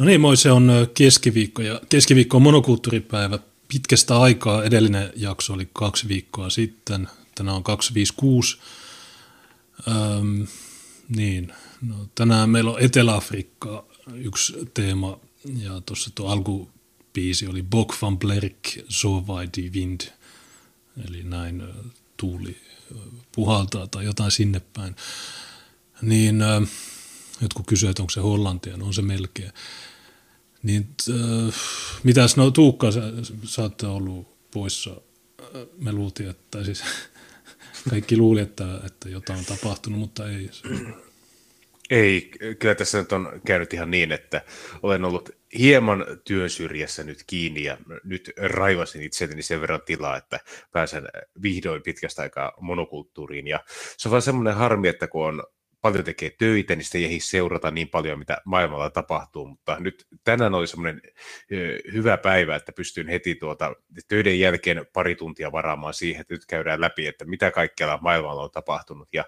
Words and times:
No 0.00 0.06
niin, 0.06 0.20
moi, 0.20 0.36
se 0.36 0.52
on 0.52 0.70
keskiviikko 0.94 1.62
ja 1.62 1.80
keskiviikko 1.88 2.36
on 2.36 2.42
monokulttuuripäivä. 2.42 3.38
Pitkästä 3.68 4.18
aikaa 4.18 4.64
edellinen 4.64 5.12
jakso 5.16 5.52
oli 5.52 5.68
kaksi 5.72 6.08
viikkoa 6.08 6.50
sitten, 6.50 7.08
tänään 7.34 7.56
on 7.56 7.62
256. 7.62 8.58
Öm, 9.88 10.46
niin, 11.16 11.52
no, 11.82 11.94
tänään 12.14 12.50
meillä 12.50 12.70
on 12.70 12.80
Etelä-Afrikka 12.80 13.84
yksi 14.14 14.54
teema 14.74 15.18
ja 15.58 15.80
tuossa 15.86 16.10
tuo 16.14 16.28
alkupiisi 16.28 17.46
oli 17.46 17.62
Bok 17.62 17.94
van 18.02 18.18
Blerk, 18.18 18.68
Zo 18.90 19.24
die 19.56 19.70
Wind, 19.70 20.00
eli 21.08 21.22
näin 21.22 21.62
tuuli 22.16 22.56
puhaltaa 23.32 23.86
tai 23.86 24.04
jotain 24.04 24.30
sinne 24.30 24.60
päin. 24.60 24.96
Niin 26.02 26.44
jotkut 27.40 27.66
kysyvät, 27.66 27.98
onko 27.98 28.10
se 28.10 28.20
hollantia, 28.20 28.76
no 28.76 28.86
on 28.86 28.94
se 28.94 29.02
melkein. 29.02 29.52
Niin 30.62 30.88
äh, 31.10 31.54
mitäs 32.02 32.36
no 32.36 32.50
Tuukka, 32.50 32.90
sä, 32.90 33.00
sä 33.44 33.62
oot 33.62 33.82
ollut 33.82 34.50
poissa. 34.50 35.00
Me 35.78 35.92
luultiin, 35.92 36.30
että 36.30 36.64
siis 36.64 36.84
kaikki 37.90 38.16
luuli, 38.16 38.40
että, 38.40 38.80
että 38.86 39.08
jotain 39.08 39.38
on 39.38 39.44
tapahtunut, 39.44 39.98
mutta 39.98 40.28
ei. 40.30 40.50
Ei, 41.90 42.30
kyllä 42.58 42.74
tässä 42.74 42.98
nyt 42.98 43.12
on 43.12 43.40
käynyt 43.46 43.74
ihan 43.74 43.90
niin, 43.90 44.12
että 44.12 44.42
olen 44.82 45.04
ollut 45.04 45.30
hieman 45.58 46.04
työn 46.24 46.50
syrjässä 46.50 47.04
nyt 47.04 47.24
kiinni 47.26 47.64
ja 47.64 47.76
nyt 48.04 48.30
raivasin 48.36 49.02
itselleni 49.02 49.42
sen 49.42 49.60
verran 49.60 49.82
tilaa, 49.86 50.16
että 50.16 50.40
pääsen 50.72 51.04
vihdoin 51.42 51.82
pitkästä 51.82 52.22
aikaa 52.22 52.52
monokulttuuriin. 52.60 53.46
Ja 53.46 53.60
se 53.96 54.08
on 54.08 54.10
vaan 54.10 54.22
semmoinen 54.22 54.54
harmi, 54.54 54.88
että 54.88 55.08
kun 55.08 55.26
on 55.26 55.42
paljon 55.82 56.04
tekee 56.04 56.30
töitä, 56.38 56.76
niin 56.76 56.84
sitten 56.84 57.04
ei 57.04 57.20
seurata 57.20 57.70
niin 57.70 57.88
paljon, 57.88 58.18
mitä 58.18 58.38
maailmalla 58.44 58.90
tapahtuu, 58.90 59.46
mutta 59.46 59.76
nyt 59.80 60.06
tänään 60.24 60.54
oli 60.54 60.66
semmoinen 60.66 61.02
hyvä 61.92 62.16
päivä, 62.16 62.56
että 62.56 62.72
pystyn 62.72 63.08
heti 63.08 63.34
tuota, 63.34 63.74
töiden 64.08 64.40
jälkeen 64.40 64.86
pari 64.92 65.14
tuntia 65.14 65.52
varaamaan 65.52 65.94
siihen, 65.94 66.20
että 66.20 66.34
nyt 66.34 66.46
käydään 66.46 66.80
läpi, 66.80 67.06
että 67.06 67.24
mitä 67.24 67.50
kaikkialla 67.50 67.98
maailmalla 68.02 68.42
on 68.42 68.50
tapahtunut. 68.50 69.08
Ja 69.12 69.24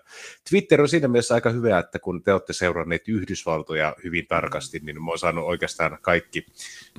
Twitter 0.50 0.80
on 0.80 0.89
siinä 0.89 1.08
mielessä 1.08 1.34
aika 1.34 1.50
hyvä, 1.50 1.78
että 1.78 1.98
kun 1.98 2.23
te 2.23 2.33
olette 2.33 2.53
seuranneet 2.53 3.08
Yhdysvaltoja 3.08 3.97
hyvin 4.05 4.27
tarkasti, 4.27 4.80
niin 4.83 5.05
mä 5.05 5.11
oon 5.11 5.19
saanut 5.19 5.45
oikeastaan 5.45 5.98
kaikki 6.03 6.47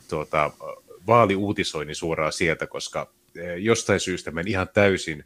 tuota, 0.10 0.52
vaaliuutisoinnin 1.08 1.96
suoraan 1.96 2.34
sieltä, 2.34 2.68
koska 2.68 3.14
jostain 3.60 4.00
syystä 4.00 4.32
meni 4.32 4.52
ihan 4.52 4.68
täysin 4.74 5.26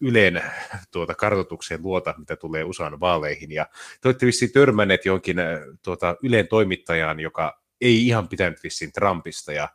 Ylen 0.00 0.42
tuota, 0.90 1.14
kartoitukseen 1.14 1.82
luota, 1.82 2.14
mitä 2.18 2.36
tulee 2.36 2.64
USAn 2.64 3.00
vaaleihin. 3.00 3.52
Ja 3.52 3.66
te 4.00 4.08
olette 4.08 4.26
vissiin 4.26 4.52
törmänneet 4.52 5.04
jonkin 5.04 5.36
tuota, 5.82 6.16
Ylen 6.22 6.48
toimittajaan, 6.48 7.20
joka 7.20 7.60
ei 7.80 8.06
ihan 8.06 8.28
pitänyt 8.28 8.62
vissiin 8.62 8.92
Trumpista, 8.92 9.52
ja 9.52 9.68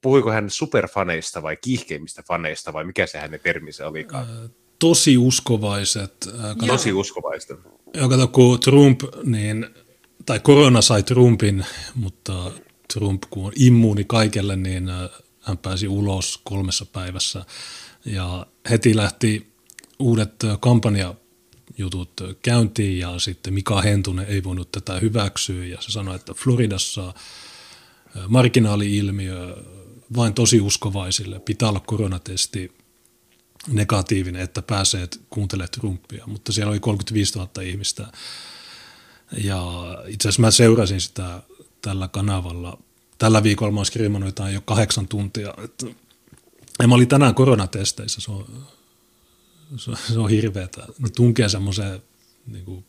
puhuiko 0.00 0.30
hän 0.30 0.50
superfaneista 0.50 1.42
vai 1.42 1.56
kiihkeimmistä 1.56 2.22
faneista, 2.28 2.72
vai 2.72 2.84
mikä 2.84 3.06
se 3.06 3.18
hänen 3.18 3.40
terminsä 3.40 3.88
olikaan? 3.88 4.26
Tosi 4.78 5.18
uskovaiset. 5.18 6.28
Kato, 6.60 6.66
Tosi 6.66 6.92
uskovaiset. 6.92 7.58
Ja 7.94 8.08
kato, 8.08 8.28
kun 8.28 8.60
Trump, 8.60 9.00
niin, 9.24 9.66
tai 10.26 10.40
korona 10.40 10.82
sai 10.82 11.02
Trumpin, 11.02 11.66
mutta 11.94 12.50
Trump 12.94 13.22
kun 13.30 13.46
on 13.46 13.52
immuuni 13.56 14.04
kaikelle, 14.04 14.56
niin 14.56 14.88
hän 15.40 15.58
pääsi 15.58 15.88
ulos 15.88 16.40
kolmessa 16.44 16.86
päivässä 16.86 17.44
ja 18.12 18.46
heti 18.70 18.96
lähti 18.96 19.52
uudet 19.98 20.34
kampanjajutut 20.60 22.20
käyntiin 22.42 22.98
ja 22.98 23.18
sitten 23.18 23.54
Mika 23.54 23.80
Hentunen 23.80 24.26
ei 24.26 24.44
voinut 24.44 24.72
tätä 24.72 24.98
hyväksyä 24.98 25.64
ja 25.64 25.78
se 25.80 25.92
sanoi, 25.92 26.16
että 26.16 26.34
Floridassa 26.34 27.14
marginaali-ilmiö 28.28 29.56
vain 30.16 30.34
tosi 30.34 30.60
uskovaisille 30.60 31.40
pitää 31.40 31.68
olla 31.68 31.80
koronatesti 31.80 32.72
negatiivinen, 33.68 34.42
että 34.42 34.62
pääsee 34.62 35.08
kuuntelemaan 35.30 35.70
Trumpia, 35.70 36.24
mutta 36.26 36.52
siellä 36.52 36.70
oli 36.70 36.80
35 36.80 37.38
000 37.38 37.62
ihmistä 37.62 38.06
ja 39.44 39.62
itse 40.06 40.28
asiassa 40.28 40.42
mä 40.42 40.50
seurasin 40.50 41.00
sitä 41.00 41.42
tällä 41.82 42.08
kanavalla. 42.08 42.78
Tällä 43.18 43.42
viikolla 43.42 43.72
mä 43.72 44.26
jotain 44.26 44.54
jo 44.54 44.60
kahdeksan 44.60 45.08
tuntia. 45.08 45.54
Että 45.64 45.86
ja 46.78 46.88
mä 46.88 46.94
olin 46.94 47.08
tänään 47.08 47.34
koronatesteissä, 47.34 48.20
se 48.20 48.30
on, 48.30 48.66
se, 49.76 49.92
se 50.12 50.18
on 50.18 50.30
hirveetä. 50.30 50.86
Ne 50.98 51.08
tunkee 51.16 51.48
semmoiseen, 51.48 52.02
niin 52.46 52.64
kuin, 52.64 52.84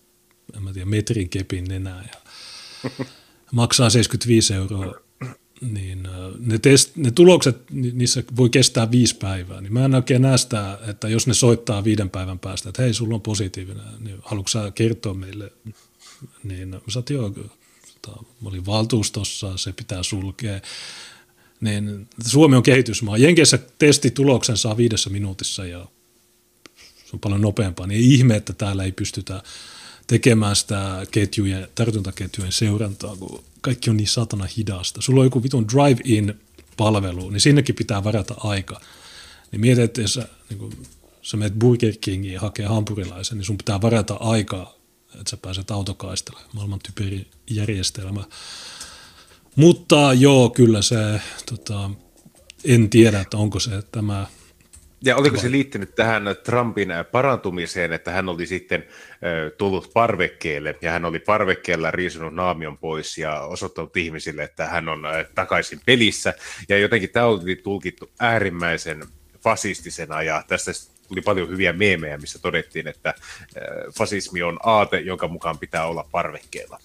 en 0.55 0.63
mä 0.63 0.73
tiedä, 0.73 0.89
metrin 0.89 1.29
kepin 1.29 1.63
nenää 1.63 2.09
ja 2.13 2.19
maksaa 3.51 3.89
75 3.89 4.53
euroa. 4.53 4.95
Niin 5.61 6.07
ne, 6.39 6.57
test, 6.57 6.95
ne 6.95 7.11
tulokset, 7.11 7.57
niissä 7.71 8.23
voi 8.37 8.49
kestää 8.49 8.91
viisi 8.91 9.15
päivää. 9.15 9.61
Niin 9.61 9.73
mä 9.73 9.85
en 9.85 9.95
oikein 9.95 10.21
näe 10.21 10.37
sitä, 10.37 10.79
että 10.87 11.09
jos 11.09 11.27
ne 11.27 11.33
soittaa 11.33 11.83
viiden 11.83 12.09
päivän 12.09 12.39
päästä, 12.39 12.69
että 12.69 12.81
hei, 12.81 12.93
sulla 12.93 13.15
on 13.15 13.21
positiivinen, 13.21 13.85
niin 13.99 14.17
haluatko 14.21 14.47
sä 14.47 14.71
kertoa 14.71 15.13
meille? 15.13 15.51
Niin 16.43 16.69
mä 16.69 16.79
sanoin, 16.87 17.05
joo, 17.09 17.29
tota, 18.01 18.23
mä 18.41 18.49
olin 18.49 18.65
valtuustossa, 18.65 19.57
se 19.57 19.73
pitää 19.73 20.03
sulkea 20.03 20.61
niin 21.61 22.07
Suomi 22.25 22.55
on 22.55 22.63
kehitysmaa. 22.63 23.17
Jenkeissä 23.17 23.59
testituloksen 23.77 24.57
saa 24.57 24.77
viidessä 24.77 25.09
minuutissa 25.09 25.65
ja 25.65 25.85
se 27.05 27.09
on 27.13 27.19
paljon 27.19 27.41
nopeampaa. 27.41 27.87
Niin 27.87 28.01
ei 28.01 28.13
ihme, 28.13 28.35
että 28.35 28.53
täällä 28.53 28.83
ei 28.83 28.91
pystytä 28.91 29.43
tekemään 30.07 30.55
sitä 30.55 31.07
ketjujen, 31.11 31.67
tartuntaketjujen 31.75 32.51
seurantaa, 32.51 33.15
kun 33.15 33.43
kaikki 33.61 33.89
on 33.89 33.97
niin 33.97 34.07
satana 34.07 34.47
hidasta. 34.57 35.01
Sulla 35.01 35.19
on 35.19 35.25
joku 35.25 35.43
vitun 35.43 35.67
drive-in 35.67 36.39
palvelu, 36.77 37.29
niin 37.29 37.41
sinnekin 37.41 37.75
pitää 37.75 38.03
varata 38.03 38.35
aika. 38.37 38.81
Niin 39.51 39.61
mietit, 39.61 39.83
että 39.83 40.01
jos 40.01 40.13
sä, 40.13 40.27
niin 40.49 40.59
kun, 40.59 40.73
sä 41.21 41.37
menet 41.37 41.59
Burger 41.59 41.93
Kingiin 42.01 42.33
ja 42.33 42.39
hakee 42.39 42.65
hampurilaisen, 42.65 43.37
niin 43.37 43.45
sun 43.45 43.57
pitää 43.57 43.81
varata 43.81 44.13
aikaa, 44.13 44.75
että 45.13 45.29
sä 45.29 45.37
pääset 45.37 45.71
autokaistelle. 45.71 46.39
Maailman 46.53 46.79
typeri 46.79 47.27
järjestelmä. 47.49 48.23
Mutta 49.59 50.13
joo, 50.13 50.49
kyllä 50.49 50.81
se, 50.81 51.21
tota, 51.49 51.89
en 52.65 52.89
tiedä, 52.89 53.19
että 53.19 53.37
onko 53.37 53.59
se 53.59 53.71
tämä 53.91 54.25
ja 55.05 55.15
oliko 55.15 55.37
se 55.37 55.51
liittynyt 55.51 55.95
tähän 55.95 56.23
Trumpin 56.43 56.89
parantumiseen, 57.11 57.93
että 57.93 58.11
hän 58.11 58.29
oli 58.29 58.45
sitten 58.45 58.83
tullut 59.57 59.91
parvekkeelle 59.93 60.75
ja 60.81 60.91
hän 60.91 61.05
oli 61.05 61.19
parvekkeella 61.19 61.91
riisunut 61.91 62.33
naamion 62.33 62.77
pois 62.77 63.17
ja 63.17 63.41
osoittanut 63.41 63.97
ihmisille, 63.97 64.43
että 64.43 64.67
hän 64.67 64.89
on 64.89 65.01
takaisin 65.35 65.79
pelissä. 65.85 66.33
Ja 66.69 66.77
jotenkin 66.77 67.09
tämä 67.09 67.25
oli 67.25 67.55
tulkittu 67.55 68.11
äärimmäisen 68.19 69.03
fasistisena 69.43 70.23
ja 70.23 70.43
tästä 70.47 70.71
tuli 71.07 71.21
paljon 71.21 71.49
hyviä 71.49 71.73
meemejä, 71.73 72.17
missä 72.17 72.39
todettiin, 72.39 72.87
että 72.87 73.13
fasismi 73.97 74.41
on 74.41 74.59
aate, 74.63 74.99
jonka 74.99 75.27
mukaan 75.27 75.57
pitää 75.57 75.85
olla 75.85 76.07
parvekkeella. 76.11 76.79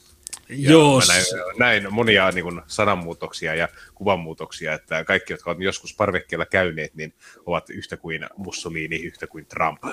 Joo. 0.48 1.02
Näin, 1.08 1.24
näin 1.58 1.94
monia 1.94 2.30
niin 2.30 2.42
kuin, 2.42 2.60
sananmuutoksia 2.66 3.54
ja 3.54 3.68
kuvanmuutoksia, 3.94 4.72
että 4.72 5.04
kaikki, 5.04 5.32
jotka 5.32 5.50
ovat 5.50 5.62
joskus 5.62 5.94
parvekkeella 5.94 6.46
käyneet, 6.46 6.94
niin 6.94 7.14
ovat 7.46 7.70
yhtä 7.70 7.96
kuin 7.96 8.26
Mussolini, 8.36 8.96
yhtä 8.96 9.26
kuin 9.26 9.46
Trump. 9.46 9.84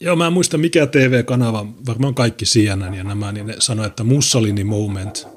Joo, 0.00 0.16
mä 0.16 0.26
en 0.26 0.32
muista 0.32 0.58
mikä 0.58 0.86
TV-kanava, 0.86 1.66
varmaan 1.86 2.14
kaikki 2.14 2.44
CNN 2.44 2.94
ja 2.94 3.04
nämä, 3.04 3.32
niin 3.32 3.46
ne 3.46 3.56
sanoi, 3.58 3.86
että 3.86 4.04
Mussolini 4.04 4.64
moment. 4.64 5.28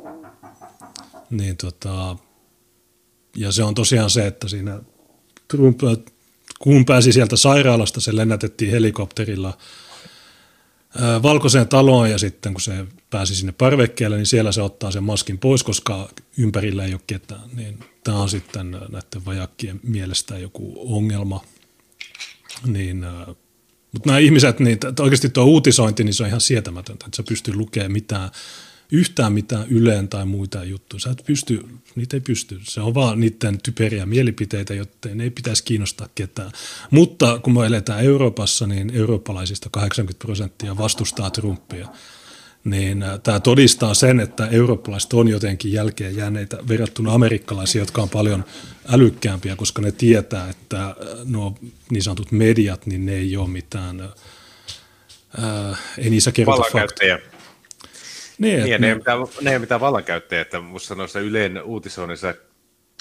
Niin 1.29 1.57
tota, 1.57 2.15
ja 3.35 3.51
se 3.51 3.63
on 3.63 3.75
tosiaan 3.75 4.09
se, 4.09 4.27
että 4.27 4.47
siinä 4.47 4.79
Trump, 5.47 5.79
kun 6.59 6.85
pääsi 6.85 7.11
sieltä 7.11 7.35
sairaalasta, 7.35 8.01
se 8.01 8.15
lennätettiin 8.15 8.71
helikopterilla– 8.71 9.57
valkoiseen 11.23 11.67
taloon 11.67 12.11
ja 12.11 12.17
sitten 12.17 12.53
kun 12.53 12.61
se 12.61 12.85
pääsi 13.09 13.35
sinne 13.35 13.51
parvekkeelle, 13.51 14.17
niin 14.17 14.25
siellä 14.25 14.51
se 14.51 14.61
ottaa 14.61 14.91
sen 14.91 15.03
maskin 15.03 15.37
pois, 15.37 15.63
koska 15.63 16.09
ympärillä 16.37 16.85
ei 16.85 16.93
ole 16.93 17.01
ketään. 17.07 17.49
Niin 17.53 17.79
tämä 18.03 18.17
on 18.17 18.29
sitten 18.29 18.71
näiden 18.71 19.25
vajakkien 19.25 19.79
mielestä 19.83 20.37
joku 20.37 20.73
ongelma. 20.95 21.43
Niin, 22.65 23.05
mutta 23.91 24.09
nämä 24.09 24.19
ihmiset, 24.19 24.59
niin 24.59 24.79
oikeasti 24.99 25.29
tuo 25.29 25.43
uutisointi, 25.43 26.03
niin 26.03 26.13
se 26.13 26.23
on 26.23 26.29
ihan 26.29 26.41
sietämätöntä, 26.41 27.05
että 27.05 27.15
sä 27.15 27.23
pystyy 27.29 27.55
lukemaan 27.55 27.91
mitään 27.91 28.29
yhtään 28.93 29.33
mitään 29.33 29.67
yleen 29.69 30.07
tai 30.07 30.25
muita 30.25 30.63
juttuja. 30.63 30.99
Sä 30.99 31.09
et 31.09 31.23
pysty, 31.25 31.65
niitä 31.95 32.17
ei 32.17 32.21
pysty. 32.21 32.59
Se 32.63 32.81
on 32.81 32.93
vaan 32.93 33.19
niiden 33.19 33.59
typeriä 33.63 34.05
mielipiteitä, 34.05 34.73
joten 34.73 35.21
ei 35.21 35.29
pitäisi 35.29 35.63
kiinnostaa 35.63 36.09
ketään. 36.15 36.51
Mutta 36.91 37.39
kun 37.39 37.53
me 37.53 37.65
eletään 37.65 38.03
Euroopassa, 38.03 38.67
niin 38.67 38.91
eurooppalaisista 38.95 39.69
80 39.71 40.25
prosenttia 40.25 40.77
vastustaa 40.77 41.29
Trumpia. 41.29 41.87
Niin 42.63 43.03
äh, 43.03 43.19
tämä 43.23 43.39
todistaa 43.39 43.93
sen, 43.93 44.19
että 44.19 44.47
eurooppalaiset 44.47 45.13
on 45.13 45.27
jotenkin 45.27 45.73
jälkeen 45.73 46.15
jääneitä 46.15 46.57
verrattuna 46.67 47.13
amerikkalaisiin, 47.13 47.79
jotka 47.79 48.01
on 48.01 48.09
paljon 48.09 48.45
älykkäämpiä, 48.89 49.55
koska 49.55 49.81
ne 49.81 49.91
tietää, 49.91 50.49
että 50.49 50.85
äh, 50.85 50.95
nuo 51.25 51.55
niin 51.89 52.03
sanotut 52.03 52.31
mediat, 52.31 52.85
niin 52.85 53.05
ne 53.05 53.15
ei 53.15 53.37
ole 53.37 53.49
mitään, 53.49 54.01
ää, 54.01 55.69
äh, 55.69 55.79
ei 55.97 56.09
niissä 56.09 56.31
kerrota 56.31 56.63
faktoja 56.71 57.32
Niin, 58.37 58.63
niin 58.63 58.81
ne, 58.81 58.89
ei 58.89 58.95
mitään, 58.95 59.19
ne 59.41 59.51
ei 59.51 59.59
mitään 59.59 59.81
vallankäyttäjä, 59.81 60.41
että 60.41 60.59
musta 60.59 60.95
noissa 60.95 61.19
Ylen 61.19 61.63
uutisoinnissa 61.63 62.33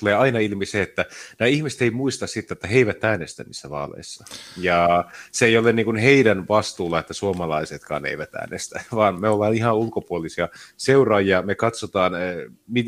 tulee 0.03 0.15
aina 0.15 0.39
ilmi 0.39 0.67
se, 0.67 0.83
että 0.83 1.05
nämä 1.39 1.49
ihmiset 1.49 1.83
ei 1.83 1.91
muista 1.91 2.27
sitten, 2.27 2.55
että 2.55 2.69
he 2.69 2.77
eivät 2.77 3.05
äänestä 3.05 3.45
niissä 3.45 3.71
vaaleissa. 3.71 4.25
Ja 4.57 5.05
se 5.33 5.47
ei 5.47 5.59
ole 5.59 5.73
niin 5.73 5.85
kuin 5.85 5.97
heidän 5.97 6.49
vastuulla, 6.49 6.99
että 6.99 7.15
suomalaisetkaan 7.15 8.07
eivät 8.07 8.35
äänestä, 8.35 8.81
vaan 8.95 9.21
me 9.21 9.29
ollaan 9.29 9.55
ihan 9.55 9.77
ulkopuolisia 9.77 10.49
seuraajia. 10.77 11.43
Me 11.43 11.55
katsotaan, 11.55 12.15
eh, 12.15 12.37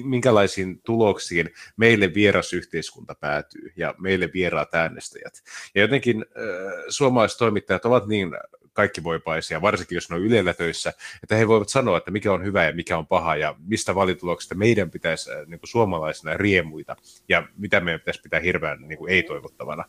minkälaisiin 0.04 0.80
tuloksiin 0.80 1.50
meille 1.76 2.14
vieras 2.14 2.52
yhteiskunta 2.52 3.14
päätyy 3.20 3.72
ja 3.76 3.94
meille 3.98 4.30
vieraat 4.34 4.74
äänestäjät. 4.74 5.42
Ja 5.74 5.82
jotenkin 5.82 6.24
äh, 6.36 6.44
suomalaiset 6.88 7.38
toimittajat 7.38 7.84
ovat 7.84 8.06
niin 8.06 8.30
kaikkivoipaisia, 8.74 9.62
varsinkin 9.62 9.96
jos 9.96 10.10
ne 10.10 10.16
on 10.16 10.22
Ylellä 10.22 10.54
töissä, 10.54 10.92
että 11.22 11.36
he 11.36 11.48
voivat 11.48 11.68
sanoa, 11.68 11.98
että 11.98 12.10
mikä 12.10 12.32
on 12.32 12.44
hyvä 12.44 12.64
ja 12.64 12.72
mikä 12.72 12.98
on 12.98 13.06
paha 13.06 13.36
ja 13.36 13.54
mistä 13.66 13.94
valituloksista 13.94 14.54
meidän 14.54 14.90
pitäisi 14.90 15.30
äh, 15.30 15.36
niin 15.46 15.60
kuin 15.60 15.70
suomalaisina 15.70 16.36
riemuita 16.36 16.96
ja 17.28 17.48
mitä 17.56 17.80
meidän 17.80 18.00
pitäisi 18.00 18.20
pitää 18.22 18.40
hirveän 18.40 18.88
niin 18.88 18.98
kuin 18.98 19.12
ei-toivottavana. 19.12 19.84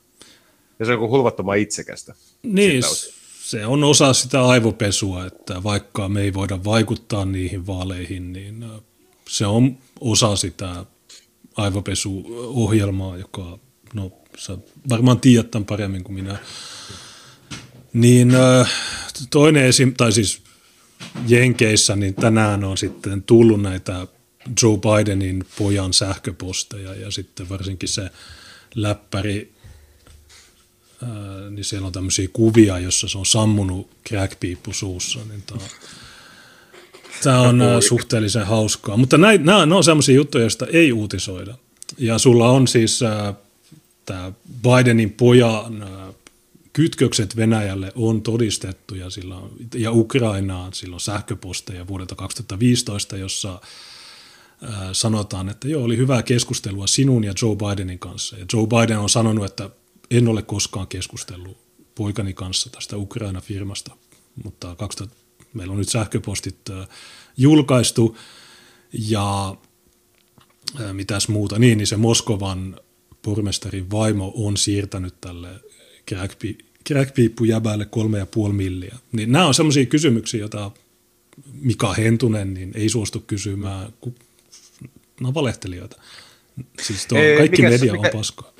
Ja 0.80 0.86
se 0.86 0.94
on 0.94 1.00
kuin 1.00 1.12
hulvattoman 1.12 1.58
itsekästä. 1.58 2.16
Niin, 2.44 2.84
se 3.40 3.66
on 3.66 3.84
osa 3.84 4.14
sitä 4.14 4.46
aivopesua, 4.46 5.26
että 5.26 5.64
vaikka 5.64 6.10
me 6.10 6.22
ei 6.22 6.34
voida 6.34 6.64
vaikuttaa 6.64 7.26
niihin 7.26 7.68
vaaleihin, 7.68 8.34
niin 8.34 8.64
äh, 8.64 8.70
se 9.28 9.46
on 9.46 9.78
osa 10.02 10.36
sitä 10.36 10.86
aivopesuohjelmaa, 11.56 13.18
joka, 13.18 13.60
no 13.94 14.12
sä 14.38 14.58
varmaan 14.90 15.20
tiedät 15.20 15.52
tämän 15.52 15.66
paremmin 15.66 16.04
kuin 16.04 16.16
minä, 16.16 16.38
niin 17.96 18.34
toinen 19.30 19.66
esim, 19.66 19.94
tai 19.94 20.12
siis 20.12 20.42
Jenkeissä, 21.28 21.96
niin 21.96 22.14
tänään 22.14 22.64
on 22.64 22.78
sitten 22.78 23.24
tullut 23.24 23.62
näitä 23.62 24.08
Joe 24.64 24.78
Bidenin 24.78 25.46
pojan 25.58 25.94
sähköposteja 25.94 26.96
ja 26.96 27.12
sitten 27.12 27.50
varsinkin 27.50 27.90
se 27.90 28.10
läppäri, 28.76 29.54
niin 31.50 31.66
siellä 31.66 31.88
on 31.88 31.94
tämmöisiä 31.94 32.28
kuvia, 32.34 32.80
jossa 32.80 33.08
se 33.08 33.18
on 33.18 33.26
sammunut 33.26 33.90
crackpiippu 34.10 34.74
suussa, 34.74 35.20
niin 35.30 35.44
tämä 35.48 35.62
on, 35.62 35.70
tämä 37.24 37.42
on 37.42 37.82
suhteellisen 37.88 38.46
hauskaa. 38.46 38.98
Mutta 38.98 39.18
nämä, 39.18 39.38
nämä 39.38 39.78
on 39.78 39.84
sellaisia 39.84 40.16
juttuja, 40.16 40.44
joista 40.44 40.68
ei 40.68 40.92
uutisoida. 40.92 41.56
Ja 41.98 42.18
sulla 42.18 42.50
on 42.50 42.68
siis 42.68 43.00
tämä 44.06 44.32
Bidenin 44.62 45.12
pojan 45.12 45.86
kytkökset 46.75 47.36
Venäjälle 47.36 47.92
on 47.95 48.22
todistettu 48.22 48.95
ja, 48.95 49.10
sillä 49.10 49.36
on, 49.36 49.51
ja 49.75 49.92
Ukrainaan 49.92 50.74
silloin 50.74 51.00
sähköposteja 51.00 51.88
vuodelta 51.88 52.16
2015, 52.16 53.18
jossa 53.18 53.62
sanotaan, 54.92 55.50
että 55.50 55.68
joo, 55.68 55.83
oli 55.83 55.98
hyvää 55.98 56.24
keskustelua 56.24 56.88
sinun 56.88 57.24
ja 57.24 57.33
Joe 57.42 57.56
Bidenin 57.56 58.00
kanssa. 58.00 58.38
Ja 58.38 58.45
Joe 58.54 58.68
Biden 58.68 59.00
on 59.00 59.10
sanonut, 59.10 59.45
että 59.45 59.69
en 60.12 60.27
ole 60.27 60.42
koskaan 60.42 60.88
keskustellut 60.88 61.57
poikani 61.95 62.33
kanssa 62.33 62.69
tästä 62.69 62.98
Ukraina-firmasta, 62.98 63.95
mutta 64.44 64.75
2000, 64.75 65.16
meillä 65.54 65.72
on 65.72 65.77
nyt 65.77 65.89
sähköpostit 65.89 66.69
julkaistu 67.38 68.18
ja 68.92 69.56
mitäs 70.94 71.27
muuta. 71.27 71.60
Niin, 71.60 71.77
niin 71.77 71.88
se 71.88 71.98
Moskovan 71.98 72.80
pormestarin 73.22 73.92
vaimo 73.92 74.33
on 74.36 74.57
siirtänyt 74.57 75.22
tälle 75.22 75.50
crackpiippujäbälle 76.88 77.86
kolme 77.86 78.18
ja 78.18 78.25
puoli 78.25 78.54
milliä. 78.54 78.96
Niin 79.12 79.31
nämä 79.31 79.48
on 79.48 79.54
sellaisia 79.54 79.86
kysymyksiä, 79.86 80.40
joita 80.40 80.72
Mika 81.62 81.94
Hentunen 81.94 82.54
niin 82.54 82.72
ei 82.75 82.90
suostu 82.90 83.24
kysymään. 83.28 83.94
Nämä 85.19 85.28
on 85.28 85.34
valehtelijoita. 85.34 86.02
Siis 86.81 87.07
tuo, 87.07 87.18
Ei, 87.18 87.38
kaikki 87.38 87.62
mikäs, 87.62 87.80
media 87.80 87.94
mikä, 87.94 88.07
on 88.07 88.18
paskaa. 88.18 88.52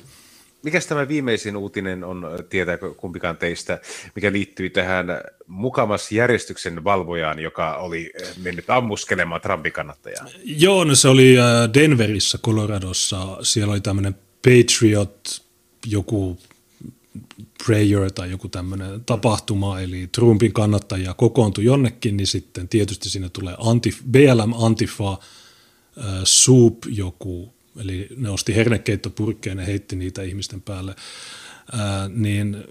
Mikäs 0.62 0.86
tämä 0.86 1.08
viimeisin 1.08 1.56
uutinen 1.56 2.04
on, 2.04 2.26
tietääkö 2.48 2.94
kumpikaan 2.94 3.36
teistä, 3.36 3.80
mikä 4.14 4.32
liittyy 4.32 4.70
tähän 4.70 5.06
mukamas 5.46 6.12
järjestyksen 6.12 6.84
valvojaan, 6.84 7.38
joka 7.38 7.76
oli 7.76 8.12
mennyt 8.42 8.70
ammuskelemaan 8.70 9.40
Trumpin 9.40 9.72
kannattajaa? 9.72 10.26
Joo, 10.44 10.84
no 10.84 10.94
se 10.94 11.08
oli 11.08 11.38
äh, 11.38 11.44
Denverissä, 11.74 12.38
Coloradossa. 12.38 13.38
Siellä 13.42 13.72
oli 13.72 13.80
tämmöinen 13.80 14.14
Patriot, 14.42 15.42
joku 15.86 16.38
prayer 17.66 18.12
tai 18.12 18.30
joku 18.30 18.48
tämmöinen 18.48 19.04
tapahtuma, 19.04 19.80
eli 19.80 20.08
Trumpin 20.12 20.52
kannattajia 20.52 21.14
kokoontui 21.14 21.64
jonnekin, 21.64 22.16
niin 22.16 22.26
sitten 22.26 22.68
tietysti 22.68 23.10
sinne 23.10 23.28
tulee 23.28 23.54
Antif, 23.58 24.00
BLM 24.10 24.52
Antifa, 24.58 25.12
äh, 25.12 26.04
Soup 26.24 26.78
joku, 26.88 27.54
eli 27.76 28.08
ne 28.16 28.30
osti 28.30 28.54
hernekeittopurkkeja 28.54 29.60
ja 29.60 29.66
heitti 29.66 29.96
niitä 29.96 30.22
ihmisten 30.22 30.62
päälle, 30.62 30.94
äh, 31.74 32.08
niin, 32.08 32.64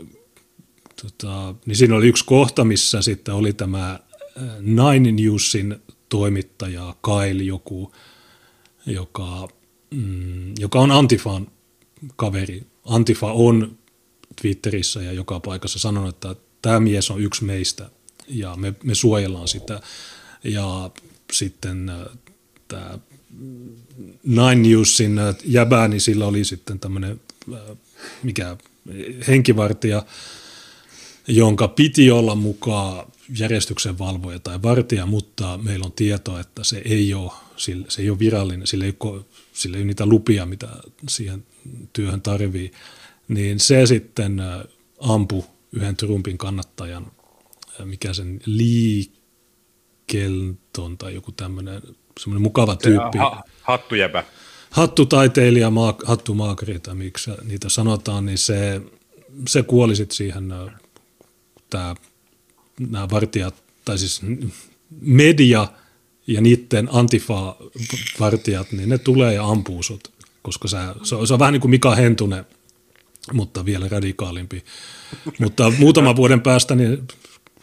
tota, 1.01 1.55
niin 1.65 1.75
siinä 1.75 1.95
oli 1.95 2.07
yksi 2.07 2.25
kohta, 2.25 2.63
missä 2.63 3.01
sitten 3.01 3.33
oli 3.33 3.53
tämä 3.53 3.91
äh, 3.91 4.43
Nine 4.59 5.11
Newsin 5.11 5.75
toimittaja 6.09 6.95
Kyle 7.01 7.43
joku, 7.43 7.91
joka, 8.85 9.47
mm, 9.91 10.53
joka 10.59 10.79
on 10.79 10.91
Antifan 10.91 11.47
kaveri. 12.15 12.63
Antifa 12.85 13.31
on 13.31 13.77
Twitterissä 14.41 15.01
ja 15.01 15.11
joka 15.11 15.39
paikassa 15.39 15.79
sanonut, 15.79 16.15
että 16.15 16.35
tämä 16.61 16.79
mies 16.79 17.11
on 17.11 17.21
yksi 17.21 17.43
meistä 17.43 17.89
ja 18.27 18.55
me, 18.55 18.73
me 18.83 18.95
suojellaan 18.95 19.47
sitä. 19.47 19.81
Ja 20.43 20.91
sitten 21.33 21.89
äh, 21.89 22.05
tämä 22.67 22.99
Nine 24.23 24.69
Newsin 24.69 25.19
äh, 25.19 25.35
jäbää, 25.45 25.87
niin 25.87 26.01
sillä 26.01 26.25
oli 26.25 26.45
sitten 26.45 26.79
tämmöinen 26.79 27.21
äh, 27.53 27.77
mikä 28.23 28.57
henkivartija, 29.27 30.05
jonka 31.27 31.67
piti 31.67 32.11
olla 32.11 32.35
mukaan 32.35 33.05
järjestyksen 33.39 33.99
valvoja 33.99 34.39
tai 34.39 34.61
vartija, 34.61 35.05
mutta 35.05 35.59
meillä 35.63 35.85
on 35.85 35.91
tieto, 35.91 36.39
että 36.39 36.63
se 36.63 36.81
ei 36.85 37.13
ole, 37.13 37.31
se 37.87 38.01
ei 38.01 38.09
ole 38.09 38.19
virallinen, 38.19 38.67
sillä 38.67 38.85
ei 38.85 38.95
ole, 38.99 39.21
sillä 39.53 39.77
ei 39.77 39.81
ole 39.81 39.87
niitä 39.87 40.05
lupia, 40.05 40.45
mitä 40.45 40.67
siihen 41.09 41.45
työhön 41.93 42.21
tarvii 42.21 42.71
niin 43.27 43.59
se 43.59 43.85
sitten 43.85 44.39
äh, 44.39 44.61
ampui 44.99 45.43
yhden 45.71 45.95
Trumpin 45.95 46.37
kannattajan, 46.37 47.11
äh, 47.79 47.85
mikä 47.85 48.13
sen 48.13 48.39
liikelton 48.45 49.17
tai 50.97 51.13
joku 51.13 51.31
tämmöinen 51.31 51.81
semmoinen 52.19 52.41
mukava 52.41 52.75
tyyppi. 52.75 53.17
Ha, 53.17 53.43
hattujäpä. 53.61 54.23
Hattutaiteilija, 54.69 55.69
maa, 55.69 55.95
hattumaakari 56.05 56.79
tai 56.79 56.95
miksi 56.95 57.31
niitä 57.43 57.69
sanotaan, 57.69 58.25
niin 58.25 58.37
se, 58.37 58.81
se 59.47 59.63
kuoli 59.63 59.95
sitten 59.95 60.15
siihen, 60.15 60.51
äh, 60.51 60.73
tämä, 61.69 61.95
nämä 62.79 63.09
vartijat, 63.09 63.55
tai 63.85 63.97
siis 63.97 64.21
media 65.01 65.67
ja 66.27 66.41
niiden 66.41 66.89
antifa-vartijat, 66.91 68.71
niin 68.71 68.89
ne 68.89 68.97
tulee 68.97 69.33
ja 69.33 69.45
ampuu 69.45 69.83
sut, 69.83 70.11
koska 70.41 70.67
sä, 70.67 70.95
se, 71.03 71.15
on, 71.15 71.27
se 71.27 71.33
on 71.33 71.39
vähän 71.39 71.53
niin 71.53 71.61
kuin 71.61 71.71
Mika 71.71 71.95
Hentunen 71.95 72.45
mutta 73.33 73.65
vielä 73.65 73.87
radikaalimpi. 73.87 74.63
mutta 75.39 75.71
muutama 75.77 76.15
vuoden 76.15 76.41
päästä, 76.41 76.75
niin 76.75 77.07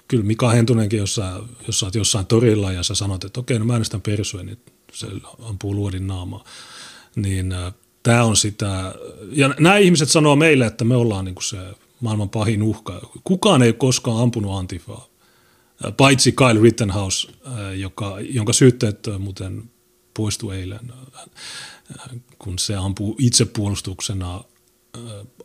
kyllä 0.09 0.25
Mika 0.25 0.51
Hentunenkin, 0.51 0.99
jos 0.99 1.15
sä, 1.15 1.41
jos 1.67 1.81
sä 1.81 1.87
oot 1.87 1.95
jossain 1.95 2.27
torilla 2.27 2.73
ja 2.73 2.83
sä 2.83 2.95
sanot, 2.95 3.25
että 3.25 3.41
okei, 3.41 3.59
no 3.59 3.65
mä 3.65 3.73
äänestän 3.73 4.01
persuja, 4.01 4.45
niin 4.45 4.59
se 4.93 5.07
ampuu 5.43 5.75
luodin 5.75 6.07
naamaa. 6.07 6.45
Niin 7.17 7.53
äh, 7.53 7.75
tämä 8.03 8.25
on 8.25 8.37
sitä, 8.37 8.95
ja 9.33 9.55
nämä 9.61 9.77
ihmiset 9.77 10.11
sanoo 10.11 10.37
meille, 10.37 10.67
että 10.67 10.85
me 10.85 10.97
ollaan 10.97 11.25
niin 11.25 11.35
se 11.43 11.57
maailman 12.01 12.29
pahin 12.29 12.63
uhka. 12.63 13.01
Kukaan 13.25 13.63
ei 13.63 13.73
koskaan 13.73 14.23
ampunut 14.23 14.59
antifaa, 14.59 15.09
äh, 15.87 15.93
paitsi 15.97 16.33
Kyle 16.33 16.63
Rittenhouse, 16.63 17.29
äh, 17.47 17.79
joka, 17.79 18.17
jonka 18.21 18.53
syytteet 18.53 18.99
muuten 19.19 19.71
poistui 20.15 20.57
eilen, 20.57 20.93
kun 22.39 22.59
se 22.59 22.77
ampuu 22.77 23.17
itsepuolustuksena 23.19 24.45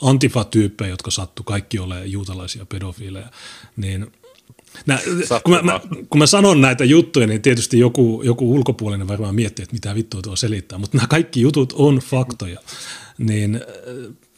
antifa-tyyppejä, 0.01 0.89
jotka 0.89 1.11
sattu 1.11 1.43
kaikki 1.43 1.79
olemaan 1.79 2.11
juutalaisia 2.11 2.65
pedofiileja, 2.65 3.31
niin 3.77 4.11
Nä, 4.85 4.99
kun, 5.43 5.53
mä, 5.53 5.61
mä, 5.61 5.81
kun 6.09 6.19
mä 6.19 6.25
sanon 6.25 6.61
näitä 6.61 6.83
juttuja, 6.83 7.27
niin 7.27 7.41
tietysti 7.41 7.79
joku, 7.79 8.21
joku 8.25 8.53
ulkopuolinen 8.53 9.07
varmaan 9.07 9.35
miettii, 9.35 9.63
että 9.63 9.73
mitä 9.73 9.95
vittua 9.95 10.21
tuo 10.21 10.35
selittää, 10.35 10.77
mutta 10.77 10.97
nämä 10.97 11.07
kaikki 11.07 11.41
jutut 11.41 11.73
on 11.73 11.97
faktoja. 11.97 12.59
Niin 13.17 13.61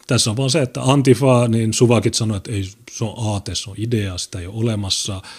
tässä 0.08 0.30
on 0.30 0.38
vaan 0.38 0.50
se, 0.50 0.62
että 0.62 0.82
Antifa, 0.82 1.48
niin 1.48 1.74
Suvakit 1.74 2.13
sanoi, 2.13 2.38
että 2.38 2.51
ei, 2.51 2.63
se 2.92 3.04
on 3.04 3.13
aate, 3.18 3.56
se 3.56 3.70
on 3.70 3.75
idea, 3.80 4.18
sitä 4.18 4.39
ei 4.39 4.48
ole 4.48 4.56
olemassa– 4.56 5.22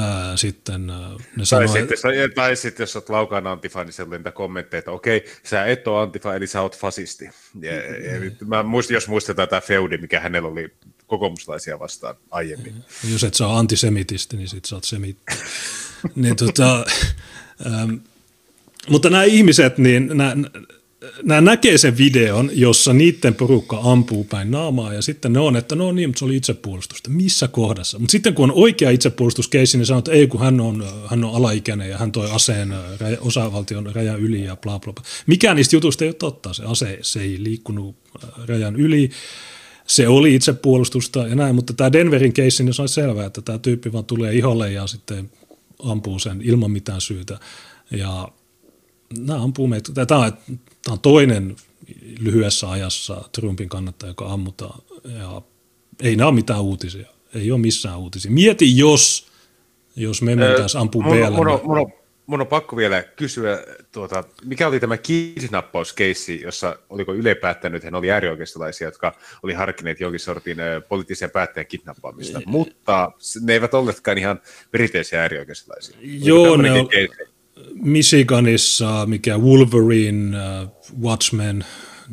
ää, 0.00 0.36
sitten 0.36 0.86
ne 0.86 0.94
sanoo, 1.44 1.68
tai, 1.68 1.80
sitten, 1.80 2.32
tai 2.34 2.56
sitten 2.56 2.82
jos 2.82 2.96
olet 2.96 3.08
laukaan 3.08 3.46
antifa, 3.46 3.84
niin 3.84 3.92
sieltä 3.92 4.18
niitä 4.18 4.32
kommentteja, 4.32 4.78
että 4.78 4.90
okei, 4.90 5.24
sä 5.42 5.64
et 5.64 5.88
ole 5.88 6.02
antifa, 6.02 6.34
eli 6.34 6.46
sä 6.46 6.60
oot 6.60 6.78
fasisti. 6.78 7.30
Ja, 7.60 7.74
ja 8.12 8.20
nyt 8.20 8.40
mä 8.46 8.62
muistin, 8.62 8.94
jos 8.94 9.08
muistetaan 9.08 9.48
tämä 9.48 9.60
feudi, 9.60 9.98
mikä 9.98 10.20
hänellä 10.20 10.48
oli 10.48 10.74
kokoomuslaisia 11.06 11.78
vastaan 11.78 12.16
aiemmin. 12.30 12.74
Jos 13.12 13.24
et 13.24 13.34
saa 13.34 13.58
antisemitisti, 13.58 14.36
niin 14.36 14.48
sit 14.48 14.64
sä 14.64 14.74
oot 14.74 14.84
semitti. 14.84 15.32
niin 16.14 16.36
tota, 16.36 16.84
Ähm, 17.66 17.94
mutta 18.88 19.10
nämä 19.10 19.24
ihmiset, 19.24 19.78
niin 19.78 20.10
nämä, 20.14 20.34
nämä 21.22 21.40
näkee 21.40 21.78
sen 21.78 21.98
videon, 21.98 22.50
jossa 22.52 22.92
niiden 22.92 23.34
porukka 23.34 23.80
ampuu 23.82 24.24
päin 24.24 24.50
naamaa 24.50 24.94
ja 24.94 25.02
sitten 25.02 25.32
ne 25.32 25.40
on, 25.40 25.56
että 25.56 25.76
no 25.76 25.92
niin, 25.92 26.08
mutta 26.08 26.18
se 26.18 26.24
oli 26.24 26.36
itsepuolustusta. 26.36 27.10
Missä 27.10 27.48
kohdassa? 27.48 27.98
Mutta 27.98 28.12
sitten 28.12 28.34
kun 28.34 28.50
on 28.50 28.56
oikea 28.56 28.90
itsepuolustuskeissi, 28.90 29.78
niin 29.78 29.86
sanoo, 29.86 29.98
että 29.98 30.12
ei 30.12 30.26
kun 30.26 30.40
hän 30.40 30.60
on, 30.60 30.86
hän 31.06 31.24
on 31.24 31.34
alaikäinen 31.34 31.90
ja 31.90 31.98
hän 31.98 32.12
toi 32.12 32.30
aseen 32.30 32.74
osavaltion 33.20 33.94
rajan 33.94 34.20
yli 34.20 34.44
ja 34.44 34.56
bla 34.56 34.78
bla 34.78 34.92
bla. 34.92 35.04
Mikään 35.26 35.56
niistä 35.56 35.76
jutuista 35.76 36.04
ei 36.04 36.08
ole 36.08 36.14
totta. 36.14 36.52
Se 36.52 36.62
ase 36.64 36.98
se 37.02 37.20
ei 37.20 37.42
liikkunut 37.42 37.96
rajan 38.46 38.76
yli. 38.76 39.10
Se 39.86 40.08
oli 40.08 40.34
itsepuolustusta 40.34 41.26
ja 41.26 41.34
näin, 41.34 41.54
mutta 41.54 41.72
tämä 41.72 41.92
Denverin 41.92 42.32
keissi, 42.32 42.64
niin 42.64 42.74
se 42.74 42.82
on 42.82 42.88
selvää, 42.88 43.26
että 43.26 43.42
tämä 43.42 43.58
tyyppi 43.58 43.92
vaan 43.92 44.04
tulee 44.04 44.34
iholle 44.34 44.72
ja 44.72 44.86
sitten 44.86 45.30
ampuu 45.78 46.18
sen 46.18 46.40
ilman 46.44 46.70
mitään 46.70 47.00
syytä. 47.00 47.38
Ja 47.90 48.28
nämä 49.18 49.42
ampuu 49.42 49.66
meitä. 49.66 50.06
Tämä 50.06 50.20
on, 50.20 50.32
tämä 50.84 50.92
on 50.92 51.00
toinen 51.00 51.56
lyhyessä 52.20 52.70
ajassa 52.70 53.28
Trumpin 53.32 53.68
kannattaja, 53.68 54.10
joka 54.10 54.32
ammutaan. 54.32 54.82
Ja 55.04 55.42
ei 56.02 56.16
nämä 56.16 56.28
ole 56.28 56.34
mitään 56.34 56.60
uutisia. 56.60 57.06
Ei 57.34 57.50
ole 57.50 57.60
missään 57.60 57.98
uutisia. 57.98 58.30
Mieti, 58.30 58.78
jos, 58.78 59.26
jos 59.96 60.22
me 60.22 60.36
mentäisiin 60.36 60.80
ampuu 60.80 61.02
mun, 61.02 61.16
mun, 61.16 61.48
on, 61.48 61.60
mun, 61.64 61.78
on, 61.78 61.92
mun 62.26 62.40
on 62.40 62.46
pakko 62.46 62.76
vielä 62.76 63.02
kysyä, 63.02 63.64
tuota, 63.92 64.24
mikä 64.44 64.68
oli 64.68 64.80
tämä 64.80 64.96
kidnappauskeissi, 64.96 66.40
jossa 66.40 66.78
oliko 66.90 67.14
Yle 67.14 67.34
päättänyt, 67.34 67.76
että 67.76 67.86
hän 67.86 67.94
oli 67.94 68.10
äärioikeistolaisia, 68.10 68.86
jotka 68.88 69.16
oli 69.42 69.52
harkineet 69.52 70.00
jonkin 70.00 70.20
sortin 70.20 70.56
poliittisen 70.88 71.30
päättäjän 71.30 71.66
kidnappaamista, 71.66 72.40
mutta 72.46 73.12
ne 73.40 73.52
eivät 73.52 73.74
olleetkaan 73.74 74.18
ihan 74.18 74.40
perinteisiä 74.70 75.22
äärioikeistolaisia. 75.22 75.96
Joo, 76.00 76.56
ne 76.56 76.72
on, 76.72 76.88
Michiganissa, 77.74 79.06
mikä 79.06 79.38
Wolverine, 79.38 80.36
uh, 80.62 81.02
Watchmen, 81.02 81.64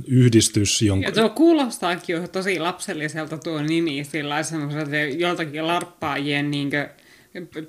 yhdistys, 0.08 0.82
jonka... 0.82 1.08
Ja 1.08 1.12
tuo 1.12 1.30
kuulostaakin 1.30 2.16
jo 2.16 2.28
tosi 2.28 2.60
lapselliselta 2.60 3.38
tuo 3.38 3.62
nimi, 3.62 4.04
sillä 4.04 4.44
semmoiselta 4.44 4.96
joltakin 4.96 5.68
larppaajien 5.68 6.52
niin 6.52 6.70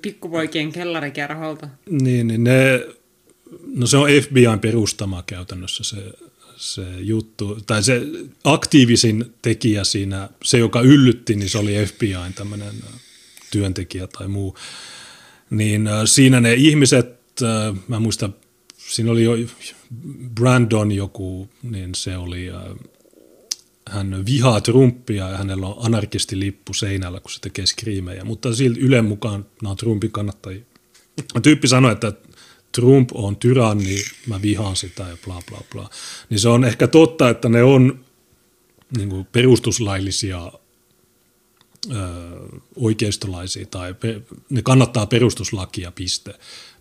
pikkupoikien 0.01 0.71
kellarikerholta. 0.71 1.69
Niin, 1.89 2.27
niin 2.27 2.43
ne, 2.43 2.85
no 3.75 3.87
se 3.87 3.97
on 3.97 4.09
FBIn 4.21 4.59
perustama 4.61 5.23
käytännössä 5.27 5.83
se, 5.83 5.97
se 6.55 6.83
juttu, 6.99 7.59
tai 7.67 7.83
se 7.83 8.01
aktiivisin 8.43 9.33
tekijä 9.41 9.83
siinä, 9.83 10.29
se 10.43 10.57
joka 10.57 10.81
yllytti, 10.81 11.35
niin 11.35 11.49
se 11.49 11.57
oli 11.57 11.85
FBIn 11.85 12.33
tämmöinen 12.35 12.73
työntekijä 13.51 14.07
tai 14.07 14.27
muu. 14.27 14.57
Niin 15.49 15.89
siinä 16.05 16.39
ne 16.39 16.53
ihmiset 16.53 17.20
äh, 17.41 17.75
mä 17.87 17.99
muistan, 17.99 18.35
siinä 18.77 19.11
oli 19.11 19.23
jo 19.23 19.33
Brandon 20.35 20.91
joku, 20.91 21.49
niin 21.63 21.95
se 21.95 22.17
oli, 22.17 22.49
äh, 22.49 22.61
hän 23.89 24.25
vihaa 24.25 24.61
Trumpia 24.61 25.29
ja 25.29 25.37
hänellä 25.37 25.67
on 25.67 25.85
anarkistilippu 25.85 26.73
seinällä, 26.73 27.19
kun 27.19 27.31
se 27.31 27.39
tekee 27.41 27.65
skriimejä, 27.65 28.23
mutta 28.23 28.55
silti 28.55 28.79
Ylen 28.79 29.05
mukaan 29.05 29.45
nämä 29.61 29.71
on 29.71 29.77
Trumpin 29.77 30.11
kannattajia. 30.11 30.63
Tyyppi 31.43 31.67
sanoi, 31.67 31.91
että 31.91 32.13
Trump 32.71 33.09
on 33.13 33.37
tyranni, 33.37 34.03
mä 34.27 34.41
vihaan 34.41 34.75
sitä 34.75 35.03
ja 35.03 35.17
bla 35.25 35.41
bla 35.49 35.61
bla. 35.71 35.89
Niin 36.29 36.39
se 36.39 36.49
on 36.49 36.65
ehkä 36.65 36.87
totta, 36.87 37.29
että 37.29 37.49
ne 37.49 37.63
on 37.63 38.05
niin 38.97 39.09
kuin 39.09 39.25
perustuslaillisia 39.25 40.51
ö, 41.91 41.95
oikeistolaisia 42.75 43.65
tai 43.65 43.93
pe, 43.93 44.21
ne 44.49 44.61
kannattaa 44.61 45.05
perustuslakia, 45.05 45.91
piste 45.91 46.33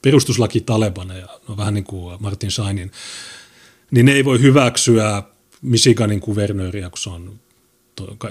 perustuslaki 0.03 0.61
Talebaneja, 0.61 1.29
no 1.49 1.57
vähän 1.57 1.75
niin 1.75 1.85
kuin 1.85 2.17
Martin 2.23 2.51
Sainin, 2.51 2.91
niin 3.91 4.07
ne 4.07 4.13
ei 4.13 4.25
voi 4.25 4.41
hyväksyä 4.41 5.23
Michiganin 5.63 6.21
kuvernööriä, 6.21 6.91
kun 6.91 6.99
se 6.99 7.11
on 7.11 7.41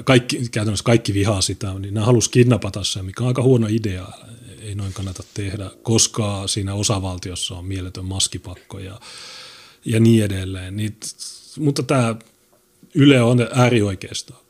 kaikki, 0.05 0.49
käytännössä 0.51 0.83
kaikki 0.83 1.13
vihaa 1.13 1.41
sitä, 1.41 1.73
niin 1.73 1.93
ne 1.93 2.01
halusi 2.01 2.29
kidnapata 2.29 2.83
sen, 2.83 3.05
mikä 3.05 3.23
on 3.23 3.27
aika 3.27 3.43
huono 3.43 3.67
idea, 3.69 4.07
ei 4.61 4.75
noin 4.75 4.93
kannata 4.93 5.23
tehdä, 5.33 5.71
koska 5.83 6.47
siinä 6.47 6.73
osavaltiossa 6.73 7.55
on 7.55 7.65
mieletön 7.65 8.05
maskipakko 8.05 8.79
ja, 8.79 8.99
ja 9.85 9.99
niin 9.99 10.23
edelleen. 10.23 10.77
Niin, 10.77 10.97
mutta 11.59 11.83
tämä 11.83 12.15
Yle 12.95 13.21
on 13.21 13.47
äärioikeisto. 13.53 14.45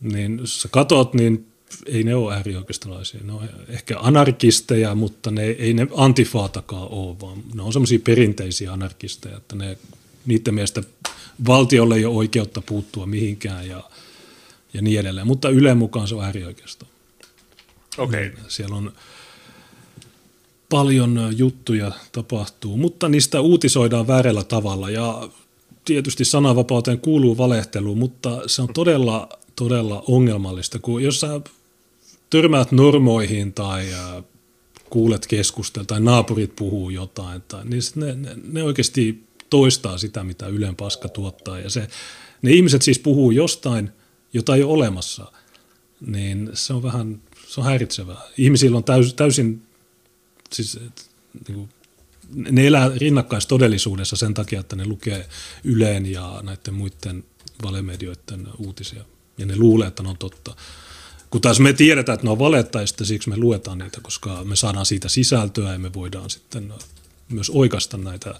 Niin 0.00 0.38
jos 0.38 0.62
sä 0.62 0.68
katot, 0.68 1.14
niin 1.14 1.46
ei 1.86 2.04
ne 2.04 2.14
ole 2.14 2.34
äärioikeistolaisia. 2.34 3.20
Ne 3.24 3.32
on 3.32 3.48
ehkä 3.68 3.98
anarkisteja, 3.98 4.94
mutta 4.94 5.30
ne, 5.30 5.44
ei 5.44 5.74
ne 5.74 5.86
antifaatakaan 5.96 6.88
ole, 6.90 7.20
vaan 7.20 7.42
ne 7.54 7.62
on 7.62 7.72
semmoisia 7.72 7.98
perinteisiä 8.04 8.72
anarkisteja, 8.72 9.36
että 9.36 9.56
ne, 9.56 9.78
niiden 10.26 10.54
mielestä 10.54 10.82
valtiolle 11.46 11.96
ei 11.96 12.04
ole 12.04 12.16
oikeutta 12.16 12.60
puuttua 12.60 13.06
mihinkään 13.06 13.68
ja, 13.68 13.82
ja 14.74 14.82
niin 14.82 15.00
edelleen. 15.00 15.26
Mutta 15.26 15.48
Yle 15.48 15.74
mukaan 15.74 16.08
se 16.08 16.14
on 16.14 16.24
äärioikeisto. 16.24 16.86
Okei. 17.98 18.26
Okay. 18.26 18.40
Siellä 18.48 18.76
on 18.76 18.92
paljon 20.68 21.34
juttuja 21.36 21.92
tapahtuu, 22.12 22.76
mutta 22.76 23.08
niistä 23.08 23.40
uutisoidaan 23.40 24.06
väärällä 24.06 24.44
tavalla 24.44 24.90
ja 24.90 25.28
tietysti 25.84 26.24
sananvapauteen 26.24 27.00
kuuluu 27.00 27.38
valehtelu, 27.38 27.94
mutta 27.94 28.42
se 28.46 28.62
on 28.62 28.68
todella, 28.74 29.28
todella 29.56 30.04
ongelmallista, 30.08 30.78
kun 30.78 31.02
jos 31.02 31.20
sä 31.20 31.40
törmäät 32.30 32.72
normoihin 32.72 33.52
tai 33.52 33.92
äh, 33.92 34.24
kuulet 34.90 35.26
keskustelua 35.26 35.86
tai 35.86 36.00
naapurit 36.00 36.56
puhuu 36.56 36.90
jotain, 36.90 37.42
tai, 37.48 37.64
niin 37.64 37.82
ne, 37.94 38.14
ne, 38.14 38.36
ne 38.44 38.62
oikeasti 38.62 39.24
toistaa 39.50 39.98
sitä, 39.98 40.24
mitä 40.24 40.46
Ylen 40.46 40.76
paska 40.76 41.08
tuottaa. 41.08 41.58
Ja 41.58 41.70
se, 41.70 41.88
ne 42.42 42.50
ihmiset 42.50 42.82
siis 42.82 42.98
puhuu 42.98 43.30
jostain, 43.30 43.90
jota 44.32 44.54
ei 44.54 44.62
ole 44.62 44.72
olemassa, 44.72 45.32
niin 46.00 46.50
se 46.54 46.72
on 46.72 46.82
vähän 46.82 47.20
se 47.46 47.60
on 47.60 47.66
häiritsevää. 47.66 48.20
Ihmisillä 48.38 48.76
on 48.76 48.84
täys, 48.84 49.14
täysin, 49.14 49.62
siis, 50.52 50.80
niin 51.48 51.54
kuin, 51.54 51.68
ne 52.34 52.66
elää 52.66 52.90
rinnakkaistodellisuudessa 52.96 54.16
sen 54.16 54.34
takia, 54.34 54.60
että 54.60 54.76
ne 54.76 54.86
lukee 54.86 55.28
Yleen 55.64 56.06
ja 56.06 56.40
näiden 56.42 56.74
muiden 56.74 57.24
valemedioiden 57.62 58.48
uutisia. 58.58 59.04
Ja 59.38 59.46
ne 59.46 59.56
luulee, 59.56 59.88
että 59.88 60.02
ne 60.02 60.08
on 60.08 60.18
totta. 60.18 60.56
Kun 61.30 61.40
taas 61.40 61.60
me 61.60 61.72
tiedetään, 61.72 62.14
että 62.14 62.26
ne 62.26 62.30
on 62.30 62.38
valetta, 62.38 62.80
ja 62.80 62.86
siksi 62.86 63.30
me 63.30 63.36
luetaan 63.36 63.78
niitä, 63.78 64.00
koska 64.02 64.44
me 64.44 64.56
saadaan 64.56 64.86
siitä 64.86 65.08
sisältöä 65.08 65.72
ja 65.72 65.78
me 65.78 65.92
voidaan 65.92 66.30
sitten 66.30 66.72
myös 67.28 67.50
oikasta 67.50 67.96
näitä 67.96 68.34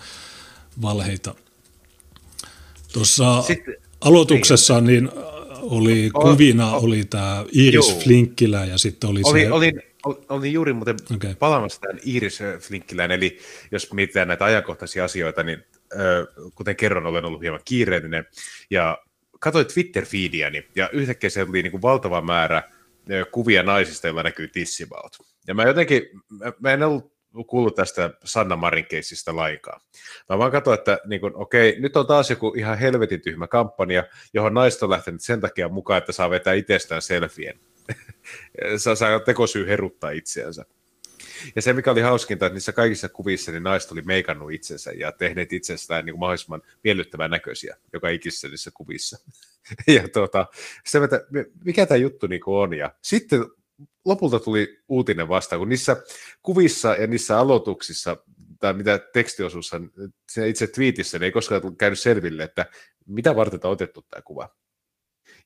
valheita. 0.83 1.35
Tuossa 2.93 3.45
aloituksessa 4.01 4.81
niin, 4.81 5.05
niin 5.05 5.11
oli 5.63 6.11
kuvina 6.11 6.73
oli 6.73 7.05
tämä 7.05 7.45
Iris 7.53 7.89
Juu. 7.89 8.01
Flinkkilä 8.01 8.65
ja 8.65 8.79
sitten 8.79 9.11
oli, 9.11 9.21
oli 9.25 9.41
se... 9.41 9.53
Olin, 9.53 9.83
olin 10.29 10.53
juuri 10.53 10.73
muuten 10.73 10.97
okay. 11.15 11.35
palaamassa 11.35 11.81
tämän 11.81 11.99
Iris 12.05 12.39
Flinkkilään, 12.61 13.11
eli 13.11 13.39
jos 13.71 13.93
mietitään 13.93 14.29
näitä 14.29 14.45
ajankohtaisia 14.45 15.05
asioita, 15.05 15.43
niin 15.43 15.65
kuten 16.55 16.77
kerron, 16.77 17.07
olen 17.07 17.25
ollut 17.25 17.43
hieman 17.43 17.61
kiireellinen, 17.65 18.25
ja 18.71 18.99
katsoin 19.47 19.67
Twitter-feediäni, 19.67 20.69
ja 20.77 20.89
yhtäkkiä 20.93 21.31
se 21.31 21.43
oli 21.43 21.63
niin 21.63 21.71
kuin 21.71 21.83
valtava 21.83 22.21
määrä 22.21 22.63
kuvia 23.33 23.63
naisista, 23.63 24.07
joilla 24.07 24.23
näkyy 24.23 24.49
tissimaut. 24.49 25.17
Ja 25.47 25.55
mä 25.55 25.65
jotenkin, 25.65 26.03
mä, 26.29 26.53
mä 26.61 26.73
en 26.73 26.83
ollut 26.83 27.17
kuullut 27.47 27.75
tästä 27.75 28.11
Sanna 28.25 28.57
Marin 28.57 28.87
keissistä 28.87 29.37
lainkaan. 29.37 29.81
Mä 30.29 30.39
vaan 30.39 30.53
katsoin, 30.53 30.79
että 30.79 30.99
niin 31.07 31.21
kun, 31.21 31.33
okei, 31.35 31.81
nyt 31.81 31.97
on 31.97 32.07
taas 32.07 32.31
joku 32.31 32.55
ihan 32.57 32.79
helvetin 32.79 33.21
tyhmä 33.21 33.47
kampanja, 33.47 34.05
johon 34.35 34.55
naiset 34.55 34.83
on 34.83 34.91
lähtenyt 34.91 35.21
sen 35.21 35.41
takia 35.41 35.69
mukaan, 35.69 35.99
että 35.99 36.13
saa 36.13 36.31
vetää 36.31 36.55
itsestään 36.55 37.03
selfien. 37.03 37.61
saa, 38.77 38.95
saa 38.95 39.21
tekosyy 39.21 39.67
heruttaa 39.67 40.11
itseänsä. 40.11 40.65
Ja 41.57 41.63
se, 41.63 41.73
mikä 41.73 41.91
oli 41.91 42.01
hauskinta, 42.01 42.47
että 42.47 42.55
niissä 42.55 42.73
kaikissa 42.73 43.09
kuvissa 43.09 43.53
niin 43.53 43.63
naiset 43.63 43.93
oli 43.93 44.03
meikannut 44.03 44.53
itsensä 44.53 44.93
ja 44.93 45.13
tehneet 45.13 45.53
itsestään 45.53 46.05
niin 46.05 46.13
kuin 46.13 46.21
mahdollisimman 46.21 46.63
miellyttävän 46.85 47.31
näköisiä 47.31 47.77
joka 47.93 48.09
ikisessä 48.09 48.49
niissä 48.49 48.71
kuvissa. 48.75 49.19
ja 49.97 50.09
tuota, 50.09 50.47
se, 50.85 50.99
että 50.99 51.21
mikä 51.65 51.87
tämä 51.87 51.99
juttu 51.99 52.27
niin 52.27 52.43
on. 52.47 52.75
Ja 52.75 52.95
sitten 53.03 53.45
lopulta 54.05 54.41
tuli 54.41 54.83
uutinen 54.89 55.29
vastaan, 55.29 55.61
kun 55.61 55.69
niissä 55.69 56.03
kuvissa 56.43 56.95
ja 56.95 57.07
niissä 57.07 57.39
aloituksissa, 57.39 58.17
tai 58.61 58.73
mitä 58.73 58.99
tekstiosuussa, 58.99 59.81
itse 60.47 60.67
twiitissä, 60.67 61.19
niin 61.19 61.25
ei 61.25 61.33
koskaan 61.33 61.77
käynyt 61.77 61.99
selville, 61.99 62.43
että 62.43 62.67
mitä 63.07 63.37
varten 63.37 63.61
on 63.65 63.71
otettu 63.71 64.07
tämä 64.11 64.23
kuva. 64.23 64.49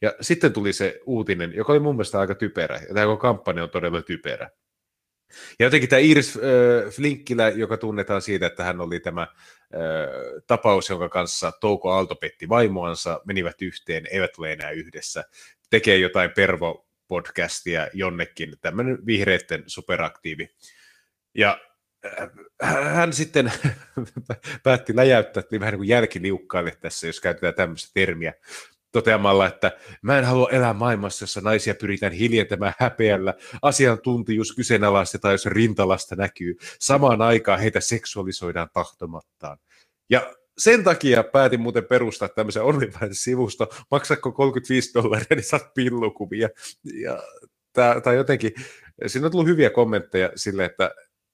Ja 0.02 0.14
sitten 0.20 0.52
tuli 0.52 0.72
se 0.72 1.00
uutinen, 1.06 1.54
joka 1.54 1.72
oli 1.72 1.80
mun 1.80 1.94
mielestä 1.94 2.20
aika 2.20 2.34
typerä, 2.34 2.80
ja 2.88 2.94
tämä 2.94 3.16
kampanja 3.16 3.62
on 3.62 3.70
todella 3.70 4.02
typerä. 4.02 4.50
Ja 5.58 5.66
jotenkin 5.66 5.88
tämä 5.88 6.00
Iris 6.00 6.36
äh, 6.36 6.92
Flinkkilä, 6.92 7.48
joka 7.48 7.76
tunnetaan 7.76 8.22
siitä, 8.22 8.46
että 8.46 8.64
hän 8.64 8.80
oli 8.80 9.00
tämä 9.00 9.22
äh, 9.22 9.28
tapaus, 10.46 10.88
jonka 10.88 11.08
kanssa 11.08 11.52
Touko 11.52 11.92
Aalto 11.92 12.14
petti 12.14 12.48
vaimoansa, 12.48 13.20
menivät 13.24 13.62
yhteen, 13.62 14.06
eivät 14.10 14.38
ole 14.38 14.52
enää 14.52 14.70
yhdessä, 14.70 15.24
tekee 15.70 15.96
jotain 15.96 16.30
pervo-podcastia 16.30 17.90
jonnekin, 17.92 18.54
tämmöinen 18.60 19.06
vihreitten 19.06 19.64
superaktiivi. 19.66 20.48
Ja 21.34 21.60
hän 22.62 23.12
sitten 23.12 23.52
päätti 24.62 24.96
läjäyttää, 24.96 25.40
että 25.40 25.60
vähän 25.60 25.72
niin 25.72 25.78
kuin 25.78 25.88
jälkiliukkaille 25.88 26.76
tässä, 26.80 27.06
jos 27.06 27.20
käytetään 27.20 27.54
tämmöistä 27.54 27.90
termiä, 27.94 28.34
toteamalla, 28.92 29.46
että 29.46 29.72
mä 30.02 30.18
en 30.18 30.24
halua 30.24 30.48
elää 30.50 30.74
maailmassa, 30.74 31.22
jossa 31.22 31.40
naisia 31.40 31.74
pyritään 31.74 32.12
hiljentämään 32.12 32.74
häpeällä, 32.78 33.34
asiantuntijuus 33.62 34.54
kyseenalaistetaan, 34.56 35.34
jos 35.34 35.46
rintalasta 35.46 36.16
näkyy. 36.16 36.56
Samaan 36.80 37.22
aikaan 37.22 37.60
heitä 37.60 37.80
seksuaalisoidaan 37.80 38.68
tahtomattaan. 38.72 39.58
Ja 40.10 40.34
sen 40.58 40.84
takia 40.84 41.24
päätin 41.24 41.60
muuten 41.60 41.84
perustaa 41.84 42.28
tämmöisen 42.28 42.62
OnlyFans-sivusto, 42.62 43.68
maksako 43.90 44.32
35 44.32 44.94
dollaria, 44.94 45.26
niin 45.30 45.42
saat 45.42 45.74
pillukuvia. 45.74 46.48
Ja 46.94 47.22
tää, 47.72 48.00
tää 48.00 48.12
jotenkin, 48.12 48.52
siinä 49.06 49.26
on 49.26 49.32
tullut 49.32 49.48
hyviä 49.48 49.70
kommentteja 49.70 50.30
sille, 50.34 50.64
että 50.64 50.90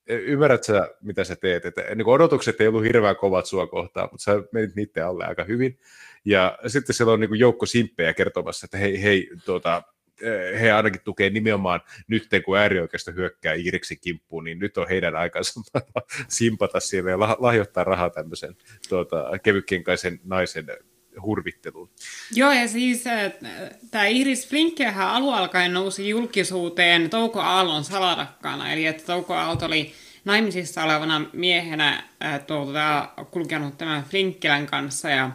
ymmärrät 0.09 0.65
sä, 0.65 0.89
mitä 1.03 1.25
sä 1.25 1.37
teet. 1.37 1.65
Että, 1.65 1.83
niin 1.95 2.07
odotukset 2.07 2.61
ei 2.61 2.69
ollut 2.69 2.85
hirveän 2.85 3.17
kovat 3.17 3.47
sua 3.47 3.67
kohtaan, 3.67 4.09
mutta 4.13 4.25
sä 4.25 4.43
menit 4.53 4.77
niiden 4.77 5.07
alle 5.07 5.25
aika 5.25 5.45
hyvin. 5.45 5.79
Ja 6.27 6.59
sitten 6.67 6.95
siellä 6.95 7.13
on 7.13 7.21
niin 7.21 7.39
joukko 7.39 7.67
simppejä 7.67 8.15
kertomassa, 8.15 8.65
että 8.65 8.79
hei, 8.79 9.03
hei 9.03 9.31
tuota, 9.45 9.83
eh, 10.23 10.61
he 10.61 10.73
ainakin 10.73 11.01
tukee 11.05 11.31
nimenomaan 11.31 11.81
nyt, 12.09 12.29
kun 12.45 12.59
äärioikeisto 12.59 13.13
hyökkää 13.13 13.55
Iiriksin 13.55 13.99
kimppuun, 14.01 14.45
niin 14.45 14.59
nyt 14.59 14.79
on 14.79 14.89
heidän 14.89 15.17
aikansa 15.17 15.61
simpata 16.29 16.81
siellä 16.81 17.11
ja 17.11 17.19
lahjoittaa 17.19 17.85
rahaa 17.85 18.11
tämmöisen 18.11 18.57
tuota, 18.89 19.25
kevykenkaisen 19.43 20.21
naisen 20.25 20.67
hurvitteluun. 21.23 21.91
Joo, 22.35 22.53
ja 22.53 22.69
siis 22.69 23.07
äh, 23.07 23.33
tämä 23.91 24.07
Iris 24.07 24.49
Flinkkehän 24.49 25.09
alun 25.09 25.35
alkaen 25.35 25.73
nousi 25.73 26.09
julkisuuteen 26.09 27.11
Touko 27.11 27.41
Aallon 27.41 27.85
salarakkaana, 27.85 28.73
eli 28.73 28.87
että 28.87 29.05
Touko 29.07 29.35
Aalto 29.35 29.67
oli 29.67 29.93
naimisissa 30.25 30.85
olevana 30.85 31.27
miehenä 31.33 32.03
äh, 32.25 32.41
tuota, 32.47 33.09
kulkenut 33.31 33.79
tämän 33.79 34.05
Flinkkilän 34.05 34.67
kanssa 34.67 35.11
ja 35.11 35.31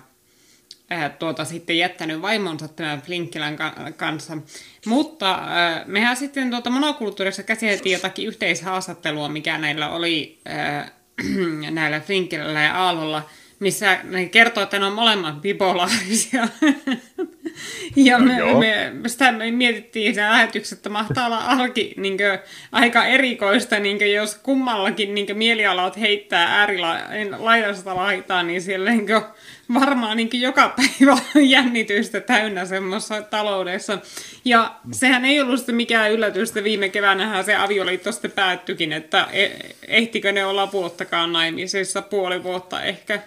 äh, 0.92 1.12
tuota, 1.20 1.46
sitten 1.46 1.78
jättänyt 1.78 2.22
vaimonsa 2.22 2.68
tämän 2.68 3.02
Flinkkilän 3.02 3.56
ka- 3.56 3.76
kanssa. 3.98 4.38
Mutta 4.86 5.34
äh, 5.34 5.86
mehän 5.86 6.18
sitten 6.18 6.50
tuota 6.50 6.70
monokulttuurissa 6.70 7.44
käsiteltiin 7.44 7.94
jotakin 7.94 8.28
yhteishaastattelua, 8.28 9.30
mikä 9.30 9.58
näillä 9.58 9.90
oli 9.90 10.40
äh, 10.50 10.92
näillä 11.72 12.00
Flinkkilällä 12.00 12.62
ja 12.62 12.84
Aallolla– 12.84 13.24
missä 13.62 14.00
ne 14.04 14.26
kertoo, 14.26 14.64
että 14.64 14.80
ne 14.80 14.86
on 14.86 14.94
molemmat 14.94 15.42
bipolaarisia. 15.42 16.48
ja 17.96 18.20
me, 18.20 18.38
no, 18.38 18.60
me, 18.60 18.92
sitä 19.08 19.32
me 19.32 19.52
mietittiin 19.52 20.14
siinä 20.14 20.32
lähetyksessä, 20.32 20.76
että 20.76 20.90
mahtaa 20.90 21.26
olla 21.26 21.38
arki 21.38 21.94
niin 21.98 22.18
kuin, 22.18 22.40
aika 22.72 23.06
erikoista, 23.06 23.80
niin 23.80 23.98
kuin, 23.98 24.14
jos 24.14 24.36
kummallakin 24.36 25.16
niin 25.16 25.38
mielialat 25.38 26.00
heittää 26.00 26.60
äärilaidasta 26.60 27.96
laitaan, 27.96 28.48
niin 28.48 28.62
siellä 28.62 28.92
niin 28.92 29.08
kuin, 29.08 29.22
varmaan 29.74 30.18
niin 30.18 30.30
kuin, 30.30 30.42
joka 30.42 30.76
päivä 30.76 31.18
on 31.36 31.50
jännitystä 31.50 32.22
täynnä 32.22 32.66
semmoisessa 32.66 33.22
taloudessa. 33.22 34.00
Ja 34.46 34.76
sehän 34.92 35.26
ei 35.26 35.42
ollut 35.42 35.60
sitten 35.60 35.76
mikään 35.76 36.12
yllätys, 36.12 36.50
että 36.50 36.64
viime 36.64 36.90
keväänähän 36.90 37.44
se 37.44 37.56
avioliitto 37.56 38.12
sitten 38.12 38.32
päättyikin, 38.32 38.94
että 38.94 39.28
e- 39.32 39.76
ehtikö 39.88 40.32
ne 40.32 40.46
olla 40.46 40.72
vuottakaan 40.72 41.34
naimisissa, 41.34 42.02
puoli 42.02 42.44
vuotta 42.44 42.82
ehkä. 42.82 43.20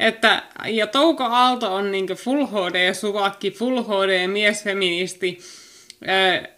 Että, 0.00 0.42
ja 0.66 0.86
Touko 0.86 1.24
Aalto 1.24 1.74
on 1.74 1.92
niin 1.92 2.06
full 2.06 2.46
HD-suvakki, 2.46 3.50
full 3.50 3.82
HD-miesfeministi. 3.82 5.38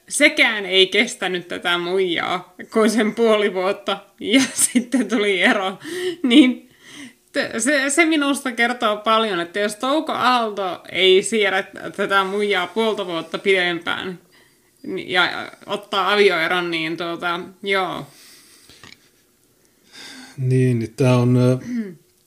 Sekään 0.09 0.67
ei 0.67 0.87
kestänyt 0.87 1.49
tätä 1.49 1.79
muijaa 1.79 2.55
kuin 2.73 2.91
sen 2.91 3.15
puoli 3.15 3.55
vuotta 3.55 3.99
ja 4.21 4.41
sitten 4.73 5.09
tuli 5.09 5.43
ero. 5.43 5.79
Niin 6.23 6.71
se, 7.59 7.91
se 7.91 8.05
minusta 8.05 8.53
kertoo 8.53 8.97
paljon, 8.97 9.41
että 9.41 9.61
jos 9.61 9.77
Touko 9.77 10.13
Aalto 10.13 10.83
ei 10.93 11.23
siedä 11.23 11.65
tätä 11.97 12.25
muijaa 12.25 12.67
puolta 12.67 13.07
vuotta 13.07 13.39
pidempään 13.39 14.19
ja 15.07 15.53
ottaa 15.67 16.13
avioeron, 16.13 16.71
niin 16.71 16.97
tuota, 16.97 17.41
joo. 17.63 18.07
Niin, 20.39 20.93
tämä 20.97 21.17
on... 21.17 21.39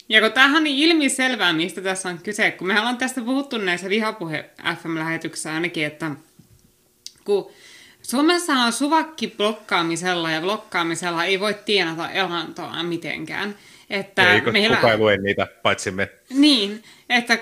Ja 0.09 0.21
kun 0.21 0.31
tämähän 0.31 0.57
on 0.57 0.63
niin 0.63 0.89
ilmiselvää, 0.89 1.53
mistä 1.53 1.81
tässä 1.81 2.09
on 2.09 2.19
kyse, 2.23 2.51
kun 2.51 2.67
me 2.67 2.79
ollaan 2.79 2.97
tästä 2.97 3.21
puhuttu 3.21 3.57
näissä 3.57 3.89
vihapuhe 3.89 4.49
FM-lähetyksissä 4.81 5.53
ainakin, 5.53 5.85
että 5.85 6.11
kun 7.23 7.51
Suomessa 8.01 8.53
on 8.53 8.73
suvakki 8.73 9.33
blokkaamisella 9.37 10.31
ja 10.31 10.41
blokkaamisella 10.41 11.25
ei 11.25 11.39
voi 11.39 11.55
tienata 11.65 12.11
elantoa 12.11 12.83
mitenkään. 12.83 13.55
Että 13.89 14.33
Eikö 14.33 14.51
meillä... 14.51 14.75
kukaan 14.75 14.99
lue 14.99 15.17
niitä, 15.17 15.47
paitsi 15.63 15.91
me. 15.91 16.09
Niin, 16.29 16.83
että 17.09 17.37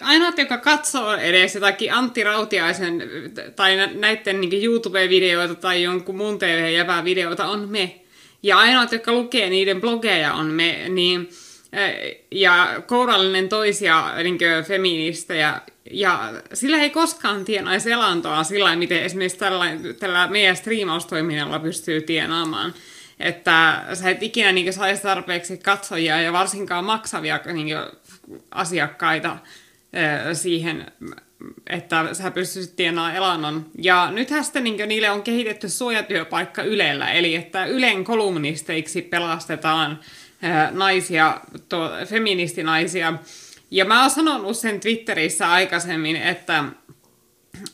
ainoat, 0.00 0.38
joka 0.38 0.58
katsoo 0.58 1.16
edes 1.16 1.54
jotakin 1.54 1.92
Antti 1.92 2.24
Rautiaisen 2.24 3.02
tai 3.56 3.76
näiden 3.94 4.40
niin 4.40 4.64
YouTube-videoita 4.64 5.54
tai 5.54 5.82
jonkun 5.82 6.16
muun 6.16 6.38
TV-jävää 6.38 7.04
videoita 7.04 7.46
on 7.46 7.68
me. 7.68 8.00
Ja 8.42 8.58
ainoat, 8.58 8.92
jotka 8.92 9.12
lukee 9.12 9.50
niiden 9.50 9.80
blogeja 9.80 10.34
on 10.34 10.46
me, 10.46 10.88
niin 10.88 11.28
ja 12.30 12.82
kourallinen 12.86 13.48
toisia 13.48 14.12
niin 14.22 14.38
feministejä, 14.66 15.60
ja 15.90 16.32
sillä 16.54 16.76
ei 16.76 16.90
koskaan 16.90 17.44
tienaisi 17.44 17.90
elantoa 17.90 18.44
sillä 18.44 18.76
miten 18.76 19.02
esimerkiksi 19.02 19.38
tällä, 19.38 19.66
tällä 20.00 20.26
meidän 20.26 20.56
striimaustoiminnalla 20.56 21.58
pystyy 21.58 22.00
tienaamaan. 22.00 22.74
Että 23.20 23.82
sä 23.94 24.10
et 24.10 24.22
ikinä 24.22 24.52
niin 24.52 24.72
saisi 24.72 25.02
tarpeeksi 25.02 25.58
katsojia 25.58 26.20
ja 26.20 26.32
varsinkaan 26.32 26.84
maksavia 26.84 27.40
niin 27.52 27.76
asiakkaita 28.50 29.38
siihen, 30.32 30.86
että 31.66 32.14
sä 32.14 32.30
pystyisit 32.30 32.76
tienaamaan 32.76 33.16
elannon. 33.16 33.66
Ja 33.78 34.10
nythän 34.10 34.44
sitten 34.44 34.64
niin 34.64 34.88
niille 34.88 35.10
on 35.10 35.22
kehitetty 35.22 35.68
suojatyöpaikka 35.68 36.62
Ylellä, 36.62 37.12
eli 37.12 37.34
että 37.34 37.64
Ylen 37.64 38.04
kolumnisteiksi 38.04 39.02
pelastetaan 39.02 40.00
naisia, 40.70 41.40
to, 41.68 41.90
feministinaisia. 42.06 43.12
Ja 43.70 43.84
mä 43.84 44.00
oon 44.00 44.10
sanonut 44.10 44.56
sen 44.56 44.80
Twitterissä 44.80 45.52
aikaisemmin, 45.52 46.16
että, 46.16 46.64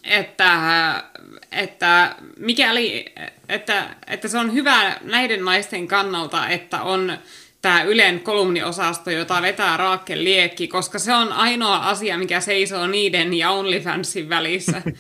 että, 0.05 1.05
että 1.53 2.17
mikäli, 2.39 3.15
että, 3.49 3.97
että 4.07 4.29
se 4.29 4.39
on 4.39 4.55
hyvä 4.55 4.97
näiden 5.03 5.45
naisten 5.45 5.89
kannalta, 5.89 6.49
että 6.49 6.83
on 6.83 7.19
tämä 7.65 7.83
Ylen 7.83 8.21
kolumniosasto, 8.21 9.11
jota 9.11 9.43
vetää 9.43 9.77
Raakel 9.77 10.25
Liekki, 10.25 10.69
koska 10.69 10.99
se 10.99 11.15
on 11.15 11.33
ainoa 11.33 11.77
asia, 11.77 12.19
mikä 12.19 12.41
seisoo 12.41 12.87
niiden 12.87 13.35
ja 13.35 13.51
OnlyFansin 13.51 14.29
välissä. 14.29 14.83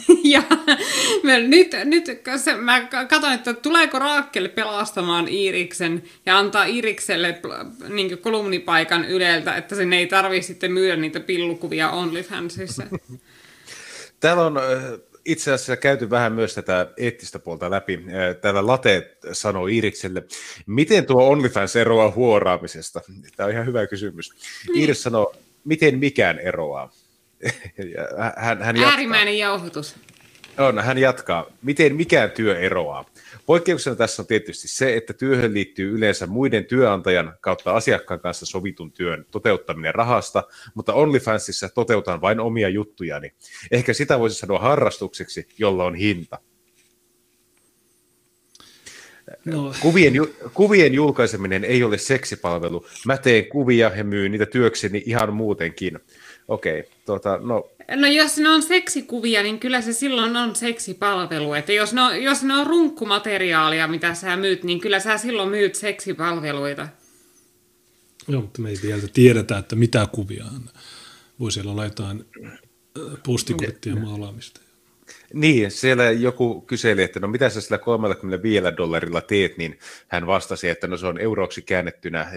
ja 0.34 0.42
nyt, 1.46 1.72
nyt 1.84 2.04
se, 2.36 2.54
mä 2.54 2.80
katson, 3.08 3.32
että 3.32 3.54
tuleeko 3.54 3.98
Raakel 3.98 4.48
pelastamaan 4.48 5.28
Iiriksen 5.28 6.02
ja 6.26 6.38
antaa 6.38 6.64
Iirikselle 6.64 7.40
niin 7.88 8.18
kolumnipaikan 8.18 9.04
Yleltä, 9.04 9.56
että 9.56 9.74
sen 9.74 9.92
ei 9.92 10.06
tarvitse 10.06 10.46
sitten 10.46 10.72
myydä 10.72 10.96
niitä 10.96 11.20
pillukuvia 11.20 11.90
OnlyFansissa. 11.90 12.82
Täällä 14.20 14.46
on 14.46 14.60
itse 15.24 15.52
asiassa 15.52 15.76
käyty 15.76 16.10
vähän 16.10 16.32
myös 16.32 16.54
tätä 16.54 16.86
eettistä 16.96 17.38
puolta 17.38 17.70
läpi. 17.70 18.04
Täällä 18.40 18.66
Late 18.66 19.16
sanoi 19.32 19.74
Iirikselle, 19.74 20.22
miten 20.66 21.06
tuo 21.06 21.28
OnlyFans 21.28 21.76
eroaa 21.76 22.10
huoraamisesta? 22.10 23.00
Tämä 23.36 23.46
on 23.46 23.52
ihan 23.52 23.66
hyvä 23.66 23.86
kysymys. 23.86 24.30
Niin. 24.68 24.80
Iiris 24.80 25.02
sanoi, 25.02 25.32
miten 25.64 25.98
mikään 25.98 26.38
eroaa? 26.38 26.92
hän, 28.36 28.62
hän 28.62 28.76
jatkaa. 28.76 28.90
Äärimmäinen 28.90 29.38
jauhotus. 29.38 29.96
On, 30.58 30.78
hän 30.78 30.98
jatkaa. 30.98 31.46
Miten 31.62 31.96
mikään 31.96 32.30
työ 32.30 32.58
eroaa? 32.58 33.04
Poikkeuksena 33.46 33.96
tässä 33.96 34.22
on 34.22 34.26
tietysti 34.26 34.68
se, 34.68 34.96
että 34.96 35.12
työhön 35.12 35.54
liittyy 35.54 35.94
yleensä 35.94 36.26
muiden 36.26 36.64
työnantajan 36.64 37.34
kautta 37.40 37.72
asiakkaan 37.72 38.20
kanssa 38.20 38.46
sovitun 38.46 38.92
työn 38.92 39.26
toteuttaminen 39.30 39.94
rahasta, 39.94 40.44
mutta 40.74 40.94
OnlyFansissa 40.94 41.68
toteutan 41.68 42.20
vain 42.20 42.40
omia 42.40 42.68
juttujani. 42.68 43.32
Ehkä 43.70 43.92
sitä 43.92 44.18
voisi 44.18 44.36
sanoa 44.36 44.58
harrastukseksi, 44.58 45.48
jolla 45.58 45.84
on 45.84 45.94
hinta. 45.94 46.38
No. 49.44 49.74
Kuvien, 49.80 50.12
kuvien 50.54 50.94
julkaiseminen 50.94 51.64
ei 51.64 51.82
ole 51.82 51.98
seksipalvelu. 51.98 52.86
Mä 53.06 53.16
teen 53.16 53.46
kuvia 53.46 53.90
ja 53.96 54.04
myyn 54.04 54.32
niitä 54.32 54.46
työkseni 54.46 55.02
ihan 55.06 55.32
muutenkin. 55.34 55.98
Okei, 56.48 56.80
okay, 56.80 56.92
tota, 57.04 57.38
no 57.42 57.70
No 57.96 58.06
jos 58.06 58.38
ne 58.38 58.48
on 58.48 58.62
seksikuvia, 58.62 59.42
niin 59.42 59.60
kyllä 59.60 59.80
se 59.80 59.92
silloin 59.92 60.36
on 60.36 60.56
seksipalvelu. 60.56 61.54
Että 61.54 61.72
jos 61.72 61.92
ne 61.92 62.02
on, 62.02 62.22
jos 62.22 62.42
ne 62.42 62.54
on 62.54 62.66
runkkumateriaalia, 62.66 63.88
mitä 63.88 64.14
sä 64.14 64.36
myyt, 64.36 64.64
niin 64.64 64.80
kyllä 64.80 65.00
sä 65.00 65.18
silloin 65.18 65.48
myyt 65.48 65.74
seksipalveluita. 65.74 66.88
Joo, 68.28 68.42
mutta 68.42 68.62
me 68.62 68.70
ei 68.70 68.76
vielä 68.82 69.02
tiedetä, 69.12 69.58
että 69.58 69.76
mitä 69.76 70.08
kuvia 70.12 70.44
on. 70.44 70.70
Voi 71.40 71.52
siellä 71.52 71.70
olla 71.70 71.84
jotain 71.84 72.24
postikorttien 73.26 74.00
maalaamista. 74.00 74.60
Niin, 75.34 75.70
siellä 75.70 76.10
joku 76.10 76.60
kyseli, 76.60 77.02
että 77.02 77.20
no 77.20 77.28
mitä 77.28 77.48
sä 77.48 77.60
sillä 77.60 77.78
35 77.78 78.66
dollarilla 78.76 79.20
teet, 79.20 79.56
niin 79.56 79.78
hän 80.08 80.26
vastasi, 80.26 80.68
että 80.68 80.86
no 80.86 80.96
se 80.96 81.06
on 81.06 81.18
euroksi 81.20 81.62
käännettynä 81.62 82.30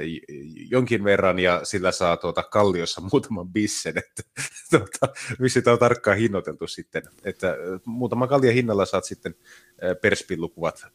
jonkin 0.70 1.04
verran 1.04 1.40
ja 1.40 1.62
sillä 1.64 1.92
saa 1.92 2.18
tuota 2.18 2.44
kalliossa 2.44 3.02
muutaman 3.02 3.50
bissen, 3.50 3.98
että 3.98 4.24
tuota, 4.72 5.14
missä 5.40 5.62
on 5.72 5.80
tarkkaan 5.80 6.18
hinnoiteltu 6.18 6.68
sitten, 6.68 7.04
että 7.24 7.58
muutaman 7.86 8.30
kallion 8.30 8.54
hinnalla 8.54 8.86
saat 8.86 9.06
sitten 9.06 9.36
perspillukuvat, 10.02 10.86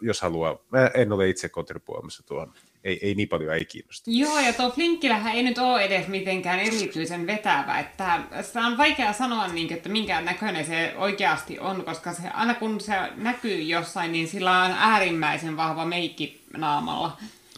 jos 0.00 0.20
haluaa. 0.20 0.58
Mä 0.70 0.90
en 0.94 1.12
ole 1.12 1.28
itse 1.28 1.48
kontribuoimassa 1.48 2.22
tuohon 2.26 2.54
ei, 2.84 2.98
ei 3.02 3.14
niin 3.14 3.28
paljon 3.28 3.54
ei 3.54 3.64
kiinnosta. 3.64 4.10
Joo, 4.10 4.40
ja 4.40 4.52
tuo 4.52 4.70
Flinkkilähän 4.70 5.34
ei 5.34 5.42
nyt 5.42 5.58
ole 5.58 5.82
edes 5.82 6.08
mitenkään 6.08 6.60
erityisen 6.60 7.26
vetävä. 7.26 7.78
Että 7.78 8.20
sitä 8.42 8.60
on 8.60 8.78
vaikea 8.78 9.12
sanoa, 9.12 9.48
niin, 9.48 9.72
että 9.72 9.88
minkä 9.88 10.20
näköinen 10.20 10.66
se 10.66 10.94
oikeasti 10.96 11.58
on, 11.58 11.84
koska 11.84 12.12
se, 12.12 12.28
aina 12.28 12.54
kun 12.54 12.80
se 12.80 12.92
näkyy 13.16 13.62
jossain, 13.62 14.12
niin 14.12 14.28
sillä 14.28 14.62
on 14.62 14.70
äärimmäisen 14.78 15.56
vahva 15.56 15.84
meikki 15.84 16.40
naamalla. 16.56 17.16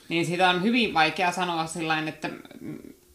Niin 0.08 0.26
sitä 0.26 0.50
on 0.50 0.62
hyvin 0.62 0.94
vaikea 0.94 1.32
sanoa 1.32 1.66
sillä 1.66 1.98
että 1.98 2.30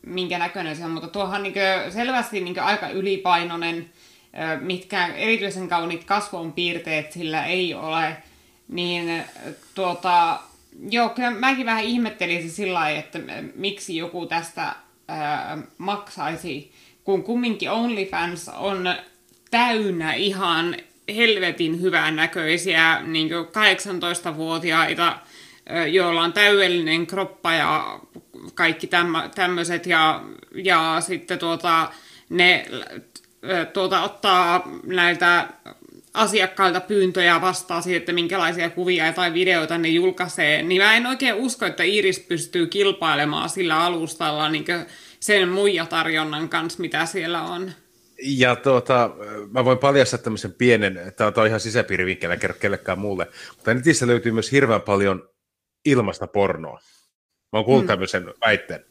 minkä 0.06 0.40
näköinen 0.40 0.76
se 0.76 0.86
on, 0.86 0.92
mutta 0.92 1.08
tuohan 1.08 1.44
niin 1.44 1.56
selvästi 1.90 2.42
niin 2.42 2.60
aika 2.60 2.90
ylipainoinen, 2.90 3.90
mitkä 4.62 5.08
erityisen 5.08 5.68
kauniit 5.68 6.04
kasvon 6.04 6.54
piirteet 6.54 7.12
sillä 7.12 7.46
ei 7.46 7.74
ole, 7.74 8.18
niin 8.68 9.24
tuota, 9.76 10.40
Joo, 10.90 11.10
kyllä 11.10 11.32
mäkin 11.32 11.66
vähän 11.66 11.84
ihmettelisin 11.84 12.52
sillä 12.52 12.74
lailla, 12.74 13.00
että 13.00 13.20
miksi 13.56 13.96
joku 13.96 14.26
tästä 14.26 14.76
ää, 15.08 15.58
maksaisi, 15.78 16.72
kun 17.04 17.24
kumminkin 17.24 17.72
OnlyFans 17.72 18.50
on 18.50 18.96
täynnä 19.52 20.14
ihan 20.14 20.76
helvetin 21.16 21.82
hyvän 21.82 22.16
näköisiä 22.16 23.02
niin 23.02 23.30
18-vuotiaita, 23.30 25.18
joilla 25.92 26.22
on 26.22 26.34
täydellinen 26.34 27.08
kroppa 27.08 27.54
ja 27.54 28.00
kaikki 28.54 28.90
tämmöiset 29.36 29.86
ja, 29.86 30.24
ja 30.56 30.98
sitten 31.00 31.40
tuota, 31.40 31.92
ne 32.30 32.66
tuota, 33.74 34.04
ottaa 34.04 34.72
näiltä 34.86 35.48
asiakkailta 36.14 36.80
pyyntöjä 36.80 37.42
vastaa 37.42 37.82
siitä, 37.82 37.98
että 37.98 38.14
minkälaisia 38.14 38.70
kuvia 38.70 39.14
tai 39.14 39.34
videoita 39.34 39.78
ne 39.78 39.88
julkaisee, 39.88 40.64
niin 40.64 40.82
mä 40.82 40.96
en 40.96 41.06
oikein 41.06 41.36
usko, 41.36 41.66
että 41.66 41.84
Iris 41.84 42.20
pystyy 42.20 42.68
kilpailemaan 42.68 43.50
sillä 43.50 43.80
alustalla 43.80 44.50
niin 44.50 44.66
sen 45.20 45.50
muijatarjonnan 45.50 46.50
kanssa, 46.50 46.82
mitä 46.82 47.06
siellä 47.06 47.42
on. 47.42 47.72
Ja 48.24 48.56
tuota, 48.56 49.10
mä 49.52 49.66
voin 49.66 49.78
paljastaa 49.78 50.20
tämmöisen 50.20 50.54
pienen, 50.54 51.00
tämä 51.16 51.32
on 51.38 51.48
ihan 51.48 51.60
sisäpiirivinkkelä, 51.60 52.38
kerro 52.38 52.56
kellekään 52.60 53.00
muulle, 53.00 53.28
mutta 53.56 53.74
netissä 53.74 54.08
löytyy 54.08 54.32
myös 54.32 54.52
hirveän 54.52 54.82
paljon 54.82 55.30
ilmasta 55.86 56.28
pornoa. 56.28 56.80
Mä 57.54 57.60
oon 57.60 57.66
kuullut 57.66 57.86
mm. 57.86 57.88
tämmöisen 57.88 58.34
väitteen. 58.46 58.86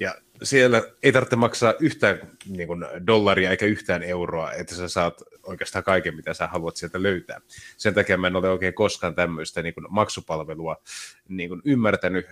Ja 0.00 0.14
siellä 0.42 0.82
ei 1.02 1.12
tarvitse 1.12 1.36
maksaa 1.36 1.74
yhtään 1.80 2.20
niin 2.46 2.66
kuin, 2.66 2.86
dollaria 3.06 3.50
eikä 3.50 3.66
yhtään 3.66 4.02
euroa, 4.02 4.52
että 4.52 4.74
sä 4.74 4.88
saat 4.88 5.22
oikeastaan 5.42 5.84
kaiken, 5.84 6.16
mitä 6.16 6.34
sä 6.34 6.46
haluat 6.46 6.76
sieltä 6.76 7.02
löytää. 7.02 7.40
Sen 7.76 7.94
takia 7.94 8.16
mä 8.16 8.26
en 8.26 8.36
ole 8.36 8.50
oikein 8.50 8.74
koskaan 8.74 9.14
tämmöistä 9.14 9.62
niin 9.62 9.74
kuin, 9.74 9.86
maksupalvelua 9.90 10.76
niin 11.28 11.48
kuin, 11.48 11.62
ymmärtänyt. 11.64 12.26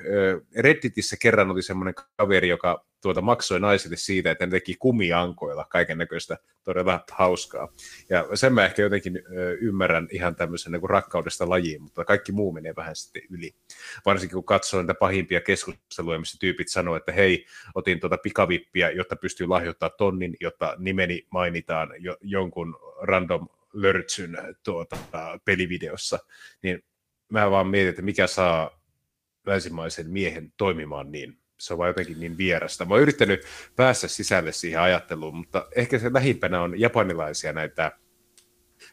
Redditissä 0.57 1.17
kerran 1.21 1.51
oli 1.51 1.63
semmoinen 1.63 1.95
kaveri, 2.17 2.49
joka 2.49 2.85
tuota, 3.01 3.21
maksoi 3.21 3.61
naisille 3.61 3.97
siitä, 3.97 4.31
että 4.31 4.47
ne 4.47 4.51
teki 4.51 4.75
kumiankoilla 4.79 5.65
kaiken 5.65 5.99
näköistä 5.99 6.39
todella 6.65 7.05
hauskaa. 7.13 7.73
Ja 8.09 8.37
sen 8.37 8.53
mä 8.55 8.65
ehkä 8.65 8.83
jotenkin 8.83 9.23
ymmärrän 9.61 10.09
ihan 10.11 10.37
tämmöisen 10.37 10.73
niin 10.73 10.91
rakkaudesta 10.91 11.49
lajiin, 11.49 11.83
mutta 11.83 12.05
kaikki 12.05 12.33
muu 12.33 12.53
menee 12.53 12.77
vähän 12.77 12.97
sitten 12.97 13.23
yli. 13.31 13.55
Varsinkin 14.07 14.37
kun 14.37 14.45
katsoo 14.45 14.83
niitä 14.83 14.95
pahimpia 14.95 15.41
keskusteluja, 15.41 16.19
missä 16.19 16.37
tyypit 16.41 16.69
sanoo, 16.69 16.97
että 16.97 17.13
hei, 17.13 17.47
otin 17.75 18.01
tuota 18.01 18.19
pikavippiä, 18.19 18.91
jotta 18.91 19.17
pystyy 19.17 19.47
lahjoittamaan 19.47 19.99
tonnin, 19.99 20.37
jotta 20.41 20.75
nimeni 20.79 21.27
mainitaan 21.31 21.89
jo, 21.99 22.17
jonkun 22.21 22.77
random 23.03 23.49
lörtsyn 23.73 24.39
tuota, 24.65 24.97
pelivideossa, 25.45 26.19
niin 26.63 26.85
mä 27.29 27.51
vaan 27.51 27.67
mietin, 27.67 27.89
että 27.89 28.03
mikä 28.03 28.27
saa 28.27 28.81
länsimaisen 29.47 30.11
miehen 30.11 30.53
toimimaan 30.57 31.13
niin 31.13 31.39
se 31.59 31.75
on 31.75 31.79
vaan 31.79 31.89
jotenkin 31.89 32.21
niin 32.21 32.39
vierasta. 32.39 32.85
Mä 32.85 32.95
oon 32.95 33.03
yrittänyt 33.03 33.41
päästä 33.77 34.09
sisälle 34.09 34.53
siihen 34.53 34.81
ajatteluun, 34.81 35.37
mutta 35.37 35.69
ehkä 35.77 35.99
se 35.99 36.13
lähimpänä 36.13 36.63
on 36.63 36.81
japanilaisia 36.81 37.53
näitä 37.53 37.93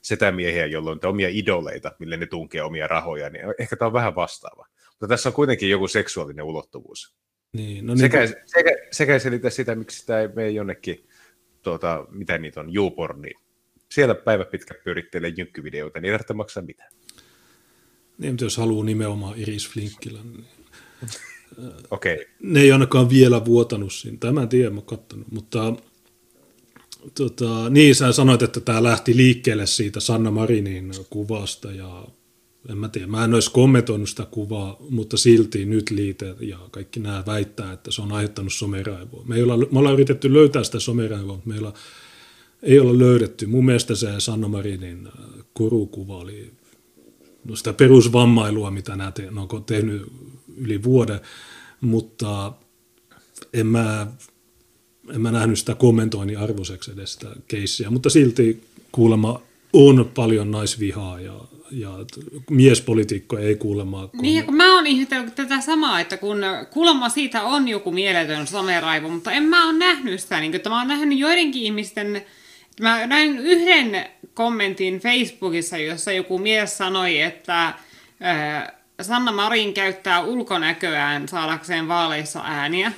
setämiehiä, 0.02 0.66
jolloin 0.66 1.00
on 1.04 1.10
omia 1.10 1.30
idoleita, 1.32 1.92
mille 2.00 2.18
ne 2.18 2.26
tunkee 2.26 2.62
omia 2.62 2.88
rahoja, 2.88 3.30
niin 3.30 3.46
ehkä 3.60 3.76
tämä 3.76 3.88
on 3.88 3.94
vähän 3.94 4.16
vastaava. 4.16 4.68
Mutta 4.90 5.08
tässä 5.08 5.30
on 5.30 5.34
kuitenkin 5.34 5.70
joku 5.70 5.88
seksuaalinen 5.88 6.46
ulottuvuus. 6.46 7.16
Niin, 7.54 7.86
no 7.86 7.94
niin 7.94 8.00
sekä, 8.00 8.18
kuin... 8.18 8.36
sekä, 8.46 8.72
sekä 8.92 9.20
selitä 9.20 9.50
sitä, 9.50 9.76
miksi 9.76 10.00
sitä 10.00 10.22
ei 10.22 10.28
mene 10.28 10.50
jonnekin, 10.50 11.08
tuota, 11.62 12.06
mitä 12.12 12.38
niitä 12.38 12.60
on, 12.60 12.76
YouPorn, 12.76 13.22
niin 13.22 13.40
siellä 13.92 14.16
päivä 14.16 14.46
pitkä 14.46 14.74
pyörittelee 14.84 15.34
jynkkyvideoita, 15.38 16.00
niin 16.00 16.06
ei 16.06 16.14
tarvitse 16.14 16.34
maksaa 16.34 16.64
mitään. 16.64 16.92
Niin, 18.18 18.34
mutta 18.34 18.46
jos 18.46 18.58
haluaa 18.58 18.86
nimenomaan 18.86 19.40
Iris 19.40 19.70
Flinkkilän, 19.70 20.34
niin 20.34 20.48
Okei. 21.92 22.14
Okay. 22.14 22.26
Ne 22.44 22.62
ei 22.62 22.72
ainakaan 22.72 23.10
vielä 23.10 23.46
vuotanut 23.46 23.94
siinä. 23.94 24.18
Tämä 24.20 24.42
en 24.42 24.50
tiedä, 24.50 24.70
mä 24.70 24.82
katsonut. 24.82 25.32
Mutta 25.32 25.74
tota, 27.14 27.70
niin, 27.70 27.96
sä 27.96 28.12
sanoit, 28.12 28.42
että 28.42 28.60
tämä 28.60 28.84
lähti 28.84 29.18
liikkeelle 29.18 29.66
siitä 29.66 30.00
Sanna 30.00 30.32
Marinin 30.32 30.92
kuvasta 31.10 31.72
ja 31.72 32.08
en 32.70 32.78
mä 32.78 32.90
tiedä, 32.90 33.08
mä 33.08 33.24
en 33.24 33.34
olisi 33.34 33.52
kommentoinut 33.52 34.10
sitä 34.10 34.26
kuvaa, 34.32 34.78
mutta 34.90 35.18
silti 35.18 35.66
nyt 35.66 35.90
liite 35.90 36.36
ja 36.40 36.60
kaikki 36.72 37.00
nämä 37.00 37.24
väittää, 37.26 37.74
että 37.74 37.92
se 37.92 38.02
on 38.02 38.12
aiheuttanut 38.12 38.54
someraivoa. 38.54 39.24
Me, 39.26 39.36
ei 39.36 39.44
olla, 39.44 39.58
me 39.58 39.80
ollaan 39.80 39.94
yritetty 39.94 40.34
löytää 40.34 40.64
sitä 40.64 40.80
someraivoa, 40.80 41.36
mutta 41.36 41.50
meillä 41.50 41.74
ei 42.64 42.80
olla 42.80 43.00
löydetty. 43.00 43.46
Mun 43.46 43.66
mielestä 43.66 43.96
se 43.96 44.08
Sanna 44.20 44.48
Marinin 44.48 45.08
korukuva 45.54 46.18
oli 46.18 46.52
no 47.44 47.56
sitä 47.56 47.74
perusvammailua, 47.74 48.72
mitä 48.72 48.96
nämä 48.96 49.12
te, 49.12 49.32
no, 49.32 49.48
on 49.54 49.64
tehnyt 49.64 50.02
yli 50.58 50.84
vuoden, 50.84 51.20
mutta 51.82 52.54
en 53.54 53.68
mä, 53.68 54.08
en 55.14 55.22
mä 55.22 55.32
nähnyt 55.32 55.60
sitä 55.60 55.76
kommentoinnin 55.76 56.38
arvoiseksi 56.38 56.92
edes 56.92 57.14
sitä 57.14 57.30
keissiä, 57.48 57.90
mutta 57.90 58.10
silti 58.10 58.64
kuulemma 58.92 59.42
on 59.74 60.12
paljon 60.14 60.52
naisvihaa 60.52 61.20
ja, 61.20 61.34
ja 61.72 61.92
miespolitiikko 62.50 63.38
ei 63.38 63.56
kuulemma... 63.56 64.08
Kun... 64.08 64.22
Niin, 64.22 64.46
kun 64.46 64.56
mä 64.56 64.76
oon 64.76 64.88
ihmetellyt 64.88 65.36
tätä 65.36 65.62
samaa, 65.62 66.00
että 66.00 66.18
kun 66.18 66.38
kuulemma 66.72 67.10
siitä 67.10 67.44
on 67.44 67.68
joku 67.68 67.92
mieletön 67.92 68.48
someraivo, 68.48 69.10
mutta 69.10 69.32
en 69.32 69.44
mä 69.44 69.66
oon 69.66 69.80
nähnyt 69.80 70.20
sitä, 70.20 70.40
niin 70.40 70.56
että 70.56 70.70
mä 70.70 70.80
oon 70.80 70.88
nähnyt 70.88 71.20
joidenkin 71.20 71.64
ihmisten... 71.64 72.26
Mä 72.82 73.08
näin 73.08 73.40
yhden 73.40 74.06
kommentin 74.34 75.00
Facebookissa, 75.00 75.78
jossa 75.78 76.12
joku 76.12 76.38
mies 76.38 76.78
sanoi, 76.78 77.22
että 77.22 77.74
Sanna 79.02 79.32
Marin 79.32 79.74
käyttää 79.74 80.22
ulkonäköään 80.22 81.28
saadakseen 81.28 81.88
vaaleissa 81.88 82.42
ääniä. 82.46 82.92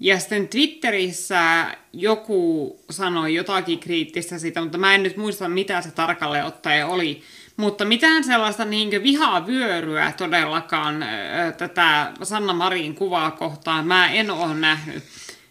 Ja 0.00 0.18
sitten 0.18 0.48
Twitterissä 0.48 1.66
joku 1.92 2.76
sanoi 2.90 3.34
jotakin 3.34 3.78
kriittistä 3.78 4.38
siitä, 4.38 4.60
mutta 4.60 4.78
mä 4.78 4.94
en 4.94 5.02
nyt 5.02 5.16
muista, 5.16 5.48
mitä 5.48 5.82
se 5.82 5.90
tarkalleen 5.90 6.44
ottaen 6.44 6.86
oli. 6.86 7.22
Mutta 7.56 7.84
mitään 7.84 8.24
sellaista 8.24 8.64
niin 8.64 9.02
vihaa 9.02 9.46
vyöryä 9.46 10.12
todellakaan 10.16 11.04
tätä 11.58 12.12
Sanna 12.22 12.52
Marin 12.52 12.94
kuvaa 12.94 13.30
kohtaan 13.30 13.86
mä 13.86 14.10
en 14.12 14.30
ole 14.30 14.54
nähnyt. 14.54 15.04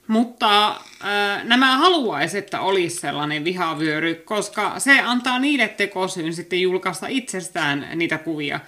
Mutta 0.07 0.67
äh, 0.69 1.43
nämä 1.43 1.77
haluaisi, 1.77 2.37
että 2.37 2.61
olisi 2.61 2.95
sellainen 2.95 3.43
vihavyöry, 3.43 4.15
koska 4.15 4.79
se 4.79 4.99
antaa 4.99 5.39
niille 5.39 5.67
tekosyyn 5.67 6.33
sitten 6.33 6.61
julkaista 6.61 7.07
itsestään 7.07 7.87
niitä 7.95 8.17
kuvia. 8.17 8.59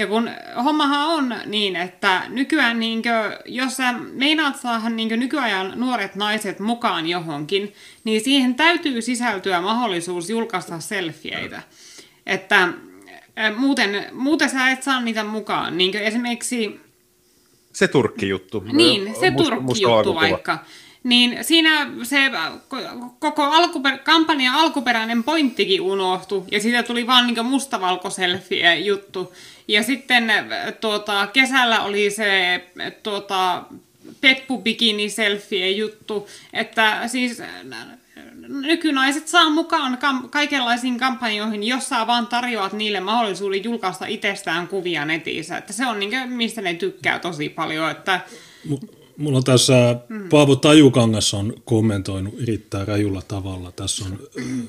Ja 0.00 0.06
kun 0.06 0.30
hommahan 0.64 1.08
on 1.08 1.34
niin, 1.46 1.76
että 1.76 2.22
nykyään 2.28 2.80
niinkö, 2.80 3.38
jos 3.46 3.76
sä 3.76 3.92
meinaat 3.92 4.56
saada 4.56 4.88
niinkö 4.88 5.16
nykyajan 5.16 5.72
nuoret 5.76 6.14
naiset 6.14 6.60
mukaan 6.60 7.06
johonkin, 7.06 7.74
niin 8.04 8.20
siihen 8.20 8.54
täytyy 8.54 9.02
sisältyä 9.02 9.60
mahdollisuus 9.60 10.30
julkaista 10.30 10.80
selfieitä. 10.80 11.62
Että 12.26 12.68
muuten, 13.56 14.06
muuten 14.12 14.50
sä 14.50 14.70
et 14.70 14.82
saa 14.82 15.00
niitä 15.00 15.24
mukaan. 15.24 15.78
Niinkö 15.78 16.00
esimerkiksi... 16.00 16.80
Se 17.72 17.88
Turkki-juttu. 17.88 18.64
Niin, 18.72 19.14
se 19.20 19.30
Turkki-juttu 19.30 20.14
vaikka 20.14 20.58
niin 21.04 21.44
siinä 21.44 21.86
se 22.02 22.30
koko 23.18 23.50
alkuper- 23.50 23.98
kampanjan 24.04 24.54
alkuperäinen 24.54 25.24
pointtikin 25.24 25.80
unohtui, 25.80 26.44
ja 26.50 26.60
siitä 26.60 26.82
tuli 26.82 27.06
vaan 27.06 27.26
niin 27.26 27.46
mustavalkoselfie 27.46 28.78
juttu. 28.78 29.34
Ja 29.68 29.82
sitten 29.82 30.32
tuota, 30.80 31.26
kesällä 31.26 31.80
oli 31.80 32.10
se 32.10 32.60
tuota, 33.02 33.64
Peppu 34.20 34.58
Bikini 34.58 35.10
selfie 35.10 35.70
juttu, 35.70 36.28
että 36.52 37.08
siis 37.08 37.42
nykynaiset 38.48 39.28
saa 39.28 39.50
mukaan 39.50 39.98
kam- 39.98 40.28
kaikenlaisiin 40.28 40.98
kampanjoihin, 40.98 41.64
jos 41.64 41.88
sä 41.88 42.06
vaan 42.06 42.26
tarjoat 42.26 42.72
niille 42.72 43.00
mahdollisuuden 43.00 43.64
julkaista 43.64 44.06
itsestään 44.06 44.68
kuvia 44.68 45.04
netissä. 45.04 45.56
Että 45.56 45.72
se 45.72 45.86
on 45.86 45.98
niin 45.98 46.28
mistä 46.28 46.62
ne 46.62 46.74
tykkää 46.74 47.18
tosi 47.18 47.48
paljon. 47.48 47.90
Että... 47.90 48.20
Mulla 49.20 49.38
on 49.38 49.44
tässä, 49.44 49.96
mm. 50.08 50.28
Paavo 50.28 50.56
Tajukangas 50.56 51.34
on 51.34 51.54
kommentoinut 51.64 52.34
erittäin 52.42 52.88
rajulla 52.88 53.22
tavalla. 53.22 53.72
Tässä 53.72 54.04
on 54.04 54.18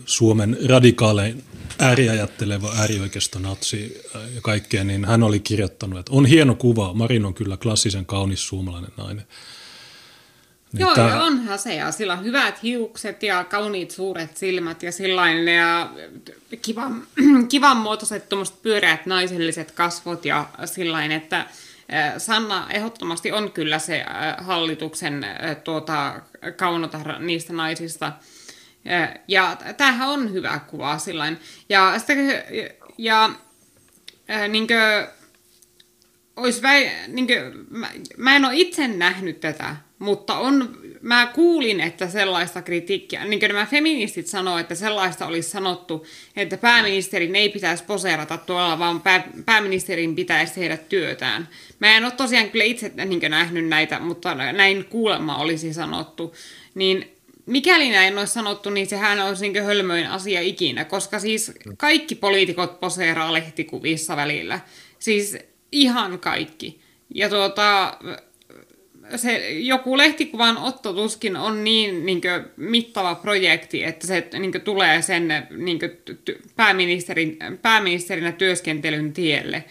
Suomen 0.06 0.58
radikaalein 0.70 1.44
ääriajatteleva 1.80 2.74
äärioikeisto 2.78 3.40
natsi 3.40 4.02
ja 4.36 4.42
kaikkea, 4.42 4.84
niin 4.84 5.06
hän 5.06 5.24
oli 5.24 5.40
kirjoittanut, 5.40 6.00
että 6.00 6.12
on 6.16 6.26
hieno 6.26 6.56
kuva, 6.56 6.94
Marin 6.94 7.26
on 7.26 7.34
kyllä 7.34 7.58
klassisen 7.58 8.06
kaunis 8.06 8.48
suomalainen 8.48 8.92
nainen. 8.98 9.26
Niin 10.74 10.82
Joo, 10.82 10.96
tää... 10.96 11.24
onhan 11.24 11.60
se, 11.60 11.76
ja 11.76 11.92
sillä 11.92 12.14
on 12.14 12.24
hyvät 12.24 12.64
hiukset 12.64 13.24
ja 13.24 13.44
kauniit 13.44 13.92
suuret 13.92 14.38
silmät 14.38 14.84
ja 14.84 14.92
sillain, 14.92 15.48
ja 15.48 15.90
kivan, 16.62 17.04
kivan 17.50 17.78
muotoiset 17.78 18.26
pyöreät 18.62 19.06
naiselliset 19.06 19.72
kasvot 19.72 20.26
ja 20.26 20.50
sillain, 20.66 21.12
että 21.12 21.46
Sanna 22.18 22.68
ehdottomasti 22.70 23.32
on 23.32 23.52
kyllä 23.52 23.80
se 23.80 24.06
hallituksen 24.38 25.26
tuota, 25.64 26.22
kaunotar 26.56 27.20
niistä 27.20 27.54
naisista. 27.54 28.14
Ja 29.28 29.58
tämähän 29.78 30.10
on 30.10 30.34
hyvä 30.34 30.60
kuva 30.68 30.98
sillain. 30.98 31.40
Ja, 31.70 32.00
sitä, 32.00 32.14
ja 32.98 33.30
niin 34.48 34.68
kuin, 34.68 34.80
olisi 36.36 36.62
väi, 36.62 36.92
niin 37.08 37.28
kuin, 37.28 37.66
mä, 37.70 37.90
mä 38.18 38.36
en 38.36 38.46
ole 38.46 38.56
itse 38.56 38.88
nähnyt 38.88 39.40
tätä, 39.40 39.76
mutta 40.02 40.38
on, 40.38 40.78
mä 41.02 41.32
kuulin, 41.36 41.80
että 41.80 42.08
sellaista 42.08 42.62
kritiikkiä, 42.62 43.26
niin 43.26 43.40
kuin 43.40 43.48
nämä 43.48 43.66
feministit 43.66 44.28
sanoo, 44.28 44.58
että 44.58 44.76
sellaista 44.76 45.26
olisi 45.26 45.50
sanottu, 45.50 46.06
että 46.36 46.58
pääministerin 46.58 47.36
ei 47.36 47.50
pitäisi 47.50 47.84
poseerata 47.84 48.38
tuolla, 48.38 48.80
vaan 48.80 49.02
pää, 49.02 49.28
pääministerin 49.46 50.16
pitäisi 50.16 50.54
tehdä 50.54 50.78
työtään. 50.78 51.50
Mä 51.80 51.98
en 51.98 52.04
ole 52.04 52.12
tosiaan 52.12 52.50
kyllä 52.50 52.66
itse 52.66 52.92
niin 53.06 53.32
nähnyt 53.32 53.68
näitä, 53.68 54.00
mutta 54.00 54.36
näin 54.36 54.86
kuulemma 54.86 55.38
olisi 55.38 55.74
sanottu. 55.74 56.36
Niin 56.76 57.16
mikäli 57.46 57.90
näin 57.90 58.18
olisi 58.18 58.34
sanottu, 58.34 58.70
niin 58.70 58.88
sehän 58.88 59.20
olisi 59.20 59.50
niin 59.50 59.64
hölmöin 59.64 60.08
asia 60.08 60.42
ikinä, 60.42 60.86
koska 60.86 61.20
siis 61.20 61.52
kaikki 61.78 62.16
poliitikot 62.16 62.80
poseeraa 62.80 63.34
lehtikuvissa 63.34 64.16
välillä. 64.16 64.60
Siis 65.00 65.38
ihan 65.72 66.20
kaikki. 66.20 66.82
Ja 67.16 67.30
tuota, 67.30 67.98
se 69.16 69.52
joku 69.52 69.98
lehtikuvan 69.98 70.58
otto 70.58 70.94
tuskin 70.94 71.38
on 71.38 71.64
niin, 71.64 72.06
niin 72.06 72.22
kuin, 72.22 72.46
mittava 72.58 73.16
projekti, 73.16 73.84
että 73.84 74.08
se 74.08 74.28
niin 74.40 74.52
kuin, 74.52 74.62
tulee 74.62 75.02
sen 75.02 75.48
niin 75.50 75.80
kuin, 75.80 75.92
pääministerin, 76.56 77.38
pääministerinä 77.62 78.32
työskentelyn 78.32 79.14
tielle. 79.14 79.64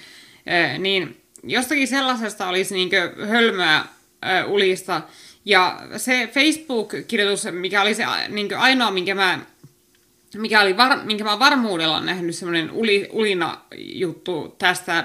Äh, 0.52 0.78
niin 0.78 1.16
jostakin 1.42 1.88
sellaisesta 1.88 2.48
olisi 2.48 2.74
niin 2.74 2.90
kuin, 2.90 3.28
hölmöä 3.28 3.76
äh, 3.76 4.50
ulista. 4.50 5.02
Ja 5.44 5.80
se 5.96 6.28
Facebook-kirjoitus, 6.34 7.46
mikä 7.50 7.82
oli 7.82 7.94
se 7.94 8.04
niin 8.28 8.48
kuin, 8.48 8.58
ainoa, 8.58 8.90
minkä 8.90 9.14
mä 9.14 9.38
mikä 10.36 10.60
oli 10.60 10.76
var, 10.76 11.04
minkä 11.04 11.24
mä 11.24 11.38
varmuudella 11.38 12.00
nähnyt 12.00 12.34
semmoinen 12.34 12.70
uli, 12.70 13.08
ulina 13.12 13.60
juttu 13.76 14.54
tästä 14.58 15.04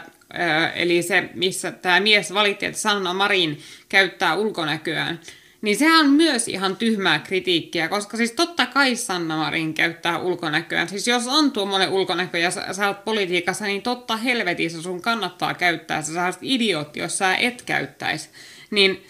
eli 0.76 1.02
se, 1.02 1.30
missä 1.34 1.71
tämä 1.71 2.00
mies 2.00 2.34
valitti, 2.34 2.65
että 2.65 2.80
Sanna 2.80 3.13
Marin 3.13 3.60
käyttää 3.89 4.36
ulkonäköään, 4.36 5.19
niin 5.62 5.78
sehän 5.78 6.06
on 6.06 6.12
myös 6.12 6.48
ihan 6.48 6.76
tyhmää 6.76 7.19
kritiikkiä, 7.19 7.88
koska 7.88 8.17
siis 8.17 8.32
totta 8.32 8.65
kai 8.65 8.95
Sanna 8.95 9.38
Marin 9.38 9.74
käyttää 9.74 10.19
ulkonäköään. 10.19 10.89
Siis 10.89 11.08
jos 11.08 11.28
on 11.28 11.52
tuommoinen 11.52 11.89
ulkonäkö 11.89 12.38
ja 12.38 12.52
sä, 12.52 12.74
sä 12.74 12.88
oot 12.88 13.06
politiikassa, 13.06 13.65
niin 13.65 13.82
totta 13.82 14.17
helvetissä 14.17 14.82
sun 14.82 15.02
kannattaa 15.02 15.54
käyttää. 15.54 16.02
Sä 16.02 16.13
saat 16.13 16.39
idiootti, 16.41 17.00
jos 17.00 17.17
sä 17.17 17.36
et 17.36 17.62
käyttäisi. 17.62 18.30
Niin, 18.71 19.06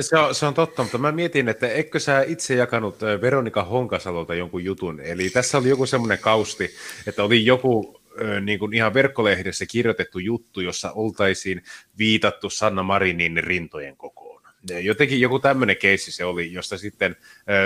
se 0.00 0.18
on, 0.18 0.34
se 0.34 0.46
on 0.46 0.54
totta, 0.54 0.82
mutta 0.82 0.98
mä 0.98 1.12
mietin, 1.12 1.48
että 1.48 1.68
eikö 1.68 2.00
sä 2.00 2.22
itse 2.26 2.54
jakanut 2.54 3.00
Veronika 3.20 3.64
Honkasalolta 3.64 4.34
jonkun 4.34 4.64
jutun? 4.64 5.00
Eli 5.00 5.30
tässä 5.30 5.58
oli 5.58 5.68
joku 5.68 5.86
semmoinen 5.86 6.18
kausti, 6.18 6.74
että 7.06 7.24
oli 7.24 7.46
joku 7.46 8.00
niin 8.40 8.58
kuin 8.58 8.74
ihan 8.74 8.94
verkkolehdessä 8.94 9.66
kirjoitettu 9.66 10.18
juttu, 10.18 10.60
jossa 10.60 10.92
oltaisiin 10.92 11.62
viitattu 11.98 12.50
Sanna 12.50 12.82
Marinin 12.82 13.44
rintojen 13.44 13.96
kokoon. 13.96 14.34
Jotenkin 14.82 15.20
joku 15.20 15.38
tämmöinen 15.38 15.76
keissi 15.76 16.12
se 16.12 16.24
oli, 16.24 16.52
josta 16.52 16.78
sitten 16.78 17.16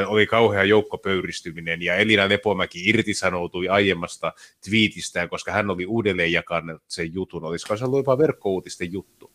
oli 0.07 0.27
kauhea 0.27 0.65
joukkopöyristyminen 0.65 1.83
ja 1.83 1.97
Elina 1.97 2.29
Lepomäki 2.29 2.89
irtisanoutui 2.89 3.69
aiemmasta 3.69 4.33
twiitistään, 4.65 5.29
koska 5.29 5.53
hän 5.53 5.71
oli 5.71 5.87
uudelleen 5.87 6.33
jakanut 6.33 6.83
sen 6.89 7.15
jutun. 7.15 7.45
Olisiko 7.45 7.77
se 7.77 7.85
ollut 7.85 7.99
jopa 7.99 8.19
verkkouutisten 8.19 8.93
juttu? 8.93 9.33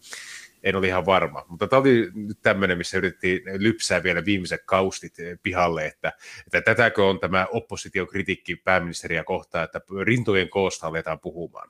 En 0.64 0.76
ole 0.76 0.88
ihan 0.88 1.06
varma. 1.06 1.46
Mutta 1.48 1.68
tämä 1.68 1.80
oli 1.80 2.12
nyt 2.14 2.38
tämmöinen, 2.42 2.78
missä 2.78 2.98
yritettiin 2.98 3.42
lypsää 3.58 4.04
vielä 4.04 4.26
viimeiset 4.26 4.62
kaustit 4.66 5.14
pihalle, 5.44 5.86
että, 5.86 6.12
että 6.46 6.62
tätäkö 6.62 7.06
on 7.06 7.20
tämä 7.20 7.48
oppositiokritiikki 7.52 8.56
pääministeriä 8.56 9.24
kohtaan, 9.24 9.64
että 9.64 9.82
rintojen 10.04 10.50
koosta 10.50 10.88
aletaan 10.88 11.20
puhumaan. 11.20 11.70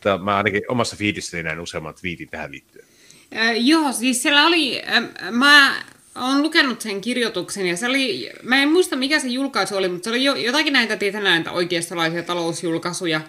Tämä, 0.00 0.18
mä 0.18 0.36
ainakin 0.36 0.62
omassa 0.68 0.96
fiidissäni 0.96 1.42
näin 1.42 1.60
useamman 1.60 1.94
twiitin 1.94 2.28
tähän 2.28 2.52
liittyen. 2.52 2.84
Äh, 3.36 3.52
joo, 3.56 3.92
siis 3.92 4.22
siellä 4.22 4.46
oli, 4.46 4.82
äh, 4.82 5.30
mä 5.30 5.82
olen 6.14 6.42
lukenut 6.42 6.80
sen 6.80 7.00
kirjoituksen 7.00 7.66
ja 7.66 7.76
se 7.76 7.86
oli, 7.86 8.30
mä 8.42 8.62
en 8.62 8.72
muista 8.72 8.96
mikä 8.96 9.20
se 9.20 9.28
julkaisu 9.28 9.76
oli, 9.76 9.88
mutta 9.88 10.04
se 10.04 10.10
oli 10.10 10.24
jo, 10.24 10.34
jotakin 10.34 10.72
näitä 10.72 10.96
tietää 10.96 11.20
näitä 11.20 11.52
oikeistolaisia 11.52 12.22
talousjulkaisuja. 12.22 13.20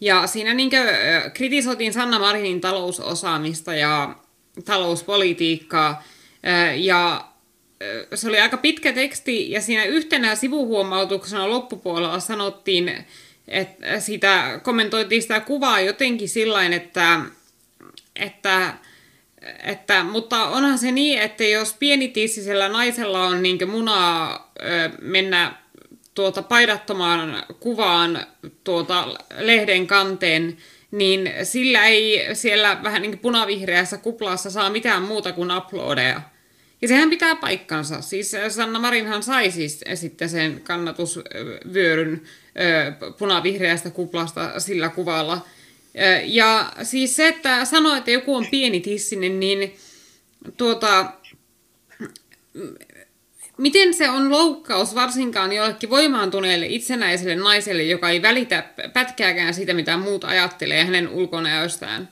Ja 0.00 0.26
siinä 0.26 0.54
niin 0.54 0.70
kuin, 0.70 0.82
kritisoitiin 1.34 1.92
Sanna 1.92 2.18
Marinin 2.18 2.60
talousosaamista 2.60 3.74
ja 3.74 4.16
talouspolitiikkaa. 4.64 6.02
Ja 6.76 7.28
se 8.14 8.28
oli 8.28 8.40
aika 8.40 8.56
pitkä 8.56 8.92
teksti 8.92 9.50
ja 9.50 9.60
siinä 9.60 9.84
yhtenä 9.84 10.34
sivuhuomautuksena 10.34 11.50
loppupuolella 11.50 12.20
sanottiin, 12.20 13.06
että 13.48 14.00
sitä 14.00 14.60
kommentoitiin 14.62 15.22
sitä 15.22 15.40
kuvaa 15.40 15.80
jotenkin 15.80 16.28
sillä 16.28 16.66
että, 16.66 17.20
että 18.16 18.74
että, 19.62 20.04
mutta 20.04 20.48
onhan 20.48 20.78
se 20.78 20.92
niin, 20.92 21.18
että 21.18 21.44
jos 21.44 21.74
pienitissisellä 21.78 22.68
naisella 22.68 23.24
on 23.24 23.42
niin 23.42 23.70
munaa 23.70 24.52
mennä 25.00 25.54
tuota 26.14 26.42
paidattomaan 26.42 27.42
kuvaan 27.60 28.26
tuota 28.64 29.14
lehden 29.38 29.86
kanteen, 29.86 30.56
niin 30.94 31.32
sillä 31.42 31.86
ei 31.86 32.34
siellä 32.34 32.80
vähän 32.82 33.02
niin 33.02 33.10
kuin 33.10 33.20
punavihreässä 33.20 33.96
kuplassa 33.96 34.50
saa 34.50 34.70
mitään 34.70 35.02
muuta 35.02 35.32
kuin 35.32 35.56
uploadeja. 35.56 36.20
Ja 36.82 36.88
sehän 36.88 37.10
pitää 37.10 37.36
paikkansa. 37.36 38.00
Siis 38.00 38.32
Sanna 38.48 38.78
Marinhan 38.78 39.22
sai 39.22 39.50
siis 39.50 39.80
sitten 39.94 40.28
sen 40.28 40.60
kannatusvyöryn 40.60 42.22
punavihreästä 43.18 43.90
kuplasta 43.90 44.60
sillä 44.60 44.88
kuvalla. 44.88 45.46
Ja 46.24 46.72
siis 46.82 47.16
se, 47.16 47.28
että 47.28 47.64
sanoo, 47.64 47.96
että 47.96 48.10
joku 48.10 48.36
on 48.36 48.46
pieni 48.50 48.80
tissinen, 48.80 49.40
niin 49.40 49.76
tuota, 50.56 51.12
Miten 53.58 53.94
se 53.94 54.10
on 54.10 54.30
loukkaus 54.30 54.94
varsinkaan 54.94 55.52
jollekin 55.52 55.90
voimaantuneelle 55.90 56.66
itsenäiselle 56.66 57.36
naiselle, 57.36 57.82
joka 57.82 58.10
ei 58.10 58.22
välitä 58.22 58.64
pätkääkään 58.92 59.54
siitä, 59.54 59.74
mitä 59.74 59.96
muut 59.96 60.24
ajattelee 60.24 60.84
hänen 60.84 61.08
ulkonäöstään? 61.08 62.08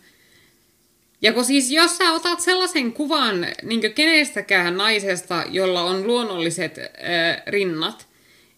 Ja 1.23 1.33
kun 1.33 1.45
siis 1.45 1.71
jos 1.71 1.97
sä 1.97 2.13
otat 2.13 2.41
sellaisen 2.41 2.93
kuvan 2.93 3.47
niin 3.63 3.95
kenestäkään 3.95 4.77
naisesta, 4.77 5.45
jolla 5.51 5.83
on 5.83 6.07
luonnolliset 6.07 6.79
äh, 6.79 7.43
rinnat, 7.47 8.07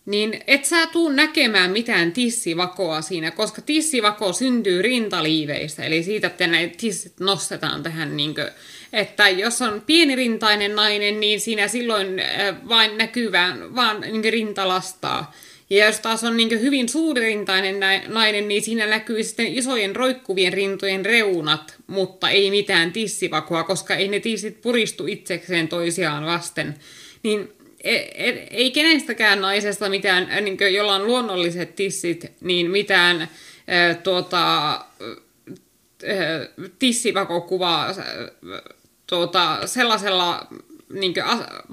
niin 0.06 0.40
et 0.46 0.64
sä 0.64 0.86
tuu 0.86 1.08
näkemään 1.08 1.70
mitään 1.70 2.12
tissivakoa 2.12 3.02
siinä, 3.02 3.30
koska 3.30 3.62
tissivako 3.62 4.32
syntyy 4.32 4.82
rintaliiveistä, 4.82 5.84
eli 5.84 6.02
siitä, 6.02 6.26
että 6.26 6.46
ne 6.46 6.72
tissit 6.76 7.20
nostetaan 7.20 7.82
tähän 7.82 8.16
niin 8.16 8.34
kuin, 8.34 8.46
että 8.94 9.28
jos 9.28 9.62
on 9.62 9.82
pienirintainen 9.86 10.76
nainen, 10.76 11.20
niin 11.20 11.40
siinä 11.40 11.68
silloin 11.68 12.20
äh, 12.20 12.68
vain 12.68 12.98
näkyy 12.98 13.32
vaan, 13.76 14.00
niin 14.00 14.32
rintalastaa. 14.32 15.32
Ja 15.70 15.86
jos 15.86 16.00
taas 16.00 16.24
on 16.24 16.36
niin 16.36 16.60
hyvin 16.60 16.88
suuririntainen 16.88 17.80
nainen, 18.08 18.48
niin 18.48 18.62
siinä 18.62 18.86
näkyy 18.86 19.24
sitten 19.24 19.46
isojen 19.46 19.96
roikkuvien 19.96 20.52
rintojen 20.52 21.04
reunat, 21.04 21.74
mutta 21.86 22.30
ei 22.30 22.50
mitään 22.50 22.92
tissivakoa, 22.92 23.64
koska 23.64 23.94
ei 23.94 24.08
ne 24.08 24.20
tissit 24.20 24.60
puristu 24.60 25.06
itsekseen 25.06 25.68
toisiaan 25.68 26.26
vasten. 26.26 26.74
Niin 27.22 27.52
e, 27.84 27.96
e, 27.96 28.48
ei 28.50 28.70
kenestäkään 28.70 29.40
naisesta 29.40 29.88
mitään, 29.88 30.30
äh, 30.30 30.40
niin 30.40 30.74
jolla 30.74 30.94
on 30.94 31.06
luonnolliset 31.06 31.76
tissit, 31.76 32.32
niin 32.40 32.70
mitään 32.70 33.20
äh, 33.20 33.28
tuota, 34.02 34.80
tissivakokuvaa 36.78 37.94
tuota, 39.06 39.66
sellaisella 39.66 40.46
niin 40.92 41.14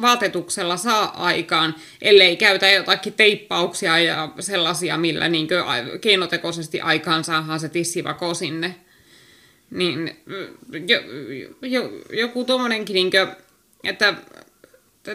vaatetuksella 0.01 0.77
saa 0.77 1.25
aikaan, 1.25 1.75
ellei 2.01 2.37
käytä 2.37 2.71
jotakin 2.71 3.13
teippauksia 3.13 3.99
ja 3.99 4.31
sellaisia, 4.39 4.97
millä 4.97 5.29
niin 5.29 5.47
keinotekoisesti 6.01 6.81
aikaan 6.81 7.23
saadaan 7.23 7.59
se 7.59 7.69
tissivako 7.69 8.33
sinne. 8.33 8.75
Niin 9.71 10.17
jo, 10.87 10.99
jo, 11.61 11.91
joku 12.09 12.43
tuommoinenkin, 12.43 12.93
niin 12.93 13.11
kuin, 13.11 13.27
että 13.83 14.13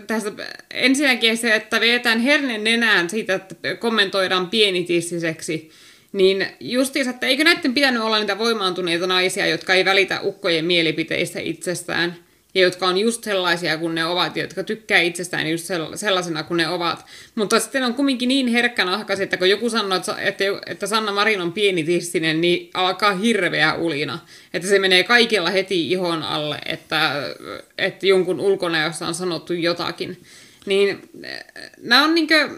tässä 0.06 0.32
ensinnäkin 0.70 1.38
se, 1.38 1.54
että 1.54 1.80
vietään 1.80 2.20
hernen 2.20 2.64
nenään 2.64 3.10
siitä, 3.10 3.34
että 3.34 3.74
kommentoidaan 3.74 4.50
pienitissiseksi, 4.50 5.70
niin 6.16 6.46
justiinsa, 6.60 7.10
että 7.10 7.26
eikö 7.26 7.44
näiden 7.44 7.74
pitänyt 7.74 8.02
olla 8.02 8.18
niitä 8.18 8.38
voimaantuneita 8.38 9.06
naisia, 9.06 9.46
jotka 9.46 9.74
ei 9.74 9.84
välitä 9.84 10.20
ukkojen 10.22 10.64
mielipiteistä 10.64 11.40
itsestään, 11.40 12.16
ja 12.54 12.62
jotka 12.62 12.86
on 12.86 12.98
just 12.98 13.24
sellaisia 13.24 13.78
kuin 13.78 13.94
ne 13.94 14.04
ovat, 14.04 14.36
jotka 14.36 14.64
tykkää 14.64 15.00
itsestään 15.00 15.50
just 15.50 15.66
sellaisena 15.94 16.42
kuin 16.42 16.56
ne 16.56 16.68
ovat. 16.68 17.06
Mutta 17.34 17.60
sitten 17.60 17.84
on 17.84 17.94
kumminkin 17.94 18.28
niin 18.28 18.48
herkkänahkas, 18.48 19.20
että 19.20 19.36
kun 19.36 19.50
joku 19.50 19.70
sanoo, 19.70 20.00
että, 20.18 20.44
että 20.66 20.86
Sanna 20.86 21.12
Marin 21.12 21.40
on 21.40 21.52
pienitistinen, 21.52 22.40
niin 22.40 22.70
alkaa 22.74 23.14
hirveä 23.14 23.74
ulina. 23.74 24.18
Että 24.54 24.68
se 24.68 24.78
menee 24.78 25.04
kaikilla 25.04 25.50
heti 25.50 25.90
ihon 25.90 26.22
alle, 26.22 26.58
että, 26.66 27.12
että 27.78 28.06
jonkun 28.06 28.40
ulkonäössä 28.40 29.06
on 29.06 29.14
sanottu 29.14 29.52
jotakin. 29.52 30.22
Niin 30.66 31.08
nämä 31.82 32.04
on 32.04 32.14
niinkö... 32.14 32.50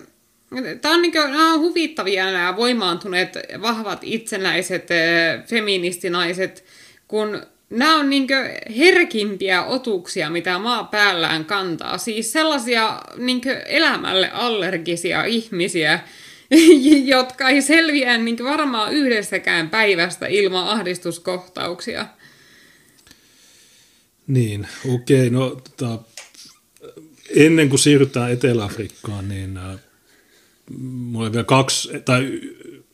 Tämä 0.81 0.95
on, 0.95 1.03
niin 1.03 1.13
kuin, 1.13 1.31
nämä 1.31 1.53
on 1.53 1.61
huvittavia 1.61 2.33
nämä 2.33 2.57
voimaantuneet, 2.57 3.39
vahvat, 3.63 3.99
itsenäiset 4.03 4.89
feministinaiset, 5.47 6.65
kun 7.09 7.43
nämä 7.71 7.97
on 7.97 8.11
niin 8.11 8.27
herkimpiä 8.79 9.65
otuksia, 9.65 10.31
mitä 10.31 10.59
maa 10.59 10.85
päällään 10.85 11.45
kantaa. 11.45 11.99
Siis 11.99 12.33
sellaisia 12.33 13.03
niin 13.17 13.41
elämälle 13.67 14.31
allergisia 14.31 15.25
ihmisiä, 15.25 16.01
jotka 17.05 17.49
ei 17.49 17.63
selviä 17.63 18.19
niin 18.19 18.45
varmaan 18.45 18.93
yhdestäkään 18.93 19.71
päivästä 19.71 20.27
ilman 20.27 20.69
ahdistuskohtauksia. 20.69 22.07
Niin, 24.27 24.69
okei. 24.95 25.27
Okay, 25.27 25.31
no 25.31 25.51
tota, 25.51 25.99
ennen 27.37 27.69
kuin 27.69 27.79
siirrytään 27.79 28.33
Etelä-Afrikkaan, 28.33 29.29
niin 29.29 29.57
äh, 29.57 29.79
mulla 30.79 31.25
oli 31.25 31.33
vielä 31.33 31.45
kaksi, 31.45 31.89
tai 32.05 32.41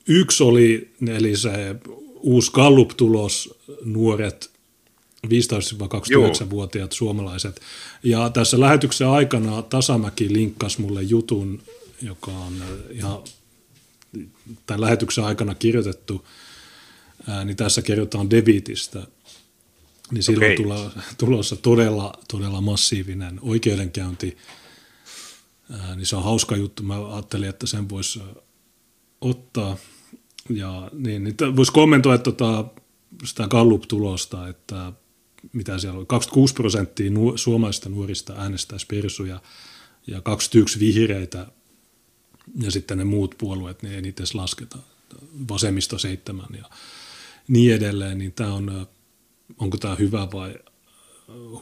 yksi 0.08 0.42
oli, 0.42 0.90
eli 1.06 1.36
se 1.36 1.76
uusi 2.20 2.52
Gallup-tulos, 2.52 3.58
nuoret 3.84 4.50
15-29-vuotiaat 5.26 6.92
suomalaiset. 6.92 7.60
Ja 8.02 8.30
tässä 8.30 8.60
lähetyksen 8.60 9.08
aikana 9.08 9.62
Tasamäki 9.62 10.32
linkkasi 10.32 10.80
mulle 10.80 11.02
jutun, 11.02 11.62
joka 12.02 12.30
on 12.30 12.62
äh, 12.62 12.68
ihan 12.90 13.18
tämän 14.66 14.80
lähetyksen 14.80 15.24
aikana 15.24 15.54
kirjoitettu, 15.54 16.26
ää, 17.28 17.44
niin 17.44 17.56
tässä 17.56 17.82
kerrotaan 17.82 18.30
debitistä. 18.30 19.06
Niin 20.10 20.22
silloin 20.22 20.52
okay. 20.52 21.02
tulossa 21.18 21.56
todella, 21.56 22.12
todella 22.28 22.60
massiivinen 22.60 23.38
oikeudenkäynti. 23.42 24.36
Niin 25.96 26.06
se 26.06 26.16
on 26.16 26.24
hauska 26.24 26.56
juttu. 26.56 26.82
Mä 26.82 27.14
ajattelin, 27.14 27.48
että 27.48 27.66
sen 27.66 27.88
voisi 27.88 28.22
ottaa. 29.20 29.76
Ja 30.50 30.90
niin, 30.92 31.24
niin 31.24 31.36
voisi 31.56 31.72
kommentoida 31.72 32.18
tota, 32.18 32.64
sitä 33.24 33.48
Gallup-tulosta, 33.48 34.48
että 34.48 34.92
mitä 35.52 35.78
siellä 35.78 35.98
oli, 35.98 36.06
26 36.06 36.54
prosenttia 36.54 37.10
nu- 37.10 37.36
suomalaisista 37.36 37.88
nuorista 37.88 38.34
äänestäisi 38.36 38.86
persuja 38.86 39.40
ja 40.06 40.20
21 40.20 40.80
vihreitä 40.80 41.46
ja 42.60 42.70
sitten 42.70 42.98
ne 42.98 43.04
muut 43.04 43.34
puolueet, 43.38 43.82
niin 43.82 43.94
ei 43.94 44.02
niitä 44.02 44.20
edes 44.20 44.34
lasketa, 44.34 44.78
vasemmisto 45.48 45.98
seitsemän 45.98 46.48
ja 46.58 46.64
niin 47.48 47.74
edelleen, 47.74 48.18
niin 48.18 48.32
tämä 48.32 48.54
on, 48.54 48.86
onko 49.58 49.76
tämä 49.76 49.94
hyvä 49.94 50.28
vai 50.32 50.54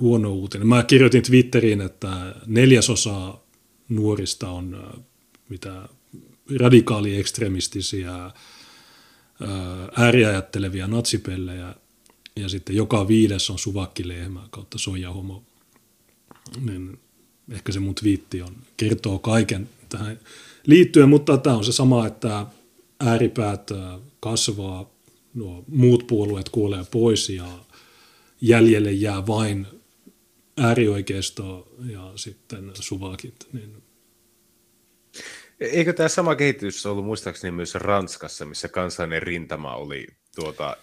huono 0.00 0.32
uutinen. 0.32 0.66
Mä 0.66 0.82
kirjoitin 0.82 1.22
Twitteriin, 1.22 1.80
että 1.80 2.34
neljäsosa 2.46 3.38
nuorista 3.94 4.50
on 4.50 4.94
mitä 5.48 5.88
radikaali-ekstremistisiä 6.61 8.31
ääriajattelevia 9.96 10.87
natsipellejä 10.87 11.74
ja 12.37 12.48
sitten 12.48 12.76
joka 12.76 13.09
viides 13.09 13.50
on 13.50 13.59
suvakkilehmä 13.59 14.48
kautta 14.50 14.78
soijahomo. 14.78 15.42
Niin 16.61 16.98
ehkä 17.50 17.72
se 17.72 17.81
mun 17.81 17.94
twiitti 17.94 18.42
on, 18.42 18.57
kertoo 18.76 19.18
kaiken 19.18 19.68
tähän 19.88 20.20
liittyen, 20.66 21.09
mutta 21.09 21.38
tämä 21.38 21.57
on 21.57 21.64
se 21.64 21.72
sama, 21.72 22.07
että 22.07 22.46
ääripäät 23.00 23.70
kasvaa, 24.20 24.90
nuo 25.35 25.64
muut 25.68 26.07
puolueet 26.07 26.48
kuolee 26.48 26.85
pois 26.90 27.31
ja 27.31 27.59
jäljelle 28.40 28.92
jää 28.92 29.26
vain 29.26 29.66
äärioikeisto 30.56 31.68
ja 31.86 32.12
sitten 32.16 32.70
suvakit. 32.74 33.48
Niin 33.52 33.82
Eikö 35.60 35.92
tämä 35.92 36.08
sama 36.08 36.34
kehitys 36.34 36.86
ollut 36.86 37.04
muistaakseni 37.04 37.50
myös 37.50 37.74
Ranskassa, 37.74 38.44
missä 38.44 38.68
kansallinen 38.68 39.22
rintama 39.22 39.74
oli 39.74 40.06
tuota, 40.34 40.76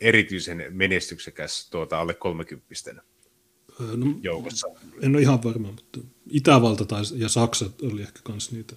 erityisen 0.00 0.64
menestyksekäs 0.70 1.70
tuota 1.70 2.00
alle 2.00 2.14
30 2.14 2.64
no, 3.96 4.06
joukossa? 4.22 4.68
En 5.00 5.14
ole 5.14 5.22
ihan 5.22 5.42
varma, 5.42 5.70
mutta 5.70 6.00
Itävalta 6.30 6.84
tai, 6.84 7.02
ja 7.14 7.28
Saksa 7.28 7.70
oli 7.82 8.02
ehkä 8.02 8.20
myös 8.28 8.52
niitä. 8.52 8.74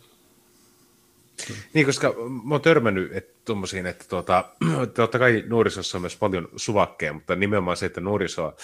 Niin, 1.73 1.85
koska 1.85 2.13
mä 2.43 2.53
oon 2.53 2.62
törmännyt 2.62 3.12
että 3.13 3.39
tuommoisiin, 3.45 3.85
että 3.85 4.05
tuota, 4.09 4.49
totta 4.93 5.19
kai 5.19 5.43
nuorisossa 5.47 5.97
on 5.97 6.01
myös 6.01 6.15
paljon 6.15 6.47
suvakkeja, 6.55 7.13
mutta 7.13 7.35
nimenomaan 7.35 7.77
se, 7.77 7.85
että 7.85 8.01
nuorisoa 8.01 8.55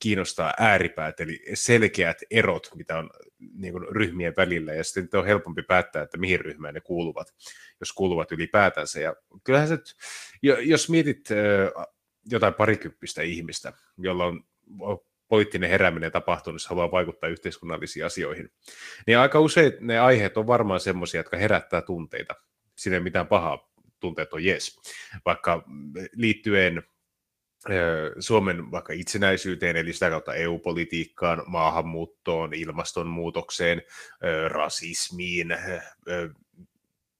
kiinnostaa 0.00 0.54
ääripäät, 0.58 1.20
eli 1.20 1.42
selkeät 1.54 2.18
erot, 2.30 2.70
mitä 2.74 2.98
on 2.98 3.10
niin 3.54 3.72
kuin, 3.72 3.88
ryhmien 3.90 4.34
välillä, 4.36 4.74
ja 4.74 4.84
sitten 4.84 5.20
on 5.20 5.26
helpompi 5.26 5.62
päättää, 5.62 6.02
että 6.02 6.18
mihin 6.18 6.40
ryhmään 6.40 6.74
ne 6.74 6.80
kuuluvat, 6.80 7.34
jos 7.80 7.92
kuuluvat 7.92 8.32
ylipäätänsä. 8.32 9.00
Ja 9.00 9.16
kyllähän 9.44 9.68
se, 9.68 9.78
jos 10.42 10.90
mietit 10.90 11.28
jotain 12.30 12.54
parikymppistä 12.54 13.22
ihmistä, 13.22 13.72
jolla 13.98 14.24
on 14.24 14.44
poliittinen 15.28 15.70
herääminen 15.70 16.12
tapahtunut, 16.12 16.54
jos 16.54 16.66
haluaa 16.68 16.90
vaikuttaa 16.90 17.30
yhteiskunnallisiin 17.30 18.06
asioihin, 18.06 18.52
niin 19.06 19.18
aika 19.18 19.40
usein 19.40 19.72
ne 19.80 19.98
aiheet 19.98 20.36
on 20.36 20.46
varmaan 20.46 20.80
semmoisia, 20.80 21.18
jotka 21.18 21.36
herättää 21.36 21.82
tunteita. 21.82 22.34
Siinä 22.76 22.96
ei 22.96 23.02
mitään 23.02 23.26
pahaa, 23.26 23.72
tunteet 24.00 24.32
on 24.32 24.44
jes. 24.44 24.80
Vaikka 25.24 25.64
liittyen 26.12 26.82
Suomen 28.18 28.70
vaikka 28.70 28.92
itsenäisyyteen, 28.92 29.76
eli 29.76 29.92
sitä 29.92 30.10
kautta 30.10 30.34
EU-politiikkaan, 30.34 31.42
maahanmuuttoon, 31.46 32.54
ilmastonmuutokseen, 32.54 33.82
rasismiin, 34.48 35.48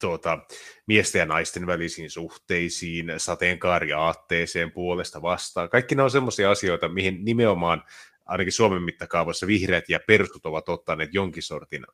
tuota, 0.00 0.38
miesten 0.86 1.18
ja 1.18 1.26
naisten 1.26 1.66
välisiin 1.66 2.10
suhteisiin, 2.10 3.12
sateenkaariaatteeseen 3.16 4.72
puolesta 4.72 5.22
vastaan. 5.22 5.68
Kaikki 5.68 5.94
nämä 5.94 6.04
on 6.04 6.10
sellaisia 6.10 6.50
asioita, 6.50 6.88
mihin 6.88 7.24
nimenomaan 7.24 7.84
ainakin 8.26 8.52
Suomen 8.52 8.82
mittakaavassa 8.82 9.46
vihreät 9.46 9.88
ja 9.88 10.00
persut 10.06 10.46
ovat 10.46 10.68
ottaneet 10.68 11.14
jonkin 11.14 11.42
sortin 11.42 11.86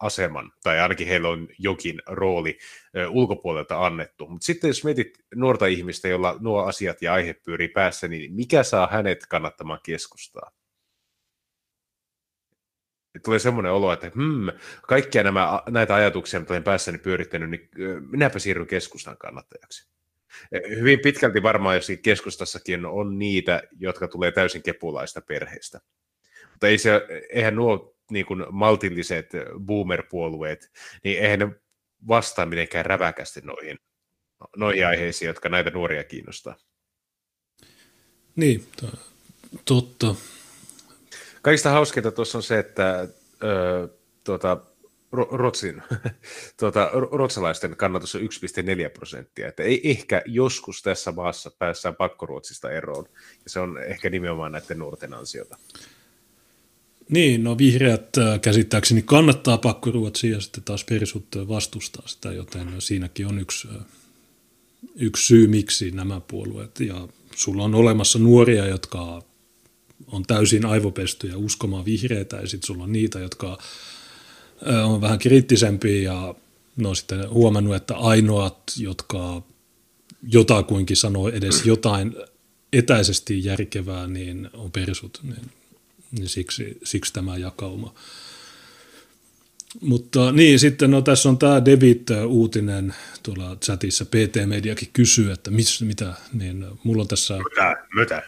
aseman, 0.00 0.52
tai 0.62 0.80
ainakin 0.80 1.06
heillä 1.06 1.28
on 1.28 1.48
jokin 1.58 2.02
rooli 2.06 2.58
ulkopuolelta 3.10 3.86
annettu. 3.86 4.26
Mutta 4.26 4.44
sitten 4.44 4.68
jos 4.68 4.84
mietit 4.84 5.18
nuorta 5.34 5.66
ihmistä, 5.66 6.08
jolla 6.08 6.36
nuo 6.40 6.62
asiat 6.64 7.02
ja 7.02 7.12
aihe 7.12 7.34
pyörii 7.34 7.68
päässä, 7.68 8.08
niin 8.08 8.34
mikä 8.34 8.62
saa 8.62 8.88
hänet 8.92 9.26
kannattamaan 9.26 9.80
keskustaa? 9.82 10.50
tulee 13.24 13.38
semmoinen 13.38 13.72
olo, 13.72 13.92
että 13.92 14.10
hmm, 14.14 14.48
kaikkia 14.82 15.22
nämä, 15.22 15.62
näitä 15.68 15.94
ajatuksia, 15.94 16.40
mitä 16.40 16.52
olen 16.52 16.64
päässäni 16.64 16.98
pyörittänyt, 16.98 17.50
niin 17.50 17.68
minäpä 18.10 18.38
siirryn 18.38 18.66
keskustan 18.66 19.16
kannattajaksi. 19.16 19.90
Hyvin 20.78 21.00
pitkälti 21.00 21.42
varmaan, 21.42 21.76
jos 21.76 21.88
keskustassakin 22.02 22.86
on 22.86 23.18
niitä, 23.18 23.62
jotka 23.78 24.08
tulee 24.08 24.32
täysin 24.32 24.62
kepulaista 24.62 25.20
perheestä. 25.20 25.80
Mutta 26.50 26.66
ei 26.66 26.78
se, 26.78 27.06
eihän 27.30 27.56
nuo 27.56 27.96
niin 28.10 28.26
kuin 28.26 28.44
maltilliset 28.50 29.30
boomer-puolueet, 29.58 30.70
niin 31.04 31.18
eihän 31.18 31.38
ne 31.38 31.48
vastaa 32.08 32.46
mitenkään 32.46 32.86
räväkästi 32.86 33.40
noihin, 33.40 33.78
noihin 34.56 34.86
aiheisiin, 34.86 35.26
jotka 35.26 35.48
näitä 35.48 35.70
nuoria 35.70 36.04
kiinnostaa. 36.04 36.56
Niin, 38.36 38.66
totta. 39.64 40.14
Kaikista 41.42 41.70
hauskinta 41.70 42.12
tuossa 42.12 42.38
on 42.38 42.42
se, 42.42 42.58
että 42.58 43.08
ö, 43.42 43.88
tuota, 44.24 44.60
Ruotsin, 45.12 45.82
tuota, 46.60 46.90
ruotsalaisten 46.92 47.76
kannatus 47.76 48.14
on 48.14 48.20
1,4 48.20 48.26
prosenttia. 48.94 49.48
Että 49.48 49.62
ei 49.62 49.90
ehkä 49.90 50.22
joskus 50.26 50.82
tässä 50.82 51.12
maassa 51.12 51.50
päässään 51.58 51.96
pakkoruotsista 51.96 52.70
eroon. 52.70 53.06
Ja 53.44 53.50
se 53.50 53.60
on 53.60 53.82
ehkä 53.82 54.10
nimenomaan 54.10 54.52
näiden 54.52 54.78
nuorten 54.78 55.14
ansiota. 55.14 55.56
Niin, 57.10 57.44
no 57.44 57.58
vihreät 57.58 58.18
äh, 58.18 58.40
käsittääkseni 58.40 59.02
kannattaa 59.02 59.58
pakkoruotsia 59.58 60.32
ja 60.32 60.40
sitten 60.40 60.62
taas 60.64 60.84
persut 60.84 61.26
vastustaa 61.48 62.08
sitä, 62.08 62.32
joten 62.32 62.68
siinäkin 62.78 63.26
on 63.26 63.38
yksi, 63.38 63.68
äh, 63.68 63.84
yksi 64.96 65.26
syy, 65.26 65.46
miksi 65.46 65.90
nämä 65.90 66.20
puolueet. 66.20 66.80
Ja 66.80 67.08
sulla 67.34 67.64
on 67.64 67.74
olemassa 67.74 68.18
nuoria, 68.18 68.66
jotka 68.66 69.22
on 70.06 70.22
täysin 70.22 70.66
aivopestyjä 70.66 71.36
uskomaan 71.36 71.84
vihreitä 71.84 72.36
ja 72.36 72.48
sitten 72.48 72.66
sulla 72.66 72.84
on 72.84 72.92
niitä, 72.92 73.18
jotka 73.18 73.58
äh, 74.68 74.90
on 74.90 75.00
vähän 75.00 75.18
kriittisempiä 75.18 76.02
ja 76.02 76.34
no 76.76 76.94
sitten 76.94 77.30
huomannut, 77.30 77.74
että 77.74 77.96
ainoat, 77.96 78.58
jotka 78.78 79.42
jotakuinkin 80.22 80.96
sanoo 80.96 81.28
edes 81.28 81.66
jotain 81.66 82.16
etäisesti 82.72 83.44
järkevää, 83.44 84.06
niin 84.06 84.50
on 84.54 84.72
persut. 84.72 85.20
Niin 85.22 85.59
niin 86.12 86.28
siksi, 86.28 86.78
siksi 86.84 87.12
tämä 87.12 87.36
jakauma. 87.36 87.94
Mutta 89.80 90.32
niin, 90.32 90.58
sitten 90.58 90.90
no, 90.90 91.02
tässä 91.02 91.28
on 91.28 91.38
tämä 91.38 91.64
Debit-uutinen 91.64 92.94
tuolla 93.22 93.56
chatissa. 93.56 94.04
PT 94.04 94.46
Mediakin 94.46 94.88
kysyy, 94.92 95.32
että 95.32 95.50
mis, 95.50 95.82
mitä, 95.82 96.14
niin 96.32 96.66
mulla 96.84 97.02
on 97.02 97.08
tässä... 97.08 97.38
Mitä? 97.38 97.86
Mitä? 97.94 98.22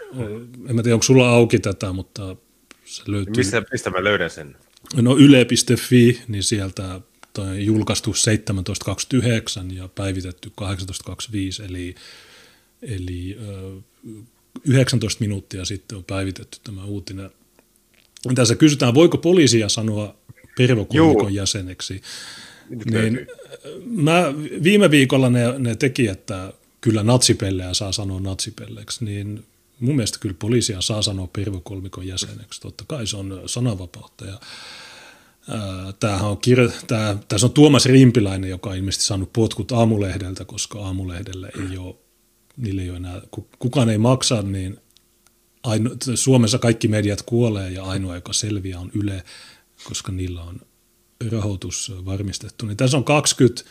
En 0.68 0.76
mä 0.76 0.82
tiedä, 0.82 0.94
onko 0.94 1.02
sulla 1.02 1.30
auki 1.30 1.58
tätä, 1.58 1.92
mutta 1.92 2.36
se 2.84 3.02
löytyy... 3.06 3.34
Mistä, 3.36 3.62
mistä 3.72 3.90
mä 3.90 4.04
löydän 4.04 4.30
sen? 4.30 4.56
No 4.94 5.16
yle.fi, 5.16 6.22
niin 6.28 6.42
sieltä 6.42 7.00
toi 7.32 7.64
julkaistu 7.64 8.14
17.29 9.70 9.74
ja 9.74 9.88
päivitetty 9.88 10.52
18.25, 10.60 11.64
eli, 11.68 11.94
eli 12.82 13.38
19 14.64 15.20
minuuttia 15.20 15.64
sitten 15.64 15.98
on 15.98 16.04
päivitetty 16.04 16.58
tämä 16.64 16.84
uutinen 16.84 17.30
tässä 18.34 18.56
kysytään, 18.56 18.94
voiko 18.94 19.18
poliisia 19.18 19.68
sanoa 19.68 20.14
pervokolmikon 20.56 21.34
jäseneksi. 21.34 22.02
niin, 22.90 23.26
mä, 23.84 24.34
viime 24.62 24.90
viikolla 24.90 25.30
ne, 25.30 25.58
ne 25.58 25.74
teki, 25.74 26.08
että 26.08 26.52
kyllä 26.80 27.02
natsipellejä 27.02 27.74
saa 27.74 27.92
sanoa 27.92 28.20
natsipelleksi, 28.20 29.04
niin 29.04 29.44
mun 29.80 29.96
mielestä 29.96 30.18
kyllä 30.20 30.34
poliisia 30.38 30.80
saa 30.80 31.02
sanoa 31.02 31.28
pervokolmikon 31.32 32.06
jäseneksi. 32.06 32.60
Totta 32.60 32.84
kai 32.86 33.06
se 33.06 33.16
on 33.16 33.42
sananvapautta. 33.46 34.24
Ja, 34.24 34.40
tämähän 36.00 36.30
on 36.30 36.38
kirja, 36.38 36.70
tää, 36.86 37.18
tässä 37.28 37.46
on 37.46 37.52
Tuomas 37.52 37.86
Rimpiläinen, 37.86 38.50
joka 38.50 38.70
on 38.70 38.76
ilmeisesti 38.76 39.04
saanut 39.04 39.32
potkut 39.32 39.72
aamulehdeltä, 39.72 40.44
koska 40.44 40.80
aamulehdelle 40.80 41.50
ei 41.70 41.78
ole, 41.78 41.94
niille 42.56 42.82
ei 42.82 42.90
ole 42.90 42.96
enää, 42.96 43.22
kukaan 43.58 43.90
ei 43.90 43.98
maksa, 43.98 44.42
niin 44.42 44.78
aino, 45.62 45.90
Suomessa 46.14 46.58
kaikki 46.58 46.88
mediat 46.88 47.22
kuolee 47.22 47.70
ja 47.70 47.84
ainoa, 47.84 48.14
joka 48.14 48.32
selviää, 48.32 48.80
on 48.80 48.90
Yle, 48.94 49.24
koska 49.84 50.12
niillä 50.12 50.42
on 50.42 50.60
rahoitus 51.30 51.92
varmistettu. 52.04 52.66
Niin 52.66 52.76
tässä 52.76 52.96
on 52.96 53.04
20 53.04 53.64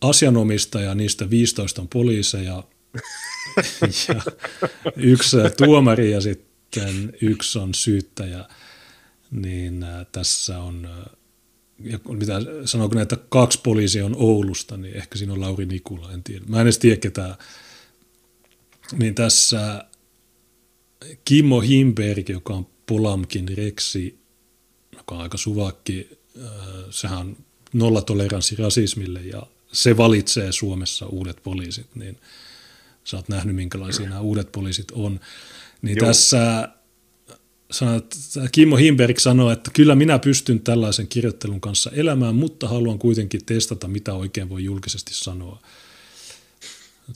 asianomistajaa, 0.00 0.94
niistä 0.94 1.30
15 1.30 1.82
on 1.82 1.88
poliiseja 1.88 2.64
ja 4.08 4.22
yksi 4.96 5.36
tuomari 5.56 6.10
ja 6.10 6.20
sitten 6.20 7.14
yksi 7.20 7.58
on 7.58 7.74
syyttäjä. 7.74 8.44
Niin 9.30 9.82
äh, 9.82 10.06
tässä 10.12 10.58
on, 10.58 10.84
äh, 10.84 11.16
ja 11.84 11.98
mitä 12.08 12.40
sanooko 12.64 12.94
ne, 12.94 13.02
että 13.02 13.16
kaksi 13.28 13.60
poliisia 13.64 14.06
on 14.06 14.16
Oulusta, 14.18 14.76
niin 14.76 14.96
ehkä 14.96 15.18
siinä 15.18 15.32
on 15.32 15.40
Lauri 15.40 15.66
Nikula, 15.66 16.12
en 16.12 16.22
tiedä. 16.22 16.44
Mä 16.48 16.56
en 16.56 16.62
edes 16.62 16.78
tiedä 16.78 16.96
ketään. 16.96 17.34
Niin 18.98 19.14
tässä 19.14 19.84
Kimmo 21.24 21.60
Himberg, 21.60 22.28
joka 22.28 22.54
on 22.54 22.66
Polamkin 22.86 23.48
reksi, 23.56 24.18
joka 24.96 25.14
on 25.14 25.20
aika 25.20 25.38
suvakki, 25.38 26.08
äh, 26.44 26.50
sehän 26.90 27.18
on 27.18 27.36
nollatoleranssi 27.72 28.56
rasismille 28.56 29.20
ja 29.20 29.42
se 29.72 29.96
valitsee 29.96 30.52
Suomessa 30.52 31.06
uudet 31.06 31.42
poliisit, 31.42 31.86
niin 31.94 32.18
sä 33.04 33.16
oot 33.16 33.28
nähnyt 33.28 33.56
minkälaisia 33.56 34.08
nämä 34.08 34.20
uudet 34.20 34.52
poliisit 34.52 34.90
on. 34.90 35.20
Niin 35.82 35.96
Joo. 35.98 36.06
tässä 36.06 36.68
sanot, 37.70 38.14
Kimmo 38.52 38.76
Himberg 38.76 39.18
sanoi, 39.18 39.52
että 39.52 39.70
kyllä 39.74 39.94
minä 39.94 40.18
pystyn 40.18 40.60
tällaisen 40.60 41.08
kirjoittelun 41.08 41.60
kanssa 41.60 41.90
elämään, 41.90 42.34
mutta 42.34 42.68
haluan 42.68 42.98
kuitenkin 42.98 43.44
testata, 43.46 43.88
mitä 43.88 44.14
oikein 44.14 44.48
voi 44.48 44.64
julkisesti 44.64 45.14
sanoa 45.14 45.62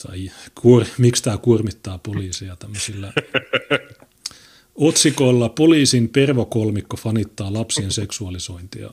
tai 0.03 0.31
kuor, 0.61 0.85
miksi 0.99 1.23
tämä 1.23 1.39
kuormittaa 1.39 1.99
poliisia 1.99 2.57
tämmöisillä 2.57 3.13
otsikolla 4.75 5.49
poliisin 5.49 6.09
pervokolmikko 6.09 6.97
fanittaa 6.97 7.53
lapsien 7.53 7.93
seksuaalisointia. 7.93 8.91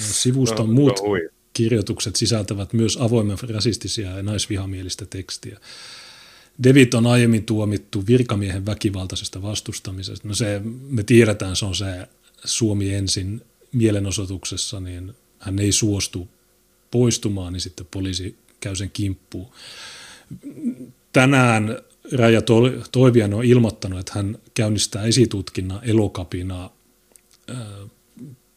Sivuston 0.00 0.66
no, 0.66 0.72
muut 0.74 0.98
no, 0.98 1.30
kirjoitukset 1.52 2.16
sisältävät 2.16 2.72
myös 2.72 2.96
avoimen 3.00 3.36
rasistisia 3.54 4.16
ja 4.16 4.22
naisvihamielistä 4.22 5.06
tekstiä. 5.06 5.58
Devit 6.62 6.94
on 6.94 7.06
aiemmin 7.06 7.44
tuomittu 7.44 8.06
virkamiehen 8.06 8.66
väkivaltaisesta 8.66 9.42
vastustamisesta. 9.42 10.28
No 10.28 10.34
se, 10.34 10.60
me 10.88 11.02
tiedetään, 11.02 11.56
se 11.56 11.64
on 11.64 11.74
se 11.74 12.08
Suomi 12.44 12.94
ensin 12.94 13.42
mielenosoituksessa, 13.72 14.80
niin 14.80 15.14
hän 15.38 15.58
ei 15.58 15.72
suostu 15.72 16.28
poistumaan, 16.90 17.52
niin 17.52 17.60
sitten 17.60 17.86
poliisi 17.90 18.36
käy 18.60 18.76
sen 18.76 18.90
kimppuun. 18.90 19.52
Tänään 21.12 21.78
Raja 22.12 22.42
Toivian 22.92 23.34
on 23.34 23.44
ilmoittanut, 23.44 24.00
että 24.00 24.12
hän 24.14 24.38
käynnistää 24.54 25.04
esitutkinnan 25.04 25.80
elokapinaa 25.82 26.76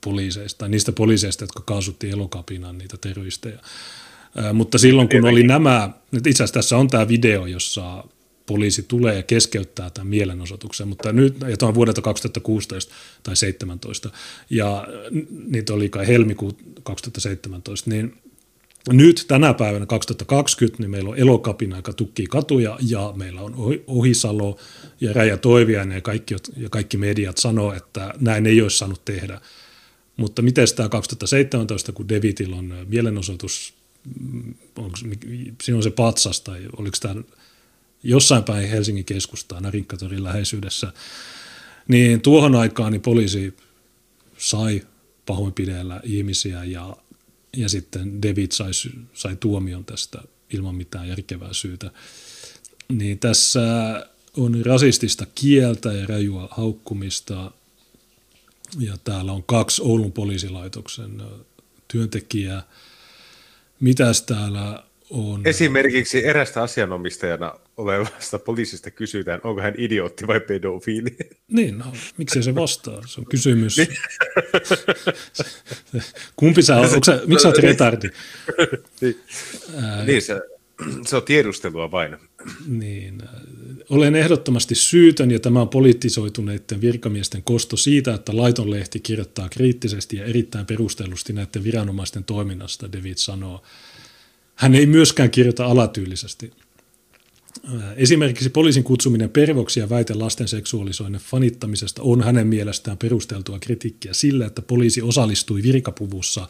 poliiseista, 0.03 0.67
niistä 0.67 0.91
poliiseista, 0.91 1.43
jotka 1.43 1.63
kaasutti 1.65 2.09
elokapinaan 2.09 2.77
niitä 2.77 2.97
terroristeja. 2.97 3.59
Mutta 4.53 4.77
silloin 4.77 5.09
kun 5.09 5.25
oli 5.25 5.43
nämä, 5.43 5.89
itse 6.13 6.29
asiassa 6.29 6.53
tässä 6.53 6.77
on 6.77 6.87
tämä 6.87 7.07
video, 7.07 7.45
jossa 7.45 8.03
poliisi 8.45 8.83
tulee 8.83 9.15
ja 9.15 9.23
keskeyttää 9.23 9.89
tämän 9.89 10.07
mielenosoituksen, 10.07 10.87
mutta 10.87 11.13
nyt, 11.13 11.35
ja 11.49 11.57
tämä 11.57 11.67
on 11.67 11.75
vuodelta 11.75 12.01
2016 12.01 12.91
tai 13.23 13.31
2017, 13.31 14.09
ja 14.49 14.87
niitä 15.47 15.73
oli 15.73 15.89
kai 15.89 16.07
helmikuun 16.07 16.57
2017, 16.83 17.89
niin 17.89 18.22
nyt 18.91 19.25
tänä 19.27 19.53
päivänä 19.53 19.86
2020 19.86 20.84
niin 20.84 20.91
meillä 20.91 21.09
on 21.09 21.17
elokapina, 21.17 21.75
joka 21.75 21.93
tukkii 21.93 22.27
katuja 22.27 22.77
ja 22.88 23.13
meillä 23.15 23.41
on 23.41 23.55
Ohisalo 23.88 24.57
ja 25.01 25.13
Räjä 25.13 25.38
Toiviainen 25.38 25.95
ja 25.95 26.01
kaikki, 26.01 26.36
ja 26.57 26.69
kaikki 26.69 26.97
mediat 26.97 27.38
sanoo, 27.38 27.73
että 27.73 28.13
näin 28.19 28.45
ei 28.45 28.61
olisi 28.61 28.77
saanut 28.77 29.05
tehdä. 29.05 29.41
Mutta 30.17 30.41
miten 30.41 30.67
tämä 30.75 30.89
2017, 30.89 31.91
kun 31.91 32.09
Devitillä 32.09 32.55
on 32.55 32.86
mielenosoitus, 32.88 33.73
mm, 34.19 34.53
onko, 34.75 34.97
siinä 35.63 35.77
on 35.77 35.84
se 35.84 35.91
patsas 35.91 36.41
tai 36.41 36.61
oliko 36.77 36.97
tämä 37.01 37.15
jossain 38.03 38.43
päin 38.43 38.69
Helsingin 38.69 39.05
keskustaa 39.05 39.61
Narinkatorin 39.61 40.23
läheisyydessä, 40.23 40.93
niin 41.88 42.21
tuohon 42.21 42.55
aikaan 42.55 42.91
niin 42.91 43.01
poliisi 43.01 43.53
sai 44.38 44.81
pahoinpidellä 45.25 45.99
ihmisiä 46.03 46.63
ja 46.63 46.97
ja 47.57 47.69
sitten 47.69 48.21
David 48.21 48.51
sai, 48.51 48.71
sai 49.13 49.35
tuomion 49.35 49.85
tästä 49.85 50.21
ilman 50.53 50.75
mitään 50.75 51.07
järkevää 51.07 51.53
syytä. 51.53 51.91
Niin 52.89 53.19
tässä 53.19 53.61
on 54.37 54.65
rasistista 54.65 55.25
kieltä 55.35 55.93
ja 55.93 56.07
rajua 56.07 56.47
haukkumista, 56.51 57.51
ja 58.79 58.97
täällä 59.03 59.31
on 59.31 59.43
kaksi 59.43 59.81
Oulun 59.81 60.11
poliisilaitoksen 60.11 61.21
työntekijää. 61.87 62.63
Mitäs 63.79 64.21
täällä 64.21 64.83
on? 65.09 65.47
Esimerkiksi 65.47 66.25
erästä 66.27 66.61
asianomistajana 66.61 67.53
olevasta 67.78 68.39
poliisista 68.39 68.91
kysytään, 68.91 69.41
onko 69.43 69.61
hän 69.61 69.74
idiootti 69.78 70.28
vai 70.28 70.39
pedofiili. 70.39 71.17
Niin, 71.47 71.78
no, 71.78 71.86
miksi 72.17 72.43
se 72.43 72.55
vastaa? 72.55 73.01
Se 73.07 73.21
on 73.21 73.26
kysymys. 73.26 73.78
Niin. 73.78 73.88
Kumpi 76.36 76.61
sä 76.61 76.78
oot? 76.78 76.91
Onko 76.91 77.05
sä, 77.05 77.21
miksi 77.26 77.43
sä 77.43 77.47
oot 77.47 77.57
retardi? 77.57 78.09
niin, 79.01 79.19
niin 80.05 80.21
se, 80.21 80.41
se 81.05 81.15
on 81.15 81.24
tiedustelua 81.24 81.91
vain. 81.91 82.17
Niin, 82.67 83.21
olen 83.89 84.15
ehdottomasti 84.15 84.76
syytön 84.76 85.32
ja 85.32 85.39
tämä 85.39 85.61
on 85.61 85.69
poliittisoituneiden 85.69 86.82
virkamiesten 86.82 87.43
kosto 87.43 87.78
siitä, 87.78 88.13
että 88.13 88.38
laiton 88.38 88.71
lehti 88.71 88.99
kirjoittaa 88.99 89.49
kriittisesti 89.49 90.17
ja 90.17 90.26
erittäin 90.26 90.65
perustellusti 90.65 91.34
näiden 91.34 91.63
viranomaisten 91.63 92.24
toiminnasta, 92.24 92.91
David 92.91 93.17
sanoo. 93.17 93.63
Hän 94.55 94.76
ei 94.76 94.86
myöskään 94.86 95.32
kirjoita 95.32 95.65
alatyylisesti. 95.65 96.51
Esimerkiksi 97.95 98.49
poliisin 98.49 98.83
kutsuminen 98.83 99.29
pervoksi 99.29 99.79
ja 99.79 99.89
väite 99.89 100.13
lasten 100.13 100.47
seksuaalisoinnin 100.47 101.21
fanittamisesta 101.21 102.01
on 102.01 102.23
hänen 102.23 102.47
mielestään 102.47 102.97
perusteltua 102.97 103.59
kritiikkiä 103.59 104.13
sillä, 104.13 104.45
että 104.45 104.61
poliisi 104.61 105.01
osallistui 105.01 105.63
virkapuvussa 105.63 106.47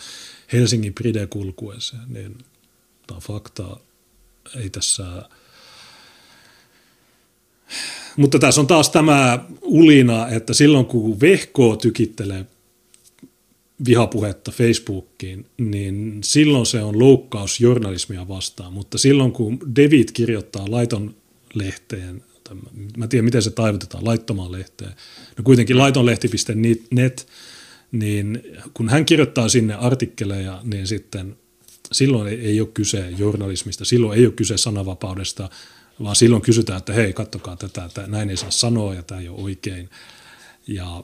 Helsingin 0.54 0.94
Pride-kulkueeseen. 0.94 2.02
Niin, 2.08 2.38
tämä 3.08 3.16
on 3.16 3.22
faktaa. 3.22 3.80
Ei 4.56 4.70
tässä... 4.70 5.06
Mutta 8.18 8.40
tässä 8.40 8.62
on 8.62 8.68
taas 8.68 8.90
tämä 8.90 9.46
ulina, 9.62 10.28
että 10.28 10.54
silloin 10.54 10.86
kun 10.86 11.20
vehko 11.20 11.76
tykittelee 11.76 12.46
vihapuhetta 13.86 14.52
Facebookiin, 14.52 15.46
niin 15.58 16.20
silloin 16.24 16.66
se 16.66 16.82
on 16.82 17.00
loukkaus 17.00 17.60
journalismia 17.60 18.28
vastaan. 18.28 18.74
Mutta 18.74 18.98
silloin 18.98 19.32
kun 19.32 19.60
David 19.76 20.10
kirjoittaa 20.14 20.72
laiton 20.72 21.16
lehteen, 21.54 22.24
mä 22.98 23.06
en 23.06 23.10
tiedä 23.10 23.24
miten 23.26 23.42
se 23.42 23.52
taivutetaan, 23.52 24.06
laittomaan 24.06 24.52
lehteen, 24.52 24.92
no 25.38 25.44
kuitenkin 25.44 25.78
laitonlehti.net, 25.78 27.28
niin 27.92 28.42
kun 28.74 28.90
hän 28.90 29.06
kirjoittaa 29.06 29.50
sinne 29.50 29.74
artikkeleja, 29.74 30.62
niin 30.64 30.88
sitten 30.88 31.38
silloin 31.92 32.28
ei, 32.28 32.40
ei 32.40 32.62
ole 32.62 32.70
kyse 32.74 33.10
journalismista, 33.18 33.86
silloin 33.86 34.20
ei 34.20 34.26
ole 34.26 34.34
kyse 34.34 34.58
sananvapaudesta, 34.58 35.50
vaan 36.04 36.16
silloin 36.16 36.42
kysytään, 36.42 36.78
että 36.78 36.94
hei, 36.94 37.14
kattokaa 37.14 37.56
tätä, 37.56 37.86
että 37.86 38.08
näin 38.08 38.30
ei 38.30 38.38
saa 38.38 38.52
sanoa 38.52 38.94
ja 38.94 39.04
tämä 39.04 39.22
ei 39.22 39.30
ole 39.30 39.42
oikein. 39.42 39.90
Ja 40.68 41.04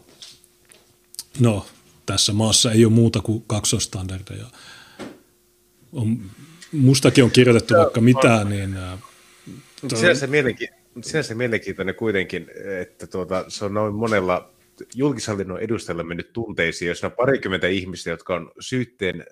no, 1.40 1.66
tässä 2.10 2.34
maassa 2.34 2.72
ei 2.72 2.86
ole 2.86 2.94
muuta 2.94 3.22
kuin 3.22 3.44
kaksostandardeja. 3.48 4.46
On, 5.94 6.18
mustakin 6.72 7.24
on 7.24 7.32
kirjoitettu 7.32 7.74
Joo, 7.74 7.84
vaikka 7.84 8.02
mitään, 8.02 8.50
niin... 8.50 8.78
To... 9.90 9.96
Sinänsä, 9.96 10.26
mielenki- 10.26 10.74
sinänsä 11.02 11.36
mielenkiintoinen 11.36 11.96
kuitenkin, 11.96 12.48
että 12.82 13.08
tuota, 13.08 13.46
se 13.48 13.66
on 13.66 13.74
noin 13.74 13.94
monella 13.94 14.54
julkishallinnon 14.96 15.60
edustajalla 15.60 16.04
mennyt 16.04 16.34
tunteisiin, 16.34 16.90
jos 16.90 17.04
on 17.04 17.12
parikymmentä 17.12 17.68
ihmistä, 17.68 18.10
jotka 18.10 18.36
on 18.36 18.52
syytteen 18.60 19.26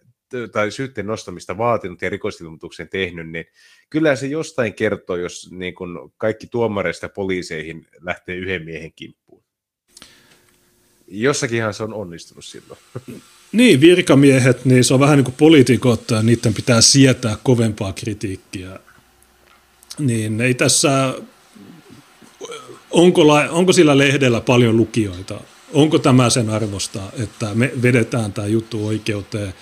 tai 0.52 0.72
syytteen 0.72 1.08
nostamista 1.08 1.58
vaatinut 1.58 2.02
ja 2.02 2.10
rikosilmoituksen 2.10 2.90
tehnyt, 2.90 3.30
niin 3.30 3.46
kyllä 3.90 4.16
se 4.16 4.28
jostain 4.28 4.74
kertoo, 4.74 5.16
jos 5.16 5.52
niin 5.52 5.76
kun 5.76 6.14
kaikki 6.18 6.48
tuomareista 6.48 7.10
poliiseihin 7.10 7.88
lähtee 8.02 8.36
yhden 8.36 8.66
miehen 8.66 8.94
kimppuun. 8.96 9.27
Jossakinhan 11.08 11.74
se 11.74 11.84
on 11.84 11.93
onnistunut 11.93 12.45
silloin. 12.45 12.80
Niin, 13.51 13.82
virkamiehet, 13.82 14.66
niin 14.66 14.84
se 14.84 14.93
on 14.93 14.99
vähän 14.99 15.18
niin 15.18 15.26
kuin 15.26 15.36
poliitikot, 15.38 16.03
niiden 16.24 16.53
pitää 16.53 16.82
sietää 16.82 17.38
kovempaa 17.43 17.93
kritiikkiä. 17.93 18.80
Niin 19.99 20.41
ei 20.41 20.53
tässä, 20.53 21.14
onko, 22.91 23.22
onko 23.49 23.74
sillä 23.74 23.97
lehdellä 23.97 24.41
paljon 24.41 24.78
lukijoita? 24.78 25.39
Onko 25.74 25.99
tämä 25.99 26.30
sen 26.30 26.49
arvosta, 26.49 26.99
että 27.20 27.53
me 27.53 27.72
vedetään 27.82 28.34
tämä 28.34 28.47
juttu 28.47 28.88
oikeuteen? 28.88 29.53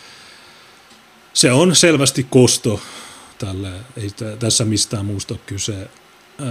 Se 1.33 1.51
on 1.51 1.75
selvästi 1.75 2.27
kosto 2.29 2.81
tälle, 3.37 3.71
ei 3.97 4.09
tässä 4.39 4.65
mistään 4.65 5.05
muusta 5.05 5.33
ole 5.33 5.41
kyse. 5.45 5.89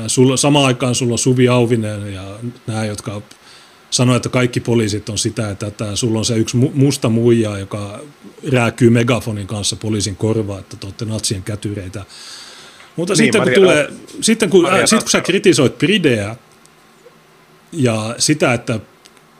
Sulla, 0.06 0.36
samaan 0.36 0.66
aikaan 0.66 0.94
sulla 0.94 1.12
on 1.14 1.18
Suvi 1.18 1.48
Auvinen 1.48 2.14
ja 2.14 2.38
nämä, 2.66 2.84
jotka 2.84 3.22
sanoi, 3.94 4.16
että 4.16 4.28
kaikki 4.28 4.60
poliisit 4.60 5.08
on 5.08 5.18
sitä 5.18 5.42
ja 5.42 5.54
tätä. 5.54 5.96
Sulla 5.96 6.18
on 6.18 6.24
se 6.24 6.36
yksi 6.36 6.56
musta 6.56 7.08
muija, 7.08 7.58
joka 7.58 8.00
rääkyy 8.52 8.90
megafonin 8.90 9.46
kanssa 9.46 9.76
poliisin 9.76 10.16
korvaa, 10.16 10.58
että 10.58 10.76
te 10.76 10.86
olette 10.86 11.04
natsien 11.04 11.42
kätyreitä. 11.42 12.04
Mutta 12.96 13.12
niin, 13.12 13.18
sitten, 13.18 13.40
Maria, 13.40 13.54
kun 13.54 13.62
tulee, 13.62 13.88
sitten, 14.20 14.50
kun, 14.50 14.66
äh, 14.66 14.80
sitten 14.80 14.98
kun 14.98 15.10
sä 15.10 15.20
kritisoit 15.20 15.78
Prideä 15.78 16.36
ja 17.72 18.14
sitä, 18.18 18.54
että 18.54 18.80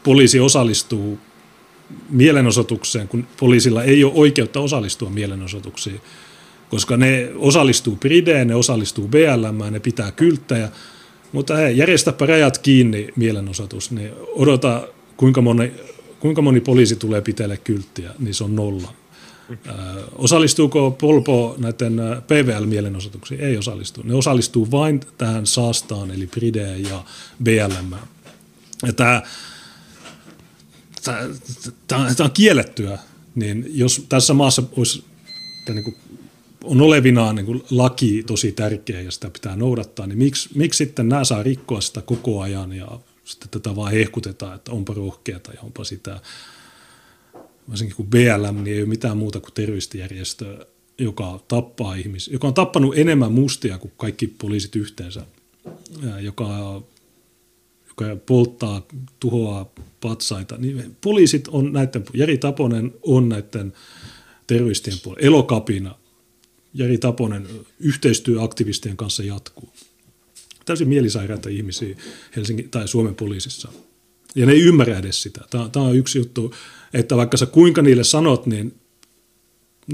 poliisi 0.02 0.40
osallistuu 0.40 1.18
mielenosoitukseen, 2.10 3.08
kun 3.08 3.26
poliisilla 3.40 3.82
ei 3.82 4.04
ole 4.04 4.12
oikeutta 4.16 4.60
osallistua 4.60 5.10
mielenosoituksiin, 5.10 6.00
koska 6.70 6.96
ne 6.96 7.30
osallistuu 7.36 7.96
Prideen, 7.96 8.48
ne 8.48 8.54
osallistuu 8.54 9.08
BLM, 9.08 9.72
ne 9.72 9.80
pitää 9.80 10.12
kylttäjä, 10.12 10.68
mutta 11.34 11.56
hei, 11.56 11.78
järjestäpä 11.78 12.26
rajat 12.26 12.58
kiinni 12.58 13.08
mielenosoitus, 13.16 13.90
niin 13.90 14.12
odota 14.34 14.88
kuinka 15.16 15.40
moni, 15.40 15.72
kuinka 16.20 16.42
moni 16.42 16.60
poliisi 16.60 16.96
tulee 16.96 17.20
pitää 17.20 17.56
kylttiä, 17.56 18.10
niin 18.18 18.34
se 18.34 18.44
on 18.44 18.56
nolla. 18.56 18.94
Osallistuuko 20.14 20.90
Polpo 20.90 21.54
näiden 21.58 22.00
PVL-mielenosoituksiin? 22.26 23.40
Ei 23.40 23.56
osallistu. 23.56 24.02
Ne 24.04 24.14
osallistuu 24.14 24.70
vain 24.70 25.00
tähän 25.18 25.46
saastaan, 25.46 26.10
eli 26.10 26.26
Prideen 26.26 26.82
ja 26.82 27.04
BLM. 27.42 27.92
Ja 28.86 28.92
tämä, 28.92 29.22
tämä, 31.04 31.28
tämä 31.86 32.10
on 32.20 32.30
kiellettyä, 32.30 32.98
niin 33.34 33.66
jos 33.68 34.06
tässä 34.08 34.34
maassa 34.34 34.62
olisi 34.76 35.04
niin 35.68 35.84
kuin 35.84 35.96
on 36.64 36.80
olevinaan 36.80 37.36
niin 37.36 37.62
laki 37.70 38.22
tosi 38.26 38.52
tärkeä 38.52 39.00
ja 39.00 39.10
sitä 39.10 39.30
pitää 39.30 39.56
noudattaa, 39.56 40.06
niin 40.06 40.18
miksi, 40.18 40.48
miksi 40.54 40.84
sitten 40.84 41.08
nämä 41.08 41.24
saa 41.24 41.42
rikkoa 41.42 41.80
sitä 41.80 42.02
koko 42.02 42.40
ajan 42.40 42.72
ja 42.72 43.00
sitten 43.24 43.48
tätä 43.50 43.76
vaan 43.76 43.92
hehkutetaan, 43.92 44.54
että 44.54 44.72
onpa 44.72 44.94
rohkeata 44.94 45.52
ja 45.52 45.60
onpa 45.62 45.84
sitä. 45.84 46.20
Varsinkin 47.70 47.96
kun 47.96 48.06
BLM 48.06 48.54
niin 48.54 48.76
ei 48.76 48.82
ole 48.82 48.88
mitään 48.88 49.16
muuta 49.16 49.40
kuin 49.40 49.52
terroristijärjestö, 49.52 50.66
joka 50.98 51.40
tappaa 51.48 51.94
ihmisiä, 51.94 52.32
joka 52.32 52.46
on 52.46 52.54
tappanut 52.54 52.98
enemmän 52.98 53.32
mustia 53.32 53.78
kuin 53.78 53.92
kaikki 53.96 54.26
poliisit 54.26 54.76
yhteensä, 54.76 55.26
joka, 56.20 56.82
joka 57.88 58.16
polttaa, 58.26 58.86
tuhoaa 59.20 59.72
patsaita. 60.00 60.56
Niin 60.58 60.96
poliisit 61.00 61.48
on 61.48 61.72
näiden, 61.72 62.04
Jari 62.14 62.38
Taponen 62.38 62.94
on 63.02 63.28
näiden 63.28 63.72
terroristien 64.46 64.96
puolella, 65.02 65.26
elokapina– 65.26 65.94
Jari 66.74 66.98
Taponen 66.98 67.48
yhteistyöaktivistien 67.80 68.96
kanssa 68.96 69.22
jatkuu. 69.22 69.72
Täysin 70.64 70.88
mielisairaita 70.88 71.48
ihmisiä 71.48 71.96
Helsingin 72.36 72.70
tai 72.70 72.88
Suomen 72.88 73.14
poliisissa. 73.14 73.68
Ja 74.34 74.46
ne 74.46 74.52
ei 74.52 74.62
ymmärrä 74.62 74.98
edes 74.98 75.22
sitä. 75.22 75.40
Tämä, 75.50 75.84
on 75.84 75.96
yksi 75.96 76.18
juttu, 76.18 76.54
että 76.94 77.16
vaikka 77.16 77.36
sä 77.36 77.46
kuinka 77.46 77.82
niille 77.82 78.04
sanot, 78.04 78.46
niin 78.46 78.74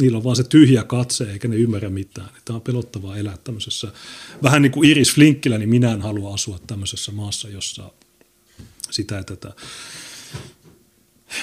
niillä 0.00 0.18
on 0.18 0.24
vaan 0.24 0.36
se 0.36 0.44
tyhjä 0.44 0.84
katse, 0.84 1.32
eikä 1.32 1.48
ne 1.48 1.56
ymmärrä 1.56 1.90
mitään. 1.90 2.28
Tämä 2.44 2.54
on 2.54 2.62
pelottavaa 2.62 3.16
elää 3.16 3.38
tämmöisessä, 3.44 3.92
vähän 4.42 4.62
niin 4.62 4.72
kuin 4.72 4.90
Iris 4.90 5.14
Flinkkilä, 5.14 5.58
niin 5.58 5.68
minä 5.68 5.92
en 5.92 6.02
halua 6.02 6.34
asua 6.34 6.58
tämmöisessä 6.66 7.12
maassa, 7.12 7.48
jossa 7.48 7.90
sitä 8.90 9.14
ja 9.14 9.24
tätä. 9.24 9.52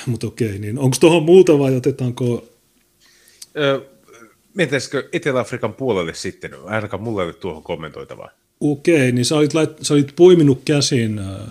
Mutta 0.06 0.28
okei, 0.28 0.60
niin 0.60 0.80
onko 0.80 0.98
tuohon 1.00 1.24
muuta 1.24 1.60
vai 1.60 1.76
otetaanko... 1.76 2.50
Ö, 3.58 3.97
Mentäisikö 4.58 5.10
Etelä-Afrikan 5.14 5.74
puolelle 5.74 6.14
sitten? 6.14 6.52
Ainakaan 6.66 7.04
mulla 7.04 7.22
ei 7.22 7.28
ole 7.28 7.34
tuohon 7.34 7.64
kommentoitavaa. 7.64 8.30
Okei, 8.60 9.12
niin 9.12 9.26
sä 9.26 9.36
olit, 9.36 9.54
lait, 9.54 9.70
sä 9.82 9.94
olit 9.94 10.16
poiminut 10.16 10.62
käsin 10.66 11.20
äh, 11.20 11.48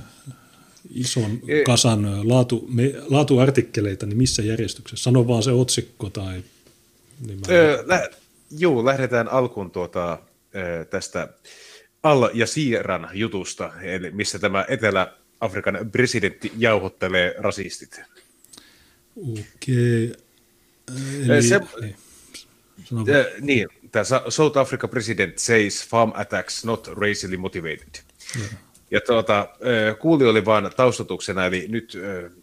ison 0.95 1.41
e- 1.49 1.63
kasan 1.63 2.05
äh, 2.05 2.25
laatu, 2.25 2.67
me, 2.69 2.95
laatuartikkeleita, 3.09 4.07
niin 4.07 4.17
missä 4.17 4.43
järjestyksessä? 4.43 5.05
Sano 5.05 5.29
vaan 5.29 5.43
se 5.43 5.51
otsikko 5.51 6.11
tai... 6.11 6.43
Niin 7.27 7.39
mä... 7.41 7.47
öö, 7.55 7.83
lä- 7.87 8.09
joo, 8.59 8.85
lähdetään 8.85 9.29
alkuun 9.29 9.71
tuota, 9.71 10.19
tästä 10.91 11.29
Al 12.03 12.31
ja 12.35 12.47
Siiran 12.47 13.09
jutusta, 13.13 13.73
eli 13.83 14.11
missä 14.11 14.39
tämä 14.39 14.65
Etelä-Afrikan 14.69 15.79
presidentti 15.93 16.53
jauhottelee 16.59 17.35
rasistit. 17.39 18.01
Okei. 19.17 20.13
Eli, 21.29 21.43
se, 21.43 21.61
niin. 21.81 21.97
Uh, 22.93 23.07
niin, 23.41 23.69
tämä 23.93 24.05
South 24.29 24.59
Africa 24.59 24.89
president 24.89 25.39
says 25.39 25.89
farm 25.89 26.13
attacks 26.15 26.65
not 26.65 26.87
racially 26.87 27.37
motivated. 27.37 28.03
Yeah. 28.39 28.51
Ja 28.91 29.01
tuota, 29.01 29.49
kuuli 29.99 30.27
oli 30.27 30.45
vain 30.45 30.71
taustatuksena, 30.77 31.47
eli 31.47 31.67
nyt 31.69 31.93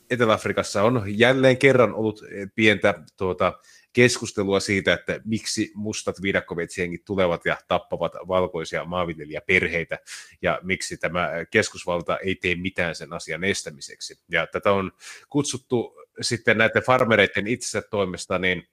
Etelä-Afrikassa 0.09 0.84
on 0.84 1.03
jälleen 1.07 1.57
kerran 1.57 1.93
ollut 1.93 2.21
pientä 2.55 2.93
tuota, 3.17 3.53
keskustelua 3.93 4.59
siitä, 4.59 4.93
että 4.93 5.19
miksi 5.25 5.71
mustat 5.75 6.21
viidakkovetsiengit 6.21 7.05
tulevat 7.05 7.45
ja 7.45 7.57
tappavat 7.67 8.11
valkoisia 8.27 8.86
maanviljelijäperheitä, 8.86 9.99
ja 10.41 10.59
miksi 10.63 10.97
tämä 10.97 11.29
keskusvalta 11.49 12.17
ei 12.17 12.36
tee 12.36 12.55
mitään 12.55 12.95
sen 12.95 13.13
asian 13.13 13.43
estämiseksi. 13.43 14.19
Ja 14.31 14.47
tätä 14.47 14.71
on 14.71 14.91
kutsuttu 15.29 15.95
sitten 16.21 16.57
näiden 16.57 16.84
farmereiden 16.84 17.47
itsensä 17.47 17.81
toimesta 17.89 18.39
niin 18.39 18.67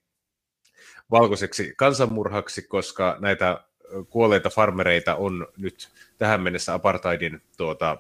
valkoiseksi 1.11 1.73
kansanmurhaksi, 1.77 2.63
koska 2.63 3.17
näitä 3.21 3.65
kuolleita 4.11 4.51
farmereita 4.51 5.15
on 5.17 5.47
nyt 5.57 5.89
tähän 6.19 6.41
mennessä 6.41 6.75
apartheidin 6.75 7.43
tuota, 7.57 7.99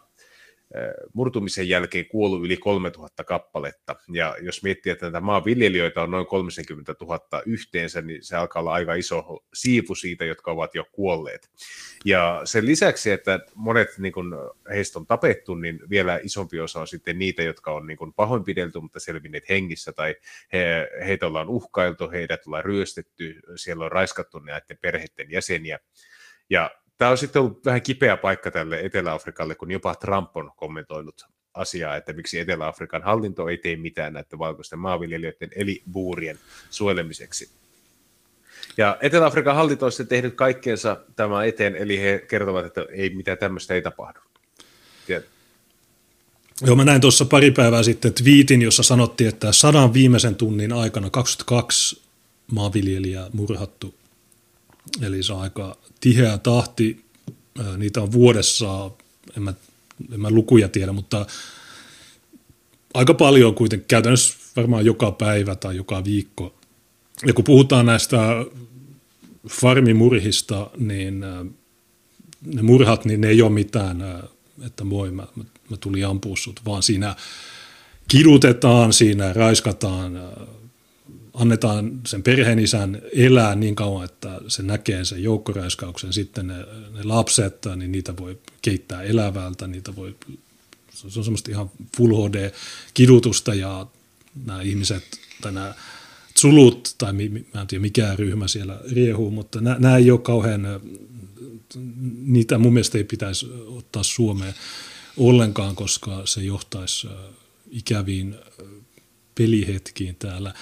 murtumisen 1.12 1.68
jälkeen 1.68 2.06
kuollut 2.06 2.44
yli 2.44 2.56
3000 2.56 3.24
kappaletta. 3.24 3.96
Ja 4.12 4.36
jos 4.40 4.62
miettii, 4.62 4.92
että 4.92 5.06
näitä 5.06 5.20
maanviljelijöitä 5.20 6.02
on 6.02 6.10
noin 6.10 6.26
30 6.26 6.94
000 7.00 7.42
yhteensä, 7.46 8.02
niin 8.02 8.24
se 8.24 8.36
alkaa 8.36 8.60
olla 8.60 8.72
aika 8.72 8.94
iso 8.94 9.44
siivu 9.54 9.94
siitä, 9.94 10.24
jotka 10.24 10.50
ovat 10.50 10.74
jo 10.74 10.84
kuolleet. 10.92 11.50
Ja 12.04 12.40
sen 12.44 12.66
lisäksi, 12.66 13.10
että 13.10 13.40
monet 13.54 13.88
niin 13.98 14.12
kun, 14.12 14.36
heistä 14.70 14.98
on 14.98 15.06
tapettu, 15.06 15.54
niin 15.54 15.80
vielä 15.90 16.20
isompi 16.22 16.60
osa 16.60 16.80
on 16.80 16.86
sitten 16.86 17.18
niitä, 17.18 17.42
jotka 17.42 17.72
on 17.72 17.86
niin 17.86 17.98
kun, 17.98 18.14
pahoinpidelty, 18.14 18.80
mutta 18.80 19.00
selvinneet 19.00 19.48
hengissä, 19.48 19.92
tai 19.92 20.14
he, 20.52 20.90
heitä 21.06 21.26
ollaan 21.26 21.48
uhkailtu, 21.48 22.10
heidät 22.10 22.46
ollaan 22.46 22.64
ryöstetty, 22.64 23.40
siellä 23.56 23.84
on 23.84 23.92
raiskattu 23.92 24.38
näiden 24.38 24.78
perheiden 24.82 25.30
jäseniä. 25.30 25.78
Ja 26.50 26.70
tämä 27.00 27.10
on 27.10 27.18
sitten 27.18 27.42
ollut 27.42 27.64
vähän 27.64 27.82
kipeä 27.82 28.16
paikka 28.16 28.50
tälle 28.50 28.80
Etelä-Afrikalle, 28.80 29.54
kun 29.54 29.70
jopa 29.70 29.94
Trump 29.94 30.36
on 30.36 30.50
kommentoinut 30.56 31.26
asiaa, 31.54 31.96
että 31.96 32.12
miksi 32.12 32.38
Etelä-Afrikan 32.38 33.02
hallinto 33.02 33.48
ei 33.48 33.58
tee 33.58 33.76
mitään 33.76 34.12
näiden 34.12 34.38
valkoisten 34.38 34.78
maanviljelijöiden 34.78 35.50
eli 35.56 35.82
buurien 35.92 36.38
suojelemiseksi. 36.70 37.50
Ja 38.76 38.98
Etelä-Afrikan 39.00 39.54
hallinto 39.54 39.86
on 39.86 39.92
sitten 39.92 40.08
tehnyt 40.08 40.34
kaikkeensa 40.34 40.96
tämä 41.16 41.44
eteen, 41.44 41.76
eli 41.76 42.00
he 42.00 42.24
kertovat, 42.28 42.66
että 42.66 42.86
ei 42.90 43.10
mitään 43.10 43.38
tämmöistä 43.38 43.74
ei 43.74 43.82
tapahdu. 43.82 44.20
Tiedät? 45.06 45.26
Joo, 46.62 46.76
mä 46.76 46.84
näin 46.84 47.00
tuossa 47.00 47.24
pari 47.24 47.50
päivää 47.50 47.82
sitten 47.82 48.14
twiitin, 48.14 48.62
jossa 48.62 48.82
sanottiin, 48.82 49.28
että 49.28 49.52
sadan 49.52 49.94
viimeisen 49.94 50.34
tunnin 50.34 50.72
aikana 50.72 51.10
22 51.10 52.02
maanviljelijää 52.52 53.30
murhattu. 53.32 53.99
Eli 55.02 55.22
se 55.22 55.32
on 55.32 55.40
aika 55.40 55.76
tiheä 56.00 56.38
tahti. 56.38 57.04
Niitä 57.76 58.02
on 58.02 58.12
vuodessa, 58.12 58.90
en 59.36 59.42
mä, 59.42 59.54
en 60.12 60.20
mä 60.20 60.30
lukuja 60.30 60.68
tiedä, 60.68 60.92
mutta 60.92 61.26
aika 62.94 63.14
paljon 63.14 63.54
kuitenkin, 63.54 63.88
käytännössä 63.88 64.38
varmaan 64.56 64.84
joka 64.84 65.12
päivä 65.12 65.54
tai 65.54 65.76
joka 65.76 66.04
viikko. 66.04 66.54
Ja 67.26 67.32
kun 67.32 67.44
puhutaan 67.44 67.86
näistä 67.86 68.18
farmimurhista, 69.48 70.70
niin 70.76 71.20
ne 72.46 72.62
murhat, 72.62 73.04
niin 73.04 73.20
ne 73.20 73.28
ei 73.28 73.42
ole 73.42 73.50
mitään, 73.50 74.22
että 74.66 74.84
moi, 74.84 75.10
mä, 75.10 75.26
mä 75.70 75.76
tulin 75.80 76.06
ampua 76.06 76.36
sut, 76.36 76.60
vaan 76.66 76.82
siinä 76.82 77.16
kidutetaan, 78.08 78.92
siinä 78.92 79.32
raiskataan, 79.32 80.20
annetaan 81.34 82.00
sen 82.06 82.22
perheenisän 82.22 83.02
elää 83.12 83.54
niin 83.54 83.74
kauan, 83.74 84.04
että 84.04 84.40
se 84.48 84.62
näkee 84.62 85.04
sen 85.04 85.22
joukkoraiskauksen. 85.22 86.12
Sitten 86.12 86.46
ne, 86.46 86.56
ne 86.94 87.02
lapset, 87.04 87.66
niin 87.76 87.92
niitä 87.92 88.16
voi 88.16 88.38
keittää 88.62 89.02
elävältä, 89.02 89.66
niitä 89.66 89.96
voi, 89.96 90.16
se 90.94 91.06
on 91.06 91.24
semmoista 91.24 91.50
ihan 91.50 91.70
full 91.96 92.28
HD-kidutusta 92.28 93.54
ja 93.54 93.86
nämä 94.44 94.62
ihmiset 94.62 95.04
tai 95.40 95.52
nämä 95.52 95.74
Zulut, 96.40 96.94
tai 96.98 97.12
mä 97.12 97.60
en 97.60 97.66
tiedä 97.66 97.82
mikä 97.82 98.16
ryhmä 98.16 98.48
siellä 98.48 98.80
riehuu, 98.92 99.30
mutta 99.30 99.60
nämä, 99.60 99.76
nämä 99.78 99.96
ei 99.96 100.10
ole 100.10 100.20
kauhean, 100.20 100.80
niitä 102.22 102.58
mun 102.58 102.72
mielestä 102.72 102.98
ei 102.98 103.04
pitäisi 103.04 103.46
ottaa 103.66 104.02
Suomeen 104.02 104.54
ollenkaan, 105.16 105.76
koska 105.76 106.22
se 106.24 106.42
johtaisi 106.42 107.08
ikäviin 107.70 108.36
pelihetkiin 109.34 110.16
täällä. 110.18 110.54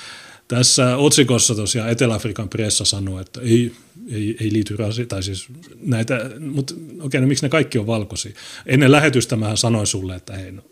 Tässä 0.49 0.96
otsikossa 0.96 1.55
tosiaan 1.55 1.90
Etelä-Afrikan 1.90 2.49
pressa 2.49 2.84
sanoo, 2.84 3.20
että 3.20 3.40
ei, 3.40 3.72
ei, 4.12 4.36
ei 4.40 4.53
liity 4.53 4.76
rasi, 4.76 5.07
tai 5.07 5.22
siis 5.22 5.46
näitä, 5.80 6.30
mutta 6.40 6.74
okei, 7.01 7.20
no 7.20 7.26
miksi 7.26 7.44
ne 7.44 7.49
kaikki 7.49 7.78
on 7.78 7.86
valkoisia? 7.86 8.32
Ennen 8.66 8.92
lähetystä 8.92 9.36
mä 9.36 9.57
sanoin 9.57 9.86
sulle, 9.86 10.14
että 10.14 10.32
hei, 10.32 10.53
no, 10.53 10.62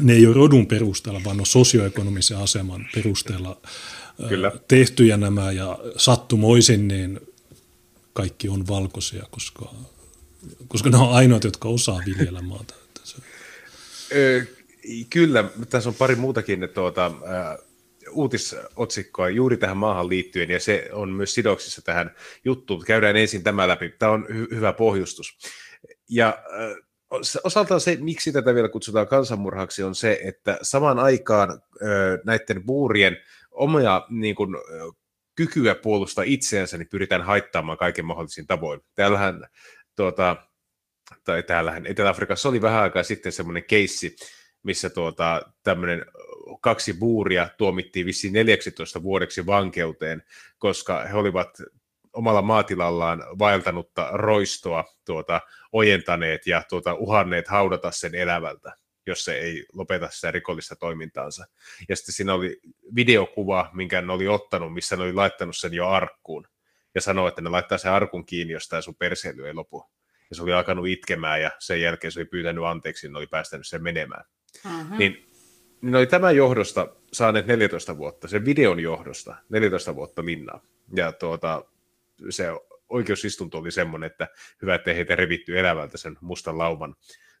ne 0.00 0.12
ei 0.12 0.26
ole 0.26 0.34
rodun 0.34 0.66
perusteella, 0.66 1.20
vaan 1.24 1.40
on 1.40 1.46
sosioekonomisen 1.46 2.38
aseman 2.38 2.86
perusteella 2.94 3.60
Kyllä. 4.28 4.52
tehtyjä 4.68 5.16
nämä, 5.16 5.52
ja 5.52 5.78
sattumoisin 5.96 6.88
niin 6.88 7.20
kaikki 8.12 8.48
on 8.48 8.66
valkoisia, 8.66 9.26
koska, 9.30 9.74
koska 10.68 10.90
ne 10.90 10.96
on 10.96 11.12
ainoat, 11.12 11.44
jotka 11.44 11.68
osaa 11.68 12.02
viljellä 12.06 12.42
maata. 12.42 12.74
Kyllä, 15.10 15.44
tässä 15.70 15.88
on 15.88 15.94
pari 15.94 16.16
muutakin 16.16 16.68
tuota, 16.74 17.12
uutisotsikkoa 18.16 19.28
juuri 19.28 19.56
tähän 19.56 19.76
maahan 19.76 20.08
liittyen, 20.08 20.50
ja 20.50 20.60
se 20.60 20.88
on 20.92 21.12
myös 21.12 21.34
sidoksissa 21.34 21.82
tähän 21.82 22.14
juttuun. 22.44 22.84
Käydään 22.84 23.16
ensin 23.16 23.42
tämä 23.42 23.68
läpi. 23.68 23.94
Tämä 23.98 24.12
on 24.12 24.26
hy- 24.30 24.54
hyvä 24.54 24.72
pohjustus. 24.72 25.38
Ja 26.08 26.38
osaltaan 27.44 27.80
se, 27.80 27.96
miksi 28.00 28.32
tätä 28.32 28.54
vielä 28.54 28.68
kutsutaan 28.68 29.08
kansanmurhaksi, 29.08 29.82
on 29.82 29.94
se, 29.94 30.20
että 30.24 30.58
samaan 30.62 30.98
aikaan 30.98 31.62
näiden 32.24 32.64
buurien 32.64 33.16
omia 33.50 34.06
niin 34.10 34.34
kuin, 34.34 34.56
kykyä 35.34 35.74
puolustaa 35.74 36.24
itseänsä, 36.26 36.78
niin 36.78 36.88
pyritään 36.88 37.22
haittaamaan 37.22 37.78
kaiken 37.78 38.04
mahdollisin 38.04 38.46
tavoin. 38.46 38.80
Täällähän, 38.94 39.46
tuota, 39.96 40.36
tai 41.24 41.42
täällähän 41.42 41.86
Etelä-Afrikassa 41.86 42.48
oli 42.48 42.62
vähän 42.62 42.82
aikaa 42.82 43.02
sitten 43.02 43.32
semmoinen 43.32 43.64
keissi, 43.64 44.16
missä 44.62 44.90
tuota, 44.90 45.42
tämmöinen 45.62 46.04
kaksi 46.60 46.94
buuria 46.94 47.48
tuomittiin 47.58 48.06
vissiin 48.06 48.32
14 48.32 49.02
vuodeksi 49.02 49.46
vankeuteen, 49.46 50.22
koska 50.58 51.04
he 51.04 51.14
olivat 51.14 51.48
omalla 52.12 52.42
maatilallaan 52.42 53.24
vaeltanutta 53.38 54.08
roistoa 54.12 54.84
tuota, 55.04 55.40
ojentaneet 55.72 56.46
ja 56.46 56.62
tuota, 56.68 56.94
uhanneet 56.94 57.48
haudata 57.48 57.90
sen 57.90 58.14
elävältä, 58.14 58.76
jos 59.06 59.24
se 59.24 59.38
ei 59.38 59.66
lopeta 59.72 60.08
sitä 60.10 60.30
rikollista 60.30 60.76
toimintaansa. 60.76 61.46
Ja 61.88 61.96
sitten 61.96 62.14
siinä 62.14 62.34
oli 62.34 62.60
videokuva, 62.94 63.70
minkä 63.72 64.02
ne 64.02 64.12
oli 64.12 64.28
ottanut, 64.28 64.74
missä 64.74 64.96
ne 64.96 65.02
oli 65.02 65.12
laittanut 65.12 65.56
sen 65.56 65.74
jo 65.74 65.88
arkkuun. 65.88 66.48
Ja 66.94 67.00
sanoi, 67.00 67.28
että 67.28 67.40
ne 67.40 67.50
laittaa 67.50 67.78
sen 67.78 67.92
arkun 67.92 68.26
kiinni, 68.26 68.52
jos 68.52 68.68
tämä 68.68 68.82
sun 68.82 68.94
perseily 68.94 69.46
ei 69.46 69.54
lopu. 69.54 69.90
Ja 70.30 70.36
se 70.36 70.42
oli 70.42 70.52
alkanut 70.52 70.86
itkemään 70.86 71.42
ja 71.42 71.50
sen 71.58 71.80
jälkeen 71.80 72.12
se 72.12 72.20
oli 72.20 72.26
pyytänyt 72.26 72.64
anteeksi, 72.64 73.08
ne 73.08 73.18
oli 73.18 73.26
päästänyt 73.26 73.66
sen 73.66 73.82
menemään. 73.82 74.24
Uh-huh. 74.64 74.98
Niin 74.98 75.26
niin 75.86 75.96
oli 75.96 76.06
tämän 76.06 76.36
johdosta 76.36 76.88
saaneet 77.12 77.46
14 77.46 77.98
vuotta, 77.98 78.28
sen 78.28 78.44
videon 78.44 78.80
johdosta 78.80 79.36
14 79.48 79.94
vuotta 79.94 80.24
linnaa. 80.24 80.60
Ja 80.96 81.12
tuota, 81.12 81.64
se 82.30 82.46
oikeusistunto 82.88 83.58
oli 83.58 83.70
semmoinen, 83.70 84.06
että 84.06 84.28
hyvä, 84.62 84.74
että 84.74 84.92
heitä 84.92 85.16
revitty 85.16 85.58
elävältä 85.58 85.98
sen 85.98 86.16
mustan 86.20 86.58
lauman 86.58 86.94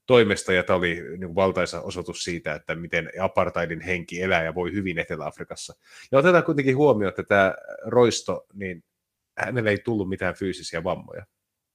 toimesta, 0.06 0.52
ja 0.52 0.62
tämä 0.62 0.76
oli 0.76 1.02
niin 1.18 1.34
valtaisa 1.34 1.80
osoitus 1.80 2.24
siitä, 2.24 2.54
että 2.54 2.74
miten 2.74 3.10
apartheidin 3.20 3.80
henki 3.80 4.22
elää 4.22 4.44
ja 4.44 4.54
voi 4.54 4.72
hyvin 4.72 4.98
Etelä-Afrikassa. 4.98 5.74
Ja 6.12 6.18
otetaan 6.18 6.44
kuitenkin 6.44 6.76
huomioon, 6.76 7.08
että 7.08 7.22
tämä 7.22 7.54
roisto, 7.86 8.46
niin 8.52 8.84
hänelle 9.38 9.70
ei 9.70 9.78
tullut 9.78 10.08
mitään 10.08 10.34
fyysisiä 10.34 10.84
vammoja. 10.84 11.26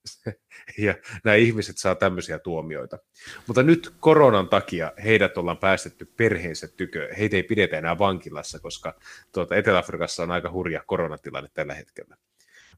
ja 0.78 0.95
nämä 1.24 1.36
ihmiset 1.36 1.78
saa 1.78 1.95
tämmöisiä 1.95 2.39
tuomioita. 2.39 2.99
Mutta 3.47 3.64
nyt 3.64 3.93
koronan 3.99 4.49
takia 4.49 4.91
heidät 5.04 5.38
ollaan 5.38 5.58
päästetty 5.58 6.06
perheensä 6.18 6.68
tykö. 6.68 7.10
Heitä 7.18 7.36
ei 7.36 7.43
pidetä 7.43 7.78
enää 7.78 7.99
vankilassa, 7.99 8.60
koska 8.60 8.93
tuota, 9.32 9.56
Etelä-Afrikassa 9.56 10.24
on 10.24 10.32
aika 10.32 10.52
hurja 10.52 10.84
koronatilanne 10.86 11.49
tällä 11.54 11.74
hetkellä. 11.74 12.18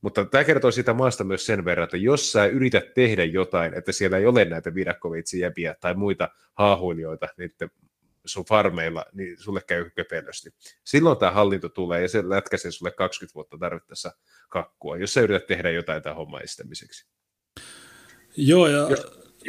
Mutta 0.01 0.25
tämä 0.25 0.43
kertoo 0.43 0.71
siitä 0.71 0.93
maasta 0.93 1.23
myös 1.23 1.45
sen 1.45 1.65
verran, 1.65 1.83
että 1.83 1.97
jos 1.97 2.31
sä 2.31 2.45
yrität 2.45 2.93
tehdä 2.93 3.23
jotain, 3.23 3.73
että 3.73 3.91
siellä 3.91 4.17
ei 4.17 4.25
ole 4.25 4.45
näitä 4.45 4.75
viidakkovitsijäpiä 4.75 5.75
tai 5.79 5.93
muita 5.93 6.29
haahuilijoita 6.53 7.27
niiden 7.37 7.71
sun 8.25 8.45
farmeilla, 8.45 9.05
niin 9.13 9.37
sulle 9.39 9.61
käy 9.67 9.89
köpelösti. 9.89 10.49
Silloin 10.83 11.17
tämä 11.17 11.31
hallinto 11.31 11.69
tulee 11.69 12.01
ja 12.01 12.07
se 12.07 12.29
lätkäsee 12.29 12.71
sulle 12.71 12.91
20 12.91 13.35
vuotta 13.35 13.57
tarvittaessa 13.57 14.11
kakkua, 14.49 14.97
jos 14.97 15.13
sä 15.13 15.21
yrität 15.21 15.47
tehdä 15.47 15.71
jotain 15.71 16.03
tämän 16.03 16.15
homman 16.15 16.43
estämiseksi. 16.43 17.05
Joo, 18.37 18.67
ja... 18.67 18.89
Jos, 18.89 19.05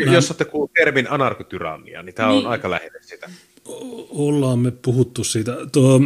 mä... 0.06 0.14
jos 0.14 0.30
olette 0.30 0.44
kuullut 0.44 0.72
termin 0.72 1.10
anarkotyrannia, 1.10 2.02
niin 2.02 2.14
tämä 2.14 2.28
niin. 2.28 2.46
on 2.46 2.50
aika 2.52 2.70
lähellä 2.70 2.98
sitä. 3.00 3.30
Ollaan 4.10 4.58
me 4.58 4.70
puhuttu 4.70 5.24
siitä. 5.24 5.56
Tuo, 5.72 6.00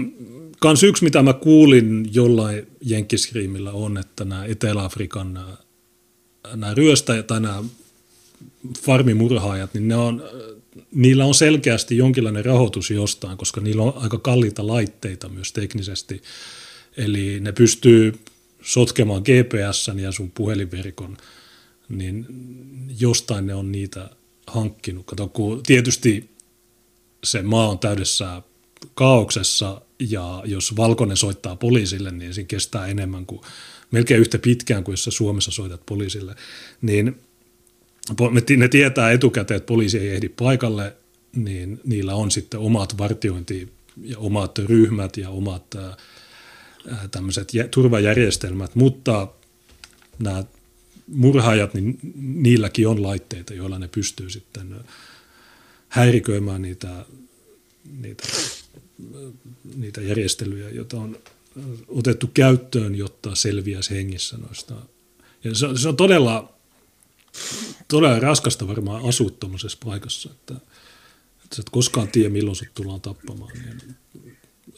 kans 0.61 0.83
yksi, 0.83 1.05
mitä 1.05 1.23
mä 1.23 1.33
kuulin 1.33 2.09
jollain 2.13 2.67
jenkkiskriimillä 2.81 3.73
on, 3.73 3.99
että 3.99 4.25
nämä 4.25 4.45
Etelä-Afrikan 4.45 5.35
nämä, 5.35 5.57
nämä 6.55 6.75
ryöstäjät 6.75 7.27
tai 7.27 7.41
nämä 7.41 7.63
farmimurhaajat, 8.83 9.75
niin 9.75 9.89
ne 9.89 9.97
on, 9.97 10.23
niillä 10.93 11.25
on 11.25 11.35
selkeästi 11.35 11.97
jonkinlainen 11.97 12.45
rahoitus 12.45 12.91
jostain, 12.91 13.39
koska 13.39 13.61
niillä 13.61 13.83
on 13.83 13.93
aika 13.97 14.19
kalliita 14.19 14.67
laitteita 14.67 15.29
myös 15.29 15.53
teknisesti. 15.53 16.23
Eli 16.97 17.41
ne 17.41 17.53
pystyy 17.53 18.19
sotkemaan 18.63 19.23
GPS 19.23 19.91
ja 20.01 20.13
sun 20.13 20.31
puhelinverkon, 20.31 21.17
niin 21.89 22.27
jostain 23.01 23.47
ne 23.47 23.55
on 23.55 23.73
niitä 23.73 24.11
hankkinut. 24.47 25.07
Kato, 25.07 25.29
kun 25.29 25.63
tietysti 25.63 26.31
se 27.25 27.43
maa 27.43 27.69
on 27.69 27.79
täydessä 27.79 28.43
kaauksessa 28.95 29.81
ja 30.01 30.43
jos 30.47 30.77
valkoinen 30.77 31.17
soittaa 31.17 31.57
poliisille, 31.57 32.11
niin 32.11 32.35
siinä 32.35 32.49
kestää 32.49 32.87
enemmän 32.87 33.27
kuin 33.27 33.41
melkein 33.91 34.21
yhtä 34.21 34.39
pitkään 34.39 34.85
kuin 34.85 34.93
jos 34.93 35.05
sä 35.05 35.11
Suomessa 35.11 35.51
soitat 35.51 35.87
poliisille. 35.87 36.35
Niin 36.83 37.21
ne 38.57 38.69
tietää 38.69 39.13
etukäteen, 39.13 39.57
että 39.57 39.67
poliisi 39.67 39.99
ei 39.99 40.09
ehdi 40.09 40.29
paikalle, 40.29 40.97
niin 41.37 41.81
niillä 41.85 42.15
on 42.15 42.31
sitten 42.31 42.61
omat 42.61 42.99
vartiointi- 42.99 43.73
ja 44.03 44.19
omat 44.19 44.59
ryhmät 44.59 45.17
ja 45.17 45.31
omat 45.31 45.75
tämmöiset 47.11 47.53
turvajärjestelmät, 47.71 48.75
mutta 48.75 49.29
nämä 50.19 50.45
murhaajat, 51.07 51.75
niin 51.75 51.99
niilläkin 52.17 52.89
on 52.89 53.03
laitteita, 53.03 53.55
joilla 53.55 53.79
ne 53.79 53.89
pystyy 53.89 54.31
sitten 54.31 54.75
häiriköimään 55.89 56.63
niitä, 56.63 57.05
niitä, 58.01 58.25
niitä 59.77 60.01
järjestelyjä, 60.01 60.71
joita 60.71 60.97
on 60.97 61.19
otettu 61.89 62.31
käyttöön, 62.35 62.95
jotta 62.95 63.35
selviäisi 63.35 63.95
hengissä 63.95 64.37
noista. 64.37 64.75
Ja 65.45 65.55
se, 65.55 65.67
on, 65.67 65.79
se 65.79 65.89
on 65.89 65.97
todella 65.97 66.58
todella 67.89 68.19
raskasta 68.19 68.69
varmaan 68.69 69.09
asua 69.09 69.31
tuommoisessa 69.31 69.79
paikassa, 69.85 70.31
että, 70.33 70.55
että 71.45 71.57
sä 71.57 71.61
et 71.61 71.71
koskaan 71.71 72.09
tiedä, 72.09 72.29
milloin 72.29 72.57
sut 72.57 72.69
tullaan 72.75 73.01
tappamaan. 73.01 73.51
Niin, 73.55 73.97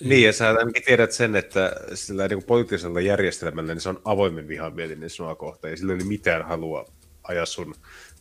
niin, 0.00 0.22
ja 0.22 0.32
sä 0.32 0.48
ainakin 0.48 0.82
tiedät 0.82 1.12
sen, 1.12 1.36
että 1.36 1.72
sillä 1.94 2.28
niin 2.28 2.42
poliittisella 2.42 3.00
järjestelmällä 3.00 3.74
niin 3.74 3.82
se 3.82 3.88
on 3.88 4.00
avoimen 4.04 4.48
vihamielinen 4.48 5.10
sinua 5.10 5.34
kohtaan, 5.34 5.70
ja 5.70 5.76
sillä 5.76 5.92
ei 5.92 5.96
ole 5.96 6.04
mitään 6.04 6.46
halua 6.46 6.84
ajaa 7.22 7.46
sun 7.46 7.74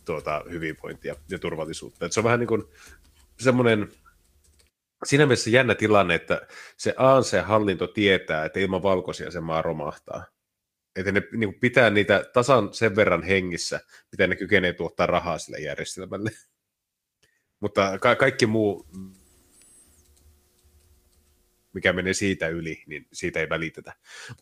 tuota, 0.04 0.44
hyvinvointia 0.50 1.14
ja 1.28 1.38
turvallisuutta. 1.38 2.06
Et 2.06 2.12
se 2.12 2.20
on 2.20 2.24
vähän 2.24 2.40
niin 2.40 2.48
kuin 2.48 2.64
semmoinen 3.40 3.88
siinä 5.04 5.26
mielessä 5.26 5.50
jännä 5.50 5.74
tilanne, 5.74 6.14
että 6.14 6.46
se 6.76 6.94
ANC-hallinto 6.96 7.86
tietää, 7.86 8.44
että 8.44 8.60
ilman 8.60 8.82
valkoisia 8.82 9.30
se 9.30 9.40
maa 9.40 9.62
romahtaa. 9.62 10.24
Että 10.96 11.12
ne 11.12 11.22
niin 11.36 11.54
pitää 11.54 11.90
niitä 11.90 12.24
tasan 12.32 12.74
sen 12.74 12.96
verran 12.96 13.22
hengissä, 13.22 13.80
mitä 14.12 14.26
ne 14.26 14.36
kykenee 14.36 14.72
tuottaa 14.72 15.06
rahaa 15.06 15.38
sille 15.38 15.58
järjestelmälle. 15.58 16.30
Mutta 17.60 17.98
ka- 17.98 18.16
kaikki 18.16 18.46
muu, 18.46 18.86
mikä 21.72 21.92
menee 21.92 22.14
siitä 22.14 22.48
yli, 22.48 22.82
niin 22.86 23.06
siitä 23.12 23.40
ei 23.40 23.48
välitetä. 23.48 23.92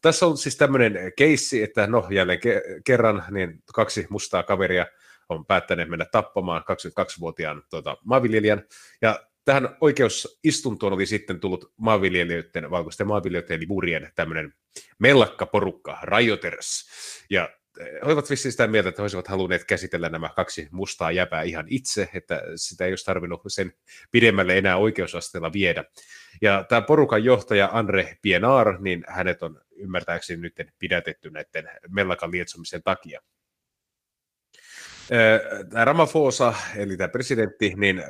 Tässä 0.02 0.26
on 0.26 0.38
siis 0.38 0.56
tämmöinen 0.56 1.12
keissi, 1.16 1.62
että 1.62 1.86
no 1.86 2.06
jälleen 2.10 2.38
ke- 2.38 2.80
kerran 2.84 3.24
niin 3.30 3.62
kaksi 3.74 4.06
mustaa 4.10 4.42
kaveria 4.42 4.86
on 5.28 5.46
päättäneet 5.46 5.88
mennä 5.88 6.04
tappamaan 6.04 6.62
22-vuotiaan 6.62 7.62
tuota, 7.70 7.96
maanviljelijän, 8.04 8.64
ja 9.02 9.27
tähän 9.48 9.76
oikeusistuntoon 9.80 10.92
oli 10.92 11.06
sitten 11.06 11.40
tullut 11.40 11.72
maanviljelijöiden, 11.76 12.70
valkoisten 12.70 13.06
maanviljelijöiden 13.06 13.56
eli 13.56 13.66
burien 13.66 14.12
tämmöinen 14.14 14.54
mellakkaporukka, 14.98 15.98
Rioters, 16.02 16.88
ja 17.30 17.50
he 17.80 18.00
olivat 18.02 18.30
vissiin 18.30 18.52
sitä 18.52 18.66
mieltä, 18.66 18.88
että 18.88 19.02
he 19.02 19.04
olisivat 19.04 19.28
halunneet 19.28 19.64
käsitellä 19.64 20.08
nämä 20.08 20.28
kaksi 20.36 20.68
mustaa 20.70 21.12
jäpää 21.12 21.42
ihan 21.42 21.64
itse, 21.68 22.08
että 22.14 22.42
sitä 22.56 22.84
ei 22.84 22.92
olisi 22.92 23.04
tarvinnut 23.04 23.40
sen 23.48 23.72
pidemmälle 24.10 24.58
enää 24.58 24.76
oikeusasteella 24.76 25.52
viedä. 25.52 25.84
Ja 26.42 26.64
tämä 26.68 26.82
porukan 26.82 27.24
johtaja 27.24 27.70
Andre 27.72 28.16
Pienaar, 28.22 28.82
niin 28.82 29.04
hänet 29.08 29.42
on 29.42 29.60
ymmärtääkseni 29.76 30.42
nyt 30.42 30.54
pidätetty 30.78 31.30
näiden 31.30 31.70
mellakan 31.88 32.30
lietsomisen 32.30 32.82
takia. 32.82 33.20
Tämä 35.70 35.84
Ramaphosa, 35.84 36.54
eli 36.76 36.96
tämä 36.96 37.08
presidentti, 37.08 37.74
niin 37.76 38.02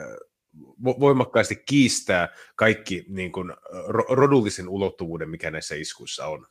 voimakkaasti 0.84 1.62
kiistää 1.66 2.28
kaikki 2.56 3.04
niin 3.08 3.32
kuin, 3.32 3.52
rodullisen 4.08 4.68
ulottuvuuden, 4.68 5.30
mikä 5.30 5.50
näissä 5.50 5.74
iskuissa 5.74 6.26
on. 6.26 6.46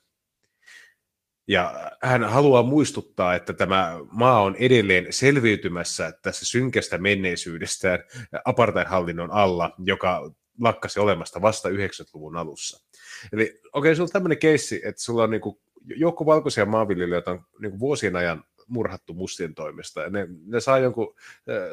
Ja 1.48 1.92
hän 2.02 2.24
haluaa 2.24 2.64
muistuttaa, 2.64 3.36
että 3.36 3.54
tämä 3.54 4.00
maa 4.12 4.42
on 4.42 4.56
edelleen 4.56 5.08
selviytymässä 5.10 6.12
tässä 6.22 6.46
synkästä 6.46 6.98
menneisyydestään 6.98 8.00
apartheid-hallinnon 8.46 9.32
alla, 9.32 9.76
joka 9.78 10.32
lakkasi 10.62 11.00
olemasta 11.00 11.42
vasta 11.42 11.70
90-luvun 11.70 12.38
alussa. 12.38 12.86
Eli 13.34 13.44
okei, 13.44 13.62
okay, 13.74 13.96
sulla 13.96 14.08
on 14.08 14.12
tämmöinen 14.12 14.38
keissi, 14.38 14.82
että 14.84 15.02
sulla 15.02 15.24
on 15.24 15.30
niin 15.30 15.42
kuin, 15.42 15.60
joukko 15.86 16.26
valkoisia 16.26 16.66
maanviljelijöitä 16.66 17.32
on 17.32 17.46
niin 17.62 17.72
kuin 17.72 17.80
vuosien 17.80 18.16
ajan 18.16 18.44
murhattu 18.68 19.14
mustien 19.14 19.56
toimesta. 19.56 20.02
Ja 20.02 20.10
ne, 20.10 20.28
ne 20.46 20.60
saa 20.60 20.80
jonkun 20.80 21.16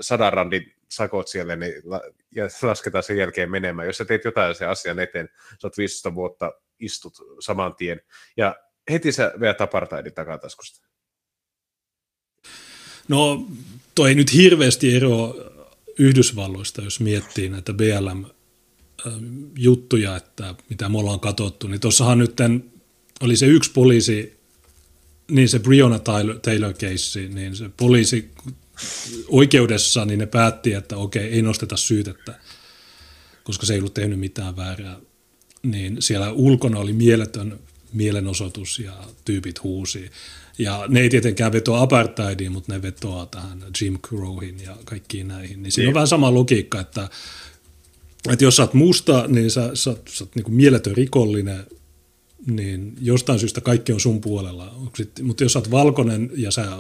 sadan 0.01 0.33
randin 0.33 0.73
sakot 0.89 1.29
siellä 1.29 1.57
niin, 1.57 1.75
ja 2.35 2.49
lasketaan 2.63 3.05
sen 3.05 3.17
jälkeen 3.17 3.51
menemään. 3.51 3.87
Jos 3.87 3.97
sä 3.97 4.05
teet 4.05 4.25
jotain 4.25 4.55
sen 4.55 4.69
asian 4.69 4.99
eteen, 4.99 5.29
sä 5.63 5.67
oot 5.67 5.79
15 5.79 6.15
vuotta 6.15 6.53
istut 6.81 7.15
saman 7.41 7.75
tien. 7.75 8.01
Ja 8.37 8.57
heti 8.91 9.13
sä 9.13 9.33
veät 9.41 9.61
apartheidin 9.61 10.15
takataskusta. 10.15 10.87
No, 13.09 13.47
toi 13.95 14.09
ei 14.09 14.15
nyt 14.15 14.35
hirveästi 14.35 14.97
ero 14.97 15.35
Yhdysvalloista, 15.99 16.83
jos 16.83 17.01
miettii 17.01 17.49
näitä 17.49 17.73
BLM-juttuja, 17.73 20.17
että 20.17 20.55
mitä 20.71 20.89
me 20.89 20.99
ollaan 20.99 21.21
katsottu, 21.21 21.67
niin 21.67 21.81
tuossahan 21.81 22.19
nyt 22.19 22.37
oli 23.21 23.37
se 23.37 23.47
yksi 23.47 23.73
poliisi 23.73 24.44
niin 25.31 25.49
se 25.49 25.59
Breonna 25.59 25.99
Taylor, 25.99 26.39
Taylor 26.39 26.73
case, 26.73 27.29
niin 27.29 27.57
se 27.57 27.71
poliisi 27.77 28.31
oikeudessa, 29.29 30.05
niin 30.05 30.19
ne 30.19 30.27
päätti, 30.27 30.73
että 30.73 30.97
okei, 30.97 31.25
ei 31.25 31.43
nosteta 31.43 31.77
syytettä, 31.77 32.35
koska 33.45 33.67
se 33.67 33.73
ei 33.73 33.79
ollut 33.79 33.95
tehnyt 33.95 34.21
mitään 34.21 34.57
väärää. 34.57 34.97
Niin 35.63 36.03
siellä 36.03 36.33
ulkona 36.33 36.79
oli 36.79 36.93
mieletön 36.93 37.59
mielenosoitus 37.93 38.79
ja 38.79 38.93
tyypit 39.25 39.63
huusi. 39.63 40.11
Ja 40.59 40.85
ne 40.89 41.01
ei 41.01 41.11
tietenkään 41.11 41.53
vetoa 41.53 41.81
apartheidiin, 41.81 42.53
mutta 42.53 42.73
ne 42.73 42.83
vetoaa 42.83 43.27
tähän 43.27 43.65
Jim 43.81 43.99
Crowhin 43.99 44.61
ja 44.61 44.77
kaikkiin 44.85 45.29
näihin. 45.29 45.63
Niin 45.63 45.73
siinä 45.73 45.87
on 45.87 45.89
niin. 45.89 45.95
vähän 45.95 46.09
sama 46.09 46.35
logiikka, 46.35 46.81
että, 46.81 47.09
että 48.33 48.45
jos 48.45 48.57
sä 48.57 48.63
oot 48.63 48.75
musta, 48.75 49.25
niin 49.29 49.51
sä, 49.51 49.71
sä, 49.75 49.97
sä 50.09 50.25
oot 50.25 50.35
niin 50.35 50.55
mieletön 50.55 50.97
rikollinen, 50.97 51.67
niin 52.47 52.97
jostain 53.01 53.39
syystä 53.39 53.61
kaikki 53.61 53.93
on 53.93 54.01
sun 54.01 54.21
puolella. 54.21 54.75
Mutta 55.23 55.45
jos 55.45 55.53
sä 55.53 55.59
oot 55.59 55.71
valkoinen 55.71 56.31
ja 56.37 56.51
sä 56.51 56.77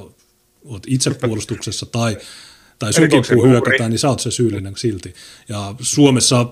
oot 0.64 0.82
itsepuolustuksessa 0.86 1.86
tai, 1.86 2.18
tai 2.78 2.92
sun 2.92 3.08
kimppuun 3.08 3.48
hyökätään, 3.48 3.90
niin 3.90 3.98
sä 3.98 4.08
oot 4.08 4.20
se 4.20 4.30
syyllinen 4.30 4.76
silti. 4.76 5.14
Ja 5.48 5.74
Suomessa 5.80 6.46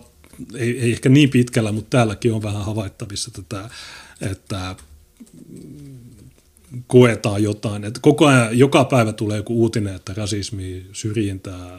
ei, 0.55 0.81
ei 0.81 0.93
ehkä 0.93 1.09
niin 1.09 1.31
pitkällä, 1.31 1.73
mutta 1.73 1.91
täälläkin 1.91 2.33
on 2.33 2.43
vähän 2.43 2.65
havaittavissa 2.65 3.31
tätä, 3.31 3.71
että 4.21 4.77
koetaan 6.87 7.43
jotain. 7.43 7.85
Että 7.85 8.01
koko 8.03 8.27
ajan, 8.27 8.59
joka 8.59 8.85
päivä 8.85 9.13
tulee 9.13 9.37
joku 9.37 9.61
uutinen, 9.61 9.95
että 9.95 10.15
rasismi, 10.15 10.87
syrjintää, 10.93 11.79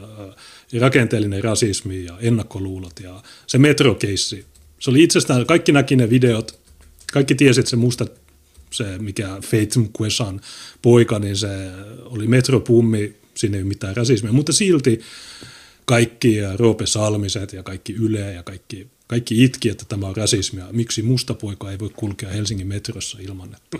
rakenteellinen 0.80 1.44
rasismi 1.44 2.04
ja 2.04 2.18
ennakkoluulot 2.20 3.00
ja 3.00 3.22
se 3.46 3.58
metrokeissi. 3.58 4.44
Se 4.80 4.90
oli 4.90 5.02
itsestään, 5.02 5.46
kaikki 5.46 5.72
näki 5.72 5.96
ne 5.96 6.10
videot, 6.10 6.63
kaikki 7.12 7.34
tiesi, 7.34 7.60
että 7.60 7.70
se 7.70 7.76
musta, 7.76 8.06
se 8.70 8.98
mikä 8.98 9.38
Faith 9.50 9.78
Mkwesan 9.78 10.40
poika, 10.82 11.18
niin 11.18 11.36
se 11.36 11.70
oli 12.04 12.26
metropummi, 12.26 13.16
siinä 13.34 13.56
ei 13.56 13.62
ole 13.62 13.68
mitään 13.68 13.96
rasismia, 13.96 14.32
mutta 14.32 14.52
silti 14.52 15.00
kaikki 15.84 16.36
Roope 16.56 16.86
Salmiset 16.86 17.52
ja 17.52 17.62
kaikki 17.62 17.92
Yle 17.92 18.32
ja 18.32 18.42
kaikki, 18.42 18.86
kaikki 19.06 19.44
itki, 19.44 19.68
että 19.68 19.84
tämä 19.88 20.06
on 20.06 20.16
rasismia. 20.16 20.66
Miksi 20.72 21.02
musta 21.02 21.34
poika 21.34 21.70
ei 21.70 21.78
voi 21.78 21.90
kulkea 21.96 22.28
Helsingin 22.30 22.66
metrossa 22.66 23.18
ilman, 23.20 23.56
että... 23.56 23.78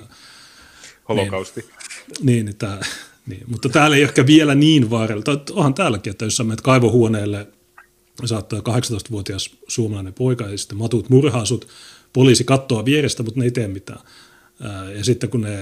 Holokausti. 1.08 1.60
Niin, 1.60 2.26
niin, 2.26 2.48
että, 2.48 2.78
niin, 3.26 3.42
mutta 3.46 3.68
täällä 3.68 3.96
ei 3.96 4.02
ehkä 4.02 4.26
vielä 4.26 4.54
niin 4.54 4.90
vaarella. 4.90 5.42
Onhan 5.50 5.74
täälläkin, 5.74 6.10
että 6.10 6.24
jos 6.24 6.36
sä 6.36 6.44
menet 6.44 6.60
kaivohuoneelle, 6.60 7.46
saattaa 8.24 8.58
18-vuotias 8.58 9.50
suomalainen 9.68 10.14
poika 10.14 10.44
ja 10.44 10.58
sitten 10.58 10.78
matut 10.78 11.10
murhaa 11.10 11.44
sut, 11.44 11.68
poliisi 12.14 12.44
katsoo 12.44 12.84
vierestä, 12.84 13.22
mutta 13.22 13.40
ne 13.40 13.44
ei 13.44 13.50
tee 13.50 13.68
mitään. 13.68 14.00
Ja 14.96 15.04
sitten 15.04 15.30
kun 15.30 15.40
ne, 15.40 15.56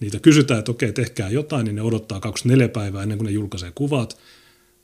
niitä 0.00 0.20
kysytään, 0.20 0.58
että 0.58 0.70
okei, 0.70 0.92
tehkää 0.92 1.30
jotain, 1.30 1.64
niin 1.64 1.76
ne 1.76 1.82
odottaa 1.82 2.20
24 2.20 2.68
päivää 2.68 3.02
ennen 3.02 3.18
kuin 3.18 3.26
ne 3.26 3.32
julkaisee 3.32 3.72
kuvat. 3.74 4.18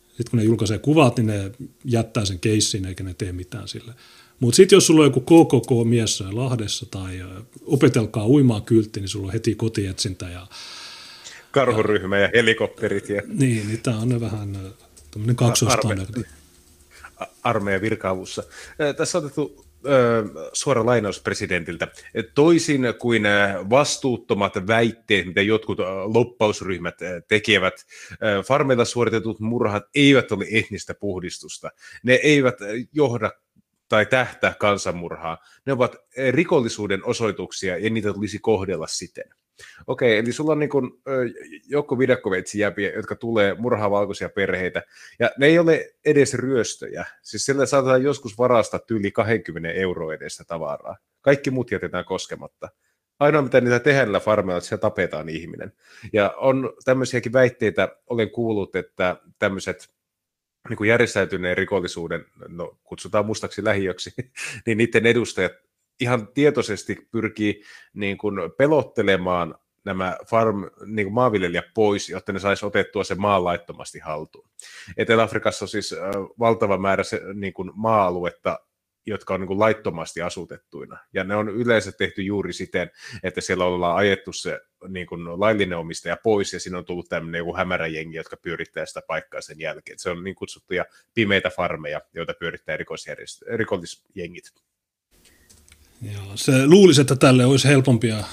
Sitten 0.09 0.30
kun 0.30 0.38
ne 0.38 0.44
julkaisee 0.44 0.78
kuvat, 0.78 1.16
niin 1.16 1.26
ne 1.26 1.50
jättää 1.84 2.24
sen 2.24 2.38
keissin 2.38 2.84
eikä 2.84 3.05
ne 3.05 3.14
tee 3.14 3.32
mitään 3.32 3.68
sille. 3.68 3.94
Mutta 4.40 4.57
sitten 4.57 4.76
jos 4.76 4.86
sulla 4.86 5.00
on 5.00 5.07
joku 5.07 5.20
KKK-mies 5.20 6.24
Lahdessa 6.32 6.86
tai 6.90 7.24
opetelkaa 7.62 8.26
uimaan 8.26 8.62
kyltti, 8.62 9.00
niin 9.00 9.09
sulla 9.09 9.26
on 9.26 9.32
heti 9.32 9.55
kotietsintä 9.55 10.28
ja 10.28 10.46
karhuryhmä 11.50 12.18
ja 12.18 12.30
helikopterit. 12.34 13.09
Ja... 13.09 13.22
Niin, 13.26 13.68
niin 13.68 13.80
tämä 13.82 13.98
on 13.98 14.20
vähän 14.20 14.59
tämmöinen 15.11 15.36
kaksoistandardi. 15.36 16.22
Armeijan 17.42 17.82
virkaavussa. 17.82 18.42
Tässä 18.96 19.18
on 19.18 19.24
otettu 19.24 19.64
suora 20.53 20.87
lainaus 20.87 21.22
presidentiltä. 21.22 21.89
Toisin 22.35 22.82
kuin 22.99 23.22
vastuuttomat 23.70 24.55
väitteet, 24.66 25.26
mitä 25.26 25.43
jotkut 25.43 25.78
loppausryhmät 26.05 26.95
tekevät, 27.28 27.74
farmeilla 28.47 28.85
suoritetut 28.85 29.41
murhat 29.41 29.85
eivät 29.95 30.32
ole 30.32 30.47
etnistä 30.53 30.95
puhdistusta. 30.95 31.70
Ne 32.03 32.14
eivät 32.14 32.57
johda 32.93 33.32
tai 33.89 34.07
tähtää 34.07 34.55
kansanmurhaa. 34.59 35.39
Ne 35.66 35.72
ovat 35.72 35.97
rikollisuuden 36.30 37.05
osoituksia 37.05 37.78
ja 37.78 37.91
niitä 37.91 38.12
tulisi 38.12 38.39
kohdella 38.39 38.87
siten. 38.87 39.30
Okei, 39.86 40.18
eli 40.18 40.32
sulla 40.32 40.52
on 40.52 40.59
niin 40.59 40.70
joku 41.68 41.96
jäpiä, 42.55 42.92
jotka 42.92 43.14
tulee 43.14 43.55
murhaa 43.55 43.90
valkoisia 43.90 44.28
perheitä, 44.28 44.82
ja 45.18 45.30
ne 45.38 45.46
ei 45.46 45.59
ole 45.59 45.94
edes 46.05 46.34
ryöstöjä. 46.34 47.07
Siis 47.22 47.44
sillä 47.44 47.66
saatetaan 47.66 48.02
joskus 48.02 48.38
varastaa 48.38 48.80
yli 48.90 49.11
20 49.11 49.70
euroa 49.70 50.14
edestä 50.14 50.44
tavaraa. 50.44 50.96
Kaikki 51.20 51.50
muut 51.50 51.70
jätetään 51.70 52.05
koskematta. 52.05 52.68
Ainoa, 53.20 53.42
mitä 53.42 53.61
niitä 53.61 53.80
tehdään 53.80 54.07
niillä 54.07 54.20
farmeilla, 54.20 54.59
että 54.59 54.68
siellä 54.68 54.80
tapetaan 54.80 55.28
ihminen. 55.28 55.72
Ja 56.12 56.34
on 56.36 56.72
tämmöisiäkin 56.84 57.32
väitteitä, 57.32 57.96
olen 58.07 58.30
kuullut, 58.30 58.76
että 58.76 59.16
tämmöiset 59.38 59.90
niin 60.68 60.76
kuin 60.76 60.88
järjestäytyneen 60.88 61.57
rikollisuuden, 61.57 62.24
no 62.48 62.78
kutsutaan 62.84 63.26
mustaksi 63.26 63.64
lähiöksi, 63.64 64.14
niin 64.66 64.78
niiden 64.78 65.07
edustajat 65.07 65.52
ihan 66.01 66.28
tietoisesti 66.28 67.09
pyrkii 67.11 67.62
niin 67.95 68.18
kuin 68.18 68.34
pelottelemaan 68.59 69.55
nämä 69.84 70.16
farm, 70.30 70.70
niin 70.86 71.07
kuin 71.07 71.14
maanviljelijät 71.14 71.64
pois, 71.74 72.09
jotta 72.09 72.32
ne 72.32 72.38
saisi 72.38 72.66
otettua 72.66 73.05
sen 73.05 73.20
maan 73.20 73.45
laittomasti 73.45 73.99
haltuun. 73.99 74.49
Etelä-Afrikassa 74.97 75.64
on 75.64 75.68
siis 75.68 75.95
valtava 76.38 76.78
määrä 76.78 77.03
se, 77.03 77.20
niin 77.34 77.53
kuin 77.53 77.70
maa-aluetta, 77.74 78.59
jotka 79.07 79.34
on 79.34 79.40
niin 79.40 79.49
kuin 79.49 79.59
laittomasti 79.59 80.22
asutettuina. 80.22 80.99
Ja 81.12 81.24
ne 81.24 81.36
on 81.36 81.49
yleensä 81.49 81.92
tehty 81.92 82.22
juuri 82.22 82.53
siten, 82.53 82.90
että 83.22 83.40
siellä 83.40 83.64
ollaan 83.64 83.97
ajettu 83.97 84.32
se 84.32 84.61
niin 84.88 85.07
kuin 85.07 85.40
laillinen 85.40 85.78
omistaja 85.78 86.16
pois, 86.22 86.53
ja 86.53 86.61
siinä 86.61 86.78
on 86.78 86.84
tullut 86.84 87.09
tämmöinen 87.09 87.38
joku 87.38 87.57
hämäräjengi, 87.57 88.16
jotka 88.16 88.36
pyörittää 88.36 88.86
sitä 88.86 89.03
paikkaa 89.07 89.40
sen 89.40 89.61
jälkeen. 89.61 89.99
Se 89.99 90.11
on 90.11 90.24
niin 90.24 90.34
kutsuttuja 90.34 90.84
pimeitä 91.14 91.51
farmeja, 91.51 92.01
joita 92.14 92.34
pyörittää 92.40 92.78
rikollisjengit. 93.57 94.45
Ja 96.12 96.20
se 96.34 96.66
luulisi, 96.66 97.00
että 97.00 97.16
tälle 97.16 97.44
olisi 97.44 97.68
helpompia 97.68 98.24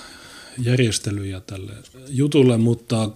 järjestelyjä 0.58 1.40
tälle 1.40 1.74
jutulle, 2.08 2.58
mutta 2.58 3.10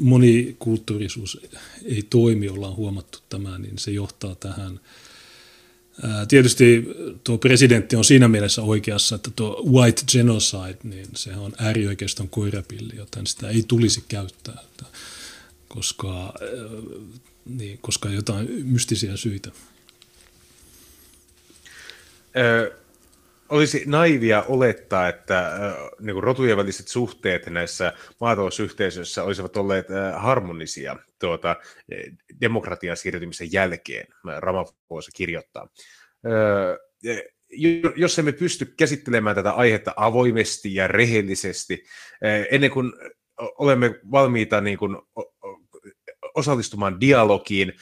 monikulttuurisuus 0.00 1.40
ei 1.84 2.02
toimi, 2.10 2.48
ollaan 2.48 2.76
huomattu 2.76 3.18
tämä, 3.28 3.58
niin 3.58 3.78
se 3.78 3.90
johtaa 3.90 4.34
tähän. 4.34 4.80
Tietysti 6.28 6.88
tuo 7.24 7.38
presidentti 7.38 7.96
on 7.96 8.04
siinä 8.04 8.28
mielessä 8.28 8.62
oikeassa, 8.62 9.14
että 9.14 9.30
tuo 9.36 9.62
white 9.70 10.02
genocide, 10.12 10.78
niin 10.82 11.06
se 11.14 11.36
on 11.36 11.52
äärioikeiston 11.58 12.28
koirapilli, 12.28 12.96
joten 12.96 13.26
sitä 13.26 13.48
ei 13.48 13.64
tulisi 13.68 14.04
käyttää, 14.08 14.62
koska, 15.68 16.34
niin, 17.44 17.78
koska 17.82 18.10
jotain 18.10 18.48
mystisiä 18.66 19.16
syitä. 19.16 19.50
Ö- 22.36 22.85
olisi 23.48 23.82
naivia 23.86 24.42
olettaa, 24.48 25.08
että 25.08 25.48
äh, 25.48 25.74
niin 26.00 26.22
rotujen 26.22 26.56
väliset 26.56 26.88
suhteet 26.88 27.46
näissä 27.46 27.92
maatalousyhteisöissä 28.20 29.22
olisivat 29.22 29.56
olleet 29.56 29.90
äh, 29.90 30.22
harmonisia 30.22 30.96
tuota, 31.18 31.56
demokratian 32.40 32.96
siirtymisen 32.96 33.52
jälkeen, 33.52 34.06
Ramaphosa 34.38 35.10
kirjoittaa. 35.14 35.68
Äh, 36.26 37.20
jos 37.96 38.18
emme 38.18 38.32
pysty 38.32 38.64
käsittelemään 38.64 39.36
tätä 39.36 39.52
aihetta 39.52 39.92
avoimesti 39.96 40.74
ja 40.74 40.88
rehellisesti, 40.88 41.84
äh, 42.24 42.46
ennen 42.50 42.70
kuin 42.70 42.92
olemme 43.38 44.00
valmiita 44.10 44.60
niin 44.60 44.78
kuin, 44.78 44.96
osallistumaan 46.34 47.00
dialogiin, 47.00 47.72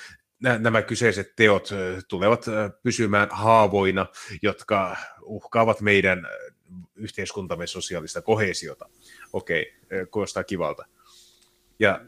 nämä 0.58 0.82
kyseiset 0.82 1.36
teot 1.36 1.70
tulevat 2.08 2.46
pysymään 2.82 3.28
haavoina, 3.30 4.06
jotka 4.42 4.96
uhkaavat 5.22 5.80
meidän 5.80 6.26
yhteiskuntamme 6.96 7.66
sosiaalista 7.66 8.22
kohesiota. 8.22 8.88
Okei, 9.32 9.76
kuulostaa 10.10 10.44
kivalta. 10.44 10.84
Ja 11.78 12.00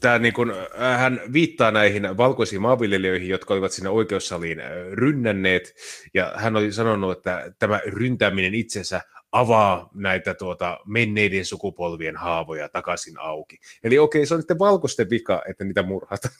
tämä 0.00 0.18
niin 0.18 0.34
kun, 0.34 0.52
hän 0.98 1.20
viittaa 1.32 1.70
näihin 1.70 2.16
valkoisiin 2.16 2.62
maanviljelijöihin, 2.62 3.28
jotka 3.28 3.54
olivat 3.54 3.72
sinne 3.72 3.88
oikeussaliin 3.90 4.58
rynnänneet, 4.92 5.74
ja 6.14 6.32
hän 6.36 6.56
oli 6.56 6.72
sanonut, 6.72 7.16
että 7.16 7.52
tämä 7.58 7.80
ryntäminen 7.86 8.54
itsensä 8.54 9.00
avaa 9.32 9.90
näitä 9.94 10.34
tuota, 10.34 10.78
menneiden 10.86 11.44
sukupolvien 11.44 12.16
haavoja 12.16 12.68
takaisin 12.68 13.18
auki. 13.18 13.58
Eli 13.84 13.98
okei, 13.98 14.26
se 14.26 14.34
on 14.34 14.40
sitten 14.40 14.58
valkoisten 14.58 15.10
vika, 15.10 15.42
että 15.48 15.64
niitä 15.64 15.82
murhataan. 15.82 16.34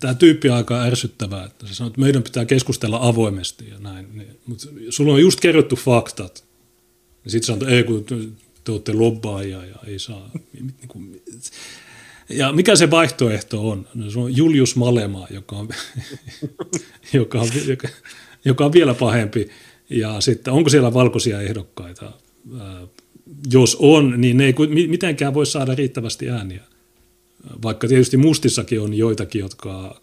Tämä 0.00 0.14
tyyppi 0.14 0.48
on 0.48 0.56
aika 0.56 0.82
ärsyttävää, 0.82 1.44
että 1.44 1.66
se 1.66 1.74
sanoo, 1.74 1.88
että 1.88 2.00
meidän 2.00 2.22
pitää 2.22 2.44
keskustella 2.44 2.98
avoimesti 3.02 3.68
ja 3.68 3.78
näin. 3.78 4.06
Niin, 4.14 4.38
mutta 4.46 4.66
sulla 4.90 5.12
on 5.12 5.20
just 5.20 5.40
kerrottu 5.40 5.76
faktat. 5.76 6.44
Ja 7.24 7.30
sitten 7.30 7.54
että 7.54 7.68
ei 7.68 7.84
kun 7.84 8.04
te 8.64 8.72
olette 8.72 8.92
lobbaajia 8.92 9.64
ja 9.64 9.76
ei 9.86 9.98
saa. 9.98 10.30
Niin 10.52 11.22
ja 12.28 12.52
mikä 12.52 12.76
se 12.76 12.90
vaihtoehto 12.90 13.68
on? 13.68 13.86
No, 13.94 14.10
se 14.10 14.18
on 14.18 14.36
Julius 14.36 14.76
Malema, 14.76 15.26
joka 15.30 15.56
on, 15.56 15.68
joka, 17.12 17.40
on, 17.40 17.48
joka, 17.66 17.88
joka 18.44 18.64
on 18.64 18.72
vielä 18.72 18.94
pahempi. 18.94 19.48
Ja 19.90 20.20
sitten 20.20 20.52
onko 20.52 20.70
siellä 20.70 20.94
valkoisia 20.94 21.40
ehdokkaita? 21.40 22.12
Jos 23.52 23.76
on, 23.80 24.20
niin 24.20 24.36
ne 24.36 24.44
ei 24.44 24.54
mitenkään 24.88 25.34
voi 25.34 25.46
saada 25.46 25.74
riittävästi 25.74 26.30
ääniä. 26.30 26.62
Vaikka 27.62 27.88
tietysti 27.88 28.16
mustissakin 28.16 28.80
on 28.80 28.94
joitakin, 28.94 29.40
jotka 29.40 30.00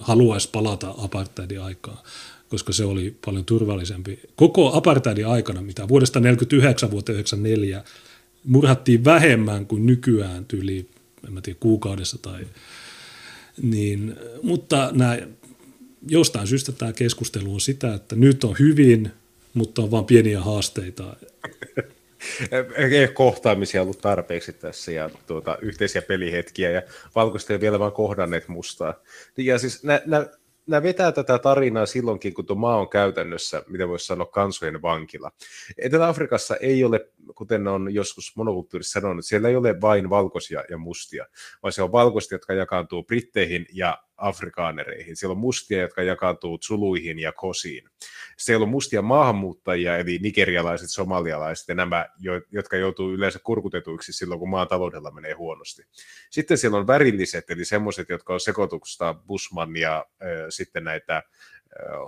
haluaisi 0.00 0.48
palata 0.52 0.94
apartheidin 0.98 1.60
aikaan, 1.60 1.98
koska 2.48 2.72
se 2.72 2.84
oli 2.84 3.16
paljon 3.24 3.44
turvallisempi. 3.44 4.20
Koko 4.36 4.76
apartheidin 4.76 5.26
aikana, 5.26 5.62
mitä 5.62 5.88
vuodesta 5.88 6.20
1949 6.20 6.90
vuoteen 6.90 7.16
1994, 7.16 7.84
murhattiin 8.44 9.04
vähemmän 9.04 9.66
kuin 9.66 9.86
nykyään 9.86 10.44
tyyli, 10.44 10.88
en 11.26 11.32
mä 11.32 11.40
tiedä, 11.40 11.58
kuukaudessa 11.60 12.18
tai 12.18 12.46
niin, 13.62 14.16
mutta 14.42 14.90
nämä, 14.92 15.18
jostain 16.08 16.46
syystä 16.46 16.72
tämä 16.72 16.92
keskustelu 16.92 17.54
on 17.54 17.60
sitä, 17.60 17.94
että 17.94 18.16
nyt 18.16 18.44
on 18.44 18.56
hyvin, 18.58 19.10
mutta 19.54 19.82
on 19.82 19.90
vain 19.90 20.04
pieniä 20.04 20.40
haasteita 20.40 21.16
ei 22.76 23.08
kohtaamisia 23.08 23.82
ollut 23.82 23.98
tarpeeksi 23.98 24.52
tässä 24.52 24.92
ja 24.92 25.10
tuota, 25.26 25.58
yhteisiä 25.62 26.02
pelihetkiä 26.02 26.70
ja 26.70 26.82
valkoiset 27.14 27.50
ei 27.50 27.60
vielä 27.60 27.78
vaan 27.78 27.92
kohdanneet 27.92 28.48
mustaa. 28.48 28.94
Ja 29.36 29.58
siis 29.58 29.84
nä, 29.84 30.02
nä, 30.06 30.26
nämä 30.66 30.82
vetää 30.82 31.12
tätä 31.12 31.38
tarinaa 31.38 31.86
silloinkin, 31.86 32.34
kun 32.34 32.46
tuo 32.46 32.56
maa 32.56 32.76
on 32.76 32.88
käytännössä, 32.88 33.62
mitä 33.68 33.88
voisi 33.88 34.06
sanoa, 34.06 34.26
kansojen 34.26 34.82
vankila. 34.82 35.30
Etelä-Afrikassa 35.78 36.56
ei 36.56 36.84
ole, 36.84 37.08
kuten 37.34 37.68
on 37.68 37.94
joskus 37.94 38.36
monokulttuurissa 38.36 39.00
sanonut, 39.00 39.24
siellä 39.24 39.48
ei 39.48 39.56
ole 39.56 39.80
vain 39.80 40.10
valkoisia 40.10 40.64
ja 40.70 40.78
mustia, 40.78 41.26
vaan 41.62 41.72
se 41.72 41.82
on 41.82 41.92
valkoisia, 41.92 42.34
jotka 42.34 42.54
jakaantuu 42.54 43.02
britteihin 43.02 43.66
ja 43.72 43.98
afrikaanereihin. 44.16 45.16
Siellä 45.16 45.32
on 45.32 45.38
mustia, 45.38 45.80
jotka 45.80 46.02
jakaantuu 46.02 46.58
suluihin 46.60 47.18
ja 47.18 47.32
kosiin. 47.32 47.88
Siellä 48.38 48.64
on 48.64 48.70
mustia 48.70 49.02
maahanmuuttajia, 49.02 49.98
eli 49.98 50.18
nigerialaiset, 50.22 50.90
somalialaiset 50.90 51.68
ja 51.68 51.74
nämä, 51.74 52.06
jotka 52.52 52.76
joutuu 52.76 53.12
yleensä 53.12 53.38
kurkutetuiksi 53.44 54.12
silloin, 54.12 54.40
kun 54.40 54.50
maan 54.50 54.68
taloudella 54.68 55.10
menee 55.10 55.32
huonosti. 55.32 55.82
Sitten 56.30 56.58
siellä 56.58 56.78
on 56.78 56.86
värilliset, 56.86 57.50
eli 57.50 57.64
semmoiset, 57.64 58.08
jotka 58.08 58.32
on 58.34 58.40
sekoituksesta 58.40 59.14
Busman 59.14 59.76
ja 59.76 60.06
äh, 60.22 60.28
sitten 60.48 60.84
näitä 60.84 61.16
äh, 61.16 61.22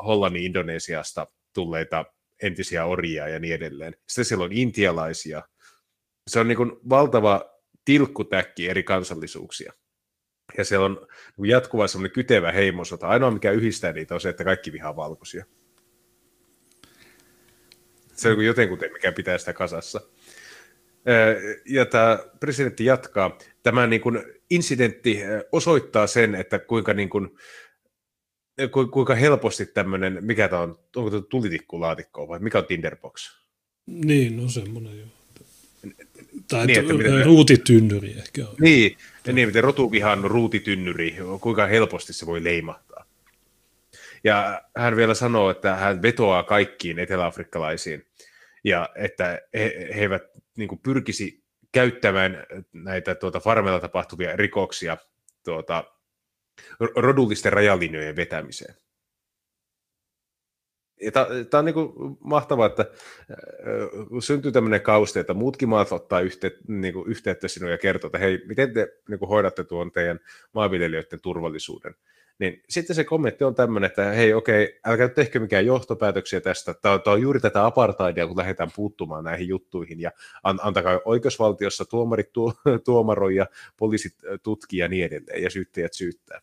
Hollannin 0.07 0.43
Indonesiasta 0.43 1.27
tulleita 1.53 2.05
entisiä 2.43 2.85
orjia 2.85 3.29
ja 3.29 3.39
niin 3.39 3.55
edelleen. 3.55 3.97
Sitten 4.09 4.25
siellä 4.25 4.45
on 4.45 4.53
intialaisia. 4.53 5.43
Se 6.31 6.41
on 6.41 6.49
niin 6.49 6.57
kuin 6.57 6.73
valtava 6.89 7.59
tilkkutäkki 7.85 8.69
eri 8.69 8.83
kansallisuuksia. 8.83 9.73
Ja 10.59 10.65
siellä 10.65 10.87
on 10.87 11.07
jatkuva 11.45 11.87
semmoinen 11.87 12.15
kytevä 12.15 12.53
heimosota. 12.53 13.09
Ainoa, 13.09 13.31
mikä 13.31 13.51
yhdistää 13.51 13.93
niitä, 13.93 14.15
on 14.15 14.21
se, 14.21 14.29
että 14.29 14.45
kaikki 14.45 14.73
vihaa 14.73 14.97
valkoisia. 14.97 15.45
Se 18.19 18.29
on 18.29 18.45
jotenkin, 18.45 18.79
mikä 18.93 19.13
pitää 19.13 19.39
sitä 19.39 19.53
kasassa. 19.53 20.01
Ja 21.65 21.87
tämä 21.87 22.19
presidentti 22.41 22.85
jatkaa. 22.85 23.39
Tämä 23.63 23.87
niin 23.87 24.01
kuin 24.01 24.23
incidentti 24.51 25.21
osoittaa 25.53 26.07
sen, 26.07 26.35
että 26.35 26.59
kuinka, 26.59 26.95
niin 26.95 27.09
kuin, 27.09 27.31
kuinka 28.91 29.15
helposti 29.15 29.67
tämmöinen, 29.67 30.19
mikä 30.21 30.49
tämä 30.49 30.63
on, 30.63 30.79
onko 30.97 31.11
tämä 31.11 31.23
tulitikkulaatikko 31.23 32.29
vai 32.29 32.39
mikä 32.39 32.59
on 32.59 32.67
Tinderbox? 32.67 33.39
Niin, 33.87 34.37
no 34.37 34.49
semmoinen 34.49 34.99
joo. 34.99 35.09
Tai 36.49 36.67
niin, 36.67 36.81
että 36.81 36.95
miten 36.95 37.25
ruutitynnyri 37.25 38.11
ehkä 38.11 38.49
on. 38.49 38.55
Niin, 38.61 38.97
ja 39.27 39.33
niin 39.33 39.49
miten 39.49 39.65
rotuvihan 39.65 40.25
ruutitynnyri, 40.25 41.17
kuinka 41.41 41.67
helposti 41.67 42.13
se 42.13 42.27
voi 42.27 42.45
leimahtaa. 42.45 43.05
Ja 44.25 44.63
hän 44.77 44.97
vielä 44.97 45.15
sanoo, 45.15 45.51
että 45.51 45.75
hän 45.77 46.03
vetoaa 46.03 46.43
kaikkiin 46.43 46.99
eteläafrikkalaisiin, 46.99 48.07
ja 48.65 48.89
että 48.95 49.41
he, 49.55 49.89
he 49.95 50.01
eivät 50.01 50.23
niin 50.57 50.69
kuin 50.69 50.81
pyrkisi 50.83 51.45
käyttämään 51.73 52.47
näitä 52.73 53.15
tuota, 53.15 53.41
farmella 53.41 53.81
tapahtuvia 53.81 54.37
rikoksia 54.37 54.97
tuota, 55.45 55.85
rodullisten 56.97 57.53
rajalinjojen 57.53 58.17
vetämiseen. 58.17 58.75
Tämä 61.51 61.59
on 61.59 61.65
niin 61.65 61.75
mahtavaa, 62.21 62.67
että 62.67 62.87
syntyy 64.21 64.53
tämmöinen 64.53 64.81
kauste, 64.81 65.21
että 65.21 65.35
muutkin 65.35 65.69
maat 65.69 65.93
ottaa 65.93 66.21
yhteyttä, 66.21 66.65
niin 66.69 66.95
yhteyttä 67.07 67.49
sinuun 67.49 67.73
ja 67.73 67.79
kertoo, 67.79 68.09
että 68.09 68.19
hei, 68.19 68.43
miten 68.47 68.75
te 68.75 68.89
niin 69.09 69.29
hoidatte 69.29 69.65
tuon 69.65 69.93
teidän 69.93 70.21
maanviljelijöiden 70.53 71.21
turvallisuuden. 71.21 71.95
Niin 72.39 72.63
sitten 72.69 72.97
se 72.97 73.05
kommentti 73.05 73.45
on 73.45 73.55
tämmöinen, 73.55 73.91
että 73.91 74.05
hei 74.05 74.35
okei, 74.35 74.81
älkää 74.85 75.07
nyt 75.07 75.15
tehkö 75.15 75.41
mikään 75.41 75.67
johtopäätöksiä 75.67 76.41
tästä. 76.41 76.75
Tämä 76.75 76.95
on, 76.95 77.03
tämä 77.03 77.15
on 77.15 77.23
juuri 77.23 77.41
tätä 77.41 77.67
apartheidia, 77.67 78.27
kun 78.27 78.37
lähdetään 78.37 78.71
puuttumaan 78.77 79.25
näihin 79.25 79.49
juttuihin 79.49 80.01
ja 80.01 80.11
antakaa 80.43 81.01
oikeusvaltiossa 81.05 81.85
tuomarit 81.85 82.31
tuomaroi 82.85 83.37
ja 83.37 83.47
poliisit 83.77 84.15
tutkia 84.43 84.85
ja 84.85 84.89
niin 84.89 85.05
edelleen 85.05 85.43
ja 85.43 85.51
syyttäjät 85.51 85.93
syyttää. 85.93 86.41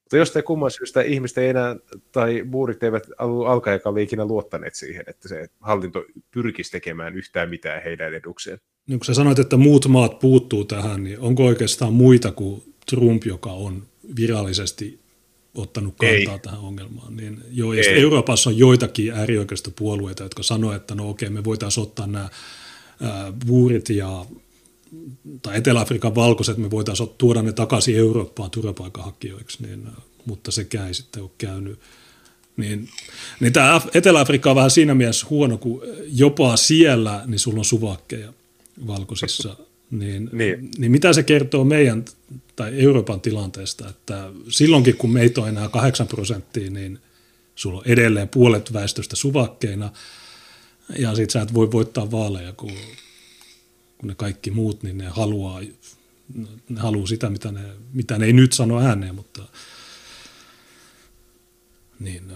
Mutta 0.00 0.16
jostain 0.16 0.44
kumman 0.44 0.70
syystä 0.70 1.02
ihmiset 1.02 1.38
ei 1.38 1.48
enää, 1.48 1.76
tai 2.12 2.42
muurit 2.42 2.82
eivät 2.82 3.06
alkajakaan 3.18 3.98
ikinä 3.98 4.24
luottaneet 4.24 4.74
siihen, 4.74 5.04
että 5.06 5.28
se 5.28 5.48
hallinto 5.60 6.04
pyrkisi 6.30 6.70
tekemään 6.70 7.14
yhtään 7.14 7.50
mitään 7.50 7.82
heidän 7.82 8.14
edukseen. 8.14 8.58
niin 8.86 8.98
kun 8.98 9.06
sä 9.06 9.14
sanoit, 9.14 9.38
että 9.38 9.56
muut 9.56 9.88
maat 9.88 10.18
puuttuu 10.18 10.64
tähän, 10.64 11.04
niin 11.04 11.20
onko 11.20 11.44
oikeastaan 11.46 11.92
muita 11.92 12.32
kuin 12.32 12.62
Trump, 12.90 13.24
joka 13.24 13.50
on 13.50 13.82
virallisesti 14.16 15.01
ottanut 15.54 15.94
kantaa 15.96 16.34
Ei. 16.34 16.38
tähän 16.38 16.60
ongelmaan. 16.60 17.16
Niin 17.16 17.42
joo, 17.50 17.72
ja 17.72 17.90
Euroopassa 17.90 18.50
on 18.50 18.58
joitakin 18.58 19.12
äärioikeistopuolueita, 19.12 20.22
jotka 20.22 20.42
sanoo, 20.42 20.72
että 20.72 20.94
no 20.94 21.10
okei, 21.10 21.30
me 21.30 21.44
voitaisiin 21.44 21.82
ottaa 21.82 22.06
nämä 22.06 22.28
vuurit 23.46 23.90
ja 23.90 24.26
tai 25.42 25.56
Etelä-Afrikan 25.56 26.14
valkoiset, 26.14 26.56
me 26.56 26.70
voitaisiin 26.70 27.08
tuoda 27.18 27.42
ne 27.42 27.52
takaisin 27.52 27.96
Eurooppaan 27.96 28.50
turvapaikanhakijoiksi, 28.50 29.62
niin, 29.62 29.88
mutta 30.26 30.50
sekään 30.50 30.88
ei 30.88 30.94
sitten 30.94 31.22
ole 31.22 31.30
käynyt. 31.38 31.78
Niin, 32.56 32.88
niin 33.40 33.52
tämä 33.52 33.80
Etelä-Afrikka 33.94 34.50
on 34.50 34.56
vähän 34.56 34.70
siinä 34.70 34.94
mielessä 34.94 35.26
huono, 35.30 35.58
kun 35.58 35.82
jopa 36.06 36.56
siellä 36.56 37.22
niin 37.26 37.38
sulla 37.38 37.58
on 37.58 37.64
suvakkeja 37.64 38.32
valkoisissa. 38.86 39.56
Niin, 39.92 40.30
niin. 40.32 40.70
niin 40.78 40.92
mitä 40.92 41.12
se 41.12 41.22
kertoo 41.22 41.64
meidän 41.64 42.04
tai 42.56 42.80
Euroopan 42.80 43.20
tilanteesta, 43.20 43.88
että 43.88 44.30
silloinkin 44.48 44.96
kun 44.96 45.12
meitä 45.12 45.40
on 45.40 45.48
enää 45.48 45.68
8 45.68 46.06
prosenttia, 46.06 46.70
niin 46.70 46.98
sulla 47.54 47.78
on 47.78 47.86
edelleen 47.86 48.28
puolet 48.28 48.72
väestöstä 48.72 49.16
suvakkeina, 49.16 49.92
ja 50.98 51.14
sit 51.14 51.30
sä 51.30 51.42
et 51.42 51.54
voi 51.54 51.72
voittaa 51.72 52.10
vaaleja, 52.10 52.52
kun, 52.52 52.72
kun 53.98 54.08
ne 54.08 54.14
kaikki 54.14 54.50
muut, 54.50 54.82
niin 54.82 54.98
ne 54.98 55.08
haluaa, 55.08 55.60
ne 56.68 56.80
haluaa 56.80 57.06
sitä, 57.06 57.30
mitä 57.30 57.52
ne, 57.52 57.60
mitä 57.92 58.18
ne 58.18 58.26
ei 58.26 58.32
nyt 58.32 58.52
sano 58.52 58.80
ääneen, 58.80 59.14
mutta 59.14 59.42
niin, 62.00 62.32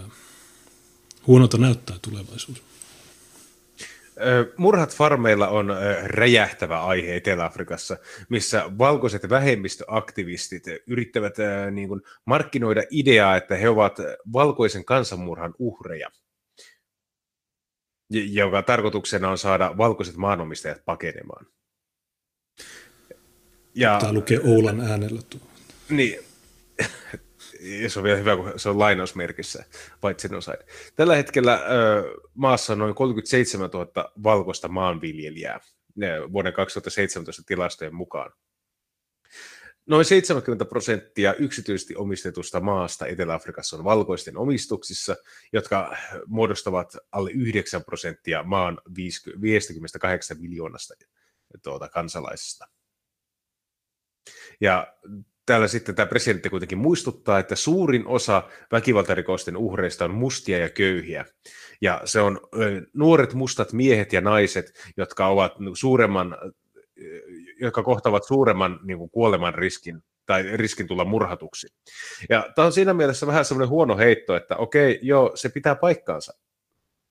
huonolta 1.26 1.58
näyttää 1.58 1.98
tulevaisuus. 2.02 2.62
Murhat 4.56 4.96
farmeilla 4.96 5.48
on 5.48 5.76
räjähtävä 6.02 6.82
aihe 6.82 7.16
Etelä-Afrikassa, 7.16 7.96
missä 8.28 8.64
valkoiset 8.78 9.28
vähemmistöaktivistit 9.28 10.64
yrittävät 10.86 11.34
niin 11.70 11.88
kuin, 11.88 12.02
markkinoida 12.24 12.82
ideaa, 12.90 13.36
että 13.36 13.56
he 13.56 13.68
ovat 13.68 13.98
valkoisen 14.32 14.84
kansanmurhan 14.84 15.54
uhreja, 15.58 16.10
joka 18.10 18.62
tarkoituksena 18.62 19.30
on 19.30 19.38
saada 19.38 19.74
valkoiset 19.76 20.16
maanomistajat 20.16 20.84
pakenemaan. 20.84 21.46
Ja, 23.74 23.98
Tämä 24.00 24.12
lukee 24.12 24.40
Oulan 24.44 24.80
äänellä 24.80 25.20
tuo. 25.30 25.40
Niin, 25.90 26.18
se 27.88 27.98
on 27.98 28.02
vielä 28.02 28.18
hyvä, 28.18 28.36
kun 28.36 28.52
se 28.56 28.68
on 28.68 28.78
lainausmerkissä, 28.78 29.64
paitsi 30.00 30.34
osain. 30.34 30.58
Tällä 30.96 31.16
hetkellä 31.16 31.54
ö, 31.54 32.14
maassa 32.34 32.72
on 32.72 32.78
noin 32.78 32.94
37 32.94 33.70
000 33.70 34.12
valkoista 34.22 34.68
maanviljelijää 34.68 35.60
vuoden 36.32 36.52
2017 36.52 37.42
tilastojen 37.46 37.94
mukaan. 37.94 38.32
Noin 39.86 40.04
70 40.04 40.64
prosenttia 40.64 41.34
yksityisesti 41.34 41.96
omistetusta 41.96 42.60
maasta 42.60 43.06
Etelä-Afrikassa 43.06 43.76
on 43.76 43.84
valkoisten 43.84 44.36
omistuksissa, 44.36 45.16
jotka 45.52 45.96
muodostavat 46.26 46.96
alle 47.12 47.30
9 47.30 47.84
prosenttia 47.84 48.42
maan 48.42 48.78
58 49.40 50.40
miljoonasta 50.40 50.94
tuota, 51.62 51.88
kansalaisesta. 51.88 52.68
Ja 54.60 54.94
täällä 55.46 55.68
sitten 55.68 55.94
tämä 55.94 56.06
presidentti 56.06 56.50
kuitenkin 56.50 56.78
muistuttaa, 56.78 57.38
että 57.38 57.56
suurin 57.56 58.06
osa 58.06 58.42
väkivaltarikosten 58.72 59.56
uhreista 59.56 60.04
on 60.04 60.14
mustia 60.14 60.58
ja 60.58 60.68
köyhiä. 60.68 61.24
Ja 61.80 62.00
se 62.04 62.20
on 62.20 62.40
nuoret 62.94 63.34
mustat 63.34 63.72
miehet 63.72 64.12
ja 64.12 64.20
naiset, 64.20 64.92
jotka 64.96 65.26
ovat 65.26 65.52
suuremman, 65.74 66.36
jotka 67.60 67.82
kohtavat 67.82 68.24
suuremman 68.24 68.80
niin 68.82 68.98
kuin 68.98 69.10
kuoleman 69.10 69.54
riskin 69.54 70.02
tai 70.26 70.42
riskin 70.56 70.86
tulla 70.86 71.04
murhatuksi. 71.04 71.66
Ja 72.30 72.52
tämä 72.54 72.66
on 72.66 72.72
siinä 72.72 72.94
mielessä 72.94 73.26
vähän 73.26 73.44
semmoinen 73.44 73.68
huono 73.68 73.96
heitto, 73.96 74.36
että 74.36 74.56
okei, 74.56 74.98
joo, 75.02 75.32
se 75.34 75.48
pitää 75.48 75.74
paikkaansa. 75.74 76.38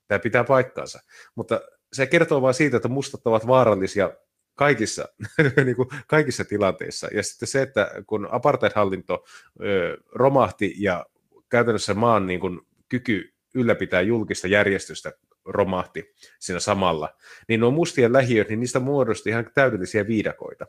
Tämä 0.07 0.19
pitää 0.19 0.43
paikkaansa. 0.43 0.99
Mutta 1.35 1.61
se 1.93 2.07
kertoo 2.07 2.41
vain 2.41 2.53
siitä, 2.53 2.77
että 2.77 2.89
mustat 2.89 3.21
ovat 3.27 3.47
vaarallisia 3.47 4.11
kaikissa, 4.55 5.07
niin 5.65 5.75
kuin 5.75 5.89
kaikissa 6.07 6.45
tilanteissa. 6.45 7.07
Ja 7.13 7.23
sitten 7.23 7.47
se, 7.47 7.61
että 7.61 7.91
kun 8.07 8.27
apartheid-hallinto 8.31 9.25
ö, 9.61 9.97
romahti 10.11 10.73
ja 10.77 11.05
käytännössä 11.49 11.93
maan 11.93 12.27
niin 12.27 12.39
kuin, 12.39 12.61
kyky 12.89 13.33
ylläpitää 13.55 14.01
julkista 14.01 14.47
järjestystä 14.47 15.13
romahti 15.45 16.13
siinä 16.39 16.59
samalla, 16.59 17.09
niin 17.47 17.59
nuo 17.59 17.71
mustien 17.71 18.13
lähiöt, 18.13 18.49
niin 18.49 18.59
niistä 18.59 18.79
muodosti 18.79 19.29
ihan 19.29 19.49
täydellisiä 19.53 20.07
viidakoita. 20.07 20.65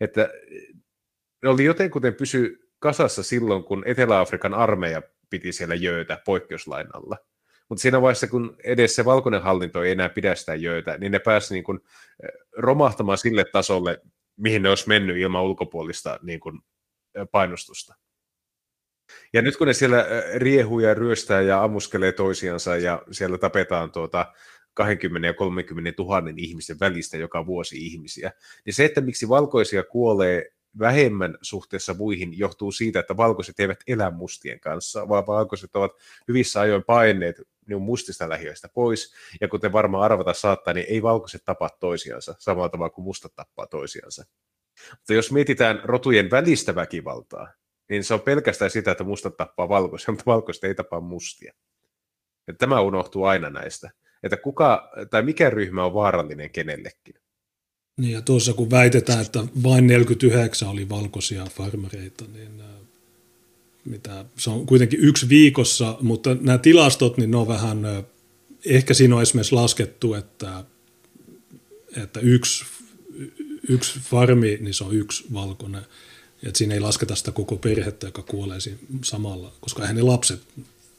Että 0.00 0.28
ne 1.42 1.48
oli 1.48 1.64
jotenkuten 1.64 2.14
pysy 2.14 2.70
kasassa 2.78 3.22
silloin, 3.22 3.64
kun 3.64 3.82
Etelä-Afrikan 3.86 4.54
armeija 4.54 5.02
piti 5.30 5.52
siellä 5.52 5.74
jöötä 5.74 6.22
poikkeuslain 6.24 6.86
alla. 6.92 7.16
Mutta 7.70 7.82
siinä 7.82 8.02
vaiheessa, 8.02 8.26
kun 8.26 8.56
edes 8.64 8.94
se 8.94 9.04
valkoinen 9.04 9.42
hallinto 9.42 9.82
ei 9.82 9.92
enää 9.92 10.08
pidä 10.08 10.34
sitä 10.34 10.54
jöötä, 10.54 10.98
niin 10.98 11.12
ne 11.12 11.18
pääsi 11.18 11.54
niin 11.54 11.64
kuin 11.64 11.80
eh, 12.22 12.28
romahtamaan 12.56 13.18
sille 13.18 13.44
tasolle, 13.44 14.00
mihin 14.36 14.62
ne 14.62 14.68
olisi 14.68 14.88
mennyt 14.88 15.16
ilman 15.16 15.42
ulkopuolista 15.42 16.18
niin 16.22 16.40
kuin 16.40 16.60
painostusta. 17.32 17.94
Ja 19.32 19.42
nyt 19.42 19.56
kun 19.56 19.66
ne 19.66 19.72
siellä 19.72 20.06
eh, 20.06 20.36
riehuu 20.36 20.80
ja 20.80 20.94
ryöstää 20.94 21.40
ja 21.40 21.64
ammuskelee 21.64 22.12
toisiansa 22.12 22.76
ja 22.76 23.02
siellä 23.10 23.38
tapetaan 23.38 23.92
tuota 23.92 24.32
20 24.74 25.28
ja 25.28 25.34
30 25.34 26.02
000 26.02 26.22
ihmisten 26.36 26.80
välistä 26.80 27.16
joka 27.16 27.46
vuosi 27.46 27.86
ihmisiä, 27.86 28.32
niin 28.64 28.74
se, 28.74 28.84
että 28.84 29.00
miksi 29.00 29.28
valkoisia 29.28 29.82
kuolee 29.82 30.52
vähemmän 30.78 31.38
suhteessa 31.42 31.94
muihin 31.94 32.38
johtuu 32.38 32.72
siitä, 32.72 33.00
että 33.00 33.16
valkoiset 33.16 33.60
eivät 33.60 33.80
elä 33.86 34.10
mustien 34.10 34.60
kanssa, 34.60 35.08
vaan 35.08 35.26
valkoiset 35.26 35.76
ovat 35.76 35.92
hyvissä 36.28 36.60
ajoin 36.60 36.84
paineet 36.84 37.42
niin 37.68 37.82
mustista 37.82 38.28
lähiöistä 38.28 38.68
pois, 38.68 39.14
ja 39.40 39.48
kuten 39.48 39.72
varmaan 39.72 40.04
arvata 40.04 40.32
saattaa, 40.32 40.74
niin 40.74 40.86
ei 40.88 41.02
valkoiset 41.02 41.44
tapaa 41.44 41.70
toisiansa 41.80 42.34
samalla 42.38 42.68
tavalla 42.68 42.90
kuin 42.90 43.04
mustat 43.04 43.34
tappaa 43.34 43.66
toisiansa. 43.66 44.24
Mutta 44.90 45.14
jos 45.14 45.32
mietitään 45.32 45.80
rotujen 45.84 46.30
välistä 46.30 46.74
väkivaltaa, 46.74 47.52
niin 47.88 48.04
se 48.04 48.14
on 48.14 48.20
pelkästään 48.20 48.70
sitä, 48.70 48.90
että 48.90 49.04
mustat 49.04 49.36
tappaa 49.36 49.68
valkoisia, 49.68 50.12
mutta 50.12 50.26
valkoiset 50.26 50.64
ei 50.64 50.74
tapaa 50.74 51.00
mustia. 51.00 51.54
Ja 52.46 52.54
tämä 52.54 52.80
unohtuu 52.80 53.24
aina 53.24 53.50
näistä, 53.50 53.90
että 54.22 54.36
kuka 54.36 54.90
tai 55.10 55.22
mikä 55.22 55.50
ryhmä 55.50 55.84
on 55.84 55.94
vaarallinen 55.94 56.50
kenellekin. 56.50 57.14
Niin 58.00 58.12
ja 58.12 58.22
tuossa 58.22 58.52
kun 58.52 58.70
väitetään, 58.70 59.20
että 59.20 59.44
vain 59.62 59.86
49 59.86 60.68
oli 60.68 60.88
valkoisia 60.88 61.44
farmareita, 61.44 62.24
niin 62.32 62.62
mitä, 63.84 64.24
se 64.36 64.50
on 64.50 64.66
kuitenkin 64.66 65.00
yksi 65.00 65.28
viikossa, 65.28 65.98
mutta 66.00 66.36
nämä 66.40 66.58
tilastot, 66.58 67.16
niin 67.16 67.30
ne 67.30 67.36
on 67.36 67.48
vähän, 67.48 67.82
ehkä 68.66 68.94
siinä 68.94 69.16
on 69.16 69.22
esimerkiksi 69.22 69.54
laskettu, 69.54 70.14
että, 70.14 70.64
että 71.96 72.20
yksi, 72.20 72.64
yksi 73.68 74.00
farmi, 74.00 74.58
niin 74.60 74.74
se 74.74 74.84
on 74.84 74.94
yksi 74.94 75.24
valkoinen, 75.32 75.82
että 76.42 76.58
siinä 76.58 76.74
ei 76.74 76.80
lasketa 76.80 77.14
sitä 77.14 77.32
koko 77.32 77.56
perhettä, 77.56 78.06
joka 78.06 78.22
kuolee 78.22 78.60
siinä 78.60 78.78
samalla, 79.04 79.52
koska 79.60 79.82
eihän 79.82 79.96
ne 79.96 80.02
lapset, 80.02 80.40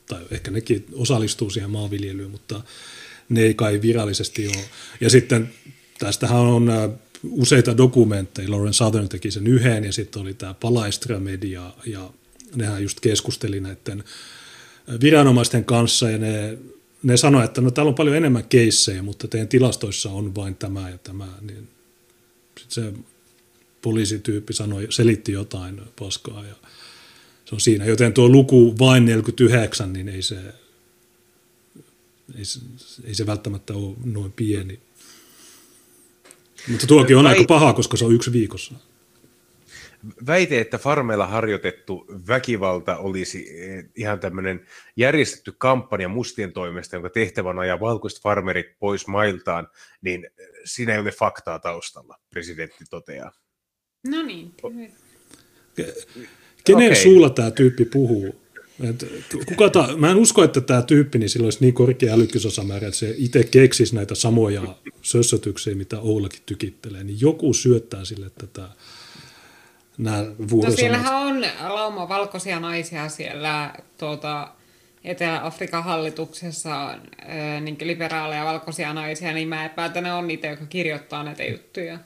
tai 0.09 0.25
ehkä 0.31 0.51
nekin 0.51 0.85
osallistuu 0.93 1.49
siihen 1.49 1.69
maanviljelyyn, 1.69 2.31
mutta 2.31 2.63
ne 3.29 3.41
ei 3.41 3.53
kai 3.53 3.81
virallisesti 3.81 4.47
ole. 4.47 4.65
Ja 5.01 5.09
sitten 5.09 5.53
tästähän 6.01 6.39
on 6.39 6.71
useita 7.31 7.77
dokumentteja, 7.77 8.51
Lauren 8.51 8.73
Southern 8.73 9.09
teki 9.09 9.31
sen 9.31 9.47
yhden, 9.47 9.83
ja 9.83 9.93
sitten 9.93 10.21
oli 10.21 10.33
tämä 10.33 10.53
Palaistra 10.53 11.19
Media, 11.19 11.73
ja 11.85 12.09
nehän 12.55 12.83
just 12.83 12.99
keskusteli 12.99 13.59
näiden 13.59 14.03
viranomaisten 15.01 15.65
kanssa 15.65 16.09
ja 16.09 16.17
ne, 16.17 16.57
ne 17.03 17.17
sanoi, 17.17 17.45
että 17.45 17.61
no 17.61 17.71
täällä 17.71 17.89
on 17.89 17.95
paljon 17.95 18.15
enemmän 18.15 18.43
keissejä, 18.43 19.03
mutta 19.03 19.27
teidän 19.27 19.47
tilastoissa 19.47 20.09
on 20.09 20.35
vain 20.35 20.55
tämä 20.55 20.89
ja 20.89 20.97
tämä, 20.97 21.27
niin 21.41 21.67
sitten 22.59 22.83
se 22.83 22.93
poliisityyppi 23.81 24.53
sanoi, 24.53 24.87
selitti 24.89 25.31
jotain 25.31 25.81
paskaa 25.99 26.45
ja 26.45 26.55
se 27.45 27.55
on 27.55 27.61
siinä. 27.61 27.85
Joten 27.85 28.13
tuo 28.13 28.29
luku 28.29 28.75
vain 28.79 29.05
49, 29.05 29.93
niin 29.93 30.09
ei 30.09 30.21
se, 30.21 30.37
ei 32.37 32.45
se, 32.45 32.59
ei 33.03 33.15
se 33.15 33.25
välttämättä 33.25 33.73
ole 33.73 33.95
noin 34.03 34.31
pieni. 34.31 34.79
Mutta 36.67 36.87
tuokin 36.87 37.17
on 37.17 37.27
aika 37.27 37.43
paha, 37.47 37.73
koska 37.73 37.97
se 37.97 38.05
on 38.05 38.13
yksi 38.13 38.33
viikossa 38.33 38.75
väite, 40.27 40.61
että 40.61 40.77
farmeilla 40.77 41.27
harjoitettu 41.27 42.05
väkivalta 42.27 42.97
olisi 42.97 43.47
eh, 43.59 43.85
ihan 43.95 44.19
tämmöinen 44.19 44.65
järjestetty 44.95 45.53
kampanja 45.57 46.09
mustien 46.09 46.53
toimesta, 46.53 46.95
jonka 46.95 47.09
tehtävänä 47.09 47.61
ajaa 47.61 47.79
valkoiset 47.79 48.21
farmerit 48.21 48.65
pois 48.79 49.07
mailtaan, 49.07 49.67
niin 50.01 50.25
eh, 50.25 50.47
siinä 50.65 50.93
ei 50.93 50.99
ole 50.99 51.11
faktaa 51.11 51.59
taustalla, 51.59 52.19
presidentti 52.29 52.83
toteaa. 52.89 53.31
No 54.07 54.23
niin. 54.23 54.55
Kenen 56.63 56.91
okay. 56.91 56.95
suulla 56.95 57.29
tämä 57.29 57.51
tyyppi 57.51 57.85
puhuu? 57.85 58.40
Et 58.89 59.05
kuka 59.45 59.69
ta, 59.69 59.89
mä 59.97 60.11
en 60.11 60.17
usko, 60.17 60.43
että 60.43 60.61
tämä 60.61 60.81
tyyppi 60.81 61.19
niin 61.19 61.29
sillä 61.29 61.45
olisi 61.45 61.57
niin 61.61 61.73
korkea 61.73 62.13
älykkysosamäärä, 62.13 62.87
että 62.87 62.99
se 62.99 63.13
itse 63.17 63.43
keksisi 63.43 63.95
näitä 63.95 64.15
samoja 64.15 64.61
sössötyksiä, 65.01 65.75
mitä 65.75 65.99
Oulakin 65.99 66.41
tykittelee, 66.45 67.03
niin 67.03 67.21
joku 67.21 67.53
syöttää 67.53 68.05
sille 68.05 68.31
tätä 68.37 68.69
nämä 69.97 70.25
No 70.63 70.71
siellähän 70.75 71.15
on 71.15 71.45
lauma 71.69 72.09
valkoisia 72.09 72.59
naisia 72.59 73.09
siellä 73.09 73.73
tuota, 73.97 74.47
Etelä-Afrikan 75.03 75.83
hallituksessa 75.83 76.75
on 76.75 77.01
niin 77.61 77.77
liberaaleja 77.81 78.45
valkoisia 78.45 78.93
naisia, 78.93 79.33
niin 79.33 79.47
mä 79.47 79.65
epäilen, 79.65 79.89
että 79.89 80.01
ne 80.01 80.13
on 80.13 80.27
niitä, 80.27 80.47
jotka 80.47 80.65
kirjoittaa 80.65 81.23
näitä 81.23 81.43
juttuja. 81.43 81.99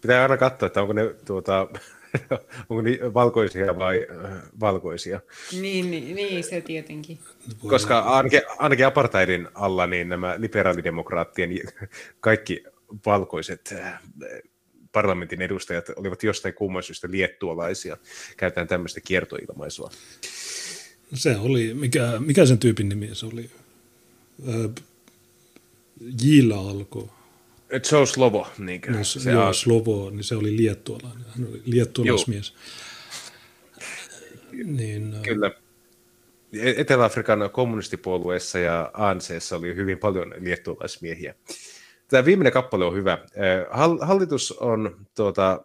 Pitää 0.00 0.22
aina 0.22 0.36
katsoa, 0.36 0.66
että 0.66 0.80
onko 0.80 0.92
ne 0.92 1.14
tuota, 1.24 1.68
onko 2.68 2.82
ne 2.82 2.98
valkoisia 3.14 3.78
vai 3.78 4.06
äh, 4.24 4.32
valkoisia. 4.60 5.20
Niin, 5.52 5.90
niin, 5.90 6.16
niin, 6.16 6.44
se 6.44 6.60
tietenkin. 6.60 7.18
Koska 7.68 7.98
ainakin, 7.98 8.42
ainakin 8.58 8.86
apartheidin 8.86 9.48
alla 9.54 9.86
niin 9.86 10.08
nämä 10.08 10.34
liberaalidemokraattien 10.38 11.50
kaikki 12.20 12.64
valkoiset 13.06 13.74
äh, 13.78 14.00
parlamentin 14.92 15.42
edustajat 15.42 15.88
olivat 15.96 16.22
jostain 16.22 16.54
kumman 16.54 16.82
syystä 16.82 17.08
liettualaisia. 17.10 17.96
Käytetään 18.36 18.68
tämmöistä 18.68 19.00
kiertoilmaisua. 19.00 19.90
Se 21.14 21.36
oli, 21.36 21.74
mikä, 21.74 22.12
mikä 22.18 22.46
sen 22.46 22.58
tyypin 22.58 22.88
nimi 22.88 23.10
se 23.12 23.26
oli? 23.26 23.50
Jillä 26.22 26.60
alkoi. 26.60 27.08
Joe 27.92 28.06
Slovo. 28.06 28.48
Niin 28.58 28.80
no, 28.88 29.04
se 29.04 29.30
joo, 29.30 29.52
Slovo, 29.52 30.10
niin 30.10 30.24
se 30.24 30.36
oli 30.36 30.56
liettualainen. 30.56 31.24
Hän 31.28 31.48
oli 31.50 31.62
liettualaismies. 31.64 32.54
Niin, 34.64 35.16
Kyllä. 35.22 35.50
E- 36.52 36.80
Etelä-Afrikan 36.80 37.50
kommunistipuolueessa 37.52 38.58
ja 38.58 38.90
ANCssa 38.94 39.56
oli 39.56 39.74
hyvin 39.74 39.98
paljon 39.98 40.34
liettualaismiehiä. 40.38 41.34
Tämä 42.08 42.24
viimeinen 42.24 42.52
kappale 42.52 42.84
on 42.84 42.94
hyvä. 42.94 43.18
Hallitus 44.00 44.52
on 44.52 45.06
tuota, 45.16 45.64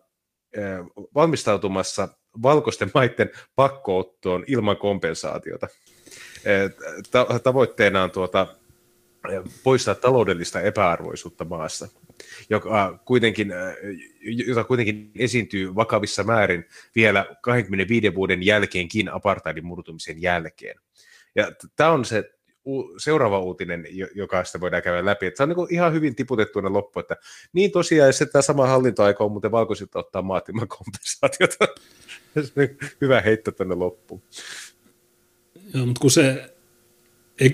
valmistautumassa 1.15 2.07
valkoisten 2.41 2.91
maiden 2.95 3.29
pakkoottoon 3.55 4.43
ilman 4.47 4.77
kompensaatiota. 4.77 5.67
Tavoitteena 7.43 8.03
on 8.03 8.11
tuota, 8.11 8.47
poistaa 9.63 9.95
taloudellista 9.95 10.61
epäarvoisuutta 10.61 11.45
maassa, 11.45 11.87
joka 12.49 12.99
kuitenkin, 13.05 13.53
jota 14.47 14.63
kuitenkin 14.63 15.11
esiintyy 15.15 15.75
vakavissa 15.75 16.23
määrin 16.23 16.65
vielä 16.95 17.25
25 17.41 18.15
vuoden 18.15 18.45
jälkeenkin 18.45 19.09
apartheidin 19.09 19.65
murtumisen 19.65 20.21
jälkeen. 20.21 20.75
Ja 21.35 21.51
tämä 21.75 21.91
on 21.91 22.05
se 22.05 22.31
seuraava 22.97 23.39
uutinen, 23.39 23.87
joka 24.15 24.43
sitä 24.43 24.59
voidaan 24.59 24.83
käydä 24.83 25.05
läpi. 25.05 25.25
Että 25.25 25.37
se 25.37 25.43
on 25.43 25.49
niin 25.49 25.73
ihan 25.73 25.93
hyvin 25.93 26.15
tiputettu 26.15 26.59
loppu, 26.73 26.99
että 26.99 27.17
niin 27.53 27.71
tosiaan, 27.71 28.13
se 28.13 28.25
tämä 28.25 28.41
sama 28.41 28.67
hallintoaika 28.67 29.23
on 29.23 29.31
muuten 29.31 29.51
valkoisilta 29.51 29.99
ottaa 29.99 30.21
maat 30.21 30.49
ilman 30.49 30.67
kompensaatiota. 30.67 31.67
Hyvä 33.01 33.21
heitto 33.21 33.51
tänne 33.51 33.75
loppuun. 33.75 34.23
Joo, 35.73 35.85
mutta 35.85 35.99
kun 35.99 36.11
se, 36.11 36.55
ei, 37.41 37.51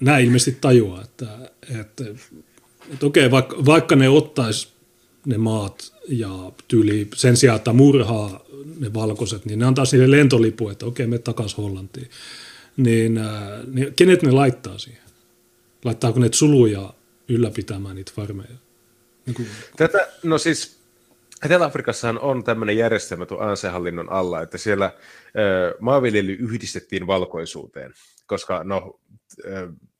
nämä 0.00 0.18
ilmeisesti 0.18 0.58
tajua, 0.60 1.02
että, 1.02 1.26
että, 1.80 2.04
että 2.92 3.06
okei, 3.06 3.30
vaikka, 3.30 3.56
vaikka 3.66 3.96
ne 3.96 4.08
ottaisi 4.08 4.68
ne 5.26 5.38
maat 5.38 5.92
ja 6.08 6.52
tyyli 6.68 7.08
sen 7.14 7.36
sijaan, 7.36 7.56
että 7.56 7.72
murhaa 7.72 8.44
ne 8.80 8.94
valkoiset, 8.94 9.44
niin 9.44 9.58
ne 9.58 9.66
antaa 9.66 9.84
sille 9.84 10.10
lentolipu, 10.10 10.68
että 10.68 10.86
okei, 10.86 11.06
me 11.06 11.18
takaisin 11.18 11.56
Hollantiin 11.56 12.10
niin, 12.76 13.20
niin 13.72 13.94
kenet 13.94 14.22
ne 14.22 14.30
laittaa 14.30 14.78
siihen? 14.78 15.02
Laittaako 15.84 16.20
ne 16.20 16.28
suluja 16.32 16.94
ylläpitämään 17.28 17.96
niitä 17.96 18.12
farmeja? 18.14 18.56
Niin 19.26 19.34
kuin... 19.34 19.48
Tätä, 19.76 20.08
no 20.22 20.38
siis 20.38 20.76
Etelä-Afrikassahan 21.44 22.18
on 22.18 22.44
tämmöinen 22.44 22.76
järjestelmä 22.76 23.26
tuon 23.26 23.40
ANC-hallinnon 23.40 24.12
alla, 24.12 24.42
että 24.42 24.58
siellä 24.58 24.92
ö, 25.38 25.74
maanviljely 25.80 26.32
yhdistettiin 26.32 27.06
valkoisuuteen, 27.06 27.94
koska 28.26 28.64
no, 28.64 29.00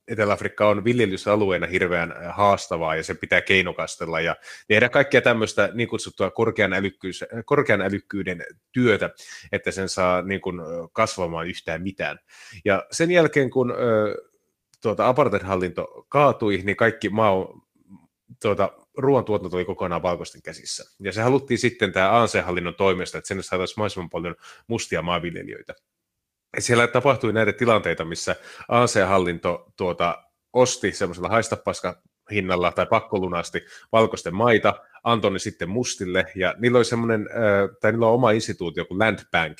Etelä-Afrikka 0.08 0.68
on 0.68 0.84
viljelysalueena 0.84 1.66
hirveän 1.66 2.14
haastavaa 2.30 2.96
ja 2.96 3.02
se 3.02 3.14
pitää 3.14 3.40
keinokastella 3.40 4.20
ja 4.20 4.36
tehdä 4.68 4.88
kaikkea 4.88 5.22
tämmöistä 5.22 5.70
niin 5.74 5.88
kutsuttua 5.88 6.30
korkean, 6.30 6.72
älykkyys, 6.72 7.24
korkean 7.44 7.80
älykkyyden 7.80 8.44
työtä, 8.72 9.10
että 9.52 9.70
sen 9.70 9.88
saa 9.88 10.22
niin 10.22 10.40
kuin, 10.40 10.60
kasvamaan 10.92 11.46
yhtään 11.46 11.82
mitään. 11.82 12.18
Ja 12.64 12.86
sen 12.90 13.10
jälkeen, 13.10 13.50
kun 13.50 13.74
tuota, 14.82 15.08
apartheid-hallinto 15.08 16.06
kaatui, 16.08 16.60
niin 16.64 16.76
kaikki 16.76 17.08
maa, 17.08 17.32
tuota, 18.42 18.72
ruoantuotanto 18.96 19.56
oli 19.56 19.64
kokonaan 19.64 20.02
valkoisten 20.02 20.42
käsissä. 20.42 20.84
Ja 21.00 21.12
se 21.12 21.22
haluttiin 21.22 21.58
sitten 21.58 21.92
tämä 21.92 22.10
ANC-hallinnon 22.10 22.74
toimesta, 22.74 23.18
että 23.18 23.28
sen 23.28 23.42
saataisiin 23.42 23.74
mahdollisimman 23.78 24.10
paljon 24.10 24.36
mustia 24.66 25.02
maanviljelijöitä 25.02 25.74
siellä 26.58 26.86
tapahtui 26.86 27.32
näitä 27.32 27.52
tilanteita, 27.52 28.04
missä 28.04 28.36
ANC-hallinto 28.68 29.72
tuota, 29.76 30.22
osti 30.52 30.92
semmoisella 30.92 31.28
haistapaska 31.28 32.02
hinnalla 32.30 32.72
tai 32.72 32.86
pakkolunasti 32.86 33.64
valkoisten 33.92 34.34
maita, 34.34 34.74
antoi 35.04 35.30
ne 35.30 35.38
sitten 35.38 35.68
mustille, 35.68 36.26
ja 36.34 36.54
niillä 36.58 36.76
oli 36.76 36.84
semmoinen, 36.84 37.28
tai 37.80 37.92
niillä 37.92 38.06
on 38.06 38.14
oma 38.14 38.30
instituutio 38.30 38.84
kuin 38.84 38.98
Land 38.98 39.18
Bank, 39.32 39.58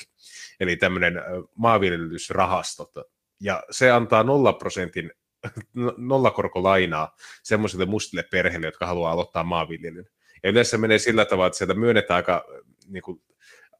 eli 0.59 0.75
tämmöinen 0.75 1.21
maanviljelysrahasto, 1.55 2.91
ja 3.39 3.63
se 3.69 3.91
antaa 3.91 4.23
nolla 4.23 4.53
prosentin 4.53 5.11
nollakorkolainaa 5.97 7.15
semmoisille 7.43 7.85
mustille 7.85 8.23
perheille, 8.31 8.67
jotka 8.67 8.85
haluaa 8.85 9.11
aloittaa 9.11 9.43
maanviljelyn. 9.43 10.05
Ja 10.43 10.49
yleensä 10.49 10.77
menee 10.77 10.97
sillä 10.99 11.25
tavalla, 11.25 11.47
että 11.47 11.57
sieltä 11.57 11.73
myönnetään 11.73 12.15
aika 12.15 12.45
niin 12.87 13.03
kuin, 13.03 13.21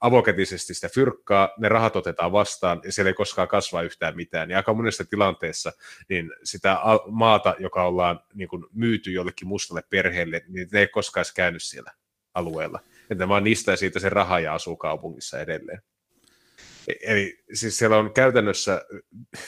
avokätisesti 0.01 0.73
sitä 0.73 0.89
fyrkkaa, 0.89 1.49
ne 1.57 1.69
rahat 1.69 1.95
otetaan 1.95 2.31
vastaan 2.31 2.81
ja 2.83 2.91
siellä 2.91 3.09
ei 3.09 3.13
koskaan 3.13 3.47
kasva 3.47 3.81
yhtään 3.81 4.15
mitään. 4.15 4.49
Ja 4.49 4.57
aika 4.57 4.73
monessa 4.73 5.05
tilanteessa 5.05 5.71
niin 6.09 6.31
sitä 6.43 6.77
maata, 7.07 7.55
joka 7.59 7.83
ollaan 7.83 8.19
niin 8.33 8.49
kuin 8.49 8.65
myyty 8.73 9.11
jollekin 9.11 9.47
mustalle 9.47 9.83
perheelle, 9.89 10.41
niin 10.47 10.67
ne 10.71 10.79
ei 10.79 10.87
koskaan 10.87 11.21
edes 11.21 11.33
käynyt 11.33 11.63
siellä 11.63 11.91
alueella. 12.33 12.79
Että 13.09 13.27
vaan 13.27 13.43
niistä 13.43 13.75
siitä 13.75 13.99
se 13.99 14.09
raha 14.09 14.39
ja 14.39 14.53
asuu 14.53 14.77
kaupungissa 14.77 15.39
edelleen. 15.39 15.81
E-, 16.87 17.13
eli 17.13 17.43
siis 17.53 17.77
siellä 17.77 17.97
on 17.97 18.13
käytännössä 18.13 18.81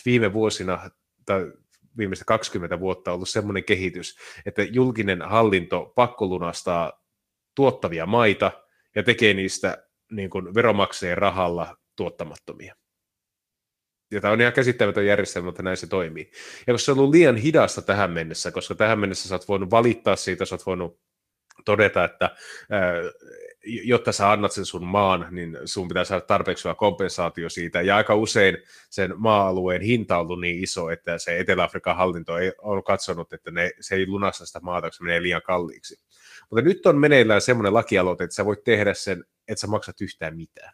viime 0.05 0.33
vuosina 0.33 0.89
tai 1.25 1.51
viimeistä 1.97 2.25
20 2.25 2.79
vuotta 2.79 3.11
ollut 3.11 3.29
semmoinen 3.29 3.63
kehitys, 3.63 4.17
että 4.45 4.63
julkinen 4.63 5.21
hallinto 5.21 5.93
pakkolunastaa 5.95 7.05
tuottavia 7.55 8.05
maita 8.05 8.51
ja 8.95 9.03
tekee 9.03 9.33
niistä 9.33 9.88
niin 10.11 10.29
kuin 10.29 10.53
veromaksajien 10.53 11.17
rahalla 11.17 11.77
tuottamattomia. 11.95 12.75
Ja 14.11 14.21
tämä 14.21 14.33
on 14.33 14.41
ihan 14.41 14.53
käsittämätön 14.53 15.05
järjestelmä, 15.05 15.45
mutta 15.45 15.63
näin 15.63 15.77
se 15.77 15.87
toimii. 15.87 16.31
Ja 16.67 16.73
koska 16.73 16.85
se 16.85 16.91
on 16.91 16.99
ollut 16.99 17.13
liian 17.13 17.35
hidasta 17.35 17.81
tähän 17.81 18.11
mennessä, 18.11 18.51
koska 18.51 18.75
tähän 18.75 18.99
mennessä 18.99 19.29
sä 19.29 19.35
oot 19.35 19.47
voinut 19.47 19.71
valittaa 19.71 20.15
siitä, 20.15 20.45
sä 20.45 20.55
oot 20.55 20.65
voinut 20.65 20.99
todeta, 21.65 22.03
että 22.03 22.35
jotta 23.63 24.11
sä 24.11 24.31
annat 24.31 24.51
sen 24.51 24.65
sun 24.65 24.85
maan, 24.85 25.27
niin 25.31 25.57
sun 25.65 25.87
pitää 25.87 26.03
saada 26.03 26.21
tarpeeksi 26.21 26.63
hyvä 26.63 26.75
kompensaatio 26.75 27.49
siitä. 27.49 27.81
Ja 27.81 27.95
aika 27.95 28.15
usein 28.15 28.57
sen 28.89 29.13
maa-alueen 29.17 29.81
hinta 29.81 30.17
on 30.17 30.21
ollut 30.21 30.41
niin 30.41 30.63
iso, 30.63 30.89
että 30.89 31.17
se 31.17 31.39
Etelä-Afrikan 31.39 31.95
hallinto 31.95 32.37
ei 32.37 32.51
ole 32.57 32.83
katsonut, 32.83 33.33
että 33.33 33.51
ne, 33.51 33.71
se 33.79 33.95
ei 33.95 34.07
lunasta 34.07 34.45
sitä 34.45 34.59
maata, 34.59 34.87
koska 34.87 34.97
se 34.97 35.03
menee 35.03 35.21
liian 35.21 35.41
kalliiksi. 35.41 35.95
Mutta 36.49 36.65
nyt 36.65 36.85
on 36.85 36.97
meneillään 36.97 37.41
semmoinen 37.41 37.73
lakialoite, 37.73 38.23
että 38.23 38.35
sä 38.35 38.45
voit 38.45 38.63
tehdä 38.63 38.93
sen, 38.93 39.23
että 39.49 39.61
sä 39.61 39.67
maksat 39.67 40.01
yhtään 40.01 40.37
mitään. 40.37 40.73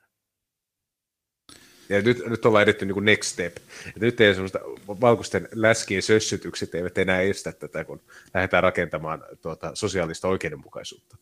Ja 1.89 2.01
nyt, 2.01 2.25
nyt 2.27 2.45
ollaan 2.45 2.63
edetty 2.63 2.85
niin 2.85 3.05
next 3.05 3.31
step. 3.31 3.57
Et 3.87 4.01
nyt 4.01 4.21
ei 4.21 4.33
semmoista 4.33 4.59
valkoisten 4.87 5.49
läskien 5.51 6.01
sössytykset 6.01 6.75
eivät 6.75 6.97
enää 6.97 7.21
estä 7.21 7.51
tätä, 7.51 7.83
kun 7.83 8.01
lähdetään 8.33 8.63
rakentamaan 8.63 9.23
tuota 9.41 9.71
sosiaalista 9.73 10.27
oikeudenmukaisuutta. 10.27 11.17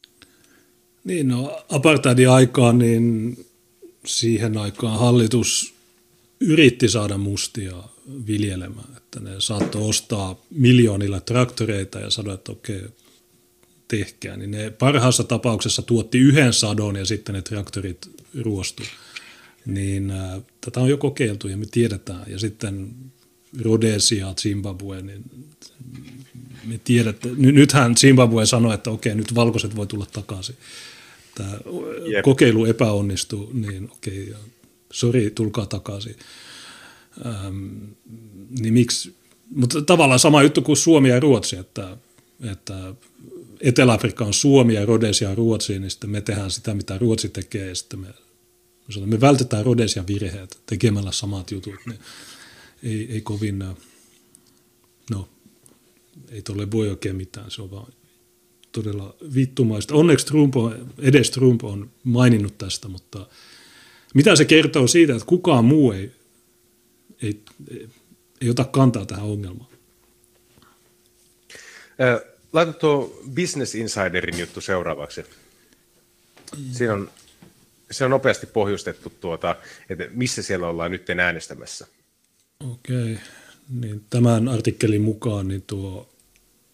Niin, 1.03 1.27
no 1.27 1.63
apartheidin 1.69 2.29
aikaan, 2.29 2.77
niin 2.77 3.37
siihen 4.05 4.57
aikaan 4.57 4.99
hallitus 4.99 5.75
yritti 6.39 6.89
saada 6.89 7.17
mustia 7.17 7.83
viljelemään, 8.27 8.97
että 8.97 9.19
ne 9.19 9.31
saattoi 9.39 9.89
ostaa 9.89 10.41
miljoonilla 10.49 11.21
traktoreita 11.21 11.99
ja 11.99 12.09
sanoa, 12.09 12.33
että 12.33 12.51
okei, 12.51 12.81
tehkää, 13.97 14.37
niin 14.37 14.51
ne 14.51 14.69
parhaassa 14.69 15.23
tapauksessa 15.23 15.81
tuotti 15.81 16.19
yhden 16.19 16.53
sadon 16.53 16.95
ja 16.95 17.05
sitten 17.05 17.35
ne 17.35 17.41
traktorit 17.41 18.09
ruostu. 18.41 18.83
Niin 19.65 20.11
äh, 20.11 20.41
tätä 20.61 20.79
on 20.79 20.89
jo 20.89 20.97
kokeiltu 20.97 21.47
ja 21.47 21.57
me 21.57 21.65
tiedetään. 21.71 22.23
Ja 22.27 22.39
sitten 22.39 22.89
Rhodesia, 23.61 24.33
Zimbabwe, 24.33 25.01
niin 25.01 25.23
me 26.63 26.79
tiedätte. 26.83 27.29
Nythän 27.37 27.95
Zimbabwe 27.97 28.45
sanoi, 28.45 28.73
että 28.73 28.89
okei, 28.89 29.15
nyt 29.15 29.35
valkoiset 29.35 29.75
voi 29.75 29.87
tulla 29.87 30.05
takaisin. 30.05 30.55
Tämä 31.35 31.57
yep. 32.07 32.23
kokeilu 32.23 32.65
epäonnistui, 32.65 33.49
niin 33.53 33.89
okei, 33.91 34.33
sori, 34.93 35.31
tulkaa 35.31 35.65
takaisin. 35.65 36.15
Ähm, 37.25 37.75
niin 38.59 38.73
miksi, 38.73 39.15
mutta 39.55 39.81
tavallaan 39.81 40.19
sama 40.19 40.43
juttu 40.43 40.61
kuin 40.61 40.77
Suomi 40.77 41.09
ja 41.09 41.19
Ruotsi, 41.19 41.55
että 41.55 41.97
että 42.51 42.93
Etelä-Afrikka 43.63 44.25
on 44.25 44.33
Suomi 44.33 44.73
ja 44.73 44.85
Rhodesia 44.85 45.29
on 45.29 45.37
Ruotsi, 45.37 45.79
niin 45.79 45.91
sitten 45.91 46.09
me 46.09 46.21
tehdään 46.21 46.51
sitä, 46.51 46.73
mitä 46.73 46.97
Ruotsi 46.97 47.29
tekee, 47.29 47.67
ja 47.67 47.75
sitten 47.75 47.99
me, 47.99 48.07
me, 48.99 49.05
me 49.05 49.21
vältetään 49.21 49.63
Rhodesian 49.63 50.07
virheet 50.07 50.61
tekemällä 50.65 51.11
samat 51.11 51.51
jutut. 51.51 51.75
Niin 51.85 51.99
ei, 52.83 53.07
ei 53.11 53.21
kovin, 53.21 53.63
no, 55.11 55.29
ei 56.31 56.41
tuolle 56.41 56.71
voi 56.71 56.89
oikein 56.89 57.15
mitään, 57.15 57.51
se 57.51 57.61
on 57.61 57.71
vaan 57.71 57.93
todella 58.71 59.15
vittumaista. 59.35 59.95
Onneksi 59.95 60.25
Trump 60.25 60.55
on, 60.55 60.93
edes 60.99 61.31
Trump 61.31 61.63
on 61.63 61.91
maininnut 62.03 62.57
tästä, 62.57 62.87
mutta 62.87 63.27
mitä 64.13 64.35
se 64.35 64.45
kertoo 64.45 64.87
siitä, 64.87 65.13
että 65.13 65.25
kukaan 65.25 65.65
muu 65.65 65.91
ei, 65.91 66.11
ei, 67.21 67.41
ei, 68.41 68.49
ota 68.49 68.63
kantaa 68.63 69.05
tähän 69.05 69.25
ongelmaan? 69.25 69.69
Laita 72.53 72.73
tuo 72.73 73.21
Business 73.35 73.75
Insiderin 73.75 74.39
juttu 74.39 74.61
seuraavaksi. 74.61 75.25
Siinä 76.71 76.93
on, 76.93 77.11
se 77.91 78.05
on 78.05 78.11
nopeasti 78.11 78.45
pohjustettu, 78.45 79.09
tuota, 79.09 79.55
että 79.89 80.05
missä 80.11 80.43
siellä 80.43 80.67
ollaan 80.67 80.91
nyt 80.91 81.09
äänestämässä. 81.09 81.87
Okei, 82.71 83.17
niin 83.69 84.05
tämän 84.09 84.47
artikkelin 84.47 85.01
mukaan 85.01 85.47
niin 85.47 85.61
tuo 85.61 86.09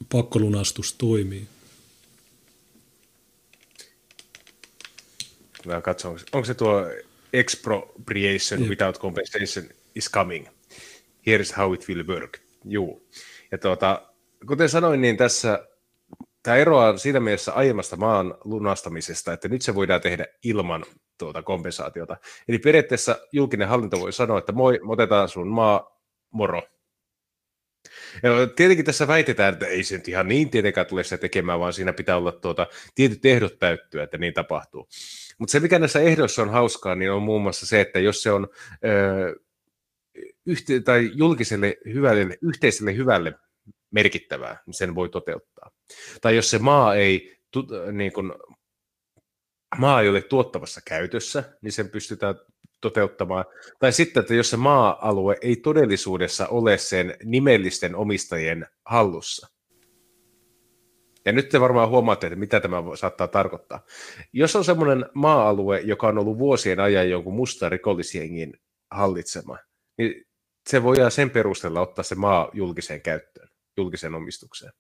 pakkolunastus 0.10 0.94
toimii. 0.94 1.48
Mä 5.66 5.82
katson, 5.82 6.20
onko 6.32 6.46
se 6.46 6.54
tuo 6.54 6.86
expropriation 7.34 8.62
Jep. 8.62 8.70
without 8.70 9.00
compensation 9.00 9.66
is 9.96 10.10
coming. 10.12 10.48
Here's 11.28 11.58
how 11.58 11.74
it 11.74 11.88
will 11.90 12.08
work. 12.08 12.38
Juu. 12.66 13.08
Ja 13.52 13.58
tuota, 13.58 14.02
kuten 14.48 14.70
sanoin, 14.70 15.02
niin 15.02 15.18
tässä 15.18 15.69
tämä 16.50 16.58
eroaa 16.58 16.98
siinä 16.98 17.20
mielessä 17.20 17.54
aiemmasta 17.54 17.96
maan 17.96 18.36
lunastamisesta, 18.44 19.34
että 19.34 19.48
nyt 19.48 19.62
se 19.62 19.76
voidaan 19.76 20.02
tehdä 20.02 20.26
ilman 20.44 20.86
tuota 21.18 21.42
kompensaatiota. 21.42 22.18
Eli 22.48 22.60
periaatteessa 22.60 23.20
julkinen 23.32 23.68
hallinto 23.68 24.00
voi 24.00 24.14
sanoa, 24.14 24.40
että 24.40 24.52
moi, 24.52 24.80
otetaan 24.88 25.30
sun 25.30 25.48
maa, 25.48 26.02
moro. 26.32 26.62
Ja 28.24 28.48
tietenkin 28.56 28.86
tässä 28.86 29.08
väitetään, 29.08 29.54
että 29.54 29.66
ei 29.68 29.84
se 29.84 29.98
nyt 29.98 30.08
ihan 30.08 30.28
niin 30.28 30.50
tietenkään 30.50 30.88
tule 30.88 31.04
sitä 31.04 31.18
tekemään, 31.18 31.60
vaan 31.60 31.74
siinä 31.74 31.94
pitää 31.94 32.18
olla 32.18 32.32
tuota, 32.32 32.68
tietyt 32.96 33.26
ehdot 33.26 33.60
täyttyä, 33.60 34.04
että 34.04 34.18
niin 34.18 34.34
tapahtuu. 34.34 34.88
Mutta 35.38 35.52
se, 35.52 35.60
mikä 35.60 35.80
näissä 35.80 36.00
ehdoissa 36.00 36.42
on 36.42 36.50
hauskaa, 36.50 36.96
niin 36.96 37.12
on 37.12 37.22
muun 37.22 37.42
muassa 37.42 37.66
se, 37.66 37.82
että 37.82 38.00
jos 38.00 38.24
se 38.24 38.32
on 38.32 38.48
ö, 38.86 39.40
yhte- 40.50 40.84
tai 40.86 41.12
julkiselle 41.14 41.78
hyvälle, 41.86 42.38
yhteiselle 42.42 42.96
hyvälle 42.96 43.34
merkittävää, 43.92 44.58
niin 44.66 44.74
sen 44.74 44.96
voi 44.96 45.10
toteuttaa. 45.10 45.72
Tai 46.22 46.36
jos 46.36 46.50
se 46.50 46.60
maa 46.60 46.96
ei, 46.96 47.42
tu, 47.52 47.68
niin 47.92 48.14
kun, 48.14 48.36
maa 49.78 50.02
ei 50.02 50.10
ole 50.10 50.22
tuottavassa 50.22 50.82
käytössä, 50.86 51.44
niin 51.62 51.72
sen 51.72 51.90
pystytään 51.90 52.36
toteuttamaan. 52.82 53.46
Tai 53.80 53.92
sitten, 53.92 54.22
että 54.22 54.34
jos 54.34 54.50
se 54.50 54.58
maa-alue 54.58 55.38
ei 55.42 55.56
todellisuudessa 55.56 56.48
ole 56.48 56.78
sen 56.78 57.16
nimellisten 57.24 57.96
omistajien 57.96 58.68
hallussa. 58.86 59.48
Ja 61.26 61.32
nyt 61.32 61.50
te 61.50 61.60
varmaan 61.60 61.90
huomaatte, 61.90 62.28
että 62.28 62.40
mitä 62.40 62.60
tämä 62.60 62.84
saattaa 62.96 63.28
tarkoittaa. 63.28 63.86
Jos 64.34 64.56
on 64.56 64.66
semmoinen 64.66 65.06
maa-alue, 65.14 65.80
joka 65.80 66.08
on 66.08 66.18
ollut 66.18 66.38
vuosien 66.38 66.80
ajan 66.80 67.10
jonkun 67.10 67.34
musta 67.34 67.70
rikollisjengin 67.70 68.54
hallitsema, 68.92 69.58
niin 69.98 70.26
se 70.70 70.84
voidaan 70.84 71.12
sen 71.12 71.30
perusteella 71.30 71.82
ottaa 71.82 72.04
se 72.04 72.16
maa 72.16 72.50
julkiseen 72.54 73.02
käyttöön, 73.02 73.49
julkiseen 73.80 74.16
omistukseen. 74.16 74.72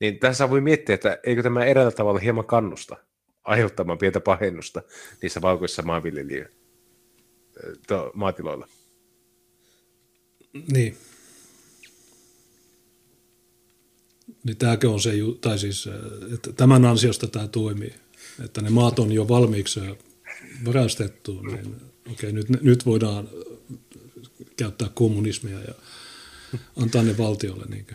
Niin 0.00 0.18
tässä 0.18 0.50
voi 0.50 0.60
miettiä, 0.60 0.94
että 0.94 1.18
eikö 1.24 1.42
tämä 1.42 1.64
eräällä 1.64 1.92
tavalla 1.92 2.20
hieman 2.20 2.46
kannusta 2.46 2.96
aiheuttamaan 3.44 3.98
pientä 3.98 4.20
pahennusta 4.20 4.82
niissä 5.22 5.42
valkoisissa 5.42 5.82
maanviljelijöissä 5.82 6.60
maatiloilla. 8.14 8.68
Niin. 10.72 10.96
Niin 14.44 14.56
tämäkö 14.56 14.90
on 14.90 15.00
se, 15.00 15.12
tai 15.40 15.58
siis, 15.58 15.88
että 16.34 16.52
tämän 16.52 16.84
ansiosta 16.84 17.26
tämä 17.26 17.48
toimii, 17.48 17.94
että 18.44 18.60
ne 18.60 18.70
maat 18.70 18.98
on 18.98 19.12
jo 19.12 19.28
valmiiksi 19.28 19.80
varastettu, 20.64 21.42
niin 21.42 21.76
okei, 22.12 22.32
nyt, 22.32 22.48
nyt 22.48 22.86
voidaan 22.86 23.28
käyttää 24.56 24.88
kommunismia 24.94 25.58
ja 25.60 25.74
antaa 26.82 27.02
ne 27.02 27.18
valtiolle. 27.18 27.64
Niin 27.68 27.86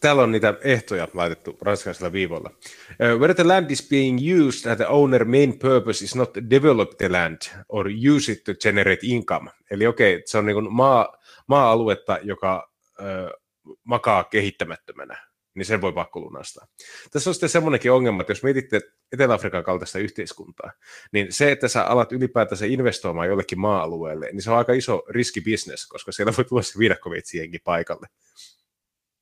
täällä 0.00 0.22
on 0.22 0.32
niitä 0.32 0.54
ehtoja 0.64 1.08
laitettu 1.14 1.58
ranskalaisella 1.60 2.12
viivoilla. 2.12 2.50
Uh, 2.50 3.18
whether 3.18 3.34
the 3.34 3.44
land 3.44 3.70
is 3.70 3.88
being 3.88 4.18
used 4.46 4.70
and 4.70 4.76
the 4.76 4.86
owner 4.86 5.24
main 5.24 5.58
purpose 5.58 6.04
is 6.04 6.14
not 6.14 6.30
develop 6.50 6.90
the 6.96 7.08
land 7.08 7.38
or 7.68 7.86
use 8.16 8.32
it 8.32 8.44
to 8.44 8.54
generate 8.54 9.00
income. 9.02 9.50
Eli 9.70 9.86
okei, 9.86 10.14
okay, 10.14 10.22
se 10.26 10.38
on 10.38 10.46
niin 10.46 10.72
maa, 10.72 11.16
maa-aluetta, 11.46 12.18
joka 12.22 12.70
uh, 13.00 13.76
makaa 13.84 14.24
kehittämättömänä, 14.24 15.31
niin 15.54 15.66
sen 15.66 15.80
voi 15.80 15.92
pakkolunastaa. 15.92 16.66
Tässä 17.10 17.30
on 17.30 17.34
sitten 17.34 17.48
semmoinenkin 17.48 17.92
ongelma, 17.92 18.20
että 18.20 18.30
jos 18.30 18.42
mietitte 18.42 18.80
Etelä-Afrikan 19.12 19.64
kaltaista 19.64 19.98
yhteiskuntaa, 19.98 20.72
niin 21.12 21.32
se, 21.32 21.52
että 21.52 21.68
sä 21.68 21.84
alat 21.84 22.12
ylipäätänsä 22.12 22.66
investoimaan 22.66 23.28
jollekin 23.28 23.60
maa-alueelle, 23.60 24.28
niin 24.32 24.42
se 24.42 24.50
on 24.50 24.58
aika 24.58 24.72
iso 24.72 25.02
riskibisnes, 25.08 25.86
koska 25.86 26.12
siellä 26.12 26.32
voi 26.36 26.44
tulla 26.44 26.62
se 26.62 26.78
viidakkoveitsienkin 26.78 27.60
paikalle. 27.64 28.06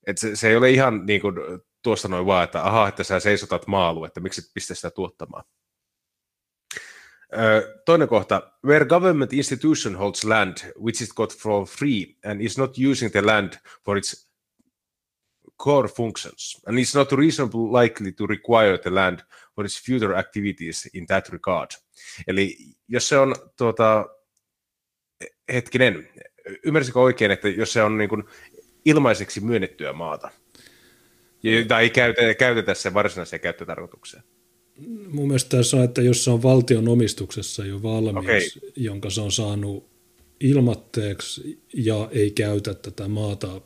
Et 0.07 0.17
se, 0.17 0.35
se 0.35 0.49
ei 0.49 0.55
ole 0.55 0.71
ihan 0.71 1.05
niin 1.05 1.21
kuin 1.21 1.35
tuosta 1.81 2.07
noin 2.07 2.25
vaan, 2.25 2.43
että 2.43 2.63
aha, 2.63 2.87
että 2.87 3.03
sä 3.03 3.19
seisotat 3.19 3.67
maa 3.67 3.95
että 4.07 4.19
miksi 4.19 4.41
et 4.41 4.51
pistä 4.53 4.75
sitä 4.75 4.91
tuottamaan. 4.91 5.43
Toinen 7.85 8.07
kohta, 8.07 8.51
where 8.65 8.85
government 8.85 9.33
institution 9.33 9.95
holds 9.95 10.23
land 10.23 10.57
which 10.83 11.01
is 11.01 11.13
got 11.13 11.37
for 11.37 11.65
free 11.67 12.15
and 12.25 12.41
is 12.41 12.57
not 12.57 12.75
using 12.91 13.11
the 13.11 13.21
land 13.21 13.53
for 13.85 13.97
its 13.97 14.30
core 15.63 15.87
functions 15.87 16.57
and 16.67 16.79
is 16.79 16.95
not 16.95 17.11
reasonably 17.11 17.83
likely 17.83 18.11
to 18.11 18.25
require 18.27 18.77
the 18.77 18.89
land 18.89 19.19
for 19.55 19.65
its 19.65 19.85
future 19.85 20.17
activities 20.17 20.89
in 20.93 21.05
that 21.05 21.29
regard. 21.29 21.69
Eli 22.27 22.57
jos 22.87 23.09
se 23.09 23.17
on 23.17 23.35
tuota, 23.57 24.05
hetkinen, 25.53 26.09
ymmärsikö 26.65 26.99
oikein, 26.99 27.31
että 27.31 27.49
jos 27.49 27.73
se 27.73 27.83
on 27.83 27.97
niin 27.97 28.09
kuin 28.09 28.23
ilmaiseksi 28.85 29.41
myönnettyä 29.41 29.93
maata, 29.93 30.31
jota 31.43 31.79
ei 31.79 31.89
käytetä, 31.89 32.33
käytetä 32.33 32.73
sen 32.73 32.93
varsinaiseen 32.93 33.39
käyttötarkoitukseen. 33.39 34.23
Mun 35.07 35.27
mielestä 35.27 35.57
tässä 35.57 35.77
on, 35.77 35.83
että 35.83 36.01
jos 36.01 36.23
se 36.23 36.31
on 36.31 36.43
valtion 36.43 36.87
omistuksessa 36.87 37.65
jo 37.65 37.83
valmiiksi, 37.83 38.59
okay. 38.59 38.71
jonka 38.75 39.09
se 39.09 39.21
on 39.21 39.31
saanut 39.31 39.91
ilmatteeksi 40.39 41.63
ja 41.73 42.09
ei 42.11 42.31
käytä 42.31 42.73
tätä 42.73 43.07
maata 43.07 43.61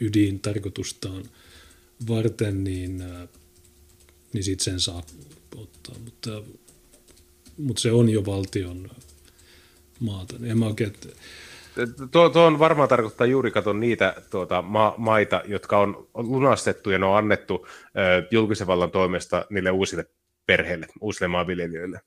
ydintarkoitustaan 0.00 1.24
varten, 2.08 2.64
niin, 2.64 3.04
niin 4.32 4.44
sitten 4.44 4.64
sen 4.64 4.80
saa 4.80 5.02
ottaa. 5.56 5.94
Mutta, 6.04 6.42
mutta 7.58 7.82
se 7.82 7.92
on 7.92 8.08
jo 8.08 8.26
valtion 8.26 8.90
maata. 10.00 10.34
En 10.42 10.58
mä 10.58 10.66
oikein, 10.66 10.92
Tuo, 12.10 12.28
tuo 12.28 12.42
on 12.42 12.58
varmaan 12.58 12.88
tarkoittaa 12.88 13.26
juuri 13.26 13.50
katon 13.50 13.80
niitä 13.80 14.22
tuota, 14.30 14.62
ma- 14.62 14.94
maita, 14.96 15.42
jotka 15.46 15.78
on 15.78 16.08
lunastettu 16.14 16.90
ja 16.90 16.98
ne 16.98 17.06
on 17.06 17.16
annettu 17.16 17.66
ö, 17.66 18.28
julkisen 18.30 18.66
vallan 18.66 18.90
toimesta 18.90 19.46
niille 19.50 19.70
uusille 19.70 20.06
perheille, 20.46 20.86
uusille 21.00 21.28
maanviljelijöille. 21.28 22.00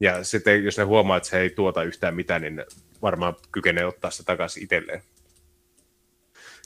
Ja 0.00 0.24
sitten 0.24 0.64
jos 0.64 0.78
ne 0.78 0.84
huomaa, 0.84 1.16
että 1.16 1.28
se 1.28 1.40
ei 1.40 1.50
tuota 1.50 1.82
yhtään 1.82 2.14
mitään, 2.14 2.42
niin 2.42 2.64
varmaan 3.02 3.34
kykenee 3.52 3.86
ottaa 3.86 4.10
sitä 4.10 4.24
takaisin 4.24 4.62
itselleen. 4.62 5.02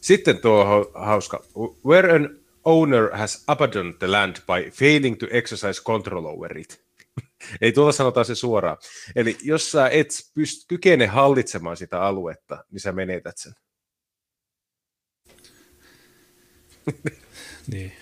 Sitten 0.02 0.38
tuo 0.38 0.90
hauska. 0.94 1.44
Where 1.86 2.16
an 2.16 2.38
owner 2.64 3.16
has 3.16 3.44
abandoned 3.46 3.94
the 3.98 4.06
land 4.10 4.36
by 4.36 4.70
failing 4.70 5.18
to 5.18 5.26
exercise 5.30 5.82
control 5.82 6.26
over 6.26 6.58
it. 6.58 6.84
Ei 7.60 7.72
tuolla 7.72 7.92
sanotaan 7.92 8.26
se 8.26 8.34
suoraan. 8.34 8.76
Eli 9.16 9.36
jos 9.42 9.70
sä 9.70 9.88
et 9.88 10.08
pyst- 10.10 10.64
kykene 10.68 11.06
hallitsemaan 11.06 11.76
sitä 11.76 12.02
aluetta, 12.02 12.64
niin 12.70 12.80
sä 12.80 12.92
menetät 12.92 13.38
sen. 13.38 13.52
niin. 17.72 17.92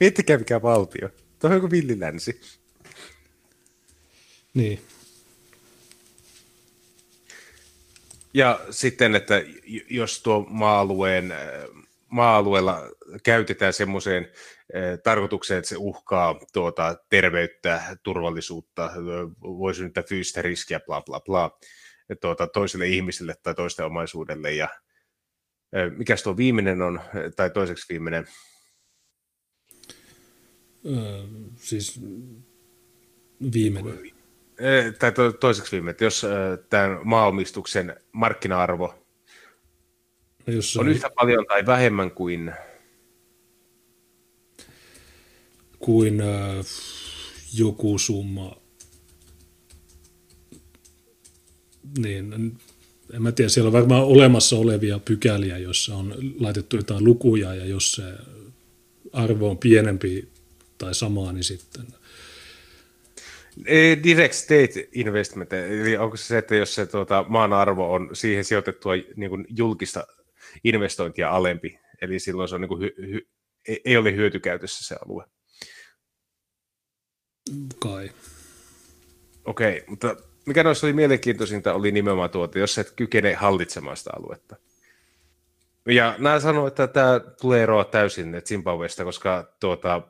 Miettikää 0.00 0.38
mikä 0.38 0.62
valtio. 0.62 1.08
Tuo 1.38 1.50
on 1.50 1.56
joku 1.56 1.70
villilänsi. 1.70 2.40
Niin. 4.54 4.82
Ja 8.34 8.60
sitten, 8.70 9.14
että 9.14 9.42
jos 9.90 10.22
tuo 10.22 10.46
maa-alueen, 10.48 11.34
maa-alueella 12.08 12.88
käytetään 13.22 13.72
semmoiseen 13.72 14.28
tarkoitukseen, 15.04 15.58
että 15.58 15.68
se 15.68 15.76
uhkaa 15.78 16.40
tuota, 16.52 16.96
terveyttä, 17.08 17.96
turvallisuutta, 18.02 18.90
voi 19.42 19.74
synnyttää 19.74 20.02
fyysistä 20.08 20.42
riskiä, 20.42 20.80
bla 20.80 21.02
bla 21.02 21.20
bla, 21.20 21.58
tuota, 22.20 22.46
toiselle 22.46 22.86
ihmiselle 22.86 23.34
tai 23.42 23.54
toisten 23.54 23.86
omaisuudelle 23.86 24.52
ja 24.52 24.68
Mikäs 25.96 26.22
tuo 26.22 26.36
viimeinen 26.36 26.82
on, 26.82 27.00
tai 27.36 27.50
toiseksi 27.50 27.86
viimeinen? 27.88 28.26
Öö, 30.86 31.22
siis 31.56 32.00
viimeinen. 33.52 34.12
Tai 34.98 35.12
to, 35.12 35.32
toiseksi 35.32 35.72
viimeinen, 35.72 35.96
jos 36.00 36.26
tämän 36.70 36.98
maaomistuksen 37.04 37.96
markkina-arvo 38.12 39.02
no 40.46 40.52
jos 40.52 40.76
on 40.76 40.88
yhtä 40.88 41.10
paljon 41.16 41.46
tai 41.46 41.66
vähemmän 41.66 42.10
kuin... 42.10 42.52
Kuin 45.78 46.20
äh, 46.20 46.66
joku 47.54 47.98
summa. 47.98 48.56
Niin, 51.98 52.32
en 53.12 53.22
mä 53.22 53.32
tiedä, 53.32 53.48
siellä 53.48 53.68
on 53.68 53.72
varmaan 53.72 54.04
olemassa 54.04 54.56
olevia 54.56 54.98
pykäliä, 54.98 55.58
joissa 55.58 55.96
on 55.96 56.14
laitettu 56.40 56.76
jotain 56.76 57.04
lukuja 57.04 57.54
ja 57.54 57.64
jos 57.66 57.92
se 57.92 58.02
arvo 59.12 59.50
on 59.50 59.58
pienempi 59.58 60.28
tai 60.78 60.94
samaa, 60.94 61.32
niin 61.32 61.44
sitten... 61.44 61.86
Direct 64.04 64.34
state 64.34 64.88
investment, 64.92 65.52
eli 65.52 65.96
onko 65.96 66.16
se 66.16 66.24
se, 66.24 66.38
että 66.38 66.54
jos 66.56 66.74
se 66.74 66.86
tuota, 66.86 67.24
maan 67.28 67.52
arvo 67.52 67.92
on 67.92 68.10
siihen 68.12 68.44
sijoitettua 68.44 68.92
niin 69.16 69.30
kuin 69.30 69.46
julkista 69.48 70.06
investointia 70.64 71.30
alempi, 71.30 71.78
eli 72.02 72.18
silloin 72.18 72.48
se 72.48 72.54
on 72.54 72.60
niin 72.60 72.68
kuin 72.68 72.80
hy, 72.80 72.94
hy, 72.98 73.28
ei 73.84 73.96
ole 73.96 74.16
hyötykäytössä 74.16 74.84
se 74.86 74.96
alue. 75.04 75.24
Kai. 77.78 78.10
Okei, 79.44 79.76
okay, 79.76 79.84
mutta 79.86 80.16
mikä 80.46 80.62
noissa 80.62 80.86
oli 80.86 80.92
mielenkiintoisinta 80.92 81.74
oli 81.74 81.92
nimenomaan 81.92 82.30
tuota, 82.30 82.58
jos 82.58 82.78
et 82.78 82.90
kykene 82.90 83.34
hallitsemaan 83.34 83.96
sitä 83.96 84.10
aluetta. 84.16 84.56
Ja 85.86 86.14
nämä 86.18 86.40
sanoo, 86.40 86.66
että 86.66 86.86
tämä 86.86 87.20
tulee 87.40 87.62
eroa 87.62 87.84
täysin 87.84 88.42
Zimbabwesta, 88.44 89.04
koska 89.04 89.56
tuota, 89.60 90.02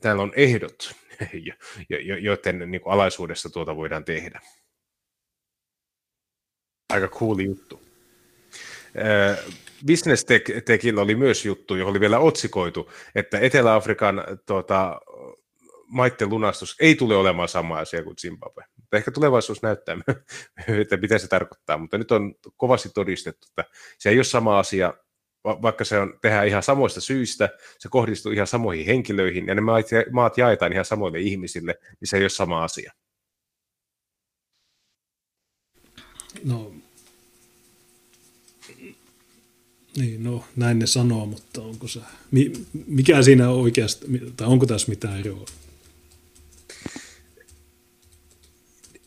täällä 0.00 0.22
on 0.22 0.32
ehdot, 0.36 0.94
joiden 2.20 2.70
niin 2.70 2.80
kuin 2.80 2.92
alaisuudessa 2.92 3.50
tuota 3.50 3.76
voidaan 3.76 4.04
tehdä. 4.04 4.40
Aika 6.88 7.08
cool 7.08 7.38
juttu. 7.38 7.82
Business 9.86 10.26
Techillä 10.64 11.00
oli 11.00 11.14
myös 11.14 11.44
juttu, 11.44 11.74
johon 11.74 11.90
oli 11.90 12.00
vielä 12.00 12.18
otsikoitu, 12.18 12.90
että 13.14 13.38
Etelä-Afrikan 13.38 14.24
tuota, 14.46 15.00
maitten 15.90 16.30
lunastus 16.30 16.76
ei 16.80 16.94
tule 16.94 17.16
olemaan 17.16 17.48
sama 17.48 17.78
asia 17.78 18.02
kuin 18.02 18.16
Zimbabwe. 18.16 18.64
Mutta 18.76 18.96
ehkä 18.96 19.10
tulevaisuus 19.10 19.62
näyttää, 19.62 19.96
että 20.82 20.96
mitä 20.96 21.18
se 21.18 21.28
tarkoittaa, 21.28 21.78
mutta 21.78 21.98
nyt 21.98 22.12
on 22.12 22.34
kovasti 22.56 22.88
todistettu, 22.94 23.46
että 23.50 23.64
se 23.98 24.10
ei 24.10 24.18
ole 24.18 24.24
sama 24.24 24.58
asia, 24.58 24.94
vaikka 25.44 25.84
se 25.84 25.98
on 25.98 26.18
tehdään 26.22 26.48
ihan 26.48 26.62
samoista 26.62 27.00
syistä, 27.00 27.48
se 27.78 27.88
kohdistuu 27.88 28.32
ihan 28.32 28.46
samoihin 28.46 28.86
henkilöihin, 28.86 29.46
ja 29.46 29.54
ne 29.54 29.60
maat 30.10 30.38
jaetaan 30.38 30.72
ihan 30.72 30.84
samoille 30.84 31.20
ihmisille, 31.20 31.74
niin 32.00 32.08
se 32.08 32.16
ei 32.16 32.22
ole 32.22 32.28
sama 32.28 32.64
asia. 32.64 32.92
No, 36.44 36.72
niin, 39.96 40.24
no 40.24 40.44
näin 40.56 40.78
ne 40.78 40.86
sanoo, 40.86 41.26
mutta 41.26 41.62
onko 41.62 41.88
se, 41.88 42.00
mikä 42.86 43.22
siinä 43.22 43.50
oikeasti, 43.50 44.06
tai 44.36 44.46
onko 44.46 44.66
tässä 44.66 44.88
mitään 44.88 45.20
eroa? 45.20 45.44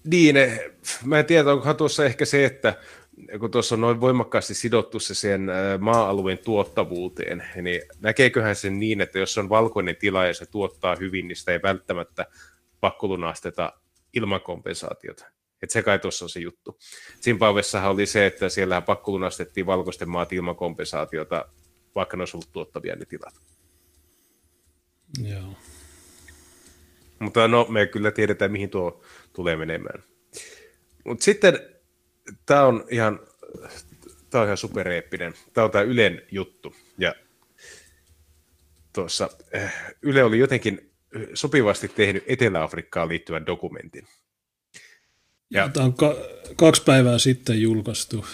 Niin, 0.04 0.38
eh, 0.38 0.60
mä 1.06 1.20
en 1.20 1.26
tiedä, 1.26 1.52
onkohan 1.52 1.78
tuossa 1.78 2.06
ehkä 2.06 2.26
se, 2.26 2.46
että 2.46 2.78
kun 3.40 3.52
tuossa 3.52 3.76
on 3.76 3.82
noin 3.82 4.02
voimakkaasti 4.02 4.54
sidottu 4.54 5.00
se 5.00 5.16
sen 5.16 5.50
eh, 5.50 5.80
maa-alueen 5.80 6.38
tuottavuuteen, 6.38 7.44
niin 7.62 7.82
näkeeköhän 8.00 8.56
sen 8.56 8.80
niin, 8.80 9.02
että 9.02 9.20
jos 9.20 9.38
on 9.38 9.50
valkoinen 9.50 9.96
tila 9.96 10.26
ja 10.26 10.34
se 10.34 10.46
tuottaa 10.46 10.96
hyvin, 10.96 11.28
niin 11.28 11.36
sitä 11.36 11.52
ei 11.52 11.62
välttämättä 11.64 12.26
pakkolunasteta 12.80 13.74
ilman 14.14 14.42
kompensaatiota. 14.42 15.26
Et 15.62 15.70
se 15.70 15.82
kai 15.82 16.00
tuossa 16.00 16.26
on 16.26 16.30
se 16.30 16.40
juttu. 16.40 16.78
Zimbabwessahan 17.22 17.92
oli 17.92 18.06
se, 18.06 18.26
että 18.26 18.50
siellä 18.50 18.82
pakkolunastettiin 18.82 19.66
valkoisten 19.66 20.10
maat 20.10 20.34
ilman 20.34 20.56
kompensaatiota, 20.56 21.46
vaikka 21.96 22.18
ne 22.18 22.22
olisi 22.22 22.38
ollut 22.38 22.52
tuottavia 22.52 22.96
ne 22.96 23.06
tilat. 23.06 23.34
Joo. 25.24 25.56
Mutta 27.20 27.48
no, 27.48 27.66
me 27.70 27.86
kyllä 27.86 28.12
tiedetään, 28.12 28.52
mihin 28.52 28.70
tuo 28.70 29.02
tulee 29.34 29.56
menemään. 29.56 30.04
Mutta 31.06 31.24
sitten 31.24 31.73
tämä 32.46 32.64
on 32.64 32.86
ihan, 32.90 33.20
tää 34.30 34.42
on 34.42 34.48
ihan 34.48 34.58
supereeppinen. 34.58 35.34
Tämä 35.54 35.66
on 35.66 35.72
tämä 35.72 35.84
Ylen 35.84 36.22
juttu. 36.32 36.76
Ja 36.98 37.16
tuossa 38.94 39.30
äh, 39.56 39.94
Yle 40.02 40.24
oli 40.24 40.40
jotenkin 40.40 40.94
sopivasti 41.34 41.88
tehnyt 41.88 42.24
Etelä-Afrikkaan 42.28 43.10
liittyvän 43.10 43.46
dokumentin. 43.46 44.08
Ja, 45.50 45.70
tämä 45.70 45.86
on 45.86 45.94
ka- 45.94 46.16
kaksi 46.56 46.84
päivää 46.84 47.18
sitten 47.18 47.62
julkaistu. 47.62 48.26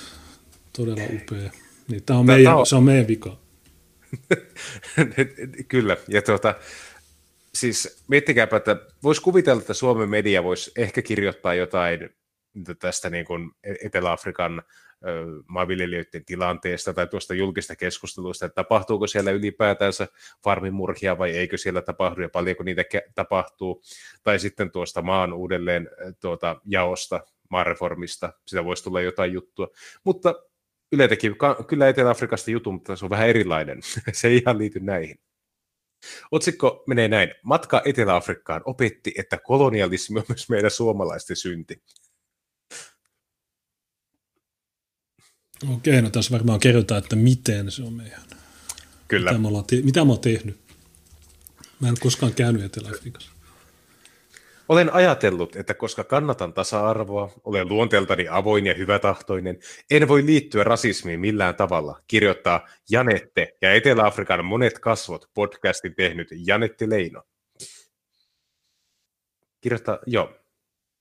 Todella 0.78 1.04
upea. 1.04 1.52
Niin, 1.88 2.04
tämä 2.04 2.20
on 2.20 2.26
meidän, 2.26 2.56
on... 2.56 2.66
se 2.66 2.76
on 2.76 2.84
meidän 2.84 3.08
vika. 3.08 3.40
Kyllä, 5.68 5.98
ja 6.08 6.22
tuota, 6.22 6.56
siis 7.56 8.04
miettikääpä, 8.08 8.58
että 8.58 8.78
voisi 9.04 9.22
kuvitella, 9.22 9.62
että 9.62 9.74
Suomen 9.74 10.10
media 10.10 10.44
voisi 10.44 10.72
ehkä 10.76 11.02
kirjoittaa 11.02 11.54
jotain 11.54 12.10
tästä 12.80 13.10
niin 13.10 13.26
kuin 13.26 13.52
Etelä-Afrikan 13.86 14.64
maanviljelijöiden 15.48 16.26
tilanteesta 16.26 16.94
tai 16.94 17.08
tuosta 17.08 17.34
julkista 17.34 17.76
keskustelusta, 17.76 18.46
että 18.46 18.56
tapahtuuko 18.56 19.08
siellä 19.08 19.32
ylipäätänsä 19.32 20.08
farmimurhia 20.44 21.18
vai 21.18 21.32
eikö 21.32 21.58
siellä 21.58 21.82
tapahdu 21.82 22.22
ja 22.22 22.30
paljonko 22.30 22.64
niitä 22.64 22.84
tapahtuu, 23.16 23.82
tai 24.24 24.40
sitten 24.40 24.72
tuosta 24.72 25.02
maan 25.02 25.34
uudelleen 25.34 25.90
tuota, 26.22 26.62
jaosta, 26.66 27.20
maanreformista, 27.50 28.34
sitä 28.48 28.66
voisi 28.66 28.84
tulla 28.84 29.02
jotain 29.02 29.34
juttua, 29.34 29.68
mutta 30.04 30.36
Yle 30.92 31.08
teki 31.08 31.32
kyllä 31.68 31.88
Etelä-Afrikasta 31.88 32.52
jutun, 32.52 32.74
mutta 32.74 32.96
se 32.96 33.06
on 33.06 33.10
vähän 33.10 33.30
erilainen, 33.30 33.80
se 34.14 34.28
ei 34.28 34.38
ihan 34.38 34.58
liity 34.58 34.80
näihin. 34.80 35.20
Otsikko 36.32 36.84
menee 36.88 37.08
näin. 37.08 37.34
Matka 37.44 37.82
Etelä-Afrikkaan 37.86 38.62
opetti, 38.66 39.14
että 39.18 39.38
kolonialismi 39.38 40.20
on 40.20 40.26
myös 40.28 40.50
meidän 40.50 40.72
suomalaisten 40.72 41.36
synti. 41.36 41.82
Okei, 45.68 46.02
no 46.02 46.10
tässä 46.10 46.32
varmaan 46.32 46.60
kerrotaan, 46.60 47.04
että 47.04 47.16
miten 47.16 47.72
se 47.72 47.84
on 47.84 47.94
meidän. 47.94 48.22
Kyllä. 49.08 49.32
Mitä 49.34 49.50
me, 49.52 49.64
te- 49.68 49.82
mitä 49.82 50.06
me 50.06 50.12
oon 50.12 50.20
tehnyt. 50.20 50.58
Mä 51.80 51.88
en 51.88 51.96
koskaan 52.00 52.34
käynyt 52.34 52.64
Etelä-Afrikassa. 52.64 53.32
Olen 54.70 54.94
ajatellut, 54.94 55.56
että 55.56 55.74
koska 55.74 56.04
kannatan 56.04 56.54
tasa-arvoa, 56.54 57.32
olen 57.44 57.70
luonteeltani 57.70 58.28
avoin 58.30 58.66
ja 58.66 58.74
hyvätahtoinen, 58.74 59.60
en 59.92 60.08
voi 60.08 60.26
liittyä 60.26 60.64
rasismiin 60.64 61.20
millään 61.20 61.56
tavalla, 61.56 62.02
kirjoittaa 62.08 62.68
Janette 62.90 63.58
ja 63.62 63.74
Etelä-Afrikan 63.74 64.46
monet 64.46 64.80
kasvot 64.80 65.30
podcastin 65.34 65.96
tehnyt 65.96 66.28
Janetti 66.46 66.90
Leino. 66.90 67.24
Kirjoittaa, 69.62 70.00
joo, 70.06 70.39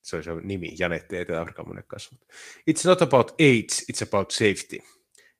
se 0.02 0.16
on 0.16 0.24
se 0.24 0.30
nimi, 0.42 0.74
Janette 0.78 1.20
Etelä-Afrikan 1.20 1.68
monet 1.68 1.86
kasvot. 1.86 2.20
It's 2.70 2.88
not 2.88 3.02
about 3.02 3.30
AIDS, 3.40 3.86
it's 3.92 4.08
about 4.08 4.30
safety. 4.30 4.78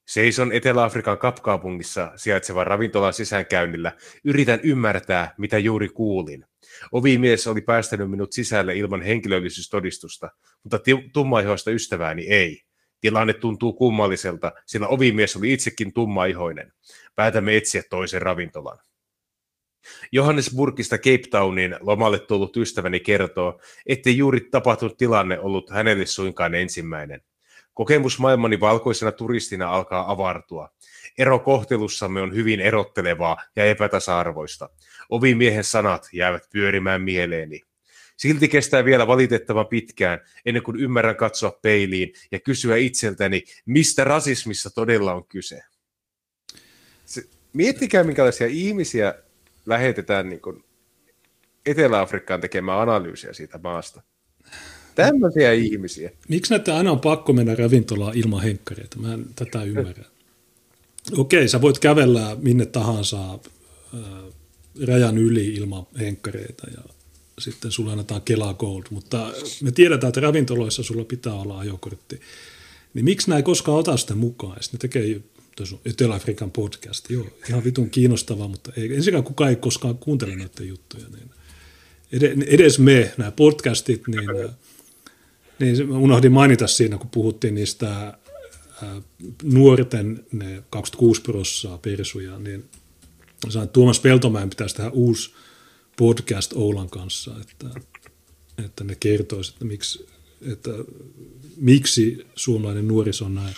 Seison 0.09 0.52
Etelä-Afrikan 0.52 1.18
kapkaupungissa 1.18 2.12
sijaitsevan 2.16 2.66
ravintolan 2.66 3.12
sisäänkäynnillä. 3.12 3.93
Yritän 4.24 4.60
ymmärtää, 4.62 5.35
mitä 5.39 5.59
juuri 5.59 5.89
kuulin. 5.89 6.44
Ovimies 6.93 7.47
oli 7.47 7.60
päästänyt 7.60 8.10
minut 8.10 8.32
sisälle 8.32 8.76
ilman 8.76 9.02
henkilöllisyystodistusta, 9.02 10.30
mutta 10.62 10.78
tummaihoista 11.12 11.70
ystävääni 11.70 12.26
ei. 12.26 12.62
Tilanne 13.01 13.32
tuntuu 13.32 13.72
kummalliselta, 13.72 14.52
sillä 14.66 14.89
ovimies 14.89 15.36
oli 15.36 15.52
itsekin 15.52 15.93
tummaihoinen. 15.93 16.72
Päätämme 17.14 17.56
etsiä 17.56 17.82
toisen 17.90 18.22
ravintolan. 18.22 18.78
Johannesburgista 20.12 20.98
Cape 20.98 21.28
Townin 21.31 21.77
lomalle 21.81 22.19
tullut 22.19 22.56
ystäväni 22.56 23.01
kertoo, 23.01 23.60
ettei 23.86 24.16
juuri 24.16 24.40
tapahtunut 24.40 24.97
tilanne 24.97 25.39
ollut 25.40 25.70
hänelle 25.70 26.06
suinkaan 26.06 26.55
ensimmäinen. 26.55 27.23
Kokemus 27.74 28.19
maailmani 28.19 28.60
valkoisena 28.60 29.12
turistina 29.12 29.70
alkaa 29.70 30.12
avartua. 30.12 30.69
Ero 31.19 31.39
kohtelussamme 31.39 32.20
on 32.20 32.35
hyvin 32.35 32.60
erottelevaa 32.60 33.36
ja 33.56 33.65
epätasa-arvoista. 33.65 34.69
Ovimiehen 35.10 35.65
sanat 35.65 36.09
jäävät 36.12 36.43
pyörimään 36.52 37.02
mieleeni. 37.02 37.60
Silti 38.16 38.48
kestää 38.48 38.85
vielä 38.85 39.06
valitettavan 39.06 39.66
pitkään, 39.66 40.20
ennen 40.47 40.62
kuin 40.62 40.81
ymmärrän 40.81 41.16
katsoa 41.16 41.59
peiliin 41.62 42.12
ja 42.32 42.40
kysyä 42.40 42.77
itseltäni, 42.77 43.44
mistä 43.66 44.05
rasismissa 44.05 44.70
todella 44.70 45.15
on 45.15 45.24
kyse. 45.27 45.62
Se, 47.05 47.23
miettikää, 47.52 48.05
minkälaisia 48.05 48.47
ihmisiä 48.47 49.15
lähetetään 49.69 50.28
niin 50.28 50.40
kuin 50.40 50.65
Etelä-Afrikkaan 51.66 52.40
tekemään 52.40 52.81
analyysiä 52.81 53.32
siitä 53.32 53.61
maasta. 53.62 54.03
Tämmöisiä 54.95 55.53
ihmisiä. 55.53 56.11
Miksi 56.28 56.51
näitä 56.51 56.77
aina 56.77 56.93
on 56.93 57.01
pakko 57.01 57.32
mennä 57.32 57.55
ravintolaan 57.55 58.19
ilman 58.19 58.43
henkkareita? 58.43 58.99
Mä 58.99 59.15
en 59.15 59.27
tätä 59.36 59.62
ymmärrä. 59.62 60.05
okei, 61.16 61.49
sä 61.49 61.61
voit 61.61 61.78
kävellä 61.78 62.36
minne 62.43 62.66
tahansa 62.66 63.32
äh, 63.35 64.01
rajan 64.86 65.19
yli 65.19 65.55
ilman 65.55 65.86
henkkareita 65.99 66.66
ja 66.70 66.82
sitten 67.39 67.70
sulle 67.70 67.93
annetaan 67.93 68.23
Kela 68.23 68.55
Gold, 68.55 68.82
mutta 68.90 69.32
me 69.62 69.70
tiedetään, 69.70 70.09
että 70.09 70.20
ravintoloissa 70.20 70.82
sulla 70.82 71.05
pitää 71.05 71.35
olla 71.35 71.59
ajokortti. 71.59 72.20
Niin 72.95 73.05
miksi 73.05 73.31
näin 73.31 73.45
koskaan 73.45 73.78
ota 73.78 73.97
sitä 73.97 74.15
mukaan? 74.15 74.62
Sitten 74.62 74.78
ne 74.78 74.81
tekee 74.81 75.20
Etelä-Afrikan 75.85 76.51
podcast. 76.51 77.10
Joo, 77.10 77.26
ihan 77.48 77.64
vitun 77.64 77.90
kiinnostavaa, 77.90 78.48
mutta 78.48 78.72
ei, 78.76 78.97
ensinnäkään 78.97 79.24
kukaan 79.24 79.51
ei 79.51 79.56
koskaan 79.56 79.98
kuuntele 79.98 80.36
näitä 80.36 80.64
juttuja. 80.64 81.05
Niin 81.09 81.30
edes 82.47 82.78
me, 82.78 83.12
nämä 83.16 83.30
podcastit, 83.30 84.02
niin, 84.09 84.51
niin 85.59 85.90
unohdin 85.90 86.32
mainita 86.32 86.66
siinä, 86.66 86.98
kun 86.98 87.10
puhuttiin 87.10 87.55
niistä 87.55 88.18
nuorten 89.43 90.24
ne 90.32 90.62
26 90.70 91.22
prossaa 91.22 91.78
persuja, 91.78 92.39
niin 92.39 92.64
sain 93.48 93.68
Tuomas 93.68 94.01
Peltomäen 94.01 94.51
pitäisi 94.51 94.76
tehdä 94.76 94.90
uusi 94.90 95.30
podcast 95.97 96.52
Oulan 96.52 96.90
kanssa, 96.90 97.35
että, 97.40 97.80
että 98.64 98.85
ne 98.85 98.94
kertoisivat, 98.94 99.55
että 99.55 99.64
miksi, 99.64 100.06
että 100.52 100.70
miksi 101.56 102.26
suomalainen 102.35 102.89
nuoriso 102.89 103.24
on 103.24 103.35
näin 103.35 103.55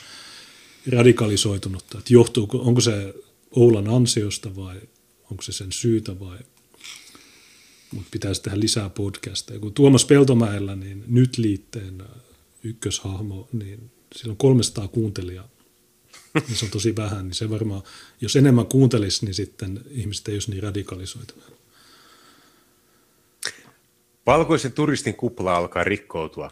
radikalisoitunutta, 0.92 1.98
että 1.98 2.12
johtuuko, 2.12 2.58
onko 2.58 2.80
se 2.80 3.14
Oulan 3.50 3.88
ansiosta 3.88 4.56
vai 4.56 4.80
onko 5.30 5.42
se 5.42 5.52
sen 5.52 5.72
syytä 5.72 6.20
vai 6.20 6.38
mutta 7.94 8.08
pitäisi 8.10 8.42
tehdä 8.42 8.60
lisää 8.60 8.90
podcasteja. 8.90 9.60
Kun 9.60 9.74
Tuomas 9.74 10.04
Peltomäellä, 10.04 10.76
niin 10.76 11.04
nyt 11.06 11.38
liitteen 11.38 12.02
ykköshahmo, 12.62 13.48
niin 13.52 13.90
sillä 14.14 14.30
on 14.30 14.36
300 14.36 14.88
kuuntelijaa. 14.88 15.48
Niin 16.34 16.56
se 16.56 16.64
on 16.64 16.70
tosi 16.70 16.96
vähän, 16.96 17.24
niin 17.24 17.34
se 17.34 17.50
varmaan, 17.50 17.82
jos 18.20 18.36
enemmän 18.36 18.66
kuuntelisi, 18.66 19.24
niin 19.24 19.34
sitten 19.34 19.80
ihmiset 19.90 20.28
ei 20.28 20.34
olisi 20.34 20.50
niin 20.50 20.62
radikalisoituneet. 20.62 21.52
Valkoisen 24.26 24.72
turistin 24.72 25.14
kupla 25.14 25.56
alkaa 25.56 25.84
rikkoutua. 25.84 26.50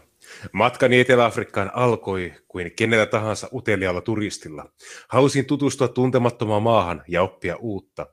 Matkani 0.53 0.99
Etelä-Afrikkaan 0.99 1.71
alkoi 1.73 2.33
kuin 2.47 2.71
kenellä 2.75 3.05
tahansa 3.05 3.49
uteliaalla 3.53 4.01
turistilla. 4.01 4.71
Halusin 5.07 5.45
tutustua 5.45 5.87
tuntemattomaan 5.87 6.63
maahan 6.63 7.03
ja 7.07 7.21
oppia 7.21 7.55
uutta. 7.55 8.07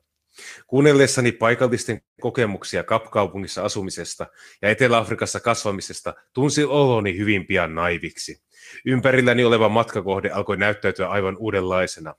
Kuunnellessani 0.67 1.33
paikallisten 1.33 2.01
kokemuksia 2.21 2.85
Kapkaupungissa 2.85 3.65
asumisesta 3.65 4.27
ja 4.63 4.71
Etelä-Afrikassa 4.71 5.41
kasvamisesta 5.41 6.15
tunsin 6.33 6.67
oloni 6.67 7.19
hyvin 7.19 7.47
pian 7.47 7.75
naiviksi. 7.75 8.43
Ympärilläni 8.87 9.45
oleva 9.45 9.69
matkakohde 9.69 10.31
alkoi 10.31 10.57
näyttäytyä 10.57 11.09
aivan 11.09 11.37
uudenlaisena. 11.37 12.15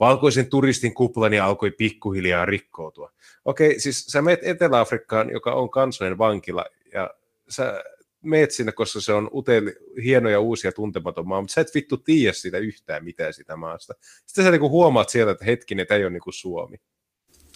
Valkoisen 0.00 0.50
turistin 0.50 0.94
kuplani 0.94 1.40
alkoi 1.40 1.70
pikkuhiljaa 1.70 2.44
rikkoutua. 2.44 3.12
Okei, 3.44 3.80
siis 3.80 4.04
sä 4.04 4.22
meet 4.22 4.40
Etelä-Afrikkaan, 4.42 5.30
joka 5.30 5.52
on 5.52 5.70
kansojen 5.70 6.18
vankila, 6.18 6.64
ja 6.92 7.10
sä 7.48 7.84
meet 8.22 8.50
sinne, 8.50 8.72
koska 8.72 9.00
se 9.00 9.12
on 9.12 9.30
uteli, 9.34 9.74
hieno 10.04 10.28
ja 10.28 10.40
uusi 10.40 10.66
ja 10.66 10.72
tuntematon 10.72 11.28
maa, 11.28 11.40
mutta 11.40 11.54
sä 11.54 11.60
et 11.60 11.74
vittu 11.74 11.96
tiedä 11.96 12.32
sitä 12.32 12.58
yhtään 12.58 13.04
mitään 13.04 13.34
sitä 13.34 13.56
maasta. 13.56 13.94
Sitten 14.26 14.44
sä 14.44 14.50
niinku 14.50 14.70
huomaat 14.70 15.08
sieltä, 15.08 15.32
että 15.32 15.44
hetkinen, 15.44 15.86
tämä 15.86 15.98
ei 15.98 16.04
ole 16.04 16.12
niinku 16.12 16.32
Suomi. 16.32 16.76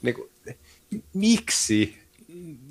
Niinku, 0.02 0.30
miksi? 1.14 1.96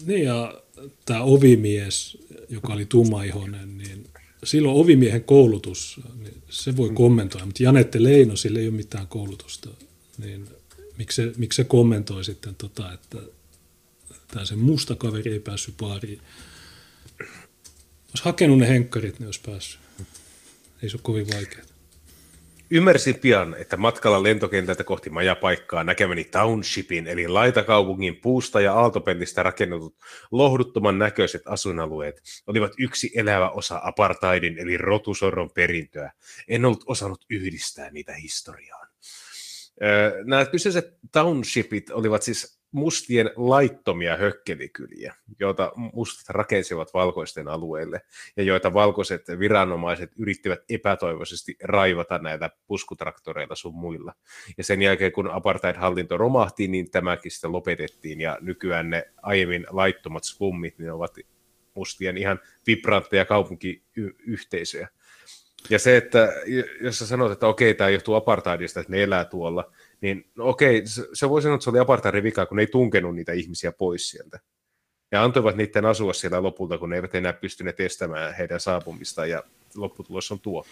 Niin 0.05 0.23
ja 0.23 0.61
tämä 1.05 1.21
ovimies, 1.21 2.17
joka 2.49 2.73
oli 2.73 2.85
tummaihoinen, 2.85 3.77
niin 3.77 4.07
silloin 4.43 4.77
ovimiehen 4.77 5.23
koulutus, 5.23 6.01
niin 6.19 6.41
se 6.49 6.77
voi 6.77 6.89
kommentoida, 6.93 7.45
mutta 7.45 7.63
Janette 7.63 8.03
Leino, 8.03 8.35
sillä 8.35 8.59
ei 8.59 8.67
ole 8.67 8.75
mitään 8.75 9.07
koulutusta, 9.07 9.69
niin 10.17 10.47
miksi 10.97 11.15
se, 11.15 11.31
miksi 11.37 11.57
se 11.57 11.63
kommentoi 11.63 12.23
sitten, 12.23 12.55
tota, 12.55 12.93
että 12.93 13.17
tämä 14.27 14.45
se 14.45 14.55
musta 14.55 14.95
kaveri 14.95 15.31
ei 15.31 15.39
päässyt 15.39 15.77
baariin. 15.77 16.21
Olisi 18.15 18.25
hakenut 18.25 18.57
ne 18.57 18.67
henkkarit, 18.67 19.19
ne 19.19 19.25
olisi 19.25 19.41
päässyt. 19.45 19.81
Ei 20.83 20.89
se 20.89 20.95
ole 20.95 21.01
kovin 21.03 21.27
vaikeaa. 21.33 21.65
Ymmärsin 22.71 23.15
pian, 23.15 23.55
että 23.59 23.77
matkalla 23.77 24.23
lentokentältä 24.23 24.83
kohti 24.83 25.09
majapaikkaa 25.09 25.83
näkemäni 25.83 26.23
townshipin, 26.23 27.07
eli 27.07 27.27
laitakaupungin 27.27 28.15
puusta 28.15 28.61
ja 28.61 28.73
aaltopellistä 28.73 29.43
rakennetut 29.43 29.95
lohduttoman 30.31 30.99
näköiset 30.99 31.41
asuinalueet, 31.45 32.21
olivat 32.47 32.71
yksi 32.79 33.11
elävä 33.15 33.49
osa 33.49 33.81
apartheidin, 33.83 34.59
eli 34.59 34.77
rotusorron 34.77 35.49
perintöä. 35.51 36.11
En 36.47 36.65
ollut 36.65 36.83
osannut 36.85 37.25
yhdistää 37.29 37.91
niitä 37.91 38.13
historiaan. 38.13 38.87
Nämä 40.25 40.45
kyseiset 40.45 40.97
townshipit 41.11 41.89
olivat 41.89 42.23
siis 42.23 42.54
mustien 42.75 43.31
laittomia 43.35 44.17
hökkelikyliä, 44.17 45.15
joita 45.39 45.71
mustat 45.75 46.29
rakensivat 46.29 46.93
valkoisten 46.93 47.47
alueille 47.47 48.01
ja 48.37 48.43
joita 48.43 48.73
valkoiset 48.73 49.25
viranomaiset 49.39 50.11
yrittivät 50.19 50.59
epätoivoisesti 50.69 51.57
raivata 51.63 52.17
näillä 52.17 52.49
puskutraktoreilla 52.67 53.55
sun 53.55 53.75
muilla. 53.75 54.13
Ja 54.57 54.63
sen 54.63 54.81
jälkeen, 54.81 55.11
kun 55.11 55.31
apartheid-hallinto 55.31 56.17
romahti, 56.17 56.67
niin 56.67 56.91
tämäkin 56.91 57.31
sitten 57.31 57.51
lopetettiin 57.51 58.21
ja 58.21 58.37
nykyään 58.41 58.89
ne 58.89 59.05
aiemmin 59.21 59.65
laittomat 59.69 60.23
slummit, 60.23 60.79
niin 60.79 60.91
ovat 60.91 61.17
mustien 61.73 62.17
ihan 62.17 62.39
vibrantteja 62.67 63.25
kaupunkiyhteisöjä. 63.25 64.87
Ja 65.69 65.79
se, 65.79 65.97
että 65.97 66.33
jos 66.81 66.99
sä 66.99 67.07
sanot, 67.07 67.31
että 67.31 67.47
okei, 67.47 67.73
tämä 67.73 67.89
johtuu 67.89 68.15
apartheidista, 68.15 68.79
että 68.79 68.91
ne 68.91 69.03
elää 69.03 69.25
tuolla, 69.25 69.71
niin 70.01 70.25
no 70.35 70.47
okei, 70.47 70.83
se 71.13 71.29
voi 71.29 71.41
sanoa, 71.41 71.55
että 71.55 71.63
se 71.63 71.69
oli 71.69 71.79
apartheidin 71.79 72.23
vika, 72.23 72.45
kun 72.45 72.55
ne 72.55 72.61
ei 72.63 72.67
tunkenut 72.67 73.15
niitä 73.15 73.33
ihmisiä 73.33 73.71
pois 73.71 74.09
sieltä. 74.09 74.39
Ja 75.11 75.23
antoivat 75.23 75.55
niiden 75.55 75.85
asua 75.85 76.13
siellä 76.13 76.43
lopulta, 76.43 76.77
kun 76.77 76.89
ne 76.89 76.95
eivät 76.95 77.15
enää 77.15 77.33
pystyneet 77.33 77.79
estämään 77.79 78.35
heidän 78.35 78.59
saapumista, 78.59 79.25
ja 79.25 79.43
lopputulos 79.75 80.31
on 80.31 80.39
tuo. 80.39 80.65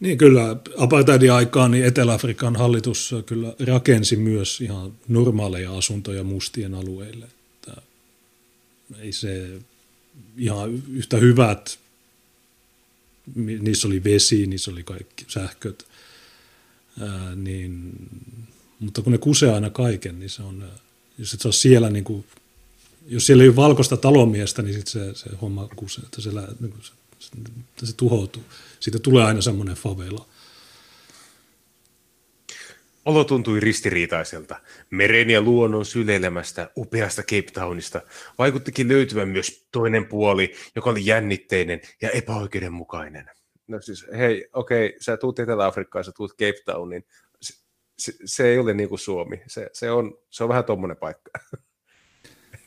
Niin 0.00 0.18
kyllä, 0.18 0.56
apartheidin 0.76 1.32
aikaan 1.32 1.70
niin 1.70 1.84
Etelä-Afrikan 1.84 2.56
hallitus 2.56 3.14
kyllä 3.26 3.54
rakensi 3.66 4.16
myös 4.16 4.60
ihan 4.60 4.92
normaaleja 5.08 5.76
asuntoja 5.76 6.24
mustien 6.24 6.74
alueille. 6.74 7.26
Että 7.54 7.82
ei 9.00 9.12
se 9.12 9.48
ihan 10.36 10.82
yhtä 10.92 11.16
hyvät, 11.16 11.78
niissä 13.34 13.88
oli 13.88 14.04
vesi, 14.04 14.46
niissä 14.46 14.70
oli 14.70 14.82
kaikki 14.82 15.24
sähköt, 15.28 15.86
ää, 17.00 17.34
niin 17.34 17.92
mutta 18.78 19.02
kun 19.02 19.12
ne 19.12 19.18
kusee 19.18 19.52
aina 19.52 19.70
kaiken, 19.70 20.18
niin 20.18 20.30
se 20.30 20.42
on, 20.42 20.64
jos 21.18 21.34
et 21.34 21.40
saa 21.40 21.52
siellä 21.52 21.90
niin 21.90 22.04
kuin, 22.04 22.24
jos 23.06 23.26
siellä 23.26 23.42
ei 23.42 23.48
ole 23.48 23.56
valkoista 23.56 23.96
talomiestä, 23.96 24.62
niin 24.62 24.74
sit 24.74 24.86
se, 24.86 25.14
se 25.14 25.30
homma 25.42 25.68
kusee, 25.76 26.04
että 26.04 26.20
se, 26.20 26.30
niin 26.60 26.74
se, 26.80 26.92
se, 27.18 27.86
se 27.86 27.96
tuhoutuu. 27.96 28.42
Siitä 28.80 28.98
tulee 28.98 29.24
aina 29.24 29.40
semmoinen 29.40 29.76
favela. 29.76 30.26
Olo 33.04 33.24
tuntui 33.24 33.60
ristiriitaiselta. 33.60 34.60
Meren 34.90 35.30
ja 35.30 35.40
luonnon 35.40 35.86
syleilemästä 35.86 36.70
upeasta 36.76 37.22
Cape 37.22 37.50
Townista 37.52 38.00
vaikuttikin 38.38 38.88
löytyvän 38.88 39.28
myös 39.28 39.66
toinen 39.72 40.06
puoli, 40.06 40.54
joka 40.76 40.90
oli 40.90 41.06
jännitteinen 41.06 41.80
ja 42.02 42.10
epäoikeudenmukainen. 42.10 43.30
No 43.66 43.80
siis, 43.80 44.06
hei, 44.16 44.48
okei, 44.52 44.86
okay, 44.86 44.98
sä 45.00 45.16
tuut 45.16 45.38
Etelä-Afrikkaan, 45.38 46.04
sä 46.04 46.12
tuut 46.16 46.30
Cape 46.30 46.62
Towniin, 46.64 47.04
se, 47.98 48.12
se 48.24 48.48
ei 48.48 48.58
ole 48.58 48.74
niin 48.74 48.88
kuin 48.88 48.98
Suomi. 48.98 49.42
Se, 49.46 49.70
se, 49.72 49.90
on, 49.90 50.18
se 50.30 50.42
on 50.42 50.48
vähän 50.48 50.64
tuommoinen 50.64 50.96
paikka. 50.96 51.30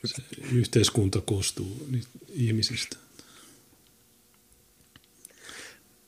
Se 0.04 0.22
yhteiskunta 0.52 1.20
koostuu 1.20 1.88
ihmisistä. 2.28 2.96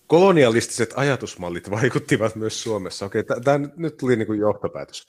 Kolonialistiset 0.06 0.92
ajatusmallit 0.96 1.70
vaikuttivat 1.70 2.36
myös 2.36 2.62
Suomessa. 2.62 3.06
Okei, 3.06 3.24
tämä 3.44 3.68
nyt 3.76 3.96
tuli 3.96 4.16
niin 4.16 4.26
kuin 4.26 4.40
johtopäätös. 4.40 5.06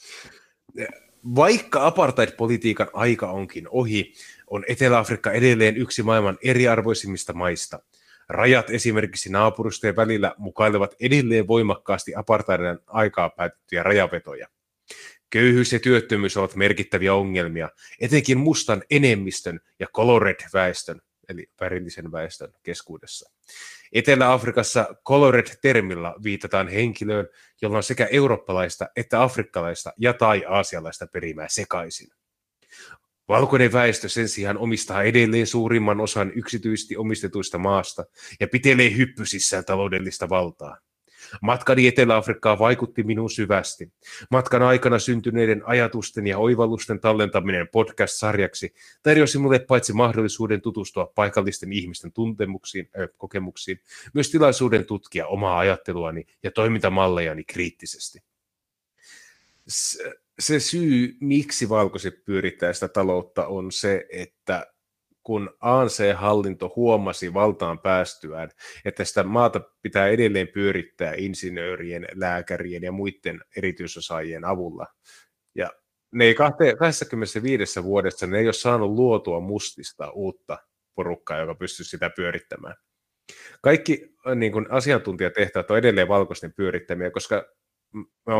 Vaikka 1.35 1.87
apartheid-politiikan 1.87 2.89
aika 2.93 3.31
onkin 3.31 3.67
ohi, 3.69 4.13
on 4.47 4.63
Etelä-Afrikka 4.67 5.31
edelleen 5.31 5.77
yksi 5.77 6.03
maailman 6.03 6.37
eriarvoisimmista 6.43 7.33
maista– 7.33 7.79
Rajat 8.31 8.69
esimerkiksi 8.69 9.31
naapurustojen 9.31 9.95
välillä 9.95 10.35
mukailevat 10.37 10.95
edelleen 10.99 11.47
voimakkaasti 11.47 12.15
apartheidin 12.15 12.79
aikaa 12.87 13.29
päätettyjä 13.29 13.83
rajavetoja. 13.83 14.47
Köyhyys 15.29 15.73
ja 15.73 15.79
työttömyys 15.79 16.37
ovat 16.37 16.55
merkittäviä 16.55 17.13
ongelmia, 17.13 17.69
etenkin 17.99 18.37
mustan 18.37 18.83
enemmistön 18.89 19.59
ja 19.79 19.87
colored-väestön, 19.87 21.01
eli 21.29 21.47
värillisen 21.61 22.11
väestön 22.11 22.53
keskuudessa. 22.63 23.31
Etelä-Afrikassa 23.93 24.95
colored-termillä 25.07 26.13
viitataan 26.23 26.67
henkilöön, 26.67 27.27
jolla 27.61 27.77
on 27.77 27.83
sekä 27.83 28.07
eurooppalaista 28.11 28.87
että 28.95 29.23
afrikkalaista 29.23 29.93
ja 29.97 30.13
tai 30.13 30.45
aasialaista 30.47 31.07
perimää 31.07 31.47
sekaisin. 31.49 32.20
Valkoinen 33.31 33.73
väestö 33.73 34.09
sen 34.09 34.29
sijaan 34.29 34.57
omistaa 34.57 35.03
edelleen 35.03 35.47
suurimman 35.47 36.01
osan 36.01 36.31
yksityisesti 36.35 36.97
omistetuista 36.97 37.57
maasta 37.57 38.05
ja 38.39 38.47
pitelee 38.47 38.97
hyppysissään 38.97 39.65
taloudellista 39.65 40.29
valtaa. 40.29 40.77
Matkani 41.41 41.87
Etelä-Afrikkaan 41.87 42.59
vaikutti 42.59 43.03
minun 43.03 43.29
syvästi. 43.29 43.91
Matkan 44.31 44.61
aikana 44.61 44.99
syntyneiden 44.99 45.61
ajatusten 45.65 46.27
ja 46.27 46.37
oivallusten 46.37 46.99
tallentaminen 46.99 47.67
podcast-sarjaksi 47.67 48.73
tarjosi 49.03 49.37
minulle 49.37 49.59
paitsi 49.59 49.93
mahdollisuuden 49.93 50.61
tutustua 50.61 51.11
paikallisten 51.15 51.73
ihmisten 51.73 52.11
tuntemuksiin, 52.11 52.89
äh, 52.99 53.09
kokemuksiin, 53.17 53.79
myös 54.13 54.31
tilaisuuden 54.31 54.85
tutkia 54.85 55.27
omaa 55.27 55.59
ajatteluani 55.59 56.25
ja 56.43 56.51
toimintamallejani 56.51 57.43
kriittisesti. 57.43 58.19
Se 60.41 60.59
syy, 60.59 61.17
miksi 61.19 61.69
valkoiset 61.69 62.25
pyörittää 62.25 62.73
sitä 62.73 62.87
taloutta, 62.87 63.47
on 63.47 63.71
se, 63.71 64.05
että 64.09 64.73
kun 65.23 65.57
ANC-hallinto 65.59 66.73
huomasi 66.75 67.33
valtaan 67.33 67.79
päästyään, 67.79 68.49
että 68.85 69.05
sitä 69.05 69.23
maata 69.23 69.61
pitää 69.81 70.07
edelleen 70.07 70.47
pyörittää 70.47 71.13
insinöörien, 71.17 72.07
lääkärien 72.13 72.83
ja 72.83 72.91
muiden 72.91 73.41
erityisosaajien 73.57 74.45
avulla. 74.45 74.85
Ja 75.55 75.69
ne 76.11 76.25
ei 76.25 76.35
25 76.79 77.83
vuodessa 77.83 78.27
ne 78.27 78.39
ei 78.39 78.47
ole 78.47 78.53
saanut 78.53 78.91
luotua 78.91 79.39
mustista 79.39 80.11
uutta 80.11 80.57
porukkaa, 80.95 81.39
joka 81.39 81.55
pystyisi 81.55 81.89
sitä 81.89 82.09
pyörittämään. 82.15 82.75
Kaikki 83.61 84.15
niin 84.35 84.51
kuin 84.51 84.71
asiantuntijatehtävät 84.71 85.71
on 85.71 85.77
edelleen 85.77 86.07
valkoisten 86.07 86.53
pyörittämiä, 86.53 87.11
koska 87.11 87.45
me 88.25 88.33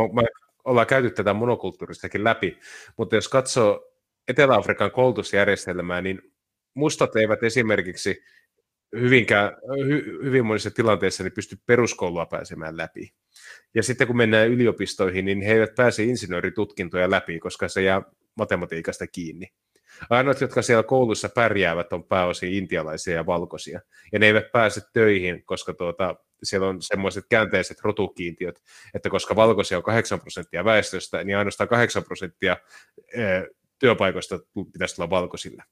ollaan 0.64 0.86
käyty 0.86 1.10
tätä 1.10 1.32
monokulttuuristakin 1.32 2.24
läpi, 2.24 2.58
mutta 2.96 3.14
jos 3.14 3.28
katsoo 3.28 3.92
Etelä-Afrikan 4.28 4.90
koulutusjärjestelmää, 4.90 6.00
niin 6.00 6.22
mustat 6.74 7.16
eivät 7.16 7.42
esimerkiksi 7.42 8.22
hyvinkään, 8.96 9.52
hy, 9.86 10.20
hyvin 10.24 10.46
monissa 10.46 10.70
tilanteissa 10.70 11.22
niin 11.22 11.32
pysty 11.32 11.56
peruskoulua 11.66 12.26
pääsemään 12.26 12.76
läpi. 12.76 13.14
Ja 13.74 13.82
sitten 13.82 14.06
kun 14.06 14.16
mennään 14.16 14.48
yliopistoihin, 14.48 15.24
niin 15.24 15.42
he 15.42 15.52
eivät 15.52 15.74
pääse 15.74 16.04
insinööritutkintoja 16.04 17.10
läpi, 17.10 17.38
koska 17.38 17.68
se 17.68 17.82
jää 17.82 18.02
matematiikasta 18.34 19.06
kiinni. 19.06 19.46
Ainoat, 20.10 20.40
jotka 20.40 20.62
siellä 20.62 20.82
koulussa 20.82 21.28
pärjäävät, 21.28 21.92
on 21.92 22.04
pääosin 22.04 22.52
intialaisia 22.52 23.14
ja 23.14 23.26
valkoisia. 23.26 23.80
Ja 24.12 24.18
ne 24.18 24.26
eivät 24.26 24.52
pääse 24.52 24.80
töihin, 24.92 25.44
koska 25.44 25.74
tuota, 25.74 26.16
siellä 26.42 26.68
on 26.68 26.82
semmoiset 26.82 27.24
käänteiset 27.30 27.80
rotukiintiöt, 27.80 28.62
että 28.94 29.10
koska 29.10 29.36
valkoisia 29.36 29.78
on 29.78 29.84
8 29.84 30.20
prosenttia 30.20 30.64
väestöstä, 30.64 31.24
niin 31.24 31.36
ainoastaan 31.36 31.68
8 31.68 32.04
prosenttia 32.04 32.56
työpaikoista 33.78 34.38
pitäisi 34.72 34.94
tulla 34.94 35.10
valkoisille. 35.10 35.62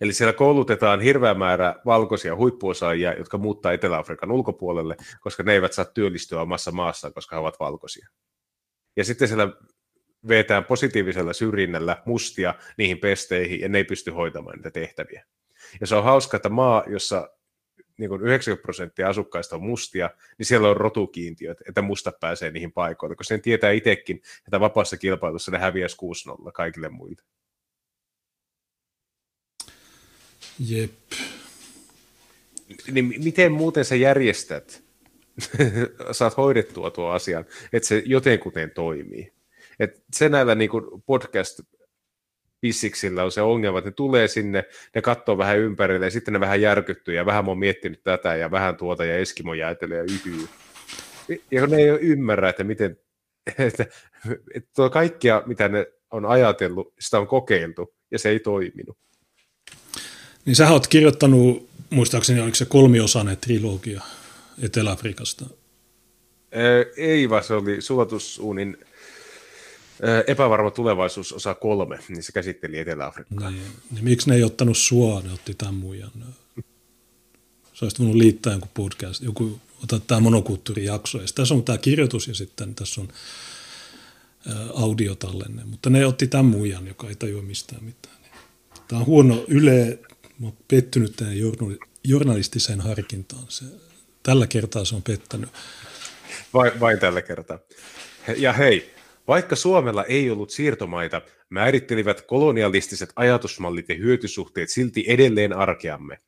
Eli 0.00 0.12
siellä 0.12 0.32
koulutetaan 0.32 1.00
hirveä 1.00 1.34
määrä 1.34 1.74
valkoisia 1.86 2.36
huippuosaajia, 2.36 3.14
jotka 3.18 3.38
muuttaa 3.38 3.72
Etelä-Afrikan 3.72 4.32
ulkopuolelle, 4.32 4.96
koska 5.20 5.42
ne 5.42 5.52
eivät 5.52 5.72
saa 5.72 5.84
työllistyä 5.84 6.40
omassa 6.40 6.70
maassaan, 6.70 7.14
koska 7.14 7.36
he 7.36 7.40
ovat 7.40 7.60
valkoisia. 7.60 8.08
Ja 8.96 9.04
sitten 9.04 9.28
siellä 9.28 9.52
vetään 10.28 10.64
positiivisella 10.64 11.32
syrjinnällä 11.32 12.02
mustia 12.06 12.54
niihin 12.76 12.98
pesteihin, 12.98 13.60
ja 13.60 13.68
ne 13.68 13.78
ei 13.78 13.84
pysty 13.84 14.10
hoitamaan 14.10 14.56
niitä 14.56 14.70
tehtäviä. 14.70 15.24
Ja 15.80 15.86
se 15.86 15.94
on 15.94 16.04
hauska, 16.04 16.36
että 16.36 16.48
maa, 16.48 16.84
jossa 16.86 17.30
niin 17.98 18.10
kuin 18.10 18.22
90 18.22 18.62
prosenttia 18.62 19.08
asukkaista 19.08 19.56
on 19.56 19.62
mustia, 19.62 20.10
niin 20.38 20.46
siellä 20.46 20.68
on 20.68 20.76
rotukiintiöt, 20.76 21.58
että 21.68 21.82
musta 21.82 22.12
pääsee 22.20 22.50
niihin 22.50 22.72
paikoille, 22.72 23.16
koska 23.16 23.28
sen 23.28 23.42
tietää 23.42 23.70
itsekin, 23.70 24.22
että 24.46 24.60
vapaassa 24.60 24.96
kilpailussa 24.96 25.50
ne 25.50 25.58
häviäisi 25.58 25.96
6-0 26.48 26.52
kaikille 26.52 26.88
muille. 26.88 27.22
Jep. 30.58 30.92
Niin 32.92 33.14
miten 33.24 33.52
muuten 33.52 33.84
sä 33.84 33.96
järjestät, 33.96 34.82
saat 36.12 36.36
hoidettua 36.36 36.90
tuo 36.90 37.08
asian, 37.10 37.44
että 37.72 37.88
se 37.88 38.02
jotenkuten 38.06 38.70
toimii? 38.70 39.32
Et 39.80 40.04
se 40.16 40.28
näillä 40.28 40.54
niin 40.54 40.70
podcast 41.06 41.60
pissiksillä 42.60 43.24
on 43.24 43.32
se 43.32 43.42
ongelma, 43.42 43.78
että 43.78 43.90
ne 43.90 43.94
tulee 43.94 44.28
sinne, 44.28 44.64
ne 44.94 45.02
katsoo 45.02 45.38
vähän 45.38 45.58
ympärille 45.58 46.06
ja 46.06 46.10
sitten 46.10 46.34
ne 46.34 46.40
vähän 46.40 46.60
järkyttyy 46.60 47.14
ja 47.14 47.26
vähän 47.26 47.44
mä 47.44 47.50
oon 47.50 47.58
miettinyt 47.58 48.02
tätä 48.02 48.36
ja 48.36 48.50
vähän 48.50 48.76
tuota 48.76 49.04
ja 49.04 49.18
Eskimo 49.18 49.54
jäätelee 49.54 49.98
ja 49.98 50.04
yhyy. 50.04 50.48
Ja 51.50 51.66
ne 51.66 51.76
ei 51.76 51.88
ymmärrä, 51.88 52.48
että 52.48 52.64
miten, 52.64 52.98
että, 53.58 53.86
että 54.54 54.70
tuo 54.76 54.90
kaikkia, 54.90 55.42
mitä 55.46 55.68
ne 55.68 55.86
on 56.10 56.26
ajatellut, 56.26 56.94
sitä 57.00 57.18
on 57.18 57.26
kokeiltu 57.26 57.94
ja 58.10 58.18
se 58.18 58.28
ei 58.28 58.40
toiminut. 58.40 58.98
Niin 60.44 60.56
sä 60.56 60.70
oot 60.70 60.86
kirjoittanut, 60.86 61.68
muistaakseni 61.90 62.40
oliko 62.40 62.54
se 62.54 62.64
kolmiosainen 62.64 63.36
trilogia 63.36 64.02
Etelä-Afrikasta? 64.62 65.44
Ei, 66.96 67.30
vaan 67.30 67.44
se 67.44 67.54
oli 67.54 67.80
sulatussuunin 67.80 68.76
epävarma 70.26 70.70
tulevaisuus 70.70 71.32
osa 71.32 71.54
kolme, 71.54 71.98
niin 72.08 72.22
se 72.22 72.32
käsitteli 72.32 72.78
Etelä-Afrikkaa. 72.78 73.50
Niin, 73.50 73.66
niin 73.90 74.04
miksi 74.04 74.30
ne 74.30 74.36
ei 74.36 74.42
ottanut 74.42 74.76
sua, 74.76 75.22
ne 75.22 75.32
otti 75.32 75.54
tämän 75.54 75.74
muijan? 75.74 76.10
Se 77.74 77.84
olisi 77.84 77.98
voinut 77.98 78.16
liittää 78.16 78.52
jonkun 78.52 78.70
podcast, 78.74 79.22
joku, 79.22 79.60
ota 79.84 80.00
tämä 80.00 80.20
monokulttuurijakso. 80.20 81.18
Ja 81.18 81.26
tässä 81.34 81.54
on 81.54 81.64
tämä 81.64 81.78
kirjoitus 81.78 82.28
ja 82.28 82.34
sitten 82.34 82.74
tässä 82.74 83.00
on 83.00 83.08
audiotallenne, 84.74 85.64
mutta 85.64 85.90
ne 85.90 86.06
otti 86.06 86.26
tämän 86.26 86.46
muijan, 86.46 86.86
joka 86.86 87.08
ei 87.08 87.14
tajua 87.14 87.42
mistään 87.42 87.84
mitään. 87.84 88.16
Tämä 88.88 89.00
on 89.00 89.06
huono 89.06 89.44
Yle, 89.48 89.98
mä 90.38 90.46
oon 90.46 90.56
pettynyt 90.68 91.16
tähän 91.16 91.34
journalistiseen 92.04 92.80
harkintaan. 92.80 93.44
Se, 93.48 93.64
tällä 94.22 94.46
kertaa 94.46 94.84
se 94.84 94.94
on 94.94 95.02
pettänyt. 95.02 95.50
Vain, 96.54 96.80
vain 96.80 96.98
tällä 96.98 97.22
kertaa. 97.22 97.58
Ja 98.36 98.52
hei, 98.52 98.94
vaikka 99.30 99.56
Suomella 99.56 100.04
ei 100.04 100.30
ollut 100.30 100.50
siirtomaita, 100.50 101.22
määrittelivät 101.50 102.22
kolonialistiset 102.22 103.12
ajatusmallit 103.16 103.88
ja 103.88 103.94
hyötysuhteet 103.94 104.68
silti 104.68 105.04
edelleen 105.08 105.52
arkeamme. 105.52 106.18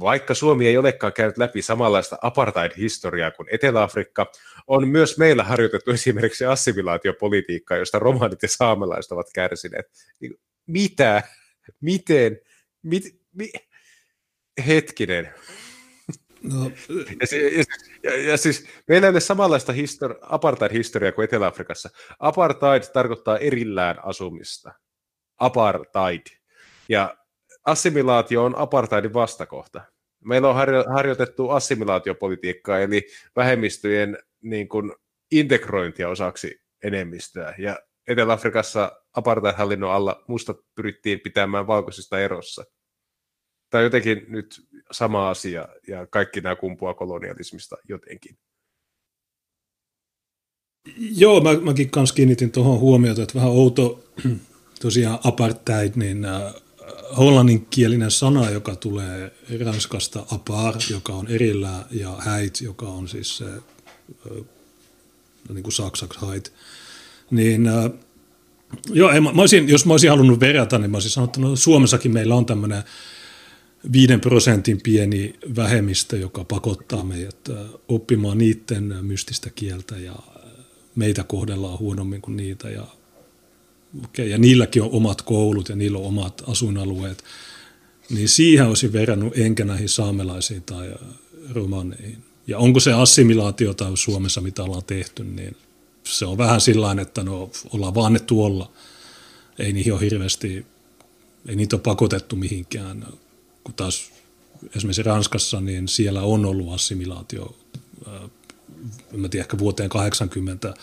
Vaikka 0.00 0.34
Suomi 0.34 0.68
ei 0.68 0.76
olekaan 0.76 1.12
käynyt 1.12 1.38
läpi 1.38 1.62
samanlaista 1.62 2.18
apartheid-historiaa 2.22 3.30
kuin 3.30 3.48
Etelä-Afrikka, 3.52 4.32
on 4.66 4.88
myös 4.88 5.18
meillä 5.18 5.44
harjoitettu 5.44 5.90
esimerkiksi 5.90 6.44
assimilaatiopolitiikkaa, 6.44 7.76
josta 7.76 7.98
romanit 7.98 8.42
ja 8.42 8.48
saamelaiset 8.48 9.12
ovat 9.12 9.26
kärsineet. 9.34 9.86
Niin 10.20 10.34
mitä? 10.66 11.22
Miten? 11.80 12.40
Mit, 12.82 13.04
mi, 13.32 13.52
hetkinen. 14.66 15.34
No. 16.42 16.70
Ja, 16.90 17.26
ja, 17.48 17.64
ja, 18.02 18.30
ja 18.30 18.36
siis 18.36 18.66
meillä 18.88 19.06
ei 19.06 19.10
ole 19.10 19.20
samanlaista 19.20 19.72
histori- 19.72 20.18
apartheid-historiaa 20.22 21.12
kuin 21.12 21.24
Etelä-Afrikassa. 21.24 21.90
Apartheid 22.18 22.82
tarkoittaa 22.92 23.38
erillään 23.38 24.04
asumista. 24.04 24.72
Apartheid. 25.40 26.26
Ja 26.88 27.16
assimilaatio 27.64 28.44
on 28.44 28.58
apartheidin 28.58 29.14
vastakohta. 29.14 29.82
Meillä 30.24 30.48
on 30.48 30.54
harjo- 30.54 30.92
harjoitettu 30.94 31.50
assimilaatiopolitiikkaa, 31.50 32.78
eli 32.80 33.06
vähemmistöjen 33.36 34.18
niin 34.42 34.68
kuin, 34.68 34.92
integrointia 35.32 36.08
osaksi 36.08 36.60
enemmistöä. 36.84 37.54
Ja 37.58 37.78
Etelä-Afrikassa 38.08 38.92
apartheid-hallinnon 39.16 39.92
alla 39.92 40.24
mustat 40.28 40.56
pyrittiin 40.74 41.20
pitämään 41.20 41.66
valkoisista 41.66 42.20
erossa. 42.20 42.64
Tämä 43.70 43.82
jotenkin 43.82 44.26
nyt 44.28 44.66
sama 44.90 45.30
asia, 45.30 45.68
ja 45.88 46.06
kaikki 46.06 46.40
nämä 46.40 46.56
kumpuaa 46.56 46.94
kolonialismista 46.94 47.76
jotenkin. 47.88 48.38
Joo, 50.98 51.40
mä, 51.40 51.60
mäkin 51.60 51.90
kanssa 51.90 52.14
kiinnitin 52.14 52.52
tuohon 52.52 52.78
huomiota, 52.78 53.22
että 53.22 53.34
vähän 53.34 53.50
outo 53.50 54.04
tosiaan 54.82 55.18
apartheid, 55.24 55.92
niin 55.94 56.24
äh, 56.24 56.54
hollanninkielinen 57.16 58.10
sana, 58.10 58.50
joka 58.50 58.76
tulee 58.76 59.34
ranskasta 59.64 60.26
apar, 60.30 60.74
joka 60.90 61.12
on 61.12 61.28
erillään, 61.28 61.84
ja 61.90 62.16
häit, 62.18 62.60
joka 62.60 62.86
on 62.86 63.08
siis 63.08 63.36
se, 63.36 63.44
äh, 63.44 64.46
niin 65.48 65.62
kuin 65.62 65.72
saksaksi 65.72 66.18
hait, 66.20 66.52
niin 67.30 67.66
äh, 67.66 67.90
joo, 68.90 69.12
mä, 69.12 69.32
mä 69.32 69.40
olisin, 69.40 69.68
jos 69.68 69.86
mä 69.86 69.92
olisin 69.92 70.10
halunnut 70.10 70.40
verrata, 70.40 70.78
niin 70.78 70.90
mä 70.90 70.96
olisin 70.96 71.10
sanonut, 71.10 71.36
että 71.36 71.48
no, 71.48 71.56
Suomessakin 71.56 72.12
meillä 72.12 72.34
on 72.34 72.46
tämmöinen 72.46 72.82
viiden 73.92 74.20
prosentin 74.20 74.80
pieni 74.82 75.34
vähemmistö, 75.56 76.16
joka 76.16 76.44
pakottaa 76.44 77.04
meidät 77.04 77.48
oppimaan 77.88 78.38
niiden 78.38 78.96
mystistä 79.02 79.50
kieltä 79.50 79.96
ja 79.96 80.14
meitä 80.94 81.24
kohdellaan 81.24 81.78
huonommin 81.78 82.22
kuin 82.22 82.36
niitä 82.36 82.70
ja, 82.70 82.86
okay, 84.04 84.26
ja 84.26 84.38
niilläkin 84.38 84.82
on 84.82 84.90
omat 84.92 85.22
koulut 85.22 85.68
ja 85.68 85.76
niillä 85.76 85.98
on 85.98 86.04
omat 86.04 86.42
asuinalueet, 86.46 87.24
niin 88.10 88.28
siihen 88.28 88.66
olisin 88.66 88.92
verrannut 88.92 89.38
enkä 89.38 89.64
näihin 89.64 89.88
saamelaisiin 89.88 90.62
tai 90.62 90.94
romaneihin. 91.50 92.24
Ja 92.46 92.58
onko 92.58 92.80
se 92.80 92.92
assimilaatio 92.92 93.74
tai 93.74 93.96
Suomessa, 93.96 94.40
mitä 94.40 94.62
ollaan 94.62 94.84
tehty, 94.84 95.24
niin 95.24 95.56
se 96.04 96.26
on 96.26 96.38
vähän 96.38 96.60
sillä 96.60 96.96
että 97.02 97.22
no, 97.22 97.50
ollaan 97.72 97.94
vaan 97.94 98.12
ne 98.12 98.18
tuolla. 98.18 98.72
Ei 99.58 99.72
niihin 99.72 99.92
ole 99.92 100.00
hirveästi, 100.00 100.66
ei 101.48 101.56
niitä 101.56 101.76
ole 101.76 101.82
pakotettu 101.82 102.36
mihinkään 102.36 103.06
kun 103.66 103.74
taas 103.74 104.12
esimerkiksi 104.76 105.02
Ranskassa, 105.02 105.60
niin 105.60 105.88
siellä 105.88 106.22
on 106.22 106.44
ollut 106.44 106.74
assimilaatio 106.74 107.56
en 109.14 109.20
mä 109.20 109.28
tiedä, 109.28 109.42
ehkä 109.42 109.58
vuoteen 109.58 109.88
80, 109.88 110.74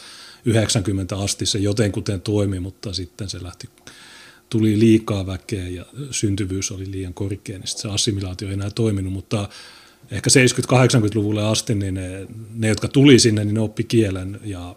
90 0.45 1.17
asti 1.17 1.45
se 1.45 1.59
jotenkuten 1.59 2.21
toimi, 2.21 2.59
mutta 2.59 2.93
sitten 2.93 3.29
se 3.29 3.43
lähti, 3.43 3.69
tuli 4.49 4.79
liikaa 4.79 5.25
väkeä 5.25 5.67
ja 5.67 5.85
syntyvyys 6.11 6.71
oli 6.71 6.91
liian 6.91 7.13
korkea, 7.13 7.57
niin 7.57 7.67
se 7.67 7.89
assimilaatio 7.89 8.47
ei 8.47 8.53
enää 8.53 8.69
toiminut, 8.69 9.13
mutta 9.13 9.49
ehkä 10.11 10.29
70-80-luvulle 10.29 11.43
asti, 11.43 11.75
niin 11.75 11.93
ne, 11.93 12.27
ne, 12.53 12.67
jotka 12.67 12.87
tuli 12.87 13.19
sinne, 13.19 13.45
niin 13.45 13.53
ne 13.53 13.59
oppi 13.59 13.83
kielen 13.83 14.39
ja 14.43 14.75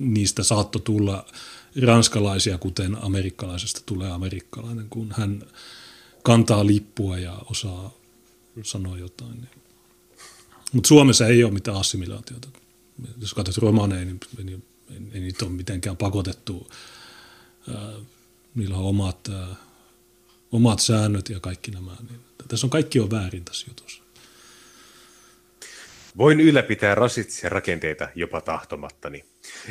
niistä 0.00 0.42
saattoi 0.42 0.82
tulla 0.82 1.26
ranskalaisia, 1.82 2.58
kuten 2.58 3.04
amerikkalaisesta 3.04 3.80
tulee 3.86 4.10
amerikkalainen, 4.10 4.86
kun 4.90 5.14
hän 5.16 5.42
kantaa 6.28 6.66
lippua 6.66 7.18
ja 7.18 7.38
osaa 7.50 7.94
sanoa 8.62 8.98
jotain. 8.98 9.32
Niin. 9.32 9.62
Mutta 10.72 10.88
Suomessa 10.88 11.26
ei 11.26 11.44
ole 11.44 11.52
mitään 11.52 11.76
assimilaatiota. 11.76 12.48
Jos 13.20 13.34
katsot 13.34 13.58
romaneja, 13.58 14.04
niin 14.04 14.20
ei, 14.38 14.44
niin 14.44 14.64
ei, 14.90 14.96
ei 15.12 15.20
niitä 15.20 15.44
ole 15.44 15.52
mitenkään 15.52 15.96
pakotettu. 15.96 16.70
niillä 18.54 18.76
on 18.76 18.84
omat, 18.84 19.28
omat 20.52 20.80
säännöt 20.80 21.28
ja 21.28 21.40
kaikki 21.40 21.70
nämä. 21.70 21.96
Niin 22.10 22.20
tässä 22.48 22.66
on 22.66 22.70
kaikki 22.70 23.00
on 23.00 23.10
väärin 23.10 23.44
tässä 23.44 23.66
jutussa. 23.68 24.02
Voin 26.16 26.40
ylläpitää 26.40 26.94
rasistisia 26.94 27.48
rakenteita 27.48 28.08
jopa 28.14 28.40
tahtomattani. 28.40 29.24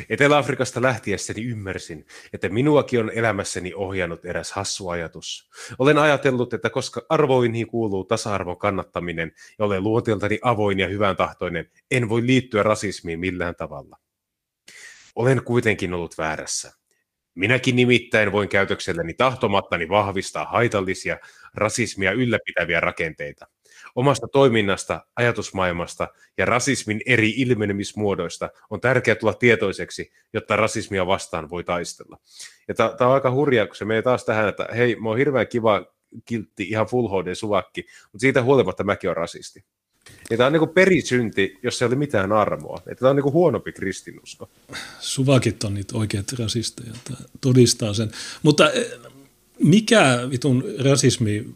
Etelä-Afrikasta 0.08 0.82
lähtiessäni 0.82 1.44
ymmärsin, 1.44 2.06
että 2.32 2.48
minuakin 2.48 3.00
on 3.00 3.10
elämässäni 3.14 3.74
ohjannut 3.74 4.24
eräs 4.24 4.52
hassu 4.52 4.88
ajatus. 4.88 5.50
Olen 5.78 5.98
ajatellut, 5.98 6.54
että 6.54 6.70
koska 6.70 7.06
arvoihin 7.08 7.66
kuuluu 7.66 8.04
tasa-arvon 8.04 8.58
kannattaminen 8.58 9.32
ja 9.58 9.64
olen 9.64 9.82
luonteeltani 9.82 10.38
avoin 10.42 10.78
ja 10.78 10.88
hyvän 10.88 11.16
tahtoinen, 11.16 11.70
en 11.90 12.08
voi 12.08 12.26
liittyä 12.26 12.62
rasismiin 12.62 13.20
millään 13.20 13.54
tavalla. 13.56 13.96
Olen 15.14 15.44
kuitenkin 15.44 15.94
ollut 15.94 16.18
väärässä. 16.18 16.72
Minäkin 17.34 17.76
nimittäin 17.76 18.32
voin 18.32 18.48
käytökselläni 18.48 19.14
tahtomattani 19.14 19.88
vahvistaa 19.88 20.44
haitallisia, 20.44 21.18
rasismia 21.54 22.12
ylläpitäviä 22.12 22.80
rakenteita– 22.80 23.46
Omasta 23.98 24.28
toiminnasta, 24.28 25.00
ajatusmaailmasta 25.16 26.08
ja 26.36 26.44
rasismin 26.44 27.00
eri 27.06 27.30
ilmenemismuodoista 27.36 28.50
on 28.70 28.80
tärkeää 28.80 29.14
tulla 29.14 29.34
tietoiseksi, 29.34 30.12
jotta 30.32 30.56
rasismia 30.56 31.06
vastaan 31.06 31.50
voi 31.50 31.64
taistella. 31.64 32.18
Ja 32.68 32.74
tämä 32.74 33.08
on 33.08 33.14
aika 33.14 33.30
hurjaa, 33.30 33.66
kun 33.66 33.76
se 33.76 33.84
menee 33.84 34.02
taas 34.02 34.24
tähän, 34.24 34.48
että 34.48 34.68
hei, 34.76 34.96
mä 34.96 35.08
oon 35.08 35.18
hirveän 35.18 35.46
kiva 35.48 35.86
kiltti, 36.24 36.62
ihan 36.62 36.86
full 36.86 37.08
HD 37.08 37.34
suvakki, 37.34 37.86
mutta 38.12 38.20
siitä 38.20 38.42
huolimatta 38.42 38.84
mäkin 38.84 39.10
on 39.10 39.16
rasisti. 39.16 39.64
Ja 40.30 40.36
tämä 40.36 40.46
on 40.46 40.52
niin 40.52 40.68
perisynti, 40.74 41.58
jos 41.62 41.82
ei 41.82 41.86
ole 41.86 41.94
mitään 41.94 42.32
armoa. 42.32 42.76
Että 42.78 43.00
tämä 43.00 43.10
on 43.10 43.16
niin 43.16 43.32
huonompi 43.32 43.72
kristinusko. 43.72 44.50
Suvakit 45.00 45.64
on 45.64 45.74
niitä 45.74 45.98
oikeat 45.98 46.32
rasisteja, 46.38 46.92
todistaa 47.40 47.94
sen. 47.94 48.10
Mutta 48.42 48.70
eh, 48.70 48.86
mikä 49.58 50.18
vitun 50.30 50.64
rasismi 50.84 51.46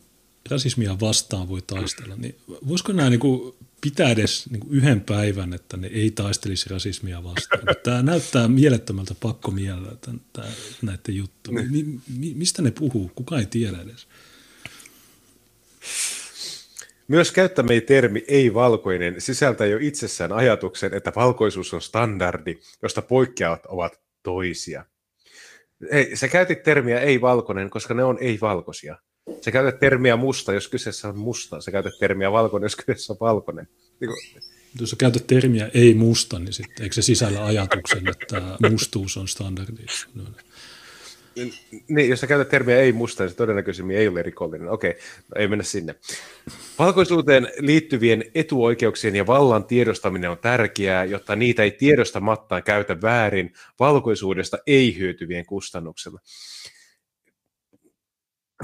rasismia 0.51 1.01
vastaan 1.01 1.49
voi 1.49 1.63
taistella, 1.63 2.17
niin 2.17 2.37
voisiko 2.69 2.93
nämä 2.93 3.11
niin 3.11 3.21
kuin 3.21 3.55
pitää 3.81 4.11
edes 4.11 4.51
niin 4.51 4.61
kuin 4.61 4.75
yhden 4.75 5.01
päivän, 5.01 5.53
että 5.53 5.77
ne 5.77 5.87
ei 5.87 6.11
taistelisi 6.11 6.69
rasismia 6.69 7.25
vastaan? 7.25 7.63
Tämä 7.83 8.03
näyttää 8.03 8.49
mielettömältä 8.49 9.15
pakkomielellä 9.21 9.93
tämä, 10.33 10.49
näiden 10.83 11.17
juttuja. 11.17 11.63
Mi, 11.71 12.01
mi, 12.19 12.35
mistä 12.35 12.63
ne 12.63 12.71
puhuu? 12.71 13.11
Kuka 13.15 13.39
ei 13.39 13.47
tiedä 13.47 13.79
edes. 13.83 14.07
Myös 17.09 17.33
käyttämäni 17.33 17.81
termi 17.81 18.25
ei-valkoinen 18.29 19.21
sisältää 19.21 19.67
jo 19.67 19.79
itsessään 19.81 20.33
ajatuksen, 20.33 20.95
että 20.95 21.13
valkoisuus 21.17 21.75
on 21.75 21.83
standardi, 21.83 22.59
josta 22.83 23.03
poikkeavat 23.03 23.67
ovat 23.67 24.01
toisia. 24.23 24.85
Hei, 25.93 26.17
sä 26.17 26.29
käytit 26.29 26.63
termiä 26.63 27.01
ei-valkoinen, 27.01 27.71
koska 27.71 27.95
ne 27.95 28.05
on 28.05 28.19
ei-valkoisia. 28.21 28.97
Sä 29.41 29.51
käytät 29.51 29.81
termiä 29.81 30.17
musta, 30.17 30.53
jos 30.53 30.69
kyseessä 30.69 31.09
on 31.09 31.19
musta. 31.19 31.61
Sä 31.61 31.71
käytät 31.71 31.99
termiä 32.01 32.33
valkoinen, 32.33 32.65
jos 32.65 32.77
kyseessä 32.77 33.13
on 33.13 33.17
valkoinen. 33.21 33.69
Niin 34.01 34.09
kuin... 34.09 34.43
Jos 34.81 34.91
sä 34.91 34.97
käytät 34.97 35.27
termiä 35.27 35.71
ei 35.75 35.95
musta, 35.95 36.39
niin 36.39 36.53
sitten 36.53 36.83
eikö 36.83 36.95
se 36.95 37.03
sisällä 37.03 37.45
ajatuksen, 37.45 38.09
että 38.09 38.43
mustuus 38.71 39.17
on 39.17 39.29
standardi? 39.29 39.83
No, 40.15 40.25
niin, 41.89 42.11
jos 42.11 42.21
sä 42.21 42.27
käytät 42.27 42.49
termiä 42.49 42.79
ei 42.79 42.93
musta, 42.93 43.23
niin 43.23 43.31
se 43.31 43.37
todennäköisemmin 43.37 43.97
ei 43.97 44.09
ole 44.09 44.23
rikollinen. 44.23 44.69
Okei, 44.69 44.93
no 45.29 45.41
ei 45.41 45.49
mennä 45.49 45.65
sinne. 45.65 45.95
Valkoisuuteen 46.79 47.49
liittyvien 47.59 48.25
etuoikeuksien 48.35 49.17
ja 49.17 49.27
vallan 49.27 49.65
tiedostaminen 49.65 50.31
on 50.31 50.39
tärkeää, 50.39 51.05
jotta 51.05 51.37
niitä 51.37 51.63
ei 51.63 51.71
tiedostamattaan 51.71 52.63
käytä 52.63 53.03
väärin 53.03 53.53
valkoisuudesta 53.81 54.59
ei 54.67 54.99
hyötyvien 54.99 55.47
kustannuksella 55.47 56.21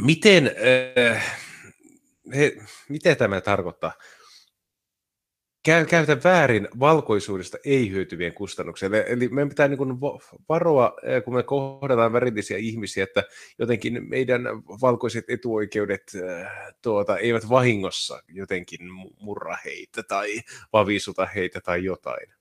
miten, 0.00 0.50
äh, 1.06 1.38
he, 2.36 2.56
miten 2.88 3.16
tämä 3.16 3.40
tarkoittaa? 3.40 3.92
Käy, 5.64 5.86
käytä 5.86 6.18
väärin 6.24 6.68
valkoisuudesta 6.78 7.58
ei 7.64 7.90
hyötyvien 7.90 8.34
kustannuksella. 8.34 8.96
Eli 8.96 9.28
meidän 9.28 9.48
pitää 9.48 9.68
niin 9.68 10.00
varoa, 10.48 10.96
äh, 11.08 11.24
kun 11.24 11.34
me 11.34 11.42
kohdataan 11.42 12.12
värillisiä 12.12 12.58
ihmisiä, 12.58 13.04
että 13.04 13.24
jotenkin 13.58 14.08
meidän 14.08 14.42
valkoiset 14.80 15.24
etuoikeudet 15.28 16.12
äh, 16.14 16.52
tuota, 16.82 17.18
eivät 17.18 17.48
vahingossa 17.48 18.22
jotenkin 18.28 18.80
murra 19.20 19.56
heitä 19.64 20.02
tai 20.02 20.40
vavisuta 20.72 21.26
heitä 21.26 21.60
tai 21.60 21.84
jotain. 21.84 22.34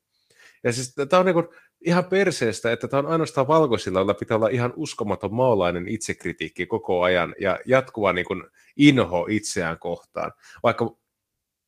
Ja 0.63 0.73
siis 0.73 0.95
tämä 0.95 1.19
on 1.19 1.25
niin 1.25 1.34
kuin, 1.34 1.47
ihan 1.81 2.05
perseestä, 2.05 2.71
että 2.71 2.87
tämä 2.87 2.99
on 2.99 3.11
ainoastaan 3.11 3.47
valkoisilla, 3.47 3.99
joilla 3.99 4.13
pitää 4.13 4.37
olla 4.37 4.47
ihan 4.47 4.73
uskomaton 4.75 5.33
maalainen 5.33 5.87
itsekritiikki 5.87 6.65
koko 6.65 7.01
ajan 7.01 7.35
ja 7.39 7.59
jatkuva 7.65 8.13
niin 8.13 8.25
kuin 8.25 8.43
inho 8.77 9.27
itseään 9.29 9.79
kohtaan. 9.79 10.31
Vaikka 10.63 10.95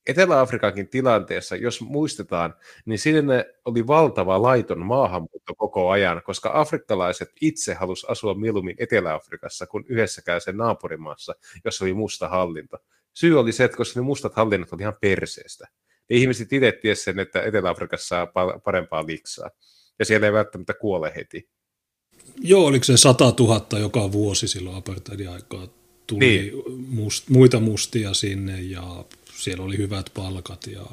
Etelä-Afrikankin 0.07 0.89
tilanteessa, 0.89 1.55
jos 1.55 1.81
muistetaan, 1.81 2.55
niin 2.85 2.99
sinne 2.99 3.45
oli 3.65 3.87
valtava 3.87 4.41
laiton 4.41 4.85
maahanmuutto 4.85 5.55
koko 5.55 5.89
ajan, 5.89 6.21
koska 6.23 6.51
afrikkalaiset 6.53 7.31
itse 7.41 7.73
halusi 7.73 8.07
asua 8.09 8.33
mieluummin 8.33 8.75
Etelä-Afrikassa 8.79 9.67
kuin 9.67 9.85
yhdessäkään 9.89 10.41
sen 10.41 10.57
naapurimaassa, 10.57 11.35
jossa 11.65 11.85
oli 11.85 11.93
musta 11.93 12.27
hallinto. 12.27 12.77
Syy 13.13 13.39
oli 13.39 13.51
se, 13.51 13.63
että 13.63 13.77
koska 13.77 13.99
ne 13.99 14.03
mustat 14.03 14.33
hallinnot 14.33 14.73
oli 14.73 14.81
ihan 14.81 14.97
perseestä. 15.01 15.67
Ne 16.09 16.15
ihmiset 16.15 16.53
itse 16.53 16.95
sen, 16.95 17.19
että 17.19 17.41
Etelä-Afrikassa 17.41 18.07
saa 18.07 18.27
parempaa 18.63 19.05
liksaa 19.05 19.49
ja 19.99 20.05
siellä 20.05 20.27
ei 20.27 20.33
välttämättä 20.33 20.73
kuole 20.73 21.13
heti. 21.15 21.49
Joo, 22.41 22.65
oliko 22.65 22.83
se 22.83 22.97
100 22.97 23.33
000 23.39 23.79
joka 23.79 24.11
vuosi 24.11 24.47
silloin 24.47 24.75
apartheidin 24.77 25.29
aikaa 25.29 25.67
tuli 26.07 26.19
niin. 26.19 26.51
must, 26.87 27.29
muita 27.29 27.59
mustia 27.59 28.13
sinne 28.13 28.61
ja 28.61 29.05
siellä 29.35 29.63
oli 29.63 29.77
hyvät 29.77 30.11
palkat 30.13 30.67
ja 30.67 30.85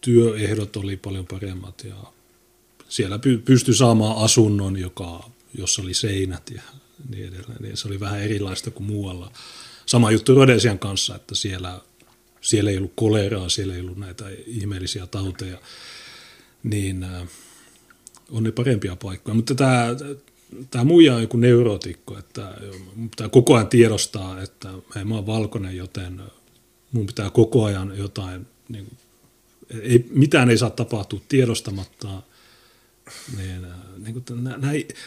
työehdot 0.00 0.76
oli 0.76 0.96
paljon 0.96 1.26
paremmat 1.26 1.84
ja 1.84 1.96
siellä 2.88 3.18
py, 3.18 3.38
pystyi 3.38 3.74
saamaan 3.74 4.24
asunnon, 4.24 4.76
joka, 4.76 5.30
jossa 5.54 5.82
oli 5.82 5.94
seinät 5.94 6.50
ja 6.50 6.62
niin 7.08 7.28
edelleen. 7.28 7.62
Niin 7.62 7.76
se 7.76 7.88
oli 7.88 8.00
vähän 8.00 8.20
erilaista 8.20 8.70
kuin 8.70 8.86
muualla. 8.86 9.32
Sama 9.86 10.10
juttu 10.10 10.34
Rodesian 10.34 10.78
kanssa, 10.78 11.16
että 11.16 11.34
siellä, 11.34 11.80
siellä 12.40 12.70
ei 12.70 12.76
ollut 12.76 12.92
koleraa, 12.94 13.48
siellä 13.48 13.74
ei 13.74 13.80
ollut 13.80 13.98
näitä 13.98 14.24
ihmeellisiä 14.46 15.06
tauteja. 15.06 15.58
Niin 16.62 17.04
äh, 17.04 17.28
on 18.30 18.42
ne 18.42 18.52
parempia 18.52 18.96
paikkoja. 18.96 19.34
Mutta 19.34 19.54
tämä, 19.54 19.86
tämä 20.70 20.84
muija 20.84 21.14
on 21.14 21.22
joku 21.22 21.36
neurotikko, 21.36 22.18
että 22.18 22.54
pitää 23.10 23.28
koko 23.28 23.54
ajan 23.54 23.68
tiedostaa, 23.68 24.42
että 24.42 24.68
mä 25.04 25.14
oon 25.14 25.26
valkoinen, 25.26 25.76
joten 25.76 26.22
mun 26.92 27.06
pitää 27.06 27.30
koko 27.30 27.64
ajan 27.64 27.98
jotain, 27.98 28.46
niin 28.68 28.86
ei, 29.82 30.06
mitään 30.10 30.50
ei 30.50 30.58
saa 30.58 30.70
tapahtua 30.70 31.20
tiedostamatta. 31.28 32.22
Niin, 33.36 33.66
niin 33.98 34.14
kuin, 34.14 34.24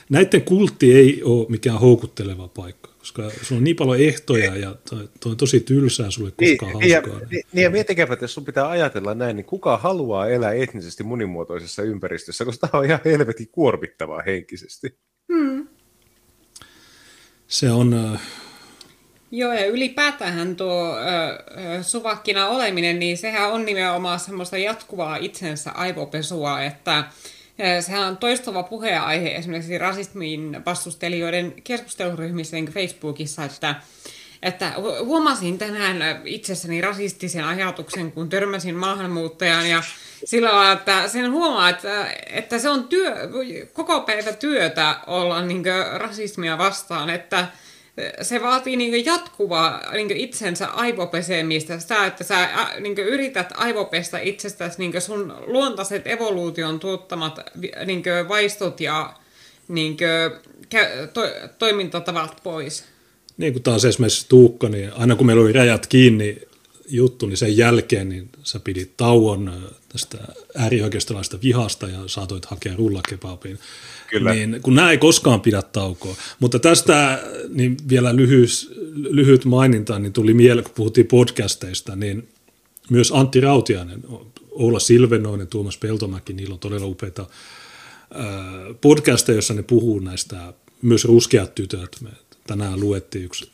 näiden 0.09 0.41
kultti 0.41 0.93
ei 0.93 1.23
ole 1.23 1.45
mikään 1.49 1.79
houkutteleva 1.79 2.47
paikka 2.47 2.90
koska 3.01 3.29
sulla 3.41 3.59
on 3.59 3.63
niin 3.63 3.75
paljon 3.75 3.99
ehtoja 3.99 4.55
ja 4.55 4.75
toi, 4.89 5.09
toi 5.19 5.31
on 5.31 5.37
tosi 5.37 5.59
tylsää 5.59 6.11
sulle 6.11 6.31
koskaan 6.31 6.79
niin, 6.79 6.93
hauskaa. 6.93 7.19
Ja, 7.19 7.27
niin, 7.31 7.43
niin 7.53 7.63
ja 7.63 7.69
miettikääpä, 7.69 8.13
että 8.13 8.23
jos 8.23 8.33
sun 8.33 8.45
pitää 8.45 8.69
ajatella 8.69 9.13
näin, 9.13 9.35
niin 9.35 9.45
kuka 9.45 9.77
haluaa 9.77 10.29
elää 10.29 10.53
etnisesti 10.53 11.03
monimuotoisessa 11.03 11.83
ympäristössä, 11.83 12.45
koska 12.45 12.67
tämä 12.67 12.79
on 12.79 12.85
ihan 12.85 12.99
helvetin 13.05 13.47
kuormittavaa 13.51 14.21
henkisesti. 14.25 14.97
Hmm. 15.33 15.67
Se 17.47 17.71
on... 17.71 17.93
Äh... 17.93 18.21
Joo, 19.31 19.53
ja 19.53 19.65
ylipäätään 19.65 20.55
tuo 20.55 20.97
äh, 20.97 21.85
suvakkina 21.85 22.47
oleminen, 22.47 22.99
niin 22.99 23.17
sehän 23.17 23.51
on 23.51 23.65
nimenomaan 23.65 24.19
semmoista 24.19 24.57
jatkuvaa 24.57 25.17
itsensä 25.17 25.71
aivopesua, 25.71 26.61
että 26.61 27.03
Sehän 27.79 28.07
on 28.07 28.17
toistuva 28.17 28.63
puheenaihe 28.63 29.35
esimerkiksi 29.35 29.77
rasismin 29.77 30.65
vastustelijoiden 30.65 31.53
keskusteluryhmissä 31.63 32.55
niin 32.55 32.65
Facebookissa, 32.65 33.43
että 33.43 33.75
että 34.43 34.73
huomasin 35.03 35.57
tänään 35.57 36.21
itsessäni 36.25 36.81
rasistisen 36.81 37.45
ajatuksen, 37.45 38.11
kun 38.11 38.29
törmäsin 38.29 38.75
maahanmuuttajan 38.75 39.69
ja 39.69 39.83
sillä 40.25 40.49
lailla, 40.49 40.71
että 40.71 41.07
sen 41.07 41.31
huomaa, 41.31 41.69
että, 41.69 42.11
että 42.27 42.59
se 42.59 42.69
on 42.69 42.87
työ, 42.87 43.15
koko 43.73 44.01
päivä 44.01 44.33
työtä 44.33 44.95
olla 45.07 45.41
niin 45.41 45.63
rasismia 45.95 46.57
vastaan, 46.57 47.09
että 47.09 47.47
se 48.21 48.41
vaatii 48.41 48.75
niin 48.75 49.05
jatkuvaa 49.05 49.91
niin 49.93 50.11
itsensä 50.11 50.67
aivopesemistä, 50.67 51.79
sitä, 51.79 52.05
että 52.05 52.23
sä 52.23 52.49
niin 52.79 52.99
yrität 52.99 53.53
aivopesta 53.55 54.17
itsestäsi 54.17 54.75
niin 54.77 55.01
sun 55.01 55.33
luontaiset 55.47 56.07
evoluution 56.07 56.79
tuottamat 56.79 57.39
niin 57.85 58.03
vaistot 58.27 58.79
ja 58.81 59.13
niin 59.67 59.97
to, 61.13 61.21
toimintatavat 61.59 62.39
pois. 62.43 62.83
Niin 63.37 63.53
kuin 63.53 63.63
taas 63.63 63.85
esimerkiksi 63.85 64.25
Tuukka, 64.29 64.69
niin 64.69 64.93
aina 64.93 65.15
kun 65.15 65.25
meillä 65.25 65.43
oli 65.43 65.53
rajat 65.53 65.87
kiinni 65.87 66.37
juttu, 66.87 67.25
niin 67.25 67.37
sen 67.37 67.57
jälkeen 67.57 68.09
niin 68.09 68.29
sä 68.43 68.59
pidit 68.59 68.97
tauon 68.97 69.71
tästä 69.89 70.17
äärioikeistolaista 70.57 71.37
vihasta 71.43 71.87
ja 71.87 71.99
saatoit 72.07 72.45
hakea 72.45 72.75
rullakebabin. 72.75 73.59
Kyllä. 74.11 74.33
Niin, 74.33 74.59
kun 74.61 74.75
nämä 74.75 74.91
ei 74.91 74.97
koskaan 74.97 75.41
pidä 75.41 75.61
taukoa. 75.61 76.15
Mutta 76.39 76.59
tästä 76.59 77.23
niin 77.49 77.77
vielä 77.89 78.15
lyhyys, 78.15 78.71
lyhyt 78.95 79.45
maininta, 79.45 79.99
niin 79.99 80.13
tuli 80.13 80.33
mieleen, 80.33 80.63
kun 80.63 80.73
puhuttiin 80.75 81.07
podcasteista, 81.07 81.95
niin 81.95 82.29
myös 82.89 83.11
Antti 83.11 83.41
Rautiainen, 83.41 84.03
Oula 84.51 84.79
Silvenoinen, 84.79 85.47
Tuomas 85.47 85.77
Peltomäki, 85.77 86.33
niillä 86.33 86.53
on 86.53 86.59
todella 86.59 86.87
upeita 86.87 87.25
podcasteja, 88.81 89.35
joissa 89.35 89.53
ne 89.53 89.63
puhuu 89.63 89.99
näistä 89.99 90.53
myös 90.81 91.05
ruskeat 91.05 91.55
tytöt. 91.55 91.97
Me 92.01 92.09
tänään 92.47 92.79
luettiin 92.79 93.25
yksi 93.25 93.51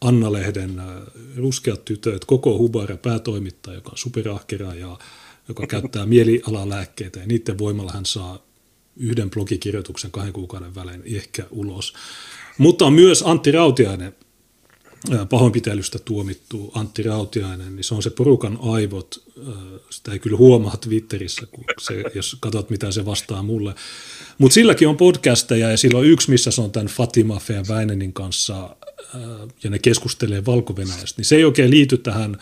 Anna-lehden 0.00 0.82
ruskeat 1.36 1.84
tytöt, 1.84 2.24
koko 2.24 2.58
Hubara 2.58 2.96
päätoimittaja, 2.96 3.74
joka 3.74 3.90
on 3.90 3.98
superahkera 3.98 4.74
ja 4.74 4.98
joka 5.48 5.66
käyttää 5.66 6.06
mielialalääkkeitä 6.06 7.20
ja 7.20 7.26
niiden 7.26 7.58
voimalla 7.58 7.92
hän 7.92 8.06
saa 8.06 8.45
yhden 8.96 9.30
blogikirjoituksen 9.30 10.10
kahden 10.10 10.32
kuukauden 10.32 10.74
välein 10.74 11.02
ehkä 11.16 11.44
ulos. 11.50 11.94
Mutta 12.58 12.86
on 12.86 12.92
myös 12.92 13.22
Antti 13.26 13.52
Rautiainen, 13.52 14.14
pahoinpitelystä 15.28 15.98
tuomittu 15.98 16.70
Antti 16.74 17.02
Rautiainen, 17.02 17.76
niin 17.76 17.84
se 17.84 17.94
on 17.94 18.02
se 18.02 18.10
porukan 18.10 18.58
aivot, 18.62 19.22
sitä 19.90 20.12
ei 20.12 20.18
kyllä 20.18 20.36
huomaa 20.36 20.76
Twitterissä, 20.76 21.46
kun 21.46 21.64
se, 21.80 22.04
jos 22.14 22.36
katsot 22.40 22.70
mitä 22.70 22.90
se 22.90 23.04
vastaa 23.04 23.42
mulle. 23.42 23.74
Mutta 24.38 24.54
silläkin 24.54 24.88
on 24.88 24.96
podcasteja 24.96 25.70
ja 25.70 25.76
sillä 25.76 25.98
on 25.98 26.06
yksi, 26.06 26.30
missä 26.30 26.50
se 26.50 26.60
on 26.60 26.72
tämän 26.72 26.86
Fatima 26.86 27.38
Fea 27.38 27.62
Väinenin 27.68 28.12
kanssa 28.12 28.76
ja 29.62 29.70
ne 29.70 29.78
keskustelee 29.78 30.46
valko 30.46 30.74
niin 31.16 31.24
se 31.24 31.36
ei 31.36 31.44
oikein 31.44 31.70
liity 31.70 31.98
tähän 31.98 32.36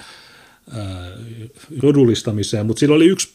rodullistamiseen, 1.82 2.66
mutta 2.66 2.80
sillä 2.80 2.94
oli 2.94 3.06
yksi 3.06 3.28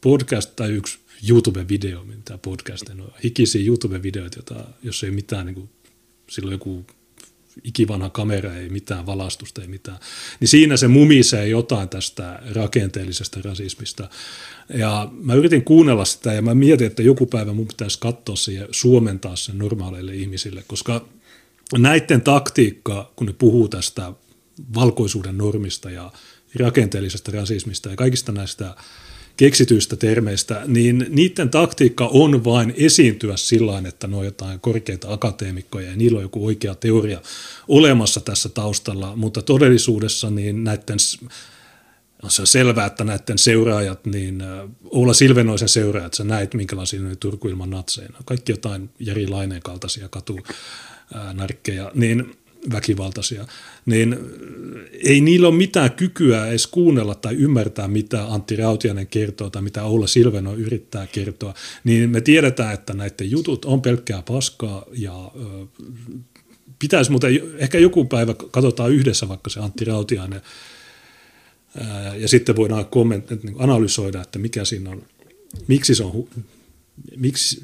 podcast 0.00 0.56
tai 0.56 0.70
yksi 0.70 0.98
YouTube-video, 1.22 2.04
mitä 2.04 2.38
podcast, 2.38 2.88
on 2.88 3.12
hikisiä 3.24 3.66
YouTube-videoita, 3.66 4.38
jota, 4.38 4.64
jos 4.82 5.04
ei 5.04 5.10
mitään, 5.10 5.46
niin 5.46 5.54
kuin, 5.54 5.68
silloin 6.30 6.52
joku 6.52 6.86
ikivanha 7.64 8.10
kamera, 8.10 8.54
ei 8.54 8.68
mitään 8.68 9.06
valastusta, 9.06 9.62
ei 9.62 9.68
mitään, 9.68 9.98
niin 10.40 10.48
siinä 10.48 10.76
se 10.76 10.88
mumisee 10.88 11.48
jotain 11.48 11.88
tästä 11.88 12.42
rakenteellisesta 12.54 13.40
rasismista. 13.44 14.08
Ja 14.74 15.08
mä 15.12 15.34
yritin 15.34 15.64
kuunnella 15.64 16.04
sitä 16.04 16.32
ja 16.32 16.42
mä 16.42 16.54
mietin, 16.54 16.86
että 16.86 17.02
joku 17.02 17.26
päivä 17.26 17.52
mun 17.52 17.66
pitäisi 17.66 17.98
katsoa 18.00 18.36
se 18.36 18.52
ja 18.52 18.68
suomentaa 18.70 19.36
sen 19.36 19.58
normaaleille 19.58 20.14
ihmisille, 20.14 20.64
koska 20.66 21.08
näiden 21.78 22.22
taktiikka, 22.22 23.12
kun 23.16 23.26
ne 23.26 23.32
puhuu 23.32 23.68
tästä 23.68 24.12
valkoisuuden 24.74 25.38
normista 25.38 25.90
ja 25.90 26.12
rakenteellisesta 26.58 27.32
rasismista 27.32 27.88
ja 27.90 27.96
kaikista 27.96 28.32
näistä 28.32 28.74
keksityistä 29.38 29.96
termeistä, 29.96 30.62
niin 30.66 31.06
niiden 31.08 31.50
taktiikka 31.50 32.06
on 32.12 32.44
vain 32.44 32.74
esiintyä 32.76 33.36
sillä 33.36 33.82
että 33.88 34.06
ne 34.06 34.16
on 34.16 34.24
jotain 34.24 34.60
korkeita 34.60 35.12
akateemikkoja 35.12 35.90
ja 35.90 35.96
niillä 35.96 36.16
on 36.16 36.22
joku 36.22 36.46
oikea 36.46 36.74
teoria 36.74 37.20
olemassa 37.68 38.20
tässä 38.20 38.48
taustalla, 38.48 39.16
mutta 39.16 39.42
todellisuudessa 39.42 40.30
niin 40.30 40.64
näiden 40.64 40.98
on 42.22 42.30
se 42.30 42.46
selvää, 42.46 42.86
että 42.86 43.04
näiden 43.04 43.38
seuraajat, 43.38 44.06
niin 44.06 44.42
Oula 44.84 45.14
Silvenoisen 45.14 45.68
seuraajat, 45.68 46.14
sä 46.14 46.24
näit 46.24 46.54
minkälaisia 46.54 47.00
ne 47.00 47.16
Turku 47.16 47.48
ilman 47.48 47.70
natseina, 47.70 48.18
kaikki 48.24 48.52
jotain 48.52 48.90
Jari 48.98 49.26
Laineen 49.26 49.62
kaltaisia 49.62 50.08
katunarkkeja, 50.08 51.92
niin 51.94 52.37
väkivaltaisia, 52.72 53.46
niin 53.86 54.16
ei 55.04 55.20
niillä 55.20 55.48
ole 55.48 55.56
mitään 55.56 55.92
kykyä 55.92 56.46
edes 56.46 56.66
kuunnella 56.66 57.14
tai 57.14 57.34
ymmärtää, 57.34 57.88
mitä 57.88 58.26
Antti 58.26 58.56
Rautianen 58.56 59.06
kertoo 59.06 59.50
tai 59.50 59.62
mitä 59.62 59.84
Oula 59.84 60.06
Silveno 60.06 60.54
yrittää 60.54 61.06
kertoa, 61.06 61.54
niin 61.84 62.10
me 62.10 62.20
tiedetään, 62.20 62.74
että 62.74 62.94
näiden 62.94 63.30
jutut 63.30 63.64
on 63.64 63.82
pelkkää 63.82 64.22
paskaa 64.22 64.84
ja 64.92 65.30
pitäisi 66.78 67.10
muuten, 67.10 67.40
ehkä 67.58 67.78
joku 67.78 68.04
päivä 68.04 68.34
katsotaan 68.50 68.92
yhdessä 68.92 69.28
vaikka 69.28 69.50
se 69.50 69.60
Antti 69.60 69.84
Rautiainen 69.84 70.40
ja 72.18 72.28
sitten 72.28 72.56
voidaan 72.56 72.86
komment, 72.86 73.30
niin 73.42 73.56
analysoida, 73.58 74.22
että 74.22 74.38
mikä 74.38 74.64
siinä 74.64 74.90
on, 74.90 75.02
miksi 75.68 75.94
se 75.94 76.04
on, 76.04 76.28
miksi, 77.16 77.62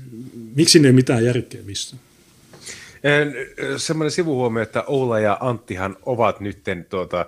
miksi 0.54 0.78
ne 0.78 0.88
ei 0.88 0.92
mitään 0.92 1.24
järkeä 1.24 1.62
missä. 1.62 1.96
Semmoinen 3.76 4.10
sivuhuomio, 4.10 4.62
että 4.62 4.84
Oula 4.86 5.20
ja 5.20 5.38
Anttihan 5.40 5.96
ovat 6.06 6.40
nyt 6.40 6.62
tuota, 6.88 7.26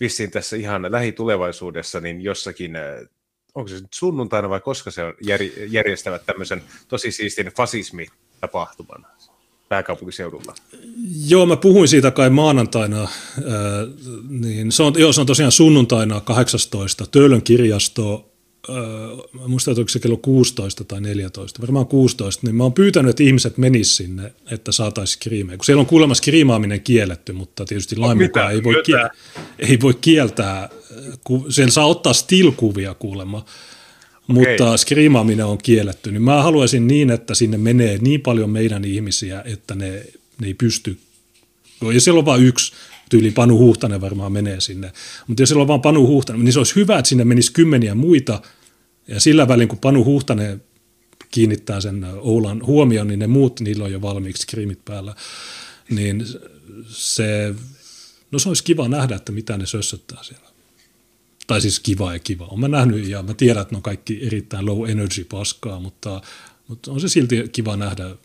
vissiin 0.00 0.30
tässä 0.30 0.56
ihan 0.56 0.86
lähitulevaisuudessa, 0.92 2.00
niin 2.00 2.20
jossakin, 2.20 2.72
onko 3.54 3.68
se 3.68 3.74
nyt 3.74 3.94
sunnuntaina 3.94 4.48
vai 4.48 4.60
koska 4.60 4.90
se 4.90 5.02
järjestävät 5.68 6.26
tämmöisen 6.26 6.62
tosi 6.88 7.12
siistin 7.12 7.46
fasismitapahtuman 7.46 9.06
pääkaupunkiseudulla? 9.68 10.54
Joo, 11.28 11.46
mä 11.46 11.56
puhuin 11.56 11.88
siitä 11.88 12.10
kai 12.10 12.30
maanantaina, 12.30 13.02
äh, 13.02 13.08
niin 14.28 14.72
se 14.72 14.82
on, 14.82 14.94
joo, 14.96 15.12
se 15.12 15.20
on 15.20 15.26
tosiaan 15.26 15.52
sunnuntaina 15.52 16.20
18. 16.20 17.06
Töölön 17.10 17.42
kirjasto 17.42 18.35
äh, 18.68 19.48
muistan, 19.48 19.80
että 19.80 19.92
se 19.92 19.98
kello 19.98 20.16
16 20.16 20.84
tai 20.84 21.00
14, 21.00 21.62
varmaan 21.62 21.86
16, 21.86 22.46
niin 22.46 22.54
mä 22.56 22.62
oon 22.62 22.72
pyytänyt, 22.72 23.10
että 23.10 23.22
ihmiset 23.22 23.58
menis 23.58 23.96
sinne, 23.96 24.32
että 24.50 24.72
saataisiin 24.72 25.14
skriimejä. 25.14 25.56
Kun 25.56 25.64
siellä 25.64 25.80
on 25.80 25.86
kuulemma 25.86 26.14
skriimaaminen 26.14 26.80
kielletty, 26.80 27.32
mutta 27.32 27.64
tietysti 27.64 27.96
lain 27.96 28.18
mukaan 28.22 28.52
ei 28.52 28.64
voi, 28.64 28.74
kiel- 28.74 29.42
ei 29.58 29.78
voi 29.80 29.94
kieltää, 29.94 30.68
ku- 31.24 31.46
siellä 31.48 31.72
saa 31.72 31.86
ottaa 31.86 32.12
stilkuvia 32.12 32.94
kuulemma, 32.94 33.44
mutta 34.26 34.64
okay. 34.64 34.78
skriimaaminen 34.78 35.46
on 35.46 35.58
kielletty. 35.58 36.12
Niin 36.12 36.22
mä 36.22 36.42
haluaisin 36.42 36.86
niin, 36.86 37.10
että 37.10 37.34
sinne 37.34 37.58
menee 37.58 37.98
niin 38.00 38.20
paljon 38.20 38.50
meidän 38.50 38.84
ihmisiä, 38.84 39.42
että 39.44 39.74
ne, 39.74 40.04
ne 40.40 40.46
ei 40.46 40.54
pysty, 40.54 40.98
ja 41.94 42.00
siellä 42.00 42.18
on 42.18 42.24
vain 42.24 42.44
yksi, 42.44 42.72
tyyli 43.10 43.30
Panu 43.30 43.58
Huhtanen 43.58 44.00
varmaan 44.00 44.32
menee 44.32 44.60
sinne. 44.60 44.92
Mutta 45.26 45.42
jos 45.42 45.48
siellä 45.48 45.62
on 45.62 45.68
vain 45.68 45.80
Panu 45.80 46.06
Huhtanen, 46.06 46.44
niin 46.44 46.52
se 46.52 46.60
olisi 46.60 46.74
hyvä, 46.74 46.98
että 46.98 47.08
sinne 47.08 47.24
menisi 47.24 47.52
kymmeniä 47.52 47.94
muita, 47.94 48.42
ja 49.08 49.20
sillä 49.20 49.48
välin, 49.48 49.68
kun 49.68 49.78
Panu 49.78 50.04
Huhtanen 50.04 50.62
kiinnittää 51.30 51.80
sen 51.80 52.06
Oulan 52.20 52.66
huomioon, 52.66 53.08
niin 53.08 53.18
ne 53.18 53.26
muut, 53.26 53.60
niillä 53.60 53.84
on 53.84 53.92
jo 53.92 54.02
valmiiksi 54.02 54.42
skriimit 54.42 54.84
päällä. 54.84 55.14
Niin 55.90 56.26
se, 56.88 57.54
no 58.30 58.38
se 58.38 58.48
olisi 58.48 58.64
kiva 58.64 58.88
nähdä, 58.88 59.16
että 59.16 59.32
mitä 59.32 59.58
ne 59.58 59.66
sössöttää 59.66 60.22
siellä. 60.22 60.46
Tai 61.46 61.60
siis 61.60 61.80
kiva 61.80 62.12
ja 62.12 62.18
kiva. 62.18 62.46
Olen 62.46 62.70
nähnyt 62.70 63.08
ja 63.08 63.22
mä 63.22 63.34
tiedän, 63.34 63.62
että 63.62 63.74
ne 63.74 63.76
on 63.76 63.82
kaikki 63.82 64.26
erittäin 64.26 64.66
low 64.66 64.90
energy 64.90 65.24
paskaa, 65.24 65.80
mutta, 65.80 66.20
mutta 66.68 66.92
on 66.92 67.00
se 67.00 67.08
silti 67.08 67.48
kiva 67.52 67.76
nähdä. 67.76 68.16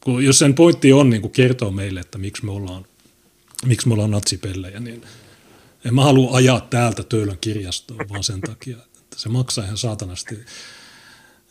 Kun, 0.00 0.24
jos 0.24 0.38
sen 0.38 0.54
pointti 0.54 0.92
on 0.92 1.10
niin 1.10 1.30
kertoa 1.30 1.70
meille, 1.70 2.00
että 2.00 2.18
miksi 2.18 2.44
me 2.44 2.52
ollaan, 2.52 2.86
miksi 3.66 3.88
me 3.88 3.94
ollaan 3.94 4.10
natsipellejä, 4.10 4.80
niin 4.80 5.02
en 5.84 5.94
mä 5.94 6.02
halua 6.02 6.36
ajaa 6.36 6.60
täältä 6.60 7.02
Töölön 7.02 7.38
kirjastoon 7.40 8.08
vaan 8.08 8.24
sen 8.24 8.40
takia, 8.40 8.76
että 8.76 8.93
se 9.16 9.28
maksaa 9.28 9.64
ihan 9.64 9.78
saatanasti. 9.78 10.38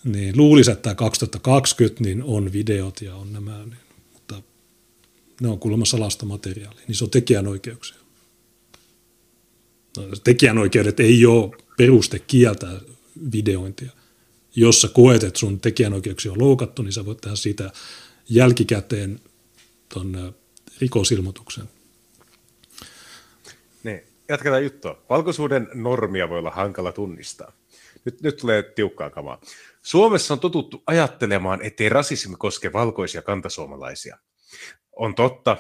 Niin 0.04 0.38
luulisi, 0.38 0.72
että 0.72 0.96
2020 0.96 2.04
niin 2.04 2.24
on 2.24 2.54
videot 2.54 3.02
ja 3.02 3.16
on 3.16 3.34
nämä, 3.34 3.58
niin, 3.58 3.78
mutta 4.14 4.42
ne 5.42 5.48
on 5.48 5.60
kuulemma 5.60 5.86
salasta 5.86 6.26
materiaalia, 6.26 6.82
niin 6.88 6.96
se 6.96 7.04
on 7.04 7.10
tekijänoikeuksia. 7.10 7.98
No, 9.98 10.04
tekijänoikeudet 10.24 11.00
ei 11.00 11.26
ole 11.26 11.52
peruste 11.78 12.20
kieltää 12.20 12.80
videointia. 13.32 13.92
Jos 14.56 14.82
sä 14.82 14.88
koet, 14.88 15.24
että 15.24 15.40
sun 15.40 15.60
tekijänoikeuksia 15.60 16.32
on 16.32 16.42
loukattu, 16.42 16.82
niin 16.82 16.94
sä 16.94 17.06
voit 17.06 17.22
tehdä 17.22 17.36
siitä 17.36 17.72
jälkikäteen 18.30 19.20
ton 19.94 20.34
rikosilmoituksen 20.82 21.70
jatketaan 24.30 24.64
juttua. 24.64 25.06
Valkoisuuden 25.10 25.68
normia 25.74 26.30
voi 26.30 26.40
olla 26.40 26.52
hankala 26.52 26.92
tunnistaa. 26.92 27.52
Nyt, 28.06 28.22
nyt 28.22 28.38
tulee 28.38 28.64
tiukkaa 28.64 29.10
kamaa. 29.10 29.42
Suomessa 29.82 30.34
on 30.34 30.40
totuttu 30.40 30.84
ajattelemaan, 30.88 31.62
ettei 31.62 31.90
rasismi 31.90 32.36
koske 32.36 32.74
valkoisia 32.74 33.22
kantasuomalaisia. 33.22 34.18
On 34.96 35.16
totta, 35.16 35.58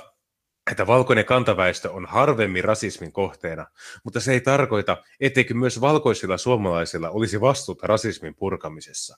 että 0.71 0.87
valkoinen 0.87 1.25
kantaväestö 1.25 1.91
on 1.91 2.05
harvemmin 2.05 2.63
rasismin 2.63 3.11
kohteena, 3.11 3.65
mutta 4.03 4.19
se 4.19 4.31
ei 4.33 4.41
tarkoita, 4.41 4.97
etteikö 5.19 5.53
myös 5.53 5.81
valkoisilla 5.81 6.37
suomalaisilla 6.37 7.09
olisi 7.09 7.41
vastuuta 7.41 7.87
rasismin 7.87 8.35
purkamisessa. 8.35 9.17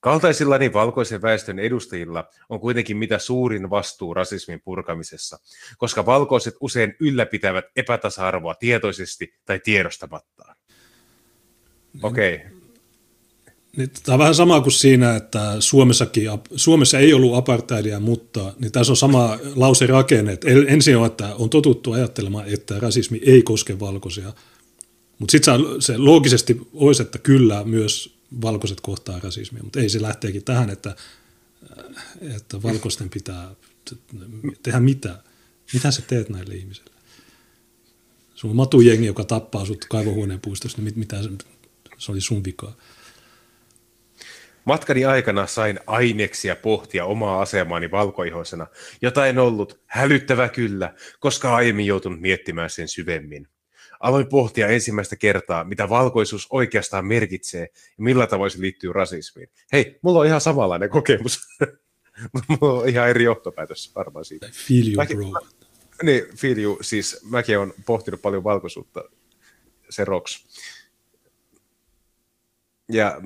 Kaltaisillani 0.00 0.72
valkoisen 0.72 1.22
väestön 1.22 1.58
edustajilla 1.58 2.24
on 2.48 2.60
kuitenkin 2.60 2.96
mitä 2.96 3.18
suurin 3.18 3.70
vastuu 3.70 4.14
rasismin 4.14 4.60
purkamisessa, 4.64 5.38
koska 5.78 6.06
valkoiset 6.06 6.54
usein 6.60 6.96
ylläpitävät 7.00 7.64
epätasa-arvoa 7.76 8.54
tietoisesti 8.54 9.34
tai 9.44 9.60
tiedostamattaan. 9.64 10.56
Okei. 12.02 12.34
Okay. 12.34 12.48
Niin, 13.76 13.90
tämä 14.02 14.14
on 14.14 14.18
vähän 14.18 14.34
sama 14.34 14.60
kuin 14.60 14.72
siinä, 14.72 15.16
että 15.16 15.56
Suomessakin, 15.58 16.30
Suomessa 16.56 16.98
ei 16.98 17.14
ollut 17.14 17.34
apartheidia, 17.34 18.00
mutta 18.00 18.52
niin 18.58 18.72
tässä 18.72 18.92
on 18.92 18.96
sama 18.96 19.38
lause 19.56 19.86
rakenne, 19.86 20.32
että 20.32 20.48
ensin 20.66 20.96
on, 20.96 21.06
että 21.06 21.34
on 21.34 21.50
totuttu 21.50 21.92
ajattelemaan, 21.92 22.48
että 22.48 22.80
rasismi 22.80 23.20
ei 23.26 23.42
koske 23.42 23.80
valkoisia, 23.80 24.32
mutta 25.18 25.32
sitten 25.32 25.54
se 25.78 25.98
loogisesti 25.98 26.60
olisi, 26.74 27.02
että 27.02 27.18
kyllä 27.18 27.64
myös 27.64 28.13
valkoiset 28.42 28.80
kohtaa 28.80 29.20
rasismia, 29.20 29.62
mutta 29.62 29.80
ei 29.80 29.88
se 29.88 30.02
lähteekin 30.02 30.44
tähän, 30.44 30.70
että, 30.70 30.96
että 32.34 32.62
valkoisten 32.62 33.10
pitää 33.10 33.54
tehdä 34.62 34.80
mitä. 34.80 35.22
Mitä 35.72 35.90
sä 35.90 36.02
teet 36.02 36.28
näille 36.28 36.54
ihmisille? 36.54 36.90
Sun 38.34 38.50
on 38.50 38.56
matujengi, 38.56 39.06
joka 39.06 39.24
tappaa 39.24 39.64
sut 39.64 39.84
kaivohuoneen 39.84 40.40
puistossa, 40.40 40.82
niin 40.82 40.98
mitä 40.98 41.22
se, 41.22 41.28
se 41.98 42.12
oli 42.12 42.20
sun 42.20 42.44
vikaa? 42.44 42.76
Matkani 44.64 45.04
aikana 45.04 45.46
sain 45.46 45.80
aineksia 45.86 46.56
pohtia 46.56 47.04
omaa 47.04 47.42
asemaani 47.42 47.90
valkoihoisena, 47.90 48.66
jota 49.02 49.26
en 49.26 49.38
ollut, 49.38 49.80
hälyttävä 49.86 50.48
kyllä, 50.48 50.94
koska 51.20 51.54
aiemmin 51.54 51.86
joutunut 51.86 52.20
miettimään 52.20 52.70
sen 52.70 52.88
syvemmin. 52.88 53.48
Aloin 54.04 54.26
pohtia 54.26 54.68
ensimmäistä 54.68 55.16
kertaa, 55.16 55.64
mitä 55.64 55.88
valkoisuus 55.88 56.46
oikeastaan 56.50 57.06
merkitsee 57.06 57.68
ja 57.72 58.04
millä 58.04 58.26
tavoin 58.26 58.50
se 58.50 58.60
liittyy 58.60 58.92
rasismiin. 58.92 59.48
Hei, 59.72 59.98
mulla 60.02 60.20
on 60.20 60.26
ihan 60.26 60.40
samanlainen 60.40 60.90
kokemus. 60.90 61.40
mulla 62.48 62.80
on 62.80 62.88
ihan 62.88 63.08
eri 63.08 63.24
johtopäätös 63.24 63.92
varmaan 63.94 64.24
siitä. 64.24 64.48
Feel 64.52 64.86
you, 64.86 64.96
mäkin, 64.96 65.16
bro. 65.16 65.40
Niin, 66.02 66.36
feel 66.36 66.58
you. 66.58 66.78
Siis 66.80 67.20
mäkin 67.30 67.58
olen 67.58 67.74
pohtinut 67.86 68.22
paljon 68.22 68.44
valkoisuutta. 68.44 69.04
Se 69.90 70.04
roks. 70.04 70.46
Ja 72.92 73.20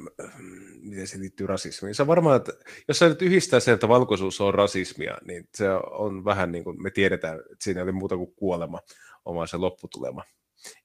miten 0.83 1.07
se 1.07 1.19
liittyy 1.19 1.47
rasismiin. 1.47 1.95
Se 1.95 2.03
on 2.03 2.09
varmaan, 2.09 2.37
että 2.37 2.53
jos 2.89 2.99
sä 2.99 3.09
nyt 3.09 3.23
yhdistää 3.23 3.61
sen, 3.61 3.75
että 3.75 3.89
valkoisuus 3.89 4.41
on 4.41 4.55
rasismia, 4.55 5.19
niin 5.25 5.49
se 5.55 5.71
on 5.91 6.25
vähän 6.25 6.53
niin 6.53 6.65
kuin 6.65 6.83
me 6.83 6.91
tiedetään, 6.91 7.39
että 7.41 7.65
siinä 7.65 7.83
oli 7.83 7.93
muuta 7.93 8.17
kuin 8.17 8.33
kuolema 8.37 8.81
oma 9.25 9.47
se 9.47 9.57
lopputulema, 9.57 10.23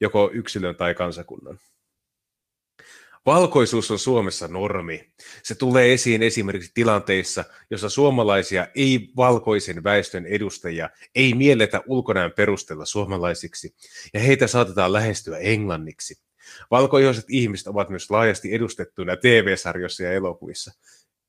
joko 0.02 0.30
yksilön 0.34 0.76
tai 0.76 0.96
kansakunnan. 0.96 1.60
Valkoisuus 3.26 3.92
on 3.92 4.00
Suomessa 4.00 4.48
normi. 4.48 5.14
Se 5.44 5.56
tulee 5.56 5.94
esiin 5.94 6.24
esimerkiksi 6.24 6.72
tilanteissa, 6.74 7.46
jossa 7.70 7.90
suomalaisia 7.90 8.68
ei-valkoisen 8.76 9.84
väestön 9.84 10.26
edustajia 10.26 10.90
ei 11.16 11.34
mielletä 11.34 11.82
ulkonäön 11.88 12.32
perusteella 12.32 12.86
suomalaisiksi, 12.86 13.76
ja 14.14 14.20
heitä 14.20 14.48
saatetaan 14.48 14.94
lähestyä 14.94 15.38
englanniksi. 15.38 16.16
Valkoihoiset 16.72 17.26
ihmiset 17.30 17.68
ovat 17.68 17.90
myös 17.90 18.12
laajasti 18.12 18.54
edustettuina 18.54 19.18
TV-sarjoissa 19.18 20.04
ja 20.04 20.12
elokuvissa. 20.12 20.72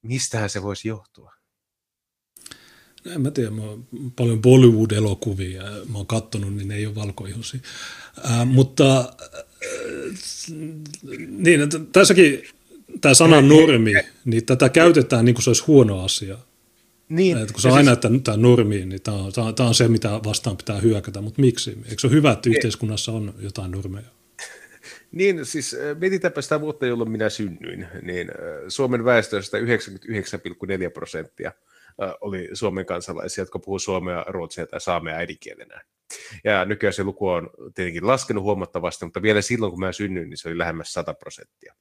Mistähän 0.03 0.51
se 0.51 0.63
voisi 0.63 0.89
johtua? 0.89 1.33
En 3.07 3.21
mä 3.21 3.31
tiedä, 3.31 3.51
mä 3.51 3.63
oon 3.63 3.87
paljon 4.17 4.43
Bollywood-elokuvia, 4.43 5.63
mä 5.93 5.99
oon 5.99 6.07
kattonut, 6.07 6.55
niin 6.55 6.69
ne 6.69 6.75
ei 6.75 6.87
ole 6.87 6.95
valkoihoisia. 6.95 7.61
Äh, 8.31 8.47
mutta 8.47 8.99
äh, 8.99 9.07
niin, 11.29 11.61
tässäkin 11.93 12.43
tämä 13.01 13.15
sana 13.15 13.41
normi, 13.41 13.93
niin 14.25 14.47
tätä 14.47 14.69
käytetään 14.69 15.25
niin 15.25 15.35
kuin 15.35 15.43
se 15.43 15.51
olisi 15.51 15.65
huono 15.67 16.05
asia. 16.05 16.39
Niin. 17.09 17.39
Et 17.39 17.53
kun 17.53 17.61
se 17.61 17.69
on 17.69 17.75
aina, 17.75 17.95
siis... 17.95 18.05
että 18.05 18.25
tämä 18.25 18.37
normi, 18.37 18.85
niin 18.85 19.03
tämä 19.03 19.17
on, 19.17 19.33
tämä 19.55 19.69
on 19.69 19.75
se, 19.75 19.89
mitä 19.89 20.21
vastaan 20.25 20.57
pitää 20.57 20.81
hyökätä, 20.81 21.21
mutta 21.21 21.41
miksi? 21.41 21.71
Eikö 21.71 22.01
se 22.01 22.07
ole 22.07 22.17
hyvä, 22.17 22.33
että 22.33 22.51
yhteiskunnassa 22.51 23.13
on 23.13 23.35
jotain 23.39 23.71
normeja? 23.71 24.07
Niin, 25.13 25.47
siis 25.47 25.77
mietitäänpä 26.01 26.43
sitä 26.43 26.61
vuotta, 26.61 26.87
jolloin 26.87 27.11
minä 27.11 27.29
synnyin, 27.29 27.87
niin 28.03 28.29
Suomen 28.69 29.05
väestöstä 29.05 29.59
99,4 29.59 29.65
prosenttia 30.95 31.53
oli 32.21 32.49
Suomen 32.53 32.87
kansalaisia, 32.87 33.43
jotka 33.43 33.59
puhuu 33.59 33.79
suomea, 33.79 34.25
ruotsia 34.29 34.67
tai 34.67 34.81
saamea 34.81 35.17
äidinkielenään. 35.17 35.87
Ja 36.45 36.65
nykyään 36.65 36.93
se 36.93 37.05
luku 37.05 37.29
on 37.29 37.51
tietenkin 37.75 38.07
laskenut 38.07 38.45
huomattavasti, 38.45 39.05
mutta 39.05 39.23
vielä 39.23 39.43
silloin, 39.43 39.71
kun 39.71 39.81
mä 39.81 39.93
synnyin, 39.93 40.31
niin 40.31 40.39
se 40.39 40.49
oli 40.49 40.59
lähemmäs 40.59 40.93
100 40.93 41.15
prosenttia. 41.15 41.75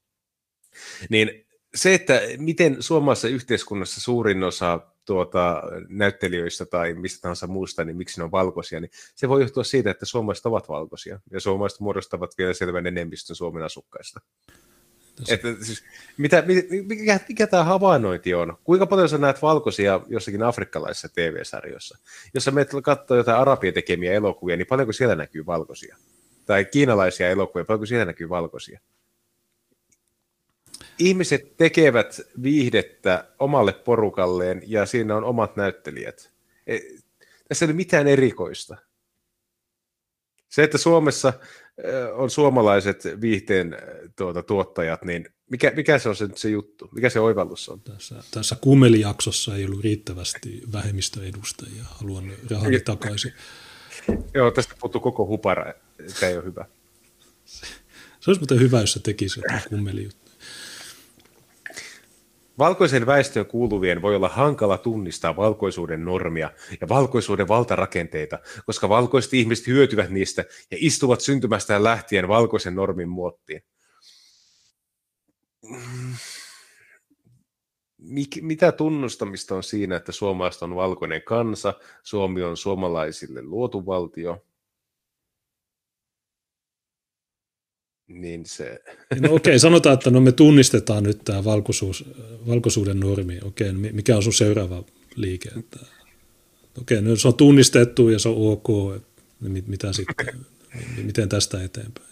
Niin 1.10 1.48
se, 1.76 1.94
että 1.94 2.22
miten 2.38 2.84
suomalaisessa 2.84 3.28
yhteiskunnassa 3.28 4.02
suurin 4.02 4.44
osa 4.44 4.80
tuota, 5.06 5.64
näyttelijöistä 5.90 6.66
tai 6.66 6.94
mistä 6.94 7.22
tahansa 7.22 7.48
muusta, 7.48 7.84
niin 7.84 7.98
miksi 7.98 8.20
ne 8.20 8.24
on 8.24 8.32
valkoisia, 8.32 8.80
niin 8.80 8.92
se 9.16 9.30
voi 9.30 9.42
johtua 9.42 9.64
siitä, 9.64 9.92
että 9.92 10.06
suomalaiset 10.06 10.46
ovat 10.46 10.70
valkoisia, 10.70 11.20
ja 11.32 11.40
suomalaiset 11.40 11.80
muodostavat 11.80 12.38
vielä 12.38 12.54
selvän 12.54 12.88
enemmistön 12.88 13.36
Suomen 13.36 13.64
asukkaista. 13.64 14.20
Että, 15.30 15.48
siis, 15.62 15.84
mitä, 16.18 16.44
mikä, 16.86 17.20
mikä 17.30 17.48
tämä 17.48 17.64
havainnointi 17.64 18.34
on? 18.34 18.58
Kuinka 18.64 18.86
paljon 18.86 19.10
sä 19.10 19.18
näet 19.18 19.42
valkoisia 19.42 20.02
jossakin 20.08 20.44
afrikkalaisessa 20.44 21.10
TV-sarjossa? 21.10 21.98
Jos 22.34 22.44
sä 22.44 22.52
menet 22.52 22.70
katsoa 22.84 23.18
jotain 23.18 23.38
arabien 23.38 23.74
tekemiä 23.74 24.14
elokuvia, 24.14 24.58
niin 24.58 24.68
paljonko 24.68 24.94
siellä 24.94 25.16
näkyy 25.16 25.46
valkoisia? 25.46 25.98
Tai 26.46 26.66
kiinalaisia 26.66 27.30
elokuvia, 27.30 27.66
paljonko 27.66 27.86
siellä 27.86 28.06
näkyy 28.06 28.30
valkoisia? 28.30 28.80
ihmiset 31.00 31.58
tekevät 31.58 32.22
viihdettä 32.44 33.28
omalle 33.40 33.74
porukalleen 33.74 34.62
ja 34.68 34.86
siinä 34.86 35.16
on 35.16 35.24
omat 35.24 35.56
näyttelijät. 35.56 36.32
E, 36.68 36.80
tässä 37.48 37.66
ei 37.66 37.68
ole 37.68 37.76
mitään 37.76 38.08
erikoista. 38.08 38.78
Se, 40.50 40.64
että 40.64 40.78
Suomessa 40.78 41.34
on 42.14 42.30
suomalaiset 42.30 43.04
viihteen 43.22 43.78
tuota, 44.16 44.44
tuottajat, 44.44 45.04
niin 45.04 45.26
mikä, 45.50 45.72
mikä 45.76 46.00
se 46.00 46.10
on 46.10 46.16
se, 46.16 46.30
se 46.36 46.50
juttu? 46.50 46.90
Mikä 46.96 47.10
se 47.10 47.20
oivallus 47.20 47.70
on? 47.70 47.82
Tässä, 47.82 48.24
tässä 48.32 48.56
kummelijaksossa 48.62 49.56
ei 49.56 49.66
ollut 49.66 49.84
riittävästi 49.84 50.62
vähemmistöedustajia. 50.74 51.84
Haluan 51.84 52.32
rahani 52.50 52.80
takaisin. 52.80 53.34
Joo, 54.34 54.52
tästä 54.52 54.76
puuttuu 54.80 55.02
koko 55.02 55.28
hupara. 55.28 55.74
Tämä 56.20 56.30
ei 56.30 56.38
ole 56.38 56.46
hyvä. 56.46 56.66
Se 58.20 58.30
olisi 58.30 58.42
muuten 58.42 58.60
hyvä, 58.60 58.80
jos 58.80 58.94
se 58.94 59.00
tekisi 59.00 59.40
jotain 59.40 59.62
kummelijuttu. 59.70 60.23
Valkoisen 62.58 63.06
väestöön 63.06 63.46
kuuluvien 63.46 64.02
voi 64.02 64.16
olla 64.16 64.30
hankala 64.30 64.78
tunnistaa 64.78 65.36
valkoisuuden 65.36 66.06
normia 66.06 66.52
ja 66.82 66.90
valkoisuuden 66.90 67.48
valtarakenteita, 67.48 68.40
koska 68.66 68.90
valkoiset 68.90 69.34
ihmiset 69.34 69.68
hyötyvät 69.68 70.10
niistä 70.10 70.46
ja 70.72 70.78
istuvat 70.80 71.22
syntymästään 71.22 71.84
lähtien 71.84 72.28
valkoisen 72.28 72.76
normin 72.76 73.10
muottiin. 73.10 73.64
Mik, 77.98 78.30
mitä 78.42 78.72
tunnustamista 78.72 79.56
on 79.56 79.64
siinä, 79.64 79.96
että 79.96 80.12
suomalaiset 80.12 80.62
on 80.62 80.76
valkoinen 80.76 81.22
kansa, 81.22 81.74
Suomi 82.04 82.44
on 82.44 82.58
suomalaisille 82.58 83.42
luotu 83.42 83.86
valtio, 83.86 84.46
niin 88.14 88.46
se... 88.46 88.82
No 89.20 89.34
okei, 89.34 89.52
okay, 89.52 89.60
sanotaan, 89.60 89.94
että 89.94 90.10
no 90.10 90.22
me 90.22 90.32
tunnistetaan 90.32 91.04
nyt 91.04 91.22
tämä 91.26 91.44
valkoisuus, 91.44 92.06
valkoisuuden 92.48 93.00
normi. 93.00 93.40
Okei, 93.44 93.70
okay, 93.70 93.82
no 93.82 93.90
mikä 93.92 94.16
on 94.16 94.24
sun 94.24 94.34
seuraava 94.34 94.84
liike? 95.16 95.50
Että, 95.60 95.80
okei, 96.82 96.98
okay, 96.98 97.10
no 97.10 97.16
se 97.16 97.28
on 97.28 97.34
tunnistettu 97.34 98.10
ja 98.10 98.20
se 98.20 98.30
on 98.30 98.36
ok. 98.38 98.68
Niin 99.42 99.64
mitä 99.68 99.94
sitten, 99.94 100.46
miten 101.04 101.30
tästä 101.30 101.64
eteenpäin? 101.64 102.08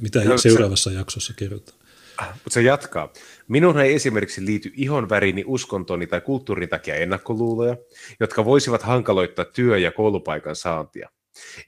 Mitä 0.00 0.24
no, 0.24 0.38
seuraavassa 0.38 0.90
se, 0.90 0.96
jaksossa 0.96 1.34
kerrotaan? 1.36 1.78
Mutta 2.20 2.50
se 2.50 2.62
jatkaa. 2.62 3.12
Minun 3.48 3.80
ei 3.80 3.94
esimerkiksi 3.94 4.46
liity 4.46 4.72
ihon 4.74 5.08
värini, 5.08 5.44
uskontoni 5.46 6.06
tai 6.06 6.20
kulttuurin 6.20 6.68
takia 6.68 6.94
ennakkoluuloja, 6.94 7.76
jotka 8.20 8.44
voisivat 8.44 8.82
hankaloittaa 8.82 9.44
työ- 9.44 9.78
ja 9.78 9.92
koulupaikan 9.92 10.56
saantia. 10.56 11.10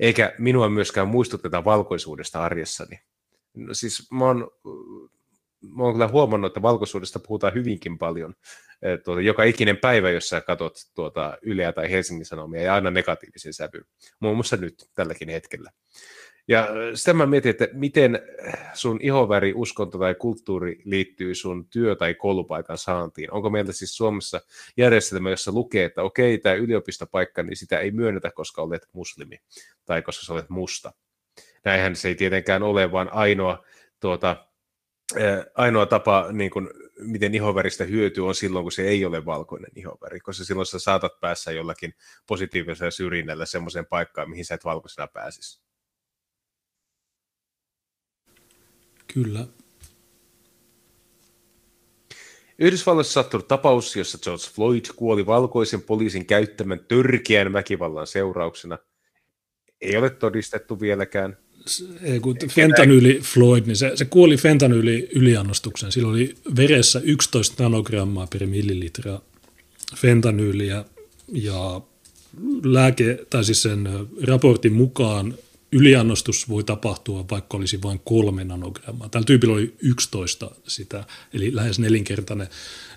Eikä 0.00 0.34
minua 0.38 0.68
myöskään 0.68 1.08
muistuteta 1.08 1.64
valkoisuudesta 1.64 2.42
arjessani. 2.42 3.00
No 3.54 3.74
siis 3.74 4.10
mä 4.10 4.24
oon, 4.24 4.50
mä 5.76 5.82
oon 5.82 5.92
kyllä 5.92 6.08
huomannut, 6.08 6.50
että 6.50 6.62
valkoisuudesta 6.62 7.18
puhutaan 7.18 7.54
hyvinkin 7.54 7.98
paljon. 7.98 8.34
Tuota, 9.04 9.20
joka 9.20 9.44
ikinen 9.44 9.76
päivä, 9.76 10.10
jos 10.10 10.28
sä 10.28 10.40
katsot 10.40 10.76
tuota 10.94 11.38
Yleä 11.42 11.72
tai 11.72 11.90
Helsingin 11.90 12.26
Sanomia, 12.26 12.62
ja 12.62 12.74
aina 12.74 12.90
negatiivisen 12.90 13.54
sävy. 13.54 13.86
Muun 14.20 14.36
muassa 14.36 14.56
nyt, 14.56 14.90
tälläkin 14.94 15.28
hetkellä. 15.28 15.70
Ja 16.48 16.68
sitä 16.94 17.12
mä 17.12 17.26
mietin, 17.26 17.50
että 17.50 17.68
miten 17.72 18.18
sun 18.74 18.98
ihoväri, 19.02 19.52
uskonto 19.56 19.98
tai 19.98 20.14
kulttuuri 20.14 20.82
liittyy 20.84 21.34
sun 21.34 21.68
työ- 21.68 21.96
tai 21.96 22.14
koulupaikan 22.14 22.78
saantiin. 22.78 23.32
Onko 23.32 23.50
meillä 23.50 23.72
siis 23.72 23.96
Suomessa 23.96 24.40
järjestelmä, 24.76 25.30
jossa 25.30 25.52
lukee, 25.52 25.84
että 25.84 26.02
okei, 26.02 26.38
tämä 26.38 26.54
yliopistopaikka, 26.54 27.42
niin 27.42 27.56
sitä 27.56 27.78
ei 27.78 27.90
myönnetä, 27.90 28.30
koska 28.30 28.62
olet 28.62 28.88
muslimi 28.92 29.38
tai 29.84 30.02
koska 30.02 30.26
sä 30.26 30.32
olet 30.32 30.50
musta. 30.50 30.92
Näinhän 31.64 31.96
se 31.96 32.08
ei 32.08 32.14
tietenkään 32.14 32.62
ole, 32.62 32.92
vaan 32.92 33.12
ainoa, 33.12 33.64
tuota, 34.00 34.46
ainoa 35.54 35.86
tapa, 35.86 36.28
niin 36.32 36.50
kuin, 36.50 36.70
miten 36.98 37.34
ihoväristä 37.34 37.84
hyötyy, 37.84 38.26
on 38.26 38.34
silloin, 38.34 38.64
kun 38.64 38.72
se 38.72 38.88
ei 38.88 39.04
ole 39.04 39.24
valkoinen 39.24 39.70
ihoväri, 39.74 40.20
koska 40.20 40.44
silloin 40.44 40.66
sä 40.66 40.78
saatat 40.78 41.20
päässä 41.20 41.52
jollakin 41.52 41.94
positiivisella 42.26 42.90
syrjinnällä 42.90 43.46
semmoiseen 43.46 43.86
paikkaan, 43.86 44.30
mihin 44.30 44.44
sä 44.44 44.54
et 44.54 44.64
valkoisena 44.64 45.06
pääsisi. 45.06 45.62
Kyllä. 49.14 49.46
Yhdysvalloissa 52.58 53.12
sattunut 53.12 53.48
tapaus, 53.48 53.96
jossa 53.96 54.18
George 54.18 54.44
Floyd 54.54 54.84
kuoli 54.96 55.26
valkoisen 55.26 55.82
poliisin 55.82 56.26
käyttämän 56.26 56.80
törkeän 56.88 57.52
väkivallan 57.52 58.06
seurauksena. 58.06 58.78
Ei 59.80 59.96
ole 59.96 60.10
todistettu 60.10 60.80
vieläkään. 60.80 61.43
Ei, 62.02 62.20
kun 62.20 62.36
fentanyli 62.48 63.20
Floyd, 63.22 63.66
niin 63.66 63.76
se, 63.76 63.92
se 63.94 64.04
kuoli 64.04 64.36
fentanyli 64.36 65.08
yliannostukseen. 65.14 65.92
Sillä 65.92 66.08
oli 66.08 66.34
veressä 66.56 67.00
11 67.04 67.62
nanogrammaa 67.62 68.26
per 68.26 68.46
millilitra 68.46 69.20
fentanyyliä 69.96 70.84
ja 71.32 71.80
lääke, 72.64 73.26
tai 73.30 73.44
siis 73.44 73.62
sen 73.62 73.88
raportin 74.26 74.72
mukaan 74.72 75.34
yliannostus 75.72 76.48
voi 76.48 76.64
tapahtua, 76.64 77.24
vaikka 77.30 77.56
olisi 77.56 77.82
vain 77.82 78.00
kolme 78.04 78.44
nanogrammaa. 78.44 79.08
Tällä 79.08 79.24
tyypillä 79.24 79.54
oli 79.54 79.74
11 79.82 80.50
sitä, 80.66 81.04
eli 81.32 81.54
lähes 81.54 81.78
nelinkertainen. 81.78 82.48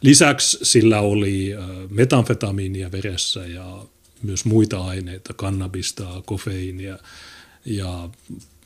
Lisäksi 0.02 0.58
sillä 0.62 1.02
oli 1.02 1.52
metamfetamiinia 1.90 2.92
veressä 2.92 3.48
ja 3.48 3.86
myös 4.24 4.46
muita 4.46 4.84
aineita, 4.84 5.34
kannabista, 5.34 6.24
kofeiinia 6.26 7.00
ja 7.66 8.10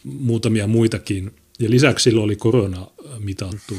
muutamia 0.04 0.68
muitakin. 0.68 1.32
Ja 1.60 1.70
lisäksi 1.70 2.04
sillä 2.04 2.22
oli 2.22 2.36
korona 2.36 2.88
mitattu, 3.20 3.76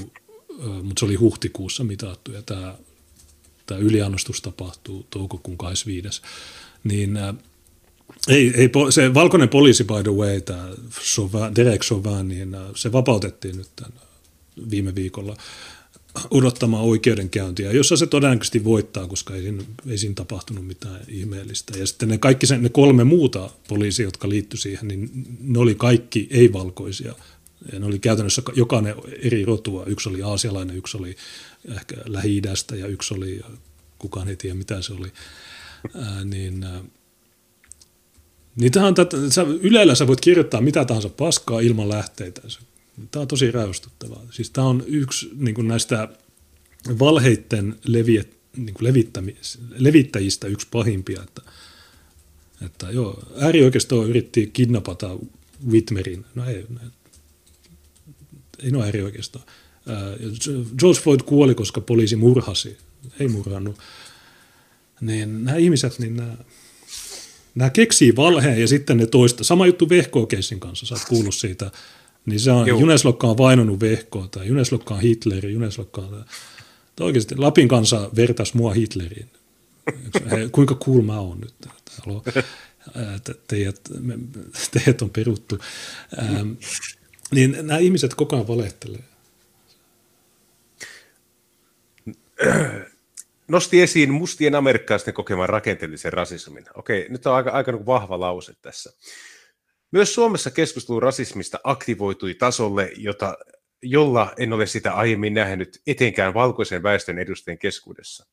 mutta 0.83 1.01
se 1.01 1.05
oli 1.05 1.15
huhtikuussa 1.15 1.85
mitattu 1.85 2.33
ja 2.33 2.43
tämä, 2.43 2.75
tämä 3.67 3.81
yliannostus 3.81 4.43
tapahtuu 4.43 5.07
toukokuun 5.11 5.59
25. 5.59 6.23
Niin 6.85 7.19
ei, 8.29 8.53
ei, 8.57 8.71
se 8.91 9.15
valkoinen 9.15 9.49
poliisi, 9.49 9.85
by 9.85 10.03
the 10.03 10.13
way, 10.13 10.41
tämä 10.41 10.69
Chauvin, 11.01 11.57
Derek 11.57 11.83
Chauvin, 11.83 12.29
niin 12.29 12.55
äh, 12.55 12.63
se 12.75 12.93
vapautettiin 12.93 13.57
nyt 13.57 13.69
tämän 13.77 13.93
viime 14.71 14.95
viikolla 14.95 15.37
odottamaan 16.31 16.85
oikeudenkäyntiä, 16.85 17.73
jossa 17.73 17.97
se 17.97 18.07
todennäköisesti 18.07 18.65
voittaa, 18.65 19.07
koska 19.07 19.35
ei 19.35 19.43
siinä, 19.43 19.63
ei 19.91 19.99
siinä 19.99 20.15
tapahtunut 20.15 20.67
mitään 20.67 21.01
ihmeellistä. 21.09 21.79
Ja 21.79 21.87
sitten 21.87 22.09
ne 22.09 22.19
kaikki 22.19 22.47
sen, 22.47 22.63
ne 22.63 22.69
kolme 22.69 23.05
muuta 23.05 23.51
poliisia, 23.69 24.05
jotka 24.05 24.29
liittyi 24.29 24.59
siihen, 24.59 24.89
niin 24.89 25.11
ne 25.41 25.59
oli 25.59 25.75
kaikki 25.75 26.29
ei-valkoisia. 26.31 27.15
Ja 27.73 27.79
ne 27.79 27.87
oli 27.87 27.99
käytännössä 27.99 28.43
jokainen 28.57 28.95
eri 29.23 29.45
rotua. 29.45 29.85
Yksi 29.87 30.09
oli 30.09 30.23
aasialainen, 30.23 30.77
yksi 30.77 30.97
oli 30.97 31.17
ehkä 31.77 31.97
lähi 32.07 32.43
ja 32.79 32.87
yksi 32.87 33.15
oli, 33.15 33.41
kukaan 33.99 34.29
ei 34.29 34.37
tiedä 34.37 34.55
mitä 34.55 34.83
se 34.83 34.93
oli. 34.93 35.13
Ää, 35.95 36.25
niin, 36.25 36.67
niin 38.57 38.73
tähän, 38.73 38.95
sä, 39.31 39.43
Ylellä 39.43 39.95
sä 39.95 40.07
voit 40.07 40.21
kirjoittaa 40.21 40.61
mitä 40.61 40.85
tahansa 40.85 41.09
paskaa 41.09 41.61
ilman 41.61 41.89
lähteitä. 41.89 42.43
Tämä 43.11 43.21
on 43.21 43.29
tosi 43.29 43.51
räystyttävää. 43.51 44.21
Siis 44.31 44.51
tämä 44.51 44.67
on 44.67 44.85
yksi 44.87 45.31
niin 45.35 45.55
kuin 45.55 45.69
näistä 45.69 46.09
valheitten 46.99 47.79
leviä, 47.85 48.25
niin 48.57 48.75
kuin 48.75 48.95
levittäjistä 49.77 50.47
yksi 50.47 50.67
pahimpia. 50.71 51.23
Että, 51.23 51.43
että 52.67 52.91
joo, 52.91 53.23
äärioikeisto 53.41 54.07
yritti 54.07 54.51
kidnapata 54.53 55.19
Whitmerin. 55.71 56.25
No 56.35 56.45
ei, 56.45 56.67
ei 58.59 58.71
no 58.71 58.83
äärioikeisto. 58.83 59.41
George 60.79 61.01
Floyd 61.01 61.21
kuoli, 61.27 61.55
koska 61.55 61.81
poliisi 61.81 62.17
murhasi. 62.17 62.77
Ei 63.21 63.29
murhannut. 63.29 63.79
Niin 65.01 65.45
nämä 65.45 65.57
ihmiset, 65.57 65.99
niin 65.99 66.17
nämä, 66.17 66.37
nämä 67.55 67.71
keksii 67.71 68.17
valheen 68.17 68.61
ja 68.61 68.69
sitten 68.69 68.97
ne 68.97 69.07
toista. 69.07 69.45
Sama 69.45 69.67
juttu 69.67 69.89
Vehko-keissin 69.89 70.61
kanssa, 70.61 70.87
sä 70.87 70.95
oot 70.95 71.05
kuullut 71.09 71.35
siitä. 71.35 71.71
Niin 72.27 72.41
se 72.41 72.51
on, 72.51 72.69
Juneslokka 72.69 73.27
on 73.27 73.39
vainonnut 73.39 73.81
Vehkoa 73.81 74.29
tai 74.29 74.47
Juneslokka 74.47 74.95
on 74.95 75.01
Hitleri, 75.01 75.53
Juneslokka 75.53 76.01
on... 76.01 76.25
Oikeasti 77.01 77.37
Lapin 77.37 77.69
kansa 77.69 78.11
vertas 78.17 78.55
mua 78.55 78.73
Hitleriin. 78.73 79.31
He, 80.31 80.49
kuinka 80.53 80.75
cool 80.75 81.03
mä 81.03 81.21
oon 81.21 81.41
nyt? 81.41 81.55
Halo, 82.07 82.25
teidät, 83.49 83.81
teidät 84.71 85.03
on 85.03 85.11
peruttu. 85.11 85.59
Ähm, 86.19 86.51
niin 87.31 87.57
nämä 87.63 87.79
ihmiset 87.79 88.15
koko 88.15 88.37
ajan 88.37 88.49
valehtelee 88.49 89.05
nosti 93.49 93.83
esiin 93.83 94.13
mustien 94.13 94.55
amerikkalaisten 94.55 95.15
kokeman 95.15 95.49
rakenteellisen 95.49 96.13
rasismin. 96.13 96.65
Okei, 96.75 97.07
nyt 97.09 97.27
on 97.27 97.35
aika, 97.35 97.51
aika 97.51 97.73
niin 97.73 97.87
vahva 97.87 98.21
lause 98.21 98.53
tässä. 98.63 98.93
Myös 99.93 100.15
Suomessa 100.15 100.51
keskustelu 100.51 101.01
rasismista 101.01 101.59
aktivoitui 101.65 102.35
tasolle, 102.35 102.91
jota, 102.97 103.35
jolla 103.83 104.33
en 104.39 104.53
ole 104.53 104.67
sitä 104.67 104.93
aiemmin 104.93 105.35
nähnyt 105.35 105.81
etenkään 105.87 106.35
valkoisen 106.35 106.83
väestön 106.83 107.19
edustajien 107.19 107.59
keskuudessa. 107.59 108.27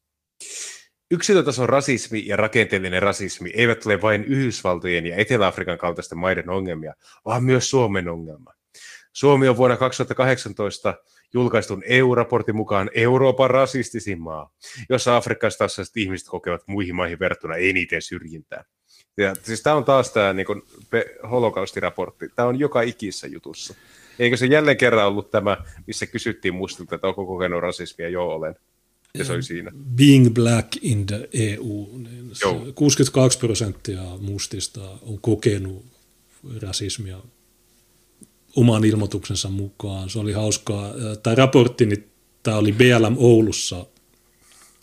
Yksilötason 1.11 1.69
rasismi 1.69 2.23
ja 2.26 2.36
rakenteellinen 2.36 3.02
rasismi 3.02 3.52
eivät 3.53 3.86
ole 3.86 4.02
vain 4.02 4.23
Yhdysvaltojen 4.23 5.06
ja 5.06 5.15
Etelä-Afrikan 5.15 5.77
kaltaisten 5.77 6.18
maiden 6.18 6.49
ongelmia, 6.49 6.94
vaan 7.26 7.44
myös 7.44 7.69
Suomen 7.69 8.10
ongelma. 8.10 8.53
Suomi 9.14 9.48
on 9.48 9.57
vuonna 9.57 9.77
2018 9.77 10.94
julkaistun 11.34 11.84
EU-raportin 11.86 12.56
mukaan 12.56 12.90
Euroopan 12.94 13.49
rasistisin 13.49 14.22
maa, 14.22 14.53
jossa 14.90 15.18
afrikkalaiset 15.18 15.98
ihmiset 15.98 16.27
kokevat 16.27 16.68
muihin 16.68 16.95
maihin 16.95 17.19
verrattuna 17.19 17.56
eniten 17.56 18.02
syrjintää. 18.02 18.64
Ja, 19.20 19.36
siis 19.44 19.62
tämä 19.62 19.76
on 19.76 19.86
taas 19.86 20.12
tämä 20.12 20.34
niin 20.34 20.46
kuin, 20.46 20.62
holokaustiraportti. 21.32 22.26
Tämä 22.36 22.48
on 22.48 22.60
joka 22.60 22.82
ikissä 22.82 23.28
jutussa. 23.28 23.74
Eikö 24.20 24.38
se 24.38 24.46
jälleen 24.46 24.78
kerran 24.78 25.08
ollut 25.08 25.32
tämä, 25.32 25.58
missä 25.88 26.06
kysyttiin 26.06 26.54
mustilta, 26.54 26.96
että 26.96 27.08
onko 27.08 27.26
kokenut 27.26 27.62
rasismia? 27.62 28.10
Joo, 28.10 28.36
olen. 28.36 28.56
Ja 29.14 29.26
se 29.26 29.34
oli 29.34 29.44
siinä. 29.44 29.72
Being 29.96 30.34
black 30.34 30.68
in 30.82 31.06
the 31.06 31.30
EU. 31.34 31.98
Niin 31.98 32.32
62 32.76 33.40
prosenttia 33.40 34.02
mustista 34.20 34.82
on 35.02 35.22
kokenut 35.22 35.86
rasismia 36.62 37.18
oman 38.56 38.86
ilmoituksensa 38.86 39.50
mukaan. 39.50 40.10
Se 40.10 40.20
oli 40.20 40.32
hauskaa. 40.32 40.94
Tämä 41.24 41.36
raportti, 41.36 41.86
niin 41.86 42.10
tämä 42.44 42.58
oli 42.58 42.72
BLM 42.72 43.16
Oulussa, 43.18 43.86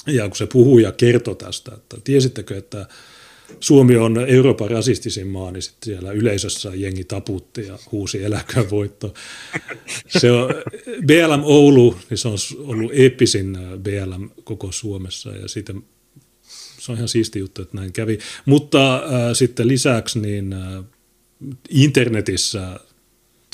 ja 0.06 0.28
kun 0.28 0.36
se 0.36 0.46
puhuja 0.46 0.92
kertoi 0.92 1.36
tästä, 1.36 1.74
että 1.74 1.96
tiesittekö, 2.04 2.58
että 2.58 2.86
Suomi 3.60 3.96
on 3.96 4.18
Euroopan 4.28 4.70
rasistisin 4.70 5.26
maa, 5.26 5.50
niin 5.50 5.62
sitten 5.62 5.86
siellä 5.86 6.12
yleisössä 6.12 6.72
jengi 6.74 7.04
taputti 7.04 7.66
ja 7.66 7.78
huusi 7.92 8.24
eläköön 8.24 8.70
voitto. 8.70 9.14
Se 10.18 10.30
on, 10.30 10.50
BLM 11.06 11.42
Oulu, 11.44 11.96
niin 12.10 12.18
se 12.18 12.28
on 12.28 12.36
ollut 12.58 12.92
eeppisin 12.94 13.58
BLM 13.82 14.30
koko 14.44 14.72
Suomessa 14.72 15.30
ja 15.30 15.48
siitä 15.48 15.74
se 16.78 16.92
on 16.92 16.96
ihan 16.98 17.08
siisti 17.08 17.38
juttu, 17.38 17.62
että 17.62 17.76
näin 17.76 17.92
kävi. 17.92 18.18
Mutta 18.44 18.94
äh, 18.96 19.02
sitten 19.32 19.68
lisäksi 19.68 20.20
niin 20.20 20.52
äh, 20.52 20.84
internetissä 21.68 22.80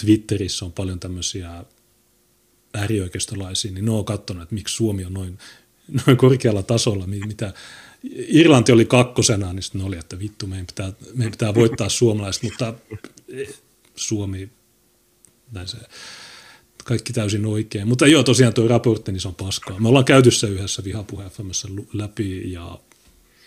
Twitterissä 0.01 0.65
on 0.65 0.73
paljon 0.73 1.01
tämmöisiä 1.01 1.65
äärioikeistolaisia, 2.75 3.73
niin 3.73 3.85
ne 3.85 3.91
on 3.91 4.05
katsonut, 4.05 4.43
että 4.43 4.55
miksi 4.55 4.77
Suomi 4.77 5.05
on 5.05 5.15
noin, 5.15 5.39
noin 6.07 6.17
korkealla 6.17 6.63
tasolla, 6.63 7.07
mitä 7.07 7.53
Irlanti 8.29 8.73
oli 8.73 8.85
kakkosena, 8.85 9.53
niin 9.53 9.63
sitten 9.63 9.83
oli, 9.83 9.97
että 9.97 10.19
vittu, 10.19 10.47
meidän 10.47 10.67
pitää, 10.67 10.93
meidän 11.15 11.31
pitää 11.31 11.55
voittaa 11.55 11.89
suomalaiset, 11.89 12.43
mutta 12.43 12.75
Suomi, 13.97 14.51
näin 15.53 15.69
se, 15.69 15.77
kaikki 16.85 17.13
täysin 17.13 17.47
oikein. 17.47 17.89
Mutta 17.89 18.07
joo, 18.07 18.23
tosiaan 18.23 18.55
tuo 18.55 18.69
raportti, 18.69 19.13
niin 19.13 19.21
se 19.21 19.29
on 19.29 19.35
paskaa. 19.35 19.81
Me 19.81 19.89
ollaan 19.89 20.05
käyty 20.05 20.31
se 20.31 20.49
yhdessä 20.49 20.85
vihapuhe 20.85 21.25
läpi 21.93 22.53
ja 22.53 22.79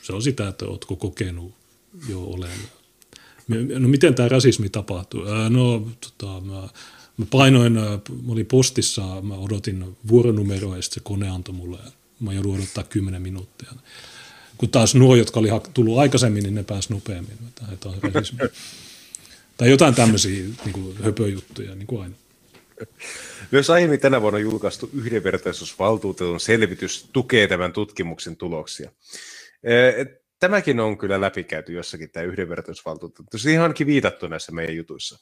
se 0.02 0.14
on 0.14 0.22
sitä, 0.22 0.48
että 0.48 0.66
oletko 0.66 0.96
kokenut, 0.96 1.54
jo 2.10 2.24
olen 2.24 2.52
No 3.80 3.88
miten 3.88 4.16
tämä 4.16 4.30
rasismi 4.30 4.70
tapahtuu? 4.70 5.22
No 5.50 5.88
tota, 6.02 6.42
mä, 6.42 6.70
mä 7.18 7.26
painoin, 7.32 7.74
mä 7.74 8.00
olin 8.28 8.46
postissa, 8.46 9.22
mä 9.22 9.36
odotin 9.36 9.98
vuoronumeroa 10.08 10.76
ja 10.76 10.82
sitten 10.82 11.02
se 11.02 11.04
kone 11.04 11.30
antoi 11.30 11.56
mulle. 11.56 11.78
Mä 12.20 12.34
joudun 12.34 12.56
odottaa 12.56 12.84
10 12.84 13.22
minuuttia. 13.22 13.72
Kun 14.58 14.70
taas 14.70 14.96
nuo, 14.96 15.16
jotka 15.16 15.40
oli 15.40 15.50
tullut 15.74 16.00
aikaisemmin, 16.00 16.44
niin 16.44 16.56
ne 16.56 16.64
pääsi 16.64 16.94
nopeammin. 16.94 17.38
Tämä 17.56 17.96
on 18.04 18.14
rasismi. 18.14 18.40
Tai 19.58 19.70
jotain 19.70 19.96
tämmöisiä 19.96 20.44
niin 20.66 20.74
kuin 20.74 20.98
höpöjuttuja, 21.04 21.76
niin 21.76 21.88
kuin 21.88 22.02
aina. 22.02 22.16
Myös 23.52 23.70
aiemmin 23.70 24.00
tänä 24.00 24.22
vuonna 24.22 24.40
julkaistu 24.40 24.90
yhdenvertaisuusvaltuutetun 24.94 26.40
selvitys 26.40 27.10
tukee 27.14 27.48
tämän 27.48 27.74
tutkimuksen 27.74 28.36
tuloksia. 28.36 28.92
Tämäkin 30.40 30.80
on 30.80 30.98
kyllä 30.98 31.22
läpikäyty 31.22 31.74
jossakin, 31.74 32.10
tämä 32.10 32.24
yhdenvertaisuusvaltuutettu. 32.24 33.38
Siihen 33.38 33.62
onkin 33.62 33.88
viitattu 33.88 34.28
näissä 34.28 34.52
meidän 34.52 34.76
jutuissa. 34.76 35.20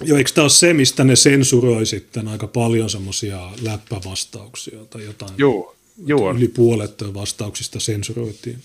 Joo, 0.00 0.18
eikö 0.18 0.30
tämä 0.34 0.42
ole 0.42 0.50
se, 0.50 0.72
mistä 0.72 1.04
ne 1.04 1.16
sensuroi 1.16 1.86
sitten 1.86 2.28
aika 2.28 2.46
paljon 2.46 2.90
semmoisia 2.90 3.50
läppävastauksia 3.62 4.84
tai 4.84 5.04
jotain? 5.04 5.32
Joo, 5.38 5.76
joo. 6.06 6.34
Yli 6.34 6.48
puolet 6.48 6.94
vastauksista 7.14 7.80
sensuroitiin. 7.80 8.62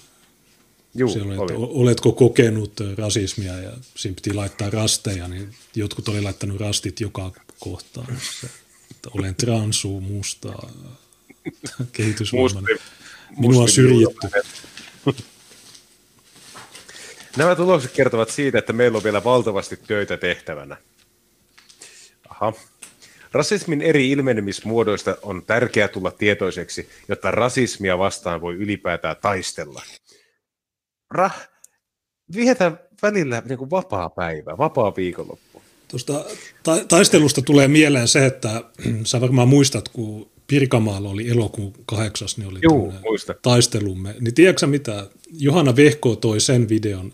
Joo, 0.95 1.09
Siellä 1.09 1.33
oli, 1.33 1.37
oli. 1.37 1.51
että 1.51 1.65
oletko 1.73 2.11
kokenut 2.11 2.73
rasismia 2.97 3.53
ja 3.53 3.71
siinä 3.95 4.15
piti 4.15 4.33
laittaa 4.33 4.69
rasteja, 4.69 5.27
niin 5.27 5.55
jotkut 5.75 6.07
oli 6.07 6.21
laittanut 6.21 6.59
rastit 6.59 6.99
joka 6.99 7.31
kohtaan. 7.59 8.17
Että 8.91 9.09
olen 9.13 9.35
transuu 9.35 10.01
mustaa, 10.01 10.69
kehitysvammainen. 11.91 12.77
Minua 13.37 13.67
syrjitty. 13.67 14.27
Nämä 17.37 17.55
tulokset 17.55 17.91
kertovat 17.91 18.29
siitä, 18.29 18.57
että 18.59 18.73
meillä 18.73 18.97
on 18.97 19.03
vielä 19.03 19.23
valtavasti 19.23 19.77
töitä 19.77 20.17
tehtävänä. 20.17 20.77
Aha. 22.29 22.53
Rasismin 23.35 23.81
eri 23.81 24.11
ilmenemismuodoista 24.11 25.17
on 25.21 25.43
tärkeää 25.47 25.87
tulla 25.87 26.11
tietoiseksi, 26.11 26.89
jotta 27.07 27.31
rasismia 27.31 27.97
vastaan 27.97 28.41
voi 28.41 28.55
ylipäätään 28.55 29.15
taistella. 29.21 29.81
Rah, 31.11 31.47
vietä 32.35 32.71
välillä 33.01 33.43
niin 33.49 33.57
kuin 33.57 33.69
vapaa 33.69 34.09
päivä, 34.09 34.57
vapaa 34.57 34.93
viikonloppu. 34.95 35.61
Tuosta 35.87 36.25
ta- 36.63 36.85
taistelusta 36.87 37.41
tulee 37.41 37.67
mieleen 37.67 38.07
se, 38.07 38.25
että 38.25 38.63
sä 39.03 39.21
varmaan 39.21 39.47
muistat, 39.47 39.89
kun 39.89 40.29
Pirkamaalla 40.47 41.09
oli 41.09 41.29
elokuun 41.29 41.73
kahdeksas, 41.85 42.37
niin 42.37 42.49
oli 42.49 42.59
Juu, 42.63 42.93
taistelumme. 43.41 44.15
Niin 44.19 44.33
tiedätkö 44.33 44.67
mitä? 44.67 45.07
Johanna 45.31 45.75
Vehko 45.75 46.15
toi 46.15 46.39
sen 46.39 46.69
videon 46.69 47.13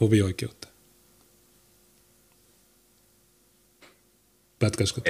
hovioikeuteen. 0.00 0.65
Pätkäskö 4.58 5.00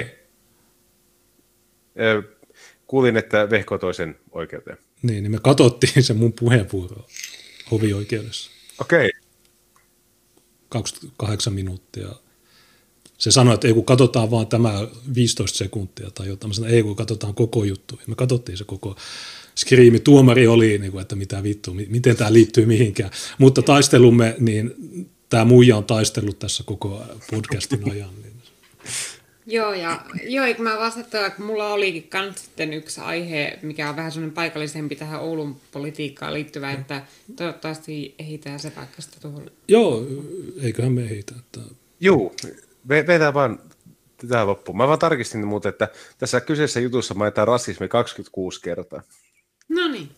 Kuulin, 2.87 3.17
että 3.17 3.49
Vehko 3.49 3.77
toi 3.77 3.93
sen 3.93 4.19
oikeuteen. 4.31 4.77
Niin, 5.01 5.23
niin 5.23 5.31
me 5.31 5.39
katsottiin 5.43 6.03
se 6.03 6.13
mun 6.13 6.33
puheenvuoro 6.33 7.07
hovioikeudessa. 7.71 8.51
Okei. 8.81 9.11
28 10.69 11.53
minuuttia. 11.53 12.07
Se 13.17 13.31
sanoi, 13.31 13.53
että 13.53 13.67
ei 13.67 13.73
kun 13.73 13.85
katsotaan 13.85 14.31
vaan 14.31 14.47
tämä 14.47 14.87
15 15.15 15.57
sekuntia 15.57 16.11
tai 16.11 16.27
jotain. 16.27 16.49
Mä 16.49 16.53
sanoin, 16.53 16.73
ei 16.73 16.83
kun 16.83 16.95
katsotaan 16.95 17.33
koko 17.33 17.63
juttu. 17.63 17.99
Me 18.07 18.15
katsottiin 18.15 18.57
se 18.57 18.63
koko 18.63 18.95
skriimi. 19.55 19.99
Tuomari 19.99 20.47
oli, 20.47 20.77
niin 20.77 20.91
kuin, 20.91 21.01
että 21.01 21.15
mitä 21.15 21.43
vittu, 21.43 21.73
miten 21.73 22.15
tämä 22.15 22.33
liittyy 22.33 22.65
mihinkään. 22.65 23.11
Mutta 23.37 23.61
taistelumme, 23.61 24.35
niin 24.39 24.75
tämä 25.29 25.45
muija 25.45 25.77
on 25.77 25.83
taistellut 25.83 26.39
tässä 26.39 26.63
koko 26.63 27.03
podcastin 27.31 27.91
ajan. 27.91 28.09
Niin. 28.23 28.36
Joo, 29.49 29.73
ja 29.73 30.05
joo, 30.23 30.53
kun 30.55 30.63
mä 30.63 30.77
vastataan, 30.77 31.31
kun 31.31 31.45
mulla 31.45 31.73
oli 31.73 32.09
myös 32.13 32.35
sitten 32.35 32.73
yksi 32.73 33.01
aihe, 33.01 33.59
mikä 33.61 33.89
on 33.89 33.95
vähän 33.95 34.11
semmoinen 34.11 34.35
paikallisempi 34.35 34.95
tähän 34.95 35.21
Oulun 35.21 35.61
politiikkaan 35.71 36.33
liittyvä, 36.33 36.71
että 36.71 37.01
toivottavasti 37.35 38.15
ehditään 38.19 38.59
se 38.59 38.71
paikasta 38.71 39.19
tuohon. 39.19 39.51
Joo, 39.67 40.07
eiköhän 40.61 40.91
me 40.91 41.09
heitä. 41.09 41.33
Että... 41.39 41.59
Juu, 41.99 42.35
vetää 42.87 43.33
vaan 43.33 43.59
tähän 44.29 44.47
loppuun. 44.47 44.77
Mä 44.77 44.87
vaan 44.87 44.99
tarkistin 44.99 45.47
muuten, 45.47 45.69
että 45.69 45.87
tässä 46.17 46.41
kyseessä 46.41 46.79
jutussa 46.79 47.13
mainitaan 47.13 47.47
rasismi 47.47 47.87
26 47.87 48.61
kertaa. 48.61 49.01
No 49.69 49.87
niin. 49.87 50.09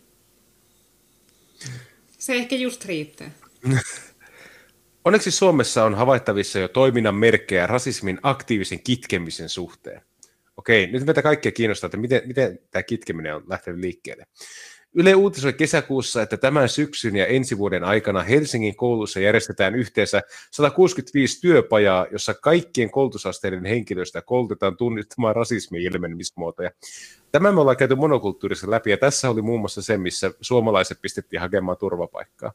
Se 2.18 2.34
ehkä 2.34 2.56
just 2.56 2.84
riittää. 2.84 3.30
Onneksi 5.04 5.30
Suomessa 5.30 5.84
on 5.84 5.94
havaittavissa 5.94 6.58
jo 6.58 6.68
toiminnan 6.68 7.14
merkkejä 7.14 7.66
rasismin 7.66 8.18
aktiivisen 8.22 8.80
kitkemisen 8.82 9.48
suhteen. 9.48 10.02
Okei, 10.56 10.86
nyt 10.86 11.06
meitä 11.06 11.22
kaikkia 11.22 11.52
kiinnostaa, 11.52 11.86
että 11.88 11.96
miten, 11.96 12.22
miten 12.26 12.58
tämä 12.70 12.82
kitkeminen 12.82 13.36
on 13.36 13.42
lähtenyt 13.46 13.80
liikkeelle. 13.80 14.26
Yle 14.94 15.14
uutisoi 15.14 15.52
kesäkuussa, 15.52 16.22
että 16.22 16.36
tämän 16.36 16.68
syksyn 16.68 17.16
ja 17.16 17.26
ensi 17.26 17.58
vuoden 17.58 17.84
aikana 17.84 18.22
Helsingin 18.22 18.76
koulussa 18.76 19.20
järjestetään 19.20 19.74
yhteensä 19.74 20.22
165 20.50 21.40
työpajaa, 21.40 22.06
jossa 22.12 22.34
kaikkien 22.34 22.90
koulutusasteiden 22.90 23.64
henkilöistä 23.64 24.22
koulutetaan 24.22 24.76
tunnistamaan 24.76 25.36
rasismin 25.36 25.82
ilmenemismuotoja. 25.82 26.70
Tämä 27.32 27.52
me 27.52 27.60
ollaan 27.60 27.76
käyty 27.76 27.94
monokulttuurissa 27.94 28.70
läpi, 28.70 28.90
ja 28.90 28.96
tässä 28.96 29.30
oli 29.30 29.42
muun 29.42 29.60
muassa 29.60 29.82
se, 29.82 29.98
missä 29.98 30.30
suomalaiset 30.40 30.98
pistettiin 31.02 31.40
hakemaan 31.40 31.76
turvapaikkaa 31.76 32.52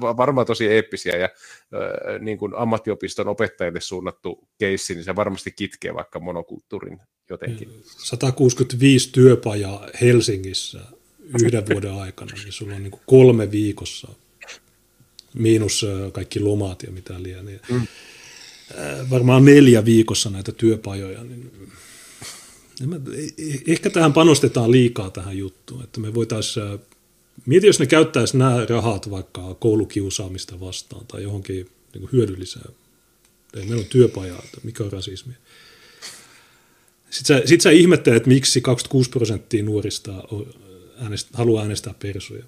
varmaan 0.00 0.46
tosi 0.46 0.66
eeppisiä 0.66 1.16
ja 1.16 1.24
äh, 1.24 2.20
niin 2.20 2.38
kuin 2.38 2.52
ammattiopiston 2.56 3.28
opettajille 3.28 3.80
suunnattu 3.80 4.48
keissi, 4.58 4.94
niin 4.94 5.04
se 5.04 5.16
varmasti 5.16 5.52
kitkee 5.52 5.94
vaikka 5.94 6.20
monokulttuurin 6.20 7.00
jotenkin. 7.30 7.82
165 7.84 9.12
työpajaa 9.12 9.88
Helsingissä 10.00 10.80
yhden 11.42 11.64
vuoden 11.72 11.92
aikana, 11.92 12.32
niin 12.42 12.52
sulla 12.52 12.74
on 12.74 12.82
niin 12.82 12.90
kuin 12.90 13.02
kolme 13.06 13.50
viikossa, 13.50 14.08
miinus 15.34 15.86
kaikki 16.12 16.40
lomaat 16.40 16.82
ja 16.82 16.92
mitä 16.92 17.22
liian. 17.22 17.46
Niin 17.46 17.60
mm. 17.70 17.86
Varmaan 19.10 19.44
neljä 19.44 19.84
viikossa 19.84 20.30
näitä 20.30 20.52
työpajoja, 20.52 21.24
niin 21.24 21.52
ehkä 23.66 23.90
tähän 23.90 24.12
panostetaan 24.12 24.70
liikaa 24.70 25.10
tähän 25.10 25.38
juttuun, 25.38 25.84
että 25.84 26.00
me 26.00 26.14
voitaisiin 26.14 26.66
Mieti, 27.46 27.66
jos 27.66 27.80
ne 27.80 27.86
käyttäisi 27.86 28.36
nämä 28.36 28.66
rahat 28.68 29.10
vaikka 29.10 29.54
koulukiusaamista 29.54 30.60
vastaan 30.60 31.06
tai 31.06 31.22
johonkin 31.22 31.70
niin 31.94 32.08
hyödylliseen. 32.12 32.74
Meillä 33.56 33.76
on 33.76 33.84
työpaja, 33.84 34.34
että 34.34 34.58
mikä 34.62 34.84
on 34.84 34.92
rasismi. 34.92 35.32
Sitten 37.10 37.38
sä, 37.38 37.46
sit 37.46 37.60
sä 37.60 37.70
ihmettelet, 37.70 38.26
miksi 38.26 38.60
26 38.60 39.10
prosenttia 39.10 39.62
nuorista 39.62 40.12
äänest, 41.02 41.28
haluaa 41.32 41.62
äänestää 41.62 41.94
persuja. 41.98 42.44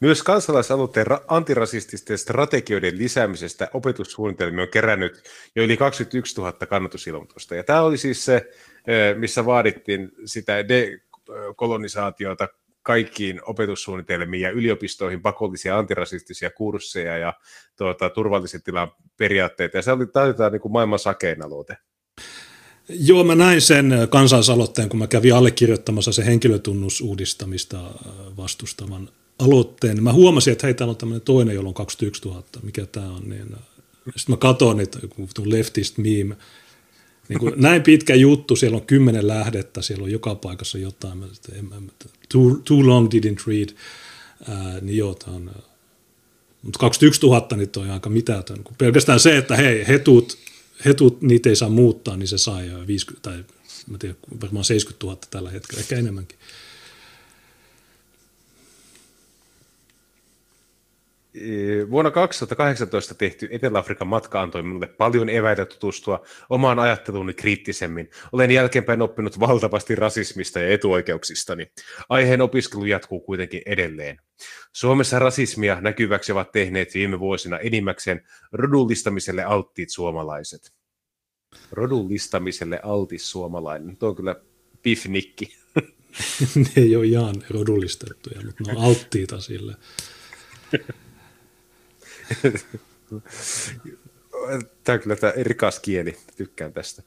Myös 0.00 0.22
kansalaisaloitteen 0.22 1.06
antirasististen 1.28 2.18
strategioiden 2.18 2.98
lisäämisestä 2.98 3.68
opetussuunnitelmia 3.74 4.62
on 4.62 4.68
kerännyt 4.68 5.22
jo 5.56 5.62
yli 5.62 5.76
21 5.76 6.36
000 6.36 6.52
kannatusilmoitusta. 6.52 7.54
Ja 7.54 7.64
tämä 7.64 7.82
oli 7.82 7.98
siis 7.98 8.24
se, 8.24 8.50
missä 9.18 9.46
vaadittiin 9.46 10.12
sitä 10.24 10.68
dekolonisaatiota 10.68 12.48
kaikkiin 12.82 13.40
opetussuunnitelmiin 13.44 14.40
ja 14.40 14.50
yliopistoihin 14.50 15.22
pakollisia 15.22 15.78
antirasistisia 15.78 16.50
kursseja 16.50 17.18
ja 17.18 17.34
tuota, 17.76 18.10
turvallisen 18.10 18.62
tilan 18.62 18.92
periaatteita. 19.16 19.76
Ja 19.76 19.82
se 19.82 19.92
oli 19.92 20.06
taitaa 20.06 20.50
niin 20.50 20.60
kuin 20.60 20.72
maailman 20.72 20.98
sakein 20.98 21.44
aloite. 21.44 21.76
Joo, 22.88 23.24
mä 23.24 23.34
näin 23.34 23.60
sen 23.60 23.92
kansalaisaloitteen, 24.10 24.88
kun 24.88 24.98
mä 24.98 25.06
kävin 25.06 25.34
allekirjoittamassa 25.34 26.12
se 26.12 26.26
henkilötunnusuudistamista 26.26 27.78
vastustavan 28.36 29.08
aloitteen. 29.38 30.02
Mä 30.02 30.12
huomasin, 30.12 30.52
että 30.52 30.66
hei, 30.66 30.74
täällä 30.74 30.90
on 30.90 30.96
tämmöinen 30.96 31.24
toinen, 31.24 31.54
jolla 31.54 31.68
on 31.68 31.74
21 31.74 32.28
000. 32.28 32.42
Mikä 32.62 32.86
tämä 32.86 33.10
on? 33.10 33.28
Niin, 33.28 33.56
sitten 34.16 34.32
mä 34.32 34.36
katson, 34.36 34.80
että 34.80 34.98
leftist 35.44 35.98
meme, 35.98 36.36
niin 37.32 37.40
kuin 37.40 37.54
näin 37.56 37.82
pitkä 37.82 38.14
juttu, 38.14 38.56
siellä 38.56 38.76
on 38.76 38.86
kymmenen 38.86 39.28
lähdettä, 39.28 39.82
siellä 39.82 40.04
on 40.04 40.12
joka 40.12 40.34
paikassa 40.34 40.78
jotain. 40.78 41.18
Mä, 41.18 41.26
en, 41.52 41.68
en, 41.76 41.90
too, 42.28 42.60
too 42.64 42.86
long 42.86 43.08
didn't 43.08 43.46
read. 43.46 43.68
Ää, 44.48 44.80
niin 44.80 44.96
joo, 44.96 45.14
tämä 45.14 45.36
on, 45.36 45.50
mutta 46.62 46.78
21 46.78 47.26
000 47.26 47.48
niin 47.56 47.68
on 47.76 47.90
aika 47.90 48.10
mitätön. 48.10 48.64
Kun 48.64 48.76
pelkästään 48.78 49.20
se, 49.20 49.36
että 49.36 49.56
hei, 49.56 49.88
hetut, 49.88 50.38
hetut, 50.84 51.22
niitä 51.22 51.48
ei 51.48 51.56
saa 51.56 51.68
muuttaa, 51.68 52.16
niin 52.16 52.28
se 52.28 52.38
sai 52.38 52.86
50, 52.86 53.30
tai 53.30 53.44
mä 53.86 53.98
tiedän, 53.98 54.16
varmaan 54.40 54.64
70 54.64 55.06
000 55.06 55.18
tällä 55.30 55.50
hetkellä, 55.50 55.80
ehkä 55.80 55.96
enemmänkin. 55.96 56.38
Vuonna 61.90 62.10
2018 62.10 63.14
tehty 63.14 63.48
Etelä-Afrikan 63.50 64.08
matka 64.08 64.42
antoi 64.42 64.62
minulle 64.62 64.86
paljon 64.86 65.28
eväitä 65.28 65.66
tutustua 65.66 66.22
omaan 66.50 66.78
ajatteluuni 66.78 67.34
kriittisemmin. 67.34 68.10
Olen 68.32 68.50
jälkeenpäin 68.50 69.02
oppinut 69.02 69.40
valtavasti 69.40 69.94
rasismista 69.94 70.60
ja 70.60 70.68
etuoikeuksistani. 70.68 71.72
Aiheen 72.08 72.40
opiskelu 72.40 72.84
jatkuu 72.84 73.20
kuitenkin 73.20 73.62
edelleen. 73.66 74.20
Suomessa 74.72 75.18
rasismia 75.18 75.80
näkyväksi 75.80 76.32
ovat 76.32 76.52
tehneet 76.52 76.94
viime 76.94 77.20
vuosina 77.20 77.58
enimmäkseen 77.58 78.26
rodullistamiselle 78.52 79.44
alttiit 79.44 79.90
suomalaiset. 79.90 80.72
Rodullistamiselle 81.70 82.80
altis 82.82 83.30
suomalainen. 83.30 83.96
Tuo 83.96 84.08
on 84.08 84.16
kyllä 84.16 84.36
pifnikki. 84.82 85.56
ne 86.56 86.82
ei 86.82 86.96
ole 86.96 87.06
ihan 87.06 87.34
rodullistettuja, 87.50 88.40
mutta 88.44 88.64
ne 88.66 88.72
on 88.78 88.84
alttiita 88.84 89.40
sille. 89.40 89.76
Tämä 94.84 94.94
on 94.94 95.00
kyllä 95.00 95.16
tämä 95.16 95.32
rikas 95.36 95.80
kieli, 95.80 96.16
tykkään 96.36 96.72
tästä. 96.72 97.02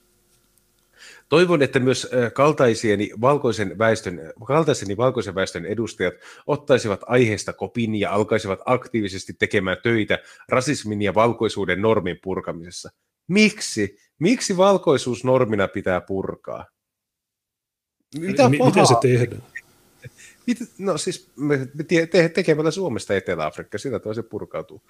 Toivon, 1.29 1.61
että 1.61 1.79
myös 1.79 2.07
kaltaisieni 2.33 3.11
valkoisen 3.21 3.77
väestön, 3.77 4.33
kaltaiseni 4.47 4.97
valkoisen 4.97 5.35
väestön 5.35 5.65
edustajat 5.65 6.13
ottaisivat 6.47 7.01
aiheesta 7.05 7.53
kopin 7.53 7.95
ja 7.95 8.11
alkaisivat 8.11 8.59
aktiivisesti 8.65 9.33
tekemään 9.33 9.77
töitä 9.83 10.19
rasismin 10.49 11.01
ja 11.01 11.13
valkoisuuden 11.13 11.81
normin 11.81 12.19
purkamisessa. 12.23 12.89
Miksi? 13.27 13.97
Miksi 14.19 14.57
valkoisuus 14.57 15.23
normina 15.23 15.67
pitää 15.67 16.01
purkaa? 16.01 16.65
Mitä, 18.19 18.49
M- 18.49 18.51
miten 18.51 18.87
se 18.87 18.95
tehdään? 19.01 19.43
No 20.77 20.97
siis 20.97 21.31
me 21.35 21.67
te- 22.11 22.29
tekemällä 22.29 22.71
Suomesta 22.71 23.15
Etelä-Afrikka, 23.15 23.77
sitä 23.77 23.99
toisi 23.99 24.23
purkautuu. 24.23 24.81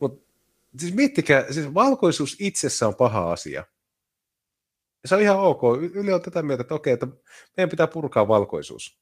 Mutta 0.00 0.32
siis 0.78 0.94
miettikää, 0.94 1.52
siis 1.52 1.74
valkoisuus 1.74 2.36
itsessä 2.38 2.88
on 2.88 2.94
paha 2.94 3.32
asia. 3.32 3.64
Se 5.04 5.14
on 5.14 5.22
ihan 5.22 5.38
ok. 5.38 5.60
Yle 5.94 6.14
on 6.14 6.22
tätä 6.22 6.42
mieltä, 6.42 6.60
että 6.60 6.74
okei, 6.74 6.92
että 6.92 7.06
meidän 7.56 7.70
pitää 7.70 7.86
purkaa 7.86 8.28
valkoisuus. 8.28 8.98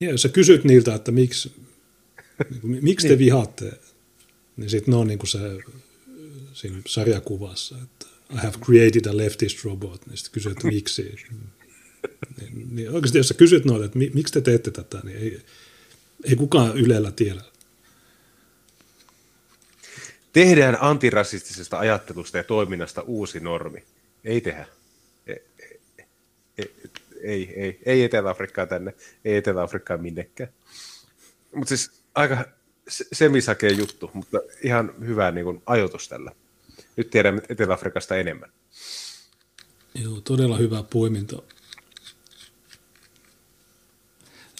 Ja 0.00 0.10
jos 0.10 0.22
sä 0.22 0.28
kysyt 0.28 0.64
niiltä, 0.64 0.94
että 0.94 1.12
miksi, 1.12 1.52
niin 2.62 2.84
miksi 2.84 3.08
te 3.08 3.12
niin. 3.12 3.18
vihaatte, 3.18 3.80
niin 4.56 4.70
sitten 4.70 4.92
ne 4.92 4.96
on 4.98 5.06
niin 5.06 5.18
kuin 5.18 5.28
se 5.28 5.38
siinä 6.52 6.82
sarjakuvassa, 6.86 7.76
että 7.82 8.06
I 8.32 8.36
have 8.36 8.58
created 8.64 9.06
a 9.06 9.16
leftist 9.16 9.64
robot, 9.64 10.06
niin 10.06 10.16
sitten 10.16 10.32
kysyt, 10.32 10.52
että 10.52 10.68
miksi. 10.68 11.16
niin, 12.40 12.68
niin 12.70 12.90
oikeasti 12.90 13.18
jos 13.18 13.28
sä 13.28 13.34
kysyt 13.34 13.64
noita, 13.64 13.84
että 13.84 13.98
miksi 13.98 14.32
te 14.32 14.40
teette 14.40 14.70
tätä, 14.70 15.00
niin 15.04 15.18
ei, 15.18 15.40
ei 16.24 16.36
kukaan 16.36 16.76
Ylellä 16.78 17.12
tiedä. 17.12 17.42
Tehdään 20.32 20.78
antirasistisesta 20.80 21.78
ajattelusta 21.78 22.36
ja 22.36 22.44
toiminnasta 22.44 23.02
uusi 23.02 23.40
normi. 23.40 23.84
Ei 24.24 24.40
tehdä. 24.40 24.66
Ei, 25.26 25.44
ei, 26.58 26.70
ei, 27.22 27.52
ei, 27.56 27.80
ei 27.86 28.04
Etelä-Afrikkaa 28.04 28.66
tänne, 28.66 28.94
ei 29.24 29.36
Etelä-Afrikkaa 29.36 29.96
minnekään. 29.96 30.50
Mutta 31.54 31.68
siis 31.68 31.90
aika 32.14 32.44
semisakea 33.12 33.70
juttu, 33.70 34.10
mutta 34.14 34.38
ihan 34.62 34.94
hyvä 35.06 35.30
niin 35.30 35.44
kuin, 35.44 35.62
ajoitus 35.66 36.08
tällä. 36.08 36.32
Nyt 36.96 37.10
tiedämme 37.10 37.42
Etelä-Afrikasta 37.48 38.16
enemmän. 38.16 38.52
Joo, 39.94 40.20
todella 40.20 40.56
hyvä 40.56 40.82
poiminta. 40.82 41.42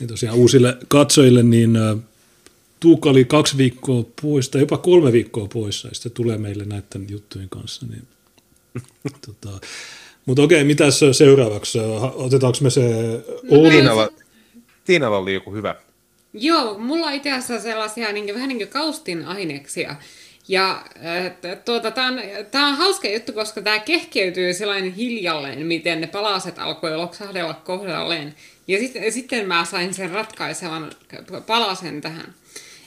Ja 0.01 0.07
tosiaan 0.07 0.37
uusille 0.37 0.77
katsojille, 0.89 1.43
niin 1.43 1.79
Tuukka 2.83 3.11
oli 3.11 3.25
kaksi 3.25 3.57
viikkoa 3.57 4.05
pois, 4.23 4.49
tai 4.49 4.61
jopa 4.61 4.79
kolme 4.79 5.13
viikkoa 5.13 5.49
poissa, 5.53 5.89
ja 5.89 5.95
sitten 5.95 6.13
tulee 6.13 6.39
meille 6.39 6.65
näiden 6.65 7.07
juttujen 7.11 7.49
kanssa, 7.49 7.87
niin 7.87 8.03
tota, 9.27 9.61
mutta 10.27 10.43
okei, 10.43 10.65
mitä 10.65 10.85
seuraavaksi? 11.13 11.79
Otetaanko 12.15 12.59
me 12.61 12.71
se 12.71 12.83
Oulu? 13.51 13.71
Tiinalla, 13.71 14.09
Tiinalla 14.85 15.19
oli 15.19 15.35
joku 15.35 15.55
hyvä. 15.55 15.75
Joo, 16.33 16.79
mulla 16.79 17.07
on 17.07 17.13
itse 17.13 17.33
asiassa 17.33 17.61
sellaisia 17.61 18.13
niin 18.13 18.35
vähän 18.35 18.49
niin 18.49 18.59
kuin 18.59 18.69
kaustin 18.69 19.25
aineksia. 19.25 19.97
Ja 20.49 20.85
tuota, 21.65 21.91
tämä 21.91 22.09
on, 22.09 22.21
tää 22.51 22.67
on 22.67 22.77
hauska 22.77 23.09
juttu, 23.09 23.33
koska 23.33 23.63
tämä 23.63 23.79
kehkeytyy 23.79 24.55
sellainen 24.55 24.93
hiljalleen, 24.93 25.67
miten 25.67 26.01
ne 26.01 26.07
palaset 26.07 26.59
alkoi 26.59 26.97
loksahdella 26.97 27.55
kohdalleen. 27.55 28.35
Ja 28.69 28.79
sit, 28.79 28.93
sitten 29.11 29.49
mä 29.49 29.65
sain 29.65 29.95
sen 29.95 30.11
ratkaisevan 30.11 30.93
palasen 31.47 32.01
tähän. 32.01 32.35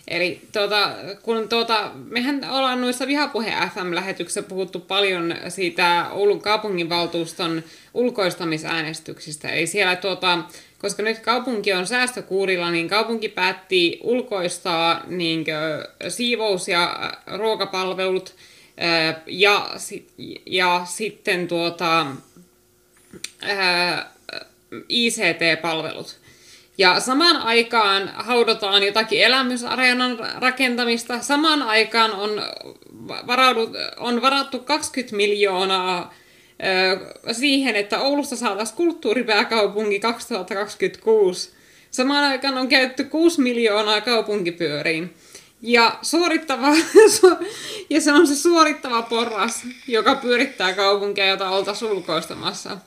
Eli 0.08 0.42
tuota, 0.52 0.92
kun 1.22 1.50
tuota, 1.50 1.92
mehän 2.10 2.50
ollaan 2.50 2.82
noissa 2.82 3.08
Vihapuhe 3.08 3.54
FM-lähetyksissä 3.74 4.44
puhuttu 4.44 4.80
paljon 4.80 5.36
siitä 5.50 6.08
Oulun 6.12 6.42
kaupunginvaltuuston 6.42 7.64
ulkoistamisäänestyksistä. 7.94 9.50
Eli 9.50 9.68
siellä 9.68 9.96
tuota, 9.96 10.40
koska 10.78 11.04
nyt 11.04 11.20
kaupunki 11.20 11.74
on 11.74 11.88
säästökuurilla, 11.88 12.72
niin 12.72 12.90
kaupunki 12.90 13.30
päätti 13.30 14.00
ulkoistaa 14.04 15.04
niin 15.08 15.46
kuin, 15.46 16.12
siivous- 16.12 16.68
ja 16.68 17.14
ruokapalvelut 17.38 18.36
ja, 19.28 19.70
ja 20.46 20.82
sitten 20.86 21.48
tuota, 21.48 22.06
ICT-palvelut. 24.90 26.25
Ja 26.78 27.00
samaan 27.00 27.38
aikaan 27.38 28.12
haudotaan 28.16 28.84
jotakin 28.84 29.22
elämysareenan 29.22 30.20
rakentamista. 30.36 31.22
Samaan 31.22 31.62
aikaan 31.62 32.12
on, 32.12 32.44
varaudut, 33.28 33.70
on 33.98 34.22
varattu 34.22 34.60
20 34.60 35.16
miljoonaa 35.16 36.14
ö, 37.28 37.34
siihen, 37.34 37.76
että 37.76 38.00
Oulusta 38.00 38.36
saataisiin 38.36 38.78
kulttuuripääkaupunki 38.78 40.00
2026. 40.00 41.50
Samaan 41.92 42.24
aikaan 42.24 42.58
on 42.58 42.68
käytetty 42.68 43.04
6 43.04 43.42
miljoonaa 43.42 44.02
kaupunkipyöriin. 44.02 45.14
Ja, 45.62 46.00
suorittava, 46.02 46.68
ja 47.90 48.02
se 48.02 48.14
on 48.14 48.28
se 48.28 48.36
suorittava 48.36 49.02
porras, 49.02 49.64
joka 49.88 50.16
pyörittää 50.16 50.74
kaupunkia, 50.74 51.26
jota 51.26 51.50
oltaisiin 51.50 51.92
ulkoistamassa. 51.92 52.78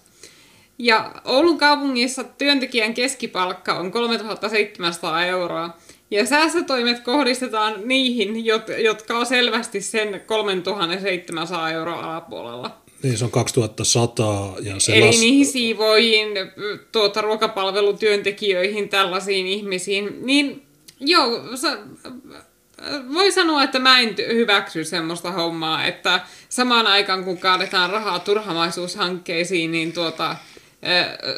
Ja 0.79 1.13
Oulun 1.25 1.59
kaupungissa 1.59 2.25
työntekijän 2.25 2.95
keskipalkka 2.95 3.75
on 3.75 3.93
3700 3.93 5.25
euroa. 5.25 5.77
Ja 6.11 6.27
säästötoimet 6.27 7.01
kohdistetaan 7.01 7.75
niihin, 7.85 8.45
jotka 8.79 9.19
on 9.19 9.27
selvästi 9.27 9.81
sen 9.81 10.21
3700 10.27 11.71
euroa 11.71 12.01
alapuolella. 12.01 12.77
Niin, 13.03 13.19
se 13.19 13.25
on 13.25 13.31
2100. 13.31 14.55
Ja 14.61 14.81
se 14.81 14.97
Eli 14.97 15.07
las... 15.07 15.21
niihin 15.21 15.47
siivoihin, 15.47 16.29
tuota, 16.93 17.21
ruokapalvelutyöntekijöihin, 17.21 18.89
tällaisiin 18.89 19.47
ihmisiin. 19.47 20.27
Niin 20.27 20.63
joo, 21.01 21.57
sa, 21.57 21.77
voi 23.15 23.33
sanoa, 23.33 23.63
että 23.63 23.79
mä 23.79 24.01
en 24.01 24.15
hyväksy 24.33 24.85
semmoista 24.85 25.31
hommaa, 25.33 25.85
että 25.85 26.21
samaan 26.49 26.87
aikaan 26.87 27.25
kun 27.25 27.39
kaadetaan 27.39 27.91
rahaa 27.91 28.19
turhamaisuushankkeisiin, 28.19 29.73
niin 29.73 29.93
tuota, 29.93 30.37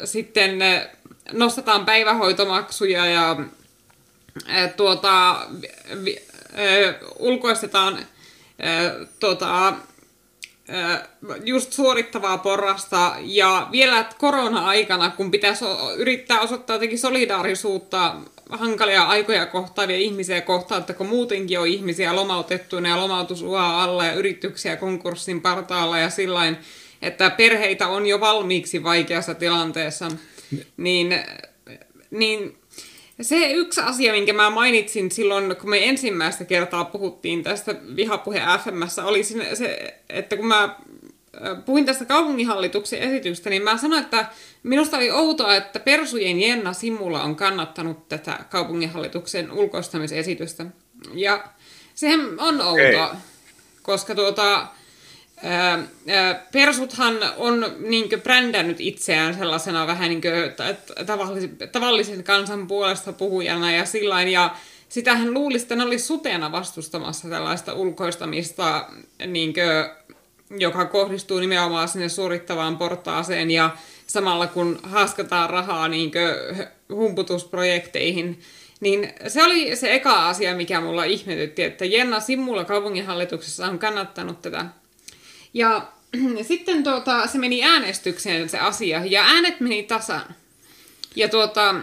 sitten 0.05 0.59
nostetaan 1.31 1.85
päivähoitomaksuja 1.85 3.05
ja 3.05 3.37
tuota, 4.77 5.45
ulkoistetaan 7.19 7.99
tuota, 9.19 9.73
just 11.45 11.73
suorittavaa 11.73 12.37
porrasta. 12.37 13.15
Ja 13.19 13.67
vielä 13.71 14.05
korona-aikana, 14.17 15.09
kun 15.09 15.31
pitäisi 15.31 15.65
yrittää 15.97 16.39
osoittaa 16.39 16.75
jotenkin 16.75 16.99
solidaarisuutta 16.99 18.15
hankalia 18.49 19.03
aikoja 19.03 19.45
kohtaavia 19.45 19.97
ihmisiä 19.97 20.41
kohtaan, 20.41 20.81
että 20.81 20.93
kun 20.93 21.07
muutenkin 21.07 21.59
on 21.59 21.67
ihmisiä 21.67 22.15
lomautettuina 22.15 22.89
ja 22.89 22.97
lomautusua 22.97 23.83
alla 23.83 24.05
ja 24.05 24.13
yrityksiä 24.13 24.75
konkurssin 24.75 25.41
partaalla 25.41 25.97
ja 25.97 26.09
sillain, 26.09 26.57
että 27.01 27.29
perheitä 27.29 27.87
on 27.87 28.07
jo 28.07 28.19
valmiiksi 28.19 28.83
vaikeassa 28.83 29.33
tilanteessa, 29.33 30.11
niin, 30.77 31.23
niin 32.11 32.57
se 33.21 33.51
yksi 33.51 33.81
asia, 33.81 34.13
minkä 34.13 34.33
mä 34.33 34.49
mainitsin 34.49 35.11
silloin, 35.11 35.55
kun 35.55 35.69
me 35.69 35.89
ensimmäistä 35.89 36.45
kertaa 36.45 36.85
puhuttiin 36.85 37.43
tästä 37.43 37.75
vihapuhe 37.95 38.41
FMssä, 38.63 39.05
oli 39.05 39.23
se, 39.53 39.97
että 40.09 40.37
kun 40.37 40.47
mä 40.47 40.75
puhuin 41.65 41.85
tästä 41.85 42.05
kaupunginhallituksen 42.05 42.99
esityksestä, 42.99 43.49
niin 43.49 43.63
mä 43.63 43.77
sanoin, 43.77 44.03
että 44.03 44.25
minusta 44.63 44.97
oli 44.97 45.11
outoa, 45.11 45.55
että 45.55 45.79
Persujen 45.79 46.41
Jenna 46.41 46.73
Simula 46.73 47.23
on 47.23 47.35
kannattanut 47.35 48.09
tätä 48.09 48.39
kaupunginhallituksen 48.49 49.51
ulkoistamisesitystä. 49.51 50.65
Ja 51.13 51.43
sehän 51.95 52.19
on 52.37 52.61
outoa, 52.61 53.07
okay. 53.07 53.19
koska 53.81 54.15
tuota, 54.15 54.67
Persuthan 56.51 57.17
on 57.37 57.75
niin 57.79 58.09
brändännyt 58.23 58.77
itseään 58.79 59.33
sellaisena 59.33 59.87
vähän 59.87 60.09
niin 60.09 60.21
tavallisen, 61.05 61.57
tavallisen 61.71 62.23
kansan 62.23 62.67
puolesta 62.67 63.13
puhujana 63.13 63.71
ja 63.71 63.85
sillain, 63.85 64.27
ja 64.27 64.55
sitähän 64.89 65.33
luulisi, 65.33 65.63
että 65.63 65.75
ne 65.75 65.83
olisi 65.83 66.05
suteena 66.05 66.51
vastustamassa 66.51 67.29
tällaista 67.29 67.73
ulkoistamista, 67.73 68.89
niin 69.27 69.53
kuin, 69.53 69.65
joka 70.59 70.85
kohdistuu 70.85 71.39
nimenomaan 71.39 71.87
sinne 71.87 72.09
suorittavaan 72.09 72.77
portaaseen 72.77 73.51
ja 73.51 73.69
samalla 74.07 74.47
kun 74.47 74.79
haaskataan 74.83 75.49
rahaa 75.49 75.87
niin 75.87 76.11
humputusprojekteihin, 76.89 78.39
niin 78.79 79.13
se 79.27 79.43
oli 79.43 79.75
se 79.75 79.93
eka 79.93 80.29
asia, 80.29 80.55
mikä 80.55 80.81
mulla 80.81 81.03
ihmetytti, 81.03 81.63
että 81.63 81.85
Jenna 81.85 82.19
Simula 82.19 82.65
kaupunginhallituksessa 82.65 83.65
on 83.65 83.79
kannattanut 83.79 84.41
tätä 84.41 84.65
ja 85.53 85.87
sitten 86.47 86.83
tuota, 86.83 87.27
se 87.27 87.37
meni 87.37 87.63
äänestykseen 87.63 88.49
se 88.49 88.59
asia, 88.59 89.01
ja 89.05 89.23
äänet 89.23 89.59
meni 89.59 89.83
tasan. 89.83 90.35
Ja 91.15 91.29
tuota, 91.29 91.75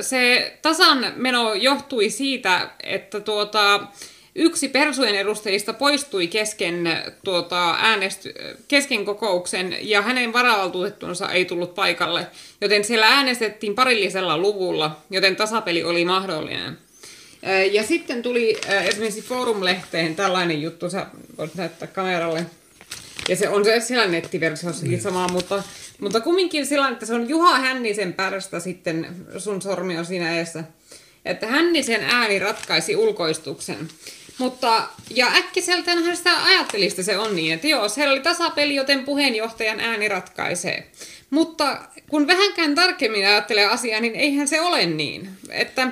se 0.00 0.58
tasan 0.62 1.12
meno 1.16 1.54
johtui 1.54 2.10
siitä, 2.10 2.70
että 2.82 3.20
tuota, 3.20 3.80
yksi 4.34 4.68
persujen 4.68 5.14
edustajista 5.14 5.72
poistui 5.72 6.26
kesken, 6.26 7.02
tuota, 7.24 7.70
äänesty, 7.78 8.34
kesken 8.68 9.04
kokouksen 9.04 9.76
ja 9.80 10.02
hänen 10.02 10.32
varavaltuutettunsa 10.32 11.28
ei 11.28 11.44
tullut 11.44 11.74
paikalle, 11.74 12.26
joten 12.60 12.84
siellä 12.84 13.06
äänestettiin 13.06 13.74
parillisella 13.74 14.38
luvulla, 14.38 14.96
joten 15.10 15.36
tasapeli 15.36 15.84
oli 15.84 16.04
mahdollinen. 16.04 16.78
Ja 17.72 17.82
sitten 17.82 18.22
tuli 18.22 18.56
esimerkiksi 18.84 19.22
Forum-lehteen 19.22 20.16
tällainen 20.16 20.62
juttu, 20.62 20.90
sä 20.90 21.06
voit 21.38 21.54
näyttää 21.54 21.88
kameralle. 21.88 22.46
Ja 23.28 23.36
se 23.36 23.48
on 23.48 23.64
se 23.64 23.80
siellä 23.80 24.06
nettiversiossakin 24.06 24.90
niin. 24.90 25.02
sama, 25.02 25.28
mutta, 25.28 25.62
mutta 26.00 26.20
kumminkin 26.20 26.66
sillä 26.66 26.88
että 26.88 27.06
se 27.06 27.14
on 27.14 27.28
Juha 27.28 27.58
Hännisen 27.58 28.12
pärstä 28.12 28.60
sitten, 28.60 29.26
sun 29.38 29.62
sormi 29.62 29.98
on 29.98 30.06
siinä 30.06 30.38
eessä. 30.38 30.64
Että 31.24 31.46
Hännisen 31.46 32.04
ääni 32.04 32.38
ratkaisi 32.38 32.96
ulkoistuksen. 32.96 33.88
Mutta, 34.38 34.88
ja 35.10 35.26
äkkiseltäänhän 35.26 36.16
sitä 36.16 36.44
ajattelista 36.44 37.02
se 37.02 37.18
on 37.18 37.36
niin, 37.36 37.54
että 37.54 37.66
joo, 37.66 37.88
se 37.88 38.08
oli 38.08 38.20
tasapeli, 38.20 38.74
joten 38.74 39.04
puheenjohtajan 39.04 39.80
ääni 39.80 40.08
ratkaisee. 40.08 40.86
Mutta 41.30 41.78
kun 42.10 42.26
vähänkään 42.26 42.74
tarkemmin 42.74 43.26
ajattelee 43.26 43.66
asiaa, 43.66 44.00
niin 44.00 44.14
eihän 44.16 44.48
se 44.48 44.60
ole 44.60 44.86
niin. 44.86 45.28
Että 45.50 45.88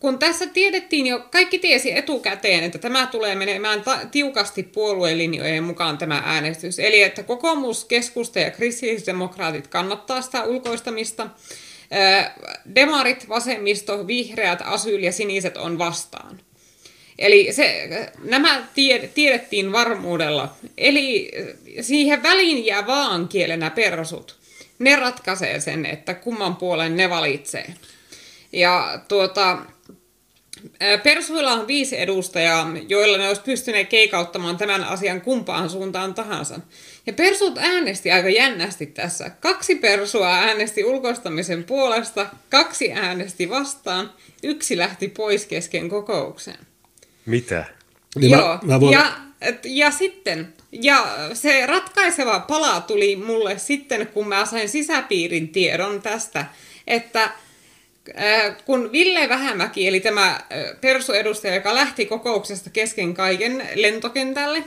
kun 0.00 0.18
tässä 0.18 0.46
tiedettiin 0.46 1.06
jo, 1.06 1.20
kaikki 1.30 1.58
tiesi 1.58 1.98
etukäteen, 1.98 2.64
että 2.64 2.78
tämä 2.78 3.06
tulee 3.06 3.34
menemään 3.34 3.82
ta- 3.82 3.98
tiukasti 4.10 4.62
puoluelinjojen 4.62 5.64
mukaan 5.64 5.98
tämä 5.98 6.22
äänestys. 6.26 6.78
Eli 6.78 7.02
että 7.02 7.22
kokoomus, 7.22 7.84
keskusta 7.84 8.38
ja 8.38 8.50
kristillisdemokraatit 8.50 9.66
kannattaa 9.66 10.22
sitä 10.22 10.44
ulkoistamista. 10.44 11.26
Demarit, 12.74 13.28
vasemmisto, 13.28 14.06
vihreät, 14.06 14.58
asyl 14.64 15.02
ja 15.02 15.12
siniset 15.12 15.56
on 15.56 15.78
vastaan. 15.78 16.40
Eli 17.18 17.52
se, 17.52 17.88
nämä 18.24 18.66
tiedettiin 19.14 19.72
varmuudella. 19.72 20.54
Eli 20.78 21.30
siihen 21.80 22.22
väliin 22.22 22.66
jää 22.66 22.86
vaan 22.86 23.28
kielenä 23.28 23.70
persut. 23.70 24.38
Ne 24.78 24.96
ratkaisee 24.96 25.60
sen, 25.60 25.86
että 25.86 26.14
kumman 26.14 26.56
puolen 26.56 26.96
ne 26.96 27.10
valitsee. 27.10 27.74
Ja 28.52 29.00
tuota, 29.08 29.58
Persuilla 31.02 31.52
on 31.52 31.66
viisi 31.66 32.00
edustajaa, 32.00 32.66
joilla 32.88 33.18
ne 33.18 33.28
olisi 33.28 33.42
pystyneet 33.42 33.88
keikauttamaan 33.88 34.56
tämän 34.56 34.84
asian 34.84 35.20
kumpaan 35.20 35.70
suuntaan 35.70 36.14
tahansa. 36.14 36.60
Ja 37.06 37.12
persut 37.12 37.58
äänesti 37.58 38.12
aika 38.12 38.28
jännästi 38.28 38.86
tässä. 38.86 39.30
Kaksi 39.30 39.74
persua 39.74 40.34
äänesti 40.34 40.84
ulkoistamisen 40.84 41.64
puolesta, 41.64 42.26
kaksi 42.50 42.92
äänesti 42.92 43.50
vastaan, 43.50 44.12
yksi 44.42 44.78
lähti 44.78 45.08
pois 45.08 45.46
kesken 45.46 45.88
kokouksen. 45.88 46.58
Mitä? 47.26 47.64
Niin 48.16 48.30
Joo, 48.30 48.48
mä, 48.48 48.58
mä 48.62 48.80
voin... 48.80 48.92
ja, 48.92 49.12
ja 49.64 49.90
sitten, 49.90 50.54
ja 50.72 51.06
se 51.32 51.66
ratkaiseva 51.66 52.40
pala 52.40 52.80
tuli 52.80 53.16
mulle 53.16 53.58
sitten, 53.58 54.06
kun 54.06 54.28
mä 54.28 54.46
sain 54.46 54.68
sisäpiirin 54.68 55.48
tiedon 55.48 56.02
tästä, 56.02 56.46
että 56.86 57.30
kun 58.64 58.92
Ville 58.92 59.28
Vähämäki, 59.28 59.88
eli 59.88 60.00
tämä 60.00 60.40
persuedustaja, 60.80 61.54
joka 61.54 61.74
lähti 61.74 62.06
kokouksesta 62.06 62.70
kesken 62.70 63.14
kaiken 63.14 63.68
lentokentälle, 63.74 64.64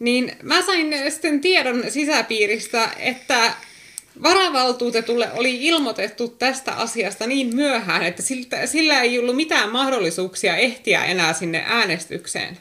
niin 0.00 0.36
mä 0.42 0.62
sain 0.62 0.94
sitten 1.08 1.40
tiedon 1.40 1.84
sisäpiiristä, 1.88 2.88
että 2.98 3.54
varavaltuutetulle 4.22 5.32
oli 5.32 5.64
ilmoitettu 5.64 6.28
tästä 6.28 6.72
asiasta 6.72 7.26
niin 7.26 7.54
myöhään, 7.56 8.02
että 8.02 8.22
sillä 8.64 9.02
ei 9.02 9.18
ollut 9.18 9.36
mitään 9.36 9.72
mahdollisuuksia 9.72 10.56
ehtiä 10.56 11.04
enää 11.04 11.32
sinne 11.32 11.64
äänestykseen. 11.66 12.58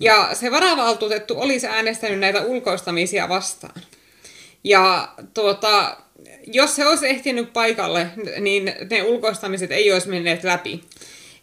Ja 0.00 0.30
se 0.32 0.50
varavaltuutettu 0.50 1.40
olisi 1.40 1.66
äänestänyt 1.66 2.18
näitä 2.18 2.40
ulkoistamisia 2.42 3.28
vastaan. 3.28 3.82
Ja 4.64 5.08
tuota, 5.34 5.96
jos 6.52 6.76
se 6.76 6.86
olisi 6.86 7.08
ehtinyt 7.08 7.52
paikalle, 7.52 8.06
niin 8.40 8.72
ne 8.90 9.02
ulkoistamiset 9.02 9.72
ei 9.72 9.92
olisi 9.92 10.08
menneet 10.08 10.44
läpi. 10.44 10.80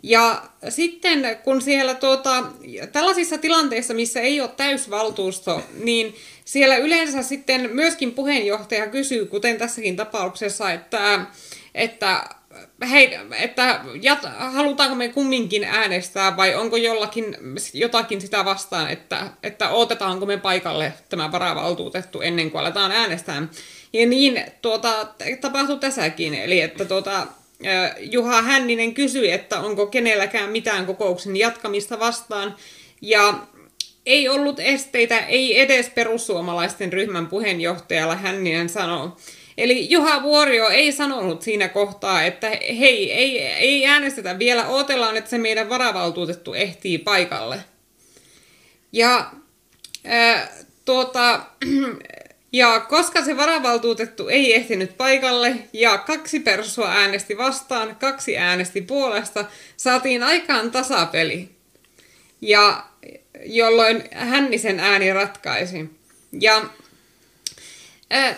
Ja 0.04 0.42
sitten 0.70 1.38
kun 1.44 1.62
siellä 1.62 1.96
tuota, 1.96 2.44
tällaisissa 2.92 3.38
tilanteissa, 3.38 3.94
missä 3.94 4.20
ei 4.20 4.42
ole 4.42 4.50
täysvaltuusto, 4.58 5.62
niin 5.84 6.16
siellä 6.46 6.78
yleensä 6.78 7.24
sitten 7.24 7.70
myöskin 7.74 8.14
puheenjohtaja 8.14 8.88
kysyy, 8.88 9.26
kuten 9.26 9.58
tässäkin 9.58 9.96
tapauksessa, 9.96 10.72
että, 10.72 11.26
että 11.76 12.30
hei, 12.90 13.20
että 13.40 13.82
jat, 14.02 14.20
halutaanko 14.38 14.96
me 14.96 15.10
kumminkin 15.10 15.64
äänestää 15.64 16.38
vai 16.38 16.56
onko 16.56 16.78
jollakin 16.78 17.38
jotakin 17.74 18.22
sitä 18.22 18.46
vastaan, 18.46 18.90
että, 18.90 19.28
että 19.44 19.70
odotetaanko 19.70 20.26
me 20.26 20.38
paikalle 20.38 20.94
tämä 21.10 21.32
varavaltuutettu 21.32 22.22
ennen 22.22 22.52
kuin 22.52 22.62
aletaan 22.62 22.92
äänestää. 22.92 23.48
Ja 23.98 24.06
niin 24.06 24.44
tuota, 24.61 25.07
tapahtui 25.41 25.80
tässäkin, 25.80 26.34
eli 26.34 26.61
että 26.61 26.86
tuota, 26.86 27.28
Juha 27.99 28.41
Hänninen 28.41 28.94
kysyi, 28.94 29.32
että 29.32 29.60
onko 29.60 29.88
kenelläkään 29.88 30.49
mitään 30.49 30.86
kokouksen 30.86 31.36
jatkamista 31.36 31.99
vastaan, 31.99 32.56
ja 33.02 33.34
ei 34.06 34.30
ollut 34.30 34.60
esteitä, 34.60 35.19
ei 35.19 35.60
edes 35.60 35.90
perussuomalaisten 35.90 36.94
ryhmän 36.94 37.28
puheenjohtajalla 37.28 38.15
Hänninen 38.15 38.69
sanoi. 38.69 39.11
Eli 39.57 39.90
Juha 39.90 40.24
Vuorio 40.24 40.69
ei 40.69 40.91
sanonut 40.91 41.41
siinä 41.41 41.69
kohtaa, 41.69 42.24
että 42.24 42.49
hei, 42.80 43.14
ei, 43.14 43.40
ei 43.40 43.86
äänestetä 43.86 44.40
vielä, 44.40 44.68
odotellaan, 44.68 45.18
että 45.18 45.30
se 45.30 45.38
meidän 45.38 45.69
varavaltuutettu 45.69 46.53
ehtii 46.53 46.98
paikalle. 46.98 47.60
Ja 48.91 49.32
ää, 50.06 50.48
tuota, 50.86 51.41
ja 52.53 52.80
koska 52.80 53.24
se 53.26 53.38
varavaltuutettu 53.38 54.28
ei 54.28 54.53
ehtinyt 54.53 54.98
paikalle 54.98 55.56
ja 55.74 55.98
kaksi 55.98 56.40
persua 56.40 56.91
äänesti 56.91 57.38
vastaan, 57.38 57.95
kaksi 57.95 58.38
äänesti 58.38 58.82
puolesta, 58.82 59.45
saatiin 59.78 60.24
aikaan 60.24 60.72
tasapeli. 60.72 61.49
Ja 62.41 62.86
jolloin 63.45 64.03
Hännisen 64.11 64.80
ääni 64.80 65.14
ratkaisi. 65.14 65.90
Ja 66.41 66.61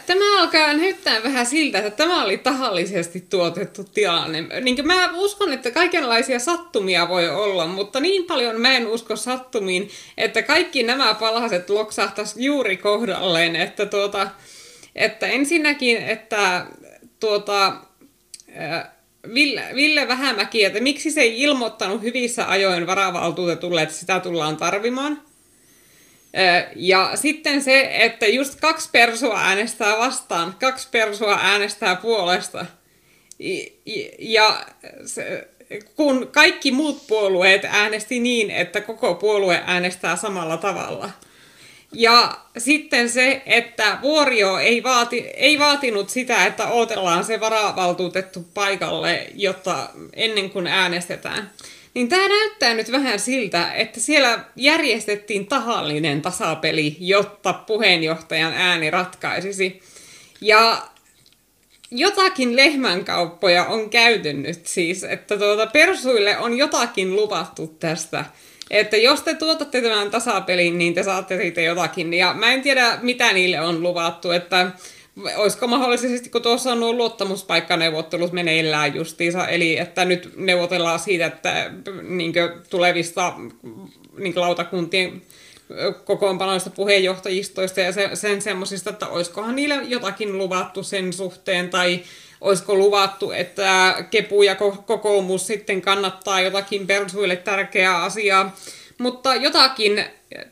Tämä 0.06 0.42
alkaa 0.42 0.74
näyttää 0.74 1.24
vähän 1.24 1.46
siltä, 1.46 1.78
että 1.78 1.92
tämä 1.92 2.24
oli 2.24 2.38
tahallisesti 2.38 3.26
tuotettu 3.30 3.84
tilanne. 3.84 4.42
Niin 4.62 4.88
mä 4.88 5.12
uskon, 5.14 5.54
että 5.54 5.72
kaikenlaisia 5.72 6.40
sattumia 6.40 7.10
voi 7.10 7.30
olla, 7.30 7.68
mutta 7.68 8.00
niin 8.00 8.26
paljon 8.26 8.62
mä 8.62 8.78
en 8.78 8.88
usko 8.88 9.16
sattumiin, 9.16 9.90
että 10.18 10.42
kaikki 10.42 10.84
nämä 10.84 11.14
palaset 11.14 11.70
loksahtaisi 11.70 12.44
juuri 12.44 12.78
kohdalleen. 12.78 13.56
Että, 13.56 13.86
tuota, 13.86 14.28
että 14.96 15.28
ensinnäkin, 15.28 15.98
että 15.98 16.66
tuota, 17.20 17.74
Ville, 19.34 19.64
Ville 19.76 20.08
Vähämäki, 20.08 20.64
että 20.64 20.80
miksi 20.80 21.12
se 21.12 21.22
ei 21.22 21.42
ilmoittanut 21.42 22.02
hyvissä 22.02 22.50
ajoin 22.50 22.88
varavaltuutetulle, 22.88 23.82
että 23.82 23.96
sitä 23.96 24.20
tullaan 24.20 24.58
tarvimaan. 24.58 25.29
Ja 26.76 27.12
sitten 27.16 27.64
se, 27.64 27.90
että 27.92 28.28
just 28.28 28.60
kaksi 28.60 28.90
persua 28.92 29.40
äänestää 29.40 29.98
vastaan, 29.98 30.56
kaksi 30.60 30.88
persua 30.92 31.40
äänestää 31.42 31.96
puolesta. 31.96 32.66
Ja 34.20 34.66
se, 35.06 35.48
kun 35.96 36.28
kaikki 36.32 36.72
muut 36.72 37.08
puolueet 37.08 37.66
äänesti 37.66 38.20
niin, 38.20 38.52
että 38.52 38.82
koko 38.82 39.16
puolue 39.16 39.62
äänestää 39.66 40.16
samalla 40.16 40.58
tavalla. 40.58 41.10
Ja 41.94 42.38
sitten 42.58 43.10
se, 43.10 43.42
että 43.46 43.98
Vuorio 44.02 44.58
ei, 44.58 44.84
vaati, 44.84 45.20
ei 45.20 45.60
vaatinut 45.60 46.10
sitä, 46.10 46.46
että 46.46 46.68
odotellaan 46.68 47.24
se 47.26 47.40
varavaltuutettu 47.40 48.48
paikalle, 48.54 49.28
jotta 49.36 49.90
ennen 50.14 50.50
kuin 50.50 50.68
äänestetään. 50.68 51.52
Niin 51.94 52.10
tämä 52.10 52.28
näyttää 52.28 52.74
nyt 52.74 52.92
vähän 52.92 53.20
siltä, 53.20 53.74
että 53.74 54.00
siellä 54.00 54.40
järjestettiin 54.56 55.48
tahallinen 55.48 56.22
tasapeli, 56.22 56.98
jotta 57.00 57.54
puheenjohtajan 57.54 58.54
ääni 58.54 58.92
ratkaisisi. 58.92 59.82
Ja 60.42 60.88
jotakin 61.92 62.56
lehmänkauppoja 62.56 63.66
on 63.66 63.90
käyty 63.90 64.34
nyt 64.34 64.68
siis, 64.68 65.04
että 65.04 65.38
tuota, 65.38 65.68
persuille 65.68 66.38
on 66.38 66.58
jotakin 66.58 67.16
luvattu 67.16 67.68
tästä. 67.68 68.26
Että 68.70 68.98
jos 68.98 69.22
te 69.22 69.34
tuotatte 69.34 69.82
tämän 69.82 70.12
tasapelin, 70.12 70.78
niin 70.78 70.94
te 70.94 71.04
saatte 71.04 71.38
siitä 71.38 71.62
jotakin. 71.62 72.14
Ja 72.14 72.34
mä 72.34 72.54
en 72.54 72.62
tiedä, 72.62 72.98
mitä 73.02 73.34
niille 73.34 73.62
on 73.62 73.84
luvattu, 73.84 74.32
että 74.32 74.72
olisiko 75.36 75.68
mahdollisesti, 75.68 76.30
kun 76.30 76.42
tuossa 76.42 76.72
on 76.72 76.80
nuo 76.80 76.94
luottamuspaikkaneuvottelut 76.94 78.32
meneillään 78.32 78.96
justiinsa, 78.96 79.48
eli 79.48 79.78
että 79.78 80.06
nyt 80.06 80.34
neuvotellaan 80.36 81.00
siitä, 81.00 81.26
että 81.26 81.72
niin 82.02 82.34
tulevista 82.70 83.34
niin 84.18 84.42
lautakuntien 84.42 85.22
kokoonpanoista 86.06 86.70
puheenjohtajistoista 86.70 87.80
ja 87.80 87.92
sen, 88.14 88.42
semmoisista, 88.42 88.90
että 88.90 89.08
olisikohan 89.08 89.56
niille 89.56 89.76
jotakin 89.88 90.38
luvattu 90.38 90.84
sen 90.84 91.14
suhteen, 91.14 91.70
tai 91.70 92.00
olisiko 92.42 92.76
luvattu, 92.76 93.32
että 93.32 93.96
Kepu 94.12 94.44
ja 94.44 94.56
kokoomus 94.86 95.48
sitten 95.48 95.82
kannattaa 95.82 96.42
jotakin 96.42 96.88
persuille 96.88 97.36
tärkeää 97.36 98.04
asiaa. 98.04 98.56
Mutta 98.98 99.36
jotakin 99.36 100.06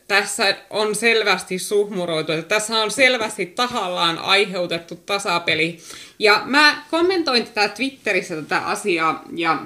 tässä 0.08 0.56
on 0.70 0.94
selvästi 0.94 1.58
suhmuroitu, 1.58 2.32
että 2.32 2.54
tässä 2.54 2.78
on 2.78 2.90
selvästi 2.90 3.46
tahallaan 3.46 4.18
aiheutettu 4.18 4.96
tasapeli. 4.96 5.78
Ja 6.18 6.42
mä 6.44 6.82
kommentoin 6.90 7.44
tätä 7.44 7.68
Twitterissä 7.68 8.36
tätä 8.36 8.58
asiaa 8.58 9.22
ja 9.36 9.62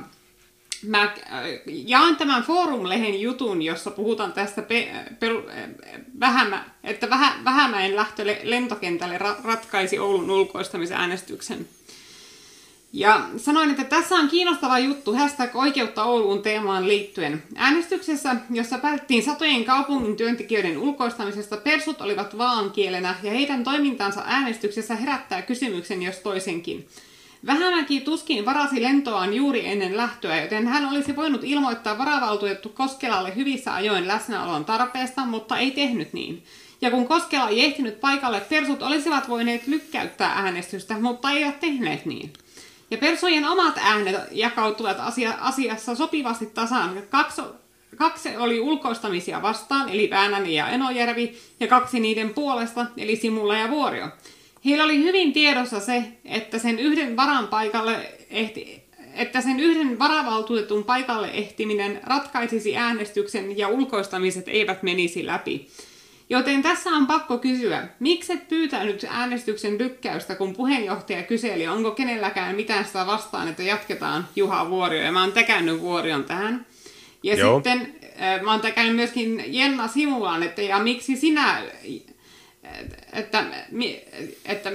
mä 0.87 1.03
äh, 1.03 1.13
jaan 1.67 2.17
tämän 2.17 2.43
Forum-lehen 2.43 3.21
jutun, 3.21 3.63
jossa 3.63 3.91
puhutaan 3.91 4.33
tästä, 4.33 4.63
pe- 4.63 4.89
per- 5.21 5.43
vähämä, 6.21 6.65
että 6.85 7.11
vähä, 7.11 7.35
Vähämäen 7.45 7.97
lähtö 7.97 8.37
lentokentälle 8.43 9.19
ra- 9.19 9.45
ratkaisi 9.45 9.99
Oulun 9.99 10.31
ulkoistamisäänestyksen. 10.31 11.69
Ja 12.93 13.29
sanoin, 13.37 13.71
että 13.71 13.85
tässä 13.85 14.15
on 14.15 14.29
kiinnostava 14.29 14.79
juttu 14.79 15.13
hashtag 15.13 15.57
oikeutta 15.57 16.05
Ouluun 16.05 16.43
teemaan 16.43 16.89
liittyen. 16.89 17.43
Äänestyksessä, 17.57 18.37
jossa 18.51 18.79
päätettiin 18.79 19.23
satojen 19.23 19.65
kaupungin 19.65 20.17
työntekijöiden 20.17 20.79
ulkoistamisesta, 20.79 21.57
persut 21.57 22.01
olivat 22.01 22.39
vaankielenä 22.39 23.15
ja 23.23 23.31
heidän 23.31 23.65
toimintansa 23.65 24.23
äänestyksessä 24.27 24.95
herättää 24.95 25.43
kysymyksen 25.43 26.03
jos 26.03 26.17
toisenkin. 26.17 26.89
Vähämäki 27.47 28.01
tuskin 28.01 28.45
varasi 28.45 28.83
lentoaan 28.83 29.35
juuri 29.35 29.67
ennen 29.67 29.97
lähtöä, 29.97 30.43
joten 30.43 30.67
hän 30.67 30.89
olisi 30.89 31.17
voinut 31.17 31.45
ilmoittaa 31.45 31.99
varavaltuutettu 31.99 32.69
Koskelalle 32.69 33.37
hyvissä 33.37 33.75
ajoin 33.75 34.09
läsnäolon 34.09 34.65
tarpeesta, 34.65 35.27
mutta 35.27 35.59
ei 35.59 35.71
tehnyt 35.71 36.13
niin. 36.13 36.45
Ja 36.81 36.91
kun 36.91 37.09
Koskela 37.09 37.49
ei 37.49 37.65
ehtinyt 37.65 38.01
paikalle, 38.01 38.41
persut 38.41 38.83
olisivat 38.83 39.29
voineet 39.29 39.67
lykkäyttää 39.67 40.33
äänestystä, 40.33 40.99
mutta 41.01 41.31
eivät 41.31 41.61
tehneet 41.61 42.07
niin. 42.07 42.33
Ja 42.93 42.99
persojen 42.99 43.45
omat 43.45 43.79
äänet 43.83 44.17
jakautuvat 44.31 44.97
asia, 45.01 45.35
asiassa 45.41 45.95
sopivasti 45.95 46.47
tasaan. 46.47 47.03
Kaksi, 47.11 47.43
kaksi 47.97 48.37
oli 48.37 48.61
ulkoistamisia 48.61 49.43
vastaan, 49.43 49.89
eli 49.89 50.11
Väänänen 50.11 50.51
ja 50.51 50.69
Enojärvi, 50.69 51.39
ja 51.61 51.67
kaksi 51.67 52.01
niiden 52.01 52.35
puolesta, 52.35 52.87
eli 52.97 53.17
Simula 53.17 53.57
ja 53.57 53.71
Vuorio. 53.71 54.09
Heillä 54.65 54.85
oli 54.85 55.03
hyvin 55.03 55.33
tiedossa 55.33 55.81
se, 55.81 56.05
että 56.25 56.59
sen 56.59 56.79
yhden 56.79 57.17
varan 57.17 57.49
paikalle 57.49 58.13
ehti, 58.31 58.83
että 59.15 59.41
sen 59.41 59.61
yhden 59.61 59.99
varavaltuutetun 59.99 60.85
paikalle 60.85 61.31
ehtiminen 61.31 62.01
ratkaisisi 62.07 62.77
äänestyksen 62.77 63.59
ja 63.59 63.69
ulkoistamiset 63.69 64.49
eivät 64.49 64.83
menisi 64.83 65.27
läpi. 65.27 65.69
Joten 66.33 66.63
tässä 66.63 66.91
on 66.91 67.07
pakko 67.07 67.39
kysyä, 67.39 67.89
miksi 68.01 68.33
et 68.33 68.49
pyytänyt 68.49 69.07
äänestyksen 69.11 69.79
lykkäystä, 69.79 70.35
kun 70.35 70.53
puheenjohtaja 70.53 71.23
kyseli, 71.23 71.69
onko 71.69 71.91
kenelläkään 71.91 72.57
mitään 72.57 72.85
sitä 72.85 73.07
vastaan, 73.07 73.49
että 73.49 73.63
jatketaan 73.63 74.29
Juha 74.37 74.71
Vuorio. 74.71 75.03
Ja 75.03 75.13
mä 75.13 75.21
oon 75.21 75.33
täkännyt 75.33 75.81
Vuorion 75.81 76.25
tähän. 76.25 76.67
Ja 77.23 77.35
Joo. 77.35 77.55
sitten 77.55 77.95
äh, 78.23 78.43
mä 78.43 78.51
oon 78.51 78.61
täkännyt 78.61 78.97
myöskin 78.97 79.45
Jenna 79.47 79.89
Simulan, 79.89 80.43
että 80.43 80.63
ja 80.63 80.79
miksi 80.79 81.17
sinä, 81.17 81.63
että, 81.93 82.13
että, 83.13 83.45
että, 84.45 84.73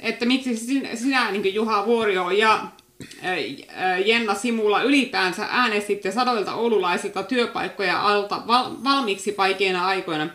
että 0.00 0.26
miksi 0.26 0.56
sinä, 0.56 0.96
sinä 0.96 1.30
niin 1.30 1.54
Juha 1.54 1.86
Vuorio 1.86 2.30
ja 2.30 2.66
äh, 3.24 4.06
Jenna 4.06 4.34
Simula 4.34 4.82
ylipäänsä 4.82 5.46
äänestitte 5.50 6.10
sadoilta 6.10 6.54
oululaisilta 6.54 7.22
työpaikkoja 7.22 8.02
alta 8.02 8.42
val, 8.46 8.70
valmiiksi 8.84 9.34
vaikeina 9.38 9.86
aikoina. 9.86 10.28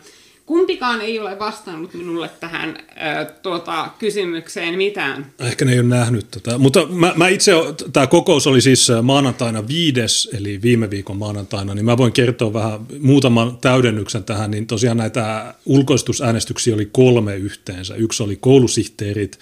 Kumpikaan 0.48 1.00
ei 1.00 1.18
ole 1.18 1.38
vastannut 1.38 1.94
minulle 1.94 2.30
tähän 2.40 2.68
äh, 2.78 3.26
tuota, 3.42 3.90
kysymykseen 3.98 4.74
mitään. 4.74 5.32
Ehkä 5.38 5.64
ne 5.64 5.72
ei 5.72 5.78
ole 5.78 5.88
nähnyt 5.88 6.30
tätä. 6.30 6.58
Mutta 6.58 6.86
mä, 6.86 7.12
mä 7.16 7.28
itse, 7.28 7.52
tämä 7.92 8.06
kokous 8.06 8.46
oli 8.46 8.60
siis 8.60 8.88
maanantaina 9.02 9.68
viides, 9.68 10.28
eli 10.36 10.62
viime 10.62 10.90
viikon 10.90 11.16
maanantaina, 11.16 11.74
niin 11.74 11.84
mä 11.84 11.96
voin 11.96 12.12
kertoa 12.12 12.52
vähän 12.52 12.80
muutaman 13.00 13.58
täydennyksen 13.58 14.24
tähän. 14.24 14.50
Niin 14.50 14.66
tosiaan 14.66 14.96
näitä 14.96 15.54
ulkoistusäänestyksiä 15.66 16.74
oli 16.74 16.86
kolme 16.86 17.36
yhteensä. 17.36 17.94
Yksi 17.94 18.22
oli 18.22 18.36
koulusihteerit, 18.36 19.38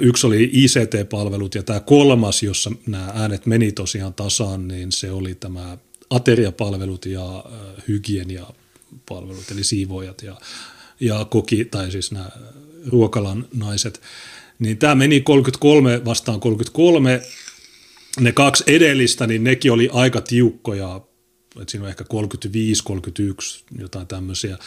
Yksi 0.00 0.26
oli 0.26 0.50
ICT-palvelut 0.52 1.54
ja 1.54 1.62
tämä 1.62 1.80
kolmas, 1.80 2.42
jossa 2.42 2.70
nämä 2.86 3.12
äänet 3.14 3.46
meni 3.46 3.72
tosiaan 3.72 4.14
tasaan, 4.14 4.68
niin 4.68 4.92
se 4.92 5.10
oli 5.10 5.34
tämä 5.34 5.78
ateriapalvelut 6.10 7.06
ja 7.06 7.44
hygienia 7.88 8.46
palvelut, 9.08 9.50
eli 9.50 9.64
siivoojat 9.64 10.22
ja, 10.22 10.36
ja 11.00 11.24
koki, 11.24 11.64
tai 11.64 11.90
siis 11.90 12.12
nämä 12.12 12.30
ruokalan 12.86 13.46
naiset. 13.54 14.00
Niin 14.58 14.78
tämä 14.78 14.94
meni 14.94 15.20
33 15.20 16.04
vastaan 16.04 16.40
33. 16.40 17.22
Ne 18.20 18.32
kaksi 18.32 18.64
edellistä, 18.66 19.26
niin 19.26 19.44
nekin 19.44 19.72
oli 19.72 19.88
aika 19.92 20.20
tiukkoja, 20.20 21.00
että 21.60 21.70
siinä 21.70 21.84
on 21.84 21.90
ehkä 21.90 22.04
35, 22.04 22.82
31, 22.84 23.64
jotain 23.78 24.06
tämmöisiä. 24.06 24.58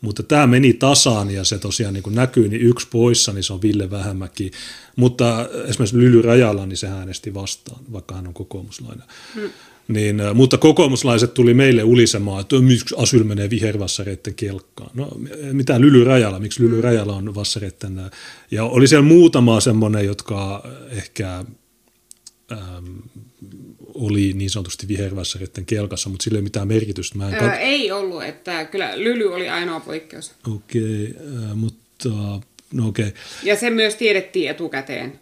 Mutta 0.00 0.22
tämä 0.22 0.46
meni 0.46 0.72
tasaan 0.72 1.30
ja 1.30 1.44
se 1.44 1.58
tosiaan 1.58 1.94
niin 1.94 2.04
näkyy, 2.10 2.48
niin 2.48 2.62
yksi 2.62 2.88
poissa, 2.90 3.32
niin 3.32 3.44
se 3.44 3.52
on 3.52 3.62
Ville 3.62 3.90
Vähämäki. 3.90 4.50
Mutta 4.96 5.48
esimerkiksi 5.68 5.98
Lyly 5.98 6.22
Rajala, 6.22 6.66
niin 6.66 6.76
se 6.76 6.86
äänesti 6.86 7.34
vastaan, 7.34 7.80
vaikka 7.92 8.14
hän 8.14 8.26
on 8.26 8.34
kokoomuslainen. 8.34 9.06
Hmm. 9.34 9.50
Niin, 9.88 10.20
mutta 10.34 10.58
kokoomuslaiset 10.58 11.34
tuli 11.34 11.54
meille 11.54 11.82
ulisemaan, 11.82 12.40
että 12.40 12.56
miksi 12.56 12.94
Asyl 12.98 13.24
menee 13.24 13.50
vihervassareiden 13.50 14.34
kelkkaan. 14.34 14.90
No 14.94 15.08
mitä 15.52 15.80
Lyly 15.80 16.04
Rajala, 16.04 16.38
miksi 16.38 16.62
Lyly 16.62 16.80
Rajala 16.80 17.12
on 17.12 17.34
vassareiden. 17.34 18.10
Ja 18.50 18.64
oli 18.64 18.88
siellä 18.88 19.06
muutama 19.06 19.60
semmoinen, 19.60 20.06
jotka 20.06 20.68
ehkä 20.90 21.44
ähm, 22.52 22.96
oli 23.94 24.32
niin 24.32 24.50
sanotusti 24.50 24.88
vihervassareiden 24.88 25.66
kelkassa, 25.66 26.08
mutta 26.08 26.24
sillä 26.24 26.38
ei 26.38 26.42
mitään 26.42 26.68
merkitystä. 26.68 27.18
Mä 27.18 27.28
en 27.28 27.34
kat... 27.34 27.52
ei 27.58 27.92
ollut, 27.92 28.24
että 28.24 28.64
kyllä 28.64 28.92
Lyly 28.96 29.34
oli 29.34 29.48
ainoa 29.48 29.80
poikkeus. 29.80 30.32
Okei, 30.54 31.14
okay, 31.20 31.44
äh, 31.44 31.54
mutta 31.54 32.08
no 32.72 32.88
okei. 32.88 33.08
Okay. 33.08 33.20
Ja 33.42 33.56
se 33.56 33.70
myös 33.70 33.94
tiedettiin 33.94 34.50
etukäteen. 34.50 35.20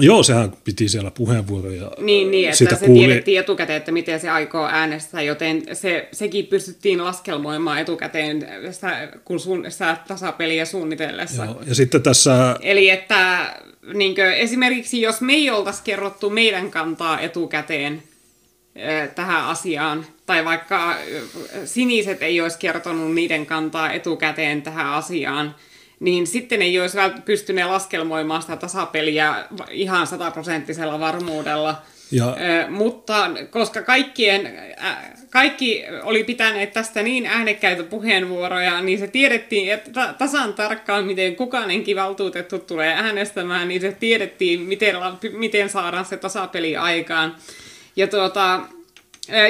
Joo, 0.00 0.22
sehän 0.22 0.52
piti 0.64 0.88
siellä 0.88 1.10
puheenvuoroja. 1.10 1.90
Niin, 1.98 2.30
niin 2.30 2.48
että 2.48 2.58
sitä 2.58 2.76
se 2.76 2.86
kuuli... 2.86 2.98
tiedettiin 2.98 3.40
etukäteen, 3.40 3.76
että 3.76 3.92
miten 3.92 4.20
se 4.20 4.30
aikoo 4.30 4.66
äänestää, 4.66 5.22
joten 5.22 5.62
se, 5.72 6.08
sekin 6.12 6.46
pystyttiin 6.46 7.04
laskelmoimaan 7.04 7.78
etukäteen, 7.78 8.48
sitä, 8.70 9.08
kun 9.24 9.40
sun, 9.40 9.64
sitä 9.68 9.96
tasapeliä 10.08 10.64
suunnitellessa. 10.64 11.44
Joo, 11.44 11.62
ja 11.66 11.74
sitten 11.74 12.02
tässä... 12.02 12.56
Eli 12.60 12.90
että 12.90 13.54
niin 13.94 14.14
kuin, 14.14 14.26
esimerkiksi 14.26 15.00
jos 15.00 15.20
me 15.20 15.32
ei 15.32 15.50
oltaisi 15.50 15.82
kerrottu 15.84 16.30
meidän 16.30 16.70
kantaa 16.70 17.20
etukäteen 17.20 18.02
tähän 19.14 19.44
asiaan, 19.44 20.06
tai 20.26 20.44
vaikka 20.44 20.96
siniset 21.64 22.22
ei 22.22 22.40
olisi 22.40 22.58
kertonut 22.58 23.14
niiden 23.14 23.46
kantaa 23.46 23.92
etukäteen 23.92 24.62
tähän 24.62 24.86
asiaan, 24.86 25.54
niin 26.02 26.26
sitten 26.26 26.62
ei 26.62 26.80
olisi 26.80 26.98
pystyneet 27.24 27.68
laskelmoimaan 27.68 28.42
sitä 28.42 28.56
tasapeliä 28.56 29.44
ihan 29.70 30.06
sataprosenttisella 30.06 31.00
varmuudella. 31.00 31.82
Ja. 32.10 32.36
mutta 32.70 33.30
koska 33.50 33.82
kaikkien, 33.82 34.58
kaikki 35.30 35.84
oli 36.02 36.24
pitäneet 36.24 36.72
tästä 36.72 37.02
niin 37.02 37.26
äänekkäitä 37.26 37.82
puheenvuoroja, 37.82 38.80
niin 38.80 38.98
se 38.98 39.06
tiedettiin 39.06 39.72
että 39.72 40.14
tasan 40.18 40.54
tarkkaan, 40.54 41.04
miten 41.04 41.36
kukainenkin 41.36 41.96
valtuutettu 41.96 42.58
tulee 42.58 42.94
äänestämään, 42.94 43.68
niin 43.68 43.80
se 43.80 43.96
tiedettiin, 44.00 44.60
miten, 44.60 44.96
miten 45.32 45.68
saadaan 45.68 46.04
se 46.04 46.16
tasapeli 46.16 46.76
aikaan. 46.76 47.36
Ja, 47.96 48.06
tuota, 48.06 48.60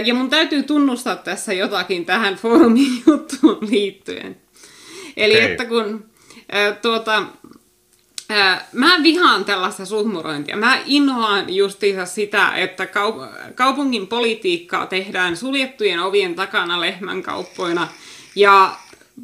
ja 0.04 0.14
mun 0.14 0.30
täytyy 0.30 0.62
tunnustaa 0.62 1.16
tässä 1.16 1.52
jotakin 1.52 2.04
tähän 2.04 2.34
foorumin 2.34 3.02
juttuun 3.06 3.58
liittyen. 3.70 4.36
Eli 5.16 5.34
Hei. 5.34 5.42
että 5.50 5.64
kun 5.64 6.11
tuota, 6.82 7.26
Mä 8.72 9.00
vihaan 9.02 9.44
tällaista 9.44 9.86
suhmurointia. 9.86 10.56
Mä 10.56 10.82
inhoan 10.86 11.54
justiinsa 11.54 12.06
sitä, 12.06 12.54
että 12.54 12.88
kaupungin 13.54 14.06
politiikkaa 14.06 14.86
tehdään 14.86 15.36
suljettujen 15.36 16.00
ovien 16.00 16.34
takana 16.34 16.80
lehmänkauppoina. 16.80 17.88
Ja 18.36 18.76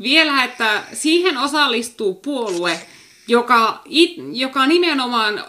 vielä, 0.02 0.44
että 0.44 0.82
siihen 0.92 1.38
osallistuu 1.38 2.14
puolue, 2.14 2.80
joka, 3.28 3.82
it, 3.84 4.16
joka 4.32 4.66
nimenomaan 4.66 5.44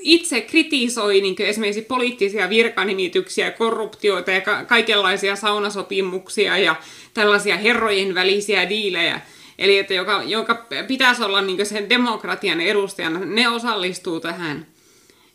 itse 0.00 0.40
kritisoi 0.40 1.20
niin 1.20 1.36
esimerkiksi 1.38 1.82
poliittisia 1.82 2.48
virkanimityksiä, 2.48 3.50
korruptioita 3.50 4.30
ja 4.30 4.40
ka- 4.40 4.64
kaikenlaisia 4.64 5.36
saunasopimuksia 5.36 6.58
ja 6.58 6.76
tällaisia 7.14 7.56
herrojen 7.56 8.14
välisiä 8.14 8.68
diilejä– 8.68 9.20
Eli 9.60 9.78
että 9.78 9.94
joka, 9.94 10.22
joka 10.22 10.66
pitäisi 10.88 11.22
olla 11.22 11.42
niin 11.42 11.66
sen 11.66 11.88
demokratian 11.88 12.60
edustajana, 12.60 13.18
ne 13.18 13.48
osallistuu 13.48 14.20
tähän. 14.20 14.66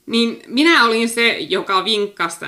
Niin 0.05 0.41
minä 0.47 0.85
olin 0.85 1.09
se, 1.09 1.37
joka 1.37 1.85
vinkkasi 1.85 2.45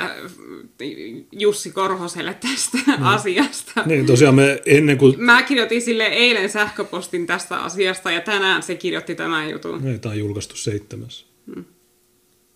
Jussi 1.32 1.72
Korhoselle 1.72 2.34
tästä 2.34 2.78
mm. 2.98 3.06
asiasta. 3.06 3.84
Niin, 3.86 4.06
tosiaan 4.06 4.36
me 4.36 4.62
ennen 4.66 4.98
kuin... 4.98 5.16
Mä 5.18 5.44
kirjoitin 5.44 5.82
sille 5.82 6.06
eilen 6.06 6.50
sähköpostin 6.50 7.28
tästä 7.28 7.58
asiasta 7.58 8.12
ja 8.12 8.22
tänään 8.22 8.64
se 8.64 8.76
kirjoitti 8.76 9.16
tämän 9.16 9.50
jutun. 9.50 9.88
Ei, 9.88 10.00
tämä 10.00 10.14
on 10.14 10.20
julkaistu 10.20 10.56
seitsemäs. 10.56 11.26
Hmm. 11.56 11.66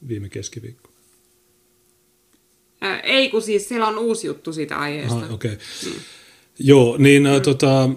viime 0.07 0.30
keskiviikko. 0.30 0.89
Ää, 2.81 2.99
ei, 2.99 3.30
kun 3.30 3.41
siis 3.41 3.69
siellä 3.69 3.88
on 3.88 3.98
uusi 3.98 4.27
juttu 4.27 4.53
siitä 4.53 4.77
aiheesta. 4.77 5.26
Okei. 5.30 5.53
Okay. 5.53 5.57
Mm. 5.85 5.99
Joo, 6.60 6.95
niin 6.98 7.23
mm. 7.23 7.41
tota, 7.41 7.89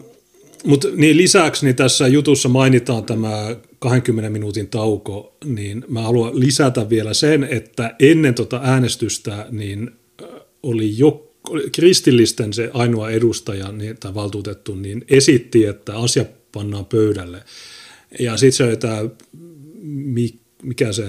mutta 0.64 0.88
niin 0.94 1.16
lisäksi 1.16 1.66
niin 1.66 1.76
tässä 1.76 2.08
jutussa 2.08 2.48
mainitaan 2.48 3.04
tämä 3.04 3.56
20 3.78 4.30
minuutin 4.30 4.68
tauko, 4.68 5.36
niin 5.44 5.84
mä 5.88 6.02
haluan 6.02 6.40
lisätä 6.40 6.88
vielä 6.88 7.14
sen, 7.14 7.44
että 7.44 7.94
ennen 8.00 8.34
tota 8.34 8.60
äänestystä 8.62 9.46
niin 9.50 9.90
oli 10.62 10.98
jo 10.98 11.30
kristillisten 11.72 12.52
se 12.52 12.70
ainoa 12.74 13.10
edustaja 13.10 13.72
niin, 13.72 13.96
tai 14.00 14.14
valtuutettu 14.14 14.74
niin 14.74 15.04
esitti, 15.08 15.64
että 15.64 15.96
asia 15.96 16.24
pannaan 16.52 16.86
pöydälle. 16.86 17.42
Ja 18.18 18.36
sitten 18.36 18.56
se 18.56 18.64
oli 18.64 18.76
tämä, 18.76 19.08
mikä 20.62 20.92
se, 20.92 21.06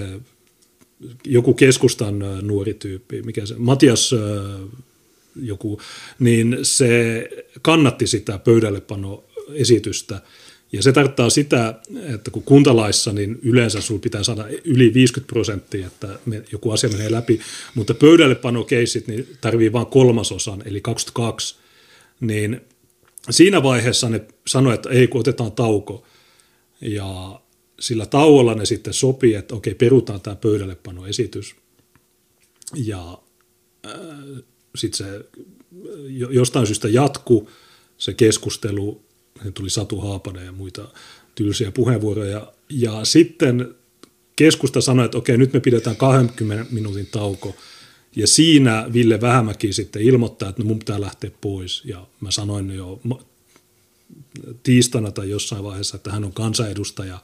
joku 1.25 1.53
keskustan 1.53 2.19
nuori 2.41 2.73
tyyppi, 2.73 3.21
mikä 3.21 3.45
se, 3.45 3.55
Matias 3.57 4.15
joku, 5.41 5.81
niin 6.19 6.57
se 6.63 7.29
kannatti 7.61 8.07
sitä 8.07 8.39
pöydällepanoesitystä. 9.45 10.21
Ja 10.71 10.83
se 10.83 10.91
tarkoittaa 10.91 11.29
sitä, 11.29 11.79
että 12.13 12.31
kun 12.31 12.43
kuntalaissa, 12.43 13.13
niin 13.13 13.39
yleensä 13.41 13.81
sinulla 13.81 14.01
pitää 14.01 14.23
saada 14.23 14.47
yli 14.63 14.93
50 14.93 15.33
prosenttia, 15.33 15.87
että 15.87 16.19
joku 16.51 16.71
asia 16.71 16.89
menee 16.89 17.11
läpi, 17.11 17.39
mutta 17.75 17.93
pöydällepanokeissit 17.93 19.07
niin 19.07 19.27
tarvii 19.41 19.73
vain 19.73 19.87
kolmasosan, 19.87 20.63
eli 20.65 20.81
22. 20.81 21.55
Niin 22.21 22.61
siinä 23.29 23.63
vaiheessa 23.63 24.09
ne 24.09 24.21
sanoi, 24.47 24.73
että 24.73 24.89
ei, 24.89 25.07
kun 25.07 25.19
otetaan 25.19 25.51
tauko. 25.51 26.03
Ja 26.81 27.39
sillä 27.79 28.05
tauolla 28.05 28.55
ne 28.55 28.65
sitten 28.65 28.93
sopii, 28.93 29.33
että 29.33 29.55
okei, 29.55 29.75
perutaan 29.75 30.21
tämä 30.21 30.35
pöydällepanoesitys. 30.35 31.55
Ja 32.75 33.17
äh, 33.85 33.93
sitten 34.75 35.07
se 35.07 35.25
jostain 36.29 36.67
syystä 36.67 36.87
jatku 36.87 37.49
se 37.97 38.13
keskustelu, 38.13 39.04
tuli 39.53 39.69
Satu 39.69 40.01
Haapanen 40.01 40.45
ja 40.45 40.51
muita 40.51 40.87
tylsiä 41.35 41.71
puheenvuoroja, 41.71 42.53
ja 42.69 43.05
sitten 43.05 43.75
keskusta 44.35 44.81
sanoi, 44.81 45.05
että 45.05 45.17
okei, 45.17 45.37
nyt 45.37 45.53
me 45.53 45.59
pidetään 45.59 45.95
20 45.95 46.73
minuutin 46.73 47.07
tauko, 47.11 47.55
ja 48.15 48.27
siinä 48.27 48.89
Ville 48.93 49.21
Vähämäki 49.21 49.73
sitten 49.73 50.01
ilmoittaa, 50.01 50.49
että 50.49 50.61
no 50.61 50.67
mun 50.67 50.79
pitää 50.79 51.01
lähteä 51.01 51.31
pois, 51.41 51.81
ja 51.85 52.07
mä 52.21 52.31
sanoin 52.31 52.75
jo 52.75 53.01
tiistaina 54.63 55.11
tai 55.11 55.29
jossain 55.29 55.63
vaiheessa, 55.63 55.95
että 55.95 56.11
hän 56.11 56.23
on 56.23 56.33
kansanedustaja, 56.33 57.19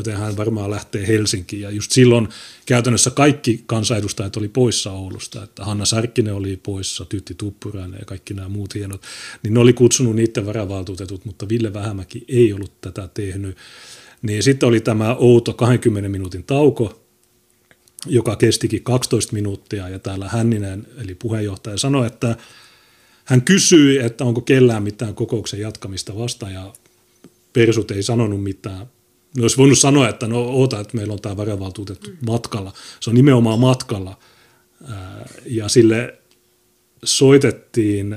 joten 0.00 0.16
hän 0.16 0.36
varmaan 0.36 0.70
lähtee 0.70 1.06
Helsinkiin. 1.06 1.62
Ja 1.62 1.70
just 1.70 1.92
silloin 1.92 2.28
käytännössä 2.66 3.10
kaikki 3.10 3.62
kansanedustajat 3.66 4.36
oli 4.36 4.48
poissa 4.48 4.92
Oulusta, 4.92 5.42
että 5.42 5.64
Hanna 5.64 5.84
Sarkkinen 5.84 6.34
oli 6.34 6.56
poissa, 6.56 7.04
Tytti 7.04 7.34
Tuppurainen 7.34 7.98
ja 7.98 8.04
kaikki 8.04 8.34
nämä 8.34 8.48
muut 8.48 8.74
hienot, 8.74 9.02
niin 9.42 9.54
ne 9.54 9.60
oli 9.60 9.72
kutsunut 9.72 10.16
niiden 10.16 10.46
varavaltuutetut, 10.46 11.24
mutta 11.24 11.48
Ville 11.48 11.72
Vähämäki 11.72 12.24
ei 12.28 12.52
ollut 12.52 12.80
tätä 12.80 13.08
tehnyt. 13.14 13.56
Niin 14.22 14.42
sitten 14.42 14.68
oli 14.68 14.80
tämä 14.80 15.14
outo 15.14 15.52
20 15.52 16.08
minuutin 16.08 16.44
tauko, 16.44 17.00
joka 18.06 18.36
kestikin 18.36 18.82
12 18.82 19.32
minuuttia, 19.32 19.88
ja 19.88 19.98
täällä 19.98 20.28
Hänninen, 20.28 20.86
eli 21.04 21.14
puheenjohtaja, 21.14 21.78
sanoi, 21.78 22.06
että 22.06 22.36
hän 23.24 23.42
kysyi, 23.42 23.98
että 23.98 24.24
onko 24.24 24.40
kellään 24.40 24.82
mitään 24.82 25.14
kokouksen 25.14 25.60
jatkamista 25.60 26.16
vasta, 26.16 26.50
ja 26.50 26.72
Persut 27.52 27.90
ei 27.90 28.02
sanonut 28.02 28.42
mitään. 28.42 28.86
Ne 29.36 29.42
olisi 29.42 29.56
voinut 29.56 29.78
sanoa, 29.78 30.08
että 30.08 30.26
no 30.26 30.40
oota, 30.40 30.80
että 30.80 30.96
meillä 30.96 31.12
on 31.12 31.20
tämä 31.20 31.36
varavaltuutettu 31.36 32.10
matkalla. 32.26 32.72
Se 33.00 33.10
on 33.10 33.16
nimenomaan 33.16 33.60
matkalla. 33.60 34.18
Ja 35.46 35.68
sille 35.68 36.18
soitettiin, 37.04 38.16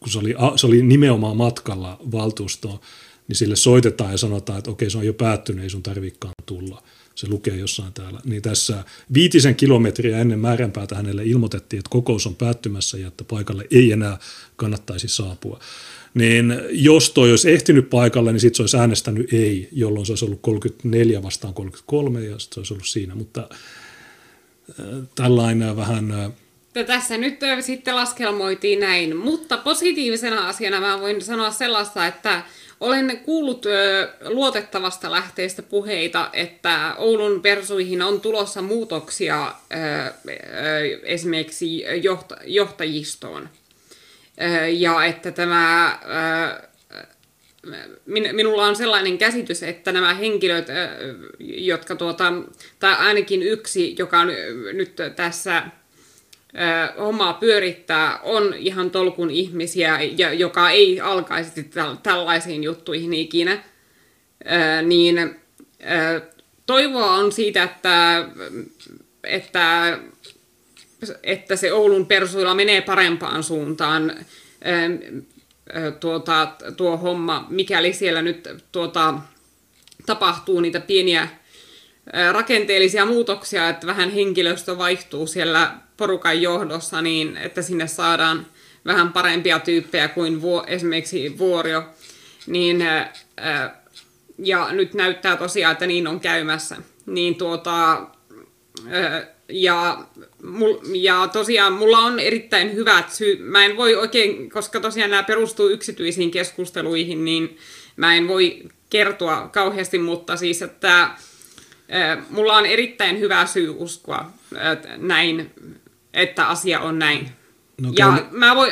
kun 0.00 0.12
se 0.12 0.18
oli, 0.18 0.34
se 0.56 0.66
oli 0.66 0.82
nimenomaan 0.82 1.36
matkalla 1.36 2.00
valtuustoon, 2.12 2.80
niin 3.28 3.36
sille 3.36 3.56
soitetaan 3.56 4.12
ja 4.12 4.18
sanotaan, 4.18 4.58
että 4.58 4.70
okei, 4.70 4.90
se 4.90 4.98
on 4.98 5.06
jo 5.06 5.14
päättynyt, 5.14 5.64
ei 5.64 5.70
sun 5.70 5.82
tarvikaan 5.82 6.34
tulla 6.46 6.82
se 7.20 7.28
lukee 7.28 7.56
jossain 7.56 7.92
täällä, 7.92 8.20
niin 8.24 8.42
tässä 8.42 8.84
viitisen 9.14 9.56
kilometriä 9.56 10.18
ennen 10.18 10.38
määränpäätä 10.38 10.94
hänelle 10.94 11.24
ilmoitettiin, 11.24 11.78
että 11.78 11.90
kokous 11.90 12.26
on 12.26 12.36
päättymässä 12.36 12.98
ja 12.98 13.08
että 13.08 13.24
paikalle 13.24 13.66
ei 13.70 13.92
enää 13.92 14.18
kannattaisi 14.56 15.08
saapua. 15.08 15.60
Niin 16.14 16.54
jos 16.70 17.10
toi 17.10 17.30
olisi 17.30 17.50
ehtinyt 17.50 17.90
paikalle, 17.90 18.32
niin 18.32 18.40
sitten 18.40 18.56
se 18.56 18.62
olisi 18.62 18.76
äänestänyt 18.76 19.32
ei, 19.32 19.68
jolloin 19.72 20.06
se 20.06 20.12
olisi 20.12 20.24
ollut 20.24 20.40
34 20.42 21.22
vastaan 21.22 21.54
33 21.54 22.24
ja 22.24 22.38
sitten 22.38 22.54
se 22.54 22.60
olisi 22.60 22.74
ollut 22.74 22.86
siinä, 22.86 23.14
mutta 23.14 23.48
äh, 24.80 24.86
tällainen 25.14 25.76
vähän... 25.76 26.12
Äh, 26.12 26.30
tässä 26.86 27.16
nyt 27.16 27.38
sitten 27.60 27.96
laskelmoitiin 27.96 28.80
näin, 28.80 29.16
mutta 29.16 29.56
positiivisena 29.56 30.48
asiana 30.48 30.80
mä 30.80 31.00
voin 31.00 31.22
sanoa 31.22 31.50
sellaista, 31.50 32.06
että 32.06 32.42
olen 32.80 33.20
kuullut 33.24 33.66
luotettavasta 34.28 35.10
lähteestä 35.10 35.62
puheita, 35.62 36.30
että 36.32 36.94
Oulun 36.98 37.42
persuihin 37.42 38.02
on 38.02 38.20
tulossa 38.20 38.62
muutoksia 38.62 39.54
esimerkiksi 41.02 41.84
johta, 42.02 42.36
johtajistoon. 42.44 43.48
Ja 44.72 45.04
että 45.04 45.30
tämä... 45.30 45.98
Minulla 48.32 48.66
on 48.66 48.76
sellainen 48.76 49.18
käsitys, 49.18 49.62
että 49.62 49.92
nämä 49.92 50.14
henkilöt, 50.14 50.66
jotka 51.38 51.96
tuota, 51.96 52.32
tai 52.78 52.94
ainakin 52.94 53.42
yksi, 53.42 53.94
joka 53.98 54.20
on 54.20 54.28
nyt 54.72 54.96
tässä 55.16 55.62
hommaa 56.98 57.32
pyörittää, 57.32 58.18
on 58.18 58.54
ihan 58.54 58.90
tolkun 58.90 59.30
ihmisiä, 59.30 59.98
joka 60.38 60.70
ei 60.70 61.00
alkaisi 61.00 61.70
tällaisiin 62.02 62.64
juttuihin 62.64 63.14
ikinä, 63.14 63.64
niin 64.82 65.36
toivoa 66.66 67.14
on 67.14 67.32
siitä, 67.32 67.62
että, 67.62 68.24
että, 69.24 69.98
että 71.22 71.56
se 71.56 71.72
Oulun 71.72 72.06
persuilla 72.06 72.54
menee 72.54 72.80
parempaan 72.80 73.42
suuntaan 73.42 74.14
tuota, 76.00 76.52
tuo 76.76 76.96
homma, 76.96 77.46
mikäli 77.48 77.92
siellä 77.92 78.22
nyt 78.22 78.48
tuota, 78.72 79.14
tapahtuu 80.06 80.60
niitä 80.60 80.80
pieniä 80.80 81.28
rakenteellisia 82.32 83.06
muutoksia, 83.06 83.68
että 83.68 83.86
vähän 83.86 84.10
henkilöstö 84.10 84.78
vaihtuu 84.78 85.26
siellä 85.26 85.74
porukan 85.96 86.42
johdossa 86.42 87.02
niin, 87.02 87.36
että 87.36 87.62
sinne 87.62 87.86
saadaan 87.86 88.46
vähän 88.84 89.12
parempia 89.12 89.58
tyyppejä 89.58 90.08
kuin 90.08 90.42
vuo, 90.42 90.64
esimerkiksi 90.66 91.38
Vuorio. 91.38 91.84
Niin, 92.46 92.84
ja 94.38 94.72
nyt 94.72 94.94
näyttää 94.94 95.36
tosiaan, 95.36 95.72
että 95.72 95.86
niin 95.86 96.06
on 96.06 96.20
käymässä. 96.20 96.76
Niin 97.06 97.34
tuota, 97.34 98.06
ja, 99.50 100.04
ja 100.94 101.28
tosiaan 101.32 101.72
mulla 101.72 101.98
on 101.98 102.20
erittäin 102.20 102.74
hyvät 102.74 103.12
syyt. 103.12 103.40
Mä 103.40 103.64
en 103.64 103.76
voi 103.76 103.94
oikein, 103.94 104.50
koska 104.50 104.80
tosiaan 104.80 105.10
nämä 105.10 105.22
perustuu 105.22 105.68
yksityisiin 105.68 106.30
keskusteluihin, 106.30 107.24
niin 107.24 107.58
mä 107.96 108.14
en 108.14 108.28
voi 108.28 108.62
kertoa 108.90 109.48
kauheasti, 109.48 109.98
mutta 109.98 110.36
siis, 110.36 110.62
että 110.62 111.10
mulla 112.30 112.56
on 112.56 112.66
erittäin 112.66 113.20
hyvä 113.20 113.46
syy 113.46 113.74
uskoa 113.78 114.30
että 114.72 114.88
näin, 114.96 115.50
että 116.14 116.46
asia 116.48 116.80
on 116.80 116.98
näin. 116.98 117.30
No, 117.80 117.92
ja 117.98 118.26
mä 118.30 118.56
voi, 118.56 118.70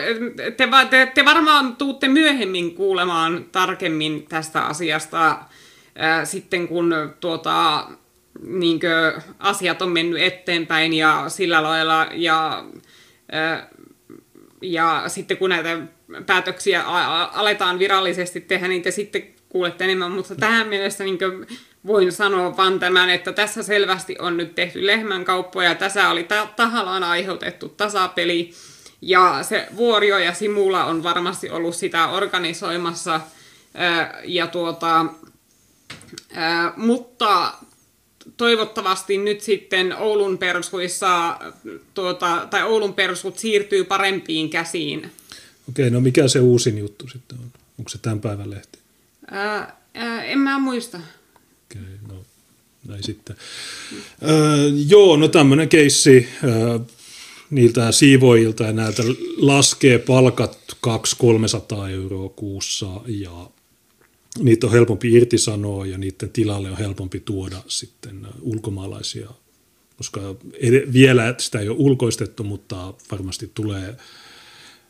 te, 0.57 0.69
te, 0.91 1.13
te 1.15 1.25
varmaan 1.25 1.77
tuutte 1.77 2.09
myöhemmin 2.09 2.75
kuulemaan 2.75 3.45
tarkemmin 3.53 4.27
tästä 4.29 4.63
asiasta 4.63 5.39
ää, 5.97 6.25
sitten, 6.25 6.69
kun 6.69 6.95
tuota, 7.21 7.89
niinkö, 8.47 9.20
asiat 9.39 9.82
on 9.82 9.90
mennyt 9.90 10.23
eteenpäin 10.23 10.93
ja 10.93 11.24
sillä 11.28 11.62
lailla. 11.62 12.06
Ja, 12.12 12.65
ja 14.62 15.05
sitten 15.06 15.36
kun 15.36 15.51
näitä 15.51 15.78
päätöksiä 16.27 16.82
aletaan 17.32 17.78
virallisesti 17.78 18.40
tehdä, 18.40 18.69
niin 18.69 18.82
te 18.82 18.90
sitten 18.90 19.23
kuulette 19.48 19.85
enemmän. 19.85 20.12
Mutta 20.12 20.35
tähän 20.35 20.69
mennessä 20.69 21.05
niinkö, 21.05 21.47
voin 21.86 22.12
sanoa 22.12 22.56
vaan 22.56 22.78
tämän, 22.78 23.10
että 23.10 23.32
tässä 23.32 23.62
selvästi 23.62 24.16
on 24.19 24.36
nyt 24.36 24.55
tehty 24.55 24.86
lehmänkauppoja. 24.86 25.74
Tässä 25.74 26.09
oli 26.09 26.24
ta- 26.24 26.48
tahallaan 26.56 27.05
aiheutettu 27.05 27.69
tasapeli. 27.69 28.51
Ja 29.02 29.39
se 29.43 29.69
Vuorio 29.77 30.19
ja 30.19 30.35
Simula 30.35 30.85
on 30.85 31.02
varmasti 31.02 31.51
ollut 31.51 31.74
sitä 31.74 32.09
organisoimassa. 32.09 33.20
ja 34.24 34.47
tuota, 34.47 35.06
mutta 36.77 37.52
toivottavasti 38.37 39.19
nyt 39.19 39.41
sitten 39.41 39.97
Oulun 39.97 40.39
persuissa, 40.39 41.39
tuota, 41.95 42.47
tai 42.51 42.63
Oulun 42.63 42.95
persut 42.95 43.39
siirtyy 43.39 43.85
parempiin 43.85 44.51
käsiin. 44.51 45.11
Okei, 45.69 45.91
no 45.91 46.01
mikä 46.01 46.29
se 46.29 46.41
uusin 46.41 46.79
juttu 46.79 47.09
sitten 47.09 47.39
on? 47.39 47.51
Onko 47.79 47.89
se 47.89 47.99
tämän 47.99 48.21
päivän 48.21 48.51
lehti? 48.51 48.79
Ää, 49.31 49.77
ää, 49.95 50.25
en 50.25 50.39
mä 50.39 50.59
muista. 50.59 51.01
Okei, 51.65 51.83
no 52.09 52.15
näin 52.89 53.03
sitten. 53.03 53.37
Öö, 54.29 54.71
joo, 54.89 55.17
no 55.17 55.29
tämmöinen 55.29 55.69
keissi 55.69 56.29
öö, 56.45 56.79
niiltä 57.51 57.93
siivoajilta 57.93 58.65
ja 58.65 58.73
näiltä 58.73 59.03
laskee 59.37 59.99
palkat 59.99 60.59
200-300 60.87 60.91
euroa 61.91 62.29
kuussa 62.29 62.87
ja 63.07 63.51
niitä 64.39 64.66
on 64.66 64.73
helpompi 64.73 65.12
irtisanoa 65.12 65.86
ja 65.86 65.98
niiden 65.98 66.31
tilalle 66.31 66.70
on 66.70 66.78
helpompi 66.78 67.20
tuoda 67.20 67.62
sitten 67.69 68.27
ulkomaalaisia, 68.40 69.31
koska 69.97 70.36
vielä 70.93 71.35
sitä 71.39 71.60
ei 71.60 71.69
ole 71.69 71.77
ulkoistettu, 71.81 72.44
mutta 72.44 72.94
varmasti 73.10 73.51
tulee 73.55 73.97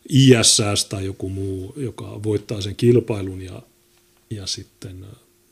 ISS 0.09 0.85
tai 0.89 1.05
joku 1.05 1.29
muu, 1.29 1.75
joka 1.77 2.23
voittaa 2.23 2.61
sen 2.61 2.77
kilpailun 2.77 3.43
ja, 3.43 3.63
ja 4.31 4.47
sitten 4.47 5.01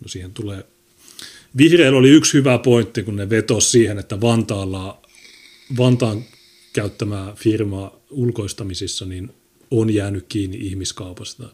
no 0.01 0.09
siihen 0.09 0.33
tulee. 0.33 0.65
Vihreillä 1.57 1.99
oli 1.99 2.11
yksi 2.11 2.39
hyvä 2.39 2.59
pointti, 2.59 3.03
kun 3.03 3.17
ne 3.17 3.31
vetosi 3.31 3.71
siihen, 3.71 3.99
että 3.99 4.21
Vantaalla, 4.21 5.03
Vantaan 5.79 6.25
käyttämä 6.73 7.33
firma 7.37 7.93
ulkoistamisissa 8.11 9.05
niin 9.05 9.31
on 9.71 9.95
jäänyt 9.95 10.27
kiinni 10.29 10.57
ihmiskaupasta, 10.57 11.49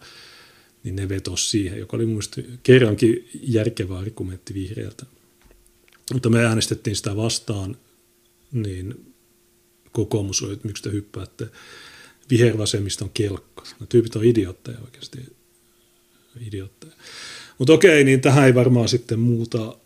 niin 0.85 0.97
ne 0.97 1.09
vetosi 1.09 1.49
siihen, 1.51 1.79
joka 1.79 1.97
oli 1.97 2.07
mielestäni 2.07 2.47
kerrankin 2.63 3.29
järkevä 3.43 3.99
argumentti 3.99 4.55
vihreältä. 4.55 5.07
Mutta 6.13 6.31
me 6.31 6.47
äänestettiin 6.47 6.97
sitä 6.97 7.17
vastaan, 7.17 7.77
niin 8.53 9.15
kokoomus 9.93 10.43
oli, 10.43 10.53
että 10.53 10.69
miksi 10.69 10.83
te 10.83 10.93
hyppäätte 10.93 11.47
vihervasemmiston 12.31 13.11
kelkka. 13.15 13.65
No, 13.81 13.87
tyypit 13.87 14.17
on 14.17 14.25
idiootteja 14.25 14.79
oikeasti. 14.85 15.19
Idiootteja. 16.47 16.93
Mutta 17.59 17.73
okei, 17.73 18.05
niin 18.05 18.21
tähän 18.21 18.47
ei 18.47 18.55
varmaan 18.55 18.89
sitten 18.89 19.19
muuta 19.19 19.77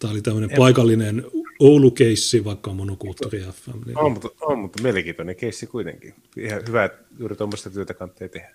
Tämä 0.00 0.12
oli 0.12 0.22
tämmöinen 0.22 0.50
paikallinen 0.56 1.24
Oulu-keissi, 1.58 2.44
vaikka 2.44 2.72
monokulttuuri 2.72 3.40
FM. 3.40 3.70
Niin... 3.86 3.98
On, 3.98 4.12
mutta, 4.12 4.28
on, 4.40 4.58
mutta 4.58 4.82
mielenkiintoinen 4.82 5.36
keissi 5.36 5.66
kuitenkin. 5.66 6.14
Ihan 6.36 6.62
hyvä, 6.68 6.84
että 6.84 7.04
juuri 7.18 7.36
tuommoista 7.36 7.70
työtä 7.70 7.94
kannattaa 7.94 8.28
tehdä. 8.28 8.54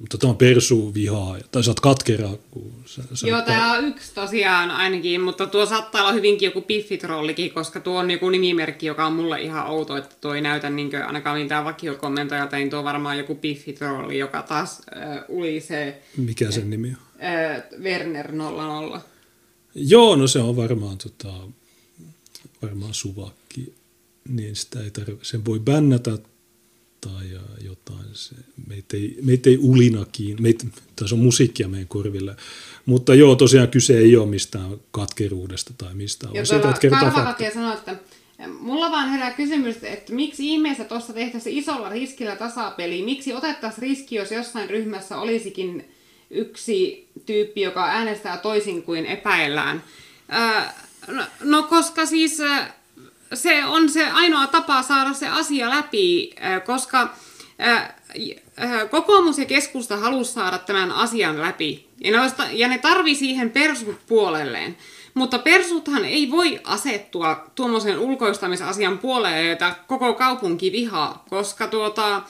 Mutta 0.00 0.18
tämä 0.18 0.30
on 0.30 0.36
persu 0.36 0.94
vihaa, 0.94 1.36
tai 1.52 1.64
sä 1.64 1.70
oot 1.70 1.80
katkera. 1.80 2.28
Kun 2.50 2.72
sä, 2.86 3.02
sä 3.14 3.26
Joo, 3.26 3.42
tämä 3.42 3.72
on 3.72 3.84
yksi 3.84 4.14
tosiaan 4.14 4.70
ainakin, 4.70 5.20
mutta 5.20 5.46
tuo 5.46 5.66
saattaa 5.66 6.02
olla 6.02 6.12
hyvinkin 6.12 6.46
joku 6.46 6.60
piffitrollikin, 6.60 7.50
koska 7.50 7.80
tuo 7.80 7.98
on 7.98 8.10
joku 8.10 8.28
nimimerkki, 8.28 8.86
joka 8.86 9.06
on 9.06 9.12
mulle 9.12 9.40
ihan 9.40 9.66
outo, 9.66 9.96
että 9.96 10.16
tuo 10.20 10.34
ei 10.34 10.40
näytä 10.40 10.70
niin 10.70 10.90
kuin, 10.90 11.02
ainakaan 11.02 11.40
mitään 11.40 11.64
vakiokommentoja, 11.64 12.48
niin 12.52 12.70
tuo 12.70 12.78
on 12.78 12.84
varmaan 12.84 13.18
joku 13.18 13.34
piffitrolli, 13.34 14.18
joka 14.18 14.42
taas 14.42 14.82
äh, 14.96 15.24
ulisee. 15.28 16.02
Mikä 16.16 16.50
sen 16.50 16.70
nimi 16.70 16.88
on? 16.88 17.26
Äh, 17.26 17.62
Werner 17.82 18.32
00. 18.32 19.00
Joo, 19.74 20.16
no 20.16 20.26
se 20.26 20.38
on 20.38 20.56
varmaan, 20.56 20.98
tota, 20.98 21.32
varmaan 22.62 22.94
suvakki, 22.94 23.74
niin 24.28 24.56
sitä 24.56 24.80
ei 24.80 24.90
tarvitse, 24.90 25.24
sen 25.24 25.44
voi 25.44 25.60
bännätä 25.60 26.18
tai 27.00 27.24
jotain. 27.64 28.06
Se, 28.12 28.34
meitä, 28.68 28.96
ei, 28.96 29.18
meitä 29.22 29.50
ei 29.50 29.58
ulinakin, 29.58 30.42
meitä, 30.42 30.64
tässä 30.96 31.14
on 31.14 31.18
musiikkia 31.18 31.68
meidän 31.68 31.88
korville. 31.88 32.36
Mutta 32.86 33.14
joo, 33.14 33.36
tosiaan 33.36 33.68
kyse 33.68 33.98
ei 33.98 34.16
ole 34.16 34.26
mistään 34.26 34.70
katkeruudesta 34.90 35.74
tai 35.78 35.94
mistään. 35.94 36.34
Ja 36.34 36.42
tuota, 36.44 36.74
Karvakatia 36.90 37.54
sanoi, 37.54 37.74
että 37.74 37.96
Mulla 38.60 38.90
vaan 38.90 39.10
herää 39.10 39.30
kysymys, 39.30 39.76
että 39.82 40.12
miksi 40.12 40.48
ihmeessä 40.48 40.84
tuossa 40.84 41.12
tehtäisiin 41.12 41.58
isolla 41.58 41.88
riskillä 41.88 42.36
tasapeli? 42.36 43.02
Miksi 43.02 43.32
otettaisiin 43.32 43.82
riski, 43.82 44.16
jos 44.16 44.30
jossain 44.30 44.70
ryhmässä 44.70 45.18
olisikin 45.18 45.90
yksi 46.30 47.08
tyyppi, 47.26 47.60
joka 47.60 47.84
äänestää 47.84 48.36
toisin 48.36 48.82
kuin 48.82 49.06
epäillään. 49.06 49.84
no, 51.08 51.22
no 51.40 51.62
koska 51.62 52.06
siis 52.06 52.38
se 53.34 53.64
on 53.64 53.88
se 53.88 54.06
ainoa 54.06 54.46
tapa 54.46 54.82
saada 54.82 55.12
se 55.12 55.28
asia 55.28 55.70
läpi, 55.70 56.30
koska 56.66 57.14
kokoomus 58.90 59.38
ja 59.38 59.44
keskusta 59.44 59.96
halusi 59.96 60.32
saada 60.32 60.58
tämän 60.58 60.92
asian 60.92 61.42
läpi. 61.42 61.90
Ja 62.52 62.68
ne, 62.68 62.78
tarvii 62.78 63.14
siihen 63.14 63.50
persut 63.50 64.06
puolelleen. 64.06 64.76
Mutta 65.14 65.38
persuthan 65.38 66.04
ei 66.04 66.30
voi 66.30 66.60
asettua 66.64 67.46
tuommoisen 67.54 67.98
ulkoistamisasian 67.98 68.98
puolelle, 68.98 69.46
jota 69.46 69.74
koko 69.86 70.14
kaupunki 70.14 70.72
vihaa, 70.72 71.24
koska 71.30 71.68
tuota, 71.68 72.22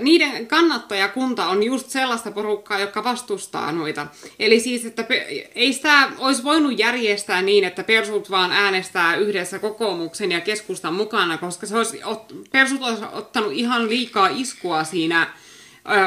niiden 0.00 0.46
kannattajakunta 0.46 1.46
on 1.46 1.62
just 1.62 1.90
sellaista 1.90 2.30
porukkaa, 2.30 2.78
joka 2.78 3.04
vastustaa 3.04 3.72
noita. 3.72 4.06
Eli 4.38 4.60
siis, 4.60 4.84
että 4.84 5.06
ei 5.54 5.72
sitä 5.72 6.10
olisi 6.18 6.44
voinut 6.44 6.78
järjestää 6.78 7.42
niin, 7.42 7.64
että 7.64 7.84
persut 7.84 8.30
vaan 8.30 8.52
äänestää 8.52 9.16
yhdessä 9.16 9.58
kokoomuksen 9.58 10.32
ja 10.32 10.40
keskustan 10.40 10.94
mukana, 10.94 11.38
koska 11.38 11.66
se 11.66 11.76
olisi, 11.76 12.00
persut 12.52 12.82
olisi 12.82 13.02
ottanut 13.12 13.52
ihan 13.52 13.88
liikaa 13.88 14.28
iskua 14.28 14.84
siinä 14.84 15.26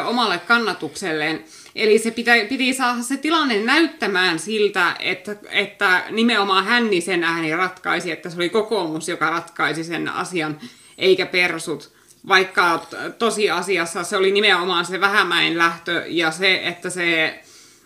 omalle 0.05 0.39
kannatukselleen. 0.39 1.45
Eli 1.75 1.99
se 1.99 2.11
pitä, 2.11 2.31
piti 2.49 2.73
saada 2.73 3.01
se 3.01 3.17
tilanne 3.17 3.59
näyttämään 3.59 4.39
siltä, 4.39 4.95
että, 4.99 5.35
että 5.49 6.03
nimenomaan 6.09 6.65
Hännisen 6.65 7.23
ääni 7.23 7.55
ratkaisi, 7.55 8.11
että 8.11 8.29
se 8.29 8.35
oli 8.35 8.49
kokoomus, 8.49 9.07
joka 9.07 9.29
ratkaisi 9.29 9.83
sen 9.83 10.09
asian, 10.09 10.59
eikä 10.97 11.25
persut 11.25 11.90
vaikka 12.27 12.85
tosiasiassa 13.17 14.03
se 14.03 14.17
oli 14.17 14.31
nimenomaan 14.31 14.85
se 14.85 15.01
vähämäen 15.01 15.57
lähtö 15.57 16.03
ja 16.07 16.31
se, 16.31 16.61
että 16.63 16.89
se 16.89 17.25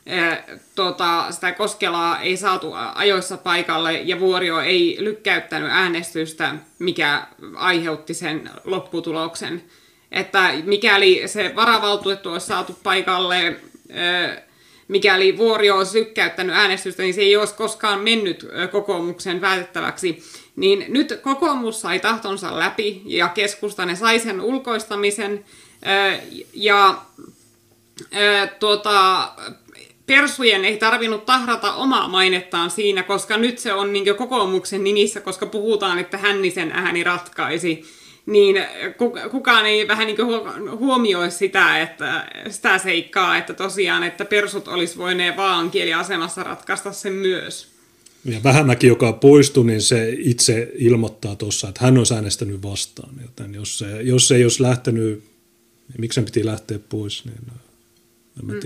e, 0.05 0.21
tota, 0.75 1.25
sitä 1.31 1.51
Koskelaa 1.51 2.21
ei 2.21 2.37
saatu 2.37 2.71
ajoissa 2.95 3.37
paikalle 3.37 3.93
ja 3.93 4.19
Vuorio 4.19 4.59
ei 4.59 4.97
lykkäyttänyt 4.99 5.69
äänestystä, 5.71 6.55
mikä 6.79 7.27
aiheutti 7.55 8.13
sen 8.13 8.49
lopputuloksen. 8.63 9.63
Että 10.11 10.51
mikäli 10.63 11.23
se 11.25 11.51
varavaltuutettu 11.55 12.29
olisi 12.31 12.47
saatu 12.47 12.79
paikalle, 12.83 13.47
e, 13.47 13.55
mikäli 14.87 15.37
Vuorio 15.37 15.77
olisi 15.77 15.99
lykkäyttänyt 15.99 16.55
äänestystä, 16.55 17.03
niin 17.03 17.13
se 17.13 17.21
ei 17.21 17.35
olisi 17.35 17.53
koskaan 17.53 17.99
mennyt 17.99 18.47
kokoomuksen 18.71 19.39
päätettäväksi 19.39 20.23
niin 20.55 20.85
nyt 20.87 21.19
kokoomus 21.21 21.81
sai 21.81 21.99
tahtonsa 21.99 22.59
läpi 22.59 23.01
ja 23.05 23.27
keskusta 23.27 23.85
ne 23.85 23.95
sai 23.95 24.19
sen 24.19 24.41
ulkoistamisen 24.41 25.45
ja 26.53 27.01
tuota, 28.59 29.29
persujen 30.05 30.65
ei 30.65 30.77
tarvinnut 30.77 31.25
tahrata 31.25 31.73
omaa 31.73 32.07
mainettaan 32.07 32.71
siinä, 32.71 33.03
koska 33.03 33.37
nyt 33.37 33.59
se 33.59 33.73
on 33.73 33.93
niin 33.93 34.15
kokoomuksen 34.15 34.83
nimissä, 34.83 35.21
koska 35.21 35.45
puhutaan, 35.45 35.99
että 35.99 36.17
Hännisen 36.17 36.71
ääni 36.71 37.03
ratkaisi 37.03 37.85
niin 38.25 38.65
kukaan 39.31 39.65
ei 39.65 39.87
vähän 39.87 40.07
niin 40.07 40.17
huomioi 40.77 41.31
sitä, 41.31 41.79
että, 41.79 42.27
sitä 42.49 42.77
seikkaa, 42.77 43.37
että 43.37 43.53
tosiaan, 43.53 44.03
että 44.03 44.25
persut 44.25 44.67
olisi 44.67 44.97
voineet 44.97 45.37
vaan 45.37 45.71
kieliasemassa 45.71 46.43
ratkaista 46.43 46.91
sen 46.91 47.13
myös. 47.13 47.74
Ja 48.25 48.43
Vähämäki, 48.43 48.87
joka 48.87 49.13
poistui, 49.13 49.65
niin 49.65 49.81
se 49.81 50.15
itse 50.17 50.71
ilmoittaa 50.75 51.35
tuossa, 51.35 51.69
että 51.69 51.85
hän 51.85 51.97
olisi 51.97 52.13
äänestänyt 52.13 52.61
vastaan. 52.61 53.15
Joten 53.21 53.53
jos 53.53 53.77
se, 53.77 54.01
jos 54.01 54.27
se 54.27 54.35
ei 54.35 54.43
olisi 54.43 54.61
lähtenyt, 54.61 55.23
niin 55.87 56.01
miksi 56.01 56.15
sen 56.15 56.25
piti 56.25 56.45
lähteä 56.45 56.79
pois, 56.79 57.25
niin 57.25 57.37
en 58.39 58.45
mä 58.45 58.53
mm. 58.53 58.59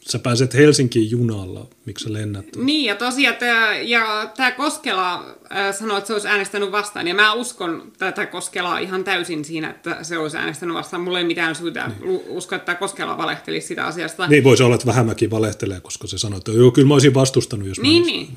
Sä 0.00 0.18
pääset 0.18 0.54
Helsinkiin 0.54 1.10
junalla, 1.10 1.66
miksi 1.86 2.04
sä 2.04 2.12
lennät? 2.12 2.46
Niin, 2.56 2.84
ja 2.84 2.94
tosiaan 2.94 3.36
tämä, 3.36 3.76
ja 3.76 4.30
tämä 4.36 4.50
Koskela 4.50 5.14
äh, 5.52 5.76
sanoi, 5.76 5.98
että 5.98 6.06
se 6.06 6.12
olisi 6.12 6.28
äänestänyt 6.28 6.72
vastaan, 6.72 7.08
ja 7.08 7.14
mä 7.14 7.32
uskon 7.32 7.92
tätä 7.98 8.26
Koskelaa 8.26 8.78
ihan 8.78 9.04
täysin 9.04 9.44
siinä, 9.44 9.70
että 9.70 9.98
se 10.02 10.18
olisi 10.18 10.36
äänestänyt 10.36 10.74
vastaan. 10.74 11.02
Mulla 11.02 11.18
ei 11.18 11.24
mitään 11.24 11.54
syytä 11.54 11.90
niin. 12.00 12.20
uskoa, 12.28 12.56
että 12.56 12.74
Koskela 12.74 13.18
valehtelisi 13.18 13.66
sitä 13.66 13.86
asiasta. 13.86 14.26
Niin, 14.26 14.44
voisi 14.44 14.62
olla, 14.62 14.74
että 14.74 14.86
Vähämäki 14.86 15.30
valehtelee, 15.30 15.80
koska 15.80 16.06
se 16.06 16.18
sanoi, 16.18 16.38
että 16.38 16.52
joo, 16.52 16.70
kyllä 16.70 16.88
mä 16.88 16.94
olisin 16.94 17.14
vastustanut, 17.14 17.68
jos 17.68 17.80
niin, 17.80 18.06
niin. 18.06 18.28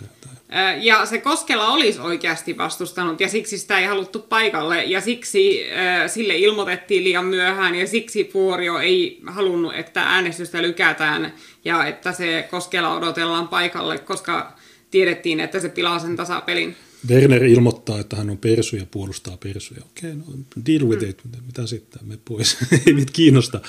Ja 0.82 1.06
se 1.06 1.18
Koskela 1.18 1.68
olisi 1.68 2.00
oikeasti 2.00 2.58
vastustanut 2.58 3.20
ja 3.20 3.30
siksi 3.30 3.58
sitä 3.58 3.80
ei 3.80 3.86
haluttu 3.86 4.20
paikalle 4.20 4.84
ja 4.84 5.02
siksi 5.02 5.72
äh, 5.72 6.12
sille 6.12 6.38
ilmoitettiin 6.38 7.04
liian 7.04 7.26
myöhään 7.26 7.76
ja 7.76 7.88
siksi 7.88 8.24
Puorio 8.24 8.80
ei 8.80 9.20
halunnut, 9.28 9.76
että 9.76 10.02
äänestystä 10.02 10.62
lykätään 10.62 11.34
ja 11.66 11.86
että 11.86 12.12
se 12.12 12.48
Koskela 12.52 12.96
odotellaan 12.96 13.48
paikalle, 13.48 13.98
koska 13.98 14.56
tiedettiin, 14.92 15.40
että 15.40 15.60
se 15.60 15.70
pilaa 15.70 16.00
sen 16.00 16.16
tasapelin. 16.16 16.76
Werner 17.10 17.44
ilmoittaa, 17.44 18.00
että 18.00 18.16
hän 18.16 18.30
on 18.30 18.38
persu 18.38 18.76
ja 18.76 18.86
puolustaa 18.92 19.38
persuja. 19.38 19.82
Okei, 19.86 20.12
okay, 20.12 20.36
no 20.36 20.44
deal 20.66 20.90
with 20.90 21.04
mm. 21.04 21.10
it. 21.10 21.22
Mitä 21.46 21.68
sitten? 21.68 22.02
Me 22.06 22.18
pois. 22.26 22.58
ei 22.88 22.94
mit 22.94 23.12
kiinnosta. 23.12 23.60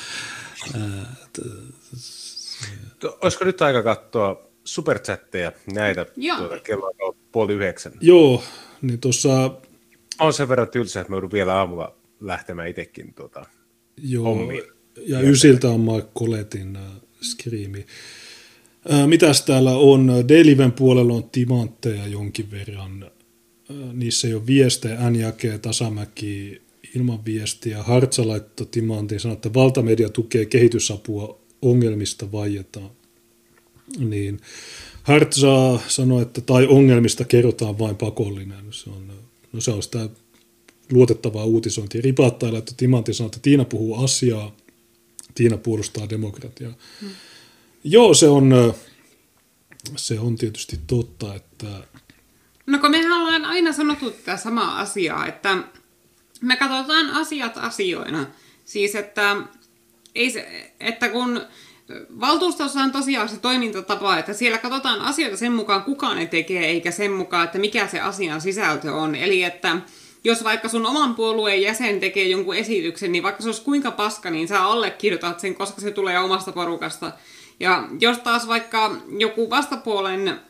Äh, 0.75 0.83
t- 1.33 1.41
Olisiko 3.23 3.45
nyt 3.45 3.63
aika 3.63 3.83
katsoa 3.83 4.54
superchatteja, 4.65 5.53
näitä 5.75 6.07
tuota, 6.39 6.61
kello 6.61 6.93
on 7.01 7.17
puoli 7.33 7.53
yhdeksän. 7.53 7.93
Joo, 8.01 8.43
niin 8.83 9.01
tuossa... 9.01 9.51
On 10.21 10.33
sen 10.33 10.49
verran 10.49 10.69
tylsä, 10.69 11.01
että 11.01 11.11
mä 11.11 11.17
joudun 11.17 11.33
vielä 11.33 11.55
aamulla 11.55 11.97
lähtemään 12.21 12.69
itsekin 12.69 13.15
tuota, 13.15 13.47
Joo, 14.03 14.25
hommiin. 14.25 14.63
ja 15.07 15.21
ysiltä 15.21 15.69
on 15.69 15.81
Mark 15.81 16.15
Coletin 16.19 16.77
uh, 16.77 17.09
Screami. 17.23 17.87
Mitäs 19.07 19.43
täällä 19.43 19.71
on? 19.71 20.13
Deliven 20.29 20.73
puolella 20.73 21.13
on 21.13 21.31
timantteja 21.31 22.07
jonkin 22.07 22.51
verran. 22.51 23.11
Niissä 23.93 24.29
ei 24.29 24.35
ole 24.35 24.47
viestejä, 24.47 25.11
N 25.11 25.15
Tasamäki 25.63 26.63
ilman 26.97 27.25
viestiä. 27.25 27.83
Hartsa 27.83 28.29
laittoi 28.29 28.67
timantiin, 28.71 29.21
sanoi, 29.21 29.35
että 29.35 29.55
valtamedia 29.55 30.09
tukee 30.09 30.47
kehitysapua, 30.47 31.41
ongelmista 31.63 32.33
vaietaan. 32.33 32.91
Niin 33.99 34.41
Hartsa 35.03 35.79
sanoi, 35.89 36.23
että 36.23 36.41
tai 36.41 36.67
ongelmista 36.67 37.25
kerrotaan 37.25 37.79
vain 37.79 37.97
pakollinen. 37.97 38.67
Se 38.71 38.91
on, 38.91 39.13
no 39.53 39.61
se 39.61 39.71
on 39.71 39.83
sitä 39.83 40.09
luotettavaa 40.93 41.45
uutisointia. 41.45 42.01
Ripaattaa 42.05 42.53
laittoi 42.53 42.75
timantiin, 42.77 43.15
sanoi, 43.15 43.29
että 43.29 43.39
Tiina 43.43 43.65
puhuu 43.65 44.05
asiaa, 44.05 44.57
Tiina 45.35 45.57
puolustaa 45.57 46.09
demokratiaa. 46.09 46.73
Hmm. 47.01 47.11
Joo, 47.85 48.15
se 48.15 48.29
on, 48.29 48.75
se 49.97 50.21
on 50.21 50.37
tietysti 50.37 50.81
totta, 50.87 51.35
että... 51.35 51.67
No 52.67 52.79
kun 52.79 52.91
me 52.91 53.15
ollaan 53.15 53.45
aina 53.45 53.73
sanottu 53.73 54.11
tätä 54.11 54.37
samaa 54.37 54.79
asiaa, 54.79 55.27
että 55.27 55.59
me 56.41 56.57
katsotaan 56.57 57.11
asiat 57.11 57.57
asioina. 57.57 58.27
Siis, 58.65 58.95
että, 58.95 59.37
ei 60.15 60.31
se, 60.31 60.73
että 60.81 61.09
kun 61.09 61.41
valtuustossa 62.21 62.81
on 62.81 62.93
tosiaan 62.93 63.29
se 63.29 63.39
toimintatapa, 63.39 64.19
että 64.19 64.33
siellä 64.33 64.59
katsotaan 64.59 65.01
asioita 65.01 65.37
sen 65.37 65.53
mukaan, 65.53 65.83
kuka 65.83 66.15
ne 66.15 66.27
tekee, 66.27 66.67
eikä 66.67 66.91
sen 66.91 67.13
mukaan, 67.13 67.45
että 67.45 67.59
mikä 67.59 67.89
se 67.89 68.01
asian 68.01 68.41
sisältö 68.41 68.93
on. 68.93 69.15
Eli 69.15 69.43
että 69.43 69.77
jos 70.25 70.45
vaikka 70.45 70.69
sun 70.69 70.87
oman 70.87 71.15
puolueen 71.15 71.63
jäsen 71.63 72.01
tekee 72.01 72.29
jonkun 72.29 72.57
esityksen, 72.57 73.13
niin 73.13 73.23
vaikka 73.23 73.43
se 73.43 73.49
olisi 73.49 73.63
kuinka 73.63 73.91
paska, 73.91 74.31
niin 74.31 74.49
sä 74.49 74.65
allekirjoitat 74.65 75.41
sen, 75.41 75.55
koska 75.55 75.81
se 75.81 75.91
tulee 75.91 76.19
omasta 76.19 76.53
porukasta. 76.53 77.13
Ja 77.61 77.89
jos 78.01 78.19
taas 78.19 78.49
vaikka 78.49 78.97
joku 79.19 79.51
vastapuolen 79.51 80.41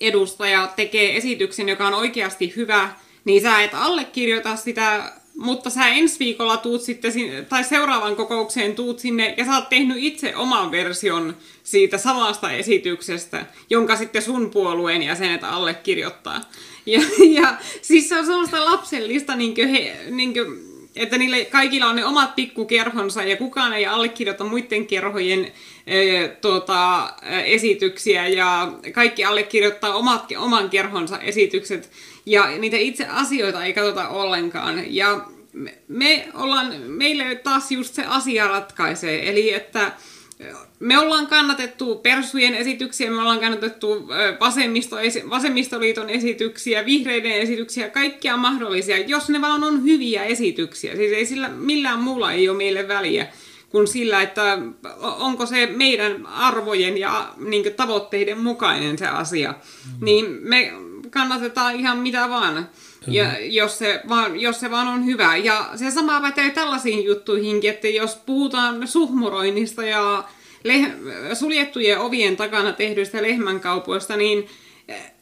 edustaja 0.00 0.72
tekee 0.76 1.16
esityksen, 1.16 1.68
joka 1.68 1.86
on 1.86 1.94
oikeasti 1.94 2.52
hyvä, 2.56 2.90
niin 3.24 3.42
sä 3.42 3.62
et 3.62 3.74
allekirjoita 3.74 4.56
sitä, 4.56 5.12
mutta 5.36 5.70
sä 5.70 5.88
ensi 5.88 6.18
viikolla 6.18 6.56
tuut 6.56 6.82
sitten, 6.82 7.12
tai 7.48 7.64
seuraavan 7.64 8.16
kokoukseen 8.16 8.74
tuut 8.74 8.98
sinne, 8.98 9.34
ja 9.36 9.44
sä 9.44 9.54
oot 9.54 9.68
tehnyt 9.68 9.96
itse 10.00 10.36
oman 10.36 10.70
version 10.70 11.36
siitä 11.62 11.98
samasta 11.98 12.52
esityksestä, 12.52 13.46
jonka 13.70 13.96
sitten 13.96 14.22
sun 14.22 14.50
puolueen 14.50 15.02
jäsenet 15.02 15.44
allekirjoittaa. 15.44 16.40
Ja, 16.86 17.00
ja 17.40 17.56
siis 17.82 18.08
se 18.08 18.18
on 18.18 18.26
semmoista 18.26 18.64
lapsellista, 18.64 19.36
niin 19.36 19.54
kuin 19.54 19.68
he, 19.68 19.96
niin 20.10 20.32
kuin, 20.32 20.46
että 20.96 21.18
niille 21.18 21.44
kaikilla 21.44 21.86
on 21.86 21.96
ne 21.96 22.04
omat 22.04 22.34
pikkukerhonsa 22.34 23.22
ja 23.22 23.36
kukaan 23.36 23.72
ei 23.72 23.86
allekirjoita 23.86 24.44
muiden 24.44 24.86
kerhojen 24.86 25.52
e, 25.86 26.28
tuota, 26.28 27.10
esityksiä 27.44 28.28
ja 28.28 28.72
kaikki 28.92 29.24
allekirjoittaa 29.24 29.94
omat, 29.94 30.24
oman 30.38 30.70
kerhonsa 30.70 31.18
esitykset 31.18 31.90
ja 32.26 32.46
niitä 32.58 32.76
itse 32.76 33.06
asioita 33.06 33.64
ei 33.64 33.72
katsota 33.72 34.08
ollenkaan. 34.08 34.94
Ja 34.94 35.20
me, 35.88 36.28
ollaan, 36.34 36.74
meille 36.86 37.34
taas 37.34 37.72
just 37.72 37.94
se 37.94 38.04
asia 38.04 38.48
ratkaisee, 38.48 39.30
eli 39.30 39.54
että 39.54 39.92
me 40.80 40.98
ollaan 40.98 41.26
kannatettu 41.26 41.94
Persujen 41.94 42.54
esityksiä, 42.54 43.10
me 43.10 43.20
ollaan 43.20 43.40
kannatettu 43.40 44.08
vasemmisto, 44.40 44.96
vasemmistoliiton 45.30 46.10
esityksiä, 46.10 46.84
vihreiden 46.84 47.32
esityksiä, 47.32 47.90
kaikkia 47.90 48.36
mahdollisia, 48.36 48.98
jos 48.98 49.28
ne 49.28 49.40
vaan 49.40 49.64
on 49.64 49.84
hyviä 49.84 50.24
esityksiä. 50.24 50.96
Siis 50.96 51.12
ei 51.12 51.26
sillä 51.26 51.48
millään 51.48 51.98
muulla 51.98 52.32
ei 52.32 52.48
ole 52.48 52.56
meille 52.56 52.88
väliä 52.88 53.26
kuin 53.68 53.86
sillä, 53.86 54.22
että 54.22 54.58
onko 55.00 55.46
se 55.46 55.66
meidän 55.66 56.26
arvojen 56.26 56.98
ja 56.98 57.32
niin 57.36 57.74
tavoitteiden 57.76 58.38
mukainen 58.38 58.98
se 58.98 59.06
asia. 59.06 59.52
Mm. 59.52 60.04
Niin 60.04 60.38
me 60.40 60.72
kannatetaan 61.16 61.76
ihan 61.76 61.98
mitä 61.98 62.28
vaan. 62.28 62.68
Ja 63.06 63.38
jos 63.40 63.78
se, 63.78 64.00
vaan, 64.08 64.40
jos 64.40 64.60
se 64.60 64.70
vaan 64.70 64.88
on 64.88 65.06
hyvä. 65.06 65.36
Ja 65.36 65.70
se 65.76 65.90
sama 65.90 66.20
pätee 66.20 66.50
tällaisiin 66.50 67.04
juttuihinkin, 67.04 67.70
että 67.70 67.88
jos 67.88 68.16
puhutaan 68.26 68.88
suhmuroinnista 68.88 69.82
ja 69.82 70.24
leh- 70.68 71.34
suljettujen 71.34 71.98
ovien 71.98 72.36
takana 72.36 72.72
tehdyistä 72.72 73.22
lehmänkaupoista, 73.22 74.16
niin 74.16 74.46
eh, 74.88 75.12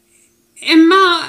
en 0.62 0.78
mä 0.78 1.28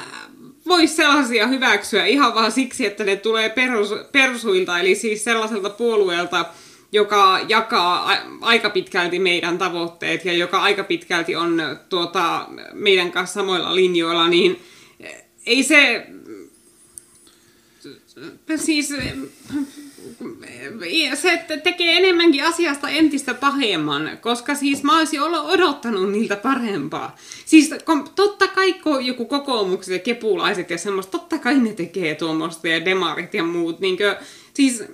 voi 0.66 0.86
sellaisia 0.86 1.46
hyväksyä 1.46 2.06
ihan 2.06 2.34
vaan 2.34 2.52
siksi, 2.52 2.86
että 2.86 3.04
ne 3.04 3.16
tulee 3.16 3.48
perus, 3.48 3.90
persuilta, 4.12 4.78
eli 4.78 4.94
siis 4.94 5.24
sellaiselta 5.24 5.70
puolueelta, 5.70 6.44
joka 6.92 7.40
jakaa 7.48 8.12
aika 8.40 8.70
pitkälti 8.70 9.18
meidän 9.18 9.58
tavoitteet 9.58 10.24
ja 10.24 10.32
joka 10.32 10.58
aika 10.58 10.84
pitkälti 10.84 11.36
on 11.36 11.62
tuota, 11.88 12.46
meidän 12.72 13.12
kanssa 13.12 13.34
samoilla 13.34 13.74
linjoilla, 13.74 14.28
niin 14.28 14.60
eh, 15.00 15.24
ei 15.46 15.62
se 15.62 16.06
siis 18.56 18.94
se 21.14 21.46
tekee 21.64 21.96
enemmänkin 21.96 22.44
asiasta 22.44 22.88
entistä 22.88 23.34
pahemman, 23.34 24.18
koska 24.20 24.54
siis 24.54 24.82
mä 24.82 24.98
olisin 24.98 25.20
odottanut 25.22 26.12
niiltä 26.12 26.36
parempaa. 26.36 27.16
Siis 27.46 27.70
totta 28.14 28.48
kai 28.48 28.74
joku 29.02 29.24
kokoomukset 29.24 29.92
ja 29.92 29.98
kepulaiset 29.98 30.70
ja 30.70 30.78
semmoista, 30.78 31.18
totta 31.18 31.38
kai 31.38 31.58
ne 31.58 31.72
tekee 31.72 32.14
tuommoista 32.14 32.68
ja 32.68 32.84
demarit 32.84 33.34
ja 33.34 33.44
muut. 33.44 33.80
Niin 33.80 33.96
kuin, 33.96 34.16
siis 34.54 34.84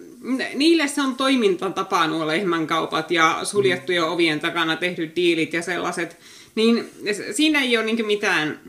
niille 0.55 0.89
se 0.89 1.02
on 1.02 1.17
toimintatapa 1.17 2.07
nuo 2.07 2.26
lehmänkaupat 2.26 3.10
ja 3.10 3.41
suljettujen 3.42 4.05
ovien 4.05 4.41
takana 4.41 4.76
tehdyt 4.76 5.17
diilit 5.17 5.52
ja 5.52 5.62
sellaiset. 5.62 6.17
Niin 6.55 6.91
siinä 7.33 7.62
ei 7.62 7.76
ole 7.76 7.86
niin 7.86 8.07
mitään 8.07 8.60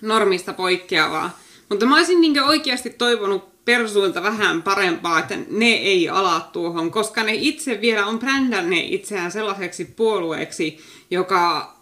normista 0.00 0.52
poikkeavaa. 0.52 1.38
Mutta 1.68 1.86
mä 1.86 1.96
olisin 1.96 2.20
niin 2.20 2.42
oikeasti 2.42 2.90
toivonut 2.90 3.64
persuilta 3.64 4.22
vähän 4.22 4.62
parempaa, 4.62 5.18
että 5.18 5.38
ne 5.50 5.72
ei 5.72 6.08
ala 6.08 6.48
tuohon, 6.52 6.90
koska 6.90 7.22
ne 7.22 7.34
itse 7.34 7.80
vielä 7.80 8.06
on 8.06 8.18
brändänneet 8.18 8.92
itseään 8.92 9.32
sellaiseksi 9.32 9.84
puolueeksi, 9.84 10.78
joka 11.10 11.74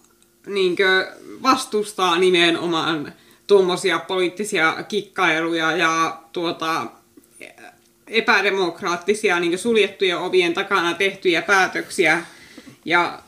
niinkö, 0.47 1.13
vastustaa 1.43 2.19
nimenomaan 2.19 3.13
tuommoisia 3.47 3.99
poliittisia 3.99 4.85
kikkailuja 4.89 5.77
ja 5.77 6.21
tuota, 6.33 6.87
epädemokraattisia 8.07 9.41
niin 9.41 9.59
suljettujen 9.59 10.19
ovien 10.19 10.55
takana 10.55 10.95
tehtyjä 10.95 11.43
päätöksiä. 11.43 12.23
Ja 12.85 13.23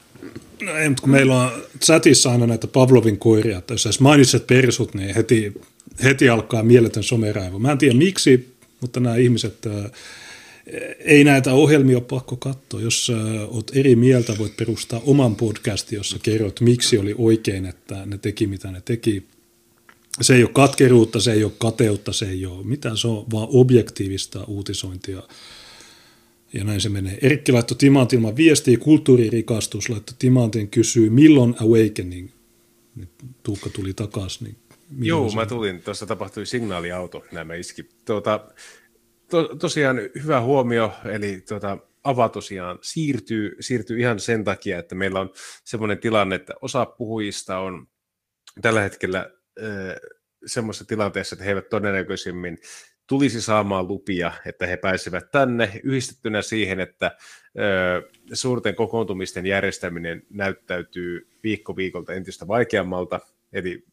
No 0.63 0.77
ei, 0.77 0.89
mutta 0.89 1.01
kun 1.01 1.11
meillä 1.11 1.43
on 1.43 1.51
chatissa 1.85 2.31
aina 2.31 2.47
näitä 2.47 2.67
Pavlovin 2.67 3.19
koiria, 3.19 3.59
että 3.59 3.75
jos 3.75 4.01
mainitset 4.01 4.47
persut, 4.47 4.95
niin 4.95 5.15
heti 5.15 5.53
heti 6.05 6.29
alkaa 6.29 6.63
mieletön 6.63 7.03
someraivo. 7.03 7.59
Mä 7.59 7.73
en 7.73 7.79
tiedä 7.79 7.95
miksi, 7.95 8.55
mutta 8.81 9.01
nämä 9.01 9.17
ihmiset, 9.17 9.67
ää, 9.67 9.91
ei 10.99 11.25
näitä 11.25 11.53
ohjelmia 11.53 11.97
ole 11.97 12.05
pakko 12.05 12.37
katsoa. 12.37 12.81
Jos 12.81 13.13
ää, 13.15 13.47
oot 13.47 13.71
eri 13.75 13.97
mieltä, 13.97 14.39
voit 14.39 14.57
perustaa 14.57 15.01
oman 15.07 15.37
podcastin, 15.37 15.97
jossa 15.97 16.19
kerrot, 16.23 16.61
miksi 16.61 16.99
oli 16.99 17.15
oikein, 17.19 17.67
että 17.67 18.07
ne 18.07 18.19
teki 18.19 18.47
mitä 18.47 18.71
ne 18.71 18.83
teki. 18.85 19.27
Se 20.21 20.35
ei 20.35 20.43
ole 20.43 20.51
katkeruutta, 20.53 21.21
se 21.21 21.33
ei 21.33 21.45
ole 21.45 21.53
kateutta, 21.59 22.13
se 22.13 22.29
ei 22.29 22.47
ole 22.47 22.67
mitään, 22.67 22.97
se 22.97 23.09
on 23.09 23.27
vaan 23.33 23.49
objektiivista 23.51 24.45
uutisointia. 24.45 25.23
Ja 26.53 26.65
näin 26.65 26.81
se 26.81 26.89
menee. 26.89 27.19
Erkki 27.23 27.53
laittoi 27.53 27.79
Timantilman 27.79 28.37
viestiä, 28.37 28.79
kulttuuririkastus 28.79 29.89
laittoi 29.89 30.17
Timantin 30.19 30.69
kysyy, 30.69 31.11
milloin 31.11 31.55
awakening? 31.61 32.31
Tuukka 33.43 33.71
tuli 33.71 33.95
takaisin, 33.95 34.45
niin 34.45 34.57
Joo, 35.01 35.33
mä 35.33 35.47
tulin. 35.47 35.83
Tuossa 35.83 36.07
tapahtui 36.07 36.47
signaaliauto, 36.47 37.25
nämä 37.33 37.55
iski. 37.55 37.89
Tuota, 38.05 38.49
to, 39.31 39.57
tosiaan 39.57 39.97
hyvä 40.23 40.41
huomio, 40.41 40.93
eli 41.05 41.41
tuota, 41.49 41.79
ava 42.05 42.29
tosiaan 42.29 42.79
siirtyy, 42.83 43.57
siirtyy 43.61 44.01
ihan 44.01 44.21
sen 44.21 44.45
takia, 44.45 44.79
että 44.79 44.95
meillä 44.95 45.21
on 45.21 45.31
semmoinen 45.65 45.99
tilanne, 45.99 46.37
että 46.37 46.55
osa 46.61 46.87
puhujista 46.87 47.59
on 47.59 47.87
tällä 48.63 48.81
hetkellä 48.81 49.31
semmoisessa 50.47 50.85
tilanteessa, 50.85 51.35
että 51.35 51.45
he 51.45 51.51
eivät 51.51 51.69
todennäköisimmin 51.69 52.59
tulisi 53.07 53.41
saamaan 53.41 53.89
lupia, 53.89 54.33
että 54.47 54.67
he 54.67 54.77
pääsevät 54.77 55.31
tänne 55.31 55.81
yhdistettynä 55.85 56.43
siihen, 56.43 56.81
että 56.81 57.17
ö, 57.59 58.11
suurten 58.33 58.75
kokoontumisten 58.75 59.47
järjestäminen 59.47 60.23
näyttäytyy 60.31 61.29
viikko 61.43 61.77
viikolta 61.77 62.13
entistä 62.13 62.49
vaikeammalta, 62.49 63.21
eli 63.53 63.87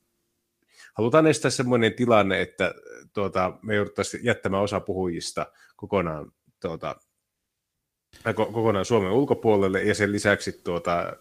halutaan 0.94 1.28
estää 1.28 1.52
sellainen 1.52 1.94
tilanne, 1.94 2.42
että 2.42 2.76
tuota, 3.14 3.58
me 3.62 3.76
jouduttaisiin 3.76 4.26
jättämään 4.26 4.64
osa 4.64 4.80
puhujista 4.80 5.46
kokonaan, 5.76 6.32
tuota, 6.60 6.96
kokonaan 8.36 8.86
Suomen 8.86 9.12
ulkopuolelle 9.12 9.84
ja 9.84 9.96
sen 9.96 10.12
lisäksi 10.12 10.52
tuota, 10.64 11.16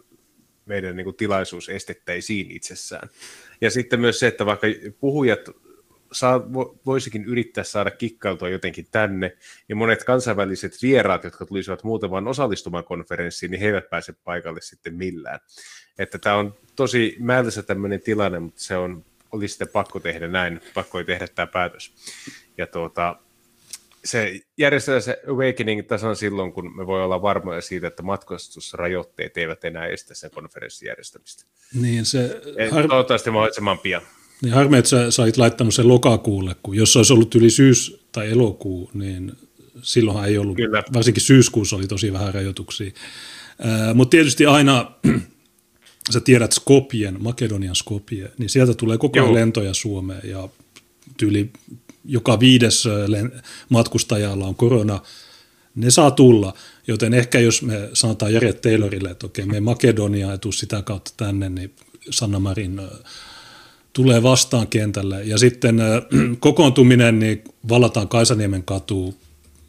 meidän 0.67 0.97
niin 0.97 1.05
kuin, 1.05 1.17
tilaisuus 1.17 1.69
estettäisiin 1.69 2.51
itsessään. 2.51 3.09
Ja 3.61 3.71
sitten 3.71 4.01
myös 4.01 4.19
se, 4.19 4.27
että 4.27 4.47
vaikka 4.47 4.67
puhujat 5.01 5.41
saa, 6.13 6.41
voisikin 6.87 7.25
yrittää 7.25 7.65
saada 7.65 7.91
kikkailtua 7.91 8.49
jotenkin 8.49 8.87
tänne, 8.91 9.37
ja 9.69 9.77
monet 9.77 10.05
kansainväliset 10.05 10.73
vieraat, 10.83 11.25
jotka 11.25 11.47
tulisivat 11.47 11.85
muuten 11.85 12.11
vain 12.11 12.29
osallistumaan 12.29 12.85
konferenssiin, 12.85 13.51
niin 13.51 13.61
he 13.61 13.67
eivät 13.67 13.91
pääse 13.91 14.13
paikalle 14.25 14.61
sitten 14.61 14.95
millään. 14.95 15.41
Että 15.99 16.19
tämä 16.19 16.37
on 16.37 16.55
tosi 16.77 17.17
määrässä 17.19 17.63
tämmöinen 17.63 18.01
tilanne, 18.01 18.39
mutta 18.39 18.61
se 18.61 18.77
on, 18.77 19.05
oli 19.33 19.49
sitten 19.49 19.69
pakko 19.69 20.01
tehdä 20.01 20.29
näin, 20.29 20.61
pakko 20.75 20.99
ei 20.99 21.05
tehdä 21.05 21.29
tämä 21.29 21.47
päätös. 21.47 21.95
Ja 22.59 22.67
tuota, 22.67 23.17
se 24.05 24.41
järjestetään 24.59 25.03
se 25.03 25.23
Awakening 25.29 25.87
tasan 25.87 26.17
silloin, 26.17 26.53
kun 26.53 26.77
me 26.77 26.87
voi 26.87 27.05
olla 27.05 27.23
varmoja 27.23 27.61
siitä, 27.61 27.87
että 27.87 28.03
matkustusrajoitteet 28.03 29.37
eivät 29.37 29.65
enää 29.65 29.87
estä 29.87 30.15
sen 30.15 30.31
konferenssin 30.31 30.87
järjestämistä. 30.87 31.45
Niin 31.75 32.05
se... 32.05 32.43
Har... 32.71 32.89
Toivottavasti 32.89 33.31
mahdollisimman 33.31 33.79
pian. 33.79 34.03
Niin 34.43 34.55
harmi, 34.55 34.79
että 34.79 34.89
sä 34.89 35.11
sait 35.11 35.37
laittanut 35.37 35.75
sen 35.75 35.89
lokakuulle, 35.89 36.57
kun 36.63 36.77
jos 36.77 36.93
se 36.93 36.99
olisi 36.99 37.13
ollut 37.13 37.35
yli 37.35 37.51
syys- 37.51 38.07
tai 38.13 38.31
elokuu, 38.31 38.91
niin 38.95 39.33
silloinhan 39.83 40.29
ei 40.29 40.39
ollut, 40.39 40.57
Kyllä. 40.57 40.83
varsinkin 40.93 41.23
syyskuussa 41.23 41.77
oli 41.77 41.87
tosi 41.87 42.13
vähän 42.13 42.35
rajoituksia. 42.35 42.91
Äh, 43.67 43.95
Mutta 43.95 44.11
tietysti 44.11 44.47
aina, 44.47 44.93
sä 46.11 46.21
tiedät 46.21 46.53
Skopien, 46.53 47.23
Makedonian 47.23 47.77
Skopje, 47.77 48.31
niin 48.39 48.49
sieltä 48.49 48.75
tulee 48.75 48.99
koko 48.99 49.21
ajan 49.21 49.35
lentoja 49.35 49.75
Suomeen 49.75 50.31
ja 50.31 50.49
tyyli 51.17 51.51
joka 52.05 52.41
viides 52.41 52.85
matkustajalla 53.69 54.47
on 54.47 54.55
korona, 54.55 55.01
ne 55.75 55.91
saa 55.91 56.11
tulla, 56.11 56.55
joten 56.87 57.15
ehkä 57.15 57.41
jos 57.41 57.63
me 57.63 57.91
sanotaan 57.93 58.33
Jere 58.33 58.53
Taylorille, 58.53 59.11
että 59.11 59.27
okei, 59.27 59.47
me 59.47 59.61
Makedonia 59.61 60.39
tuu 60.39 60.53
sitä 60.53 60.83
kautta 60.83 61.13
tänne, 61.17 61.49
niin 61.49 61.75
Sanna 62.11 62.39
Marin 62.39 62.81
tulee 63.93 64.23
vastaan 64.23 64.69
kentälle. 64.69 65.25
Ja 65.25 65.39
sitten 65.39 65.81
kokoontuminen, 66.41 67.19
niin 67.19 67.45
valataan 67.69 68.09
Kaisaniemen 68.09 68.63
katu, 68.63 69.15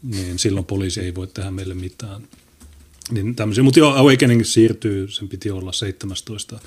niin 0.02 0.38
silloin 0.38 0.66
poliisi 0.66 1.00
ei 1.00 1.14
voi 1.14 1.26
tehdä 1.26 1.50
meille 1.50 1.74
mitään. 1.74 2.22
Niin. 3.10 3.36
Mutta 3.62 3.78
joo, 3.80 3.94
Awakening 3.94 4.44
siirtyy, 4.44 5.10
sen 5.10 5.28
piti 5.28 5.50
olla 5.50 5.72
17 5.72 6.60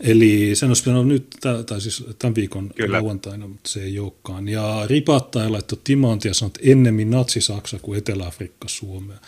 Eli 0.00 0.50
sen 0.54 0.68
olisi 0.68 0.82
pitänyt 0.82 1.06
nyt, 1.06 1.26
tai 1.66 1.80
siis 1.80 2.04
tämän 2.18 2.34
viikon 2.34 2.70
Kyllä. 2.76 2.96
lauantaina, 2.96 3.48
mutta 3.48 3.68
se 3.68 3.82
ei 3.82 3.98
olekaan. 3.98 4.48
Ja 4.48 4.86
Ripattaja 4.86 5.52
laittoi 5.52 5.78
timanttia 5.84 6.30
ja 6.30 6.34
sanoi, 6.34 6.52
että 6.54 6.70
ennemmin 6.72 7.10
Natsi-Saksa 7.10 7.78
kuin 7.78 7.98
Etelä-Afrikka 7.98 8.68
Suomea. 8.68 9.18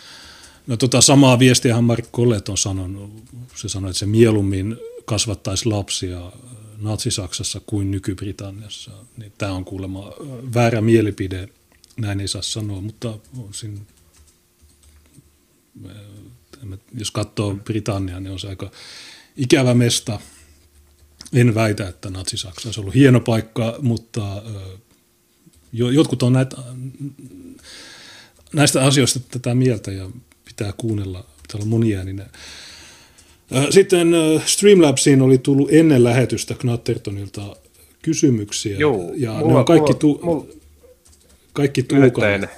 No 0.67 0.77
tota 0.77 1.01
samaa 1.01 1.39
viestiä 1.39 1.81
Mark 1.81 2.05
Collet 2.13 2.49
on 2.49 2.59
sanonut. 2.59 3.11
Se 3.55 3.69
sanoi, 3.69 3.91
että 3.91 3.99
se 3.99 4.07
mieluummin 4.07 4.77
kasvattaisi 5.05 5.67
lapsia 5.67 6.33
Natsi-Saksassa 6.79 7.61
kuin 7.67 7.91
Nyky-Britanniassa. 7.91 8.91
Niin 9.17 9.33
tämä 9.39 9.53
on 9.53 9.65
kuulemma 9.65 10.13
väärä 10.55 10.81
mielipide, 10.81 11.49
näin 11.97 12.21
ei 12.21 12.29
saa 12.29 12.43
sanoa, 12.43 12.81
mutta 12.81 13.19
on 13.39 13.55
siinä, 13.55 13.81
jos 16.95 17.11
katsoo 17.11 17.55
Britanniaa, 17.65 18.21
niin 18.21 18.33
on 18.33 18.39
se 18.39 18.49
aika 18.49 18.71
ikävä 19.37 19.75
mesta– 19.75 20.21
en 21.33 21.55
väitä, 21.55 21.89
että 21.89 22.11
Natsi-Saksa 22.11 22.69
olisi 22.69 22.81
ollut 22.81 22.95
hieno 22.95 23.21
paikka, 23.21 23.77
mutta 23.83 24.43
jotkut 25.73 26.23
on 26.23 26.33
näitä, 26.33 26.57
näistä 28.53 28.85
asioista 28.85 29.21
tätä 29.31 29.55
mieltä 29.55 29.93
ja 29.93 30.11
pitää 30.45 30.73
kuunnella, 30.77 31.19
pitää 31.19 31.59
olla 31.59 31.67
moniääninen. 31.67 32.27
Sitten 33.71 34.13
Streamlabsiin 34.47 35.23
oli 35.23 35.39
tullut 35.39 35.69
ennen 35.73 36.05
lähetystä 36.05 36.55
Knattertonilta 36.55 37.57
kysymyksiä. 38.03 38.77
Joo, 38.77 39.13
ja 39.17 39.33
mulla, 39.33 39.53
ne 39.53 39.59
on 39.59 39.65
kaikki, 39.65 39.93
mulla, 39.93 39.99
tu, 39.99 40.21
mulla, 40.23 40.47
kaikki 41.53 41.85
yllättäen, 41.93 42.49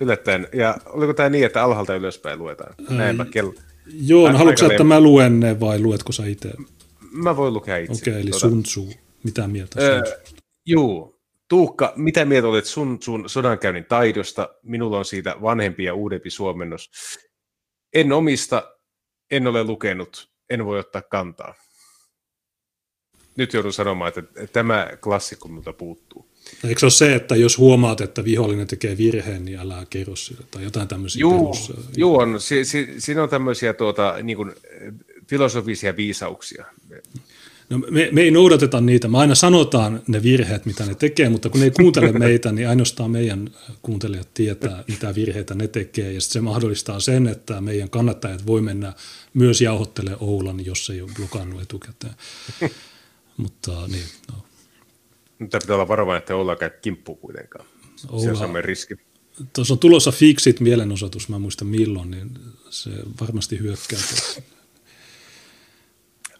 yllättäen. 0.00 0.48
Ja 0.52 0.76
oliko 0.86 1.14
tämä 1.14 1.28
niin, 1.28 1.46
että 1.46 1.64
alhaalta 1.64 1.94
ylöspäin 1.94 2.38
luetaan? 2.38 2.74
Näinpä 2.90 3.24
kello. 3.24 3.54
Joo, 4.00 4.32
no, 4.32 4.38
haluatko 4.38 4.66
että 4.66 4.84
mä 4.84 5.00
luen 5.00 5.40
ne 5.40 5.60
vai 5.60 5.78
luetko 5.78 6.12
sä 6.12 6.26
itse? 6.26 6.50
Mä 7.12 7.36
voin 7.36 7.54
lukea 7.54 7.76
itse. 7.76 7.92
Okei, 7.92 8.12
okay, 8.12 8.22
eli 8.22 8.30
tuota. 8.30 8.48
Sun 8.48 8.62
Tzu. 8.62 8.88
Mitä 9.24 9.48
mieltä 9.48 9.80
öö, 9.82 10.02
Juu. 10.66 11.20
Tuukka, 11.48 11.92
mitä 11.96 12.24
mieltä 12.24 12.48
olet 12.48 12.64
Sun 12.64 12.98
Tsun 12.98 13.28
sodankäynnin 13.28 13.84
taidosta? 13.84 14.48
Minulla 14.62 14.98
on 14.98 15.04
siitä 15.04 15.36
vanhempi 15.42 15.84
ja 15.84 15.94
uudempi 15.94 16.30
suomennos. 16.30 16.90
En 17.94 18.12
omista, 18.12 18.76
en 19.30 19.46
ole 19.46 19.64
lukenut, 19.64 20.30
en 20.50 20.64
voi 20.64 20.78
ottaa 20.78 21.02
kantaa. 21.02 21.54
Nyt 23.36 23.52
joudun 23.52 23.72
sanomaan, 23.72 24.08
että 24.08 24.46
tämä 24.52 24.88
klassikko 25.02 25.48
minulta 25.48 25.72
puuttuu. 25.72 26.30
Eikö 26.64 26.80
se 26.80 26.86
ole 26.86 26.90
se, 26.90 27.14
että 27.14 27.36
jos 27.36 27.58
huomaat, 27.58 28.00
että 28.00 28.24
vihollinen 28.24 28.66
tekee 28.66 28.96
virheen, 28.96 29.44
niin 29.44 29.58
älä 29.58 29.86
kerro 29.90 30.16
sille, 30.16 30.44
tai 30.50 30.64
jotain 30.64 30.88
tämmöisiä 30.88 31.20
Joo, 31.20 31.38
perus... 31.38 31.72
Joo 31.96 32.16
on. 32.16 32.40
Si, 32.40 32.64
si, 32.64 32.94
siinä 32.98 33.22
on 33.22 33.28
tämmöisiä 33.28 33.72
tuota, 33.72 34.14
niin 34.22 34.36
kuin, 34.36 34.52
filosofisia 35.30 35.96
viisauksia. 35.96 36.64
No, 37.70 37.78
me, 37.78 38.08
me 38.12 38.20
ei 38.20 38.30
noudateta 38.30 38.80
niitä. 38.80 39.08
Me 39.08 39.18
aina 39.18 39.34
sanotaan 39.34 40.02
ne 40.06 40.22
virheet, 40.22 40.66
mitä 40.66 40.86
ne 40.86 40.94
tekee, 40.94 41.28
mutta 41.28 41.48
kun 41.48 41.60
ne 41.60 41.66
ei 41.66 41.70
kuuntele 41.70 42.12
meitä, 42.12 42.52
niin 42.52 42.68
ainoastaan 42.68 43.10
meidän 43.10 43.50
kuuntelijat 43.82 44.34
tietää, 44.34 44.84
mitä 44.88 45.14
virheitä 45.14 45.54
ne 45.54 45.68
tekee. 45.68 46.12
Ja 46.12 46.20
se 46.20 46.40
mahdollistaa 46.40 47.00
sen, 47.00 47.26
että 47.26 47.60
meidän 47.60 47.90
kannattajat 47.90 48.46
voi 48.46 48.60
mennä 48.60 48.92
myös 49.34 49.60
jauhottele 49.60 50.16
Oulan, 50.20 50.66
jos 50.66 50.90
ei 50.90 51.02
ole 51.02 51.10
blokannut 51.16 51.62
etukäteen. 51.62 52.14
mutta 53.36 53.86
niin, 53.86 54.06
no. 54.32 54.38
Mutta 55.38 55.58
pitää 55.58 55.76
olla 55.76 55.88
varovainen, 55.88 56.18
että 56.18 56.36
Oula 56.36 56.56
käy 56.56 56.70
kimppuun 56.82 57.18
kuitenkaan. 57.18 57.66
Oula, 58.08 58.34
se 58.34 58.44
on 58.44 58.64
riski. 58.64 58.94
Tuossa 59.52 59.74
on 59.74 59.78
tulossa 59.78 60.12
Fixit 60.12 60.60
mielenosoitus, 60.60 61.28
mä 61.28 61.38
muistan 61.38 61.68
milloin, 61.68 62.10
niin 62.10 62.30
se 62.70 62.90
varmasti 63.20 63.58
hyökkää. 63.58 64.00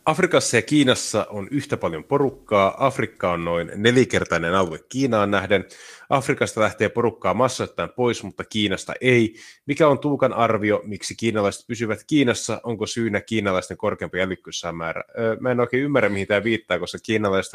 Afrikassa 0.05 0.57
ja 0.57 0.63
Kiinassa 0.63 1.27
on 1.31 1.49
yhtä 1.51 1.77
paljon 1.77 2.05
porukkaa. 2.05 2.87
Afrikka 2.87 3.33
on 3.33 3.45
noin 3.45 3.71
nelikertainen 3.75 4.55
alue 4.55 4.79
Kiinaan 4.89 5.31
nähden. 5.31 5.65
Afrikasta 6.11 6.61
lähtee 6.61 6.89
porukkaa 6.89 7.35
massoittain 7.35 7.91
pois, 7.97 8.23
mutta 8.23 8.45
Kiinasta 8.45 8.93
ei. 9.01 9.35
Mikä 9.67 9.89
on 9.89 9.99
Tuukan 9.99 10.33
arvio, 10.33 10.83
miksi 10.85 11.15
kiinalaiset 11.15 11.67
pysyvät 11.67 12.05
Kiinassa? 12.07 12.61
Onko 12.65 12.87
syynä 12.87 13.21
kiinalaisten 13.21 13.77
korkeampi 13.77 14.21
älykkyyssäämäärä? 14.21 15.05
Mä 15.41 15.51
en 15.51 15.61
oikein 15.61 15.83
ymmärrä, 15.83 16.09
mihin 16.09 16.27
tämä 16.27 16.45
viittaa, 16.45 16.79
koska 16.79 16.99
kiinalaiset 17.03 17.53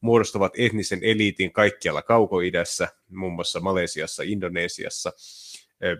muodostavat 0.00 0.52
etnisen 0.58 0.98
eliitin 1.02 1.52
kaikkialla 1.52 2.02
kaukoidässä, 2.02 2.88
muun 3.10 3.32
muassa 3.32 3.60
Malesiassa, 3.60 4.22
Indonesiassa– 4.26 5.12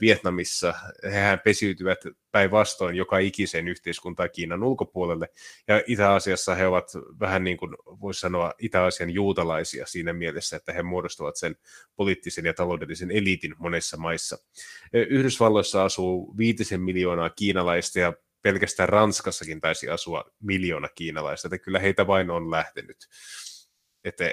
Vietnamissa, 0.01 0.75
hehän 1.05 1.41
pesiytyvät 1.41 1.99
päinvastoin 2.31 2.97
joka 2.97 3.19
ikiseen 3.19 3.69
yhteiskuntaan 3.69 4.31
Kiinan 4.31 4.63
ulkopuolelle, 4.63 5.29
ja 5.69 5.83
Itä-Asiassa 5.87 6.55
he 6.55 6.67
ovat 6.67 6.91
vähän 7.21 7.45
niin 7.45 7.57
kuin 7.57 7.77
voisi 7.87 8.21
sanoa 8.21 8.53
Itä-Asian 8.59 9.11
juutalaisia 9.11 9.87
siinä 9.87 10.13
mielessä, 10.13 10.57
että 10.57 10.73
he 10.73 10.83
muodostavat 10.83 11.37
sen 11.37 11.57
poliittisen 11.97 12.45
ja 12.45 12.55
taloudellisen 12.55 13.11
eliitin 13.11 13.55
monessa 13.59 13.97
maissa. 13.97 14.39
Yhdysvalloissa 14.93 15.85
asuu 15.85 16.35
viitisen 16.37 16.81
miljoonaa 16.81 17.31
kiinalaista, 17.31 17.99
ja 17.99 18.13
pelkästään 18.43 18.89
Ranskassakin 18.89 19.61
taisi 19.61 19.89
asua 19.89 20.25
miljoona 20.41 20.89
kiinalaista, 20.89 21.49
että 21.49 21.59
kyllä 21.59 21.79
heitä 21.79 22.07
vain 22.07 22.31
on 22.31 22.51
lähtenyt. 22.51 22.97
Että 24.05 24.25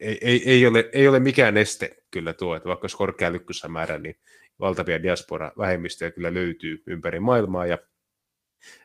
ei, 0.00 0.18
ei, 0.20 0.42
ei, 0.50 0.66
ole, 0.66 0.90
ei 0.92 1.08
ole 1.08 1.20
mikään 1.20 1.56
este 1.56 1.96
kyllä 2.10 2.32
tuo, 2.32 2.56
että 2.56 2.68
vaikka 2.68 2.84
olisi 2.84 2.96
korkea 2.96 3.30
määrä, 3.68 3.98
niin 3.98 4.16
valtavia 4.60 5.02
diaspora-vähemmistöjä 5.02 6.10
kyllä 6.10 6.34
löytyy 6.34 6.82
ympäri 6.86 7.20
maailmaa 7.20 7.66
ja 7.66 7.78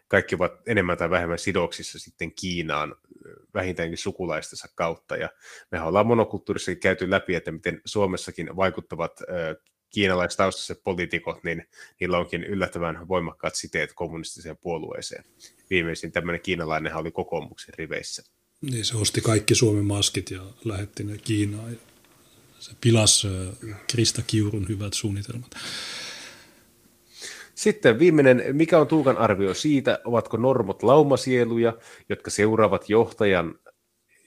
kaikki 0.08 0.36
ovat 0.36 0.68
enemmän 0.68 0.98
tai 0.98 1.10
vähemmän 1.10 1.40
sidoksissa 1.40 2.00
sitten 2.00 2.32
Kiinaan 2.36 2.96
vähintäänkin 3.54 3.98
sukulaistensa 3.98 4.68
kautta. 4.76 5.18
Ja 5.18 5.30
mehän 5.72 5.88
ollaan 5.88 6.08
monokulttuurissa 6.08 6.76
käyty 6.76 7.10
läpi, 7.10 7.36
että 7.36 7.52
miten 7.52 7.82
Suomessakin 7.86 8.56
vaikuttavat 8.56 9.20
kiinalaistaustaiset 9.90 10.84
poliitikot, 10.84 11.44
niin 11.44 11.68
niillä 12.00 12.18
onkin 12.18 12.44
yllättävän 12.44 13.08
voimakkaat 13.08 13.56
siteet 13.56 13.94
kommunistiseen 13.94 14.58
puolueeseen. 14.58 15.24
Viimeisin 15.70 16.12
tämmöinen 16.12 16.42
kiinalainen 16.42 16.96
oli 16.96 17.12
kokoomuksen 17.12 17.74
riveissä. 17.78 18.24
Niin 18.62 18.86
se 18.86 18.98
osti 18.98 19.22
kaikki 19.22 19.56
Suomen 19.56 19.86
maskit 19.86 20.32
ja 20.32 20.42
lähetti 20.66 21.04
ne 21.04 21.18
Kiinaan. 21.18 21.78
Se 22.66 22.72
pilasi 22.82 23.28
Krista 23.92 24.22
Kiurun 24.28 24.66
hyvät 24.70 24.94
suunnitelmat. 24.94 25.52
Sitten 27.56 28.00
viimeinen, 28.00 28.44
mikä 28.52 28.80
on 28.80 28.88
Tuukan 28.88 29.18
arvio 29.18 29.54
siitä, 29.54 30.00
ovatko 30.06 30.38
normot 30.38 30.84
laumasieluja, 30.84 31.74
jotka 32.10 32.32
seuraavat 32.32 32.90
johtajan 32.90 33.56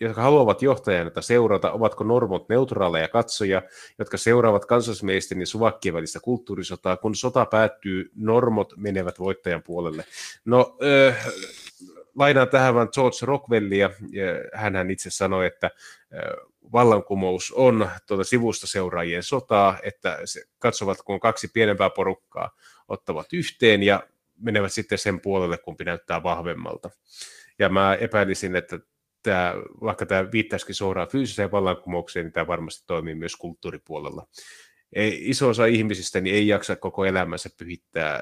jotka 0.01 0.23
haluavat 0.23 0.63
johtajan 0.63 1.11
seurata, 1.21 1.73
ovatko 1.73 2.05
normot 2.05 2.49
neutraaleja 2.49 3.09
katsoja, 3.09 3.63
jotka 3.99 4.17
seuraavat 4.17 4.65
kansallismiesten 4.65 5.41
ja 5.41 5.47
suvakkien 5.47 5.95
välistä 5.95 6.21
kulttuurisotaa. 6.21 6.97
Kun 6.97 7.15
sota 7.15 7.47
päättyy, 7.47 8.11
normot 8.15 8.73
menevät 8.77 9.19
voittajan 9.19 9.63
puolelle. 9.63 10.05
No, 10.45 10.77
äh, 11.09 11.27
lainaan 12.15 12.49
tähän 12.49 12.75
vain 12.75 12.89
George 12.93 13.17
Rockwellia. 13.23 13.91
Hän 14.55 14.91
itse 14.91 15.11
sanoi, 15.11 15.47
että 15.47 15.71
äh, 16.15 16.48
vallankumous 16.73 17.53
on 17.53 17.91
tuota 18.07 18.25
sivusta 18.25 18.67
seuraajien 18.67 19.23
sotaa, 19.23 19.79
että 19.83 20.19
katsovat, 20.59 20.99
kun 21.03 21.21
kaksi 21.21 21.49
pienempää 21.49 21.91
porukkaa 21.91 22.51
ottavat 22.89 23.33
yhteen 23.33 23.83
ja 23.83 24.07
menevät 24.37 24.73
sitten 24.73 24.99
sen 24.99 25.21
puolelle, 25.21 25.59
kumpi 25.59 25.85
näyttää 25.85 26.23
vahvemmalta. 26.23 26.91
Ja 27.59 27.69
mä 27.69 27.95
epäilisin, 27.95 28.57
että 28.57 28.79
tämä, 29.23 29.55
vaikka 29.81 30.07
tämä 30.07 30.33
viittaisikin 30.33 30.75
suoraan 30.75 31.09
fyysiseen 31.09 31.51
vallankumoukseen, 31.51 32.27
niin 32.27 32.33
tämä 32.33 32.47
varmasti 32.47 32.85
toimii 32.87 33.15
myös 33.15 33.37
kulttuuripuolella. 33.37 34.27
Ei, 34.93 35.31
iso 35.31 35.49
osa 35.49 35.67
ihmisistä 35.67 36.21
niin 36.21 36.35
ei 36.35 36.49
jaksa 36.49 36.77
koko 36.77 37.05
elämänsä 37.05 37.51
pyhittää 37.59 38.21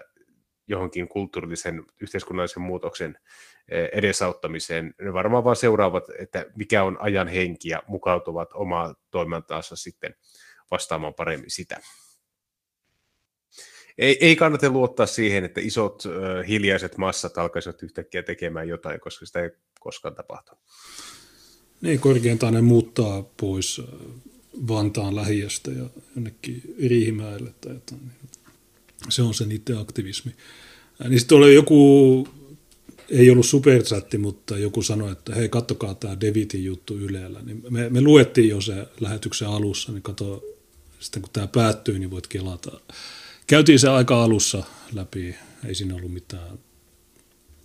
johonkin 0.69 1.09
kulttuurillisen, 1.09 1.85
yhteiskunnallisen 2.01 2.63
muutoksen 2.63 3.19
eh, 3.69 3.89
edesauttamiseen. 3.93 4.95
Ne 5.01 5.13
varmaan 5.13 5.45
vaan 5.45 5.57
seuraavat, 5.57 6.05
että 6.19 6.47
mikä 6.57 6.83
on 6.83 6.97
ajan 7.01 7.29
henki 7.29 7.69
ja 7.69 7.83
mukautuvat 7.87 8.49
omaa 8.55 8.95
toimintaansa 9.11 9.77
sitten 9.77 10.15
vastaamaan 10.71 11.15
paremmin 11.15 11.51
sitä. 11.51 11.81
Ei, 13.99 14.19
ei 14.21 14.37
kannata 14.37 14.71
luottaa 14.71 15.07
siihen, 15.07 15.45
että 15.45 15.61
isot 15.61 16.03
hiljaiset 16.49 16.97
massat 16.97 17.39
alkaisivat 17.39 17.83
yhtäkkiä 17.83 18.23
tekemään 18.23 18.69
jotain, 18.69 19.01
koska 19.01 19.27
sitä 19.27 19.43
ei 19.43 19.51
koskaan 19.81 20.15
tapahtu. 20.15 20.53
Niin, 21.81 22.01
korkeintaan 22.01 22.55
ne 22.55 22.61
muuttaa 22.61 23.23
pois 23.41 23.83
Vantaan 24.69 25.17
lähiöstä 25.17 25.71
ja 25.71 25.85
jonnekin 26.17 26.63
Riihimäelle 26.89 27.55
tai 27.61 27.75
jotain. 27.75 28.01
Se 29.09 29.23
on 29.23 29.35
se 29.35 29.47
niiden 29.47 29.79
aktivismi. 29.79 30.33
Niin 31.09 31.19
sitten 31.19 31.39
oli 31.39 31.55
joku, 31.55 32.29
ei 33.11 33.31
ollut 33.31 33.47
superchatti, 33.47 34.19
mutta 34.19 34.59
joku 34.59 34.83
sanoi, 34.83 35.13
että 35.13 35.35
hei, 35.35 35.49
kattokaa 35.49 35.95
tämä 35.95 36.21
Devitin 36.21 36.65
juttu 36.65 36.99
Ylellä. 36.99 37.43
Niin 37.43 37.63
me, 37.71 37.91
me 37.91 38.01
luettiin 38.01 38.49
jo 38.49 38.61
se 38.61 38.87
lähetyksen 39.01 39.49
alussa, 39.49 39.93
niin 39.93 40.03
kato, 40.03 40.45
sitten 41.01 41.23
kun 41.23 41.31
tämä 41.33 41.47
päättyy, 41.47 41.99
niin 41.99 42.11
voit 42.11 42.27
kelata. 42.27 42.81
Käytiin 43.47 43.79
se 43.79 43.89
aika 43.89 44.25
alussa 44.25 44.63
läpi, 44.93 45.35
ei 45.67 45.75
siinä 45.75 45.95
ollut 45.95 46.13
mitään. 46.13 46.59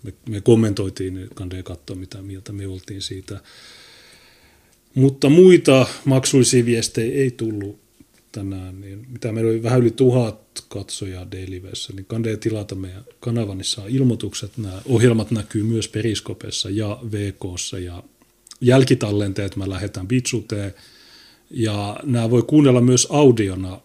Me, 0.04 0.14
me 0.30 0.42
kommentoitiin, 0.42 1.14
niin 1.14 1.30
kandee 1.34 1.64
katsoa, 1.64 1.96
mitä 1.96 2.22
mieltä 2.22 2.52
me 2.52 2.68
oltiin 2.68 3.02
siitä. 3.02 3.42
Mutta 4.96 5.30
muita 5.30 5.88
maksullisia 6.06 6.66
viestejä 6.66 7.16
ei 7.16 7.32
tullut 7.32 7.80
tänään, 8.32 8.82
niin 8.82 9.06
mitä 9.10 9.32
meillä 9.32 9.52
oli 9.52 9.64
vähän 9.64 9.80
yli 9.80 9.92
tuhat 9.92 10.66
katsojaa 10.70 11.32
Dailywessä, 11.32 11.94
niin 11.94 12.06
kannattaa 12.06 12.38
tilata 12.38 12.76
meidän 12.76 13.06
kanavan, 13.20 13.58
niin 13.58 13.66
saa 13.66 13.86
ilmoitukset. 13.88 14.58
Nämä 14.58 14.82
ohjelmat 14.86 15.32
näkyy 15.32 15.64
myös 15.64 15.88
Periskopessa 15.88 16.70
ja 16.70 17.00
VKssa 17.12 17.80
ja 17.80 18.04
jälkitallenteet 18.62 19.56
mä 19.56 19.70
lähetän 19.70 20.08
Bitsuteen. 20.08 20.74
Ja 21.52 22.00
nämä 22.04 22.30
voi 22.30 22.44
kuunnella 22.44 22.82
myös 22.82 23.08
audiona 23.10 23.82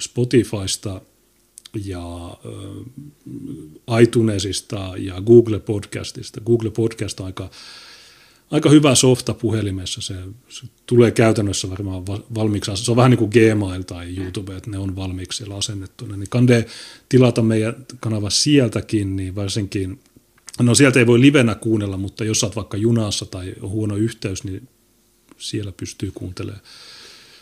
Spotifysta 0.00 1.00
ja 1.84 2.36
äh, 3.88 4.02
iTunesista 4.02 4.92
ja 4.96 5.20
Google 5.20 5.60
Podcastista. 5.60 6.40
Google 6.40 6.70
Podcast 6.70 7.20
on 7.20 7.26
aika 7.26 7.50
aika 8.50 8.70
hyvä 8.70 8.94
softa 8.94 9.34
puhelimessa. 9.34 10.00
Se, 10.00 10.14
se 10.48 10.66
tulee 10.86 11.10
käytännössä 11.10 11.70
varmaan 11.70 12.06
valmiiksi. 12.06 12.76
Se 12.76 12.90
on 12.90 12.96
vähän 12.96 13.10
niin 13.10 13.18
kuin 13.18 13.30
Gmail 13.30 13.82
tai 13.82 14.16
YouTube, 14.16 14.56
että 14.56 14.70
ne 14.70 14.78
on 14.78 14.96
valmiiksi 14.96 15.36
siellä 15.36 15.56
asennettuna. 15.56 16.16
Niin 16.16 16.30
kande 16.30 16.66
tilata 17.08 17.42
meidän 17.42 17.86
kanava 18.00 18.30
sieltäkin, 18.30 19.16
niin 19.16 19.34
varsinkin, 19.34 20.00
no 20.60 20.74
sieltä 20.74 20.98
ei 20.98 21.06
voi 21.06 21.20
livenä 21.20 21.54
kuunnella, 21.54 21.96
mutta 21.96 22.24
jos 22.24 22.44
olet 22.44 22.56
vaikka 22.56 22.76
junassa 22.76 23.26
tai 23.26 23.54
on 23.60 23.70
huono 23.70 23.96
yhteys, 23.96 24.44
niin 24.44 24.68
siellä 25.38 25.72
pystyy 25.72 26.10
kuuntelemaan. 26.14 26.62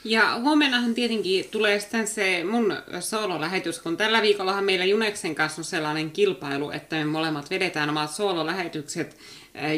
Ja 0.04 0.40
huomennahan 0.40 0.94
tietenkin 0.94 1.44
tulee 1.50 1.80
sitten 1.80 2.08
se 2.08 2.44
mun 2.50 2.76
soololähetys, 3.00 3.78
kun 3.78 3.96
tällä 3.96 4.22
viikollahan 4.22 4.64
meillä 4.64 4.84
Juneksen 4.84 5.34
kanssa 5.34 5.60
on 5.60 5.64
sellainen 5.64 6.10
kilpailu, 6.10 6.70
että 6.70 6.96
me 6.96 7.04
molemmat 7.04 7.50
vedetään 7.50 7.90
omat 7.90 8.10
soololähetykset 8.10 9.16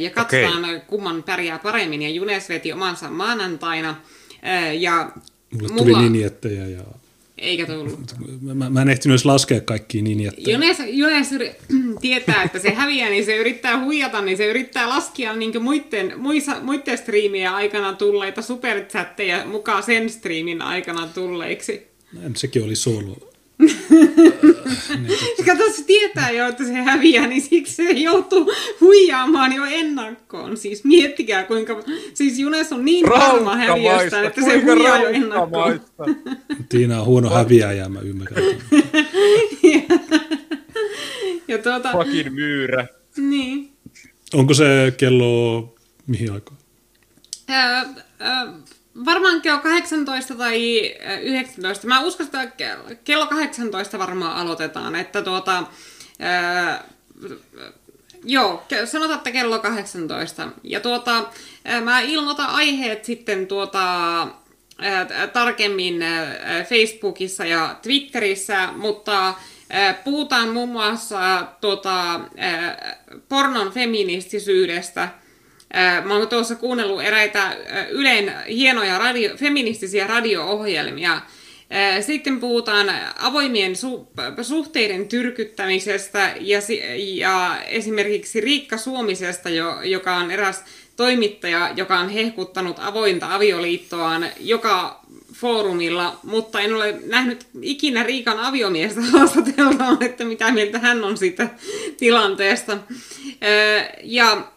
ja 0.01 0.11
katsotaan 0.11 0.65
okay. 0.65 0.81
kumman 0.87 1.23
pärjää 1.23 1.59
paremmin. 1.59 2.03
Ja 2.03 2.09
Junes 2.09 2.49
veti 2.49 2.73
omansa 2.73 3.11
maanantaina. 3.11 3.97
Ja 4.79 5.11
Mulle 5.53 5.69
mulla... 5.69 5.99
tuli 5.99 6.11
ninjettejä 6.11 6.67
ja... 6.67 6.83
Eikä 7.39 7.67
tullut. 7.67 8.15
Mä, 8.41 8.71
mä 8.71 8.83
en 8.83 8.89
ehtinyt 8.89 9.13
edes 9.13 9.25
laskea 9.25 9.61
kaikkia 9.61 10.03
ninjettejä. 10.03 10.57
Junes, 10.57 10.79
Junes 10.87 11.29
tietää, 12.01 12.43
että 12.43 12.59
se 12.59 12.71
häviää, 12.71 13.11
niin 13.11 13.25
se 13.25 13.37
yrittää 13.37 13.85
huijata, 13.85 14.21
niin 14.21 14.37
se 14.37 14.47
yrittää 14.47 14.89
laskea 14.89 15.37
niin 15.37 15.63
muiden, 15.63 16.13
muissa, 16.17 16.61
muiden 16.63 16.99
striimien 16.99 17.51
aikana 17.51 17.93
tulleita 17.93 18.43
superchatteja 18.43 19.47
mukaan 19.47 19.83
sen 19.83 20.11
striimin 20.11 20.63
aikana 20.63 21.07
tulleiksi. 21.07 21.87
Sekin 22.35 22.65
oli 22.65 22.77
solo 22.77 23.30
Kato, 25.47 25.73
se 25.73 25.85
tietää 25.87 26.31
jo, 26.31 26.49
että 26.49 26.65
se 26.65 26.73
häviää, 26.73 27.27
niin 27.27 27.43
siksi 27.43 27.75
se 27.75 27.91
joutuu 27.91 28.53
huijaamaan 28.81 29.53
jo 29.53 29.65
ennakkoon. 29.65 30.57
Siis 30.57 30.85
miettikää, 30.85 31.45
kuinka... 31.45 31.83
Siis 32.15 32.39
Junes 32.39 32.73
on 32.73 32.85
niin 32.85 33.09
varma 33.09 33.57
häviöstä, 33.57 34.23
että 34.23 34.43
se 34.45 34.61
huijaa 34.61 35.03
jo 35.03 35.09
ennakkoon. 35.09 35.81
Tiina 36.69 37.01
on 37.01 37.07
huono 37.07 37.31
häviäjä, 37.31 37.89
mä 37.89 38.01
ymmärrän. 38.01 38.45
ja, 39.63 39.81
ja 41.49 41.59
tuota... 41.59 41.93
Fucking 41.93 42.35
myyrä. 42.35 42.87
Niin. 43.17 43.73
Onko 44.35 44.55
se 44.55 44.95
kello 44.97 45.75
mihin 46.07 46.33
aikaan? 46.33 46.59
Öö, 47.51 47.57
öö, 48.21 48.53
varmaan 49.05 49.43
kello 49.43 49.61
18 49.61 50.35
tai 50.35 50.81
19. 51.23 51.87
Mä 51.87 52.01
uskon, 52.01 52.27
että 52.27 52.47
kello 53.05 53.27
18 53.27 53.99
varmaan 53.99 54.37
aloitetaan. 54.37 54.97
Että 54.97 55.23
tuota, 55.23 55.65
ää, 56.19 56.85
joo, 58.25 58.67
sanotaan, 58.85 59.19
että 59.19 59.31
kello 59.31 59.59
18. 59.59 60.49
Ja 60.65 60.81
tuota, 60.81 61.31
ää, 61.65 61.81
mä 61.81 62.01
ilmoitan 62.01 62.47
aiheet 62.47 63.05
sitten 63.05 63.47
tuota, 63.47 63.83
ää, 64.79 65.07
tarkemmin 65.33 66.03
ää, 66.03 66.65
Facebookissa 66.65 67.45
ja 67.45 67.77
Twitterissä, 67.83 68.69
mutta 68.77 69.35
Puhutaan 70.05 70.49
muun 70.49 70.69
muassa 70.69 71.47
tuota, 71.61 72.21
pornon 73.29 73.73
feministisyydestä– 73.73 75.09
Mä 76.05 76.17
oon 76.17 76.29
tuossa 76.29 76.55
kuunnellut 76.55 77.03
eräitä 77.03 77.57
Ylen 77.91 78.35
hienoja 78.49 78.99
radio, 78.99 79.37
feministisiä 79.37 80.07
radio-ohjelmia. 80.07 81.21
Sitten 82.01 82.41
puhutaan 82.41 82.91
avoimien 83.19 83.73
su- 83.73 84.43
suhteiden 84.43 85.09
tyrkyttämisestä 85.09 86.35
ja, 86.41 86.59
ja 86.97 87.63
esimerkiksi 87.63 88.41
Riikka 88.41 88.77
Suomisesta, 88.77 89.51
jo, 89.51 89.83
joka 89.83 90.17
on 90.17 90.31
eräs 90.31 90.65
toimittaja, 90.97 91.71
joka 91.77 91.99
on 91.99 92.09
hehkuttanut 92.09 92.77
avointa 92.81 93.35
avioliittoaan 93.35 94.27
joka 94.41 95.01
foorumilla, 95.33 96.19
mutta 96.23 96.61
en 96.61 96.75
ole 96.75 97.01
nähnyt 97.07 97.47
ikinä 97.63 98.03
Riikan 98.03 98.39
aviomiestä 98.39 99.01
haastatellaan, 99.13 100.03
että 100.03 100.25
mitä 100.25 100.53
mieltä 100.53 100.79
hän 100.79 101.05
on 101.05 101.17
siitä 101.17 101.49
tilanteesta. 101.97 102.79
Ja 104.03 104.53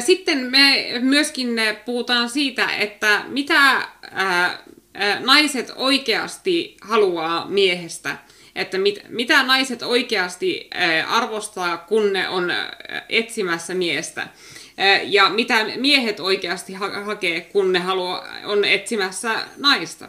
sitten 0.00 0.38
me 0.38 0.86
myöskin 1.00 1.48
puhutaan 1.84 2.30
siitä, 2.30 2.68
että 2.68 3.24
mitä 3.28 3.88
naiset 5.20 5.72
oikeasti 5.76 6.76
haluaa 6.80 7.46
miehestä. 7.48 8.16
Että 8.54 8.78
mit, 8.78 9.00
mitä 9.08 9.42
naiset 9.42 9.82
oikeasti 9.82 10.70
arvostaa, 11.08 11.76
kun 11.76 12.12
ne 12.12 12.28
on 12.28 12.52
etsimässä 13.08 13.74
miestä. 13.74 14.28
Ja 15.04 15.30
mitä 15.30 15.66
miehet 15.76 16.20
oikeasti 16.20 16.72
ha- 16.72 17.02
hakee, 17.04 17.40
kun 17.40 17.72
ne 17.72 17.78
haluaa, 17.78 18.28
on 18.44 18.64
etsimässä 18.64 19.34
naista. 19.56 20.08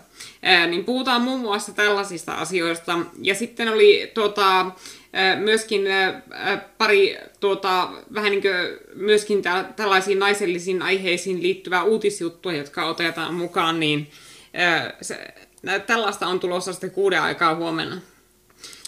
Niin 0.68 0.86
puhutaan 0.86 1.22
muun 1.22 1.40
muassa 1.40 1.72
tällaisista 1.72 2.34
asioista. 2.34 3.00
Ja 3.22 3.36
sitten 3.36 3.70
oli 3.70 4.12
tuota, 4.14 4.72
myöskin 5.40 5.82
pari 6.78 7.18
tuota, 7.40 7.90
vähän 8.14 8.32
niin 8.32 8.42
kuin 8.42 8.54
myöskin 8.94 9.42
tällaisiin 9.76 10.20
naisellisiin 10.20 10.82
aiheisiin 10.82 11.44
liittyvää 11.44 11.84
uutisjuttua, 11.84 12.54
jotka 12.54 12.86
otetaan 12.86 13.34
mukaan, 13.34 13.80
niin 13.80 14.12
se, 15.02 15.34
tällaista 15.88 16.28
on 16.28 16.40
tulossa 16.40 16.74
sitten 16.74 16.92
kuuden 16.92 17.22
aikaa 17.22 17.56
huomenna. 17.56 17.98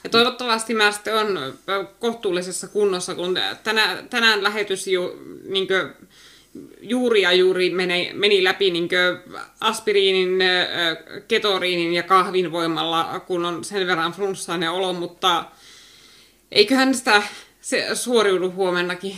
Ja 0.04 0.10
toivottavasti 0.10 0.74
mä 0.74 0.92
sitten 0.92 1.16
on 1.16 1.54
kohtuullisessa 2.00 2.68
kunnossa, 2.68 3.16
kun 3.16 3.40
tänään, 3.64 4.10
tänään 4.10 4.44
lähetys 4.44 4.88
ju, 4.88 5.22
niin 5.50 5.68
juuri 6.82 7.22
ja 7.22 7.32
juuri 7.32 7.70
meni, 7.70 8.12
meni 8.14 8.44
läpi 8.44 8.72
niin 8.72 8.90
aspiriinin, 9.60 10.40
ketoriinin 11.28 11.94
ja 11.94 12.04
kahvin 12.04 12.52
voimalla, 12.52 13.20
kun 13.28 13.46
on 13.46 13.64
sen 13.64 13.88
verran 13.88 14.12
flunssainen 14.12 14.72
olo, 14.72 14.94
mutta 14.94 15.46
eiköhän 16.51 16.95
sitä 16.95 17.24
se 17.61 17.95
suoriudu 17.95 18.51
huomennakin. 18.51 19.17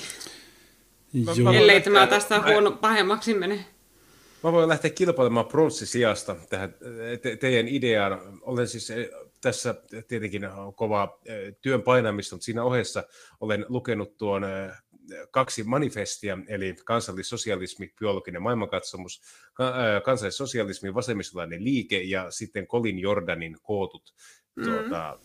Joo. 1.13 1.53
Ellei 1.53 1.81
tämä 1.81 2.07
tästä 2.07 2.41
huono 2.41 2.71
pahemmaksi 2.71 3.33
mene. 3.33 3.65
Mä 4.43 4.51
voin 4.51 4.69
lähteä 4.69 4.91
kilpailemaan 4.91 5.45
pronssisijasta 5.45 6.35
tähän 6.49 6.73
te- 7.21 7.35
teidän 7.35 7.67
ideaan. 7.67 8.39
Olen 8.41 8.67
siis 8.67 8.91
tässä 9.41 9.75
tietenkin 10.07 10.41
kova 10.75 11.19
työn 11.61 11.81
painamista, 11.81 12.35
mutta 12.35 12.45
siinä 12.45 12.63
ohessa 12.63 13.03
olen 13.39 13.65
lukenut 13.69 14.17
tuon 14.17 14.43
kaksi 15.31 15.63
manifestia, 15.63 16.37
eli 16.47 16.75
kansallissosialismi, 16.85 17.93
biologinen 17.99 18.41
maailmankatsomus, 18.41 19.21
kansallissosialismi, 20.03 20.93
vasemmistolainen 20.93 21.63
liike 21.63 22.01
ja 22.01 22.31
sitten 22.31 22.67
Colin 22.67 22.99
Jordanin 22.99 23.57
kootut 23.61 24.13
mm. 24.55 24.63
tuota, 24.63 25.19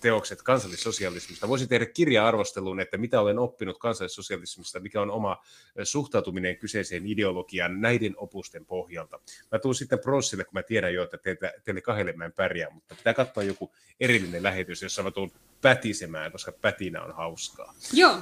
teokset 0.00 0.42
kansallissosialismista. 0.42 1.48
Voisin 1.48 1.68
tehdä 1.68 1.86
kirja-arvostelun, 1.86 2.80
että 2.80 2.98
mitä 2.98 3.20
olen 3.20 3.38
oppinut 3.38 3.78
kansallissosialismista, 3.78 4.80
mikä 4.80 5.02
on 5.02 5.10
oma 5.10 5.36
suhtautuminen 5.82 6.56
kyseiseen 6.56 7.06
ideologiaan 7.06 7.80
näiden 7.80 8.14
opusten 8.16 8.66
pohjalta. 8.66 9.20
Mä 9.52 9.58
tuun 9.58 9.74
sitten 9.74 9.98
Prossille, 9.98 10.44
kun 10.44 10.54
mä 10.54 10.62
tiedän 10.62 10.94
jo, 10.94 11.02
että 11.02 11.18
teitä, 11.18 11.52
teille 11.64 11.80
kahdelle 11.80 12.12
mä 12.12 12.24
en 12.24 12.32
pärjää, 12.32 12.70
mutta 12.70 12.94
pitää 12.94 13.14
katsoa 13.14 13.42
joku 13.42 13.72
erillinen 14.00 14.42
lähetys, 14.42 14.82
jossa 14.82 15.02
mä 15.02 15.10
tuun 15.10 15.32
pätisemään, 15.62 16.32
koska 16.32 16.52
pätinä 16.52 17.02
on 17.02 17.14
hauskaa. 17.14 17.74
Joo, 17.92 18.18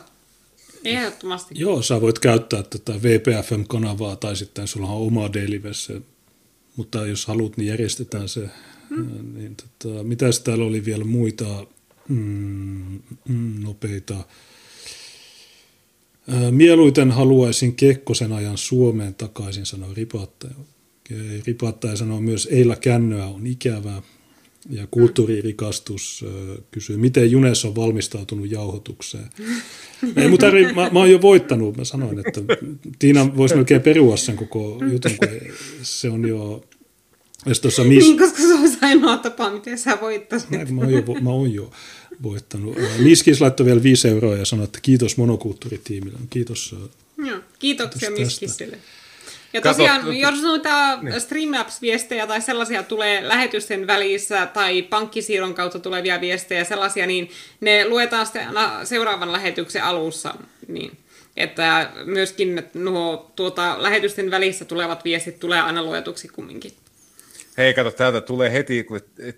Ehdottomasti. 0.84 1.54
Joo, 1.58 1.82
sä 1.82 2.00
voit 2.00 2.18
käyttää 2.18 2.62
tätä 2.62 2.92
VPFM-kanavaa 2.92 4.16
tai 4.16 4.36
sitten 4.36 4.66
sulla 4.66 4.88
on 4.88 5.06
oma 5.06 5.32
Dailyvesse, 5.32 6.00
mutta 6.76 7.06
jos 7.06 7.26
haluat, 7.26 7.56
niin 7.56 7.68
järjestetään 7.68 8.28
se. 8.28 8.48
Hmm. 8.96 9.34
Niin, 9.34 9.56
tota, 9.56 10.02
mitäs 10.02 10.40
täällä 10.40 10.64
oli 10.64 10.84
vielä 10.84 11.04
muita 11.04 11.66
mm, 12.08 13.00
mm, 13.28 13.62
nopeita? 13.62 14.24
Mieluiten 16.50 17.10
haluaisin 17.10 17.74
Kekkosen 17.74 18.32
ajan 18.32 18.58
Suomeen 18.58 19.14
takaisin, 19.14 19.66
sanoi 19.66 19.94
Ripattaja. 19.94 20.54
Ripattaja 21.46 21.96
sanoo 21.96 22.20
myös, 22.20 22.48
Eila 22.50 22.76
Kännöä 22.76 23.26
on 23.26 23.46
ikävää. 23.46 24.02
Ja 24.70 24.86
kulttuuririkastus 24.90 26.24
kysyy, 26.70 26.96
miten 26.96 27.30
Junes 27.30 27.64
on 27.64 27.76
valmistautunut 27.76 28.50
jauhotukseen. 28.50 29.24
Ei, 30.16 30.28
mutta 30.28 30.46
tarvi, 30.46 30.72
mä, 30.72 30.90
mä 30.92 30.98
oon 30.98 31.10
jo 31.10 31.22
voittanut, 31.22 31.76
mä 31.76 31.84
sanoin, 31.84 32.18
että 32.18 32.40
Tiina 32.98 33.36
voisi 33.36 33.54
melkein 33.54 33.80
perua 33.80 34.16
sen 34.16 34.36
koko 34.36 34.78
jutun, 34.92 35.10
kun 35.18 35.28
se 35.82 36.10
on 36.10 36.28
jo... 36.28 36.64
Tuossa 37.62 37.84
mis... 37.84 38.04
Niin, 38.04 38.18
koska 38.18 38.38
se 38.38 38.54
on 38.54 38.70
ainoa 38.80 39.16
tapa, 39.16 39.50
miten 39.50 39.78
sä 39.78 39.98
voittasit. 40.00 40.50
Mä, 40.50 40.58
mä, 40.64 40.80
oon 40.80 40.92
jo, 40.92 41.02
mä 41.20 41.30
oon 41.30 41.54
jo 41.54 41.70
voittanut. 42.22 42.76
Miskis 42.98 43.40
laittoi 43.40 43.66
vielä 43.66 43.82
5 43.82 44.08
euroa 44.08 44.36
ja 44.36 44.44
sanoi, 44.44 44.64
että 44.64 44.78
kiitos 44.82 45.16
monokulttuuritiimille. 45.16 46.18
Kiitos. 46.30 46.76
Joo, 47.18 47.38
kiitoksia 47.58 48.10
Miskisille. 48.10 48.78
Ja 49.52 49.60
tosiaan, 49.60 50.00
Kato, 50.00 50.12
jos 50.12 50.42
noita 50.42 51.02
niin. 51.02 51.20
Streamlabs-viestejä 51.20 52.26
tai 52.26 52.40
sellaisia 52.40 52.82
tulee 52.82 53.28
lähetysten 53.28 53.86
välissä 53.86 54.46
tai 54.46 54.82
pankkisiirron 54.82 55.54
kautta 55.54 55.78
tulevia 55.78 56.20
viestejä 56.20 56.64
sellaisia, 56.64 57.06
niin 57.06 57.30
ne 57.60 57.88
luetaan 57.88 58.26
sitten 58.26 58.48
seuraavan 58.84 59.32
lähetyksen 59.32 59.84
alussa. 59.84 60.34
Niin. 60.68 60.98
Että 61.36 61.90
myöskin 62.04 62.62
nuo 62.74 63.32
tuota, 63.36 63.82
lähetysten 63.82 64.30
välissä 64.30 64.64
tulevat 64.64 65.04
viestit 65.04 65.40
tulee 65.40 65.60
aina 65.60 65.82
luetuksi 65.82 66.28
kumminkin. 66.28 66.72
Hei, 67.58 67.74
kato, 67.74 67.90
täältä 67.90 68.20
tulee 68.20 68.52
heti 68.52 68.86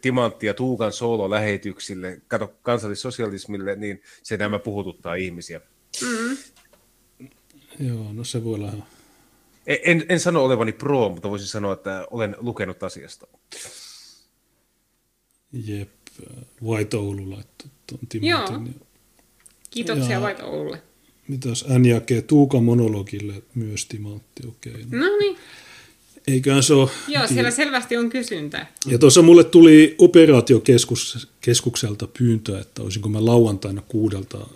Timantti 0.00 0.46
ja 0.46 0.54
Tuukan 0.54 0.92
soolo-lähetyksille, 0.92 2.20
kato, 2.28 2.54
kansallissosialismille, 2.62 3.76
niin 3.76 4.02
se 4.22 4.36
nämä 4.36 4.58
puhututtaa 4.58 5.14
ihmisiä. 5.14 5.60
Mm. 6.02 6.36
Joo, 7.80 8.12
no 8.12 8.24
se 8.24 8.44
voi 8.44 8.54
olla 8.54 8.72
en, 9.66 10.04
en 10.08 10.20
sano 10.20 10.44
olevani 10.44 10.72
pro, 10.72 11.08
mutta 11.08 11.30
voisin 11.30 11.48
sanoa, 11.48 11.72
että 11.72 12.06
olen 12.10 12.36
lukenut 12.38 12.82
asiasta. 12.82 13.26
Jep, 15.52 15.90
White 16.62 16.96
Oulu 16.96 17.30
laittoi 17.30 17.70
tuon 17.86 18.00
Joo. 18.22 18.62
Kiitoksia 19.70 20.10
ja, 20.10 20.20
White 20.20 20.44
Oululle. 20.44 20.82
Mitäs 21.28 21.64
N 21.68 21.84
jakee 21.84 22.22
Tuuka 22.22 22.60
monologille 22.60 23.42
myös 23.54 23.86
Timantti, 23.86 24.46
okei. 24.48 24.72
Okay, 24.72 24.84
no. 24.90 25.06
no 25.06 25.16
niin. 25.16 25.36
Eiköhän 26.26 26.62
se 26.62 26.74
ole... 26.74 26.90
Joo, 27.08 27.26
siellä 27.26 27.50
selvästi 27.50 27.96
on 27.96 28.10
kysyntää. 28.10 28.72
Ja 28.86 28.98
tuossa 28.98 29.22
mulle 29.22 29.44
tuli 29.44 29.94
operaatiokeskukselta 29.98 32.08
pyyntö, 32.18 32.60
että 32.60 32.82
olisinko 32.82 33.08
mä 33.08 33.24
lauantaina 33.24 33.82
kuudelta 33.88 34.46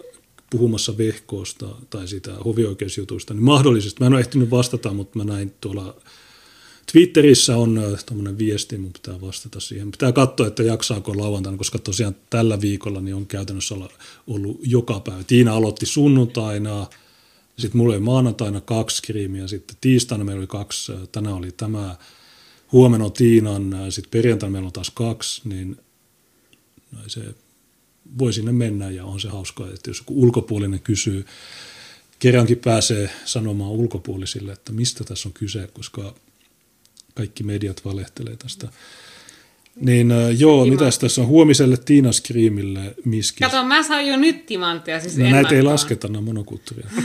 puhumassa 0.50 0.98
vehkoosta 0.98 1.66
tai 1.90 2.08
sitä 2.08 2.34
hovioikeusjutusta, 2.44 3.34
niin 3.34 3.44
mahdollisesti, 3.44 4.00
mä 4.00 4.06
en 4.06 4.12
ole 4.12 4.20
ehtinyt 4.20 4.50
vastata, 4.50 4.92
mutta 4.92 5.18
mä 5.18 5.24
näin 5.24 5.54
tuolla 5.60 5.96
Twitterissä 6.92 7.56
on 7.56 7.78
äh, 7.78 8.04
tuommoinen 8.04 8.38
viesti, 8.38 8.78
mun 8.78 8.92
pitää 8.92 9.20
vastata 9.20 9.60
siihen. 9.60 9.90
Pitää 9.90 10.12
katsoa, 10.12 10.46
että 10.46 10.62
jaksaako 10.62 11.16
lauantaina, 11.16 11.58
koska 11.58 11.78
tosiaan 11.78 12.16
tällä 12.30 12.60
viikolla 12.60 13.00
niin 13.00 13.14
on 13.14 13.26
käytännössä 13.26 13.74
ollut 14.26 14.60
joka 14.62 15.00
päivä. 15.00 15.24
Tiina 15.24 15.54
aloitti 15.54 15.86
sunnuntaina, 15.86 16.86
sitten 17.60 17.78
mulla 17.78 17.94
oli 17.94 18.00
maanantaina 18.00 18.60
kaksi 18.60 18.96
skriimiä, 18.96 19.48
sitten 19.48 19.76
tiistaina 19.80 20.24
meillä 20.24 20.40
oli 20.40 20.46
kaksi, 20.46 20.92
tänään 21.12 21.36
oli 21.36 21.52
tämä, 21.52 21.96
huomenna 22.72 23.06
on 23.06 23.12
Tiinan, 23.12 23.74
sitten 23.90 24.10
perjantaina 24.10 24.52
meillä 24.52 24.66
on 24.66 24.72
taas 24.72 24.90
kaksi, 24.90 25.48
niin 25.48 25.76
no 26.92 26.98
se 27.06 27.34
voi 28.18 28.32
sinne 28.32 28.52
mennä 28.52 28.90
ja 28.90 29.04
on 29.04 29.20
se 29.20 29.28
hauskaa, 29.28 29.68
että 29.68 29.90
jos 29.90 29.98
joku 29.98 30.22
ulkopuolinen 30.22 30.80
kysyy, 30.80 31.24
kerrankin 32.18 32.58
pääsee 32.58 33.10
sanomaan 33.24 33.70
ulkopuolisille, 33.70 34.52
että 34.52 34.72
mistä 34.72 35.04
tässä 35.04 35.28
on 35.28 35.32
kyse, 35.32 35.68
koska 35.72 36.14
kaikki 37.14 37.42
mediat 37.42 37.84
valehtelee 37.84 38.36
tästä. 38.36 38.68
Niin 39.76 40.12
joo, 40.38 40.66
mitä 40.66 40.84
tässä 41.00 41.20
on 41.20 41.26
huomiselle 41.26 41.76
Tiina 41.84 42.12
Screamille 42.12 42.80
miski. 43.04 43.44
Kato, 43.44 43.64
mä 43.64 43.82
sain 43.82 44.08
jo 44.08 44.16
nyt 44.16 44.46
timantteja. 44.46 45.00
Siis 45.00 45.18
no, 45.18 45.30
näitä 45.30 45.54
ei 45.54 45.62
lasketa, 45.62 46.08
nämä 46.08 46.20
monokulttuuria. 46.20 46.86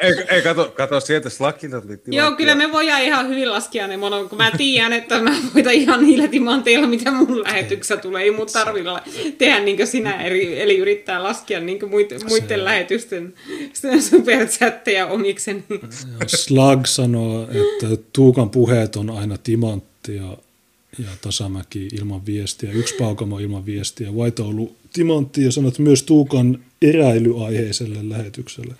Ei, 0.00 0.14
ei 0.28 0.42
kato, 0.42 0.72
kato 0.76 1.00
sieltä 1.00 1.30
slakilta 1.30 1.80
tuli 1.80 1.98
Joo, 2.06 2.32
kyllä 2.32 2.54
me 2.54 2.72
voidaan 2.72 3.02
ihan 3.02 3.28
hyvin 3.28 3.50
laskea 3.50 3.86
ne 3.86 3.96
mono, 3.96 4.28
kun 4.28 4.38
mä 4.38 4.50
tiedän, 4.56 4.92
että 4.92 5.18
mä 5.18 5.36
voitan 5.54 5.72
ihan 5.72 6.04
niillä 6.04 6.28
timanteilla, 6.28 6.86
mitä 6.86 7.10
mun 7.10 7.42
lähetyksessä 7.42 7.96
tulee. 7.96 8.22
Ei 8.22 8.30
mun 8.30 8.46
tarvilla 8.52 9.02
tehdä 9.38 9.60
niin 9.60 9.76
kuin 9.76 9.86
sinä, 9.86 10.22
eri, 10.22 10.60
eli 10.60 10.78
yrittää 10.78 11.22
laskea 11.22 11.60
niin 11.60 11.78
kuin 11.78 11.90
muiden, 11.90 12.20
muiden 12.28 12.64
lähetysten 12.64 13.34
superchatteja 14.10 15.06
omikseni. 15.06 15.64
Slag 16.26 16.86
sanoo, 16.86 17.42
että 17.42 18.02
Tuukan 18.12 18.50
puheet 18.50 18.96
on 18.96 19.10
aina 19.10 19.38
timanttia 19.38 20.22
ja 20.98 21.10
Tasamäki 21.20 21.88
ilman 21.92 22.26
viestiä, 22.26 22.72
yksi 22.72 22.94
Paukamo 22.94 23.38
ilman 23.38 23.66
viestiä, 23.66 24.10
White 24.10 24.42
Oulu 24.42 24.76
timantti 24.92 25.44
ja 25.44 25.52
sanot 25.52 25.78
myös 25.78 26.02
Tuukan 26.02 26.58
eräilyaiheiselle 26.82 27.98
lähetykselle. 28.08 28.74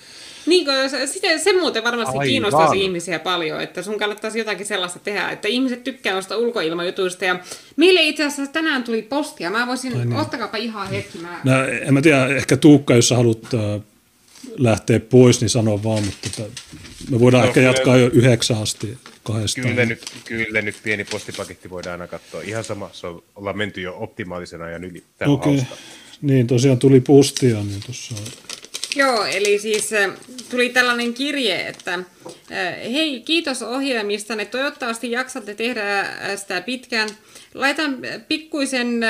Niin, 0.47 0.67
se, 0.91 1.39
se 1.39 1.53
muuten 1.53 1.85
varmasti 1.85 2.13
Aivan. 2.13 2.27
kiinnostaisi 2.27 2.85
ihmisiä 2.85 3.19
paljon, 3.19 3.61
että 3.61 3.83
sun 3.83 3.99
kannattaisi 3.99 4.39
jotakin 4.39 4.67
sellaista 4.67 4.99
tehdä, 4.99 5.31
että 5.31 5.49
ihmiset 5.49 5.85
tykkää 5.85 6.15
noista 6.15 6.37
ulkoilmajutuista. 6.37 7.25
Ja 7.25 7.39
meille 7.77 8.03
itse 8.03 8.25
asiassa 8.25 8.53
tänään 8.53 8.85
tuli 8.85 9.03
postia. 9.03 9.51
Mä 9.51 9.67
voisin, 9.67 9.93
niin. 9.93 10.13
ottakaapa 10.13 10.57
ihan 10.57 10.89
hetki. 10.89 11.19
Mä... 11.19 11.41
No, 11.45 11.53
en 11.65 11.95
mä 11.95 12.03
tiedä, 12.03 12.27
ehkä 12.27 12.57
Tuukka, 12.57 12.95
jos 12.95 13.09
sä 13.09 13.17
haluat 13.17 13.55
äh, 13.55 13.83
lähteä 14.59 15.01
pois, 15.01 15.41
niin 15.41 15.51
sano 15.51 15.83
vaan, 15.83 16.05
mutta 16.05 16.29
tota, 16.37 16.51
me 17.11 17.21
voidaan 17.21 17.43
no, 17.43 17.49
ehkä 17.49 17.61
jatkaa 17.61 17.97
jo 17.97 18.11
yhdeksän 18.13 18.63
asti 18.63 18.99
kahdestaan. 19.27 19.69
Kyllä 19.69 19.85
nyt, 19.85 20.01
kyllä 20.25 20.63
nyt 20.63 20.77
pieni 20.83 21.05
postipaketti 21.05 21.71
voidaan 21.71 21.93
aina 22.01 22.07
katsoa. 22.07 22.43
Ihan 22.43 22.65
sama, 22.65 22.91
se 22.93 23.07
on, 23.07 23.23
ollaan 23.35 23.59
menty 23.59 23.81
jo 23.81 23.97
optimaalisen 23.99 24.63
ajan 24.63 24.85
yli. 24.85 25.03
Tämä 25.19 25.33
Okei, 25.33 25.55
okay. 25.55 25.67
niin 26.23 26.47
tosiaan 26.47 26.79
tuli 26.79 27.01
postia, 27.01 27.57
niin 27.65 27.81
tuossa 27.87 28.15
Joo, 28.97 29.25
eli 29.25 29.59
siis 29.59 29.93
äh, 29.93 30.11
tuli 30.51 30.69
tällainen 30.69 31.15
kirje, 31.15 31.69
että 31.69 31.95
äh, 31.95 32.05
hei, 32.93 33.21
kiitos 33.21 33.63
ohjelmistanne. 33.63 34.45
Toivottavasti 34.45 35.11
jaksatte 35.11 35.55
tehdä 35.55 36.01
äh, 36.01 36.09
sitä 36.37 36.61
pitkään. 36.61 37.09
Laitan 37.55 37.99
pikkuisen 38.29 39.01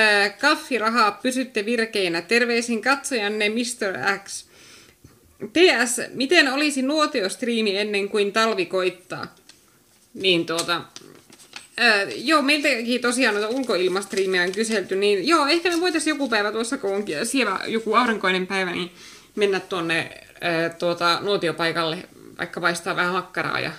kaffirahaa, 0.41 1.13
pysytte 1.13 1.65
virkeinä. 1.65 2.23
Terveisin 2.23 2.83
katsojanne 2.83 3.49
Mr. 3.49 4.19
X. 4.25 4.45
PS, 5.53 6.01
miten 6.15 6.53
olisi 6.53 6.83
nuotiostriimi 6.83 7.79
ennen 7.79 8.09
kuin 8.09 8.33
talvi 8.33 8.67
koittaa? 8.67 9.35
Niin 10.17 10.47
tuota, 10.47 10.83
Äh, 11.81 12.09
joo, 12.17 12.43
meiltäkin 12.43 13.01
tosiaan 13.01 13.35
noita 13.35 13.49
ulkoilmastriimejä 13.49 14.43
on 14.43 14.53
kyselty, 14.53 14.97
niin 14.97 15.27
joo, 15.29 15.47
ehkä 15.47 15.71
me 15.71 15.81
voitaisiin 15.81 16.13
joku 16.13 16.29
päivä 16.29 16.53
tuossa, 16.53 16.79
kun 16.79 16.95
on 16.95 17.05
siellä 17.25 17.61
joku 17.67 17.95
aurinkoinen 17.95 18.47
päivä, 18.47 18.73
niin 18.73 18.91
mennä 19.35 19.61
tuonne 19.61 20.11
tuota, 20.79 21.21
nuotiopaikalle, 21.21 22.09
vaikka 22.39 22.61
paistaa 22.61 22.97
vähän 22.97 23.13
hakkaraa. 23.13 23.61
Ja... 23.61 23.73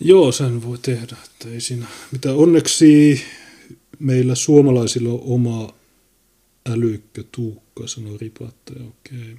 Joo, 0.00 0.32
sen 0.32 0.62
voi 0.62 0.78
tehdä. 0.78 1.16
Että 1.24 1.48
ei 1.54 1.60
siinä 1.60 1.86
mitä. 2.12 2.32
Onneksi 2.32 3.22
meillä 3.98 4.34
suomalaisilla 4.34 5.12
on 5.12 5.20
oma 5.22 5.74
älykkä 6.72 7.22
tuukka, 7.32 7.86
sanoi 7.86 8.18
ripattaja. 8.18 8.84
Okei. 8.84 9.36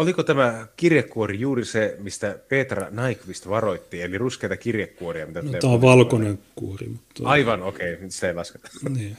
Oliko 0.00 0.22
tämä 0.22 0.66
kirjekuori 0.76 1.40
juuri 1.40 1.64
se, 1.64 1.96
mistä 1.98 2.38
Petra 2.48 2.86
Naikvist 2.90 3.48
varoitti, 3.48 4.02
eli 4.02 4.18
ruskeita 4.18 4.56
kirjekuoria? 4.56 5.26
Mitä 5.26 5.42
no, 5.42 5.52
tämä 5.60 5.72
on 5.72 5.82
valkoinen 5.82 6.38
kuori. 6.54 6.88
Mutta... 6.88 7.22
Aivan, 7.24 7.62
okei, 7.62 7.94
okay. 7.94 8.10
sitä 8.10 8.28
ei 8.28 8.34
lasketa. 8.34 8.68
Niin. 8.88 9.16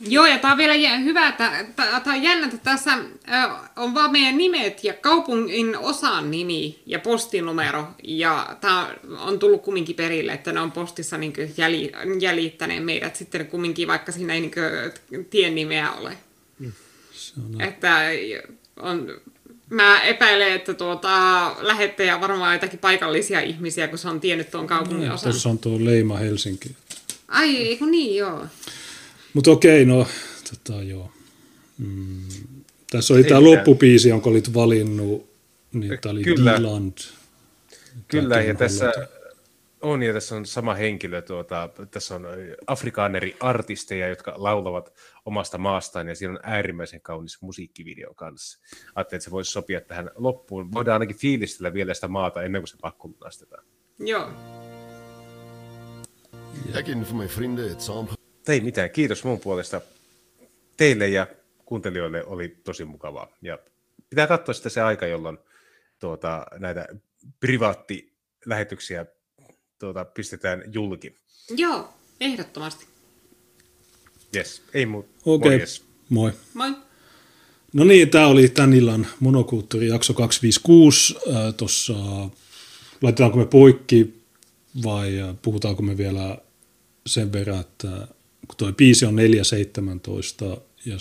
Joo, 0.00 0.26
ja 0.26 0.38
tämä 0.38 0.52
on 0.52 0.58
vielä 0.58 0.98
hyvä, 0.98 1.28
että 1.28 1.64
tämä 1.76 2.16
on 2.16 2.22
jännä, 2.22 2.46
että 2.46 2.58
tässä 2.58 2.98
on 3.76 3.94
vaan 3.94 4.12
meidän 4.12 4.38
nimet 4.38 4.84
ja 4.84 4.94
kaupungin 4.94 5.78
osan 5.78 6.30
nimi 6.30 6.82
ja 6.86 6.98
postinumero, 6.98 7.86
ja 8.02 8.56
tämä 8.60 8.94
on 9.18 9.38
tullut 9.38 9.62
kumminkin 9.62 9.96
perille, 9.96 10.32
että 10.32 10.52
ne 10.52 10.60
on 10.60 10.72
postissa 10.72 11.18
niin 11.18 11.32
jäljittäneet 12.20 12.84
meidät 12.84 13.16
sitten 13.16 13.46
kumminkin, 13.46 13.88
vaikka 13.88 14.12
siinä 14.12 14.34
ei 14.34 14.40
niin 14.40 15.26
tien 15.30 15.54
nimeä 15.54 15.92
ole. 15.92 16.16
Se 17.12 17.34
on 17.40 17.60
että 17.60 17.98
on 18.76 19.20
Mä 19.70 20.02
epäilen, 20.02 20.52
että 20.52 20.74
tuota, 20.74 21.08
lähettäjä 21.60 22.20
varmaan 22.20 22.54
jotakin 22.54 22.78
paikallisia 22.78 23.40
ihmisiä, 23.40 23.88
kun 23.88 23.98
se 23.98 24.08
on 24.08 24.20
tiennyt 24.20 24.50
tuon 24.50 24.66
kaupungin 24.66 25.10
osan. 25.10 25.32
Tässä 25.32 25.48
on 25.48 25.58
tuo 25.58 25.78
Leima 25.84 26.16
Helsinki. 26.16 26.70
Ai, 27.28 27.56
eikö 27.56 27.86
niin, 27.86 28.16
joo. 28.16 28.46
Mutta 29.34 29.50
okei, 29.50 29.84
no, 29.84 30.06
tota, 30.50 30.82
joo. 30.82 31.10
Mm, 31.78 32.18
tässä 32.90 33.14
oli 33.14 33.24
tämä 33.24 33.44
loppupiisi, 33.44 34.08
jonka 34.08 34.30
olit 34.30 34.54
valinnut, 34.54 35.30
niin 35.72 35.98
tämä 36.00 36.10
oli 36.10 36.22
Kyllä. 36.22 36.56
Dylan. 36.58 36.94
Kyllä, 38.08 38.40
ja 38.40 38.54
tässä, 38.54 38.92
on, 39.80 40.02
ja 40.02 40.12
tässä 40.12 40.36
on 40.36 40.46
sama 40.46 40.74
henkilö. 40.74 41.22
Tuota, 41.22 41.68
tässä 41.90 42.14
on 42.14 42.26
afrikaaneri-artisteja, 42.66 44.08
jotka 44.08 44.34
laulavat 44.36 44.92
omasta 45.24 45.58
maastaan, 45.58 46.08
ja 46.08 46.14
siinä 46.14 46.32
on 46.32 46.40
äärimmäisen 46.42 47.00
kaunis 47.00 47.42
musiikkivideo 47.42 48.14
kanssa. 48.14 48.58
Ajattelin, 48.94 49.18
että 49.18 49.24
se 49.24 49.30
voisi 49.30 49.50
sopia 49.50 49.80
tähän 49.80 50.10
loppuun. 50.14 50.72
Voidaan 50.72 50.94
ainakin 50.94 51.16
fiilistellä 51.16 51.72
vielä 51.72 51.94
sitä 51.94 52.08
maata 52.08 52.42
ennen 52.42 52.62
kuin 52.62 52.68
se 52.68 52.76
pakko 52.80 53.08
lunastetaan. 53.08 53.64
Joo. 53.98 54.30
Ei 58.48 58.60
mitään, 58.60 58.90
kiitos 58.90 59.24
mun 59.24 59.40
puolesta. 59.40 59.80
Teille 60.76 61.08
ja 61.08 61.26
kuuntelijoille 61.64 62.24
oli 62.24 62.48
tosi 62.48 62.84
mukavaa. 62.84 63.28
Ja 63.42 63.58
pitää 64.10 64.26
katsoa 64.26 64.54
sitä 64.54 64.68
se 64.68 64.80
aika, 64.80 65.06
jolloin 65.06 65.38
tuota, 65.98 66.46
näitä 66.58 66.88
privaattilähetyksiä 67.40 69.06
tuota, 69.78 70.04
pistetään 70.04 70.62
julki. 70.72 71.16
Joo, 71.56 71.94
ehdottomasti. 72.20 72.93
Yes, 74.34 74.62
ei 74.74 74.86
muuta. 74.86 75.08
Okei, 75.24 75.56
okay. 75.56 75.66
moi. 76.08 76.32
Moi. 76.54 76.74
No 77.72 77.84
niin, 77.84 78.10
tämä 78.10 78.26
oli 78.26 78.48
tämän 78.48 78.72
illan 78.72 79.06
monokulttuuri 79.20 79.88
jakso 79.88 80.14
256. 80.14 81.14
Äh, 81.28 81.54
Tuossa 81.56 81.94
laitetaanko 83.02 83.38
me 83.38 83.46
poikki 83.46 84.14
vai 84.84 85.12
puhutaanko 85.42 85.82
me 85.82 85.96
vielä 85.96 86.38
sen 87.06 87.32
verran, 87.32 87.60
että 87.60 87.88
kun 88.48 88.56
tuo 88.56 88.72
biisi 88.72 89.06
on 89.06 89.14
4.17 89.14 90.60
ja 90.84 90.96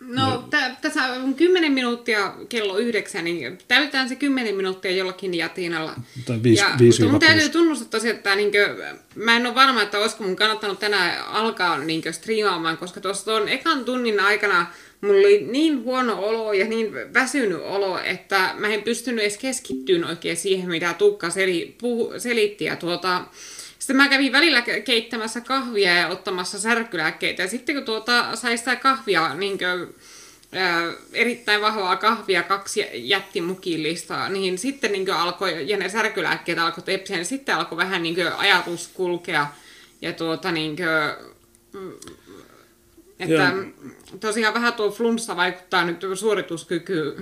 No, 0.00 0.44
t- 0.50 0.80
tässä 0.80 1.04
on 1.04 1.34
10 1.34 1.72
minuuttia 1.72 2.34
kello 2.48 2.78
yhdeksän, 2.78 3.24
niin 3.24 3.58
täytetään 3.68 4.08
se 4.08 4.16
10 4.16 4.54
minuuttia 4.54 4.90
jollakin 4.90 5.34
jatinalla. 5.34 5.94
Tai 6.24 6.42
viisi, 6.42 6.62
ja, 6.62 6.70
viisi 6.78 7.02
mutta 7.02 7.12
mun 7.12 7.20
täytyy 7.20 7.48
tunnustaa 7.48 7.88
tosiaan, 7.88 8.16
että 8.16 8.36
niin 8.36 8.50
kuin, 8.50 8.86
mä 9.14 9.36
en 9.36 9.46
ole 9.46 9.54
varma, 9.54 9.82
että 9.82 9.98
olisiko 9.98 10.24
mun 10.24 10.36
kannattanut 10.36 10.78
tänään 10.78 11.26
alkaa 11.26 11.78
niin 11.78 12.02
kuin, 12.02 12.12
striimaamaan, 12.12 12.76
koska 12.76 13.00
tuossa 13.00 13.24
tuon 13.24 13.48
ekan 13.48 13.84
tunnin 13.84 14.20
aikana 14.20 14.66
mulla 15.00 15.18
oli 15.18 15.46
niin 15.50 15.82
huono 15.82 16.20
olo 16.20 16.52
ja 16.52 16.66
niin 16.66 16.92
väsynyt 17.14 17.60
olo, 17.62 17.98
että 17.98 18.54
mä 18.58 18.68
en 18.68 18.82
pystynyt 18.82 19.20
edes 19.24 19.38
keskittymään 19.38 20.10
oikein 20.10 20.36
siihen, 20.36 20.68
mitä 20.68 20.94
Tukka 20.94 21.30
seli, 21.30 21.76
puhu, 21.80 22.12
selitti. 22.18 22.64
Ja 22.64 22.76
tuota, 22.76 23.24
sitten 23.86 23.96
mä 23.96 24.08
kävin 24.08 24.32
välillä 24.32 24.62
keittämässä 24.84 25.40
kahvia 25.40 25.94
ja 25.94 26.08
ottamassa 26.08 26.58
särkylääkkeitä. 26.58 27.42
Ja 27.42 27.48
sitten 27.48 27.74
kun 27.74 27.84
tuota, 27.84 28.36
sai 28.36 28.58
sitä 28.58 28.76
kahvia, 28.76 29.34
niin 29.34 29.58
kuin, 29.58 29.94
ää, 30.52 30.92
erittäin 31.12 31.60
vahvaa 31.60 31.96
kahvia, 31.96 32.42
kaksi 32.42 32.86
jätti 32.94 33.40
mukillista, 33.40 34.28
niin 34.28 34.58
sitten 34.58 34.92
niin 34.92 35.10
alkoi, 35.10 35.70
ja 35.70 35.76
ne 35.76 35.88
särkylääkkeet 35.88 36.58
alkoi 36.58 36.84
tepsiä, 36.84 37.16
niin 37.16 37.26
sitten 37.26 37.56
alkoi 37.56 37.78
vähän 37.78 38.02
niin 38.02 38.16
ajatus 38.36 38.90
kulkea. 38.94 39.46
Ja 40.02 40.12
tuota 40.12 40.52
niin 40.52 40.76
kuin, 40.76 40.88
mm, 41.72 41.92
että 43.18 43.34
Joo. 43.34 43.90
tosiaan 44.20 44.54
vähän 44.54 44.72
tuo 44.72 44.90
flunssa 44.90 45.36
vaikuttaa 45.36 45.84
nyt 45.84 46.04
suorituskyky, 46.14 47.16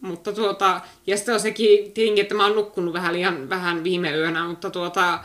mutta 0.00 0.32
tuota, 0.32 0.80
ja 1.06 1.16
sitten 1.16 1.34
on 1.34 1.40
sekin 1.40 1.92
tietenkin, 1.92 2.22
että 2.22 2.34
mä 2.34 2.46
oon 2.46 2.56
nukkunut 2.56 2.94
vähän 2.94 3.12
liian 3.12 3.48
vähän 3.48 3.84
viime 3.84 4.16
yönä, 4.16 4.44
mutta 4.44 4.70
tuota, 4.70 5.18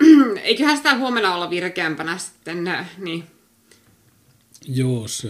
eiköhän 0.42 0.76
sitä 0.76 0.96
huomenna 0.96 1.34
olla 1.34 1.50
virkeämpänä 1.50 2.18
sitten, 2.18 2.70
niin. 2.98 3.24
Joo, 4.68 5.08
se, 5.08 5.28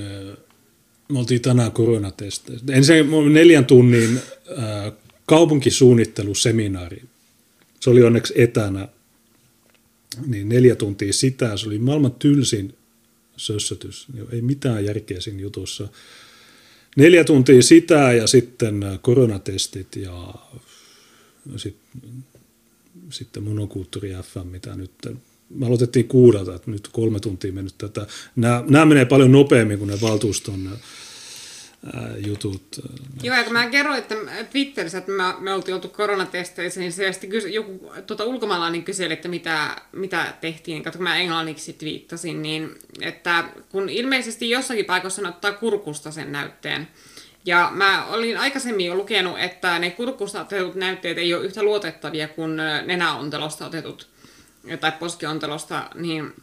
me 1.08 1.18
oltiin 1.18 1.42
tänään 1.42 1.72
koronatesteissä. 1.72 2.66
Ensin 2.72 3.06
neljän 3.32 3.66
tunnin 3.66 4.20
äh, 4.58 4.92
kaupunkisuunnitteluseminaari. 5.26 7.02
Se 7.80 7.90
oli 7.90 8.02
onneksi 8.02 8.34
etänä, 8.36 8.88
niin 10.26 10.48
neljä 10.48 10.76
tuntia 10.76 11.12
sitä. 11.12 11.56
Se 11.56 11.66
oli 11.66 11.78
maailman 11.78 12.12
tylsin 12.12 12.74
sössötys. 13.36 14.06
Ei 14.32 14.42
mitään 14.42 14.84
järkeä 14.84 15.20
siinä 15.20 15.40
jutussa. 15.40 15.88
Neljä 16.97 17.24
tuntia 17.24 17.62
sitä 17.62 18.12
ja 18.12 18.26
sitten 18.26 18.84
koronatestit 19.02 19.97
ja 19.97 20.34
sitten 21.56 22.24
sitten 23.10 23.42
monokulttuuri 23.42 24.14
FM, 24.22 24.46
mitä 24.46 24.76
nyt 24.76 24.92
me 25.50 25.66
aloitettiin 25.66 26.08
kuudelta, 26.08 26.54
että 26.54 26.70
nyt 26.70 26.88
kolme 26.92 27.20
tuntia 27.20 27.52
mennyt 27.52 27.78
tätä. 27.78 28.06
Nämä, 28.36 28.64
nämä 28.68 28.84
menee 28.84 29.04
paljon 29.04 29.32
nopeammin 29.32 29.78
kuin 29.78 29.90
ne 29.90 30.00
valtuuston 30.00 30.78
ää, 31.94 32.14
jutut. 32.26 32.80
Joo, 33.22 33.36
ja 33.36 33.44
kun 33.44 33.52
mä 33.52 33.70
kerroin 33.70 33.98
että 33.98 34.14
Twitterissä, 34.50 34.98
että 34.98 35.12
me, 35.12 35.24
me 35.38 35.54
oltiin 35.54 35.74
oltu 35.74 35.88
koronatesteissä, 35.88 36.80
niin 36.80 36.92
se 36.92 37.12
kysy, 37.28 37.48
joku 37.48 37.92
tuota, 38.06 38.24
ulkomaalainen 38.24 38.84
kyseli, 38.84 39.12
että 39.12 39.28
mitä, 39.28 39.76
mitä 39.92 40.34
tehtiin. 40.40 40.82
Kun 40.82 41.02
mä 41.02 41.16
englanniksi 41.16 41.72
twiittasin, 41.72 42.42
niin 42.42 42.70
että 43.00 43.44
kun 43.68 43.88
ilmeisesti 43.88 44.50
jossakin 44.50 44.84
paikassa 44.84 45.28
ottaa 45.28 45.52
kurkusta 45.52 46.10
sen 46.10 46.32
näytteen, 46.32 46.88
ja 47.49 47.70
mä 47.73 48.07
olin 48.07 48.39
aikaisemmin 48.39 48.86
jo 48.86 48.94
lukenut, 48.94 49.39
että 49.39 49.78
ne 49.78 49.91
kurkusta 49.91 50.41
otetut 50.41 50.75
näytteet 50.75 51.18
ei 51.18 51.35
ole 51.35 51.44
yhtä 51.44 51.62
luotettavia 51.62 52.28
kuin 52.28 52.57
nenäontelosta 52.86 53.67
otetut 53.67 54.09
tai 54.81 54.93
poskiontelosta, 54.93 55.91
niin 55.94 56.35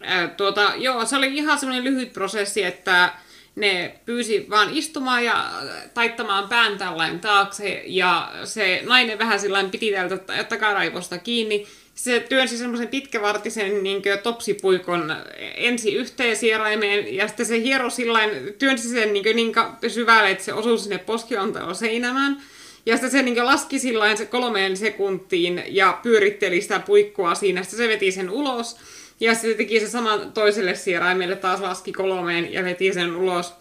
ää, 0.00 0.28
tuota, 0.28 0.72
joo, 0.76 1.06
se 1.06 1.16
oli 1.16 1.36
ihan 1.36 1.58
semmoinen 1.58 1.84
lyhyt 1.84 2.12
prosessi, 2.12 2.62
että 2.62 3.12
ne 3.56 4.00
pyysi 4.04 4.46
vaan 4.50 4.68
istumaan 4.72 5.24
ja 5.24 5.50
taittamaan 5.94 6.48
pään 6.48 6.78
tällainen 6.78 7.20
taakse, 7.20 7.82
ja 7.86 8.32
se 8.44 8.82
nainen 8.86 9.18
vähän 9.18 9.40
sillä 9.40 9.64
piti 9.70 9.92
täältä 9.92 10.44
takaraivosta 10.48 11.18
kiinni, 11.18 11.66
se 11.94 12.20
työnsi 12.28 12.58
semmoisen 12.58 12.88
pitkävartisen 12.88 13.82
niin 13.82 14.02
topsipuikon 14.22 15.16
ensi 15.56 15.94
yhteen 15.94 16.36
sieraimeen 16.36 17.14
ja 17.14 17.28
sitten 17.28 17.46
se 17.46 17.62
hiero 17.62 17.90
sillain, 17.90 18.30
työnsi 18.58 18.88
sen 18.88 19.12
niin, 19.12 19.36
niin 19.36 19.52
syvälle, 19.88 20.30
että 20.30 20.44
se 20.44 20.52
osui 20.52 20.78
sinne 20.78 20.98
poskionteon 20.98 21.74
seinämään. 21.74 22.42
Ja 22.86 22.94
sitten 22.94 23.10
se 23.10 23.22
niin 23.22 23.46
laski 23.46 23.78
sillain 23.78 24.16
se 24.16 24.26
kolmeen 24.26 24.76
sekuntiin 24.76 25.64
ja 25.66 25.98
pyöritteli 26.02 26.60
sitä 26.60 26.80
puikkoa 26.80 27.34
siinä. 27.34 27.62
Sitten 27.62 27.78
se 27.78 27.88
veti 27.88 28.12
sen 28.12 28.30
ulos 28.30 28.76
ja 29.20 29.34
sitten 29.34 29.56
teki 29.56 29.80
se 29.80 29.88
saman 29.88 30.32
toiselle 30.32 30.74
sieraimelle 30.74 31.36
taas 31.36 31.60
laski 31.60 31.92
kolmeen 31.92 32.52
ja 32.52 32.64
veti 32.64 32.92
sen 32.92 33.16
ulos. 33.16 33.52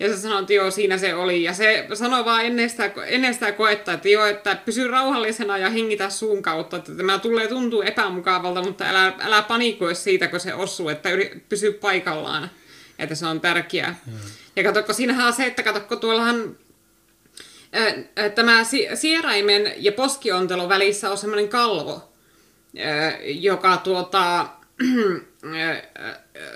Ja 0.00 0.08
se 0.08 0.16
sanoi, 0.16 0.40
että 0.40 0.52
joo, 0.52 0.70
siinä 0.70 0.98
se 0.98 1.14
oli. 1.14 1.42
Ja 1.42 1.54
se 1.54 1.86
sanoi 1.94 2.24
vaan 2.24 2.44
ennen 2.44 2.70
sitä, 2.70 2.90
ennen 3.06 3.34
sitä 3.34 3.52
koetta, 3.52 3.92
että 3.92 4.08
joo, 4.08 4.26
että 4.26 4.56
pysy 4.64 4.88
rauhallisena 4.88 5.58
ja 5.58 5.70
hengitä 5.70 6.10
suun 6.10 6.42
kautta. 6.42 6.76
Että 6.76 6.94
tämä 6.94 7.18
tulee 7.18 7.48
tuntuu 7.48 7.82
epämukavalta, 7.82 8.62
mutta 8.62 8.84
älä, 8.84 9.12
älä 9.20 9.42
panikoi 9.42 9.94
siitä, 9.94 10.28
kun 10.28 10.40
se 10.40 10.54
osuu, 10.54 10.88
että 10.88 11.08
pysy 11.48 11.72
paikallaan. 11.72 12.50
Että 12.98 13.14
se 13.14 13.26
on 13.26 13.40
tärkeää. 13.40 13.94
Hmm. 14.06 14.18
Ja 14.56 14.62
katsokko, 14.62 14.92
siinähän 14.92 15.26
on 15.26 15.32
se, 15.32 15.46
että 15.46 15.62
katsokko, 15.62 15.96
tuollahan 15.96 16.56
tämä 18.34 18.64
sieraimen 18.94 19.72
ja 19.76 19.92
poskiontelon 19.92 20.68
välissä 20.68 21.10
on 21.10 21.18
semmoinen 21.18 21.48
kalvo, 21.48 22.12
joka 23.24 23.76
tuota, 23.76 24.46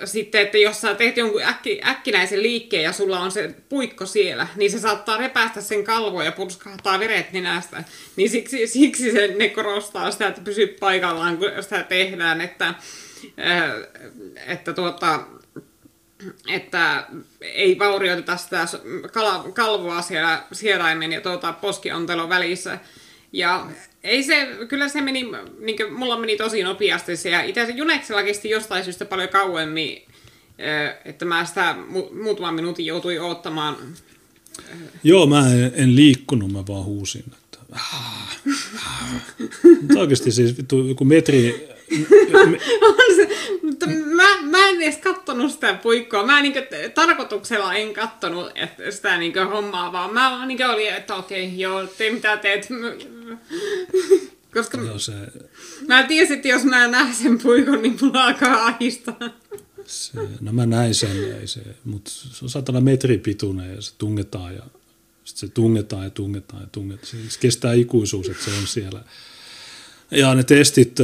sitten, 0.05 0.41
että 0.41 0.57
jos 0.57 0.81
sä 0.81 0.95
teet 0.95 1.17
jonkun 1.17 1.43
äkki, 1.43 1.81
äkkinäisen 1.87 2.43
liikkeen 2.43 2.83
ja 2.83 2.91
sulla 2.91 3.19
on 3.19 3.31
se 3.31 3.55
puikko 3.69 4.05
siellä, 4.05 4.47
niin 4.55 4.71
se 4.71 4.79
saattaa 4.79 5.17
repäästä 5.17 5.61
sen 5.61 5.83
kalvoa 5.83 6.23
ja 6.23 6.31
purskahtaa 6.31 6.99
veret 6.99 7.31
nenästä. 7.31 7.83
Niin 8.15 8.29
siksi, 8.29 8.67
siksi 8.67 9.11
se, 9.11 9.27
ne 9.27 9.49
korostaa 9.49 10.11
sitä, 10.11 10.27
että 10.27 10.41
pysyy 10.41 10.67
paikallaan, 10.67 11.37
kun 11.37 11.51
sitä 11.61 11.83
tehdään, 11.83 12.41
että, 12.41 12.73
että 14.47 14.73
tuota, 14.73 15.19
että 16.53 17.07
ei 17.41 17.79
vaurioiteta 17.79 18.37
sitä 18.37 18.67
kalvoa 19.53 20.01
siellä 20.01 20.43
sieraimen 20.51 21.11
ja 21.11 21.21
tuota, 21.21 21.53
poskiontelon 21.53 22.29
välissä. 22.29 22.79
Ja 23.33 23.67
ei 24.05 24.23
se, 24.23 24.47
kyllä 24.67 24.89
se 24.89 25.01
meni, 25.01 25.23
niin 25.59 25.77
kuin, 25.77 25.93
mulla 25.93 26.19
meni 26.19 26.37
tosi 26.37 26.63
nopeasti 26.63 27.17
se, 27.17 27.29
ja 27.29 27.43
itse 27.43 27.69
Junexilla 27.75 28.23
kesti 28.23 28.49
jostain 28.49 28.83
syystä 28.83 29.05
paljon 29.05 29.29
kauemmin, 29.29 30.01
että 31.05 31.25
mä 31.25 31.45
sitä 31.45 31.75
mu- 31.89 32.23
muutaman 32.23 32.55
minuutin 32.55 32.85
joutui 32.85 33.19
odottamaan. 33.19 33.75
Joo, 35.03 35.25
mä 35.25 35.53
en, 35.53 35.71
en 35.75 35.95
liikkunut, 35.95 36.51
mä 36.51 36.63
vaan 36.67 36.85
huusin. 36.85 37.23
Että, 37.27 37.79
Mutta 39.81 39.99
oikeasti 39.99 40.31
siis 40.31 40.55
joku 40.87 41.05
metri... 41.05 41.69
Mutta 43.61 43.87
mä, 43.87 44.41
mä 44.41 44.69
en 44.69 44.81
edes 44.81 44.97
kattonut 44.97 45.51
sitä 45.51 45.73
puikkoa. 45.73 46.25
Mä 46.25 46.41
niinku, 46.41 46.59
tarkoituksella 46.93 47.73
en 47.73 47.93
kattonut 47.93 48.51
että 48.55 48.91
sitä 48.91 49.17
niinku 49.17 49.39
hommaa, 49.39 49.91
vaan 49.91 50.13
mä 50.13 50.45
niinku 50.45 50.63
olin, 50.63 50.93
että 50.93 51.15
okei, 51.15 51.45
okay, 51.45 51.57
joo, 51.57 51.87
tee 51.87 52.11
mitä 52.11 52.37
teet. 52.37 52.67
Koska 54.53 54.77
joo, 54.77 54.99
se... 54.99 55.13
mä 55.87 56.03
tiesin, 56.03 56.35
että 56.35 56.47
jos 56.47 56.63
mä 56.63 56.87
näen 56.87 57.15
sen 57.15 57.37
puikon, 57.41 57.81
niin 57.81 57.97
mulla 58.01 58.25
alkaa 58.25 58.65
ahistaa. 58.65 59.19
Se, 59.85 60.11
no 60.41 60.53
mä 60.53 60.65
näin 60.65 60.95
sen, 60.95 61.33
ei 61.39 61.47
se, 61.47 61.61
mutta 61.85 62.11
se 62.11 62.45
on 62.45 62.49
satana 62.49 62.81
metri 62.81 63.17
pituinen 63.17 63.75
ja 63.75 63.81
se 63.81 63.93
tungetaan 63.97 64.53
ja 64.55 64.63
sitten 65.23 65.49
se 65.49 65.53
tungetaan 65.53 66.03
ja 66.03 66.09
tungetaan 66.09 66.61
ja 66.61 66.67
tungetaan. 66.71 67.07
Se 67.07 67.39
kestää 67.39 67.73
ikuisuus, 67.73 68.29
että 68.29 68.43
se 68.43 68.51
on 68.51 68.67
siellä. 68.67 69.03
Ja 70.11 70.35
ne 70.35 70.43
testit 70.43 70.97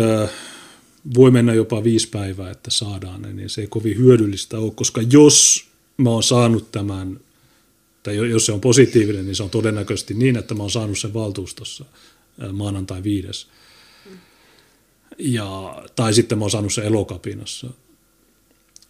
voi 1.15 1.31
mennä 1.31 1.53
jopa 1.53 1.83
viisi 1.83 2.09
päivää, 2.09 2.51
että 2.51 2.71
saadaan 2.71 3.21
ne, 3.21 3.33
niin 3.33 3.49
se 3.49 3.61
ei 3.61 3.67
kovin 3.67 3.97
hyödyllistä 3.97 4.59
ole, 4.59 4.71
koska 4.71 5.01
jos 5.01 5.67
mä 5.97 6.09
oon 6.09 6.23
saanut 6.23 6.71
tämän, 6.71 7.19
tai 8.03 8.15
jos 8.15 8.45
se 8.45 8.51
on 8.51 8.61
positiivinen, 8.61 9.25
niin 9.25 9.35
se 9.35 9.43
on 9.43 9.49
todennäköisesti 9.49 10.13
niin, 10.13 10.37
että 10.37 10.53
mä 10.53 10.63
oon 10.63 10.71
saanut 10.71 10.99
sen 10.99 11.13
valtuustossa 11.13 11.85
maanantai 12.51 13.03
viides. 13.03 13.47
Ja, 15.17 15.81
tai 15.95 16.13
sitten 16.13 16.37
mä 16.37 16.43
oon 16.43 16.51
saanut 16.51 16.73
sen 16.73 16.85
elokapinassa 16.85 17.67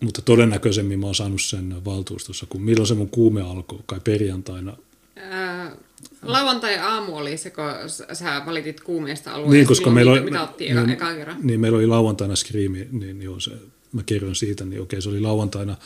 mutta 0.02 0.22
todennäköisemmin 0.22 1.00
mä 1.00 1.06
oon 1.06 1.16
saanut 1.16 1.42
sen 1.42 1.86
valtuustossa, 1.86 2.46
kun 2.46 2.62
milloin 2.62 2.88
se 2.88 2.94
mun 2.94 3.10
kuume 3.10 3.42
alkoi, 3.42 3.80
kai 3.86 4.00
perjantaina. 4.00 4.78
Ää, 5.16 5.72
lauantai-aamu 6.22 7.18
oli 7.18 7.38
se, 7.38 7.50
kun 7.50 7.64
sä 8.14 8.42
valitit 8.46 8.82
kuumeesta 8.82 9.32
alueesta, 9.32 9.54
niin, 9.54 9.68
koska 9.68 9.90
meillä 9.90 10.12
oli, 10.12 10.22
mitä 10.22 10.50
niin, 10.60 10.90
eka 10.90 11.14
kerran. 11.14 11.38
Niin, 11.44 11.60
meillä 11.60 11.78
oli 11.78 11.88
lauantaina 11.88 12.36
skriimi, 12.36 12.88
niin 12.92 13.22
joo, 13.22 13.40
se, 13.40 13.52
mä 13.92 14.04
kerron 14.06 14.36
siitä, 14.36 14.66
niin 14.66 14.82
okei, 14.82 15.02
se 15.02 15.10
oli 15.10 15.20
lauantaina, 15.20 15.78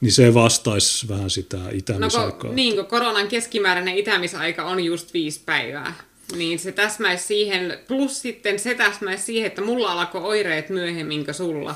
niin 0.00 0.12
se 0.12 0.34
vastaisi 0.34 1.08
vähän 1.08 1.30
sitä 1.30 1.58
itämisaikaa. 1.72 2.50
No, 2.50 2.54
niin, 2.54 2.76
kun 2.76 2.86
koronan 2.86 3.28
keskimääräinen 3.28 3.98
itämisaika 3.98 4.64
on 4.64 4.84
just 4.84 5.14
viisi 5.14 5.40
päivää. 5.46 5.94
Niin 6.36 6.58
se 6.58 6.72
täsmäisi 6.72 7.26
siihen, 7.26 7.78
plus 7.88 8.22
sitten 8.22 8.58
se 8.58 8.74
täsmäisi 8.74 9.24
siihen, 9.24 9.46
että 9.46 9.62
mulla 9.62 9.92
alkoi 9.92 10.22
oireet 10.22 10.68
myöhemmin 10.68 11.24
kuin 11.24 11.34
sulla. 11.34 11.74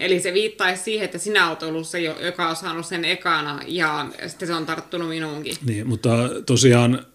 Eli 0.00 0.20
se 0.20 0.34
viittaisi 0.34 0.82
siihen, 0.82 1.04
että 1.04 1.18
sinä 1.18 1.48
olet 1.48 1.62
ollut 1.62 1.88
se, 1.88 2.00
joka 2.00 2.48
on 2.48 2.56
saanut 2.56 2.86
sen 2.86 3.04
ekana, 3.04 3.60
ja 3.66 4.10
sitten 4.26 4.48
se 4.48 4.54
on 4.54 4.66
tarttunut 4.66 5.08
minuunkin. 5.08 5.56
Niin, 5.66 5.86
mutta 5.86 6.10
tosiaan, 6.46 7.06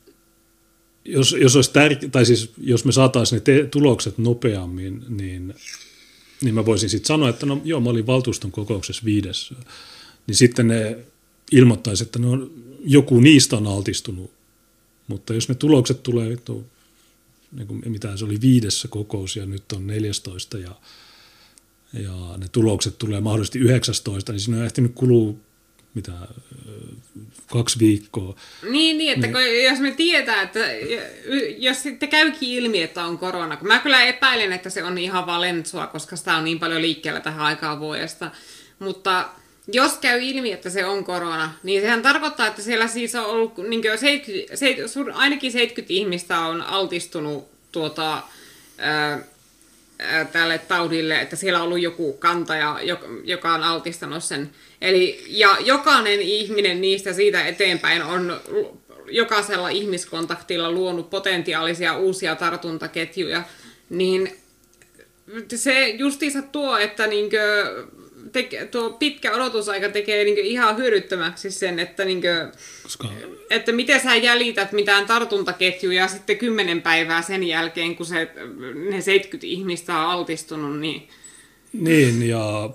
jos, 1.05 1.35
jos, 1.39 1.55
olisi 1.55 1.71
tär- 1.71 2.09
tai 2.11 2.25
siis, 2.25 2.51
jos 2.57 2.85
me 2.85 2.91
saataisiin 2.91 3.37
ne 3.37 3.41
te- 3.41 3.67
tulokset 3.67 4.17
nopeammin, 4.17 5.05
niin, 5.09 5.55
niin 6.41 6.55
mä 6.55 6.65
voisin 6.65 6.89
sitten 6.89 7.07
sanoa, 7.07 7.29
että 7.29 7.45
no 7.45 7.61
joo, 7.63 7.79
mä 7.79 7.89
olin 7.89 8.07
valtuuston 8.07 8.51
kokouksessa 8.51 9.05
viides. 9.05 9.53
Niin 10.27 10.35
sitten 10.35 10.67
ne 10.67 10.97
ilmoittaisi, 11.51 12.03
että 12.03 12.19
no, 12.19 12.49
joku 12.85 13.19
niistä 13.19 13.57
on 13.57 13.67
altistunut. 13.67 14.31
Mutta 15.07 15.33
jos 15.33 15.49
ne 15.49 15.55
tulokset 15.55 16.03
tulee, 16.03 16.37
niin 17.51 17.67
kuin, 17.67 17.81
mitä 17.85 18.17
se 18.17 18.25
oli 18.25 18.41
viidessä 18.41 18.87
kokous 18.87 19.35
ja 19.35 19.45
nyt 19.45 19.71
on 19.71 19.87
14 19.87 20.57
ja 20.57 20.71
ja 22.03 22.37
ne 22.37 22.47
tulokset 22.51 22.97
tulee 22.97 23.21
mahdollisesti 23.21 23.59
19, 23.59 24.31
niin 24.31 24.39
siinä 24.39 24.57
on 24.57 24.65
ehtinyt 24.65 24.91
kulua 24.95 25.33
mitä, 25.93 26.11
kaksi 27.51 27.79
viikkoa. 27.79 28.35
Niin, 28.69 28.97
niin 28.97 29.13
että 29.13 29.27
niin. 29.27 29.33
Kun, 29.33 29.63
jos 29.63 29.79
me 29.79 29.91
tietää, 29.91 30.41
että 30.41 30.59
jos 31.57 31.83
sitten 31.83 32.09
käykin 32.09 32.49
ilmi, 32.49 32.81
että 32.81 33.05
on 33.05 33.17
korona, 33.17 33.57
kun 33.57 33.67
mä 33.67 33.79
kyllä 33.79 34.03
epäilen, 34.03 34.53
että 34.53 34.69
se 34.69 34.83
on 34.83 34.97
ihan 34.97 35.25
valentsua, 35.25 35.87
koska 35.87 36.15
sitä 36.15 36.37
on 36.37 36.43
niin 36.43 36.59
paljon 36.59 36.81
liikkeellä 36.81 37.19
tähän 37.19 37.45
aikaan 37.45 37.79
vuodesta, 37.79 38.31
mutta 38.79 39.29
jos 39.67 39.97
käy 39.97 40.21
ilmi, 40.21 40.51
että 40.51 40.69
se 40.69 40.85
on 40.85 41.03
korona, 41.03 41.53
niin 41.63 41.81
sehän 41.81 42.01
tarkoittaa, 42.01 42.47
että 42.47 42.61
siellä 42.61 42.87
siis 42.87 43.15
on 43.15 43.25
ollut 43.25 43.57
niin 43.57 43.83
70, 43.83 44.57
70, 44.57 45.19
ainakin 45.19 45.51
70 45.51 45.93
ihmistä 45.93 46.39
on 46.39 46.61
altistunut 46.61 47.47
tuota, 47.71 48.23
ää, 48.77 49.19
tälle 50.31 50.57
taudille, 50.57 51.21
että 51.21 51.35
siellä 51.35 51.59
on 51.59 51.65
ollut 51.65 51.81
joku 51.81 52.13
kantaja, 52.13 52.79
joka 53.23 53.53
on 53.53 53.63
altistanut 53.63 54.23
sen. 54.23 54.49
Eli, 54.81 55.23
ja 55.27 55.57
jokainen 55.59 56.21
ihminen 56.21 56.81
niistä 56.81 57.13
siitä 57.13 57.47
eteenpäin 57.47 58.03
on 58.03 58.41
jokaisella 59.11 59.69
ihmiskontaktilla 59.69 60.71
luonut 60.71 61.09
potentiaalisia 61.09 61.97
uusia 61.97 62.35
tartuntaketjuja, 62.35 63.43
niin 63.89 64.37
se 65.55 65.87
justiinsa 65.87 66.41
tuo, 66.41 66.77
että 66.77 67.07
niinkö 67.07 67.73
teke, 68.31 68.65
tuo 68.65 68.89
pitkä 68.89 69.33
odotusaika 69.33 69.89
tekee 69.89 70.23
niin 70.23 70.37
ihan 70.37 70.77
hyödyttömäksi 70.77 71.51
sen, 71.51 71.79
että, 71.79 72.05
niin 72.05 72.21
kuin, 72.21 72.51
Koska... 72.83 73.07
että 73.49 73.71
miten 73.71 74.01
sä 74.01 74.15
jäljität 74.15 74.71
mitään 74.71 75.05
tartuntaketjuja 75.05 76.07
sitten 76.07 76.37
kymmenen 76.37 76.81
päivää 76.81 77.21
sen 77.21 77.43
jälkeen, 77.43 77.95
kun 77.95 78.05
se, 78.05 78.31
ne 78.89 79.01
70 79.01 79.47
ihmistä 79.47 79.99
on 79.99 80.11
altistunut. 80.11 80.79
Niin, 80.79 81.09
niin 81.73 82.29
ja 82.29 82.69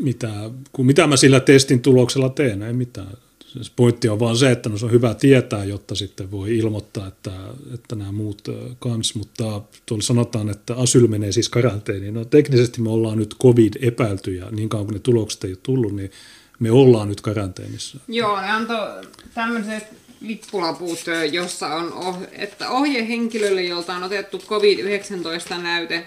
mitä, 0.00 0.30
kun 0.72 0.86
mitä 0.86 1.06
mä 1.06 1.16
sillä 1.16 1.40
testin 1.40 1.82
tuloksella 1.82 2.28
teen, 2.28 2.62
ei 2.62 2.72
mitään. 2.72 3.25
Se 3.62 3.72
pointti 3.76 4.08
on 4.08 4.20
vaan 4.20 4.36
se, 4.36 4.50
että 4.50 4.68
no 4.68 4.78
se 4.78 4.84
on 4.84 4.90
hyvä 4.90 5.14
tietää, 5.14 5.64
jotta 5.64 5.94
sitten 5.94 6.30
voi 6.30 6.58
ilmoittaa, 6.58 7.06
että, 7.06 7.30
että 7.74 7.96
nämä 7.96 8.12
muut 8.12 8.48
kans, 8.78 9.14
mutta 9.14 9.62
tuolla 9.86 10.02
sanotaan, 10.02 10.48
että 10.48 10.74
asyl 10.74 11.06
menee 11.06 11.32
siis 11.32 11.48
karanteeniin. 11.48 12.14
No 12.14 12.24
teknisesti 12.24 12.80
me 12.80 12.90
ollaan 12.90 13.18
nyt 13.18 13.34
covid-epäilty 13.42 14.34
ja 14.34 14.50
niin 14.50 14.68
kauan 14.68 14.86
kuin 14.86 14.94
ne 14.94 15.00
tulokset 15.00 15.44
ei 15.44 15.50
ole 15.50 15.58
tullut, 15.62 15.96
niin 15.96 16.10
me 16.58 16.70
ollaan 16.70 17.08
nyt 17.08 17.20
karanteenissa. 17.20 17.98
Joo, 18.08 18.40
ne 18.40 18.50
antoi 18.50 19.02
tämmöiset 19.34 19.84
lippulaput, 20.20 20.98
jossa 21.32 21.66
on, 21.66 21.92
oh, 21.92 22.18
että 22.32 22.70
ohje 22.70 23.08
henkilölle, 23.08 23.62
jolta 23.62 23.96
on 23.96 24.02
otettu 24.02 24.38
COVID-19-näyte, 24.38 26.06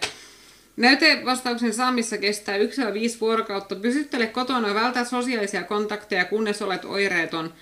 Näytevastauksen 0.80 1.74
saamissa 1.74 2.17
kestää 2.17 2.58
1-5 2.58 2.61
vuorokautta. 3.22 3.75
Pysyttele 3.75 4.27
kotona 4.27 4.67
ja 4.67 4.74
vältä 4.74 5.06
sosiaalisia 5.06 5.64
kontakteja, 5.64 6.25
kunnes 6.25 6.61
olet 6.61 6.85
oireeton. 6.85 7.53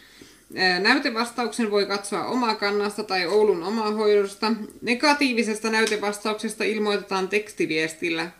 Näytevastauksen 0.79 1.71
voi 1.71 1.85
katsoa 1.85 2.25
omaa 2.25 2.55
kannasta 2.55 3.03
tai 3.03 3.25
Oulun 3.25 3.63
omaa 3.63 3.91
hoidosta. 3.91 4.53
Negatiivisesta 4.81 5.69
näytevastauksesta 5.69 6.63
ilmoitetaan 6.63 7.27
tekstiviestillä. 7.27 8.31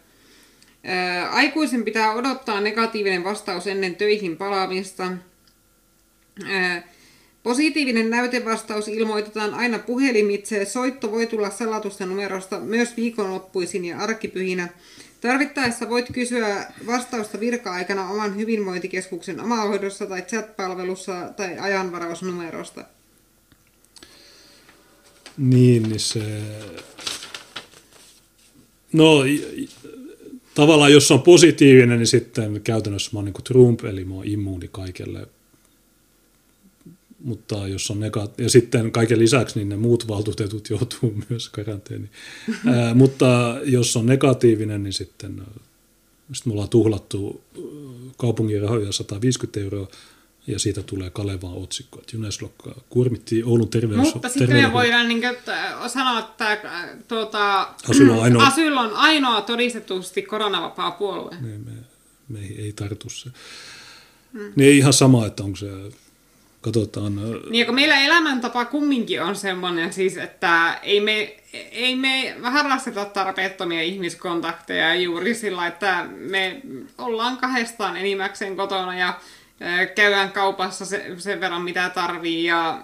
Aikuisen 1.32 1.84
pitää 1.84 2.14
odottaa 2.14 2.62
negatiivinen 2.62 3.24
vastaus 3.24 3.68
ennen 3.68 3.96
töihin 3.96 4.38
palaamista. 4.38 5.12
Positiivinen 7.48 8.10
näytevastaus 8.10 8.88
ilmoitetaan 8.88 9.54
aina 9.54 9.80
puhelimitse. 9.80 10.66
Soitto 10.66 11.12
voi 11.12 11.28
tulla 11.28 11.50
salatusta 11.50 12.06
numerosta 12.06 12.60
myös 12.60 12.98
viikonloppuisin 12.98 13.86
ja 13.86 13.98
arkipyhinä. 13.98 14.70
Tarvittaessa 15.22 15.90
voit 15.90 16.06
kysyä 16.14 16.66
vastausta 16.88 17.40
virka-aikana 17.40 18.10
oman 18.10 18.36
hyvinvointikeskuksen 18.36 19.40
omahoidossa 19.40 20.06
tai 20.06 20.22
chat-palvelussa 20.22 21.34
tai 21.38 21.60
ajanvarausnumerosta. 21.60 22.86
Niin, 25.38 25.84
niin 25.84 26.00
se... 26.00 26.42
No, 28.94 29.24
tavallaan 30.56 30.92
jos 30.92 31.12
on 31.12 31.22
positiivinen, 31.22 32.00
niin 32.00 32.08
sitten 32.08 32.62
käytännössä 32.62 33.10
mä 33.14 33.20
oon 33.20 33.26
niin 33.26 33.44
Trump, 33.44 33.86
eli 33.86 34.06
mä 34.06 34.14
oon 34.14 34.28
immuuni 34.28 34.68
kaikelle 34.72 35.28
mutta 37.28 37.68
jos 37.68 37.92
on 37.92 38.00
nega- 38.00 38.30
ja 38.38 38.50
sitten 38.50 38.92
kaiken 38.92 39.20
lisäksi 39.20 39.60
niin 39.60 39.70
ne 39.70 39.78
muut 39.78 40.08
valtuutetut 40.08 40.70
joutuu 40.80 41.24
myös 41.30 41.50
karanteeniin. 41.50 42.12
Ää, 42.68 42.94
mutta 42.94 43.58
jos 43.64 43.98
on 43.98 44.06
negatiivinen, 44.06 44.84
niin 44.84 44.94
sitten, 44.94 45.42
sitten 46.34 46.50
me 46.50 46.52
ollaan 46.52 46.70
tuhlattu 46.70 47.42
kaupungin 48.18 48.62
rahoja 48.62 48.92
150 48.92 49.60
euroa 49.60 49.88
ja 50.48 50.60
siitä 50.60 50.84
tulee 50.84 51.10
Kalevaan 51.10 51.54
otsikko, 51.54 52.00
että 52.00 52.16
Juneslok 52.16 52.54
kuormitti 52.90 53.44
Oulun 53.44 53.70
terveys... 53.70 54.14
Mutta 54.14 54.30
sitten 54.30 54.56
me 54.56 54.74
voidaan 54.74 55.08
niin 55.08 55.22
kuin, 55.22 55.36
sanoa, 55.88 56.20
että 56.20 56.58
tuota, 57.08 57.62
Asyl, 57.90 58.10
on 58.10 58.24
ainoa, 58.24 58.48
Asyl 58.48 58.78
on 58.78 58.94
ainoa 58.94 59.42
todistetusti 59.42 60.22
koronavapaa 60.22 60.92
puolue. 60.92 61.36
Me, 61.42 61.58
me, 61.58 61.72
me 62.30 62.40
ei, 62.40 62.62
ei 62.62 62.74
tartu 62.74 63.10
se. 63.10 63.30
Mm. 64.34 64.54
Niin 64.56 64.70
ei 64.70 64.78
ihan 64.78 64.94
sama, 64.94 65.26
että 65.26 65.44
onko 65.44 65.58
se 65.58 65.70
katsotaan. 66.68 67.14
Niin, 67.50 67.66
kun 67.66 67.76
meillä 67.76 68.02
elämäntapa 68.02 68.66
kumminkin 68.66 69.24
on 69.24 69.36
semmoinen 69.36 69.94
siis, 69.94 70.18
että 70.18 70.80
ei 70.84 71.00
me, 71.00 71.36
ei 71.72 71.96
me 71.96 72.36
harrasteta 72.42 73.06
tarpeettomia 73.06 73.82
ihmiskontakteja 73.82 74.96
juuri 74.96 75.34
sillä, 75.34 75.68
että 75.68 76.06
me 76.10 76.62
ollaan 76.98 77.38
kahdestaan 77.38 77.98
enimmäkseen 77.98 78.56
kotona 78.56 78.98
ja 78.98 79.20
käydään 79.96 80.32
kaupassa 80.32 80.86
se, 80.86 81.06
sen 81.18 81.42
verran 81.42 81.62
mitä 81.62 81.90
tarvii 81.90 82.44
ja 82.44 82.84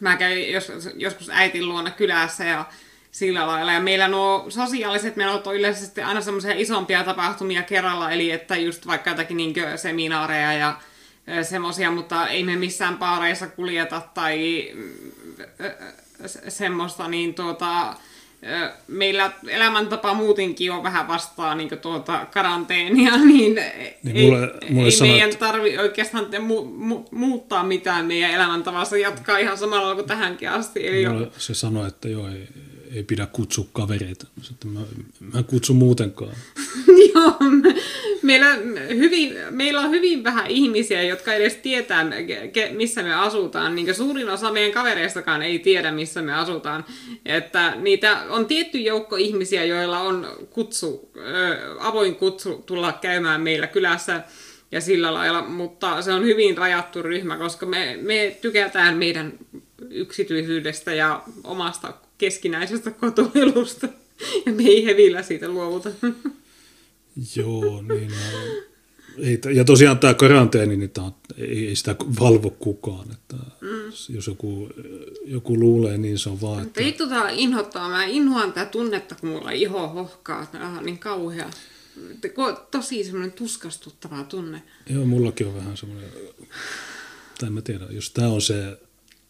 mä 0.00 0.16
käyn 0.16 0.52
jos, 0.52 0.72
joskus 0.94 1.30
äitin 1.30 1.68
luona 1.68 1.90
kylässä 1.90 2.44
ja 2.44 2.64
sillä 3.10 3.46
lailla. 3.46 3.72
Ja 3.72 3.80
meillä 3.80 4.08
nuo 4.08 4.46
sosiaaliset 4.48 5.16
menot 5.16 5.46
on 5.46 5.56
yleisesti 5.56 6.02
aina 6.02 6.20
semmoisia 6.20 6.54
isompia 6.54 7.04
tapahtumia 7.04 7.62
kerralla, 7.62 8.10
eli 8.10 8.30
että 8.30 8.56
just 8.56 8.86
vaikka 8.86 9.10
jotakin 9.10 9.36
niin 9.36 9.54
seminaareja 9.76 10.52
ja 10.52 10.76
semmoisia, 11.42 11.90
mutta 11.90 12.28
ei 12.28 12.44
me 12.44 12.56
missään 12.56 12.98
paareissa 12.98 13.46
kuljeta 13.46 14.02
tai 14.14 14.70
semmoista, 16.48 17.08
niin 17.08 17.34
tuota, 17.34 17.96
meillä 18.88 19.32
elämäntapa 19.48 20.14
muutenkin 20.14 20.72
on 20.72 20.82
vähän 20.82 21.08
vastaa 21.08 21.54
niin 21.54 21.78
tuota 21.82 22.26
karanteenia, 22.32 23.16
niin, 23.24 23.54
niin 24.02 24.16
ei, 24.16 24.30
mulle, 24.30 24.52
mulle 24.70 24.86
ei 24.86 24.90
sanot... 24.90 25.12
meidän 25.12 25.36
tarvi 25.36 25.78
oikeastaan 25.78 26.26
te, 26.26 26.38
mu, 26.38 26.64
mu, 26.64 27.04
muuttaa 27.10 27.64
mitään 27.64 28.06
meidän 28.06 28.30
elämäntavassa, 28.30 28.96
jatkaa 28.96 29.38
ihan 29.38 29.58
samalla 29.58 29.94
kuin 29.94 30.06
tähänkin 30.06 30.50
asti. 30.50 30.88
Eli 30.88 31.08
mulle 31.08 31.24
jo... 31.24 31.32
se 31.38 31.54
sanoi, 31.54 31.88
että 31.88 32.08
joo, 32.08 32.28
ei, 32.28 32.48
ei 32.94 33.02
pidä 33.02 33.26
kutsua 33.26 33.66
kavereita. 33.72 34.26
Sitten 34.42 34.70
mä, 34.70 34.80
mä 35.20 35.38
en 35.38 35.44
kutsu 35.44 35.74
muutenkaan. 35.74 36.36
Joo, 37.14 37.32
meillä, 38.22 38.54
hyvin, 38.88 39.34
meillä 39.50 39.80
on 39.80 39.90
hyvin 39.90 40.24
vähän 40.24 40.46
ihmisiä, 40.46 41.02
jotka 41.02 41.34
edes 41.34 41.54
tietää, 41.54 42.06
missä 42.70 43.02
me 43.02 43.14
asutaan. 43.14 43.74
Niin 43.74 43.94
suurin 43.94 44.28
osa 44.28 44.52
meidän 44.52 44.72
kavereistakaan 44.72 45.42
ei 45.42 45.58
tiedä, 45.58 45.92
missä 45.92 46.22
me 46.22 46.34
asutaan. 46.34 46.84
Että 47.26 47.74
niitä 47.76 48.22
on 48.28 48.46
tietty 48.46 48.78
joukko 48.78 49.16
ihmisiä, 49.16 49.64
joilla 49.64 50.00
on 50.00 50.28
kutsu, 50.50 51.10
avoin 51.78 52.16
kutsu 52.16 52.62
tulla 52.66 52.92
käymään 52.92 53.40
meillä 53.40 53.66
kylässä 53.66 54.22
ja 54.72 54.80
sillä 54.80 55.14
lailla, 55.14 55.42
mutta 55.42 56.02
se 56.02 56.12
on 56.12 56.24
hyvin 56.24 56.58
rajattu 56.58 57.02
ryhmä, 57.02 57.36
koska 57.36 57.66
me, 57.66 57.98
me 58.02 58.36
tykätään 58.40 58.96
meidän 58.96 59.32
yksityisyydestä 59.90 60.94
ja 60.94 61.22
omasta 61.44 61.94
keskinäisestä 62.18 62.90
kotoilusta. 62.90 63.88
Ja 64.46 64.52
me 64.52 64.62
ei 64.62 64.84
hevillä 64.84 65.22
siitä 65.22 65.48
luovuta. 65.48 65.90
Joo, 67.36 67.82
niin. 67.82 68.12
Ei, 69.18 69.40
ja 69.54 69.64
tosiaan 69.64 69.98
tämä 69.98 70.14
karanteeni, 70.14 70.76
niin 70.76 70.90
tämä, 70.90 71.12
ei, 71.36 71.68
ei 71.68 71.76
sitä 71.76 71.96
valvo 72.20 72.50
kukaan. 72.50 73.12
Että 73.12 73.36
mm. 73.60 73.92
Jos 74.08 74.26
joku, 74.26 74.68
joku 75.24 75.60
luulee, 75.60 75.98
niin 75.98 76.18
se 76.18 76.28
on 76.28 76.40
vaan. 76.40 76.62
Että... 76.62 76.80
Vittu 76.80 77.08
tämä 77.08 77.30
inhoittaa. 77.30 77.88
Mä 77.88 78.04
inhoan 78.04 78.52
tätä 78.52 78.70
tunnetta, 78.70 79.14
kun 79.14 79.28
mulla 79.28 79.50
iho 79.50 79.88
hohkaa. 79.88 80.46
Tämä 80.46 80.78
on 80.78 80.84
niin 80.84 80.98
kauhea. 80.98 81.50
Tosi 82.70 83.04
semmoinen 83.04 83.32
tuskastuttava 83.32 84.24
tunne. 84.24 84.62
Joo, 84.90 85.04
mullakin 85.04 85.46
on 85.46 85.54
vähän 85.54 85.76
semmoinen, 85.76 86.10
tai 87.38 87.50
mä 87.50 87.62
tiedä, 87.62 87.86
jos 87.90 88.10
tämä 88.10 88.28
on 88.28 88.42
se, 88.42 88.78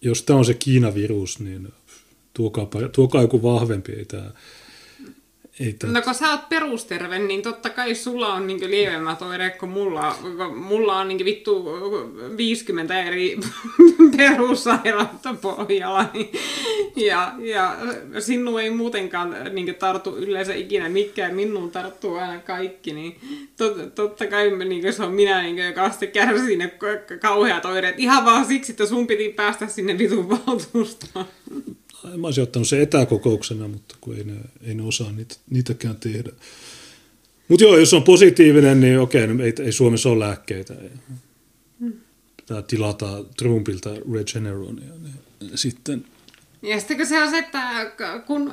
jos 0.00 0.22
tämä 0.22 0.38
on 0.38 0.44
se 0.44 0.54
Kiinavirus, 0.54 1.40
niin 1.40 1.68
tuokaa, 2.36 2.68
tuokaa 2.92 3.22
joku 3.22 3.42
vahvempi, 3.42 3.92
ei 3.92 4.04
tämä 4.04 4.30
ei 5.60 5.72
tat... 5.72 5.90
No 5.90 6.02
kun 6.02 6.14
sä 6.14 6.30
oot 6.30 6.48
perusterve, 6.48 7.18
niin 7.18 7.42
totta 7.42 7.70
kai 7.70 7.94
sulla 7.94 8.34
on 8.34 8.46
niin 8.46 8.70
lievemmät 8.70 9.22
oireet 9.22 9.56
kuin 9.56 9.70
mulla. 9.70 10.16
Mulla 10.54 10.98
on 10.98 11.08
niin 11.08 11.24
vittu 11.24 11.64
50 12.36 13.02
eri 13.02 13.38
perussairautta 14.16 15.34
pohjalla. 15.34 16.04
Ja, 16.96 17.32
ja 17.38 17.76
sinun 18.18 18.60
ei 18.60 18.70
muutenkaan 18.70 19.36
niin 19.52 19.74
tartu 19.74 20.16
yleensä 20.16 20.54
ikinä 20.54 20.88
mikään, 20.88 21.34
minun 21.34 21.70
tarttuu 21.70 22.14
aina 22.14 22.38
kaikki. 22.38 22.92
Niin 22.92 23.20
tot, 23.56 23.94
totta 23.94 24.26
kai 24.26 24.64
niin 24.64 24.92
se 24.92 25.02
on 25.02 25.12
minä, 25.12 25.42
niin, 25.42 25.58
joka 25.58 25.90
sitten 25.90 26.12
kärsii 26.12 26.56
ne 26.56 26.72
kauheat 27.20 27.64
oireet. 27.64 27.98
Ihan 27.98 28.24
vaan 28.24 28.46
siksi, 28.46 28.72
että 28.72 28.86
sun 28.86 29.06
piti 29.06 29.28
päästä 29.28 29.66
sinne 29.66 29.98
vitun 29.98 30.28
valtuustoon 30.28 31.26
mä 32.16 32.26
olisin 32.26 32.42
ottanut 32.42 32.68
se 32.68 32.82
etäkokouksena, 32.82 33.68
mutta 33.68 33.94
kun 34.00 34.16
ei 34.16 34.24
ne, 34.24 34.34
ei 34.62 34.74
ne 34.74 34.82
osaa 34.82 35.12
niitä, 35.12 35.34
niitäkään 35.50 35.96
tehdä. 35.96 36.32
Mutta 37.48 37.64
joo, 37.64 37.78
jos 37.78 37.94
on 37.94 38.02
positiivinen, 38.02 38.80
niin 38.80 39.00
okei, 39.00 39.26
no 39.26 39.44
ei, 39.44 39.54
ei 39.64 39.72
Suomessa 39.72 40.08
ole 40.08 40.18
lääkkeitä. 40.18 40.74
Pitää 42.36 42.62
tilata 42.62 43.24
Trumpilta 43.36 43.90
Regeneronia. 44.14 44.92
Niin 45.40 45.58
sitten... 45.58 46.04
Ja 46.62 46.78
sitten 46.80 47.06
se 47.06 47.22
on 47.22 47.30
se, 47.30 47.38
että 47.38 47.92
kun 48.26 48.52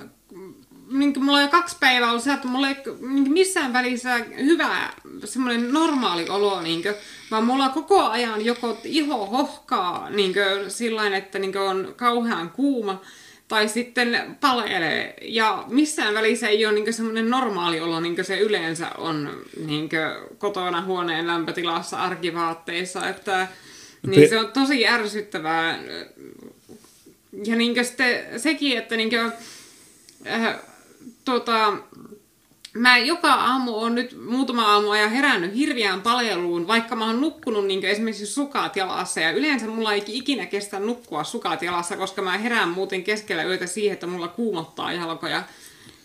niin 0.91 1.23
mulla 1.23 1.37
on 1.37 1.49
kaksi 1.49 1.75
päivää 1.79 2.09
ollut 2.09 2.23
se, 2.23 2.33
että 2.33 2.47
mulla 2.47 2.69
ei 2.69 2.75
niin 3.01 3.31
missään 3.31 3.73
välissä 3.73 4.17
hyvä 4.37 4.93
semmoinen 5.25 5.73
normaali 5.73 6.29
olo, 6.29 6.61
niin 6.61 6.81
kuin, 6.81 6.95
vaan 7.31 7.43
mulla 7.43 7.69
koko 7.69 8.09
ajan 8.09 8.45
joko 8.45 8.77
iho 8.83 9.25
hohkaa 9.25 10.09
niin 10.09 10.33
sillä 10.67 11.17
että 11.17 11.39
niin 11.39 11.57
on 11.57 11.93
kauhean 11.95 12.49
kuuma, 12.49 13.01
tai 13.47 13.69
sitten 13.69 14.37
palelee. 14.41 15.13
Ja 15.21 15.63
missään 15.67 16.13
välissä 16.13 16.47
ei 16.47 16.65
ole 16.65 16.73
niin 16.73 16.93
semmoinen 16.93 17.29
normaali 17.29 17.79
olo, 17.79 17.99
niin 17.99 18.25
se 18.25 18.39
yleensä 18.39 18.89
on 18.97 19.41
niin 19.65 19.89
kotona 20.37 20.81
huoneen 20.81 21.27
lämpötilassa 21.27 21.97
arkivaatteissa. 21.97 23.09
Että, 23.09 23.47
niin 24.07 24.29
se 24.29 24.39
on 24.39 24.51
tosi 24.51 24.87
ärsyttävää. 24.87 25.79
Ja 27.45 27.55
niin 27.55 27.85
sitten 27.85 28.39
sekin, 28.39 28.77
että 28.77 28.97
niin 28.97 29.09
kuin, 29.09 29.31
äh, 30.27 30.55
tota, 31.25 31.73
mä 32.73 32.97
joka 32.97 33.33
aamu 33.33 33.77
on 33.77 33.95
nyt 33.95 34.17
muutama 34.25 34.71
aamu 34.71 34.89
ajan 34.89 35.11
herännyt 35.11 35.55
hirviään 35.55 36.01
paljeluun, 36.01 36.67
vaikka 36.67 36.95
mä 36.95 37.05
oon 37.05 37.21
nukkunut 37.21 37.65
niin 37.65 37.85
esimerkiksi 37.85 38.25
sukat 38.25 38.75
jalassa. 38.75 39.19
Ja 39.19 39.31
yleensä 39.31 39.67
mulla 39.67 39.93
ei 39.93 40.03
ikinä 40.07 40.45
kestä 40.45 40.79
nukkua 40.79 41.23
sukat 41.23 41.61
jalassa, 41.61 41.97
koska 41.97 42.21
mä 42.21 42.37
herään 42.37 42.69
muuten 42.69 43.03
keskellä 43.03 43.43
yötä 43.43 43.67
siihen, 43.67 43.93
että 43.93 44.07
mulla 44.07 44.27
kuumottaa 44.27 44.93
jalkoja. 44.93 45.43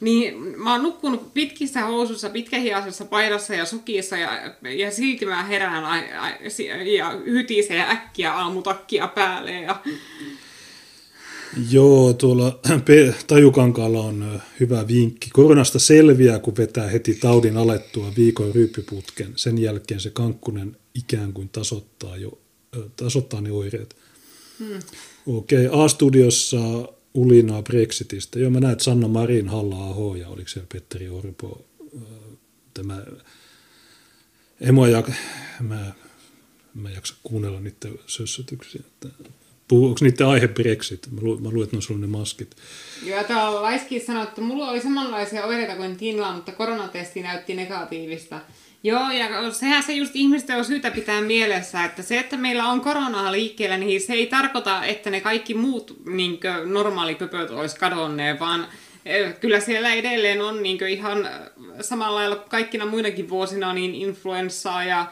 Niin 0.00 0.58
mä 0.58 0.72
oon 0.72 0.82
nukkunut 0.82 1.34
pitkissä 1.34 1.80
housuissa, 1.80 2.30
pitkähiaisessa 2.30 3.04
paidassa 3.04 3.54
ja 3.54 3.64
sukissa 3.64 4.16
ja, 4.16 4.30
ja 4.62 4.90
silti 4.90 5.26
mä 5.26 5.44
herään 5.44 5.84
a, 5.84 5.92
a, 5.92 6.30
ja 6.84 7.10
hytisee 7.10 7.90
äkkiä 7.90 8.32
aamutakkia 8.32 9.08
päälle. 9.08 9.52
Ja, 9.52 9.76
Joo, 11.70 12.12
tuolla 12.12 12.60
Tajukankaalla 13.26 14.00
on 14.00 14.40
hyvä 14.60 14.88
vinkki. 14.88 15.30
Koronasta 15.30 15.78
selviää, 15.78 16.38
kun 16.38 16.56
vetää 16.56 16.88
heti 16.88 17.14
taudin 17.14 17.56
alettua 17.56 18.12
viikon 18.16 18.54
ryyppiputken. 18.54 19.32
Sen 19.36 19.58
jälkeen 19.58 20.00
se 20.00 20.10
kankkunen 20.10 20.76
ikään 20.94 21.32
kuin 21.32 21.48
tasoittaa, 21.48 22.16
jo, 22.16 22.38
tasoittaa 22.96 23.40
ne 23.40 23.52
oireet. 23.52 23.96
Hmm. 24.58 24.80
Okei, 25.26 25.66
okay. 25.66 25.84
A-studiossa 25.84 26.88
ulinaa 27.14 27.62
Brexitistä. 27.62 28.38
Joo, 28.38 28.50
mä 28.50 28.60
näen, 28.60 28.72
että 28.72 28.84
Sanna 28.84 29.08
Marin, 29.08 29.48
halla 29.48 30.16
ja 30.16 30.28
oliko 30.28 30.48
siellä 30.48 30.66
Petteri 30.72 31.08
Orpo. 31.08 31.64
Tämä 32.74 33.02
emo 34.60 34.86
ja 34.86 35.02
mä, 35.60 35.92
mä 36.74 36.90
jaksa 36.90 37.14
kuunnella 37.22 37.60
niiden 37.60 37.98
sössötyksiä. 38.06 38.82
Että 38.86 39.08
onko 39.72 39.98
niiden 40.00 40.26
aihe 40.26 40.48
Brexit? 40.48 41.06
Mä, 41.10 41.20
lu, 41.22 41.38
mä 41.38 41.48
luulen, 41.48 41.64
että 41.64 41.76
ne 41.76 41.78
on 41.78 41.82
sulla 41.82 42.00
ne 42.00 42.06
maskit. 42.06 42.56
Joo, 43.04 43.24
täällä 43.24 43.62
Laiski 43.62 44.00
sanoi, 44.00 44.22
että 44.22 44.40
mulla 44.40 44.70
oli 44.70 44.80
samanlaisia 44.80 45.44
oireita 45.44 45.76
kuin 45.76 45.96
Tinla, 45.96 46.32
mutta 46.32 46.52
koronatesti 46.52 47.22
näytti 47.22 47.54
negatiivista. 47.54 48.40
Joo, 48.82 49.10
ja 49.10 49.52
sehän 49.52 49.82
se 49.82 49.92
just 49.92 50.16
ihmisten 50.16 50.56
on 50.56 50.64
syytä 50.64 50.90
pitää 50.90 51.20
mielessä, 51.20 51.84
että 51.84 52.02
se, 52.02 52.18
että 52.18 52.36
meillä 52.36 52.66
on 52.66 52.80
koronaa 52.80 53.32
liikkeellä, 53.32 53.78
niin 53.78 54.00
se 54.00 54.12
ei 54.12 54.26
tarkoita, 54.26 54.84
että 54.84 55.10
ne 55.10 55.20
kaikki 55.20 55.54
muut 55.54 55.96
niin 56.06 56.40
normaalipöpöt 56.64 57.50
olisi 57.50 57.76
kadonneet, 57.76 58.40
vaan 58.40 58.68
e, 59.06 59.32
kyllä 59.32 59.60
siellä 59.60 59.94
edelleen 59.94 60.42
on 60.42 60.62
niin 60.62 60.86
ihan 60.86 61.28
samalla 61.80 62.18
lailla 62.18 62.36
kaikkina 62.36 62.86
muinakin 62.86 63.28
vuosina 63.28 63.72
niin 63.72 63.94
influenssaa 63.94 64.84
ja 64.84 65.06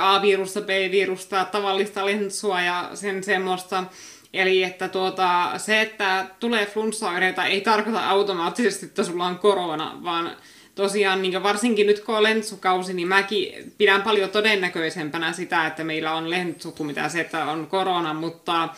A-virusta, 0.00 0.60
B-virusta, 0.60 1.44
tavallista 1.44 2.06
lentsua 2.06 2.60
ja 2.60 2.90
sen 2.94 3.24
semmoista. 3.24 3.84
Eli 4.32 4.62
että 4.62 4.88
tuota, 4.88 5.50
se, 5.56 5.80
että 5.80 6.26
tulee 6.40 6.66
flunssaoireita 6.66 7.44
ei 7.44 7.60
tarkoita 7.60 8.08
automaattisesti, 8.08 8.86
että 8.86 9.04
sulla 9.04 9.26
on 9.26 9.38
korona, 9.38 9.98
vaan 10.04 10.36
tosiaan 10.74 11.22
niin 11.22 11.42
varsinkin 11.42 11.86
nyt 11.86 12.00
kun 12.00 12.16
on 12.16 12.22
lentsukausi, 12.22 12.94
niin 12.94 13.08
mäkin 13.08 13.72
pidän 13.78 14.02
paljon 14.02 14.30
todennäköisempänä 14.30 15.32
sitä, 15.32 15.66
että 15.66 15.84
meillä 15.84 16.14
on 16.14 16.30
lentsu 16.30 16.72
kuin 16.72 16.86
mitä 16.86 17.08
se, 17.08 17.20
että 17.20 17.44
on 17.44 17.66
korona, 17.66 18.14
mutta 18.14 18.68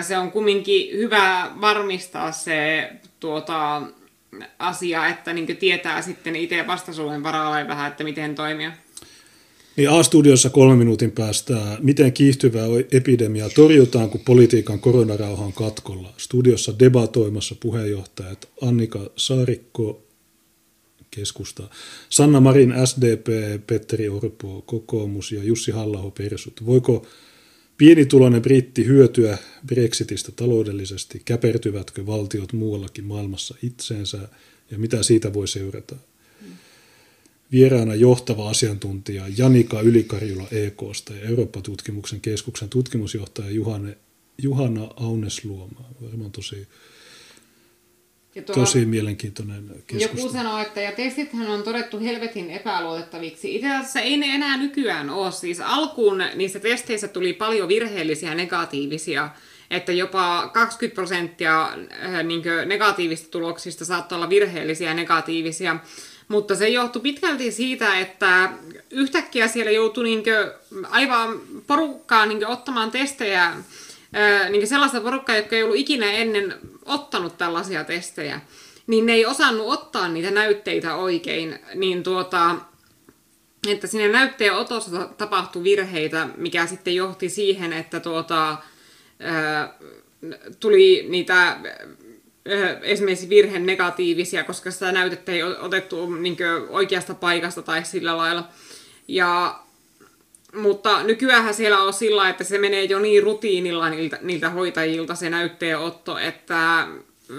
se 0.00 0.18
on 0.18 0.32
kumminkin 0.32 0.98
hyvä 0.98 1.50
varmistaa 1.60 2.32
se 2.32 2.90
tuota, 3.20 3.82
asia, 4.58 5.06
että 5.06 5.32
niin 5.32 5.56
tietää 5.56 6.02
sitten 6.02 6.36
itse 6.36 6.66
vastaisuuden 6.66 7.22
varalle 7.22 7.68
vähän, 7.68 7.90
että 7.90 8.04
miten 8.04 8.34
toimia. 8.34 8.72
Niin 9.76 9.90
A-studiossa 9.90 10.50
kolmen 10.50 10.78
minuutin 10.78 11.10
päästä, 11.10 11.78
miten 11.82 12.12
kiihtyvää 12.12 12.66
epidemiaa 12.92 13.48
torjutaan, 13.48 14.10
kun 14.10 14.20
politiikan 14.20 14.80
koronarauha 14.80 15.44
on 15.44 15.52
katkolla. 15.52 16.14
Studiossa 16.16 16.78
debatoimassa 16.78 17.54
puheenjohtajat 17.60 18.48
Annika 18.60 19.10
Saarikko, 19.16 20.02
keskusta, 21.10 21.62
Sanna 22.10 22.40
Marin 22.40 22.74
SDP, 22.84 23.26
Petteri 23.66 24.08
Orpo, 24.08 24.62
kokoomus 24.66 25.32
ja 25.32 25.44
Jussi 25.44 25.70
halla 25.70 26.10
persut. 26.18 26.66
Voiko 26.66 27.06
pienituloinen 27.76 28.42
britti 28.42 28.86
hyötyä 28.86 29.38
Brexitistä 29.66 30.32
taloudellisesti? 30.32 31.22
Käpertyvätkö 31.24 32.06
valtiot 32.06 32.52
muuallakin 32.52 33.04
maailmassa 33.04 33.54
itseensä 33.62 34.28
ja 34.70 34.78
mitä 34.78 35.02
siitä 35.02 35.34
voi 35.34 35.48
seurata? 35.48 35.96
Vieraana 37.54 37.94
johtava 37.94 38.50
asiantuntija 38.50 39.24
Janika 39.36 39.80
Ylikarjula 39.80 40.46
EKsta 40.50 41.12
ja 41.12 41.28
Eurooppa-tutkimuksen 41.28 42.20
keskuksen 42.20 42.68
tutkimusjohtaja 42.68 43.50
Juhane, 43.50 43.98
Juhana 44.42 44.88
Aunesluoma. 44.96 45.80
Varmaan 46.02 46.32
tosi, 46.32 46.68
tosi 48.54 48.86
mielenkiintoinen 48.86 49.68
keskustelu. 49.86 50.20
Joku 50.20 50.32
sanoo, 50.32 50.58
että 50.58 50.80
ja 50.80 50.92
testithän 50.92 51.46
on 51.46 51.62
todettu 51.62 52.00
helvetin 52.00 52.50
epäluotettaviksi. 52.50 53.54
Itse 53.54 53.74
asiassa 53.74 54.00
ei 54.00 54.16
ne 54.16 54.26
enää 54.26 54.56
nykyään 54.56 55.10
ole. 55.10 55.32
Siis 55.32 55.60
alkuun 55.60 56.22
niissä 56.34 56.60
testeissä 56.60 57.08
tuli 57.08 57.32
paljon 57.32 57.68
virheellisiä 57.68 58.34
negatiivisia 58.34 59.30
että 59.70 59.92
jopa 59.92 60.50
20 60.52 60.94
prosenttia 60.94 61.68
niin 62.22 62.42
negatiivista 62.66 63.30
tuloksista 63.30 63.84
saattaa 63.84 64.16
olla 64.16 64.30
virheellisiä 64.30 64.88
ja 64.88 64.94
negatiivisia. 64.94 65.76
Mutta 66.28 66.54
se 66.54 66.68
johtui 66.68 67.02
pitkälti 67.02 67.52
siitä, 67.52 67.98
että 67.98 68.52
yhtäkkiä 68.90 69.48
siellä 69.48 69.70
joutui 69.70 70.04
niin 70.04 70.22
aivan 70.90 71.40
porukkaa 71.66 72.26
niin 72.26 72.46
ottamaan 72.46 72.90
testejä, 72.90 73.52
niin 74.50 74.66
sellaista 74.66 75.00
porukkaa, 75.00 75.36
joka 75.36 75.56
ei 75.56 75.62
ollut 75.62 75.76
ikinä 75.76 76.12
ennen 76.12 76.54
ottanut 76.84 77.38
tällaisia 77.38 77.84
testejä, 77.84 78.40
niin 78.86 79.06
ne 79.06 79.12
ei 79.12 79.26
osannut 79.26 79.72
ottaa 79.72 80.08
niitä 80.08 80.30
näytteitä 80.30 80.94
oikein, 80.94 81.58
niin 81.74 82.02
tuota, 82.02 82.56
että 83.68 83.86
sinne 83.86 84.08
näytteen 84.08 84.54
otossa 84.54 85.08
tapahtui 85.18 85.64
virheitä, 85.64 86.28
mikä 86.36 86.66
sitten 86.66 86.94
johti 86.94 87.28
siihen, 87.28 87.72
että 87.72 88.00
tuota, 88.00 88.56
tuli 90.60 91.06
niitä 91.08 91.56
esimerkiksi 92.82 93.28
virhe 93.28 93.58
negatiivisia, 93.58 94.44
koska 94.44 94.70
sitä 94.70 94.92
näytettä 94.92 95.32
ei 95.32 95.42
otettu 95.42 96.10
niin 96.14 96.36
oikeasta 96.68 97.14
paikasta 97.14 97.62
tai 97.62 97.84
sillä 97.84 98.16
lailla. 98.16 98.48
Ja, 99.08 99.60
mutta 100.54 101.02
nykyään 101.02 101.54
siellä 101.54 101.82
on 101.82 101.92
sillä, 101.92 102.28
että 102.28 102.44
se 102.44 102.58
menee 102.58 102.84
jo 102.84 102.98
niin 102.98 103.22
rutiinilla 103.22 103.90
niiltä, 103.90 104.18
niiltä 104.22 104.50
hoitajilta 104.50 105.14
se 105.14 105.30
näytteenotto, 105.30 106.18
että 106.18 106.88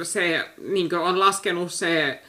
se 0.04 0.50
niin 0.58 0.96
on 0.96 1.20
laskenut 1.20 1.74
se 1.74 2.22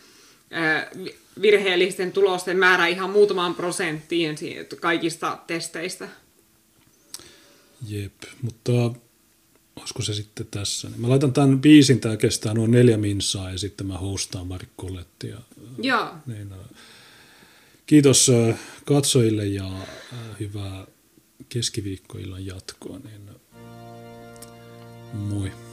virheellisten 1.43 2.13
tulosten 2.13 2.57
määrä 2.57 2.87
ihan 2.87 3.11
muutamaan 3.11 3.55
prosenttiin 3.55 4.37
kaikista 4.81 5.39
testeistä. 5.47 6.09
Jep, 7.89 8.13
mutta 8.43 8.73
olisiko 9.77 10.03
se 10.03 10.15
sitten 10.15 10.47
tässä. 10.51 10.91
Mä 10.97 11.09
laitan 11.09 11.33
tämän 11.33 11.61
biisin, 11.61 12.01
tämä 12.01 12.17
kestää 12.17 12.55
noin 12.55 12.71
neljä 12.71 12.97
minsaa 12.97 13.51
ja 13.51 13.59
sitten 13.59 13.87
mä 13.87 13.99
hostaan 13.99 14.47
Markkoletti. 14.47 15.29
Ja, 15.29 15.39
Joo. 15.79 16.15
Niin, 16.27 16.55
kiitos 17.87 18.31
katsojille 18.85 19.47
ja 19.47 19.71
hyvää 20.41 20.87
keskiviikkoillan 21.49 22.47
jatkoa. 22.47 22.99
Niin, 22.99 23.31
moi. 25.13 25.66